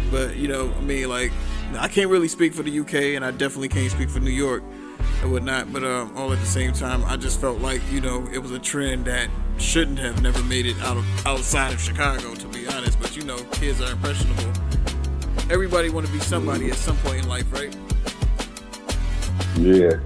But 0.10 0.38
you 0.38 0.48
know, 0.48 0.74
I 0.74 0.82
mean, 0.82 1.10
like, 1.10 1.32
I 1.78 1.88
can't 1.88 2.10
really 2.10 2.28
speak 2.28 2.54
for 2.54 2.64
the 2.64 2.80
UK, 2.80 3.16
and 3.16 3.26
I 3.26 3.32
definitely 3.32 3.70
can't 3.70 3.92
speak 3.92 4.10
for 4.10 4.20
New 4.20 4.32
York 4.32 4.64
and 5.22 5.32
whatnot. 5.32 5.74
But 5.74 5.84
um, 5.84 6.16
all 6.16 6.32
at 6.32 6.40
the 6.40 6.46
same 6.46 6.72
time, 6.72 7.04
I 7.06 7.18
just 7.18 7.42
felt 7.42 7.60
like 7.60 7.82
you 7.92 8.00
know 8.00 8.28
it 8.34 8.40
was 8.40 8.52
a 8.52 8.60
trend 8.60 9.06
that 9.06 9.30
shouldn't 9.58 10.00
have 10.00 10.22
never 10.22 10.42
made 10.44 10.66
it 10.66 10.78
out 10.82 10.98
of 10.98 11.26
outside 11.26 11.74
of 11.74 11.82
Chicago, 11.82 12.36
to 12.36 12.48
be 12.48 12.68
honest. 12.68 13.00
But 13.02 13.18
you 13.18 13.24
know, 13.24 13.38
kids 13.52 13.82
are 13.82 13.92
impressionable. 13.92 14.52
Everybody 15.52 15.90
want 15.90 16.08
to 16.08 16.14
be 16.14 16.20
somebody 16.20 16.70
at 16.72 16.78
some 16.78 16.98
point 16.98 17.24
in 17.24 17.28
life, 17.28 17.52
right? 17.52 17.76
Yeah. 19.58 20.00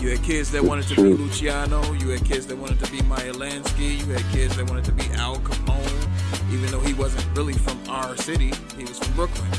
You 0.00 0.10
had 0.10 0.22
kids 0.22 0.50
that 0.52 0.62
wanted 0.62 0.86
to 0.88 0.94
be 0.96 1.02
Luciano. 1.14 1.82
You 1.94 2.10
had 2.10 2.24
kids 2.24 2.46
that 2.48 2.56
wanted 2.56 2.78
to 2.84 2.90
be 2.92 3.00
Meyer 3.02 3.32
Lansky. 3.32 3.98
You 3.98 4.12
had 4.12 4.22
kids 4.32 4.56
that 4.56 4.68
wanted 4.68 4.84
to 4.84 4.92
be 4.92 5.04
Al 5.14 5.36
Capone, 5.38 6.52
even 6.52 6.70
though 6.70 6.80
he 6.80 6.94
wasn't 6.94 7.26
really 7.36 7.54
from 7.54 7.78
our 7.88 8.16
city. 8.16 8.52
He 8.76 8.84
was 8.84 8.98
from 8.98 9.12
Brooklyn, 9.14 9.50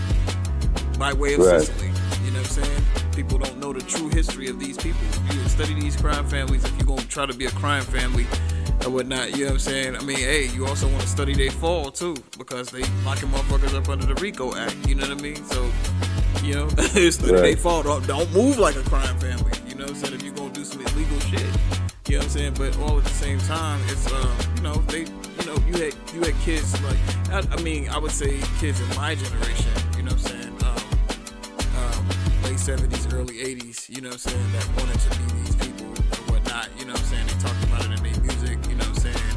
by 1.00 1.14
way 1.14 1.34
of 1.34 1.40
Right. 1.42 1.62
Sicily. 1.62 1.88
You 1.88 2.32
know 2.32 2.40
what 2.40 2.58
I'm 2.58 2.64
saying? 2.64 2.82
People 3.16 3.40
don't 3.40 3.58
know 3.60 3.74
the 3.74 3.82
true 3.82 4.10
history 4.10 4.48
of 4.48 4.60
these 4.60 4.78
people. 4.78 5.02
You 5.34 5.40
study 5.50 5.74
these 5.74 5.96
crime 5.96 6.26
families. 6.28 6.64
If 6.64 6.78
you're 6.78 6.86
gonna 6.88 7.02
try 7.08 7.26
to 7.26 7.34
be 7.34 7.46
a 7.46 7.52
crime 7.52 7.84
family, 7.84 8.26
or 8.86 8.92
whatnot. 8.92 9.32
You 9.32 9.46
know 9.46 9.46
what 9.46 9.52
I'm 9.54 9.60
saying? 9.60 9.96
I 9.96 10.02
mean, 10.04 10.18
hey, 10.18 10.46
you 10.54 10.68
also 10.68 10.88
want 10.88 11.02
to 11.02 11.08
study 11.08 11.34
their 11.34 11.50
fall 11.52 11.90
too, 11.92 12.16
because 12.38 12.70
they 12.70 12.84
locking 13.04 13.30
motherfuckers 13.30 13.74
up 13.76 13.90
under 13.90 14.06
the 14.06 14.14
RICO 14.22 14.56
Act. 14.56 14.76
You 14.88 14.96
know 14.96 15.08
what 15.10 15.18
I 15.18 15.22
mean? 15.22 15.44
So, 15.46 15.68
you 16.44 16.54
know, 16.54 16.70
study 17.10 17.34
Right. 17.34 17.42
their 17.42 17.58
fall. 17.58 17.82
Don't, 17.82 18.06
don't 18.06 18.32
move 18.34 18.60
like 18.60 18.76
a 18.76 18.84
crime 18.84 19.18
family. 19.20 19.52
You 19.68 19.76
know 19.76 19.86
what 19.86 19.96
I'm 19.96 19.96
saying? 19.96 20.27
Some 20.78 20.98
illegal 20.98 21.20
shit, 21.22 21.42
you 22.08 22.14
know 22.14 22.18
what 22.20 22.24
I'm 22.24 22.30
saying? 22.30 22.54
But 22.56 22.78
all 22.80 22.98
at 22.98 23.04
the 23.04 23.10
same 23.10 23.40
time, 23.40 23.80
it's 23.88 24.12
um, 24.12 24.38
you 24.56 24.62
know, 24.62 24.76
they, 24.88 25.02
you 25.02 25.46
know, 25.46 25.58
you 25.68 25.74
had 25.74 25.96
you 26.14 26.22
had 26.22 26.36
kids 26.42 26.82
like, 26.84 26.98
I, 27.32 27.44
I 27.52 27.62
mean, 27.62 27.90
I 27.90 27.98
would 27.98 28.12
say 28.12 28.40
kids 28.60 28.80
in 28.80 28.88
my 28.96 29.16
generation. 29.16 29.72
You 29.96 30.04
know 30.04 30.12
what 30.12 30.32
I'm 30.32 30.42
saying? 30.42 30.58
Um, 30.64 30.78
um, 31.78 32.08
late 32.44 32.58
70s, 32.58 33.14
early 33.14 33.36
80s, 33.36 33.90
you 33.90 34.02
know 34.02 34.10
what 34.10 34.26
I'm 34.26 34.32
saying, 34.32 34.52
that 34.54 34.68
wanted 34.78 35.00
to 35.00 35.10
be 35.18 35.26
these 35.40 35.56
people 35.56 35.88
or 35.88 36.34
whatnot, 36.34 36.70
you 36.78 36.86
know 36.86 36.94
what 36.94 37.02
I'm 37.02 37.08
saying? 37.08 37.28
They 37.28 37.34
talked 37.34 37.64
about 37.64 37.82
it 37.82 37.98
in 37.98 38.04
their 38.04 38.22
music, 38.22 38.58
you 38.70 38.76
know 38.76 38.86
what 38.86 39.06
I'm 39.06 39.14
saying, 39.14 39.36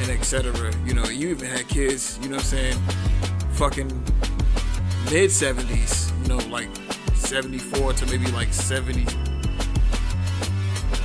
and 0.00 0.10
et 0.10 0.22
cetera. 0.24 0.72
You 0.84 0.94
know, 0.94 1.04
you 1.04 1.28
even 1.30 1.48
had 1.48 1.68
kids, 1.68 2.18
you 2.22 2.28
know 2.28 2.36
what 2.36 2.44
I'm 2.44 2.74
saying, 2.74 2.78
fucking 3.52 3.88
mid 5.10 5.30
70s, 5.30 6.12
you 6.22 6.28
know, 6.28 6.38
like 6.48 6.68
74 7.14 7.94
to 7.94 8.06
maybe 8.06 8.30
like 8.32 8.52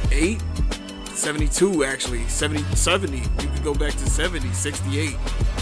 78, 0.10 0.42
72 1.14 1.84
actually, 1.84 2.24
70, 2.28 2.64
70. 2.76 3.18
You 3.18 3.24
could 3.38 3.64
go 3.64 3.74
back 3.74 3.92
to 3.94 4.10
70, 4.10 4.52
68, 4.54 5.16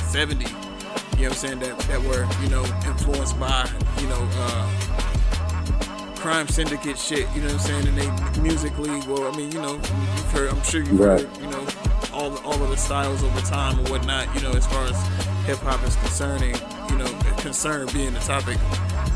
70. 0.06 0.46
You 0.46 0.52
know 0.52 0.58
what 0.58 1.24
I'm 1.30 1.34
saying? 1.34 1.60
That, 1.60 1.78
that 1.80 2.02
were, 2.04 2.28
you 2.44 2.50
know, 2.50 2.64
influenced 2.90 3.40
by, 3.40 3.70
you 4.00 4.08
know, 4.08 4.30
uh, 4.34 6.16
crime 6.16 6.48
syndicate 6.48 6.98
shit, 6.98 7.28
you 7.36 7.42
know 7.42 7.48
what 7.48 7.54
I'm 7.54 7.60
saying? 7.60 7.88
And 7.88 7.98
they 7.98 8.42
musically, 8.42 8.90
well, 9.08 9.32
I 9.32 9.36
mean, 9.36 9.52
you 9.52 9.62
know, 9.62 9.74
you've 9.76 10.32
heard, 10.32 10.50
I'm 10.50 10.62
sure 10.64 10.82
you've 10.82 11.00
Right. 11.00 11.22
heard, 11.22 11.38
you 11.42 11.48
know, 11.50 11.68
all, 12.14 12.38
all 12.40 12.64
of 12.64 12.70
the 12.70 12.78
styles 12.78 13.24
over 13.24 13.42
time 13.42 13.78
and 13.80 13.90
whatnot, 13.90 14.34
you 14.36 14.42
know, 14.42 14.52
as 14.52 14.66
far 14.68 14.84
as 14.86 15.08
hip 15.46 15.58
hop 15.60 15.84
is 15.86 15.96
concerning, 15.98 16.56
you 16.90 16.98
know, 16.98 17.08
concern 17.38 17.88
being 17.94 18.14
the 18.14 18.20
topic, 18.20 18.58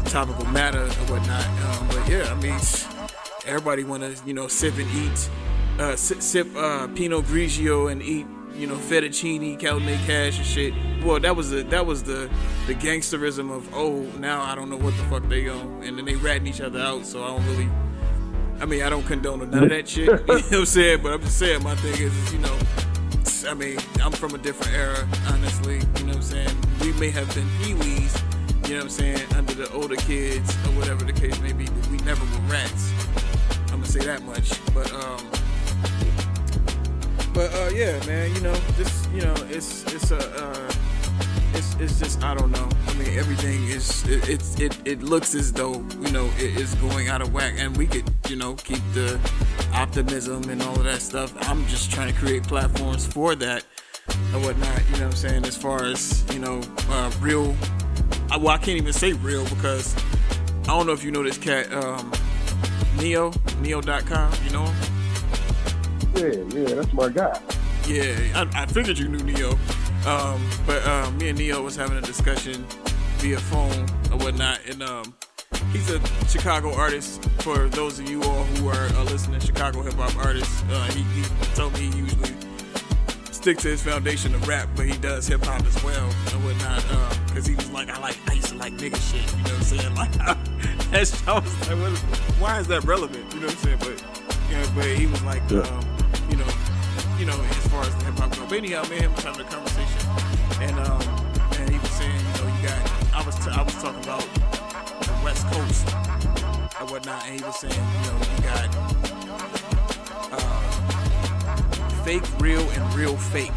topical 0.06 0.46
matter 0.48 0.82
and 0.84 1.10
whatnot. 1.10 1.46
Um, 1.46 1.88
but 1.88 2.08
yeah, 2.10 2.32
I 2.32 2.36
mean, 2.36 2.60
everybody 3.46 3.84
want 3.84 4.04
to, 4.04 4.16
you 4.26 4.34
know, 4.34 4.48
sip 4.48 4.78
and 4.78 4.90
eat, 4.92 5.30
uh, 5.80 5.96
sip, 5.96 6.22
sip 6.22 6.48
uh, 6.56 6.88
Pinot 6.90 7.26
Grigio 7.26 7.92
and 7.92 8.02
eat, 8.02 8.28
you 8.56 8.68
know, 8.68 8.76
fettuccine, 8.76 9.60
Cabernet 9.60 10.06
Cash 10.06 10.38
and 10.38 10.46
shit. 10.46 10.74
Well, 11.04 11.20
that 11.20 11.36
was 11.36 11.50
the 11.50 11.64
that 11.64 11.86
was 11.86 12.04
the 12.04 12.30
the 12.68 12.76
gangsterism 12.76 13.52
of 13.52 13.74
oh 13.74 14.02
now 14.20 14.42
I 14.42 14.56
don't 14.56 14.70
know 14.70 14.78
what 14.78 14.96
the 14.98 15.04
fuck 15.04 15.28
they 15.30 15.48
on, 15.48 15.82
and 15.84 15.98
then 15.98 16.06
they 16.06 16.16
ratting 16.16 16.48
each 16.48 16.62
other 16.62 16.80
out. 16.80 17.06
So 17.06 17.24
I 17.24 17.28
don't 17.28 17.46
really. 17.48 17.70
I 18.60 18.66
mean, 18.66 18.84
I 18.84 18.90
don't 18.92 19.04
condone 19.08 19.50
none 19.50 19.64
of 19.64 19.70
that 19.70 19.90
shit. 19.90 20.08
You 20.12 20.18
know 20.18 20.36
what 20.36 20.54
I'm 20.54 20.66
saying? 20.68 21.02
But 21.02 21.14
I'm 21.14 21.22
just 21.22 21.40
saying, 21.40 21.64
my 21.64 21.74
thing 21.78 21.94
is, 21.94 22.16
is, 22.16 22.34
you 22.34 22.38
know, 22.38 22.60
I 23.50 23.56
mean, 23.56 23.80
I'm 24.04 24.12
from 24.12 24.36
a 24.36 24.38
different 24.38 24.72
era, 24.74 25.08
honestly. 25.30 25.78
You 25.78 26.04
know 26.04 26.10
what 26.10 26.16
I'm 26.18 26.22
saying? 26.22 26.58
We 26.80 26.94
may 26.94 27.10
have 27.10 27.34
been 27.34 27.48
peewees, 27.60 28.22
you 28.68 28.76
know 28.76 28.76
what 28.76 28.84
I'm 28.84 28.90
saying, 28.90 29.34
under 29.34 29.56
the 29.56 29.68
older 29.72 29.96
kids 29.96 30.56
or 30.58 30.70
whatever 30.78 31.04
the 31.06 31.14
case 31.14 31.40
may 31.42 31.54
be, 31.54 31.66
but 31.66 31.88
we 31.88 31.98
never 32.00 32.24
were 32.24 32.48
rats. 32.48 32.94
Say 33.92 34.06
that 34.06 34.24
much. 34.24 34.50
But 34.74 34.90
um, 34.94 35.20
but 37.34 37.54
uh, 37.54 37.72
yeah, 37.76 38.00
man, 38.06 38.34
you 38.34 38.40
know, 38.40 38.54
this, 38.78 39.06
you 39.14 39.20
know, 39.20 39.36
it's 39.50 39.84
it's 39.94 40.12
a. 40.12 40.18
Uh, 40.18 40.72
it's, 41.54 41.76
it's 41.76 42.00
just 42.00 42.24
I 42.24 42.34
don't 42.34 42.52
know. 42.52 42.70
I 42.88 42.94
mean, 42.94 43.20
everything 43.20 43.68
is 43.68 44.08
it, 44.08 44.30
it's 44.30 44.58
it, 44.62 44.78
it 44.86 45.04
looks 45.04 45.36
as 45.36 45.52
though 45.52 45.74
you 46.00 46.10
know 46.12 46.30
it 46.38 46.56
is 46.56 46.74
going 46.76 47.10
out 47.10 47.22
of 47.22 47.34
whack, 47.34 47.56
and 47.58 47.76
we 47.76 47.86
could 47.86 48.10
you 48.30 48.38
know 48.38 48.54
keep 48.54 48.80
the 48.94 49.20
optimism 49.74 50.50
and 50.50 50.62
all 50.62 50.78
of 50.78 50.86
that 50.86 51.02
stuff. 51.02 51.36
I'm 51.50 51.68
just 51.68 51.92
trying 51.92 52.14
to 52.14 52.18
create 52.18 52.44
platforms 52.44 53.06
for 53.06 53.36
that 53.36 53.66
and 54.08 54.42
whatnot. 54.46 54.84
You 54.86 55.00
know 55.00 55.08
what 55.08 55.12
I'm 55.12 55.12
saying? 55.12 55.44
As 55.44 55.58
far 55.58 55.84
as 55.84 56.24
you 56.32 56.40
know, 56.40 56.62
uh, 56.88 57.12
real. 57.20 57.54
Well, 58.30 58.48
I 58.48 58.58
can't 58.58 58.78
even 58.78 58.94
say 58.94 59.12
real 59.12 59.44
because 59.50 59.94
I 60.64 60.68
don't 60.68 60.88
know 60.88 60.94
if 60.94 61.04
you 61.04 61.12
know 61.12 61.24
this 61.24 61.38
cat, 61.38 61.70
um, 61.74 62.14
Neo, 62.98 63.32
Neo.com. 63.62 64.34
You 64.44 64.50
know 64.52 64.66
him? 64.66 64.76
Yeah, 66.16 66.60
yeah, 66.60 66.76
that's 66.76 66.94
my 66.94 67.10
guy. 67.10 67.40
Yeah, 67.88 68.16
I, 68.36 68.64
I 68.64 68.66
figured 68.66 68.98
you 68.98 69.08
knew 69.08 69.24
Neo. 69.24 69.52
Um, 70.06 70.42
but 70.66 70.86
um, 70.88 71.18
me 71.18 71.30
and 71.30 71.38
Neo 71.38 71.62
was 71.62 71.76
having 71.76 71.98
a 71.98 72.02
discussion 72.02 72.66
via 73.18 73.40
phone 73.40 73.88
or 74.12 74.18
whatnot, 74.18 74.60
and 74.68 74.82
um, 74.84 75.14
he's 75.72 75.90
a 75.90 76.00
Chicago 76.28 76.74
artist. 76.74 77.24
For 77.42 77.70
those 77.70 78.00
of 78.00 78.10
you 78.10 78.22
all 78.24 78.44
who 78.44 78.68
are 78.68 78.88
uh, 78.88 79.04
listening, 79.06 79.40
Chicago 79.40 79.82
hip 79.82 79.94
hop 79.94 80.16
artist, 80.26 80.66
uh, 80.70 80.84
he, 80.92 81.04
he 81.04 81.24
told 81.56 81.74
me 81.74 81.82
he 81.82 81.98
usually 82.00 82.41
sticks 83.42 83.64
to 83.64 83.70
his 83.70 83.82
foundation 83.82 84.36
of 84.36 84.48
rap, 84.48 84.70
but 84.76 84.86
he 84.86 84.96
does 85.00 85.26
hip 85.26 85.44
hop 85.44 85.66
as 85.66 85.84
well 85.84 86.06
and 86.32 86.46
whatnot. 86.46 86.84
Because 87.26 87.48
he 87.48 87.56
was 87.56 87.72
like, 87.72 87.90
I 87.90 88.00
like, 88.00 88.16
I 88.30 88.34
used 88.34 88.50
to 88.50 88.56
like 88.56 88.74
nigga 88.74 89.02
shit. 89.02 89.26
You 89.32 89.44
know 89.44 89.50
what 89.50 89.54
I'm 89.54 89.64
saying? 89.64 89.96
Like, 90.02 90.92
that's, 90.92 91.28
I 91.28 91.40
was 91.40 91.70
like, 91.70 91.80
what 91.80 91.98
why 92.40 92.60
is 92.60 92.68
that 92.68 92.84
relevant? 92.84 93.34
You 93.34 93.40
know 93.40 93.48
what 93.48 93.56
I'm 93.56 93.62
saying? 93.62 93.78
But 93.80 94.04
you 94.50 94.58
know, 94.58 94.72
but 94.76 94.86
he 94.86 95.08
was 95.08 95.24
like, 95.24 95.42
um, 95.54 95.82
you 96.30 96.38
know, 96.38 96.46
you 97.18 97.26
know, 97.26 97.40
as 97.42 97.68
far 97.68 97.82
as 97.82 97.96
the 97.96 98.06
hip 98.06 98.20
hop 98.20 98.36
go. 98.36 98.46
But 98.46 98.58
anyhow, 98.60 98.84
me 98.84 98.98
and 98.98 99.06
him 99.06 99.14
was 99.14 99.24
having 99.24 99.42
a 99.42 99.50
conversation, 99.50 100.02
and 100.62 100.78
um, 100.86 101.02
and 101.58 101.70
he 101.70 101.80
was 101.80 101.92
saying, 101.92 102.14
you 102.14 102.44
know, 102.44 102.56
you 102.56 102.68
got, 102.68 103.16
I 103.16 103.26
was, 103.26 103.36
t- 103.44 103.50
I 103.50 103.64
was 103.64 103.74
talking 103.82 104.04
about 104.04 104.22
the 105.02 105.18
West 105.24 105.48
Coast 105.48 105.88
and 106.80 106.90
whatnot, 106.92 107.26
and 107.26 107.40
he 107.40 107.44
was 107.44 107.58
saying, 107.60 107.74
you 107.74 108.02
know, 108.06 108.18
you 108.22 108.44
got 108.44 109.11
fake 112.12 112.40
real 112.42 112.70
and 112.72 112.94
real 112.94 113.16
fake. 113.16 113.54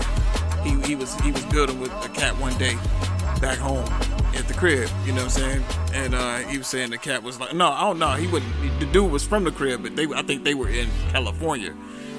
He, 0.63 0.81
he 0.83 0.95
was 0.95 1.19
he 1.21 1.33
was 1.33 1.45
building 1.47 1.81
with 1.81 1.91
a 2.05 2.09
cat 2.11 2.39
one 2.39 2.57
day 2.57 2.77
back 3.41 3.59
home 3.59 3.85
at 4.37 4.47
the 4.47 4.55
crib, 4.55 4.89
you 5.05 5.13
know 5.13 5.25
what 5.25 5.25
I'm 5.25 5.31
saying? 5.31 5.65
And 5.93 6.15
uh, 6.15 6.37
he 6.39 6.59
was 6.59 6.69
saying 6.69 6.91
the 6.91 6.99
cat 6.99 7.25
was 7.25 7.41
like, 7.41 7.53
no, 7.53 7.69
I 7.69 7.81
don't 7.81 7.99
know. 7.99 8.13
He 8.13 8.29
wouldn't. 8.29 8.53
The 8.79 8.87
dude 8.87 9.11
was 9.11 9.25
from 9.25 9.43
the 9.43 9.51
crib, 9.51 9.83
but 9.83 9.97
they 9.97 10.07
I 10.07 10.23
think 10.23 10.45
they 10.45 10.55
were 10.55 10.69
in 10.69 10.89
California 11.11 11.75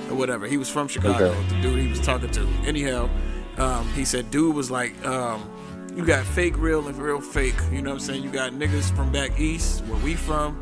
or 0.10 0.16
whatever. 0.16 0.46
He 0.46 0.58
was 0.58 0.70
from 0.70 0.90
Chicago. 0.90 1.28
Okay. 1.28 1.56
The 1.56 1.62
dude 1.62 1.80
he 1.80 1.88
was 1.88 2.02
talking 2.02 2.30
to. 2.32 2.46
Anyhow, 2.66 3.10
um, 3.58 3.88
he 3.94 4.04
said 4.04 4.30
dude 4.30 4.54
was 4.56 4.70
like, 4.70 5.06
um, 5.06 5.50
you 5.96 6.06
got 6.06 6.26
fake 6.26 6.58
real 6.58 6.90
and 6.90 6.98
real 6.98 7.22
fake. 7.22 7.56
You 7.72 7.82
know 7.82 7.92
what 7.92 7.96
I'm 7.96 8.00
saying? 8.02 8.24
You 8.24 8.30
got 8.30 8.52
niggas 8.52 8.94
from 8.94 9.10
back 9.10 9.40
east, 9.40 9.86
where 9.86 10.04
we 10.04 10.16
from, 10.16 10.62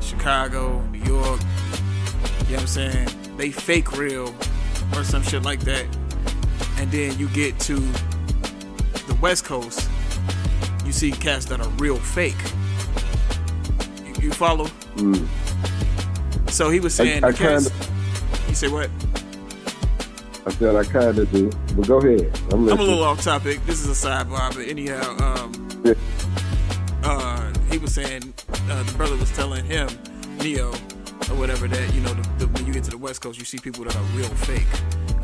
Chicago, 0.00 0.80
New 0.86 1.04
York. 1.04 1.40
You 2.46 2.54
know 2.54 2.54
what 2.54 2.60
I'm 2.62 2.66
saying? 2.66 3.08
They 3.36 3.50
fake 3.50 3.92
real 3.92 4.34
or 4.94 5.04
some 5.04 5.22
shit 5.22 5.42
like 5.42 5.60
that. 5.60 5.86
And 6.78 6.90
then 6.90 7.18
you 7.18 7.28
get 7.28 7.58
to 7.60 7.74
the 7.74 9.16
West 9.20 9.44
Coast, 9.44 9.88
you 10.84 10.92
see 10.92 11.10
cats 11.10 11.44
that 11.46 11.60
are 11.60 11.68
real 11.70 11.96
fake. 11.96 12.36
You, 14.06 14.26
you 14.28 14.32
follow? 14.32 14.66
Mm. 14.96 15.26
So 16.50 16.70
he 16.70 16.80
was 16.80 16.94
saying 16.94 17.24
I, 17.24 17.28
I 17.28 17.32
cats. 17.32 17.68
kind 17.70 18.48
You 18.48 18.54
say 18.54 18.68
what? 18.68 18.90
I 20.46 20.50
said 20.52 20.76
I 20.76 20.84
kind 20.84 21.18
of 21.18 21.30
do, 21.30 21.50
but 21.76 21.86
go 21.86 21.98
ahead. 21.98 22.30
I'm, 22.52 22.68
I'm 22.68 22.78
a 22.78 22.82
little 22.82 23.02
off 23.04 23.22
topic. 23.22 23.64
This 23.66 23.84
is 23.84 24.04
a 24.04 24.08
sidebar, 24.08 24.54
but 24.54 24.66
anyhow, 24.66 25.16
um, 25.18 25.52
Yeah. 25.84 25.92
uh, 27.04 27.52
he 27.70 27.76
was 27.76 27.92
saying 27.94 28.32
uh, 28.70 28.82
the 28.82 28.92
brother 28.96 29.16
was 29.16 29.30
telling 29.32 29.64
him, 29.66 29.88
Neo, 30.42 30.72
or 31.30 31.36
whatever, 31.36 31.68
that 31.68 31.94
you 31.94 32.00
know, 32.00 32.12
the, 32.14 32.28
the, 32.38 32.46
when 32.48 32.66
you 32.66 32.72
get 32.72 32.84
to 32.84 32.90
the 32.90 32.98
West 32.98 33.20
Coast, 33.20 33.38
you 33.38 33.44
see 33.44 33.58
people 33.58 33.84
that 33.84 33.94
are 33.96 34.02
real 34.16 34.28
fake 34.28 34.66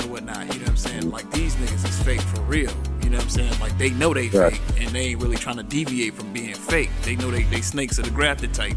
or 0.04 0.12
whatnot. 0.12 0.46
You 0.52 0.60
know 0.60 0.64
what 0.64 0.68
I'm 0.70 0.76
saying? 0.76 1.10
Like 1.10 1.30
these 1.32 1.54
niggas 1.56 1.84
is 1.88 2.02
fake 2.02 2.20
for 2.20 2.40
real. 2.42 2.70
You 3.02 3.10
know 3.10 3.16
what 3.18 3.24
I'm 3.24 3.30
saying? 3.30 3.60
Like 3.60 3.76
they 3.78 3.90
know 3.90 4.14
they 4.14 4.28
Right. 4.28 4.52
fake, 4.52 4.62
and 4.78 4.88
they 4.90 5.00
ain't 5.08 5.22
really 5.22 5.36
trying 5.36 5.56
to 5.56 5.62
deviate 5.62 6.14
from 6.14 6.32
being 6.32 6.54
fake. 6.54 6.90
They 7.02 7.16
know 7.16 7.30
they 7.30 7.42
they 7.44 7.60
snakes 7.60 7.98
are 7.98 8.02
the 8.02 8.10
grafted 8.10 8.52
type. 8.54 8.76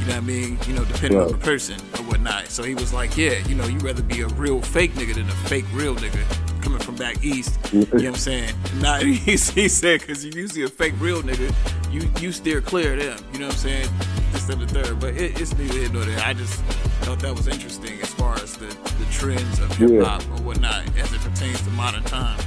You 0.00 0.06
know 0.06 0.12
what 0.12 0.16
I 0.16 0.20
mean? 0.20 0.58
You 0.66 0.74
know, 0.74 0.84
depending 0.84 1.20
on 1.20 1.32
the 1.32 1.38
person 1.38 1.80
or 1.94 2.02
whatnot. 2.04 2.46
So 2.48 2.62
he 2.62 2.74
was 2.74 2.92
like, 2.92 3.16
yeah, 3.16 3.38
you 3.48 3.54
know, 3.54 3.66
you 3.66 3.78
rather 3.78 4.02
be 4.02 4.20
a 4.22 4.28
real 4.28 4.60
fake 4.60 4.92
nigga 4.94 5.14
than 5.14 5.28
a 5.28 5.32
fake 5.48 5.64
real 5.72 5.94
nigga 5.96 6.24
coming 6.66 6.80
from 6.80 6.96
back 6.96 7.22
east. 7.22 7.60
You 7.72 7.80
know 7.80 7.86
what 7.86 8.04
I'm 8.04 8.14
saying? 8.16 8.54
Not 8.80 9.02
he, 9.02 9.14
he 9.14 9.68
said 9.68 10.00
because 10.00 10.24
you 10.24 10.32
usually 10.32 10.64
a 10.64 10.68
fake 10.68 10.94
real 10.98 11.22
nigga, 11.22 11.54
you 11.92 12.10
you 12.20 12.32
steer 12.32 12.60
clear 12.60 12.94
of 12.94 12.98
them. 12.98 13.24
You 13.32 13.38
know 13.38 13.46
what 13.46 13.54
I'm 13.54 13.60
saying? 13.60 13.88
This 14.32 14.48
and 14.48 14.60
the 14.60 14.66
third, 14.66 14.98
but 14.98 15.14
it, 15.14 15.40
it's 15.40 15.56
neither 15.56 15.74
here 15.74 15.92
nor 15.92 16.04
there. 16.04 16.18
I 16.24 16.34
just 16.34 16.60
thought 17.04 17.20
that 17.20 17.32
was 17.32 17.46
interesting 17.46 18.00
as 18.00 18.12
far 18.14 18.34
as 18.34 18.56
the 18.56 18.66
the 18.66 19.06
trends 19.12 19.60
of 19.60 19.76
hip 19.76 20.04
hop 20.04 20.22
or 20.24 20.42
whatnot 20.42 20.88
as 20.98 21.12
it 21.12 21.20
pertains 21.20 21.62
to 21.62 21.70
modern 21.70 22.02
time. 22.02 22.40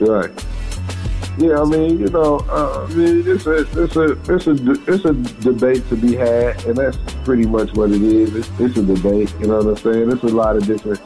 Right. 0.00 0.30
Yeah, 1.38 1.62
I 1.62 1.64
mean, 1.64 1.98
you 1.98 2.08
know, 2.08 2.44
uh, 2.50 2.86
I 2.86 2.94
mean, 2.94 3.22
it's 3.26 3.46
a, 3.46 3.60
it's 3.60 3.96
a, 3.96 4.12
it's 4.30 4.46
a, 4.46 4.92
it's 4.92 5.04
a 5.06 5.14
debate 5.40 5.88
to 5.88 5.96
be 5.96 6.14
had, 6.14 6.62
and 6.66 6.76
that's 6.76 6.98
pretty 7.24 7.46
much 7.46 7.72
what 7.72 7.90
it 7.90 8.02
is. 8.02 8.34
It's, 8.34 8.50
it's 8.60 8.76
a 8.76 8.82
debate. 8.82 9.32
You 9.40 9.46
know 9.46 9.58
what 9.58 9.66
I'm 9.68 9.76
saying? 9.78 10.08
There's 10.10 10.24
a 10.24 10.26
lot 10.26 10.56
of 10.56 10.66
different 10.66 11.00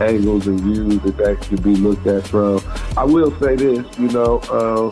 angles 0.00 0.46
and 0.46 0.60
views 0.60 0.98
that 1.00 1.16
that 1.18 1.40
could 1.42 1.62
be 1.62 1.76
looked 1.76 2.06
at 2.06 2.26
from. 2.26 2.60
I 2.96 3.04
will 3.04 3.30
say 3.40 3.56
this, 3.56 3.86
you 3.98 4.08
know, 4.08 4.38
uh, 4.50 4.88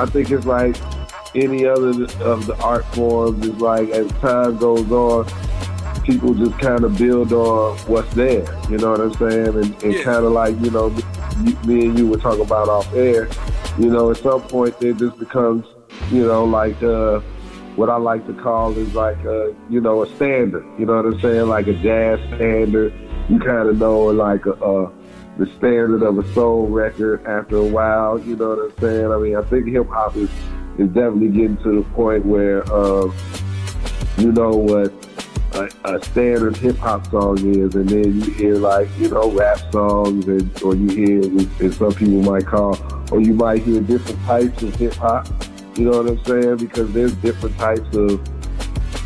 I 0.00 0.06
think 0.06 0.30
it's 0.30 0.46
like 0.46 0.76
any 1.34 1.66
other 1.66 1.90
of 2.24 2.46
the 2.46 2.56
art 2.62 2.84
forms. 2.94 3.44
Is 3.46 3.54
like 3.60 3.88
as 3.90 4.10
time 4.12 4.56
goes 4.58 4.90
on, 4.90 5.26
people 6.04 6.34
just 6.34 6.58
kind 6.58 6.84
of 6.84 6.96
build 6.96 7.32
on 7.32 7.76
what's 7.80 8.12
there. 8.14 8.44
You 8.70 8.78
know 8.78 8.92
what 8.92 9.00
I'm 9.00 9.14
saying? 9.14 9.48
And, 9.48 9.82
and 9.82 9.92
Yeah. 9.94 10.02
kind 10.02 10.24
of 10.24 10.32
like 10.32 10.58
you 10.60 10.70
know, 10.70 10.90
me, 10.90 11.52
me 11.66 11.86
and 11.86 11.98
you 11.98 12.06
were 12.08 12.18
talking 12.18 12.42
about 12.44 12.68
off 12.68 12.92
air. 12.94 13.28
You 13.78 13.90
know, 13.90 14.10
at 14.10 14.16
some 14.18 14.40
point 14.42 14.74
it 14.80 14.96
just 14.96 15.18
becomes, 15.18 15.66
you 16.10 16.26
know, 16.26 16.44
like 16.44 16.82
uh, 16.82 17.20
what 17.76 17.90
I 17.90 17.96
like 17.96 18.26
to 18.26 18.32
call 18.32 18.76
is 18.78 18.94
like 18.94 19.18
uh, 19.26 19.48
you 19.68 19.80
know 19.80 20.02
a 20.02 20.06
standard. 20.16 20.64
You 20.78 20.86
know 20.86 20.96
what 20.96 21.06
I'm 21.06 21.20
saying? 21.20 21.48
Like 21.48 21.66
a 21.66 21.74
jazz 21.74 22.18
standard. 22.36 22.92
You 23.28 23.40
kind 23.40 23.68
of 23.68 23.78
know 23.78 24.04
like 24.06 24.46
a, 24.46 24.52
uh, 24.52 24.90
the 25.36 25.46
standard 25.58 26.02
of 26.02 26.18
a 26.18 26.34
soul 26.34 26.66
record 26.68 27.26
after 27.26 27.56
a 27.56 27.66
while. 27.66 28.18
You 28.20 28.36
know 28.36 28.50
what 28.50 28.58
I'm 28.58 28.78
saying? 28.78 29.12
I 29.12 29.18
mean, 29.18 29.36
I 29.36 29.42
think 29.42 29.66
hip 29.66 29.88
hop 29.88 30.16
is 30.16 30.30
is 30.78 30.88
definitely 30.88 31.28
getting 31.28 31.56
to 31.58 31.82
the 31.82 31.90
point 31.90 32.24
where 32.24 32.62
uh, 32.72 33.10
you 34.18 34.30
know 34.32 34.50
what 34.50 34.92
a, 35.52 35.70
a 35.84 36.04
standard 36.04 36.56
hip 36.56 36.76
hop 36.76 37.10
song 37.10 37.38
is, 37.38 37.74
and 37.74 37.88
then 37.88 38.20
you 38.20 38.30
hear 38.32 38.54
like 38.56 38.88
you 38.98 39.08
know 39.08 39.30
rap 39.30 39.58
songs, 39.72 40.26
and 40.28 40.62
or 40.62 40.76
you 40.76 40.88
hear 40.88 41.22
and 41.22 41.74
some 41.74 41.92
people 41.92 42.22
might 42.22 42.46
call, 42.46 42.78
or 43.10 43.20
you 43.20 43.34
might 43.34 43.62
hear 43.62 43.80
different 43.80 44.20
types 44.24 44.62
of 44.62 44.74
hip 44.76 44.94
hop. 44.94 45.26
You 45.76 45.90
know 45.90 46.02
what 46.02 46.10
I'm 46.10 46.24
saying? 46.24 46.56
Because 46.58 46.92
there's 46.92 47.14
different 47.16 47.56
types 47.58 47.94
of 47.96 48.20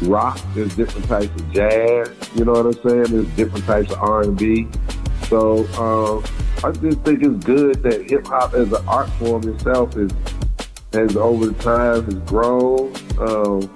rock, 0.03 0.41
there's 0.55 0.75
different 0.77 1.07
types 1.07 1.27
of 1.27 1.53
jazz. 1.53 2.11
You 2.35 2.45
know 2.45 2.53
what 2.53 2.67
I'm 2.67 2.89
saying? 2.89 3.05
There's 3.05 3.37
different 3.37 3.65
types 3.65 3.93
of 3.93 3.99
R&B. 3.99 4.69
So 5.29 5.67
um, 5.79 6.25
I 6.65 6.73
just 6.73 7.01
think 7.01 7.23
it's 7.23 7.45
good 7.45 7.83
that 7.83 8.11
hip 8.11 8.27
hop 8.27 8.55
as 8.55 8.73
an 8.73 8.87
art 8.89 9.09
form 9.11 9.49
itself 9.49 9.97
is 9.97 10.11
has 10.93 11.17
over 11.17 11.53
time 11.63 12.05
has 12.05 12.15
grown. 12.29 12.93
Um, 13.19 13.73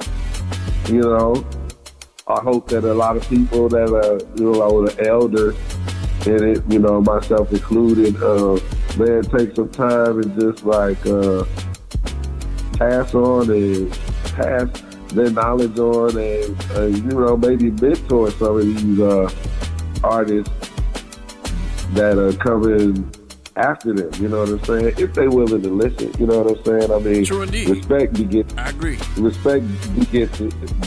you 0.88 1.00
know, 1.00 1.46
I 2.26 2.40
hope 2.40 2.68
that 2.68 2.84
a 2.84 2.92
lot 2.92 3.16
of 3.16 3.28
people 3.28 3.68
that 3.68 3.88
are 3.88 4.18
you 4.38 4.52
know 4.52 4.86
the 4.86 5.06
elders 5.06 5.56
in 6.26 6.42
it, 6.42 6.62
you 6.68 6.78
know, 6.78 7.00
myself 7.00 7.52
included, 7.52 8.16
uh, 8.22 8.58
man, 8.98 9.22
take 9.24 9.54
some 9.54 9.68
time 9.70 10.20
and 10.20 10.40
just 10.40 10.64
like 10.64 11.04
uh, 11.06 11.44
pass 12.78 13.14
on 13.14 13.50
and 13.50 13.92
pass 14.34 14.68
their 15.14 15.30
knowledge 15.30 15.78
on, 15.78 16.16
and 16.18 16.70
uh, 16.72 16.82
you 16.86 17.02
know 17.02 17.36
maybe 17.36 17.70
mentor 17.70 18.30
some 18.32 18.56
of 18.58 18.62
these 18.62 19.00
uh, 19.00 19.30
artists 20.02 20.52
that 21.92 22.18
are 22.18 22.32
coming 22.32 23.10
after 23.56 23.92
them. 23.92 24.10
You 24.20 24.28
know 24.28 24.40
what 24.40 24.48
I'm 24.48 24.64
saying? 24.64 24.94
If 24.98 25.14
they 25.14 25.28
willing 25.28 25.62
to 25.62 25.70
listen, 25.70 26.12
you 26.18 26.26
know 26.26 26.42
what 26.42 26.58
I'm 26.58 26.64
saying? 26.64 26.90
I 26.90 26.98
mean, 26.98 27.24
True 27.24 27.42
indeed. 27.42 27.68
respect 27.68 28.14
begets. 28.14 28.54
I 28.56 28.70
agree. 28.70 28.98
Respect 29.16 29.64
begets 29.94 30.38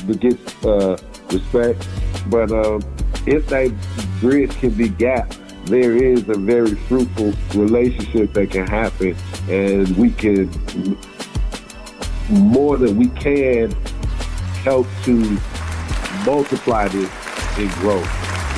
begets 0.03 0.65
uh, 0.65 0.97
respect, 1.31 1.87
but 2.29 2.51
um, 2.51 2.81
if 3.25 3.47
that 3.47 3.73
bridge 4.19 4.51
can 4.59 4.71
be 4.71 4.89
gapped, 4.89 5.39
there 5.65 5.95
is 5.95 6.27
a 6.29 6.37
very 6.37 6.75
fruitful 6.75 7.33
relationship 7.55 8.33
that 8.33 8.51
can 8.51 8.67
happen, 8.67 9.15
and 9.49 9.95
we 9.97 10.11
can 10.11 10.49
more 12.29 12.77
than 12.77 12.97
we 12.97 13.07
can 13.09 13.73
help 14.67 14.87
to 15.05 15.13
multiply 16.25 16.89
this 16.89 17.09
in 17.57 17.69
growth 17.79 18.05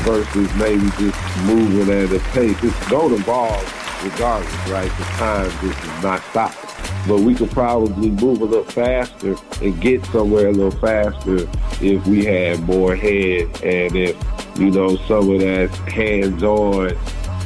versus 0.01 0.49
maybe 0.55 0.89
just 0.97 1.19
moving 1.45 1.87
at 1.93 2.11
a 2.11 2.19
pace. 2.31 2.57
It's 2.63 2.89
going 2.89 3.09
to 3.09 3.15
evolve 3.21 4.03
regardless, 4.03 4.69
right? 4.69 4.89
The 4.97 5.03
time 5.03 5.51
just 5.61 5.83
is 5.83 6.03
not 6.03 6.23
stopping. 6.31 6.65
But 7.07 7.19
we 7.19 7.35
could 7.35 7.51
probably 7.51 8.09
move 8.09 8.41
a 8.41 8.45
little 8.45 8.63
faster 8.63 9.35
and 9.61 9.79
get 9.79 10.03
somewhere 10.07 10.47
a 10.47 10.51
little 10.51 10.79
faster 10.79 11.47
if 11.79 12.05
we 12.07 12.25
had 12.25 12.59
more 12.63 12.95
heads 12.95 13.61
and 13.61 13.95
if, 13.95 14.17
you 14.57 14.71
know, 14.71 14.95
some 15.07 15.29
of 15.29 15.39
that 15.41 15.69
hands-on 15.93 16.95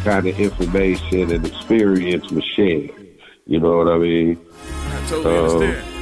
kind 0.06 0.26
of 0.26 0.40
information 0.40 1.32
and 1.32 1.46
experience 1.46 2.32
was 2.32 2.46
shared. 2.46 2.92
You 3.46 3.60
know 3.60 3.78
what 3.80 3.90
I 3.90 3.98
mean? 3.98 4.40
I 4.88 5.06
totally 5.10 5.36
Um, 5.38 5.46
understand. 5.46 5.93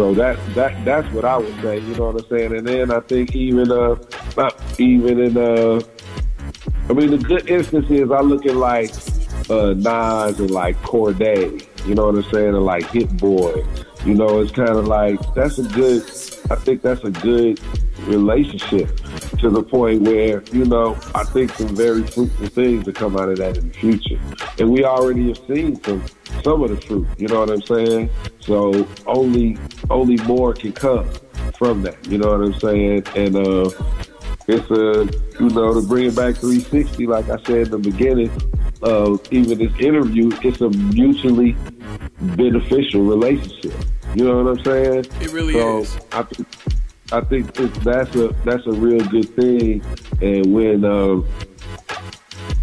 So 0.00 0.14
that 0.14 0.38
that 0.54 0.82
that's 0.86 1.12
what 1.12 1.26
I 1.26 1.36
would 1.36 1.60
say. 1.60 1.78
You 1.78 1.94
know 1.94 2.10
what 2.10 2.22
I'm 2.22 2.28
saying? 2.30 2.56
And 2.56 2.66
then 2.66 2.90
I 2.90 3.00
think 3.00 3.36
even 3.36 3.70
uh 3.70 3.96
not 4.34 4.58
even 4.80 5.20
in 5.20 5.36
uh 5.36 5.82
I 6.88 6.94
mean 6.94 7.10
the 7.10 7.18
good 7.18 7.50
instances 7.50 8.10
I 8.10 8.22
look 8.22 8.46
at 8.46 8.56
like 8.56 8.94
uh 9.50 9.74
Nas 9.74 10.40
and 10.40 10.50
like 10.50 10.80
Cordae, 10.80 11.66
you 11.86 11.94
know 11.94 12.06
what 12.06 12.14
I'm 12.14 12.22
saying, 12.32 12.54
and 12.54 12.64
like 12.64 12.90
Hit 12.90 13.14
Boy. 13.18 13.62
You 14.06 14.14
know, 14.14 14.40
it's 14.40 14.52
kinda 14.52 14.80
like 14.80 15.20
that's 15.34 15.58
a 15.58 15.64
good 15.64 16.02
I 16.50 16.54
think 16.54 16.80
that's 16.80 17.04
a 17.04 17.10
good 17.10 17.60
relationship 18.06 18.99
to 19.40 19.50
the 19.50 19.62
point 19.62 20.02
where, 20.02 20.42
you 20.52 20.64
know, 20.64 20.94
I 21.14 21.24
think 21.24 21.52
some 21.52 21.74
very 21.74 22.02
fruitful 22.02 22.46
things 22.48 22.84
to 22.84 22.92
come 22.92 23.16
out 23.16 23.28
of 23.28 23.38
that 23.38 23.56
in 23.56 23.68
the 23.68 23.74
future. 23.74 24.20
And 24.58 24.70
we 24.70 24.84
already 24.84 25.28
have 25.28 25.38
seen 25.46 25.82
some 25.82 26.04
some 26.42 26.62
of 26.62 26.70
the 26.70 26.80
fruit, 26.86 27.06
you 27.18 27.28
know 27.28 27.40
what 27.40 27.50
I'm 27.50 27.62
saying? 27.62 28.10
So 28.40 28.86
only 29.06 29.58
only 29.88 30.16
more 30.24 30.54
can 30.54 30.72
come 30.72 31.08
from 31.58 31.82
that, 31.82 32.06
you 32.06 32.18
know 32.18 32.36
what 32.36 32.46
I'm 32.46 32.60
saying? 32.60 33.04
And 33.16 33.36
uh 33.36 33.70
it's 34.46 34.70
a 34.70 35.08
you 35.42 35.48
know 35.50 35.74
to 35.74 35.86
bring 35.86 36.06
it 36.06 36.16
back 36.16 36.36
360 36.36 37.06
like 37.06 37.28
I 37.28 37.36
said 37.44 37.66
in 37.66 37.70
the 37.70 37.78
beginning 37.78 38.30
of 38.82 39.20
even 39.32 39.58
this 39.58 39.72
interview, 39.78 40.30
it's 40.42 40.60
a 40.60 40.70
mutually 40.70 41.56
beneficial 42.20 43.02
relationship. 43.02 43.74
You 44.14 44.24
know 44.24 44.42
what 44.42 44.58
I'm 44.58 44.64
saying? 44.64 45.04
It 45.20 45.32
really 45.32 45.54
so 45.54 45.80
is. 45.80 45.98
I 46.12 46.26
I 47.12 47.20
think 47.22 47.52
that's 47.54 48.14
a 48.14 48.34
that's 48.44 48.66
a 48.66 48.72
real 48.72 49.04
good 49.08 49.34
thing. 49.34 49.82
And 50.20 50.52
when 50.52 50.84
um, 50.84 51.26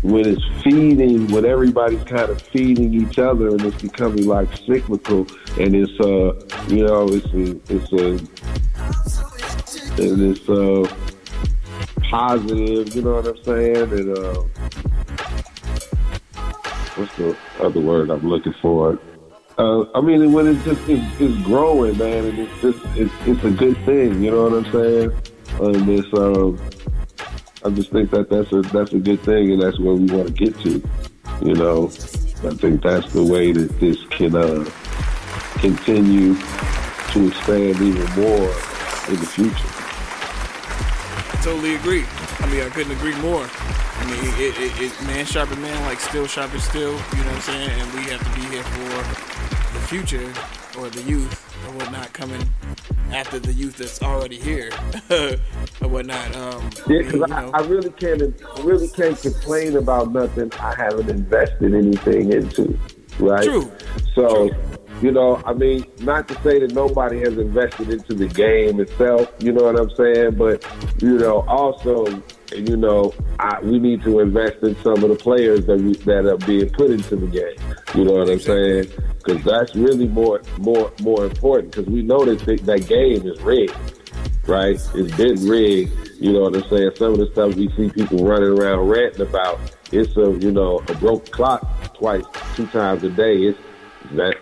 when 0.01 0.25
it's 0.25 0.43
feeding, 0.63 1.27
when 1.27 1.45
everybody's 1.45 2.03
kind 2.03 2.29
of 2.29 2.41
feeding 2.41 2.93
each 2.93 3.19
other, 3.19 3.49
and 3.49 3.61
it's 3.65 3.81
becoming 3.81 4.25
like 4.25 4.47
cyclical, 4.65 5.27
and 5.59 5.75
it's 5.75 5.99
uh 5.99 6.33
you 6.67 6.85
know 6.85 7.07
it's 7.09 7.25
a 7.33 7.59
it's 7.73 7.91
a 7.93 8.19
and 10.01 10.37
it's 10.37 10.47
uh 10.49 10.87
positive. 12.09 12.95
You 12.95 13.01
know 13.01 13.15
what 13.15 13.27
I'm 13.27 13.43
saying? 13.43 13.91
And 13.91 14.17
uh, 14.17 14.43
what's 16.95 17.15
the 17.17 17.35
other 17.59 17.81
word 17.81 18.09
I'm 18.09 18.27
looking 18.27 18.55
for? 18.61 18.97
Uh, 19.57 19.85
I 19.95 20.01
mean, 20.01 20.31
when 20.33 20.47
it's 20.47 20.63
just 20.63 20.87
it's, 20.87 21.19
it's 21.19 21.43
growing, 21.43 21.97
man, 21.97 22.25
and 22.25 22.39
it's 22.39 22.61
just 22.61 22.79
it's 22.95 23.13
it's 23.25 23.43
a 23.43 23.49
good 23.49 23.75
thing. 23.85 24.21
You 24.21 24.29
know 24.29 24.43
what 24.43 24.65
I'm 24.65 24.71
saying? 24.71 25.11
And 25.59 25.89
it's 25.89 26.13
um, 26.13 26.59
I 27.65 27.71
just 27.71 27.89
think 27.89 28.11
that 28.11 28.29
that's 28.29 28.51
a 28.53 28.61
that's 28.61 28.93
a 28.93 28.99
good 28.99 29.19
thing, 29.21 29.51
and 29.51 29.61
that's 29.61 29.79
where 29.79 29.95
we 29.95 30.05
want 30.11 30.27
to 30.27 30.33
get 30.33 30.59
to. 30.59 30.81
You 31.41 31.55
know, 31.55 31.85
I 31.87 32.53
think 32.53 32.83
that's 32.83 33.11
the 33.13 33.23
way 33.23 33.51
that 33.51 33.79
this 33.79 33.97
can 34.11 34.35
uh, 34.35 34.63
continue 35.59 36.35
to 36.35 37.27
expand 37.27 37.81
even 37.81 38.11
more 38.13 38.49
in 39.09 39.15
the 39.15 39.27
future. 39.27 39.69
I 41.33 41.39
totally 41.41 41.75
agree. 41.75 42.05
I 42.39 42.45
mean, 42.51 42.61
I 42.61 42.69
couldn't 42.69 42.91
agree 42.91 43.15
more. 43.21 43.47
I 43.49 44.05
mean, 44.05 44.19
it, 44.39 44.57
it, 44.59 44.81
it 44.81 45.07
man 45.07 45.25
sharpen 45.25 45.61
man 45.61 45.81
like 45.85 45.99
still 45.99 46.27
sharpen 46.27 46.59
still. 46.59 46.91
You 46.91 47.23
know 47.23 47.31
what 47.31 47.35
I'm 47.35 47.41
saying? 47.41 47.69
And 47.69 47.93
we 47.93 48.01
have 48.11 48.23
to 48.23 48.39
be 48.39 48.45
here 48.47 48.63
for 48.63 49.73
the 49.73 49.85
future 49.87 50.33
or 50.77 50.89
the 50.89 51.01
youth 51.01 51.33
or 51.67 51.73
whatnot 51.73 52.13
coming 52.13 52.41
after 53.11 53.39
the 53.39 53.53
youth 53.53 53.77
that's 53.77 54.01
already 54.01 54.39
here 54.39 54.71
or 55.09 55.87
whatnot. 55.87 56.35
Um, 56.35 56.69
Yeah, 56.87 57.01
because 57.03 57.31
I, 57.31 57.49
I 57.49 57.61
really 57.61 57.89
can't 57.91 58.21
I 58.21 58.61
really 58.61 58.87
can't 58.89 59.19
complain 59.19 59.77
about 59.77 60.11
nothing 60.11 60.51
I 60.59 60.75
haven't 60.75 61.09
invested 61.09 61.73
anything 61.73 62.31
into, 62.31 62.77
right? 63.19 63.43
True. 63.43 63.71
So, 64.13 64.49
you 65.01 65.11
know, 65.11 65.41
I 65.45 65.53
mean, 65.53 65.85
not 65.99 66.27
to 66.29 66.33
say 66.41 66.59
that 66.59 66.73
nobody 66.73 67.19
has 67.19 67.37
invested 67.37 67.89
into 67.89 68.13
the 68.13 68.27
game 68.27 68.79
itself, 68.79 69.31
you 69.39 69.51
know 69.51 69.63
what 69.63 69.79
I'm 69.79 69.89
saying? 69.91 70.35
But, 70.35 70.65
you 71.01 71.17
know, 71.17 71.45
also, 71.47 72.05
you 72.55 72.77
know, 72.77 73.13
I, 73.39 73.59
we 73.61 73.79
need 73.79 74.03
to 74.03 74.19
invest 74.19 74.57
in 74.63 74.75
some 74.81 75.03
of 75.03 75.09
the 75.09 75.15
players 75.15 75.65
that 75.65 75.79
we, 75.79 75.93
that 75.97 76.25
are 76.25 76.37
being 76.37 76.69
put 76.69 76.91
into 76.91 77.15
the 77.15 77.27
game. 77.27 77.75
You 77.95 78.05
know 78.05 78.13
what 78.13 78.29
I'm 78.29 78.39
saying? 78.39 78.91
Because 79.23 79.43
that's 79.43 79.75
really 79.75 80.07
more 80.07 80.41
more 80.57 80.91
more 81.01 81.25
important. 81.25 81.73
Because 81.73 81.87
we 81.87 82.01
know 82.01 82.23
that 82.25 82.39
th- 82.45 82.61
that 82.61 82.87
game 82.87 83.27
is 83.27 83.39
rigged, 83.41 83.75
right? 84.45 84.79
It's 84.95 85.15
been 85.15 85.47
rigged. 85.47 85.91
You 86.19 86.33
know 86.33 86.41
what 86.41 86.55
I'm 86.55 86.69
saying? 86.69 86.91
Some 86.95 87.13
of 87.13 87.19
the 87.19 87.29
stuff 87.31 87.55
we 87.55 87.69
see 87.75 87.89
people 87.89 88.25
running 88.25 88.57
around 88.57 88.87
ranting 88.87 89.21
about, 89.21 89.59
it's 89.91 90.15
a 90.15 90.31
you 90.39 90.51
know 90.51 90.81
a 90.87 90.93
broke 90.95 91.29
clock 91.31 91.93
twice, 91.95 92.23
two 92.55 92.67
times 92.67 93.03
a 93.03 93.09
day. 93.09 93.43
It's 93.43 93.59
that 94.15 94.35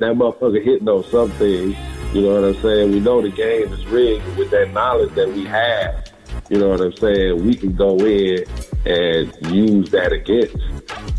that 0.00 0.14
motherfucker 0.14 0.62
hitting 0.62 0.88
on 0.88 1.04
something. 1.04 1.76
You 2.14 2.22
know 2.22 2.40
what 2.40 2.56
I'm 2.56 2.62
saying? 2.62 2.92
We 2.92 3.00
know 3.00 3.20
the 3.20 3.30
game 3.30 3.72
is 3.72 3.86
rigged 3.86 4.24
with 4.36 4.50
that 4.50 4.72
knowledge 4.72 5.14
that 5.14 5.28
we 5.28 5.44
have. 5.44 6.10
You 6.48 6.58
know 6.58 6.70
what 6.70 6.80
I'm 6.80 6.96
saying? 6.96 7.44
We 7.44 7.54
can 7.54 7.74
go 7.74 7.98
in 7.98 8.44
and 8.86 9.32
use 9.54 9.90
that 9.90 10.12
against 10.12 10.56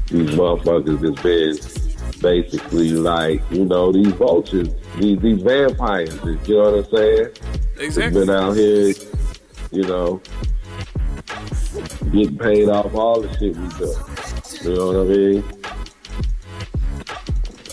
these 0.08 0.32
motherfuckers 0.32 1.00
that's 1.00 1.22
been 1.22 2.22
basically 2.22 2.92
like, 2.92 3.42
you 3.52 3.66
know, 3.66 3.92
these 3.92 4.14
vultures, 4.14 4.70
these 4.98 5.20
these 5.20 5.42
vampires, 5.44 6.16
you 6.48 6.58
know 6.58 6.72
what 6.72 6.86
I'm 6.86 6.92
saying? 6.96 7.28
Exactly. 7.78 7.86
That's 8.04 8.14
been 8.16 8.30
out 8.30 8.56
here 8.56 8.94
you 9.72 9.84
know, 9.84 10.22
getting 12.12 12.38
paid 12.38 12.70
off 12.70 12.94
all 12.96 13.22
the 13.22 13.30
shit 13.38 13.56
we 13.56 13.68
do. 13.78 14.70
You 14.70 14.76
know 14.76 14.88
what 14.88 14.96
I 14.96 15.04
mean? 15.04 15.59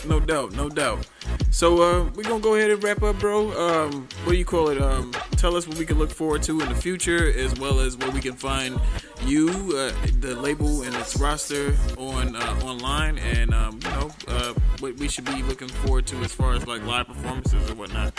No 0.06 0.20
doubt, 0.20 0.52
no 0.52 0.68
doubt. 0.68 1.06
So 1.50 1.82
uh, 1.82 2.10
we're 2.14 2.22
gonna 2.22 2.40
go 2.40 2.54
ahead 2.54 2.70
and 2.70 2.82
wrap 2.82 3.02
up, 3.02 3.18
bro. 3.18 3.50
Um, 3.52 4.08
what 4.24 4.32
do 4.32 4.38
you 4.38 4.44
call 4.44 4.68
it? 4.68 4.80
Um, 4.80 5.12
tell 5.32 5.56
us 5.56 5.66
what 5.66 5.78
we 5.78 5.86
can 5.86 5.98
look 5.98 6.10
forward 6.10 6.42
to 6.44 6.60
in 6.60 6.68
the 6.68 6.74
future, 6.74 7.32
as 7.36 7.58
well 7.58 7.80
as 7.80 7.96
where 7.96 8.10
we 8.10 8.20
can 8.20 8.34
find 8.34 8.78
you, 9.24 9.48
uh, 9.76 9.92
the 10.20 10.36
label 10.36 10.82
and 10.82 10.94
its 10.94 11.16
roster 11.16 11.76
on 11.98 12.36
uh, 12.36 12.60
online, 12.62 13.18
and 13.18 13.52
um, 13.52 13.80
you 13.82 13.90
know 13.90 14.10
uh, 14.28 14.54
what 14.78 14.96
we 14.98 15.08
should 15.08 15.24
be 15.24 15.42
looking 15.42 15.68
forward 15.68 16.06
to 16.06 16.16
as 16.18 16.32
far 16.32 16.52
as 16.52 16.66
like 16.66 16.84
live 16.84 17.08
performances 17.08 17.68
or 17.68 17.74
whatnot, 17.74 18.12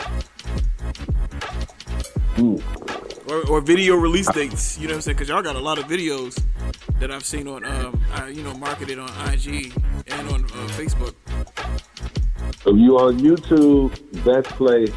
or, 3.30 3.48
or 3.48 3.61
video 3.61 3.95
release 3.95 4.30
dates. 4.32 4.77
You 4.77 4.88
know 4.88 4.93
what 4.93 4.95
I'm 4.95 5.01
saying? 5.01 5.17
Because 5.17 5.30
y'all 5.30 5.41
got 5.41 5.56
a 5.56 5.59
lot 5.61 5.77
of 5.77 5.85
videos 5.85 6.41
that 6.99 7.11
I've 7.11 7.25
seen 7.25 7.48
on, 7.48 7.64
um, 7.66 8.01
I, 8.11 8.30
you 8.30 8.43
know, 8.43 8.53
marketed 8.56 8.99
on 8.99 9.09
IG 9.30 9.74
and 10.07 10.30
on 10.30 10.45
uh, 10.45 10.67
Facebook. 10.75 11.14
If 12.67 12.75
you 12.75 12.99
on 12.99 13.17
YouTube, 13.19 13.93
best 14.25 14.49
place 14.57 14.91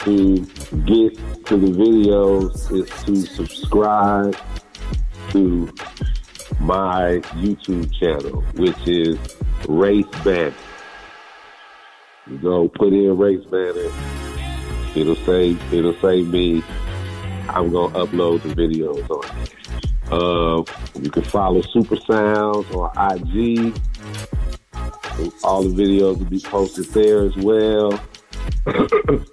to 0.00 0.36
get 0.84 1.16
to 1.46 1.56
the 1.56 1.72
videos 1.72 2.70
is 2.70 3.04
to 3.04 3.16
subscribe 3.16 4.36
to 5.30 5.72
my 6.60 7.22
YouTube 7.32 7.90
channel, 7.98 8.42
which 8.56 8.76
is 8.86 9.18
Race 9.66 10.04
Bandit. 10.22 10.52
You 12.26 12.36
go 12.36 12.68
put 12.68 12.92
in 12.92 13.16
Race 13.16 13.46
Bandit. 13.46 13.90
It'll 14.94 15.16
say 15.24 15.56
it'll 15.72 15.98
say 16.02 16.20
me. 16.24 16.62
I'm 17.48 17.72
gonna 17.72 18.04
upload 18.04 18.42
the 18.42 18.50
videos 18.50 19.08
on 19.08 19.34
there. 19.34 19.56
Uh, 20.12 20.62
you 21.00 21.10
can 21.10 21.22
follow 21.22 21.62
Supa 21.62 21.98
Sounds 22.06 22.70
on 22.74 22.90
IG. 23.12 23.74
All 25.42 25.62
the 25.62 25.70
videos 25.70 26.18
will 26.18 26.26
be 26.26 26.40
posted 26.40 26.84
there 26.86 27.24
as 27.24 27.34
well. 27.36 27.92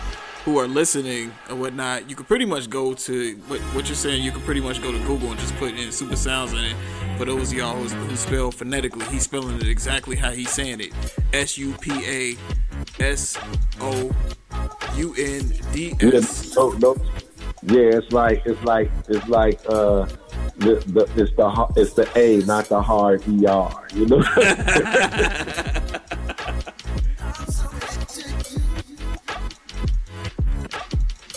who 0.44 0.58
are 0.58 0.68
listening 0.68 1.33
and 1.49 1.58
whatnot, 1.58 2.08
you 2.10 2.15
could 2.16 2.28
pretty 2.28 2.44
much 2.44 2.68
go 2.68 2.92
to 2.92 3.36
what, 3.49 3.60
what 3.60 3.86
you're 3.89 3.97
saying. 3.97 4.23
You 4.23 4.31
could 4.31 4.44
pretty 4.44 4.60
much 4.60 4.83
go 4.83 4.92
to 4.92 4.99
Google 5.00 5.31
and 5.31 5.41
just 5.41 5.55
put 5.57 5.70
in 5.70 5.89
Supa 5.89 6.16
Sounds 6.16 6.52
in 6.52 6.58
it. 6.58 6.76
For 7.16 7.24
those 7.24 7.52
of 7.52 7.58
y'all 7.58 7.76
who, 7.76 8.16
spell 8.16 8.50
phonetically, 8.50 9.07
he's 9.07 9.23
spelling 9.23 9.57
it 9.57 9.68
exactly 9.68 10.16
how 10.16 10.33
he's 10.33 10.50
saying 10.50 10.81
it: 10.81 10.92
S 11.33 11.57
U 11.57 11.74
P 11.81 11.92
A 12.07 12.36
S 13.02 13.39
O 13.81 14.10
U 14.97 15.15
N 15.16 15.52
D 15.73 15.94
S. 16.00 16.55
no. 16.57 16.97
Yeah, 17.67 17.97
it's 17.97 18.12
like 18.12 18.43
it's 18.44 18.62
like 18.62 18.91
it's 19.09 19.26
like 19.26 19.59
uh, 19.67 20.05
the, 20.59 20.84
the 20.86 21.10
it's 21.17 21.33
the 21.34 21.73
it's 21.76 21.94
the 21.94 22.07
A, 22.15 22.44
not 22.44 22.67
the 22.67 22.83
hard 22.83 23.23
ER. 23.23 23.70
You 23.94 24.07
know. 24.07 24.23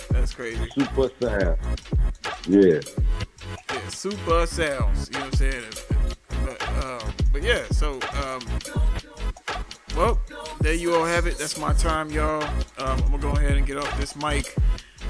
That's 0.10 0.34
crazy. 0.34 0.68
Supa 0.76 1.10
sound. 1.22 1.58
Yeah. 2.46 2.82
Yeah, 3.70 3.82
supa 3.88 4.48
sounds. 4.48 5.08
You 5.08 5.20
know 5.20 5.20
what 5.20 5.28
I'm 5.28 5.32
saying? 5.34 5.64
But, 6.46 6.62
um, 6.84 7.14
but 7.32 7.42
yeah, 7.42 7.64
so 7.72 8.02
um, 8.26 8.42
well, 9.96 10.20
there 10.60 10.74
you 10.74 10.94
all 10.94 11.06
have 11.06 11.26
it. 11.26 11.38
That's 11.38 11.58
my 11.58 11.72
time, 11.72 12.12
y'all. 12.12 12.44
Um, 12.78 13.02
I'm 13.06 13.12
gonna 13.12 13.18
go 13.20 13.32
ahead 13.32 13.56
and 13.56 13.66
get 13.66 13.78
off 13.78 13.98
this 13.98 14.18
mic 14.18 14.54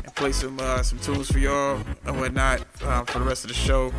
and 0.03 0.15
play 0.15 0.31
some 0.31 0.59
uh, 0.59 0.83
some 0.83 0.99
tunes 0.99 1.31
for 1.31 1.39
y'all 1.39 1.79
and 2.05 2.19
whatnot 2.19 2.65
uh, 2.83 3.03
for 3.05 3.19
the 3.19 3.25
rest 3.25 3.43
of 3.43 3.49
the 3.49 3.53
show. 3.53 3.91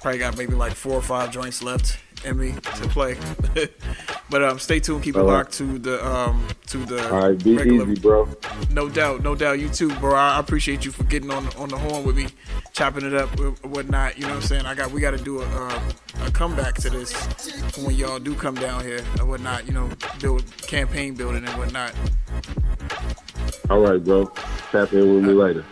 Probably 0.00 0.18
got 0.18 0.36
maybe 0.36 0.54
like 0.54 0.72
four 0.72 0.94
or 0.94 1.02
five 1.02 1.30
joints 1.30 1.62
left 1.62 1.98
in 2.24 2.38
me 2.38 2.52
to 2.52 2.88
play. 2.88 3.16
but 4.30 4.42
um, 4.42 4.58
stay 4.58 4.80
tuned. 4.80 5.02
Keep 5.02 5.16
it 5.16 5.18
right. 5.18 5.26
locked 5.26 5.52
to 5.54 5.78
the 5.78 6.06
um, 6.06 6.46
to 6.66 6.78
the 6.78 7.02
All 7.12 7.28
right, 7.28 7.44
be 7.44 7.56
regular 7.56 7.90
easy, 7.90 8.00
bro. 8.00 8.28
no 8.70 8.88
doubt, 8.88 9.22
no 9.22 9.34
doubt. 9.34 9.58
You 9.58 9.68
too, 9.68 9.94
bro. 9.96 10.14
I 10.14 10.38
appreciate 10.38 10.84
you 10.84 10.90
for 10.90 11.04
getting 11.04 11.30
on 11.30 11.46
on 11.56 11.68
the 11.68 11.78
horn 11.78 12.04
with 12.04 12.16
me, 12.16 12.28
chopping 12.72 13.04
it 13.04 13.14
up, 13.14 13.38
or 13.40 13.50
whatnot. 13.68 14.16
You 14.16 14.24
know 14.24 14.30
what 14.30 14.36
I'm 14.36 14.42
saying? 14.42 14.66
I 14.66 14.74
got 14.74 14.90
we 14.90 15.00
got 15.00 15.12
to 15.12 15.22
do 15.22 15.40
a 15.40 15.46
um, 15.46 15.82
a 16.22 16.30
comeback 16.30 16.74
to 16.76 16.90
this 16.90 17.12
when 17.78 17.94
y'all 17.94 18.18
do 18.18 18.34
come 18.34 18.54
down 18.54 18.84
here 18.84 19.02
and 19.18 19.28
whatnot. 19.28 19.66
You 19.66 19.72
know, 19.72 19.90
build 20.20 20.44
campaign 20.62 21.14
building 21.14 21.44
and 21.44 21.58
whatnot. 21.58 21.94
All 23.68 23.80
right, 23.80 24.02
bro. 24.02 24.26
Tap 24.70 24.92
in 24.92 25.14
with 25.14 25.24
me 25.24 25.32
later. 25.32 25.64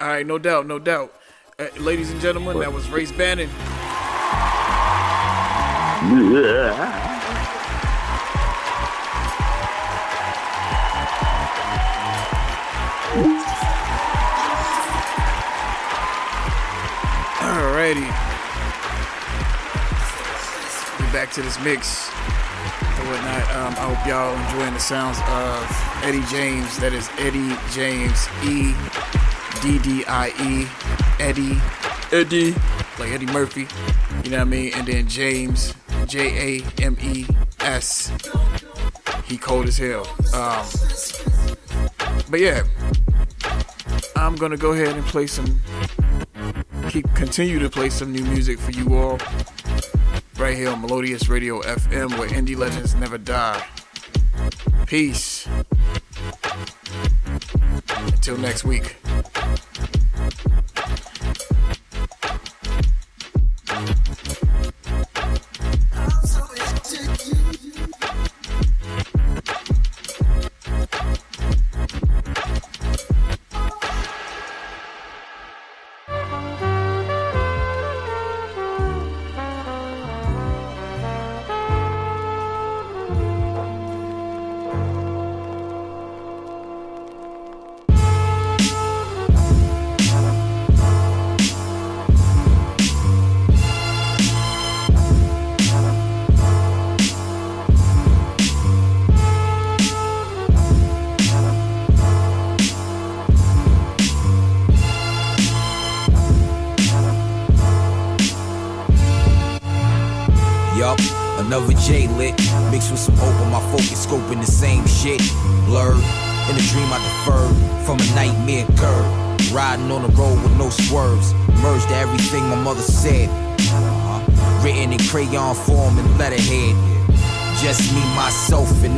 All 0.00 0.08
right, 0.08 0.26
no 0.26 0.38
doubt, 0.38 0.66
no 0.66 0.78
doubt. 0.78 1.12
Uh, 1.58 1.66
ladies 1.78 2.10
and 2.10 2.20
gentlemen, 2.20 2.58
that 2.58 2.72
was 2.72 2.88
Race 2.90 3.12
Bannon. 3.12 3.48
Yeah. 6.06 7.12
Alrighty. 17.40 18.06
Get 20.98 21.12
back 21.12 21.30
to 21.32 21.42
this 21.42 21.58
mix 21.60 22.10
and 22.10 22.35
whatnot. 23.08 23.56
Um, 23.56 23.72
I 23.74 23.94
hope 23.94 24.06
y'all 24.06 24.36
enjoying 24.46 24.74
the 24.74 24.80
sounds 24.80 25.18
of 25.28 26.04
Eddie 26.04 26.24
James. 26.30 26.78
That 26.78 26.92
is 26.92 27.08
Eddie 27.18 27.56
James. 27.72 28.28
E 28.44 28.74
D 29.62 29.78
D 29.78 30.04
I 30.06 30.28
E. 30.40 30.66
Eddie. 31.20 31.60
Eddie. 32.12 32.52
Like 32.98 33.12
Eddie 33.12 33.26
Murphy. 33.26 33.66
You 34.24 34.30
know 34.30 34.38
what 34.38 34.42
I 34.42 34.50
mean? 34.50 34.72
And 34.74 34.86
then 34.86 35.08
James. 35.08 35.74
J 36.06 36.60
A 36.60 36.82
M 36.82 36.96
E 37.00 37.26
S. 37.60 38.12
He 39.24 39.36
cold 39.36 39.66
as 39.66 39.78
hell. 39.78 40.06
Um, 40.32 40.66
but 42.30 42.40
yeah. 42.40 42.62
I'm 44.16 44.34
gonna 44.34 44.56
go 44.56 44.72
ahead 44.72 44.96
and 44.96 45.04
play 45.06 45.26
some 45.26 45.60
keep 46.88 47.12
continue 47.14 47.58
to 47.58 47.68
play 47.68 47.90
some 47.90 48.12
new 48.12 48.24
music 48.24 48.58
for 48.58 48.70
you 48.70 48.96
all 48.96 49.18
right 50.38 50.56
here 50.56 50.68
on 50.68 50.80
Melodious 50.80 51.28
Radio 51.28 51.60
FM 51.62 52.18
where 52.18 52.28
indie 52.28 52.56
legends 52.56 52.94
never 52.94 53.16
die. 53.16 53.64
Peace. 54.86 55.48
Until 58.06 58.36
next 58.38 58.64
week. 58.64 58.96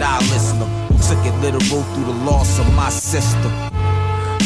I 0.08 0.20
listener 0.32 0.64
who 0.88 0.96
took 1.04 1.20
it 1.26 1.36
literal 1.44 1.82
through 1.92 2.06
the 2.06 2.18
loss 2.24 2.58
of 2.58 2.66
my 2.74 2.88
sister. 2.88 3.50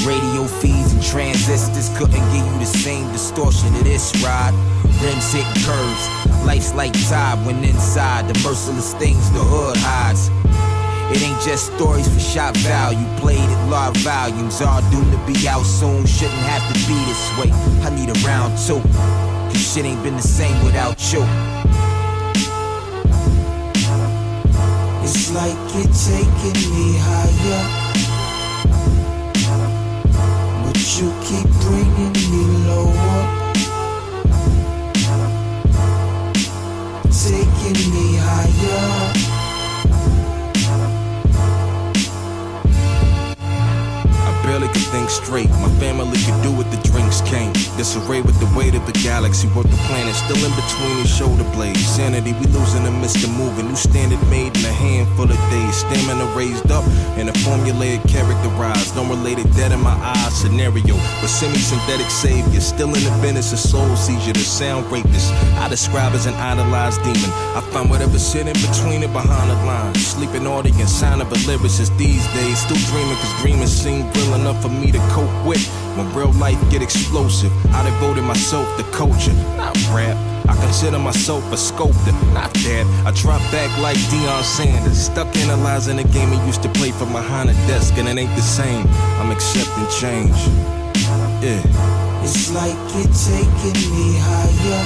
Radio 0.05 0.43
feeds 0.59 0.93
and 0.93 1.01
transistors 1.01 1.89
couldn't 1.97 2.27
give 2.35 2.45
you 2.45 2.59
the 2.59 2.67
same 2.67 3.07
distortion 3.13 3.73
of 3.77 3.85
this 3.85 4.11
ride. 4.25 4.53
Rims 5.01 5.33
hitting 5.33 5.63
curves, 5.63 6.05
life's 6.45 6.75
like 6.75 6.93
tide 7.09 7.39
when 7.47 7.63
inside 7.63 8.27
the 8.27 8.35
merciless 8.43 8.93
things 8.95 9.31
the 9.31 9.39
hood 9.39 9.77
hides. 9.79 10.31
It 11.15 11.23
ain't 11.23 11.41
just 11.43 11.73
stories 11.77 12.13
for 12.13 12.19
shot 12.19 12.57
value, 12.57 13.07
played 13.19 13.39
at 13.39 13.69
large 13.71 13.97
volumes, 13.99 14.61
all 14.61 14.83
doomed 14.91 15.13
to 15.13 15.19
be 15.33 15.47
out 15.47 15.63
soon. 15.63 16.05
Shouldn't 16.07 16.43
have 16.51 16.67
to 16.73 16.79
be 16.91 16.99
this 17.07 17.23
way. 17.39 17.53
I 17.87 17.95
need 17.95 18.11
a 18.11 18.19
round 18.27 18.59
two, 18.59 18.83
cause 19.55 19.75
shit 19.75 19.85
ain't 19.85 20.03
been 20.03 20.17
the 20.17 20.23
same 20.23 20.59
without 20.65 20.99
you. 21.13 21.23
Like 25.35 25.57
you're 25.75 25.93
taking 25.93 26.59
me 26.73 26.87
higher. 27.01 27.65
But 30.65 30.79
you 30.99 31.09
keep 31.25 31.49
bringing 31.65 32.17
me 32.33 32.42
Disarray 47.83 48.23
with 48.23 48.39
the 48.39 48.47
weight 48.57 48.77
of 48.77 48.87
the 48.87 48.93
galaxy, 49.03 49.49
worth 49.59 49.67
the 49.67 49.77
planet 49.91 50.15
still 50.15 50.39
in 50.39 50.55
between 50.55 51.03
his 51.03 51.11
shoulder 51.11 51.43
blades. 51.51 51.83
Sanity, 51.83 52.33
we 52.33 52.47
losing 52.55 52.87
amidst 52.87 53.19
the 53.19 53.27
moving. 53.27 53.67
New 53.67 53.75
standard 53.75 54.23
made 54.31 54.55
in 54.55 54.65
a 54.71 54.71
handful 54.71 55.27
of 55.27 55.37
days. 55.51 55.83
Stamina 55.83 56.31
raised 56.39 56.71
up 56.71 56.87
and 57.19 57.29
a 57.29 57.35
formulated 57.43 58.07
characterized. 58.07 58.95
No 58.95 59.03
related 59.11 59.51
dead 59.59 59.73
in 59.73 59.81
my 59.83 59.99
eyes 59.99 60.31
scenario. 60.31 60.95
But 61.19 61.27
semi-synthetic 61.27 62.07
savior, 62.07 62.61
still 62.61 62.95
in 62.95 63.03
the 63.03 63.11
business 63.21 63.53
of 63.53 63.59
soul 63.59 63.97
seizure. 63.97 64.33
The 64.33 64.47
sound 64.47 64.87
rapist, 64.87 65.35
I 65.59 65.67
describe 65.69 66.13
as 66.15 66.27
an 66.27 66.35
idolized 66.35 67.03
demon. 67.03 67.35
I 67.59 67.67
find 67.75 67.91
whatever 67.91 68.17
sit 68.17 68.47
in 68.47 68.55
between 68.63 69.03
it 69.03 69.13
behind 69.13 69.51
the 69.51 69.59
lines. 69.67 70.07
Sleeping 70.07 70.47
audience, 70.47 70.93
sign 70.93 71.21
of 71.21 71.33
a 71.33 71.39
lyricist 71.51 71.91
these 71.99 72.23
days. 72.31 72.63
Still 72.63 72.79
dreaming, 72.95 73.19
cause 73.19 73.43
dreaming 73.43 73.67
seem 73.67 74.09
real 74.13 74.35
enough 74.39 74.63
for 74.63 74.69
me 74.71 74.93
to 74.93 75.03
cope 75.11 75.35
with. 75.45 75.67
When 75.97 76.13
real 76.15 76.33
life 76.33 76.59
get 76.71 76.81
explosive, 76.83 77.53
I 77.75 77.85
devoted 77.85 78.23
myself 78.23 78.67
to 78.79 78.85
culture, 78.97 79.35
not 79.57 79.77
rap. 79.93 80.17
I 80.49 80.57
consider 80.57 80.99
myself 80.99 81.53
a 81.53 81.57
sculptor, 81.57 82.13
not 82.33 82.53
that. 82.65 82.87
I 83.07 83.11
drop 83.13 83.43
back 83.53 83.71
like 83.79 83.99
Deion 84.09 84.43
Sanders, 84.43 85.07
stuck 85.07 85.29
analyzing 85.37 85.97
the 85.97 86.05
game 86.05 86.31
I 86.31 86.47
used 86.47 86.63
to 86.63 86.69
play 86.71 86.93
from 86.93 87.13
behind 87.13 87.51
a 87.51 87.55
desk, 87.69 87.99
and 87.99 88.09
it 88.09 88.17
ain't 88.19 88.35
the 88.37 88.43
same. 88.43 88.87
I'm 89.21 89.31
accepting 89.31 89.87
change. 90.01 90.37
Yeah. 91.45 91.61
It's 92.25 92.51
like 92.55 92.79
you're 92.95 93.13
taking 93.13 93.79
me 93.93 94.17
higher. 94.19 94.85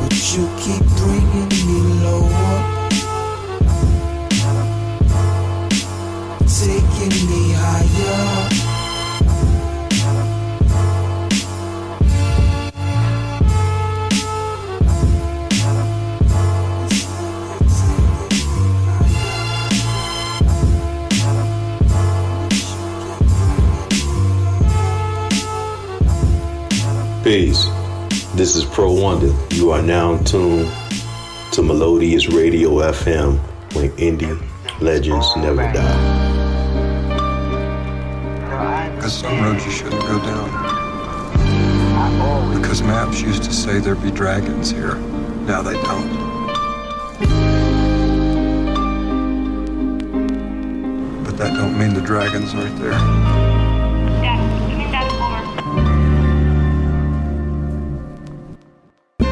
But 0.00 0.16
you 0.32 0.48
keep 0.58 0.84
bringing 0.96 1.48
me 1.66 1.78
lower. 2.04 2.47
Taking 6.58 7.14
me 7.30 7.52
higher. 7.54 8.48
Peace. 27.22 27.66
This 28.34 28.56
is 28.56 28.64
Pro 28.64 28.90
Wonder. 28.90 29.32
You 29.50 29.70
are 29.70 29.80
now 29.80 30.16
tuned 30.24 30.68
to 31.52 31.62
Melodious 31.62 32.26
Radio 32.28 32.70
FM 32.80 33.38
when 33.74 33.90
indie 33.92 34.36
legends 34.80 35.36
never 35.36 35.62
die. 35.72 36.27
Because 39.08 39.20
some 39.20 39.42
roads 39.42 39.64
you 39.64 39.70
shouldn't 39.70 40.02
go 40.02 40.18
down. 40.18 40.50
Because 42.60 42.82
maps 42.82 43.22
used 43.22 43.42
to 43.44 43.54
say 43.54 43.78
there'd 43.78 44.02
be 44.02 44.10
dragons 44.10 44.70
here. 44.70 44.96
Now 45.46 45.62
they 45.62 45.72
don't. 45.82 46.12
But 51.24 51.38
that 51.38 51.54
don't 51.54 51.78
mean 51.78 51.94
the 51.94 52.02
dragons 52.02 52.54
aren't 52.54 52.78
there. 52.78 52.98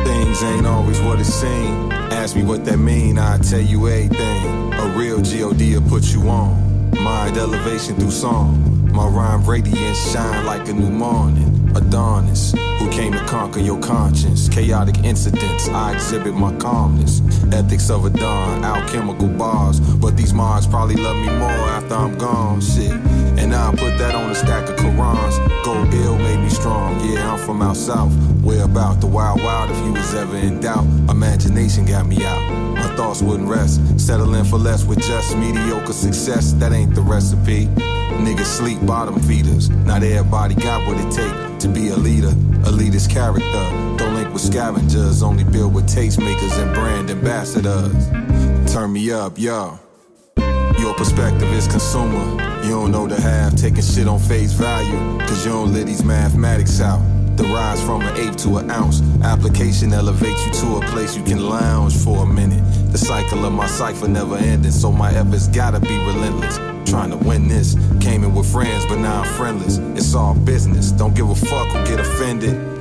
Things 0.06 0.42
ain't 0.42 0.66
always 0.66 1.02
what 1.02 1.20
it 1.20 1.26
seems. 1.26 1.92
Ask 2.14 2.34
me 2.34 2.44
what 2.44 2.64
that 2.64 2.78
mean, 2.78 3.18
I 3.18 3.36
tell 3.40 3.60
you 3.60 3.88
everything. 3.88 4.72
A 4.72 4.86
real 4.96 5.20
G.O.D. 5.20 5.74
will 5.74 5.86
put 5.86 6.04
you 6.14 6.26
on. 6.30 6.92
Mind 6.98 7.36
elevation 7.36 7.96
through 7.96 8.10
song. 8.10 8.75
My 8.96 9.06
rhyme 9.06 9.44
radiance 9.44 10.10
shine 10.10 10.46
like 10.46 10.66
a 10.68 10.72
new 10.72 10.88
morning. 10.88 11.65
Adonis, 11.76 12.52
who 12.78 12.90
came 12.90 13.12
to 13.12 13.24
conquer 13.26 13.60
your 13.60 13.78
conscience. 13.80 14.48
Chaotic 14.48 15.04
incidents, 15.04 15.68
I 15.68 15.92
exhibit 15.92 16.34
my 16.34 16.54
calmness. 16.56 17.20
Ethics 17.52 17.90
of 17.90 18.06
a 18.06 18.10
dawn, 18.10 18.64
alchemical 18.64 19.28
bars. 19.28 19.78
But 19.80 20.16
these 20.16 20.32
mods 20.32 20.66
probably 20.66 20.96
love 20.96 21.16
me 21.16 21.28
more 21.38 21.50
after 21.50 21.94
I'm 21.94 22.16
gone, 22.16 22.60
shit. 22.62 22.92
And 23.38 23.54
I'll 23.54 23.72
put 23.72 23.98
that 23.98 24.14
on 24.14 24.30
a 24.30 24.34
stack 24.34 24.68
of 24.68 24.76
Qurans. 24.76 25.36
Go 25.64 25.74
ill 25.98 26.18
made 26.18 26.38
me 26.38 26.48
strong, 26.48 26.98
yeah, 27.08 27.32
I'm 27.32 27.38
from 27.38 27.60
out 27.60 27.76
south. 27.76 28.12
Where 28.42 28.64
about 28.64 29.00
the 29.00 29.06
wild 29.06 29.42
wild 29.42 29.70
if 29.70 29.76
you 29.84 29.92
was 29.92 30.14
ever 30.14 30.36
in 30.36 30.60
doubt. 30.60 30.86
Imagination 31.10 31.84
got 31.84 32.06
me 32.06 32.24
out. 32.24 32.74
My 32.74 32.94
thoughts 32.96 33.20
wouldn't 33.20 33.48
rest. 33.48 33.80
Settling 34.00 34.44
for 34.44 34.56
less 34.58 34.84
with 34.84 35.00
just 35.00 35.36
mediocre 35.36 35.92
success, 35.92 36.52
that 36.54 36.72
ain't 36.72 36.94
the 36.94 37.02
recipe. 37.02 37.66
Niggas 38.24 38.46
sleep 38.46 38.78
bottom 38.86 39.20
feeders. 39.20 39.68
Not 39.68 40.02
everybody 40.02 40.54
got 40.54 40.86
what 40.88 40.98
it 40.98 41.12
take 41.12 41.46
to 41.66 41.72
be 41.72 41.88
a 41.88 41.96
leader. 41.96 42.32
A 42.64 42.70
leader's 42.70 43.06
character. 43.06 43.64
Don't 43.96 44.14
link 44.14 44.32
with 44.32 44.42
scavengers, 44.42 45.22
only 45.22 45.44
build 45.44 45.74
with 45.74 45.86
tastemakers 45.88 46.52
and 46.62 46.72
brand 46.74 47.10
ambassadors. 47.10 48.10
Turn 48.72 48.92
me 48.92 49.10
up, 49.10 49.38
y'all. 49.38 49.78
Your 50.78 50.94
perspective 50.94 51.50
is 51.52 51.66
consumer. 51.66 52.24
You 52.62 52.70
don't 52.70 52.90
know 52.90 53.06
the 53.06 53.20
half, 53.20 53.56
taking 53.56 53.82
shit 53.82 54.06
on 54.06 54.20
face 54.20 54.52
value. 54.52 55.18
Cause 55.20 55.44
you 55.44 55.52
don't 55.52 55.72
let 55.72 55.86
these 55.86 56.04
mathematics 56.04 56.80
out. 56.80 57.02
The 57.36 57.44
rise 57.44 57.82
from 57.82 58.02
an 58.02 58.16
eighth 58.16 58.36
to 58.44 58.58
an 58.58 58.70
ounce. 58.70 59.02
Application 59.22 59.92
elevates 59.92 60.46
you 60.46 60.52
to 60.52 60.76
a 60.76 60.80
place 60.92 61.16
you 61.16 61.24
can 61.24 61.48
lounge 61.48 61.96
for 61.96 62.22
a 62.24 62.26
minute. 62.26 62.62
The 62.92 62.98
cycle 62.98 63.44
of 63.44 63.52
my 63.52 63.66
cipher 63.66 64.08
never 64.08 64.36
ending, 64.36 64.72
so 64.72 64.92
my 64.92 65.12
efforts 65.12 65.48
gotta 65.48 65.80
be 65.80 65.96
relentless. 65.98 66.75
Trying 66.86 67.10
to 67.10 67.16
win 67.16 67.48
this. 67.48 67.74
Came 68.00 68.24
in 68.24 68.34
with 68.34 68.50
friends, 68.50 68.86
but 68.86 68.98
now 68.98 69.22
I'm 69.22 69.34
friendless. 69.34 69.78
It's 69.98 70.14
all 70.14 70.34
business. 70.34 70.92
Don't 70.92 71.14
give 71.14 71.28
a 71.28 71.34
fuck 71.34 71.66
who 71.68 71.84
get 71.84 72.00
offended. 72.00 72.75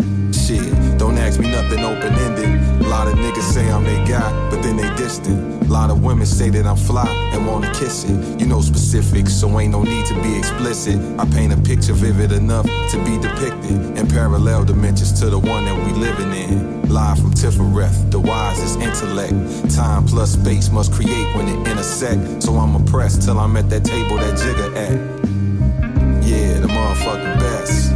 Shit, 0.46 0.62
don't 1.00 1.18
ask 1.18 1.40
me 1.40 1.50
nothing 1.50 1.80
open 1.80 2.14
ended. 2.14 2.86
A 2.86 2.88
lot 2.88 3.08
of 3.08 3.16
niggas 3.16 3.52
say 3.52 3.68
I'm 3.68 3.84
they 3.84 3.96
guy, 4.06 4.30
but 4.52 4.62
then 4.62 4.78
they 4.78 4.88
distant. 4.96 5.64
A 5.64 5.68
lot 5.68 5.90
of 5.90 6.04
women 6.04 6.28
say 6.28 6.52
that 6.52 6.68
I'm 6.68 6.76
fly 6.76 7.10
and 7.34 7.48
wanna 7.48 7.74
kiss 7.74 8.04
it. 8.04 8.40
You 8.40 8.46
know 8.46 8.62
specifics, 8.62 9.34
so 9.34 9.60
ain't 9.60 9.72
no 9.72 9.82
need 9.82 10.06
to 10.06 10.14
be 10.22 10.38
explicit. 10.38 11.00
I 11.18 11.26
paint 11.26 11.52
a 11.52 11.58
picture 11.58 11.94
vivid 11.94 12.32
enough 12.32 12.68
to 12.92 13.04
be 13.04 13.18
depicted 13.18 13.98
in 13.98 14.08
parallel 14.08 14.66
dimensions 14.66 15.20
to 15.20 15.32
the 15.32 15.40
one 15.40 15.66
that 15.66 15.76
we 15.84 16.00
living 16.00 16.32
in. 16.32 16.90
Live 16.90 17.18
from 17.18 17.32
Tifereth, 17.32 18.12
the 18.12 18.20
wisest 18.20 18.80
intellect. 18.80 19.34
Time 19.74 20.06
plus 20.06 20.34
space 20.34 20.70
must 20.70 20.94
create 20.94 21.36
when 21.36 21.48
it 21.48 21.68
intersect. 21.68 22.44
So 22.44 22.54
I'm 22.58 22.76
oppressed 22.76 23.24
till 23.24 23.40
I'm 23.40 23.58
at 23.58 23.72
that 23.72 23.84
table 23.84 24.18
that 24.18 24.38
Jigga 24.38 24.76
at. 24.76 26.24
Yeah, 26.24 26.60
the 26.60 26.68
motherfucking 26.68 27.40
best. 27.40 27.92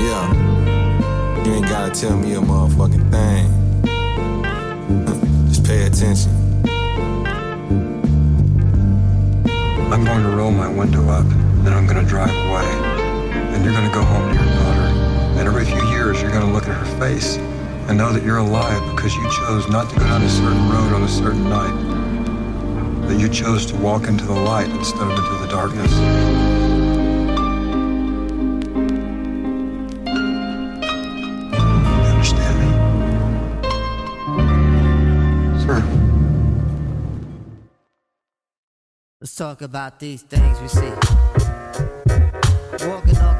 Yeah. 0.00 0.41
Gotta 1.72 1.90
tell 1.98 2.18
me 2.18 2.34
a 2.34 2.38
motherfucking 2.38 3.10
thing. 3.10 3.48
Just 5.48 5.64
pay 5.64 5.86
attention. 5.86 6.30
I'm 9.90 10.04
going 10.04 10.22
to 10.22 10.36
roll 10.36 10.50
my 10.50 10.68
window 10.68 11.08
up, 11.08 11.26
then 11.64 11.72
I'm 11.72 11.86
going 11.86 11.98
to 11.98 12.06
drive 12.06 12.28
away. 12.28 12.66
And 13.54 13.64
you're 13.64 13.72
going 13.72 13.88
to 13.88 13.94
go 13.94 14.02
home 14.02 14.28
to 14.28 14.34
your 14.34 14.54
daughter. 14.54 14.82
And 15.38 15.48
every 15.48 15.64
few 15.64 15.82
years, 15.88 16.20
you're 16.20 16.30
going 16.30 16.46
to 16.46 16.52
look 16.52 16.68
at 16.68 16.76
her 16.76 16.98
face. 17.00 17.38
And 17.88 17.96
know 17.96 18.12
that 18.12 18.22
you're 18.22 18.36
alive 18.36 18.94
because 18.94 19.14
you 19.14 19.22
chose 19.30 19.66
not 19.70 19.88
to 19.88 19.98
go 19.98 20.04
down 20.04 20.20
a 20.22 20.28
certain 20.28 20.68
road 20.68 20.92
on 20.92 21.04
a 21.04 21.08
certain 21.08 21.48
night. 21.48 23.08
That 23.08 23.18
you 23.18 23.30
chose 23.30 23.64
to 23.72 23.76
walk 23.76 24.08
into 24.08 24.26
the 24.26 24.34
light 24.34 24.68
instead 24.68 25.00
of 25.00 25.08
into 25.08 25.38
the 25.38 25.48
darkness. 25.48 26.31
Let's 39.32 39.38
talk 39.38 39.62
about 39.62 39.98
these 39.98 40.20
things 40.20 40.60
we 40.60 40.68
see. 40.68 40.92
Walking 42.86 43.16
all 43.16 43.31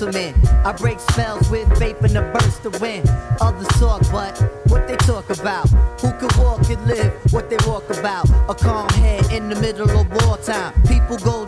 gentlemen. 0.00 0.34
I 0.64 0.72
break 0.72 0.98
spells 0.98 1.50
with 1.50 1.68
vape 1.78 2.00
and 2.02 2.16
a 2.16 2.22
burst 2.32 2.64
of 2.64 2.80
wind. 2.80 3.08
Others 3.40 3.68
talk, 3.78 4.00
but 4.10 4.38
what 4.68 4.88
they 4.88 4.96
talk 4.96 5.28
about? 5.28 5.68
Who 6.00 6.10
can 6.12 6.30
walk 6.42 6.68
and 6.70 6.82
live 6.86 7.12
what 7.32 7.50
they 7.50 7.58
walk 7.66 7.88
about? 7.90 8.28
A 8.48 8.54
calm 8.54 8.88
head 8.90 9.30
in 9.30 9.48
the 9.50 9.56
middle 9.56 9.90
of 9.90 10.08
wartime. 10.24 10.72
People 10.84 11.18
go 11.18 11.39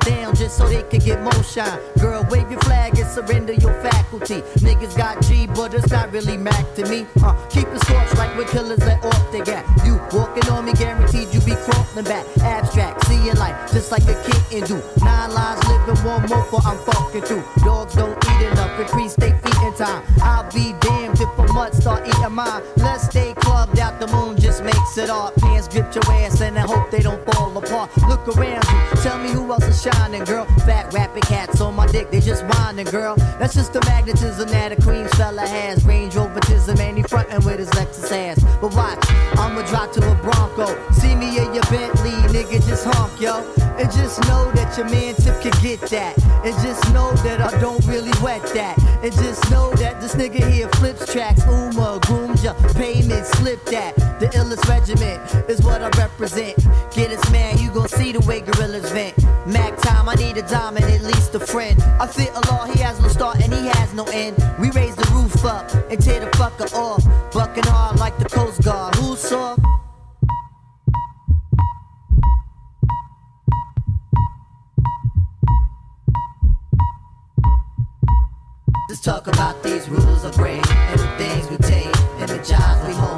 can 0.93 1.01
get 1.01 1.23
more 1.23 1.43
shine. 1.43 1.81
Girl, 1.99 2.27
wave 2.31 2.51
your 2.51 2.61
flag 2.61 2.99
and 2.99 3.09
surrender 3.09 3.55
your 3.55 3.73
faculty. 3.83 4.43
Niggas 4.61 4.97
got 4.97 5.23
G, 5.23 5.47
but 5.47 5.73
it's 5.73 5.91
not 5.91 6.12
really 6.12 6.37
Mac 6.37 6.75
to 6.75 6.87
me. 6.87 7.07
Uh, 7.23 7.33
keep 7.49 7.67
it 7.69 7.81
scorched 7.85 8.17
like 8.19 8.37
when 8.37 8.47
killers 8.49 8.79
let 8.81 9.03
off 9.03 9.33
the 9.33 9.41
gap. 9.41 9.65
You 9.87 9.99
walking 10.12 10.47
on 10.51 10.67
me, 10.67 10.75
guaranteed 10.75 11.33
you 11.33 11.41
be 11.41 11.55
crawling 11.65 12.05
back. 12.05 12.27
Abstract, 12.43 13.07
see 13.07 13.25
your 13.25 13.35
life 13.37 13.57
just 13.73 13.91
like 13.91 14.03
a 14.03 14.15
kitten 14.23 14.69
do. 14.69 14.83
Nine 15.03 15.33
lives 15.33 15.67
living, 15.67 16.05
one 16.05 16.27
more 16.29 16.45
for 16.45 16.61
I'm 16.62 16.77
fucking 16.85 17.23
through. 17.23 17.45
Dogs 17.65 17.95
don't 17.95 18.19
eat 18.29 18.47
enough, 18.53 18.79
increase 18.79 19.15
they 19.15 19.31
feet 19.31 19.62
in 19.62 19.75
time. 19.75 20.05
I'll 20.21 20.51
be 20.53 20.75
damned 20.81 21.19
if 21.19 21.39
a 21.39 21.53
mutt 21.55 21.75
start 21.75 22.07
eating 22.07 22.33
mine. 22.33 22.62
Let's 22.77 23.05
stay 23.05 23.33
clubbed 23.63 23.79
out, 23.79 24.01
the 24.01 24.07
moon 24.09 24.37
just 24.39 24.63
makes 24.63 24.99
it 24.99 25.11
art. 25.11 25.35
Pants 25.37 25.69
grip 25.69 25.95
your 25.95 26.05
ass 26.13 26.41
and 26.41 26.59
I 26.59 26.63
hope 26.63 26.91
they 26.91 27.01
don't 27.01 27.23
fall 27.33 27.57
apart. 27.57 27.91
Look 28.09 28.27
around 28.37 28.65
you, 28.65 29.03
tell 29.03 29.19
me 29.19 29.31
who 29.31 29.51
else 29.53 29.65
is 29.65 29.83
shining, 29.83 30.25
girl. 30.25 30.47
Fat 30.67 30.93
rapping 30.93 31.23
cats 31.23 31.61
on 31.61 31.75
my 31.75 31.87
dick, 31.87 32.11
they 32.11 32.21
just 32.21 32.45
whining, 32.45 32.87
girl. 32.87 33.15
That's 33.39 33.55
just 33.55 33.73
the 33.73 33.81
magnetism 33.87 34.49
that 34.49 34.73
a 34.73 34.77
Queens 34.83 35.13
fella 35.15 35.43
has. 35.43 35.85
Range 35.85 36.15
Rovertism 36.15 36.79
and 36.81 36.97
he 36.97 37.03
frontin' 37.05 37.45
with 37.45 37.59
his 37.59 37.71
Lexus 37.71 38.11
ass. 38.11 38.43
But 38.61 38.75
watch, 38.75 39.05
I'ma 39.39 39.63
drop 39.63 39.93
to 39.93 40.01
a 40.11 40.15
Bronco. 40.17 40.67
See 40.93 41.15
me 41.15 41.39
in 41.39 41.55
your 41.55 41.65
Bentley, 41.71 42.17
nigga, 42.35 42.67
just 42.67 42.85
honk, 42.85 43.21
yo. 43.21 43.45
And 43.79 43.91
just 43.93 44.21
know 44.29 44.51
that 44.53 44.77
your 44.77 44.89
man 44.91 45.15
Tip 45.15 45.41
can 45.41 45.53
get 45.63 45.81
that. 45.91 46.17
And 46.45 46.55
just 46.63 46.93
know 46.93 47.13
that 47.25 47.41
I 47.41 47.59
don't 47.61 47.85
really 47.87 48.13
wet 48.23 48.43
that. 48.55 48.79
And 49.03 49.13
just 49.13 49.51
know 49.51 49.73
that 49.75 50.01
this 50.01 50.15
nigga 50.15 50.47
here 50.51 50.69
flips 50.77 51.11
tracks. 51.13 51.45
Uma, 51.47 51.99
grooms 52.07 52.45
ya, 52.45 52.55
payment, 52.75 53.27
slip 53.27 53.52
that. 53.67 53.97
The 54.21 54.27
illest 54.29 54.69
regiment 54.69 55.51
is 55.51 55.63
what 55.63 55.83
I 55.83 55.89
represent. 55.99 56.57
Get 56.95 57.11
us, 57.11 57.31
man, 57.31 57.59
you 57.59 57.71
gon' 57.71 57.89
see 57.89 58.13
the 58.13 58.21
way 58.21 58.41
gorillas 58.41 58.91
vent. 58.93 59.17
Mac 59.47 59.77
time, 59.79 60.09
I 60.09 60.15
need 60.15 60.37
a 60.37 60.43
diamond, 60.43 60.85
at 60.85 61.03
least 61.03 61.35
a 61.35 61.41
friend. 61.41 61.81
I 62.01 62.07
fit 62.07 62.31
a 62.31 62.41
law, 62.53 62.65
he 62.65 62.79
has 62.81 63.01
no 63.01 63.09
start 63.09 63.41
and 63.41 63.53
he 63.53 63.67
has 63.67 63.93
no 63.95 64.05
end. 64.13 64.37
We 64.59 64.71
raise 64.71 64.97
the 64.97 65.09
roof 65.13 65.45
up 65.45 65.71
and 65.91 66.01
tear 66.03 66.21
the 66.21 66.31
fucker 66.39 66.73
off. 66.75 67.03
Bucking 67.33 67.65
hard 67.65 67.99
like 67.99 68.19
the 68.19 68.29
Coast 68.29 68.63
Guard. 68.63 68.95
Who 68.97 69.17
saw? 69.17 69.57
Let's 78.89 79.01
talk 79.01 79.27
about 79.27 79.63
these 79.63 79.89
rules 79.89 80.25
of 80.25 80.35
brain 80.37 80.63
and 80.69 81.01
the 81.01 81.09
things 81.17 81.51
we 81.51 81.57
take 81.57 81.97
and 82.21 82.29
the 82.29 82.39
jobs 82.45 82.87
we 82.87 82.95
hold 82.95 83.12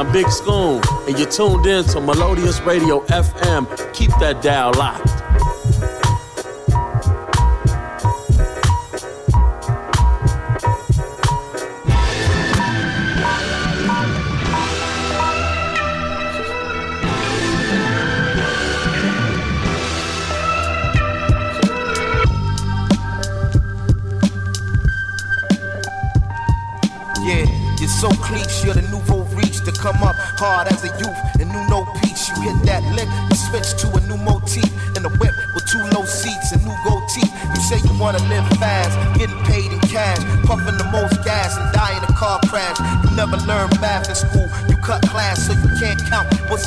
I'm 0.00 0.10
Big 0.12 0.30
Scoon, 0.30 0.80
and 1.06 1.18
you're 1.18 1.28
tuned 1.28 1.66
in 1.66 1.84
to 1.84 2.00
Melodious 2.00 2.58
Radio 2.62 3.04
FM. 3.08 3.66
Keep 3.92 4.08
that 4.18 4.40
dial 4.40 4.72
locked. 4.72 5.09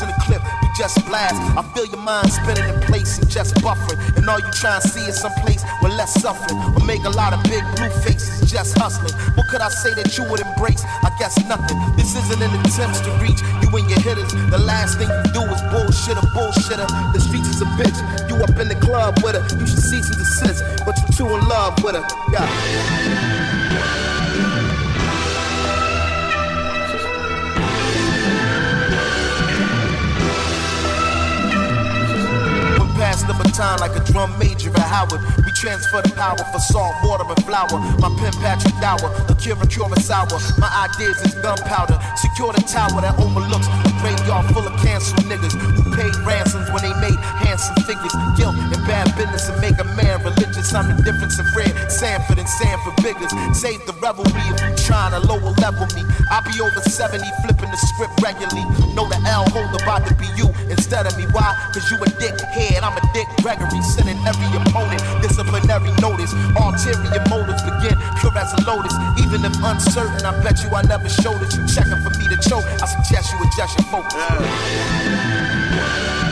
In 0.02 0.08
the 0.08 0.18
clip. 0.26 0.42
we 0.62 0.68
just 0.78 1.06
blast. 1.06 1.36
I 1.58 1.62
feel 1.74 1.86
your 1.86 2.02
mind 2.02 2.32
spinning 2.32 2.68
in 2.74 2.80
place 2.82 3.20
and 3.20 3.30
just 3.30 3.56
buffering. 3.56 4.00
And 4.18 4.30
all 4.30 4.40
you 4.40 4.52
try 4.52 4.76
and 4.76 4.84
see 4.84 5.02
is 5.02 5.20
some 5.20 5.34
place 5.44 5.64
with 5.82 5.94
less 5.94 6.14
suffering. 6.22 6.58
Or 6.74 6.86
make 6.86 7.04
a 7.04 7.10
lot 7.10 7.34
of 7.34 7.44
big 7.44 7.64
blue 7.76 7.90
faces 8.02 8.50
just 8.50 8.78
hustling. 8.78 9.14
What 9.36 9.48
could 9.50 9.62
I 9.62 9.70
say 9.70 9.94
that 9.96 10.16
you 10.18 10.24
would 10.30 10.40
embrace? 10.40 10.84
I 10.86 11.10
guess 11.18 11.34
nothing. 11.50 11.78
This 11.98 12.16
isn't 12.16 12.42
an 12.42 12.54
attempt 12.62 13.04
to 13.04 13.12
reach 13.18 13.42
you 13.62 13.70
and 13.74 13.90
your 13.90 14.00
hitters. 14.02 14.32
The 14.50 14.62
last 14.62 14.98
thing 14.98 15.10
you 15.10 15.24
do 15.34 15.42
is 15.50 15.62
bullshit 15.74 16.18
a 16.18 16.26
bullshitter. 16.38 16.88
The 17.14 17.20
streets 17.20 17.50
is 17.50 17.62
a 17.62 17.70
bitch. 17.78 17.98
You 18.30 18.38
up 18.44 18.58
in 18.62 18.70
the 18.70 18.80
club 18.80 19.18
with 19.24 19.36
her. 19.36 19.44
You 19.58 19.66
should 19.66 19.80
cease 19.80 20.10
and 20.10 20.18
desist. 20.22 20.64
But 20.86 20.98
you're 21.02 21.18
too 21.18 21.36
in 21.36 21.48
love 21.50 21.82
with 21.84 21.96
her. 21.96 22.06
Yeah. 22.32 23.64
Pass 33.14 33.24
the 33.24 33.34
baton 33.34 33.80
like 33.80 33.96
a 33.96 34.04
drum 34.12 34.38
major 34.40 34.72
at 34.72 34.80
Howard. 34.80 35.43
Transfer 35.64 36.04
the 36.04 36.12
power 36.20 36.36
for 36.52 36.60
salt, 36.60 36.92
water, 37.08 37.24
and 37.24 37.40
flour. 37.48 37.80
My 38.04 38.12
pen 38.20 38.36
Patrick 38.44 38.76
Dower, 38.84 39.08
the 39.32 39.36
cure 39.40 39.56
and 39.56 39.72
cure 39.72 39.88
sour. 40.04 40.36
My 40.60 40.68
ideas 40.92 41.16
is 41.24 41.40
gunpowder. 41.40 41.96
Secure 42.20 42.52
the 42.52 42.60
tower 42.68 43.00
that 43.00 43.16
overlooks 43.16 43.72
a 43.88 43.92
graveyard 44.04 44.44
full 44.52 44.68
of 44.68 44.76
canceled 44.84 45.24
niggas 45.24 45.56
who 45.56 45.88
paid 45.96 46.12
ransoms 46.28 46.68
when 46.76 46.84
they 46.84 46.92
made 47.00 47.16
handsome 47.40 47.80
figures. 47.88 48.12
Guilt 48.36 48.60
and 48.60 48.84
bad 48.84 49.08
business 49.16 49.48
and 49.48 49.56
make 49.64 49.80
a 49.80 49.88
man 49.96 50.20
religious. 50.28 50.68
I'm 50.76 50.84
the 50.92 51.00
difference 51.00 51.40
in 51.40 51.48
Fred 51.56 51.72
Sanford 51.88 52.44
and 52.44 52.50
Sanford 52.60 53.00
Biggers. 53.00 53.32
Save 53.56 53.88
the 53.88 53.96
revelry 54.04 54.28
if 54.52 54.60
you 54.60 54.76
trying 54.84 55.16
to 55.16 55.24
lower 55.24 55.56
level 55.64 55.88
me. 55.96 56.04
I 56.28 56.44
be 56.44 56.60
over 56.60 56.84
70, 56.84 57.24
flipping 57.40 57.72
the 57.72 57.80
script 57.80 58.20
regularly. 58.20 58.68
Know 59.00 59.08
the 59.08 59.16
L 59.32 59.48
hold 59.56 59.72
about 59.80 60.04
to 60.12 60.14
be 60.20 60.28
you 60.36 60.52
instead 60.68 61.08
of 61.08 61.16
me. 61.16 61.24
Why? 61.32 61.56
Cause 61.72 61.88
you 61.88 61.96
a 62.04 62.08
dickhead. 62.20 62.84
I'm 62.84 63.00
a 63.00 63.04
Dick 63.16 63.32
Gregory, 63.40 63.80
sending 63.96 64.20
every 64.28 64.52
opponent 64.60 65.00
disciplinary 65.54 65.92
notice. 66.02 66.34
Ulterior 66.56 67.24
motives 67.30 67.62
begin 67.64 67.98
pure 68.20 68.38
as 68.38 68.54
a 68.54 68.62
lotus. 68.66 68.94
Even 69.20 69.46
if 69.46 69.54
uncertain, 69.64 70.26
I 70.26 70.42
bet 70.42 70.64
you 70.64 70.70
I 70.70 70.82
never 70.84 71.10
showed 71.10 71.42
it. 71.42 71.56
You 71.56 71.66
checking 71.68 72.02
for 72.02 72.10
me 72.18 72.28
to 72.28 72.38
choke. 72.38 72.66
I 72.82 72.86
suggest 72.86 73.32
you 73.32 73.40
adjust 73.40 73.78
your 73.78 73.88
focus. 73.88 74.14
They 75.74 76.23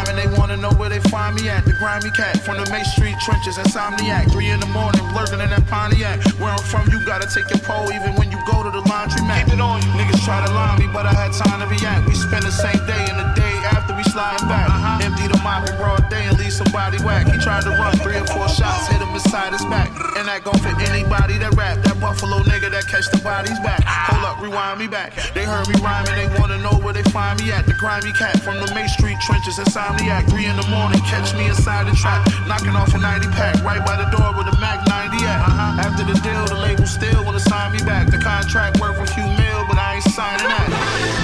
heard 0.00 0.14
me 0.14 0.16
rhyme 0.16 0.18
and 0.18 0.32
they 0.32 0.38
wanna 0.38 0.56
know 0.56 0.70
where 0.78 0.88
they 0.88 1.00
find 1.10 1.34
me 1.34 1.48
at. 1.48 1.64
The 1.64 1.72
grimy 1.72 2.10
cat 2.10 2.40
from 2.40 2.56
the 2.56 2.70
Main 2.70 2.84
Street 2.84 3.16
trenches, 3.24 3.56
insomniac. 3.58 4.30
Three 4.30 4.48
in 4.48 4.60
the 4.60 4.66
morning, 4.66 5.02
lurking 5.14 5.40
in 5.40 5.50
that 5.50 5.66
Pontiac. 5.66 6.22
Where 6.38 6.50
I'm 6.50 6.62
from, 6.62 6.88
you 6.90 7.04
gotta 7.04 7.28
take 7.28 7.50
your 7.50 7.60
pole 7.60 7.92
even 7.92 8.14
when 8.16 8.30
you 8.30 8.38
go 8.50 8.62
to 8.62 8.70
the 8.70 8.80
laundry 8.88 9.22
mat. 9.22 9.46
Keep 9.46 9.54
it 9.54 9.60
on 9.60 9.82
you. 9.82 9.88
Niggas 9.98 10.24
try 10.24 10.44
to 10.44 10.52
lie 10.52 10.76
me, 10.78 10.86
but 10.92 11.06
I 11.06 11.12
had 11.12 11.32
time 11.32 11.60
to 11.60 11.66
react. 11.66 12.06
We 12.06 12.14
spend 12.14 12.44
the 12.44 12.52
same 12.52 12.80
day 12.86 13.04
and 13.08 13.18
the 13.18 13.28
day 13.34 13.54
after 13.70 13.94
we 13.94 14.02
sliding 14.04 14.48
back. 14.48 14.68
Uh-huh. 14.68 15.06
Empty 15.06 15.28
the 15.28 15.38
mop 15.42 15.68
in 15.68 15.76
broad 15.76 16.08
day 16.10 16.24
and 16.26 16.38
leave 16.38 16.52
somebody 16.52 16.98
whack. 17.02 17.26
He 17.26 17.38
tried 17.38 17.62
to 17.62 17.70
run 17.70 17.96
three 17.98 18.16
or 18.16 18.26
four 18.26 18.48
shots, 18.48 18.88
hit 18.88 19.00
him 19.00 19.12
beside 19.12 19.52
his 19.52 19.64
back. 19.66 19.99
And 20.16 20.26
that 20.26 20.42
go 20.42 20.52
for 20.58 20.74
anybody 20.90 21.38
that 21.38 21.54
rap. 21.54 21.78
That 21.86 22.00
buffalo 22.00 22.42
nigga 22.42 22.70
that 22.74 22.86
catch 22.90 23.06
the 23.10 23.18
bodies 23.22 23.58
back. 23.60 23.82
Hold 23.86 24.24
up, 24.26 24.42
rewind 24.42 24.80
me 24.80 24.86
back. 24.86 25.14
They 25.34 25.44
heard 25.44 25.68
me 25.68 25.76
rhyme 25.80 26.06
and 26.10 26.18
they 26.18 26.28
wanna 26.38 26.58
know 26.58 26.76
where 26.82 26.92
they 26.92 27.04
find 27.14 27.38
me 27.38 27.52
at. 27.52 27.66
The 27.66 27.74
grimy 27.78 28.12
cat 28.18 28.40
from 28.42 28.58
the 28.58 28.68
Main 28.74 28.88
Street 28.88 29.16
trenches, 29.22 29.58
insomniac. 29.58 30.28
Three 30.28 30.46
in 30.46 30.56
the 30.56 30.66
morning, 30.68 31.00
catch 31.06 31.34
me 31.34 31.46
inside 31.46 31.86
the 31.86 31.94
trap. 31.94 32.26
Knocking 32.46 32.74
off 32.74 32.94
a 32.94 32.98
90 32.98 33.28
pack 33.32 33.62
right 33.62 33.84
by 33.84 33.96
the 33.96 34.08
door 34.10 34.34
with 34.36 34.50
a 34.50 34.56
Mac 34.58 34.82
90 34.88 35.24
at. 35.24 35.40
Uh-huh. 35.46 35.86
After 35.86 36.04
the 36.04 36.16
deal, 36.20 36.44
the 36.46 36.58
label 36.58 36.86
still 36.86 37.24
wanna 37.24 37.40
sign 37.40 37.72
me 37.72 37.80
back. 37.84 38.10
The 38.10 38.18
contract 38.18 38.80
worth 38.80 38.98
a 38.98 39.06
few 39.06 39.24
mil, 39.24 39.60
but 39.68 39.78
I 39.78 40.00
ain't 40.00 40.04
signing 40.04 40.48
that. 40.48 41.19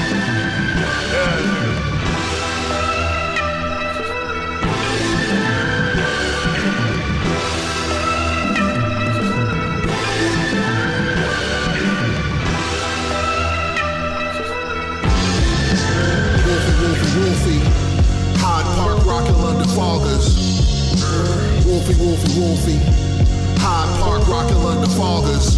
Hyde 19.16 19.24
Park, 19.24 19.38
rockin' 19.38 19.42
London 19.42 19.68
foggers. 19.68 20.36
Wolfie, 21.64 21.94
Wolfie, 21.94 22.38
Wolfie, 22.38 22.80
Hyde 23.58 24.00
Park, 24.00 24.28
rockin' 24.28 24.62
London 24.62 24.90
foggers. 24.90 25.56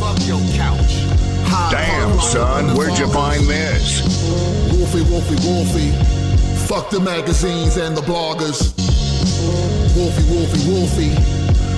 Fuck 0.00 0.18
your 0.26 0.40
couch. 0.56 0.98
Hyde 1.46 1.86
Damn, 1.86 2.10
Park, 2.10 2.22
son, 2.22 2.76
where'd 2.76 2.98
you 2.98 3.06
find 3.12 3.44
this? 3.44 4.02
Wolfie, 4.72 5.02
Wolfie, 5.08 5.38
Wolfie. 5.46 5.92
Fuck 6.66 6.90
the 6.90 6.98
magazines 6.98 7.76
and 7.76 7.96
the 7.96 8.02
bloggers. 8.02 8.74
Wolfie, 9.94 10.24
Wolfie, 10.34 10.68
Wolfie. 10.68 11.14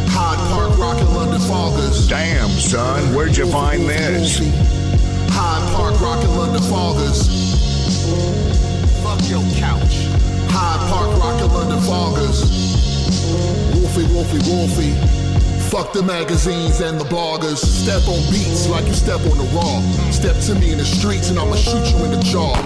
Hyde 0.09 0.39
Park, 0.49 0.79
rockin' 0.79 1.15
London 1.15 1.41
foggers. 1.41 2.09
Damn, 2.09 2.49
son, 2.49 3.15
where'd 3.15 3.37
you 3.37 3.47
find 3.47 3.83
this? 3.83 4.39
Hyde 5.35 5.77
Park, 5.77 6.01
rockin' 6.01 6.35
London 6.35 6.63
foggers. 6.63 7.28
Hyde 10.59 10.91
Park, 10.91 11.11
rockin' 11.23 11.55
London 11.55 11.79
foggers. 11.87 12.43
Wolfie, 13.79 14.11
Wolfie, 14.11 14.43
Wolfie. 14.51 14.95
Fuck 15.71 15.93
the 15.93 16.03
magazines 16.03 16.81
and 16.81 16.99
the 16.99 17.05
bloggers. 17.05 17.63
Step 17.63 18.03
on 18.09 18.19
beats 18.33 18.67
like 18.67 18.85
you 18.87 18.93
step 18.93 19.21
on 19.31 19.39
the 19.39 19.47
raw. 19.55 19.79
Step 20.11 20.35
to 20.51 20.59
me 20.59 20.73
in 20.73 20.79
the 20.79 20.85
streets 20.85 21.31
and 21.31 21.39
I'ma 21.39 21.55
shoot 21.55 21.87
you 21.95 22.03
in 22.07 22.11
the 22.11 22.23
jaw. 22.27 22.59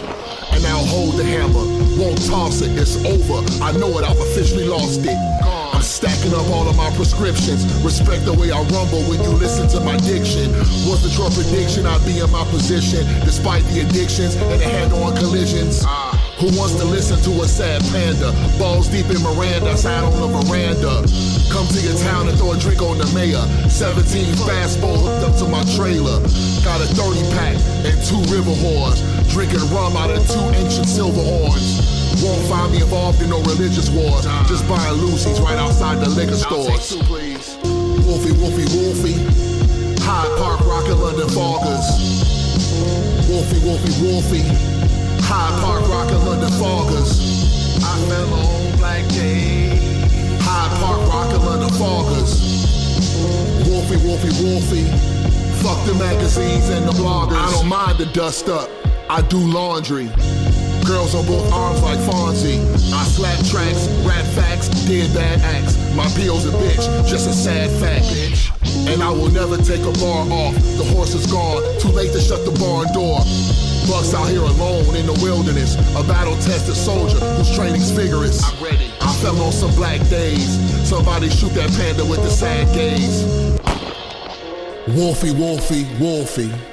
And 0.56 0.64
I'll 0.64 0.86
hold 0.86 1.16
the 1.20 1.24
hammer, 1.24 1.68
won't 2.00 2.16
toss 2.24 2.62
it, 2.62 2.72
it's 2.80 2.96
over. 3.04 3.44
I 3.60 3.72
know 3.76 3.92
it, 3.98 4.08
I've 4.08 4.20
officially 4.20 4.64
lost 4.64 5.04
it. 5.04 5.18
I'm 5.44 5.82
stacking 5.82 6.32
up 6.32 6.48
all 6.48 6.68
of 6.68 6.76
my 6.76 6.88
prescriptions. 6.96 7.68
Respect 7.84 8.24
the 8.24 8.32
way 8.32 8.52
I 8.52 8.62
rumble 8.72 9.04
when 9.04 9.20
you 9.20 9.36
listen 9.36 9.68
to 9.76 9.80
my 9.80 9.98
diction. 9.98 10.48
Was 10.88 11.04
the 11.04 11.12
Trump 11.12 11.34
prediction 11.34 11.84
I'd 11.84 12.00
be 12.06 12.20
in 12.20 12.30
my 12.30 12.44
position 12.48 13.04
despite 13.20 13.64
the 13.68 13.80
addictions 13.84 14.36
and 14.36 14.60
the 14.60 14.64
hand-on 14.64 15.16
collisions? 15.16 15.84
Who 16.42 16.50
wants 16.58 16.74
to 16.82 16.84
listen 16.84 17.22
to 17.22 17.42
a 17.42 17.46
sad 17.46 17.86
panda? 17.94 18.34
Balls 18.58 18.90
deep 18.90 19.06
in 19.06 19.22
Miranda, 19.22 19.78
sat 19.78 20.02
on 20.02 20.10
the 20.18 20.26
veranda. 20.26 21.06
Come 21.54 21.70
to 21.70 21.78
your 21.78 21.94
town 22.02 22.26
and 22.26 22.34
throw 22.34 22.50
a 22.50 22.58
drink 22.58 22.82
on 22.82 22.98
the 22.98 23.06
mayor. 23.14 23.46
17 23.70 24.26
fastball 24.42 24.98
hooked 24.98 25.22
up 25.22 25.38
to 25.38 25.46
my 25.46 25.62
trailer. 25.78 26.18
Got 26.66 26.82
a 26.82 26.90
30 26.98 27.30
pack 27.38 27.54
and 27.86 27.94
two 28.02 28.18
river 28.34 28.50
whores. 28.58 28.98
Drinking 29.30 29.62
rum 29.70 29.94
out 29.94 30.10
of 30.10 30.18
two 30.26 30.42
ancient 30.58 30.90
silver 30.90 31.22
horns. 31.22 31.78
Won't 32.18 32.42
find 32.50 32.74
me 32.74 32.82
involved 32.82 33.22
in 33.22 33.30
no 33.30 33.38
religious 33.46 33.86
wars. 33.94 34.26
Just 34.50 34.66
buying 34.66 34.98
Lucy's 34.98 35.38
right 35.38 35.54
outside 35.62 36.02
the 36.02 36.10
liquor 36.10 36.34
stores. 36.34 36.98
Wolfie, 38.02 38.34
Wolfie, 38.42 38.66
Wolfie. 38.74 39.22
Hyde 40.02 40.34
Park, 40.42 40.58
rockin' 40.66 40.98
London 40.98 41.30
foggers. 41.30 41.86
Wolfie, 43.30 43.62
Wolfie, 43.62 43.94
Wolfie. 44.02 44.71
Hyde 45.32 45.62
Park, 45.62 45.88
rockin' 45.88 46.26
London 46.26 46.50
foggers. 46.60 47.16
I 47.82 47.96
fell 48.06 48.34
on 48.34 48.76
Black 48.76 49.08
Day. 49.08 49.72
Hyde 50.42 50.78
Park, 50.78 51.00
rockin' 51.08 51.40
London 51.40 51.70
foggers. 51.70 52.36
Wolfie, 53.66 53.96
Wolfie, 54.04 54.44
Wolfie. 54.44 54.84
Fuck 55.64 55.86
the 55.86 55.94
magazines 55.94 56.68
and 56.68 56.86
the 56.86 56.92
bloggers. 56.92 57.40
I 57.40 57.50
don't 57.50 57.66
mind 57.66 57.96
the 57.96 58.12
dust 58.12 58.50
up. 58.50 58.68
I 59.08 59.22
do 59.22 59.38
laundry. 59.38 60.10
Girls 60.84 61.14
on 61.14 61.24
both 61.24 61.50
arms 61.50 61.80
like 61.80 61.98
Fonzie. 62.00 62.60
I 62.92 63.02
slap 63.04 63.38
tracks, 63.46 63.88
rap 64.04 64.26
facts, 64.36 64.68
did 64.84 65.14
bad 65.14 65.40
acts. 65.40 65.78
My 65.94 66.04
PO's 66.12 66.44
a 66.44 66.52
bitch, 66.52 67.08
just 67.08 67.26
a 67.26 67.32
sad 67.32 67.70
fact. 67.80 68.04
Bitch. 68.04 68.92
And 68.92 69.02
I 69.02 69.08
will 69.08 69.30
never 69.30 69.56
take 69.56 69.80
a 69.80 69.92
bar 69.98 70.28
off. 70.28 70.54
The 70.76 70.84
horse 70.92 71.14
is 71.14 71.24
gone, 71.32 71.62
too 71.80 71.88
late 71.88 72.12
to 72.12 72.20
shut 72.20 72.44
the 72.44 72.52
barn 72.60 72.92
door. 72.92 73.71
Bucks 73.88 74.14
out 74.14 74.28
here 74.28 74.42
alone 74.42 74.94
in 74.96 75.06
the 75.06 75.18
wilderness. 75.22 75.74
A 75.96 76.04
battle 76.04 76.34
tested 76.36 76.76
soldier 76.76 77.18
whose 77.18 77.54
training's 77.54 77.90
vigorous. 77.90 78.42
I'm 78.44 78.64
ready. 78.64 78.90
I 79.00 79.12
fell 79.16 79.40
on 79.42 79.52
some 79.52 79.74
black 79.74 80.00
days. 80.08 80.48
Somebody 80.88 81.28
shoot 81.28 81.52
that 81.54 81.70
panda 81.72 82.04
with 82.04 82.22
the 82.22 82.30
sad 82.30 82.72
gaze. 82.74 83.24
Wolfie, 84.96 85.32
Wolfie, 85.32 85.86
Wolfie. 85.98 86.71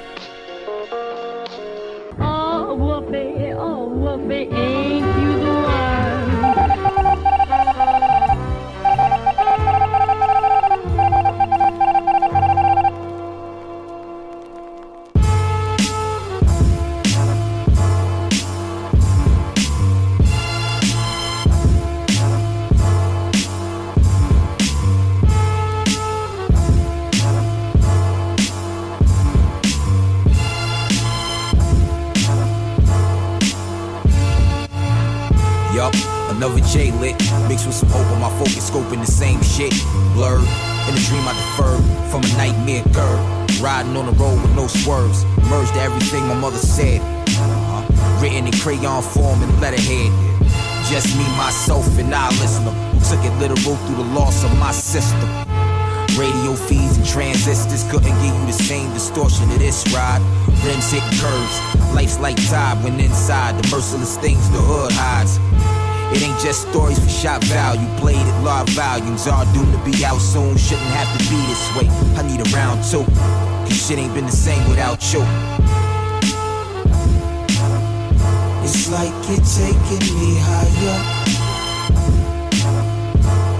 Riding 43.90 44.06
on 44.06 44.14
the 44.14 44.22
road 44.22 44.40
with 44.40 44.54
no 44.54 44.68
swerves, 44.68 45.24
merged 45.50 45.74
everything 45.76 46.26
my 46.28 46.34
mother 46.34 46.58
said. 46.58 47.00
Uh-huh. 47.00 48.22
Written 48.22 48.46
in 48.46 48.52
crayon 48.52 49.02
form 49.02 49.42
and 49.42 49.60
letterhead. 49.60 50.12
Just 50.86 51.16
me, 51.18 51.24
myself, 51.36 51.86
and 51.98 52.14
I 52.14 52.28
listener 52.38 52.70
who 52.70 53.00
took 53.00 53.24
it 53.24 53.34
literal 53.38 53.74
through 53.74 53.96
the 53.96 54.10
loss 54.14 54.44
of 54.44 54.56
my 54.58 54.70
system. 54.70 55.28
Radio 56.14 56.54
feeds 56.54 56.98
and 56.98 57.06
transistors 57.06 57.82
couldn't 57.90 58.14
give 58.22 58.34
you 58.34 58.46
the 58.46 58.52
same 58.52 58.92
distortion 58.92 59.50
of 59.50 59.58
this 59.58 59.82
ride. 59.92 60.22
Rims 60.62 60.92
hit 60.92 61.02
curves, 61.18 61.56
life's 61.92 62.20
like 62.20 62.36
tide 62.46 62.82
when 62.84 63.00
inside 63.00 63.58
the 63.58 63.74
merciless 63.74 64.16
things 64.18 64.48
the 64.50 64.58
hood 64.58 64.92
hides. 64.94 65.38
It 66.14 66.22
ain't 66.22 66.38
just 66.38 66.68
stories 66.68 66.98
for 66.98 67.08
shot 67.08 67.42
value, 67.44 67.86
played 67.98 68.18
at 68.18 68.44
large 68.44 68.70
volumes, 68.70 69.26
all 69.26 69.46
doomed 69.52 69.72
to 69.72 69.82
be 69.82 70.04
out 70.04 70.20
soon. 70.20 70.56
Shouldn't 70.56 70.94
have 70.94 71.10
to 71.18 71.20
be 71.30 71.38
this 71.46 71.64
way. 71.74 71.88
I 72.18 72.22
need 72.22 72.40
a 72.40 72.50
round 72.50 72.82
two, 72.82 73.06
cause 73.70 73.86
shit 73.88 73.98
ain't 73.98 74.14
been 74.14 74.26
the 74.26 74.32
same 74.32 74.68
without 74.68 75.00
you. 75.12 75.22
It's 78.64 78.90
like 78.90 79.14
you're 79.28 79.44
taking 79.44 80.04
me 80.18 80.38
higher. 80.48 80.98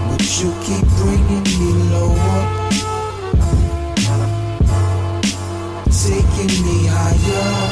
But 0.09 0.23
you 0.39 0.53
keep 0.65 0.85
bringing 0.99 1.43
me 1.59 1.71
lower. 1.93 2.39
Taking 5.89 6.53
me 6.65 6.87
higher. 6.87 7.70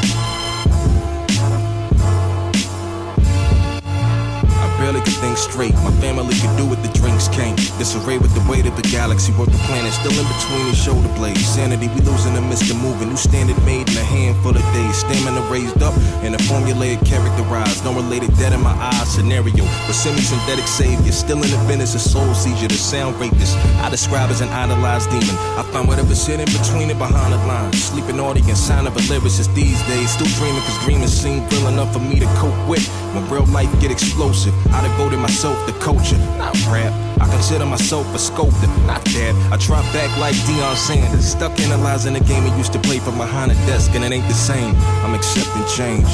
Barely 4.80 5.02
could 5.02 5.20
think 5.20 5.38
straight. 5.38 5.76
My 5.84 5.92
family 6.00 6.34
could 6.40 6.56
do 6.56 6.66
what 6.66 6.82
the 6.82 6.92
drinks 6.96 7.28
came. 7.28 7.56
Disarray 7.78 8.18
with 8.18 8.34
the 8.34 8.44
weight 8.50 8.66
of 8.66 8.76
the 8.76 8.88
galaxy, 8.88 9.32
worth 9.36 9.52
the 9.52 9.62
planet 9.68 9.92
still 9.94 10.16
in 10.16 10.26
between 10.26 10.66
his 10.72 10.80
shoulder 10.80 11.12
blades. 11.20 11.46
Sanity, 11.46 11.88
we 11.92 12.00
losing 12.02 12.34
the 12.34 12.42
midst 12.42 12.72
of 12.72 12.78
moving. 12.82 13.10
New 13.10 13.20
standard 13.20 13.60
made 13.68 13.88
in 13.92 13.98
a 13.98 14.08
handful 14.08 14.56
of 14.56 14.64
days. 14.74 14.98
Stamina 15.04 15.42
raised 15.52 15.84
up 15.84 15.94
and 16.24 16.34
a 16.34 16.42
formulated 16.48 17.06
characterized. 17.06 17.84
No 17.84 17.94
related 17.94 18.32
dead 18.40 18.54
in 18.54 18.62
my 18.62 18.74
eyes 18.74 19.12
scenario. 19.12 19.68
But 19.86 19.96
semi-synthetic 20.00 20.66
savior, 20.66 21.12
still 21.12 21.44
in 21.44 21.52
the 21.52 21.62
business 21.68 21.94
of 21.94 22.02
soul 22.02 22.34
seizure. 22.34 22.72
The 22.72 22.80
sound 22.80 23.20
rapist, 23.20 23.58
I 23.84 23.90
describe 23.90 24.30
as 24.32 24.42
an 24.42 24.50
idolized 24.50 25.12
demon. 25.12 25.36
I 25.60 25.64
find 25.72 25.88
whatever's 25.88 26.26
hidden 26.26 26.46
between 26.46 26.90
it 26.90 26.98
behind 26.98 27.34
the 27.34 27.42
lines. 27.46 27.84
Sleeping 27.84 28.20
audience, 28.20 28.60
sign 28.60 28.88
of 28.88 28.96
a 28.96 29.04
lyricist 29.12 29.54
these 29.54 29.82
days. 29.88 30.10
Still 30.12 30.32
dreaming 30.40 30.64
cause 30.64 30.80
dreaming 30.86 31.08
seem 31.08 31.48
real 31.50 31.68
enough 31.68 31.92
for 31.92 32.00
me 32.00 32.20
to 32.20 32.30
cope 32.40 32.58
with. 32.70 32.88
When 33.14 33.28
real 33.30 33.46
life 33.48 33.72
get 33.82 33.92
explosive, 33.92 34.54
I 34.72 34.82
devoted 34.84 35.20
myself 35.20 35.58
to 35.68 35.74
culture, 35.80 36.18
not 36.38 36.56
rap. 36.68 36.94
I 37.22 37.28
consider 37.28 37.66
myself 37.66 38.06
a 38.16 38.20
sculptor, 38.20 38.68
not 38.86 39.04
that. 39.06 39.34
I 39.52 39.58
drop 39.58 39.84
back 39.92 40.16
like 40.18 40.36
Deion 40.48 40.76
Sanders, 40.76 41.26
stuck 41.32 41.60
analyzing 41.60 42.14
the 42.14 42.22
game 42.22 42.44
I 42.44 42.56
used 42.58 42.74
to 42.74 42.80
play 42.80 43.00
from 43.00 43.18
behind 43.18 43.52
a 43.52 43.56
desk, 43.66 43.92
and 43.96 44.04
it 44.04 44.12
ain't 44.12 44.28
the 44.28 44.34
same. 44.34 44.76
I'm 45.04 45.14
accepting 45.14 45.66
change. 45.68 46.08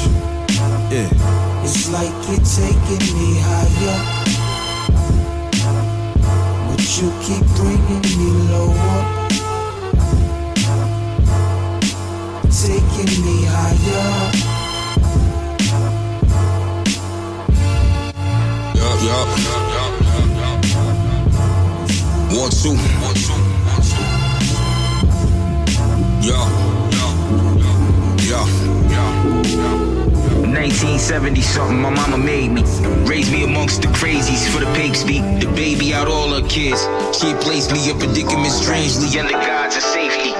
Yeah. 0.90 1.08
It's 1.62 1.90
like 1.90 2.14
you're 2.28 2.42
taking 2.42 3.04
me 3.18 3.38
higher. 3.42 4.00
But 6.68 6.82
you 6.96 7.10
keep 7.22 7.44
bringing 7.56 8.02
me 8.18 8.30
lower. 8.50 9.02
Taking 12.50 13.12
me 13.24 13.44
higher. 13.44 14.55
Yup, 19.02 19.28
yup. 19.38 19.92
One, 22.32 22.50
two. 22.50 22.76
Yo. 26.26 26.38
Yo. 28.26 28.40
1970 30.66 31.40
something, 31.42 31.80
my 31.80 31.90
mama 31.90 32.18
made 32.18 32.50
me. 32.50 32.62
Raised 33.06 33.32
me 33.32 33.44
amongst 33.44 33.82
the 33.82 33.88
crazies 33.88 34.48
for 34.52 34.60
the 34.60 34.72
pigs 34.74 35.04
beat. 35.04 35.22
The 35.40 35.46
baby 35.54 35.94
out 35.94 36.08
all 36.08 36.28
her 36.30 36.46
kids. 36.48 36.80
She 37.16 37.32
placed 37.34 37.72
me 37.72 37.90
in 37.90 37.96
a 37.96 37.98
predicament 37.98 38.52
strangely 38.52 39.18
under 39.18 39.32
God's 39.32 39.76
safety. 39.76 40.35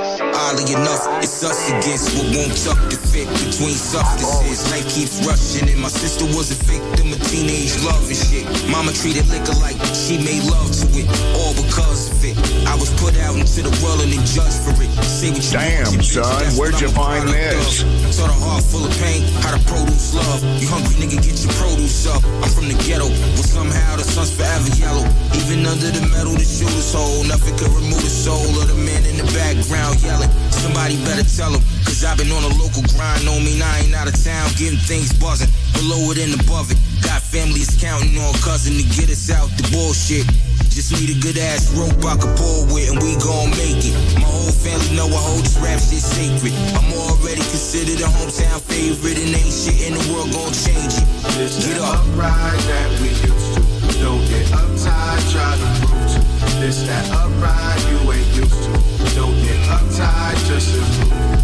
Oddly 0.47 0.79
enough, 0.79 1.03
it's 1.27 1.43
us 1.43 1.59
against 1.75 2.15
what 2.15 2.31
won't 2.31 2.55
tuck 2.63 2.79
the 2.87 2.95
fit 2.95 3.27
between 3.43 3.75
substances. 3.75 4.63
Life 4.71 4.87
keeps 4.95 5.19
rushing, 5.27 5.67
and 5.69 5.83
my 5.83 5.89
sister 5.89 6.23
was 6.39 6.55
a 6.55 6.59
victim 6.71 7.11
of 7.11 7.19
teenage 7.27 7.75
love 7.83 8.07
and 8.07 8.15
shit. 8.15 8.47
Mama 8.71 8.93
treated 8.93 9.27
liquor 9.27 9.59
like 9.59 9.75
she 9.91 10.23
made 10.23 10.47
love 10.47 10.71
to 10.71 10.87
it, 11.03 11.11
all 11.35 11.51
because 11.59 12.15
it. 12.27 12.37
I 12.67 12.75
was 12.75 12.91
put 12.99 13.15
out 13.23 13.39
into 13.39 13.63
the 13.63 13.73
world 13.83 14.03
and 14.03 14.11
then 14.11 14.25
judged 14.27 14.59
for 14.67 14.75
it. 14.83 14.91
Say 15.07 15.31
what 15.31 15.45
you 15.47 15.55
Damn, 15.55 15.87
want, 15.95 16.05
son, 16.05 16.45
where'd 16.59 16.81
you 16.81 16.91
find 16.91 17.29
this? 17.29 17.87
Taught 18.19 18.31
a 18.31 18.39
heart 18.43 18.65
full 18.67 18.85
of 18.85 18.93
pain, 18.99 19.23
how 19.47 19.55
to 19.55 19.63
produce 19.71 20.15
love. 20.15 20.43
You 20.59 20.67
hungry 20.67 20.99
nigga, 20.99 21.23
get 21.23 21.39
your 21.39 21.55
produce 21.55 22.07
up. 22.11 22.23
I'm 22.43 22.51
from 22.51 22.67
the 22.67 22.77
ghetto, 22.83 23.09
but 23.39 23.47
somehow 23.47 23.97
the 23.97 24.05
sun's 24.05 24.35
forever 24.35 24.71
yellow. 24.75 25.07
Even 25.39 25.67
under 25.67 25.91
the 25.95 26.03
metal, 26.11 26.35
the 26.35 26.47
shooter's 26.47 26.91
hole. 26.91 27.23
Nothing 27.25 27.55
could 27.57 27.71
remove 27.71 28.03
the 28.03 28.11
soul 28.11 28.51
of 28.59 28.67
the 28.67 28.79
man 28.79 29.07
in 29.07 29.17
the 29.17 29.29
background 29.31 30.03
yelling. 30.03 30.31
Somebody 30.51 30.99
better 31.07 31.23
tell 31.23 31.55
him, 31.55 31.63
cause 31.87 32.03
I've 32.03 32.19
been 32.19 32.33
on 32.35 32.43
a 32.43 32.53
local 32.59 32.83
grind. 32.91 33.23
Know 33.23 33.39
me, 33.39 33.59
now 33.59 33.71
I 33.71 33.87
ain't 33.87 33.95
out 33.95 34.11
of 34.11 34.17
town, 34.19 34.51
getting 34.59 34.81
things 34.83 35.15
buzzing. 35.15 35.51
Below 35.79 36.11
it 36.11 36.19
and 36.19 36.35
above 36.41 36.73
it. 36.73 36.79
Got 37.05 37.23
families 37.23 37.77
counting 37.79 38.19
on 38.19 38.35
cousin 38.43 38.75
to 38.75 38.85
get 38.97 39.11
us 39.11 39.31
out 39.31 39.49
the 39.55 39.65
bullshit. 39.71 40.27
Just 40.71 40.93
need 40.93 41.11
a 41.17 41.19
good 41.21 41.39
ass 41.39 41.73
rope 41.73 41.97
I 42.05 42.17
could 42.17 42.37
pull 42.37 42.67
with 42.73 42.91
and 42.93 42.99
we 43.03 43.17
gon' 43.21 43.51
make 43.57 43.81
it. 43.81 43.97
My 44.21 44.29
whole 44.29 44.53
family 44.53 44.93
know 44.97 45.09
I 45.09 45.21
hold 45.21 45.45
this 45.45 45.57
rap 45.59 45.81
shit 45.81 46.05
sacred. 46.05 46.53
I'm 46.77 46.89
already 46.93 47.43
considered 47.49 48.01
a 48.05 48.09
hometown 48.09 48.61
favorite 48.61 49.17
and 49.19 49.33
ain't 49.35 49.53
shit 49.53 49.89
in 49.89 49.95
the 49.97 50.05
world 50.13 50.33
gon' 50.33 50.53
change 50.53 50.95
it. 51.01 51.07
This 51.37 51.65
Get 51.65 51.81
up. 51.81 52.01
upright 52.05 52.61
that 52.71 52.89
we 53.01 53.09
used 53.09 53.51
to. 53.57 53.63
Don't 54.01 54.25
get 54.29 54.47
uptight, 54.53 55.21
try 55.33 55.53
to 55.57 55.69
prove 55.85 56.07
to. 56.13 56.21
This 56.61 56.85
that 56.87 57.05
upright 57.13 57.81
you 57.91 57.99
ain't 58.13 58.31
used 58.37 58.61
to. 58.69 58.73
Don't 59.17 59.37
get 59.45 59.59
uptight, 59.69 60.37
just 60.49 60.77
improve. 60.77 61.36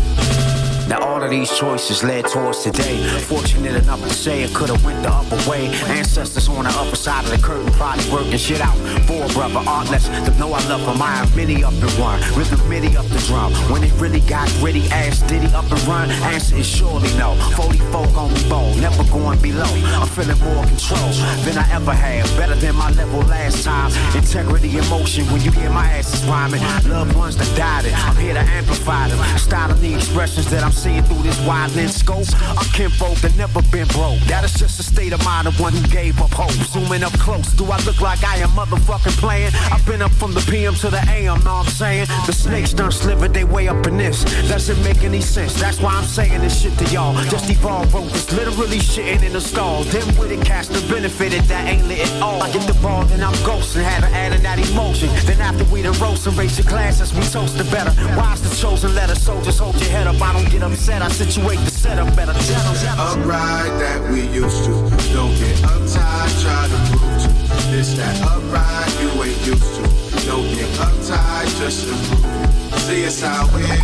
Now 0.92 1.00
all 1.08 1.22
of 1.22 1.30
these 1.30 1.50
choices 1.58 2.04
led 2.04 2.26
towards 2.26 2.64
today. 2.64 3.02
Fortunate 3.20 3.82
enough 3.82 4.02
to 4.02 4.10
say 4.10 4.42
it 4.42 4.54
could've 4.54 4.84
went 4.84 5.02
the 5.02 5.08
upper 5.08 5.40
way. 5.48 5.68
Ancestors 5.88 6.50
on 6.50 6.64
the 6.64 6.70
upper 6.70 6.96
side 6.96 7.24
of 7.24 7.30
the 7.30 7.38
curtain, 7.38 7.72
probably 7.72 8.04
working 8.12 8.36
shit 8.36 8.60
out. 8.60 8.76
For 9.08 9.24
a 9.24 9.28
brother, 9.32 9.66
artless, 9.66 10.08
to 10.08 10.30
know 10.38 10.52
I 10.52 10.60
love 10.68 10.84
them. 10.84 11.00
I 11.00 11.24
am 11.24 11.34
many 11.34 11.64
up 11.64 11.72
and 11.72 11.92
one, 11.98 12.20
rhythm 12.36 12.60
many 12.68 12.94
up 12.94 13.06
the 13.06 13.20
drum. 13.20 13.54
When 13.72 13.82
it 13.82 13.92
really 13.98 14.20
got 14.20 14.50
gritty, 14.60 14.84
ass 14.90 15.22
diddy 15.22 15.46
up 15.54 15.64
and 15.72 15.80
run. 15.88 16.10
Answer 16.28 16.56
is 16.56 16.68
surely 16.68 17.08
no. 17.16 17.36
44 17.56 18.08
gon' 18.08 18.34
be 18.34 18.46
bold, 18.50 18.76
never 18.76 19.02
going 19.04 19.40
below. 19.40 19.72
I'm 19.96 20.08
feeling 20.08 20.38
more 20.44 20.66
control 20.66 21.08
than 21.48 21.56
I 21.56 21.72
ever 21.72 21.94
had. 21.94 22.26
Better 22.36 22.54
than 22.56 22.76
my 22.76 22.90
level 22.90 23.20
last 23.32 23.64
time. 23.64 23.92
Integrity, 24.14 24.76
emotion 24.76 25.24
when 25.32 25.40
you 25.40 25.52
hear 25.52 25.70
my 25.70 25.88
ass 25.88 26.12
is 26.12 26.22
rhyming. 26.28 26.60
Loved 26.84 27.16
ones 27.16 27.38
that 27.38 27.48
died 27.56 27.86
it. 27.86 27.96
I'm 27.96 28.16
here 28.16 28.34
to 28.34 28.44
amplify 28.60 29.08
them. 29.08 29.38
Style 29.38 29.70
of 29.70 29.80
the 29.80 29.94
expressions 29.94 30.50
that 30.50 30.62
I'm 30.62 30.81
seeing 30.82 31.02
through 31.04 31.22
this 31.22 31.38
wide 31.46 31.70
lens 31.76 31.94
scope. 31.94 32.26
I'm 32.58 32.66
kinfolk 32.74 33.18
that 33.22 33.36
never 33.36 33.62
been 33.70 33.86
broke. 33.88 34.18
That 34.26 34.42
is 34.44 34.54
just 34.54 34.80
a 34.80 34.82
state 34.82 35.12
of 35.12 35.24
mind 35.24 35.46
of 35.46 35.58
one 35.60 35.72
who 35.72 35.86
gave 35.88 36.20
up 36.20 36.32
hope. 36.32 36.50
Zooming 36.74 37.04
up 37.04 37.12
close, 37.24 37.52
do 37.52 37.64
I 37.70 37.78
look 37.86 38.00
like 38.00 38.24
I 38.24 38.38
am 38.38 38.50
motherfucking 38.50 39.16
playing? 39.18 39.52
I've 39.70 39.86
been 39.86 40.02
up 40.02 40.10
from 40.12 40.34
the 40.34 40.40
PM 40.50 40.74
to 40.82 40.90
the 40.90 41.02
AM, 41.08 41.38
know 41.44 41.62
I'm 41.62 41.66
saying? 41.66 42.06
The 42.26 42.32
snakes 42.32 42.72
done 42.72 42.90
slivered 42.90 43.32
they 43.32 43.44
way 43.44 43.68
up 43.68 43.86
in 43.86 43.96
this. 43.96 44.24
Doesn't 44.48 44.82
make 44.82 45.04
any 45.04 45.20
sense. 45.20 45.54
That's 45.60 45.80
why 45.80 45.92
I'm 45.94 46.04
saying 46.04 46.40
this 46.40 46.62
shit 46.62 46.76
to 46.78 46.84
y'all. 46.92 47.14
Just 47.30 47.48
evolve 47.48 47.92
this 48.12 48.32
literally 48.32 48.78
shitting 48.78 49.22
in 49.22 49.32
the 49.32 49.40
stall. 49.40 49.84
Then 49.84 50.06
with 50.18 50.32
it 50.32 50.44
cast 50.44 50.72
the 50.72 50.80
benefited 50.92 51.42
that 51.44 51.68
ain't 51.68 51.86
lit 51.86 52.00
at 52.00 52.22
all. 52.22 52.42
I 52.42 52.50
get 52.50 52.66
the 52.66 52.78
ball, 52.82 53.04
then 53.04 53.22
I'm 53.22 53.34
ghosting, 53.46 53.82
had 53.82 54.00
to 54.00 54.10
add 54.10 54.32
in 54.32 54.42
that 54.42 54.58
emotion. 54.58 55.08
Then 55.26 55.40
after 55.40 55.64
we 55.64 55.82
done 55.82 55.98
roast 56.00 56.26
and 56.26 56.36
raise 56.36 56.58
your 56.58 56.66
glasses, 56.66 57.14
we 57.14 57.22
toast 57.22 57.56
the 57.56 57.64
better. 57.64 57.92
Why's 58.18 58.42
the 58.42 58.54
chosen 58.56 58.94
letter? 58.94 59.14
So 59.14 59.40
just 59.42 59.60
hold 59.60 59.76
your 59.80 59.90
head 59.90 60.06
up. 60.08 60.20
I 60.20 60.32
don't 60.32 60.50
get 60.50 60.62
upset. 60.72 61.02
I 61.02 61.08
situate 61.08 61.58
the 61.60 61.70
setup 61.70 62.14
better. 62.16 62.32
Upright 62.32 63.72
that 63.78 64.00
we 64.10 64.22
used 64.28 64.64
to. 64.64 64.72
Don't 65.12 65.34
get 65.38 65.56
uptight, 65.68 66.32
try 66.42 66.68
to 66.68 66.78
prove 66.90 67.22
to. 67.22 67.28
This 67.70 67.94
that 67.96 68.16
upright 68.22 68.90
you 69.00 69.10
ain't 69.22 69.46
used 69.46 69.74
to. 69.76 69.82
Don't 70.26 70.48
get 70.54 70.68
uptight, 70.80 71.48
just 71.58 71.84
to 71.84 71.90
improve. 71.92 72.80
See 72.80 73.06
us 73.06 73.22
out 73.22 73.50
here. 73.50 73.76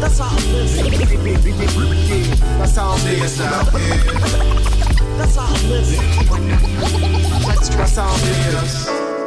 That's 0.00 0.20
all 0.20 0.28
I'm 0.30 0.52
living. 0.52 1.56
That's 2.58 2.78
all 2.78 2.92
I'm 2.92 2.98
See 2.98 3.20
us 3.20 3.40
out 3.40 3.72
here. 3.72 3.96
That's 5.18 5.36
all 5.36 5.46
I'm 5.46 5.70
living. 5.70 6.00
That's 7.76 7.98
all 7.98 8.08
I'm 8.08 8.20
living. 8.22 9.23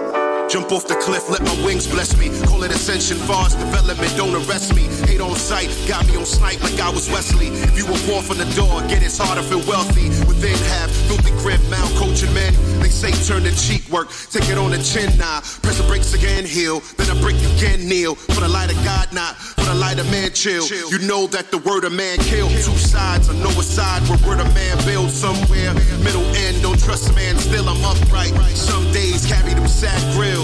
Jump 0.50 0.72
off 0.72 0.88
the 0.88 0.96
cliff, 0.96 1.30
let 1.30 1.42
my 1.44 1.66
wings 1.66 1.86
bless 1.88 2.16
me. 2.18 2.32
Call 2.48 2.64
it 2.64 2.72
ascension, 2.72 3.18
far 3.28 3.48
as 3.48 3.56
development, 3.56 4.16
don't 4.16 4.34
arrest 4.34 4.74
me. 4.74 4.84
Hate 5.04 5.20
on 5.20 5.36
sight, 5.36 5.68
got 5.90 6.08
me 6.08 6.16
on 6.16 6.26
snipe 6.26 6.64
like 6.64 6.80
I 6.80 6.90
was 6.90 7.10
Wesley. 7.12 7.48
If 7.48 7.78
you 7.78 7.86
were 7.86 8.00
born 8.08 8.24
from 8.24 8.38
the 8.38 8.48
door, 8.56 8.80
get 8.88 9.04
it's 9.04 9.18
harder, 9.18 9.44
feel 9.44 9.60
wealthy. 9.68 10.08
Within 10.24 10.56
half, 10.72 10.90
filthy 11.12 11.32
grip, 11.44 11.60
malcoaching 11.68 12.34
men. 12.34 12.54
They 12.80 12.88
say 12.88 13.12
turn 13.28 13.44
the 13.44 13.52
cheek 13.52 13.92
work, 13.92 14.08
take 14.32 14.48
it 14.48 14.58
on 14.58 14.72
the 14.72 14.80
chin 14.80 15.12
now. 15.18 15.42
Press 15.68 15.78
the 15.80 15.84
brakes 15.84 16.14
again, 16.14 16.46
heal. 16.46 16.80
Then 16.96 17.12
I 17.12 17.20
break 17.20 17.36
again, 17.60 17.84
kneel. 17.84 18.16
For 18.16 18.40
the 18.40 18.48
light 18.48 18.72
of 18.72 18.80
God, 18.86 19.12
not 19.12 19.36
for 19.36 19.66
the 19.68 19.76
light 19.76 20.00
of 20.00 20.10
man, 20.12 20.32
chill. 20.32 20.64
You 20.88 21.00
know 21.04 21.28
that 21.28 21.52
the 21.52 21.60
word 21.60 21.84
of 21.84 21.92
man 21.92 22.20
kill. 22.20 22.48
Two 22.64 22.78
sides, 22.80 23.28
I 23.30 23.36
know 23.44 23.52
a 23.52 23.64
side 23.68 24.00
where 24.08 24.20
word 24.24 24.40
of 24.40 24.48
man 24.56 24.78
build 24.88 25.12
somewhere. 25.12 25.76
Middle 26.08 26.24
end, 26.48 26.62
don't 26.64 26.80
trust 26.80 27.12
a 27.12 27.14
man, 27.14 27.36
still 27.36 27.68
I'm 27.68 27.84
upright. 27.84 28.32
Some 28.56 28.88
days 28.94 29.26
carry 29.26 29.54
them 29.54 29.68
sad 29.68 30.00
grills. 30.16 30.37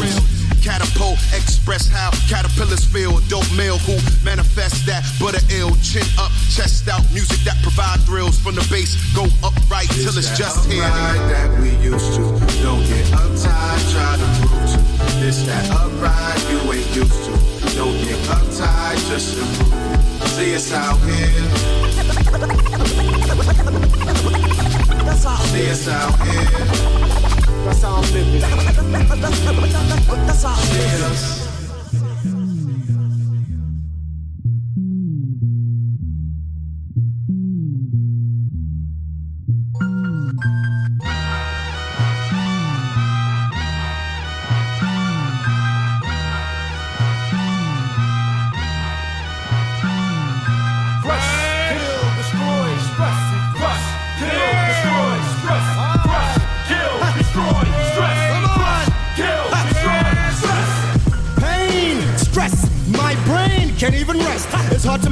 Catapult, 0.63 1.19
express 1.35 1.87
how 1.89 2.09
caterpillars 2.29 2.85
feel. 2.85 3.19
Dope 3.27 3.51
male 3.53 3.77
who 3.79 3.99
manifest 4.23 4.85
that 4.85 5.03
butter 5.19 5.43
ill. 5.51 5.75
Chin 5.83 6.07
up, 6.17 6.31
chest 6.49 6.87
out, 6.87 7.03
music 7.11 7.43
that 7.43 7.61
provide 7.61 7.99
thrills. 8.07 8.39
From 8.39 8.55
the 8.55 8.65
bass, 8.71 8.95
go 9.13 9.27
upright 9.43 9.89
till 9.91 10.17
it's 10.17 10.37
just 10.37 10.71
here. 10.71 10.81
that 10.81 11.51
we 11.59 11.75
used 11.83 12.15
to. 12.15 12.23
Don't 12.63 12.81
get 12.87 13.05
uptight, 13.11 13.91
try 13.91 14.15
to 14.15 14.27
prove 14.39 14.65
to. 14.71 14.79
This 15.19 15.43
that 15.45 15.69
upright 15.69 16.39
you 16.49 16.59
ain't 16.71 16.95
used 16.95 17.23
to. 17.27 17.31
Don't 17.75 17.97
get 17.99 18.17
uptight, 18.31 18.97
just 19.09 19.35
to 19.35 19.43
prove 19.43 19.83
it. 19.83 20.27
See 20.33 20.55
us 20.55 20.71
out 20.71 20.97
here. 21.03 21.43
See 25.51 25.69
us 25.69 25.87
out 25.87 26.15
here. 26.25 27.42
That's 27.65 27.81
how 27.81 27.95
I'm 27.95 28.13
living. 28.13 28.41
That's 30.25 30.43
how 30.43 30.49
I'm 30.49 30.69
living. 30.77 31.42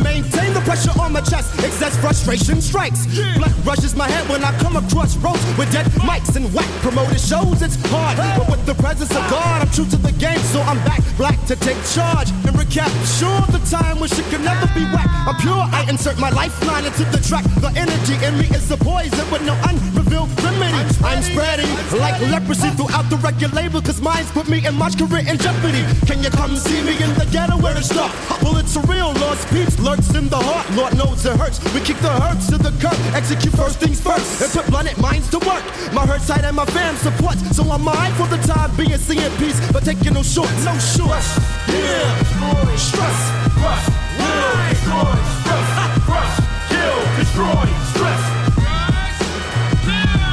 Maintain 0.04 0.54
the 0.54 0.62
pressure 0.62 0.92
on 1.00 1.14
my 1.14 1.22
chest. 1.22 1.58
Excess 1.64 1.98
frustration 1.98 2.62
strikes. 2.62 3.06
Blood 3.38 3.54
rushes 3.66 3.96
my 3.96 4.08
head 4.08 4.28
when 4.30 4.44
I 4.44 4.52
come 4.60 4.76
across 4.76 5.16
roads 5.18 5.44
with 5.58 5.72
dead 5.72 5.86
mics 6.08 6.36
and 6.36 6.52
whack 6.54 6.70
promoted 6.82 7.20
shows. 7.20 7.62
It's 7.62 7.78
hard, 7.90 8.18
but 8.38 8.50
with 8.50 8.66
the 8.66 8.76
presence 8.76 9.12
of 9.12 9.24
God, 9.30 9.62
I'm 9.62 9.72
true 9.72 9.86
to 9.86 9.98
the 9.98 10.12
game, 10.14 10.40
so 10.54 10.62
I'm 10.62 10.78
back 10.86 11.02
black 11.18 11.38
to 11.46 11.56
take 11.56 11.78
charge 11.94 12.30
and 12.48 12.54
recap. 12.58 12.90
Sure, 13.20 13.42
the 13.54 13.62
time 13.70 14.00
when 14.00 14.10
shit 14.10 14.26
could 14.34 14.42
never 14.42 14.68
be 14.74 14.84
whack. 14.90 15.08
I'm 15.28 15.38
pure, 15.38 15.64
I 15.72 15.86
insert 15.88 16.18
my 16.18 16.30
lifeline 16.32 16.86
into 16.86 17.04
the 17.06 17.22
track. 17.22 17.46
The 17.62 17.72
energy 17.76 18.16
in 18.26 18.38
me 18.40 18.48
is 18.58 18.70
a 18.72 18.78
poison 18.78 19.26
with 19.32 19.44
no 19.46 19.54
unrevealed 19.70 20.30
remedy. 20.42 20.82
I'm 21.04 21.22
spreading 21.22 21.70
like 22.00 22.20
leprosy 22.34 22.70
throughout 22.72 23.10
the 23.10 23.18
record 23.18 23.54
label, 23.54 23.82
cause 23.82 24.02
mine's 24.02 24.32
put 24.32 24.48
me 24.50 24.66
and 24.66 24.76
my 24.76 24.90
career 24.90 25.26
in 25.30 25.38
jeopardy. 25.38 25.84
Can 26.08 26.24
you 26.24 26.30
come 26.30 26.56
see 26.56 26.82
me 26.82 26.94
in 27.02 27.14
the 27.16 27.28
ghetto 27.32 27.58
where 27.58 27.78
it's 27.78 27.90
dark? 27.90 28.12
Bullets 28.42 28.76
are 28.78 28.86
real, 28.88 29.14
lost 29.22 29.48
peeps 29.50 29.78
lurks 29.92 30.16
in 30.16 30.30
the 30.30 30.38
heart. 30.38 30.66
Lord 30.76 30.96
knows 30.96 31.26
it 31.26 31.36
hurts. 31.38 31.60
We 31.74 31.82
kick 31.82 31.98
the 32.00 32.10
hurts 32.10 32.48
to 32.48 32.58
the 32.58 32.72
curb, 32.80 32.96
execute 33.14 33.54
first 33.54 33.80
things 33.80 34.00
first, 34.00 34.42
and 34.42 34.52
put 34.52 34.66
blunted 34.72 34.98
minds 34.98 35.30
to 35.32 35.40
work. 35.40 35.64
My 35.92 36.06
hurt 36.06 36.22
side 36.22 36.46
and 36.46 36.56
my 36.56 36.66
fam 36.66 36.96
supports, 36.96 37.42
so 37.56 37.64
I'm 37.70 37.84
mine 37.84 38.14
for 38.16 38.28
the 38.28 38.40
time 38.48 38.72
being 38.78 38.98
singing 38.98 39.32
peace, 39.38 39.60
but 39.72 39.84
taking 39.84 40.14
no 40.14 40.24
shorts, 40.24 40.64
no 40.64 40.74
shorts. 40.80 41.28
Yeah, 41.68 42.78
stress. 42.78 43.20
Crush, 43.60 43.86
kill, 44.16 44.52
destroy, 44.72 45.12
stress. 45.44 45.68
Crush, 46.08 46.36
kill, 46.72 47.00
destroy, 47.20 47.66
stress. 47.92 48.24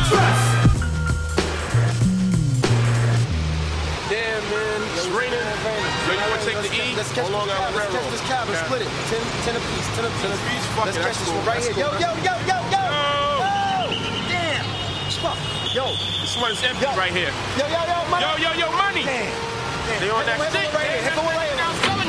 Stress. 0.06 0.40
Damn, 4.08 4.42
man. 4.50 4.80
It's 4.96 5.08
raining. 5.08 5.48
Yo, 6.06 6.14
you 6.14 6.30
want 6.30 6.40
to 6.40 6.46
take 6.46 6.60
the 6.62 6.70
E? 6.72 6.96
Let's 6.96 7.12
catch 7.12 7.26
this 7.26 7.44
cab, 7.46 7.74
let's 7.74 7.90
catch 7.92 8.10
this 8.10 8.20
cab 8.22 8.48
and 8.48 8.56
Okay. 8.56 8.64
split 8.64 8.82
it. 8.82 8.88
Ten, 9.48 9.56
ten 9.56 9.64
apiece, 9.64 9.88
ten 9.96 10.04
apiece. 10.04 10.20
Ten 10.20 10.32
apiece? 10.36 10.66
Fuck 10.76 10.84
Let's 10.84 10.96
it, 10.98 11.08
catch 11.08 11.16
this 11.16 11.24
cool. 11.24 11.40
one 11.40 11.46
right 11.48 11.64
That's 11.64 11.72
here. 11.72 11.80
Yo, 11.80 11.88
cool. 11.88 12.04
yo, 12.04 12.10
yo, 12.20 12.34
yo, 12.44 12.56
yo. 12.68 12.82
Yo. 12.84 13.48
Damn. 14.28 14.64
Fuck. 15.24 15.40
Yo. 15.72 15.84
This 16.20 16.36
one's 16.36 16.60
empty 16.60 16.84
Yo. 16.84 16.92
right 17.00 17.14
here. 17.16 17.32
Yo, 17.56 17.64
yo, 17.64 17.80
yo, 17.88 17.96
money. 18.12 18.28
Yo, 18.28 18.32
yo, 18.44 18.50
yo, 18.60 18.68
money. 18.76 19.08
Damn. 19.08 19.24
Damn. 19.24 20.00
They 20.04 20.12
on 20.12 20.20
that 20.28 20.36
shit. 20.52 20.68
Right 20.68 20.84
here. 20.92 21.00
Here, 21.00 21.16
go 21.16 21.24
right 21.24 21.48
here. 21.48 21.56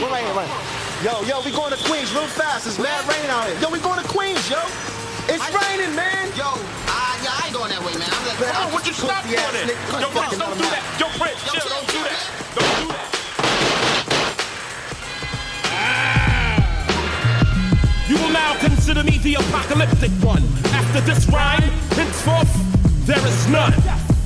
Go 0.03 0.07
right 0.11 0.27
here, 0.27 0.35
right. 0.35 0.51
Yo, 0.99 1.13
yo, 1.23 1.39
we 1.47 1.55
going 1.55 1.71
to 1.71 1.79
Queens 1.87 2.11
real 2.11 2.27
fast. 2.27 2.67
It's 2.67 2.75
mad 2.75 3.07
rain 3.07 3.23
out 3.31 3.47
here. 3.47 3.55
Yo, 3.63 3.71
we 3.71 3.79
going 3.79 4.03
to 4.03 4.07
Queens, 4.11 4.43
yo. 4.51 4.59
It's 5.31 5.39
raining, 5.47 5.95
man. 5.95 6.27
Yo, 6.35 6.43
uh, 6.43 7.23
yeah, 7.23 7.39
I 7.39 7.47
ain't 7.47 7.55
going 7.55 7.71
that 7.71 7.79
way, 7.79 7.95
man. 7.95 8.11
I'm 8.11 8.19
like, 8.27 8.35
Man, 8.35 8.51
Oh, 8.51 8.67
what 8.75 8.83
you 8.83 8.91
stop 8.91 9.23
doing 9.23 9.39
it? 9.63 9.79
Yo, 9.95 10.11
Prince, 10.11 10.35
don't 10.35 10.59
do 10.59 10.67
that. 10.67 10.83
Yo, 10.99 11.07
Prince, 11.15 11.39
chill, 11.47 11.63
don't 11.71 11.87
do 11.87 12.03
that. 12.03 12.19
Don't 12.59 12.75
do 12.83 12.87
that. 12.91 13.08
Consider 18.89 19.11
me 19.11 19.19
the 19.19 19.35
apocalyptic 19.35 20.09
one. 20.25 20.41
After 20.73 20.99
this 21.01 21.27
rhyme, 21.27 21.61
henceforth, 21.93 22.49
there 23.05 23.23
is 23.27 23.47
none. 23.47 23.73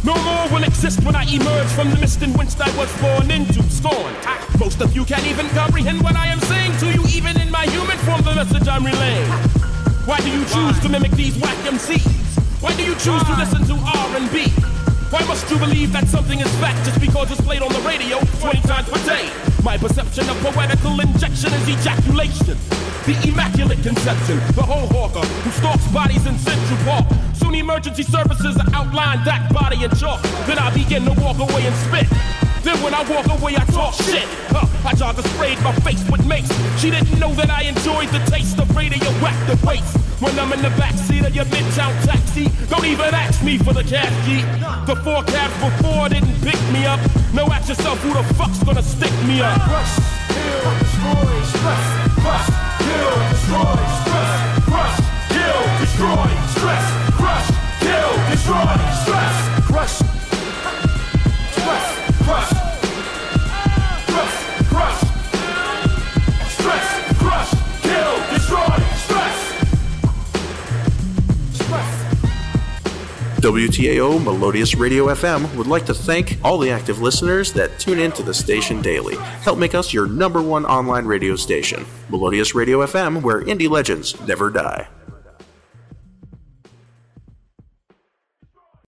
No 0.06 0.16
more 0.24 0.48
will 0.54 0.64
exist 0.64 1.04
when 1.04 1.18
I 1.18 1.24
emerge 1.24 1.68
from 1.68 1.90
the 1.90 1.98
mist 1.98 2.22
in 2.22 2.32
which 2.32 2.58
I 2.58 2.72
was 2.78 2.90
born 3.02 3.30
into 3.30 3.62
scorn. 3.64 4.16
Most 4.58 4.80
of 4.80 4.96
you 4.96 5.04
can't 5.04 5.26
even 5.28 5.50
comprehend 5.50 6.02
what 6.02 6.16
I 6.16 6.28
am 6.28 6.40
saying 6.40 6.78
to 6.78 6.86
you, 6.94 7.04
even 7.14 7.42
in 7.42 7.52
my 7.52 7.66
human 7.66 7.98
form, 8.08 8.22
the 8.22 8.36
message 8.36 8.66
I'm 8.70 8.86
relaying. 8.86 9.30
Why 10.08 10.20
do 10.22 10.30
you 10.30 10.46
choose 10.46 10.80
to 10.80 10.88
mimic 10.88 11.12
these 11.12 11.38
whack 11.40 11.58
MCs? 11.66 12.62
Why 12.62 12.74
do 12.78 12.84
you 12.84 12.96
choose 12.96 13.24
to 13.24 13.36
listen 13.36 13.66
to 13.68 13.76
R&B? 13.76 14.73
Why 15.14 15.22
must 15.30 15.48
you 15.52 15.60
believe 15.60 15.94
that 15.94 16.08
something 16.08 16.40
is 16.42 16.50
fact 16.58 16.90
just 16.90 17.00
because 17.00 17.30
it's 17.30 17.40
played 17.42 17.62
on 17.62 17.72
the 17.72 17.78
radio 17.86 18.18
20 18.42 18.66
times 18.66 18.90
per 18.90 18.98
day? 19.06 19.30
My 19.62 19.78
perception 19.78 20.28
of 20.28 20.36
poetical 20.42 21.00
injection 21.00 21.54
is 21.54 21.70
ejaculation. 21.70 22.58
The 23.06 23.14
immaculate 23.22 23.84
conception, 23.86 24.42
the 24.58 24.66
whole 24.66 24.90
hawker 24.90 25.22
who 25.46 25.52
stalks 25.52 25.86
bodies 25.94 26.26
in 26.26 26.34
Central 26.40 26.80
Park. 26.82 27.06
Soon 27.38 27.54
emergency 27.54 28.02
services 28.02 28.58
outline 28.74 29.24
that 29.30 29.54
body 29.54 29.86
in 29.86 29.92
chalk. 30.02 30.20
Then 30.50 30.58
I 30.58 30.74
begin 30.74 31.06
to 31.06 31.14
walk 31.22 31.38
away 31.38 31.62
and 31.62 31.76
spit. 31.86 32.10
Then 32.66 32.82
when 32.82 32.96
I 32.98 33.06
walk 33.06 33.30
away, 33.38 33.54
I 33.54 33.66
talk 33.70 33.94
shit. 33.94 34.26
Huh, 34.50 34.66
I 34.82 34.98
jogger 34.98 35.22
sprayed 35.38 35.62
my 35.62 35.78
face 35.86 36.02
with 36.10 36.26
mace. 36.26 36.50
She 36.82 36.90
didn't 36.90 37.20
know 37.20 37.36
that 37.38 37.52
I 37.52 37.70
enjoyed 37.70 38.10
the 38.10 38.24
taste 38.34 38.58
of 38.58 38.66
radio. 38.76 38.98
radioactive 38.98 39.64
waste. 39.64 40.13
When 40.24 40.40
I'm 40.40 40.54
in 40.54 40.62
the 40.62 40.70
backseat 40.80 41.28
of 41.28 41.36
your 41.36 41.44
midtown 41.52 41.92
taxi, 42.06 42.48
don't 42.70 42.86
even 42.86 43.14
ask 43.14 43.44
me 43.44 43.58
for 43.58 43.74
the 43.74 43.84
cash 43.84 44.08
key. 44.26 44.40
The 44.88 44.96
four 45.04 45.22
cabs 45.24 45.54
before 45.60 46.08
didn't 46.08 46.40
pick 46.40 46.56
me 46.72 46.86
up. 46.86 47.02
Now 47.34 47.48
ask 47.52 47.68
yourself 47.68 48.00
who 48.00 48.14
the 48.14 48.24
fuck's 48.36 48.64
gonna 48.64 48.82
stick 48.82 49.12
me 49.28 49.42
up. 49.42 49.60
Crush, 49.68 50.00
kill, 50.32 50.64
destroy, 50.80 51.36
stress. 51.52 51.84
Crush, 52.24 52.48
kill, 52.80 53.14
destroy, 53.36 53.76
stress. 54.00 54.32
Crush, 54.64 54.98
kill, 55.28 55.62
destroy, 55.84 56.32
stress. 56.56 56.86
Crush, 57.20 57.48
kill, 57.84 58.12
destroy, 58.32 58.80
stress. 59.04 59.36
Crush. 59.68 60.23
WTAO 73.44 74.24
Melodious 74.24 74.74
Radio 74.74 75.08
FM 75.08 75.54
would 75.58 75.68
like 75.68 75.86
to 75.88 75.94
thank 75.94 76.38
all 76.46 76.58
the 76.58 76.72
active 76.72 77.02
listeners 77.02 77.52
that 77.52 77.78
tune 77.78 78.00
into 78.00 78.24
the 78.24 78.34
station 78.34 78.82
daily. 78.82 79.18
Help 79.42 79.60
make 79.60 79.76
us 79.76 79.94
your 79.94 80.08
number 80.08 80.42
one 80.42 80.66
online 80.66 81.06
radio 81.06 81.36
station. 81.36 81.86
Melodious 82.08 82.56
Radio 82.56 82.86
FM, 82.86 83.22
where 83.22 83.42
indie 83.42 83.70
legends 83.70 84.18
never 84.22 84.50
die. 84.50 84.88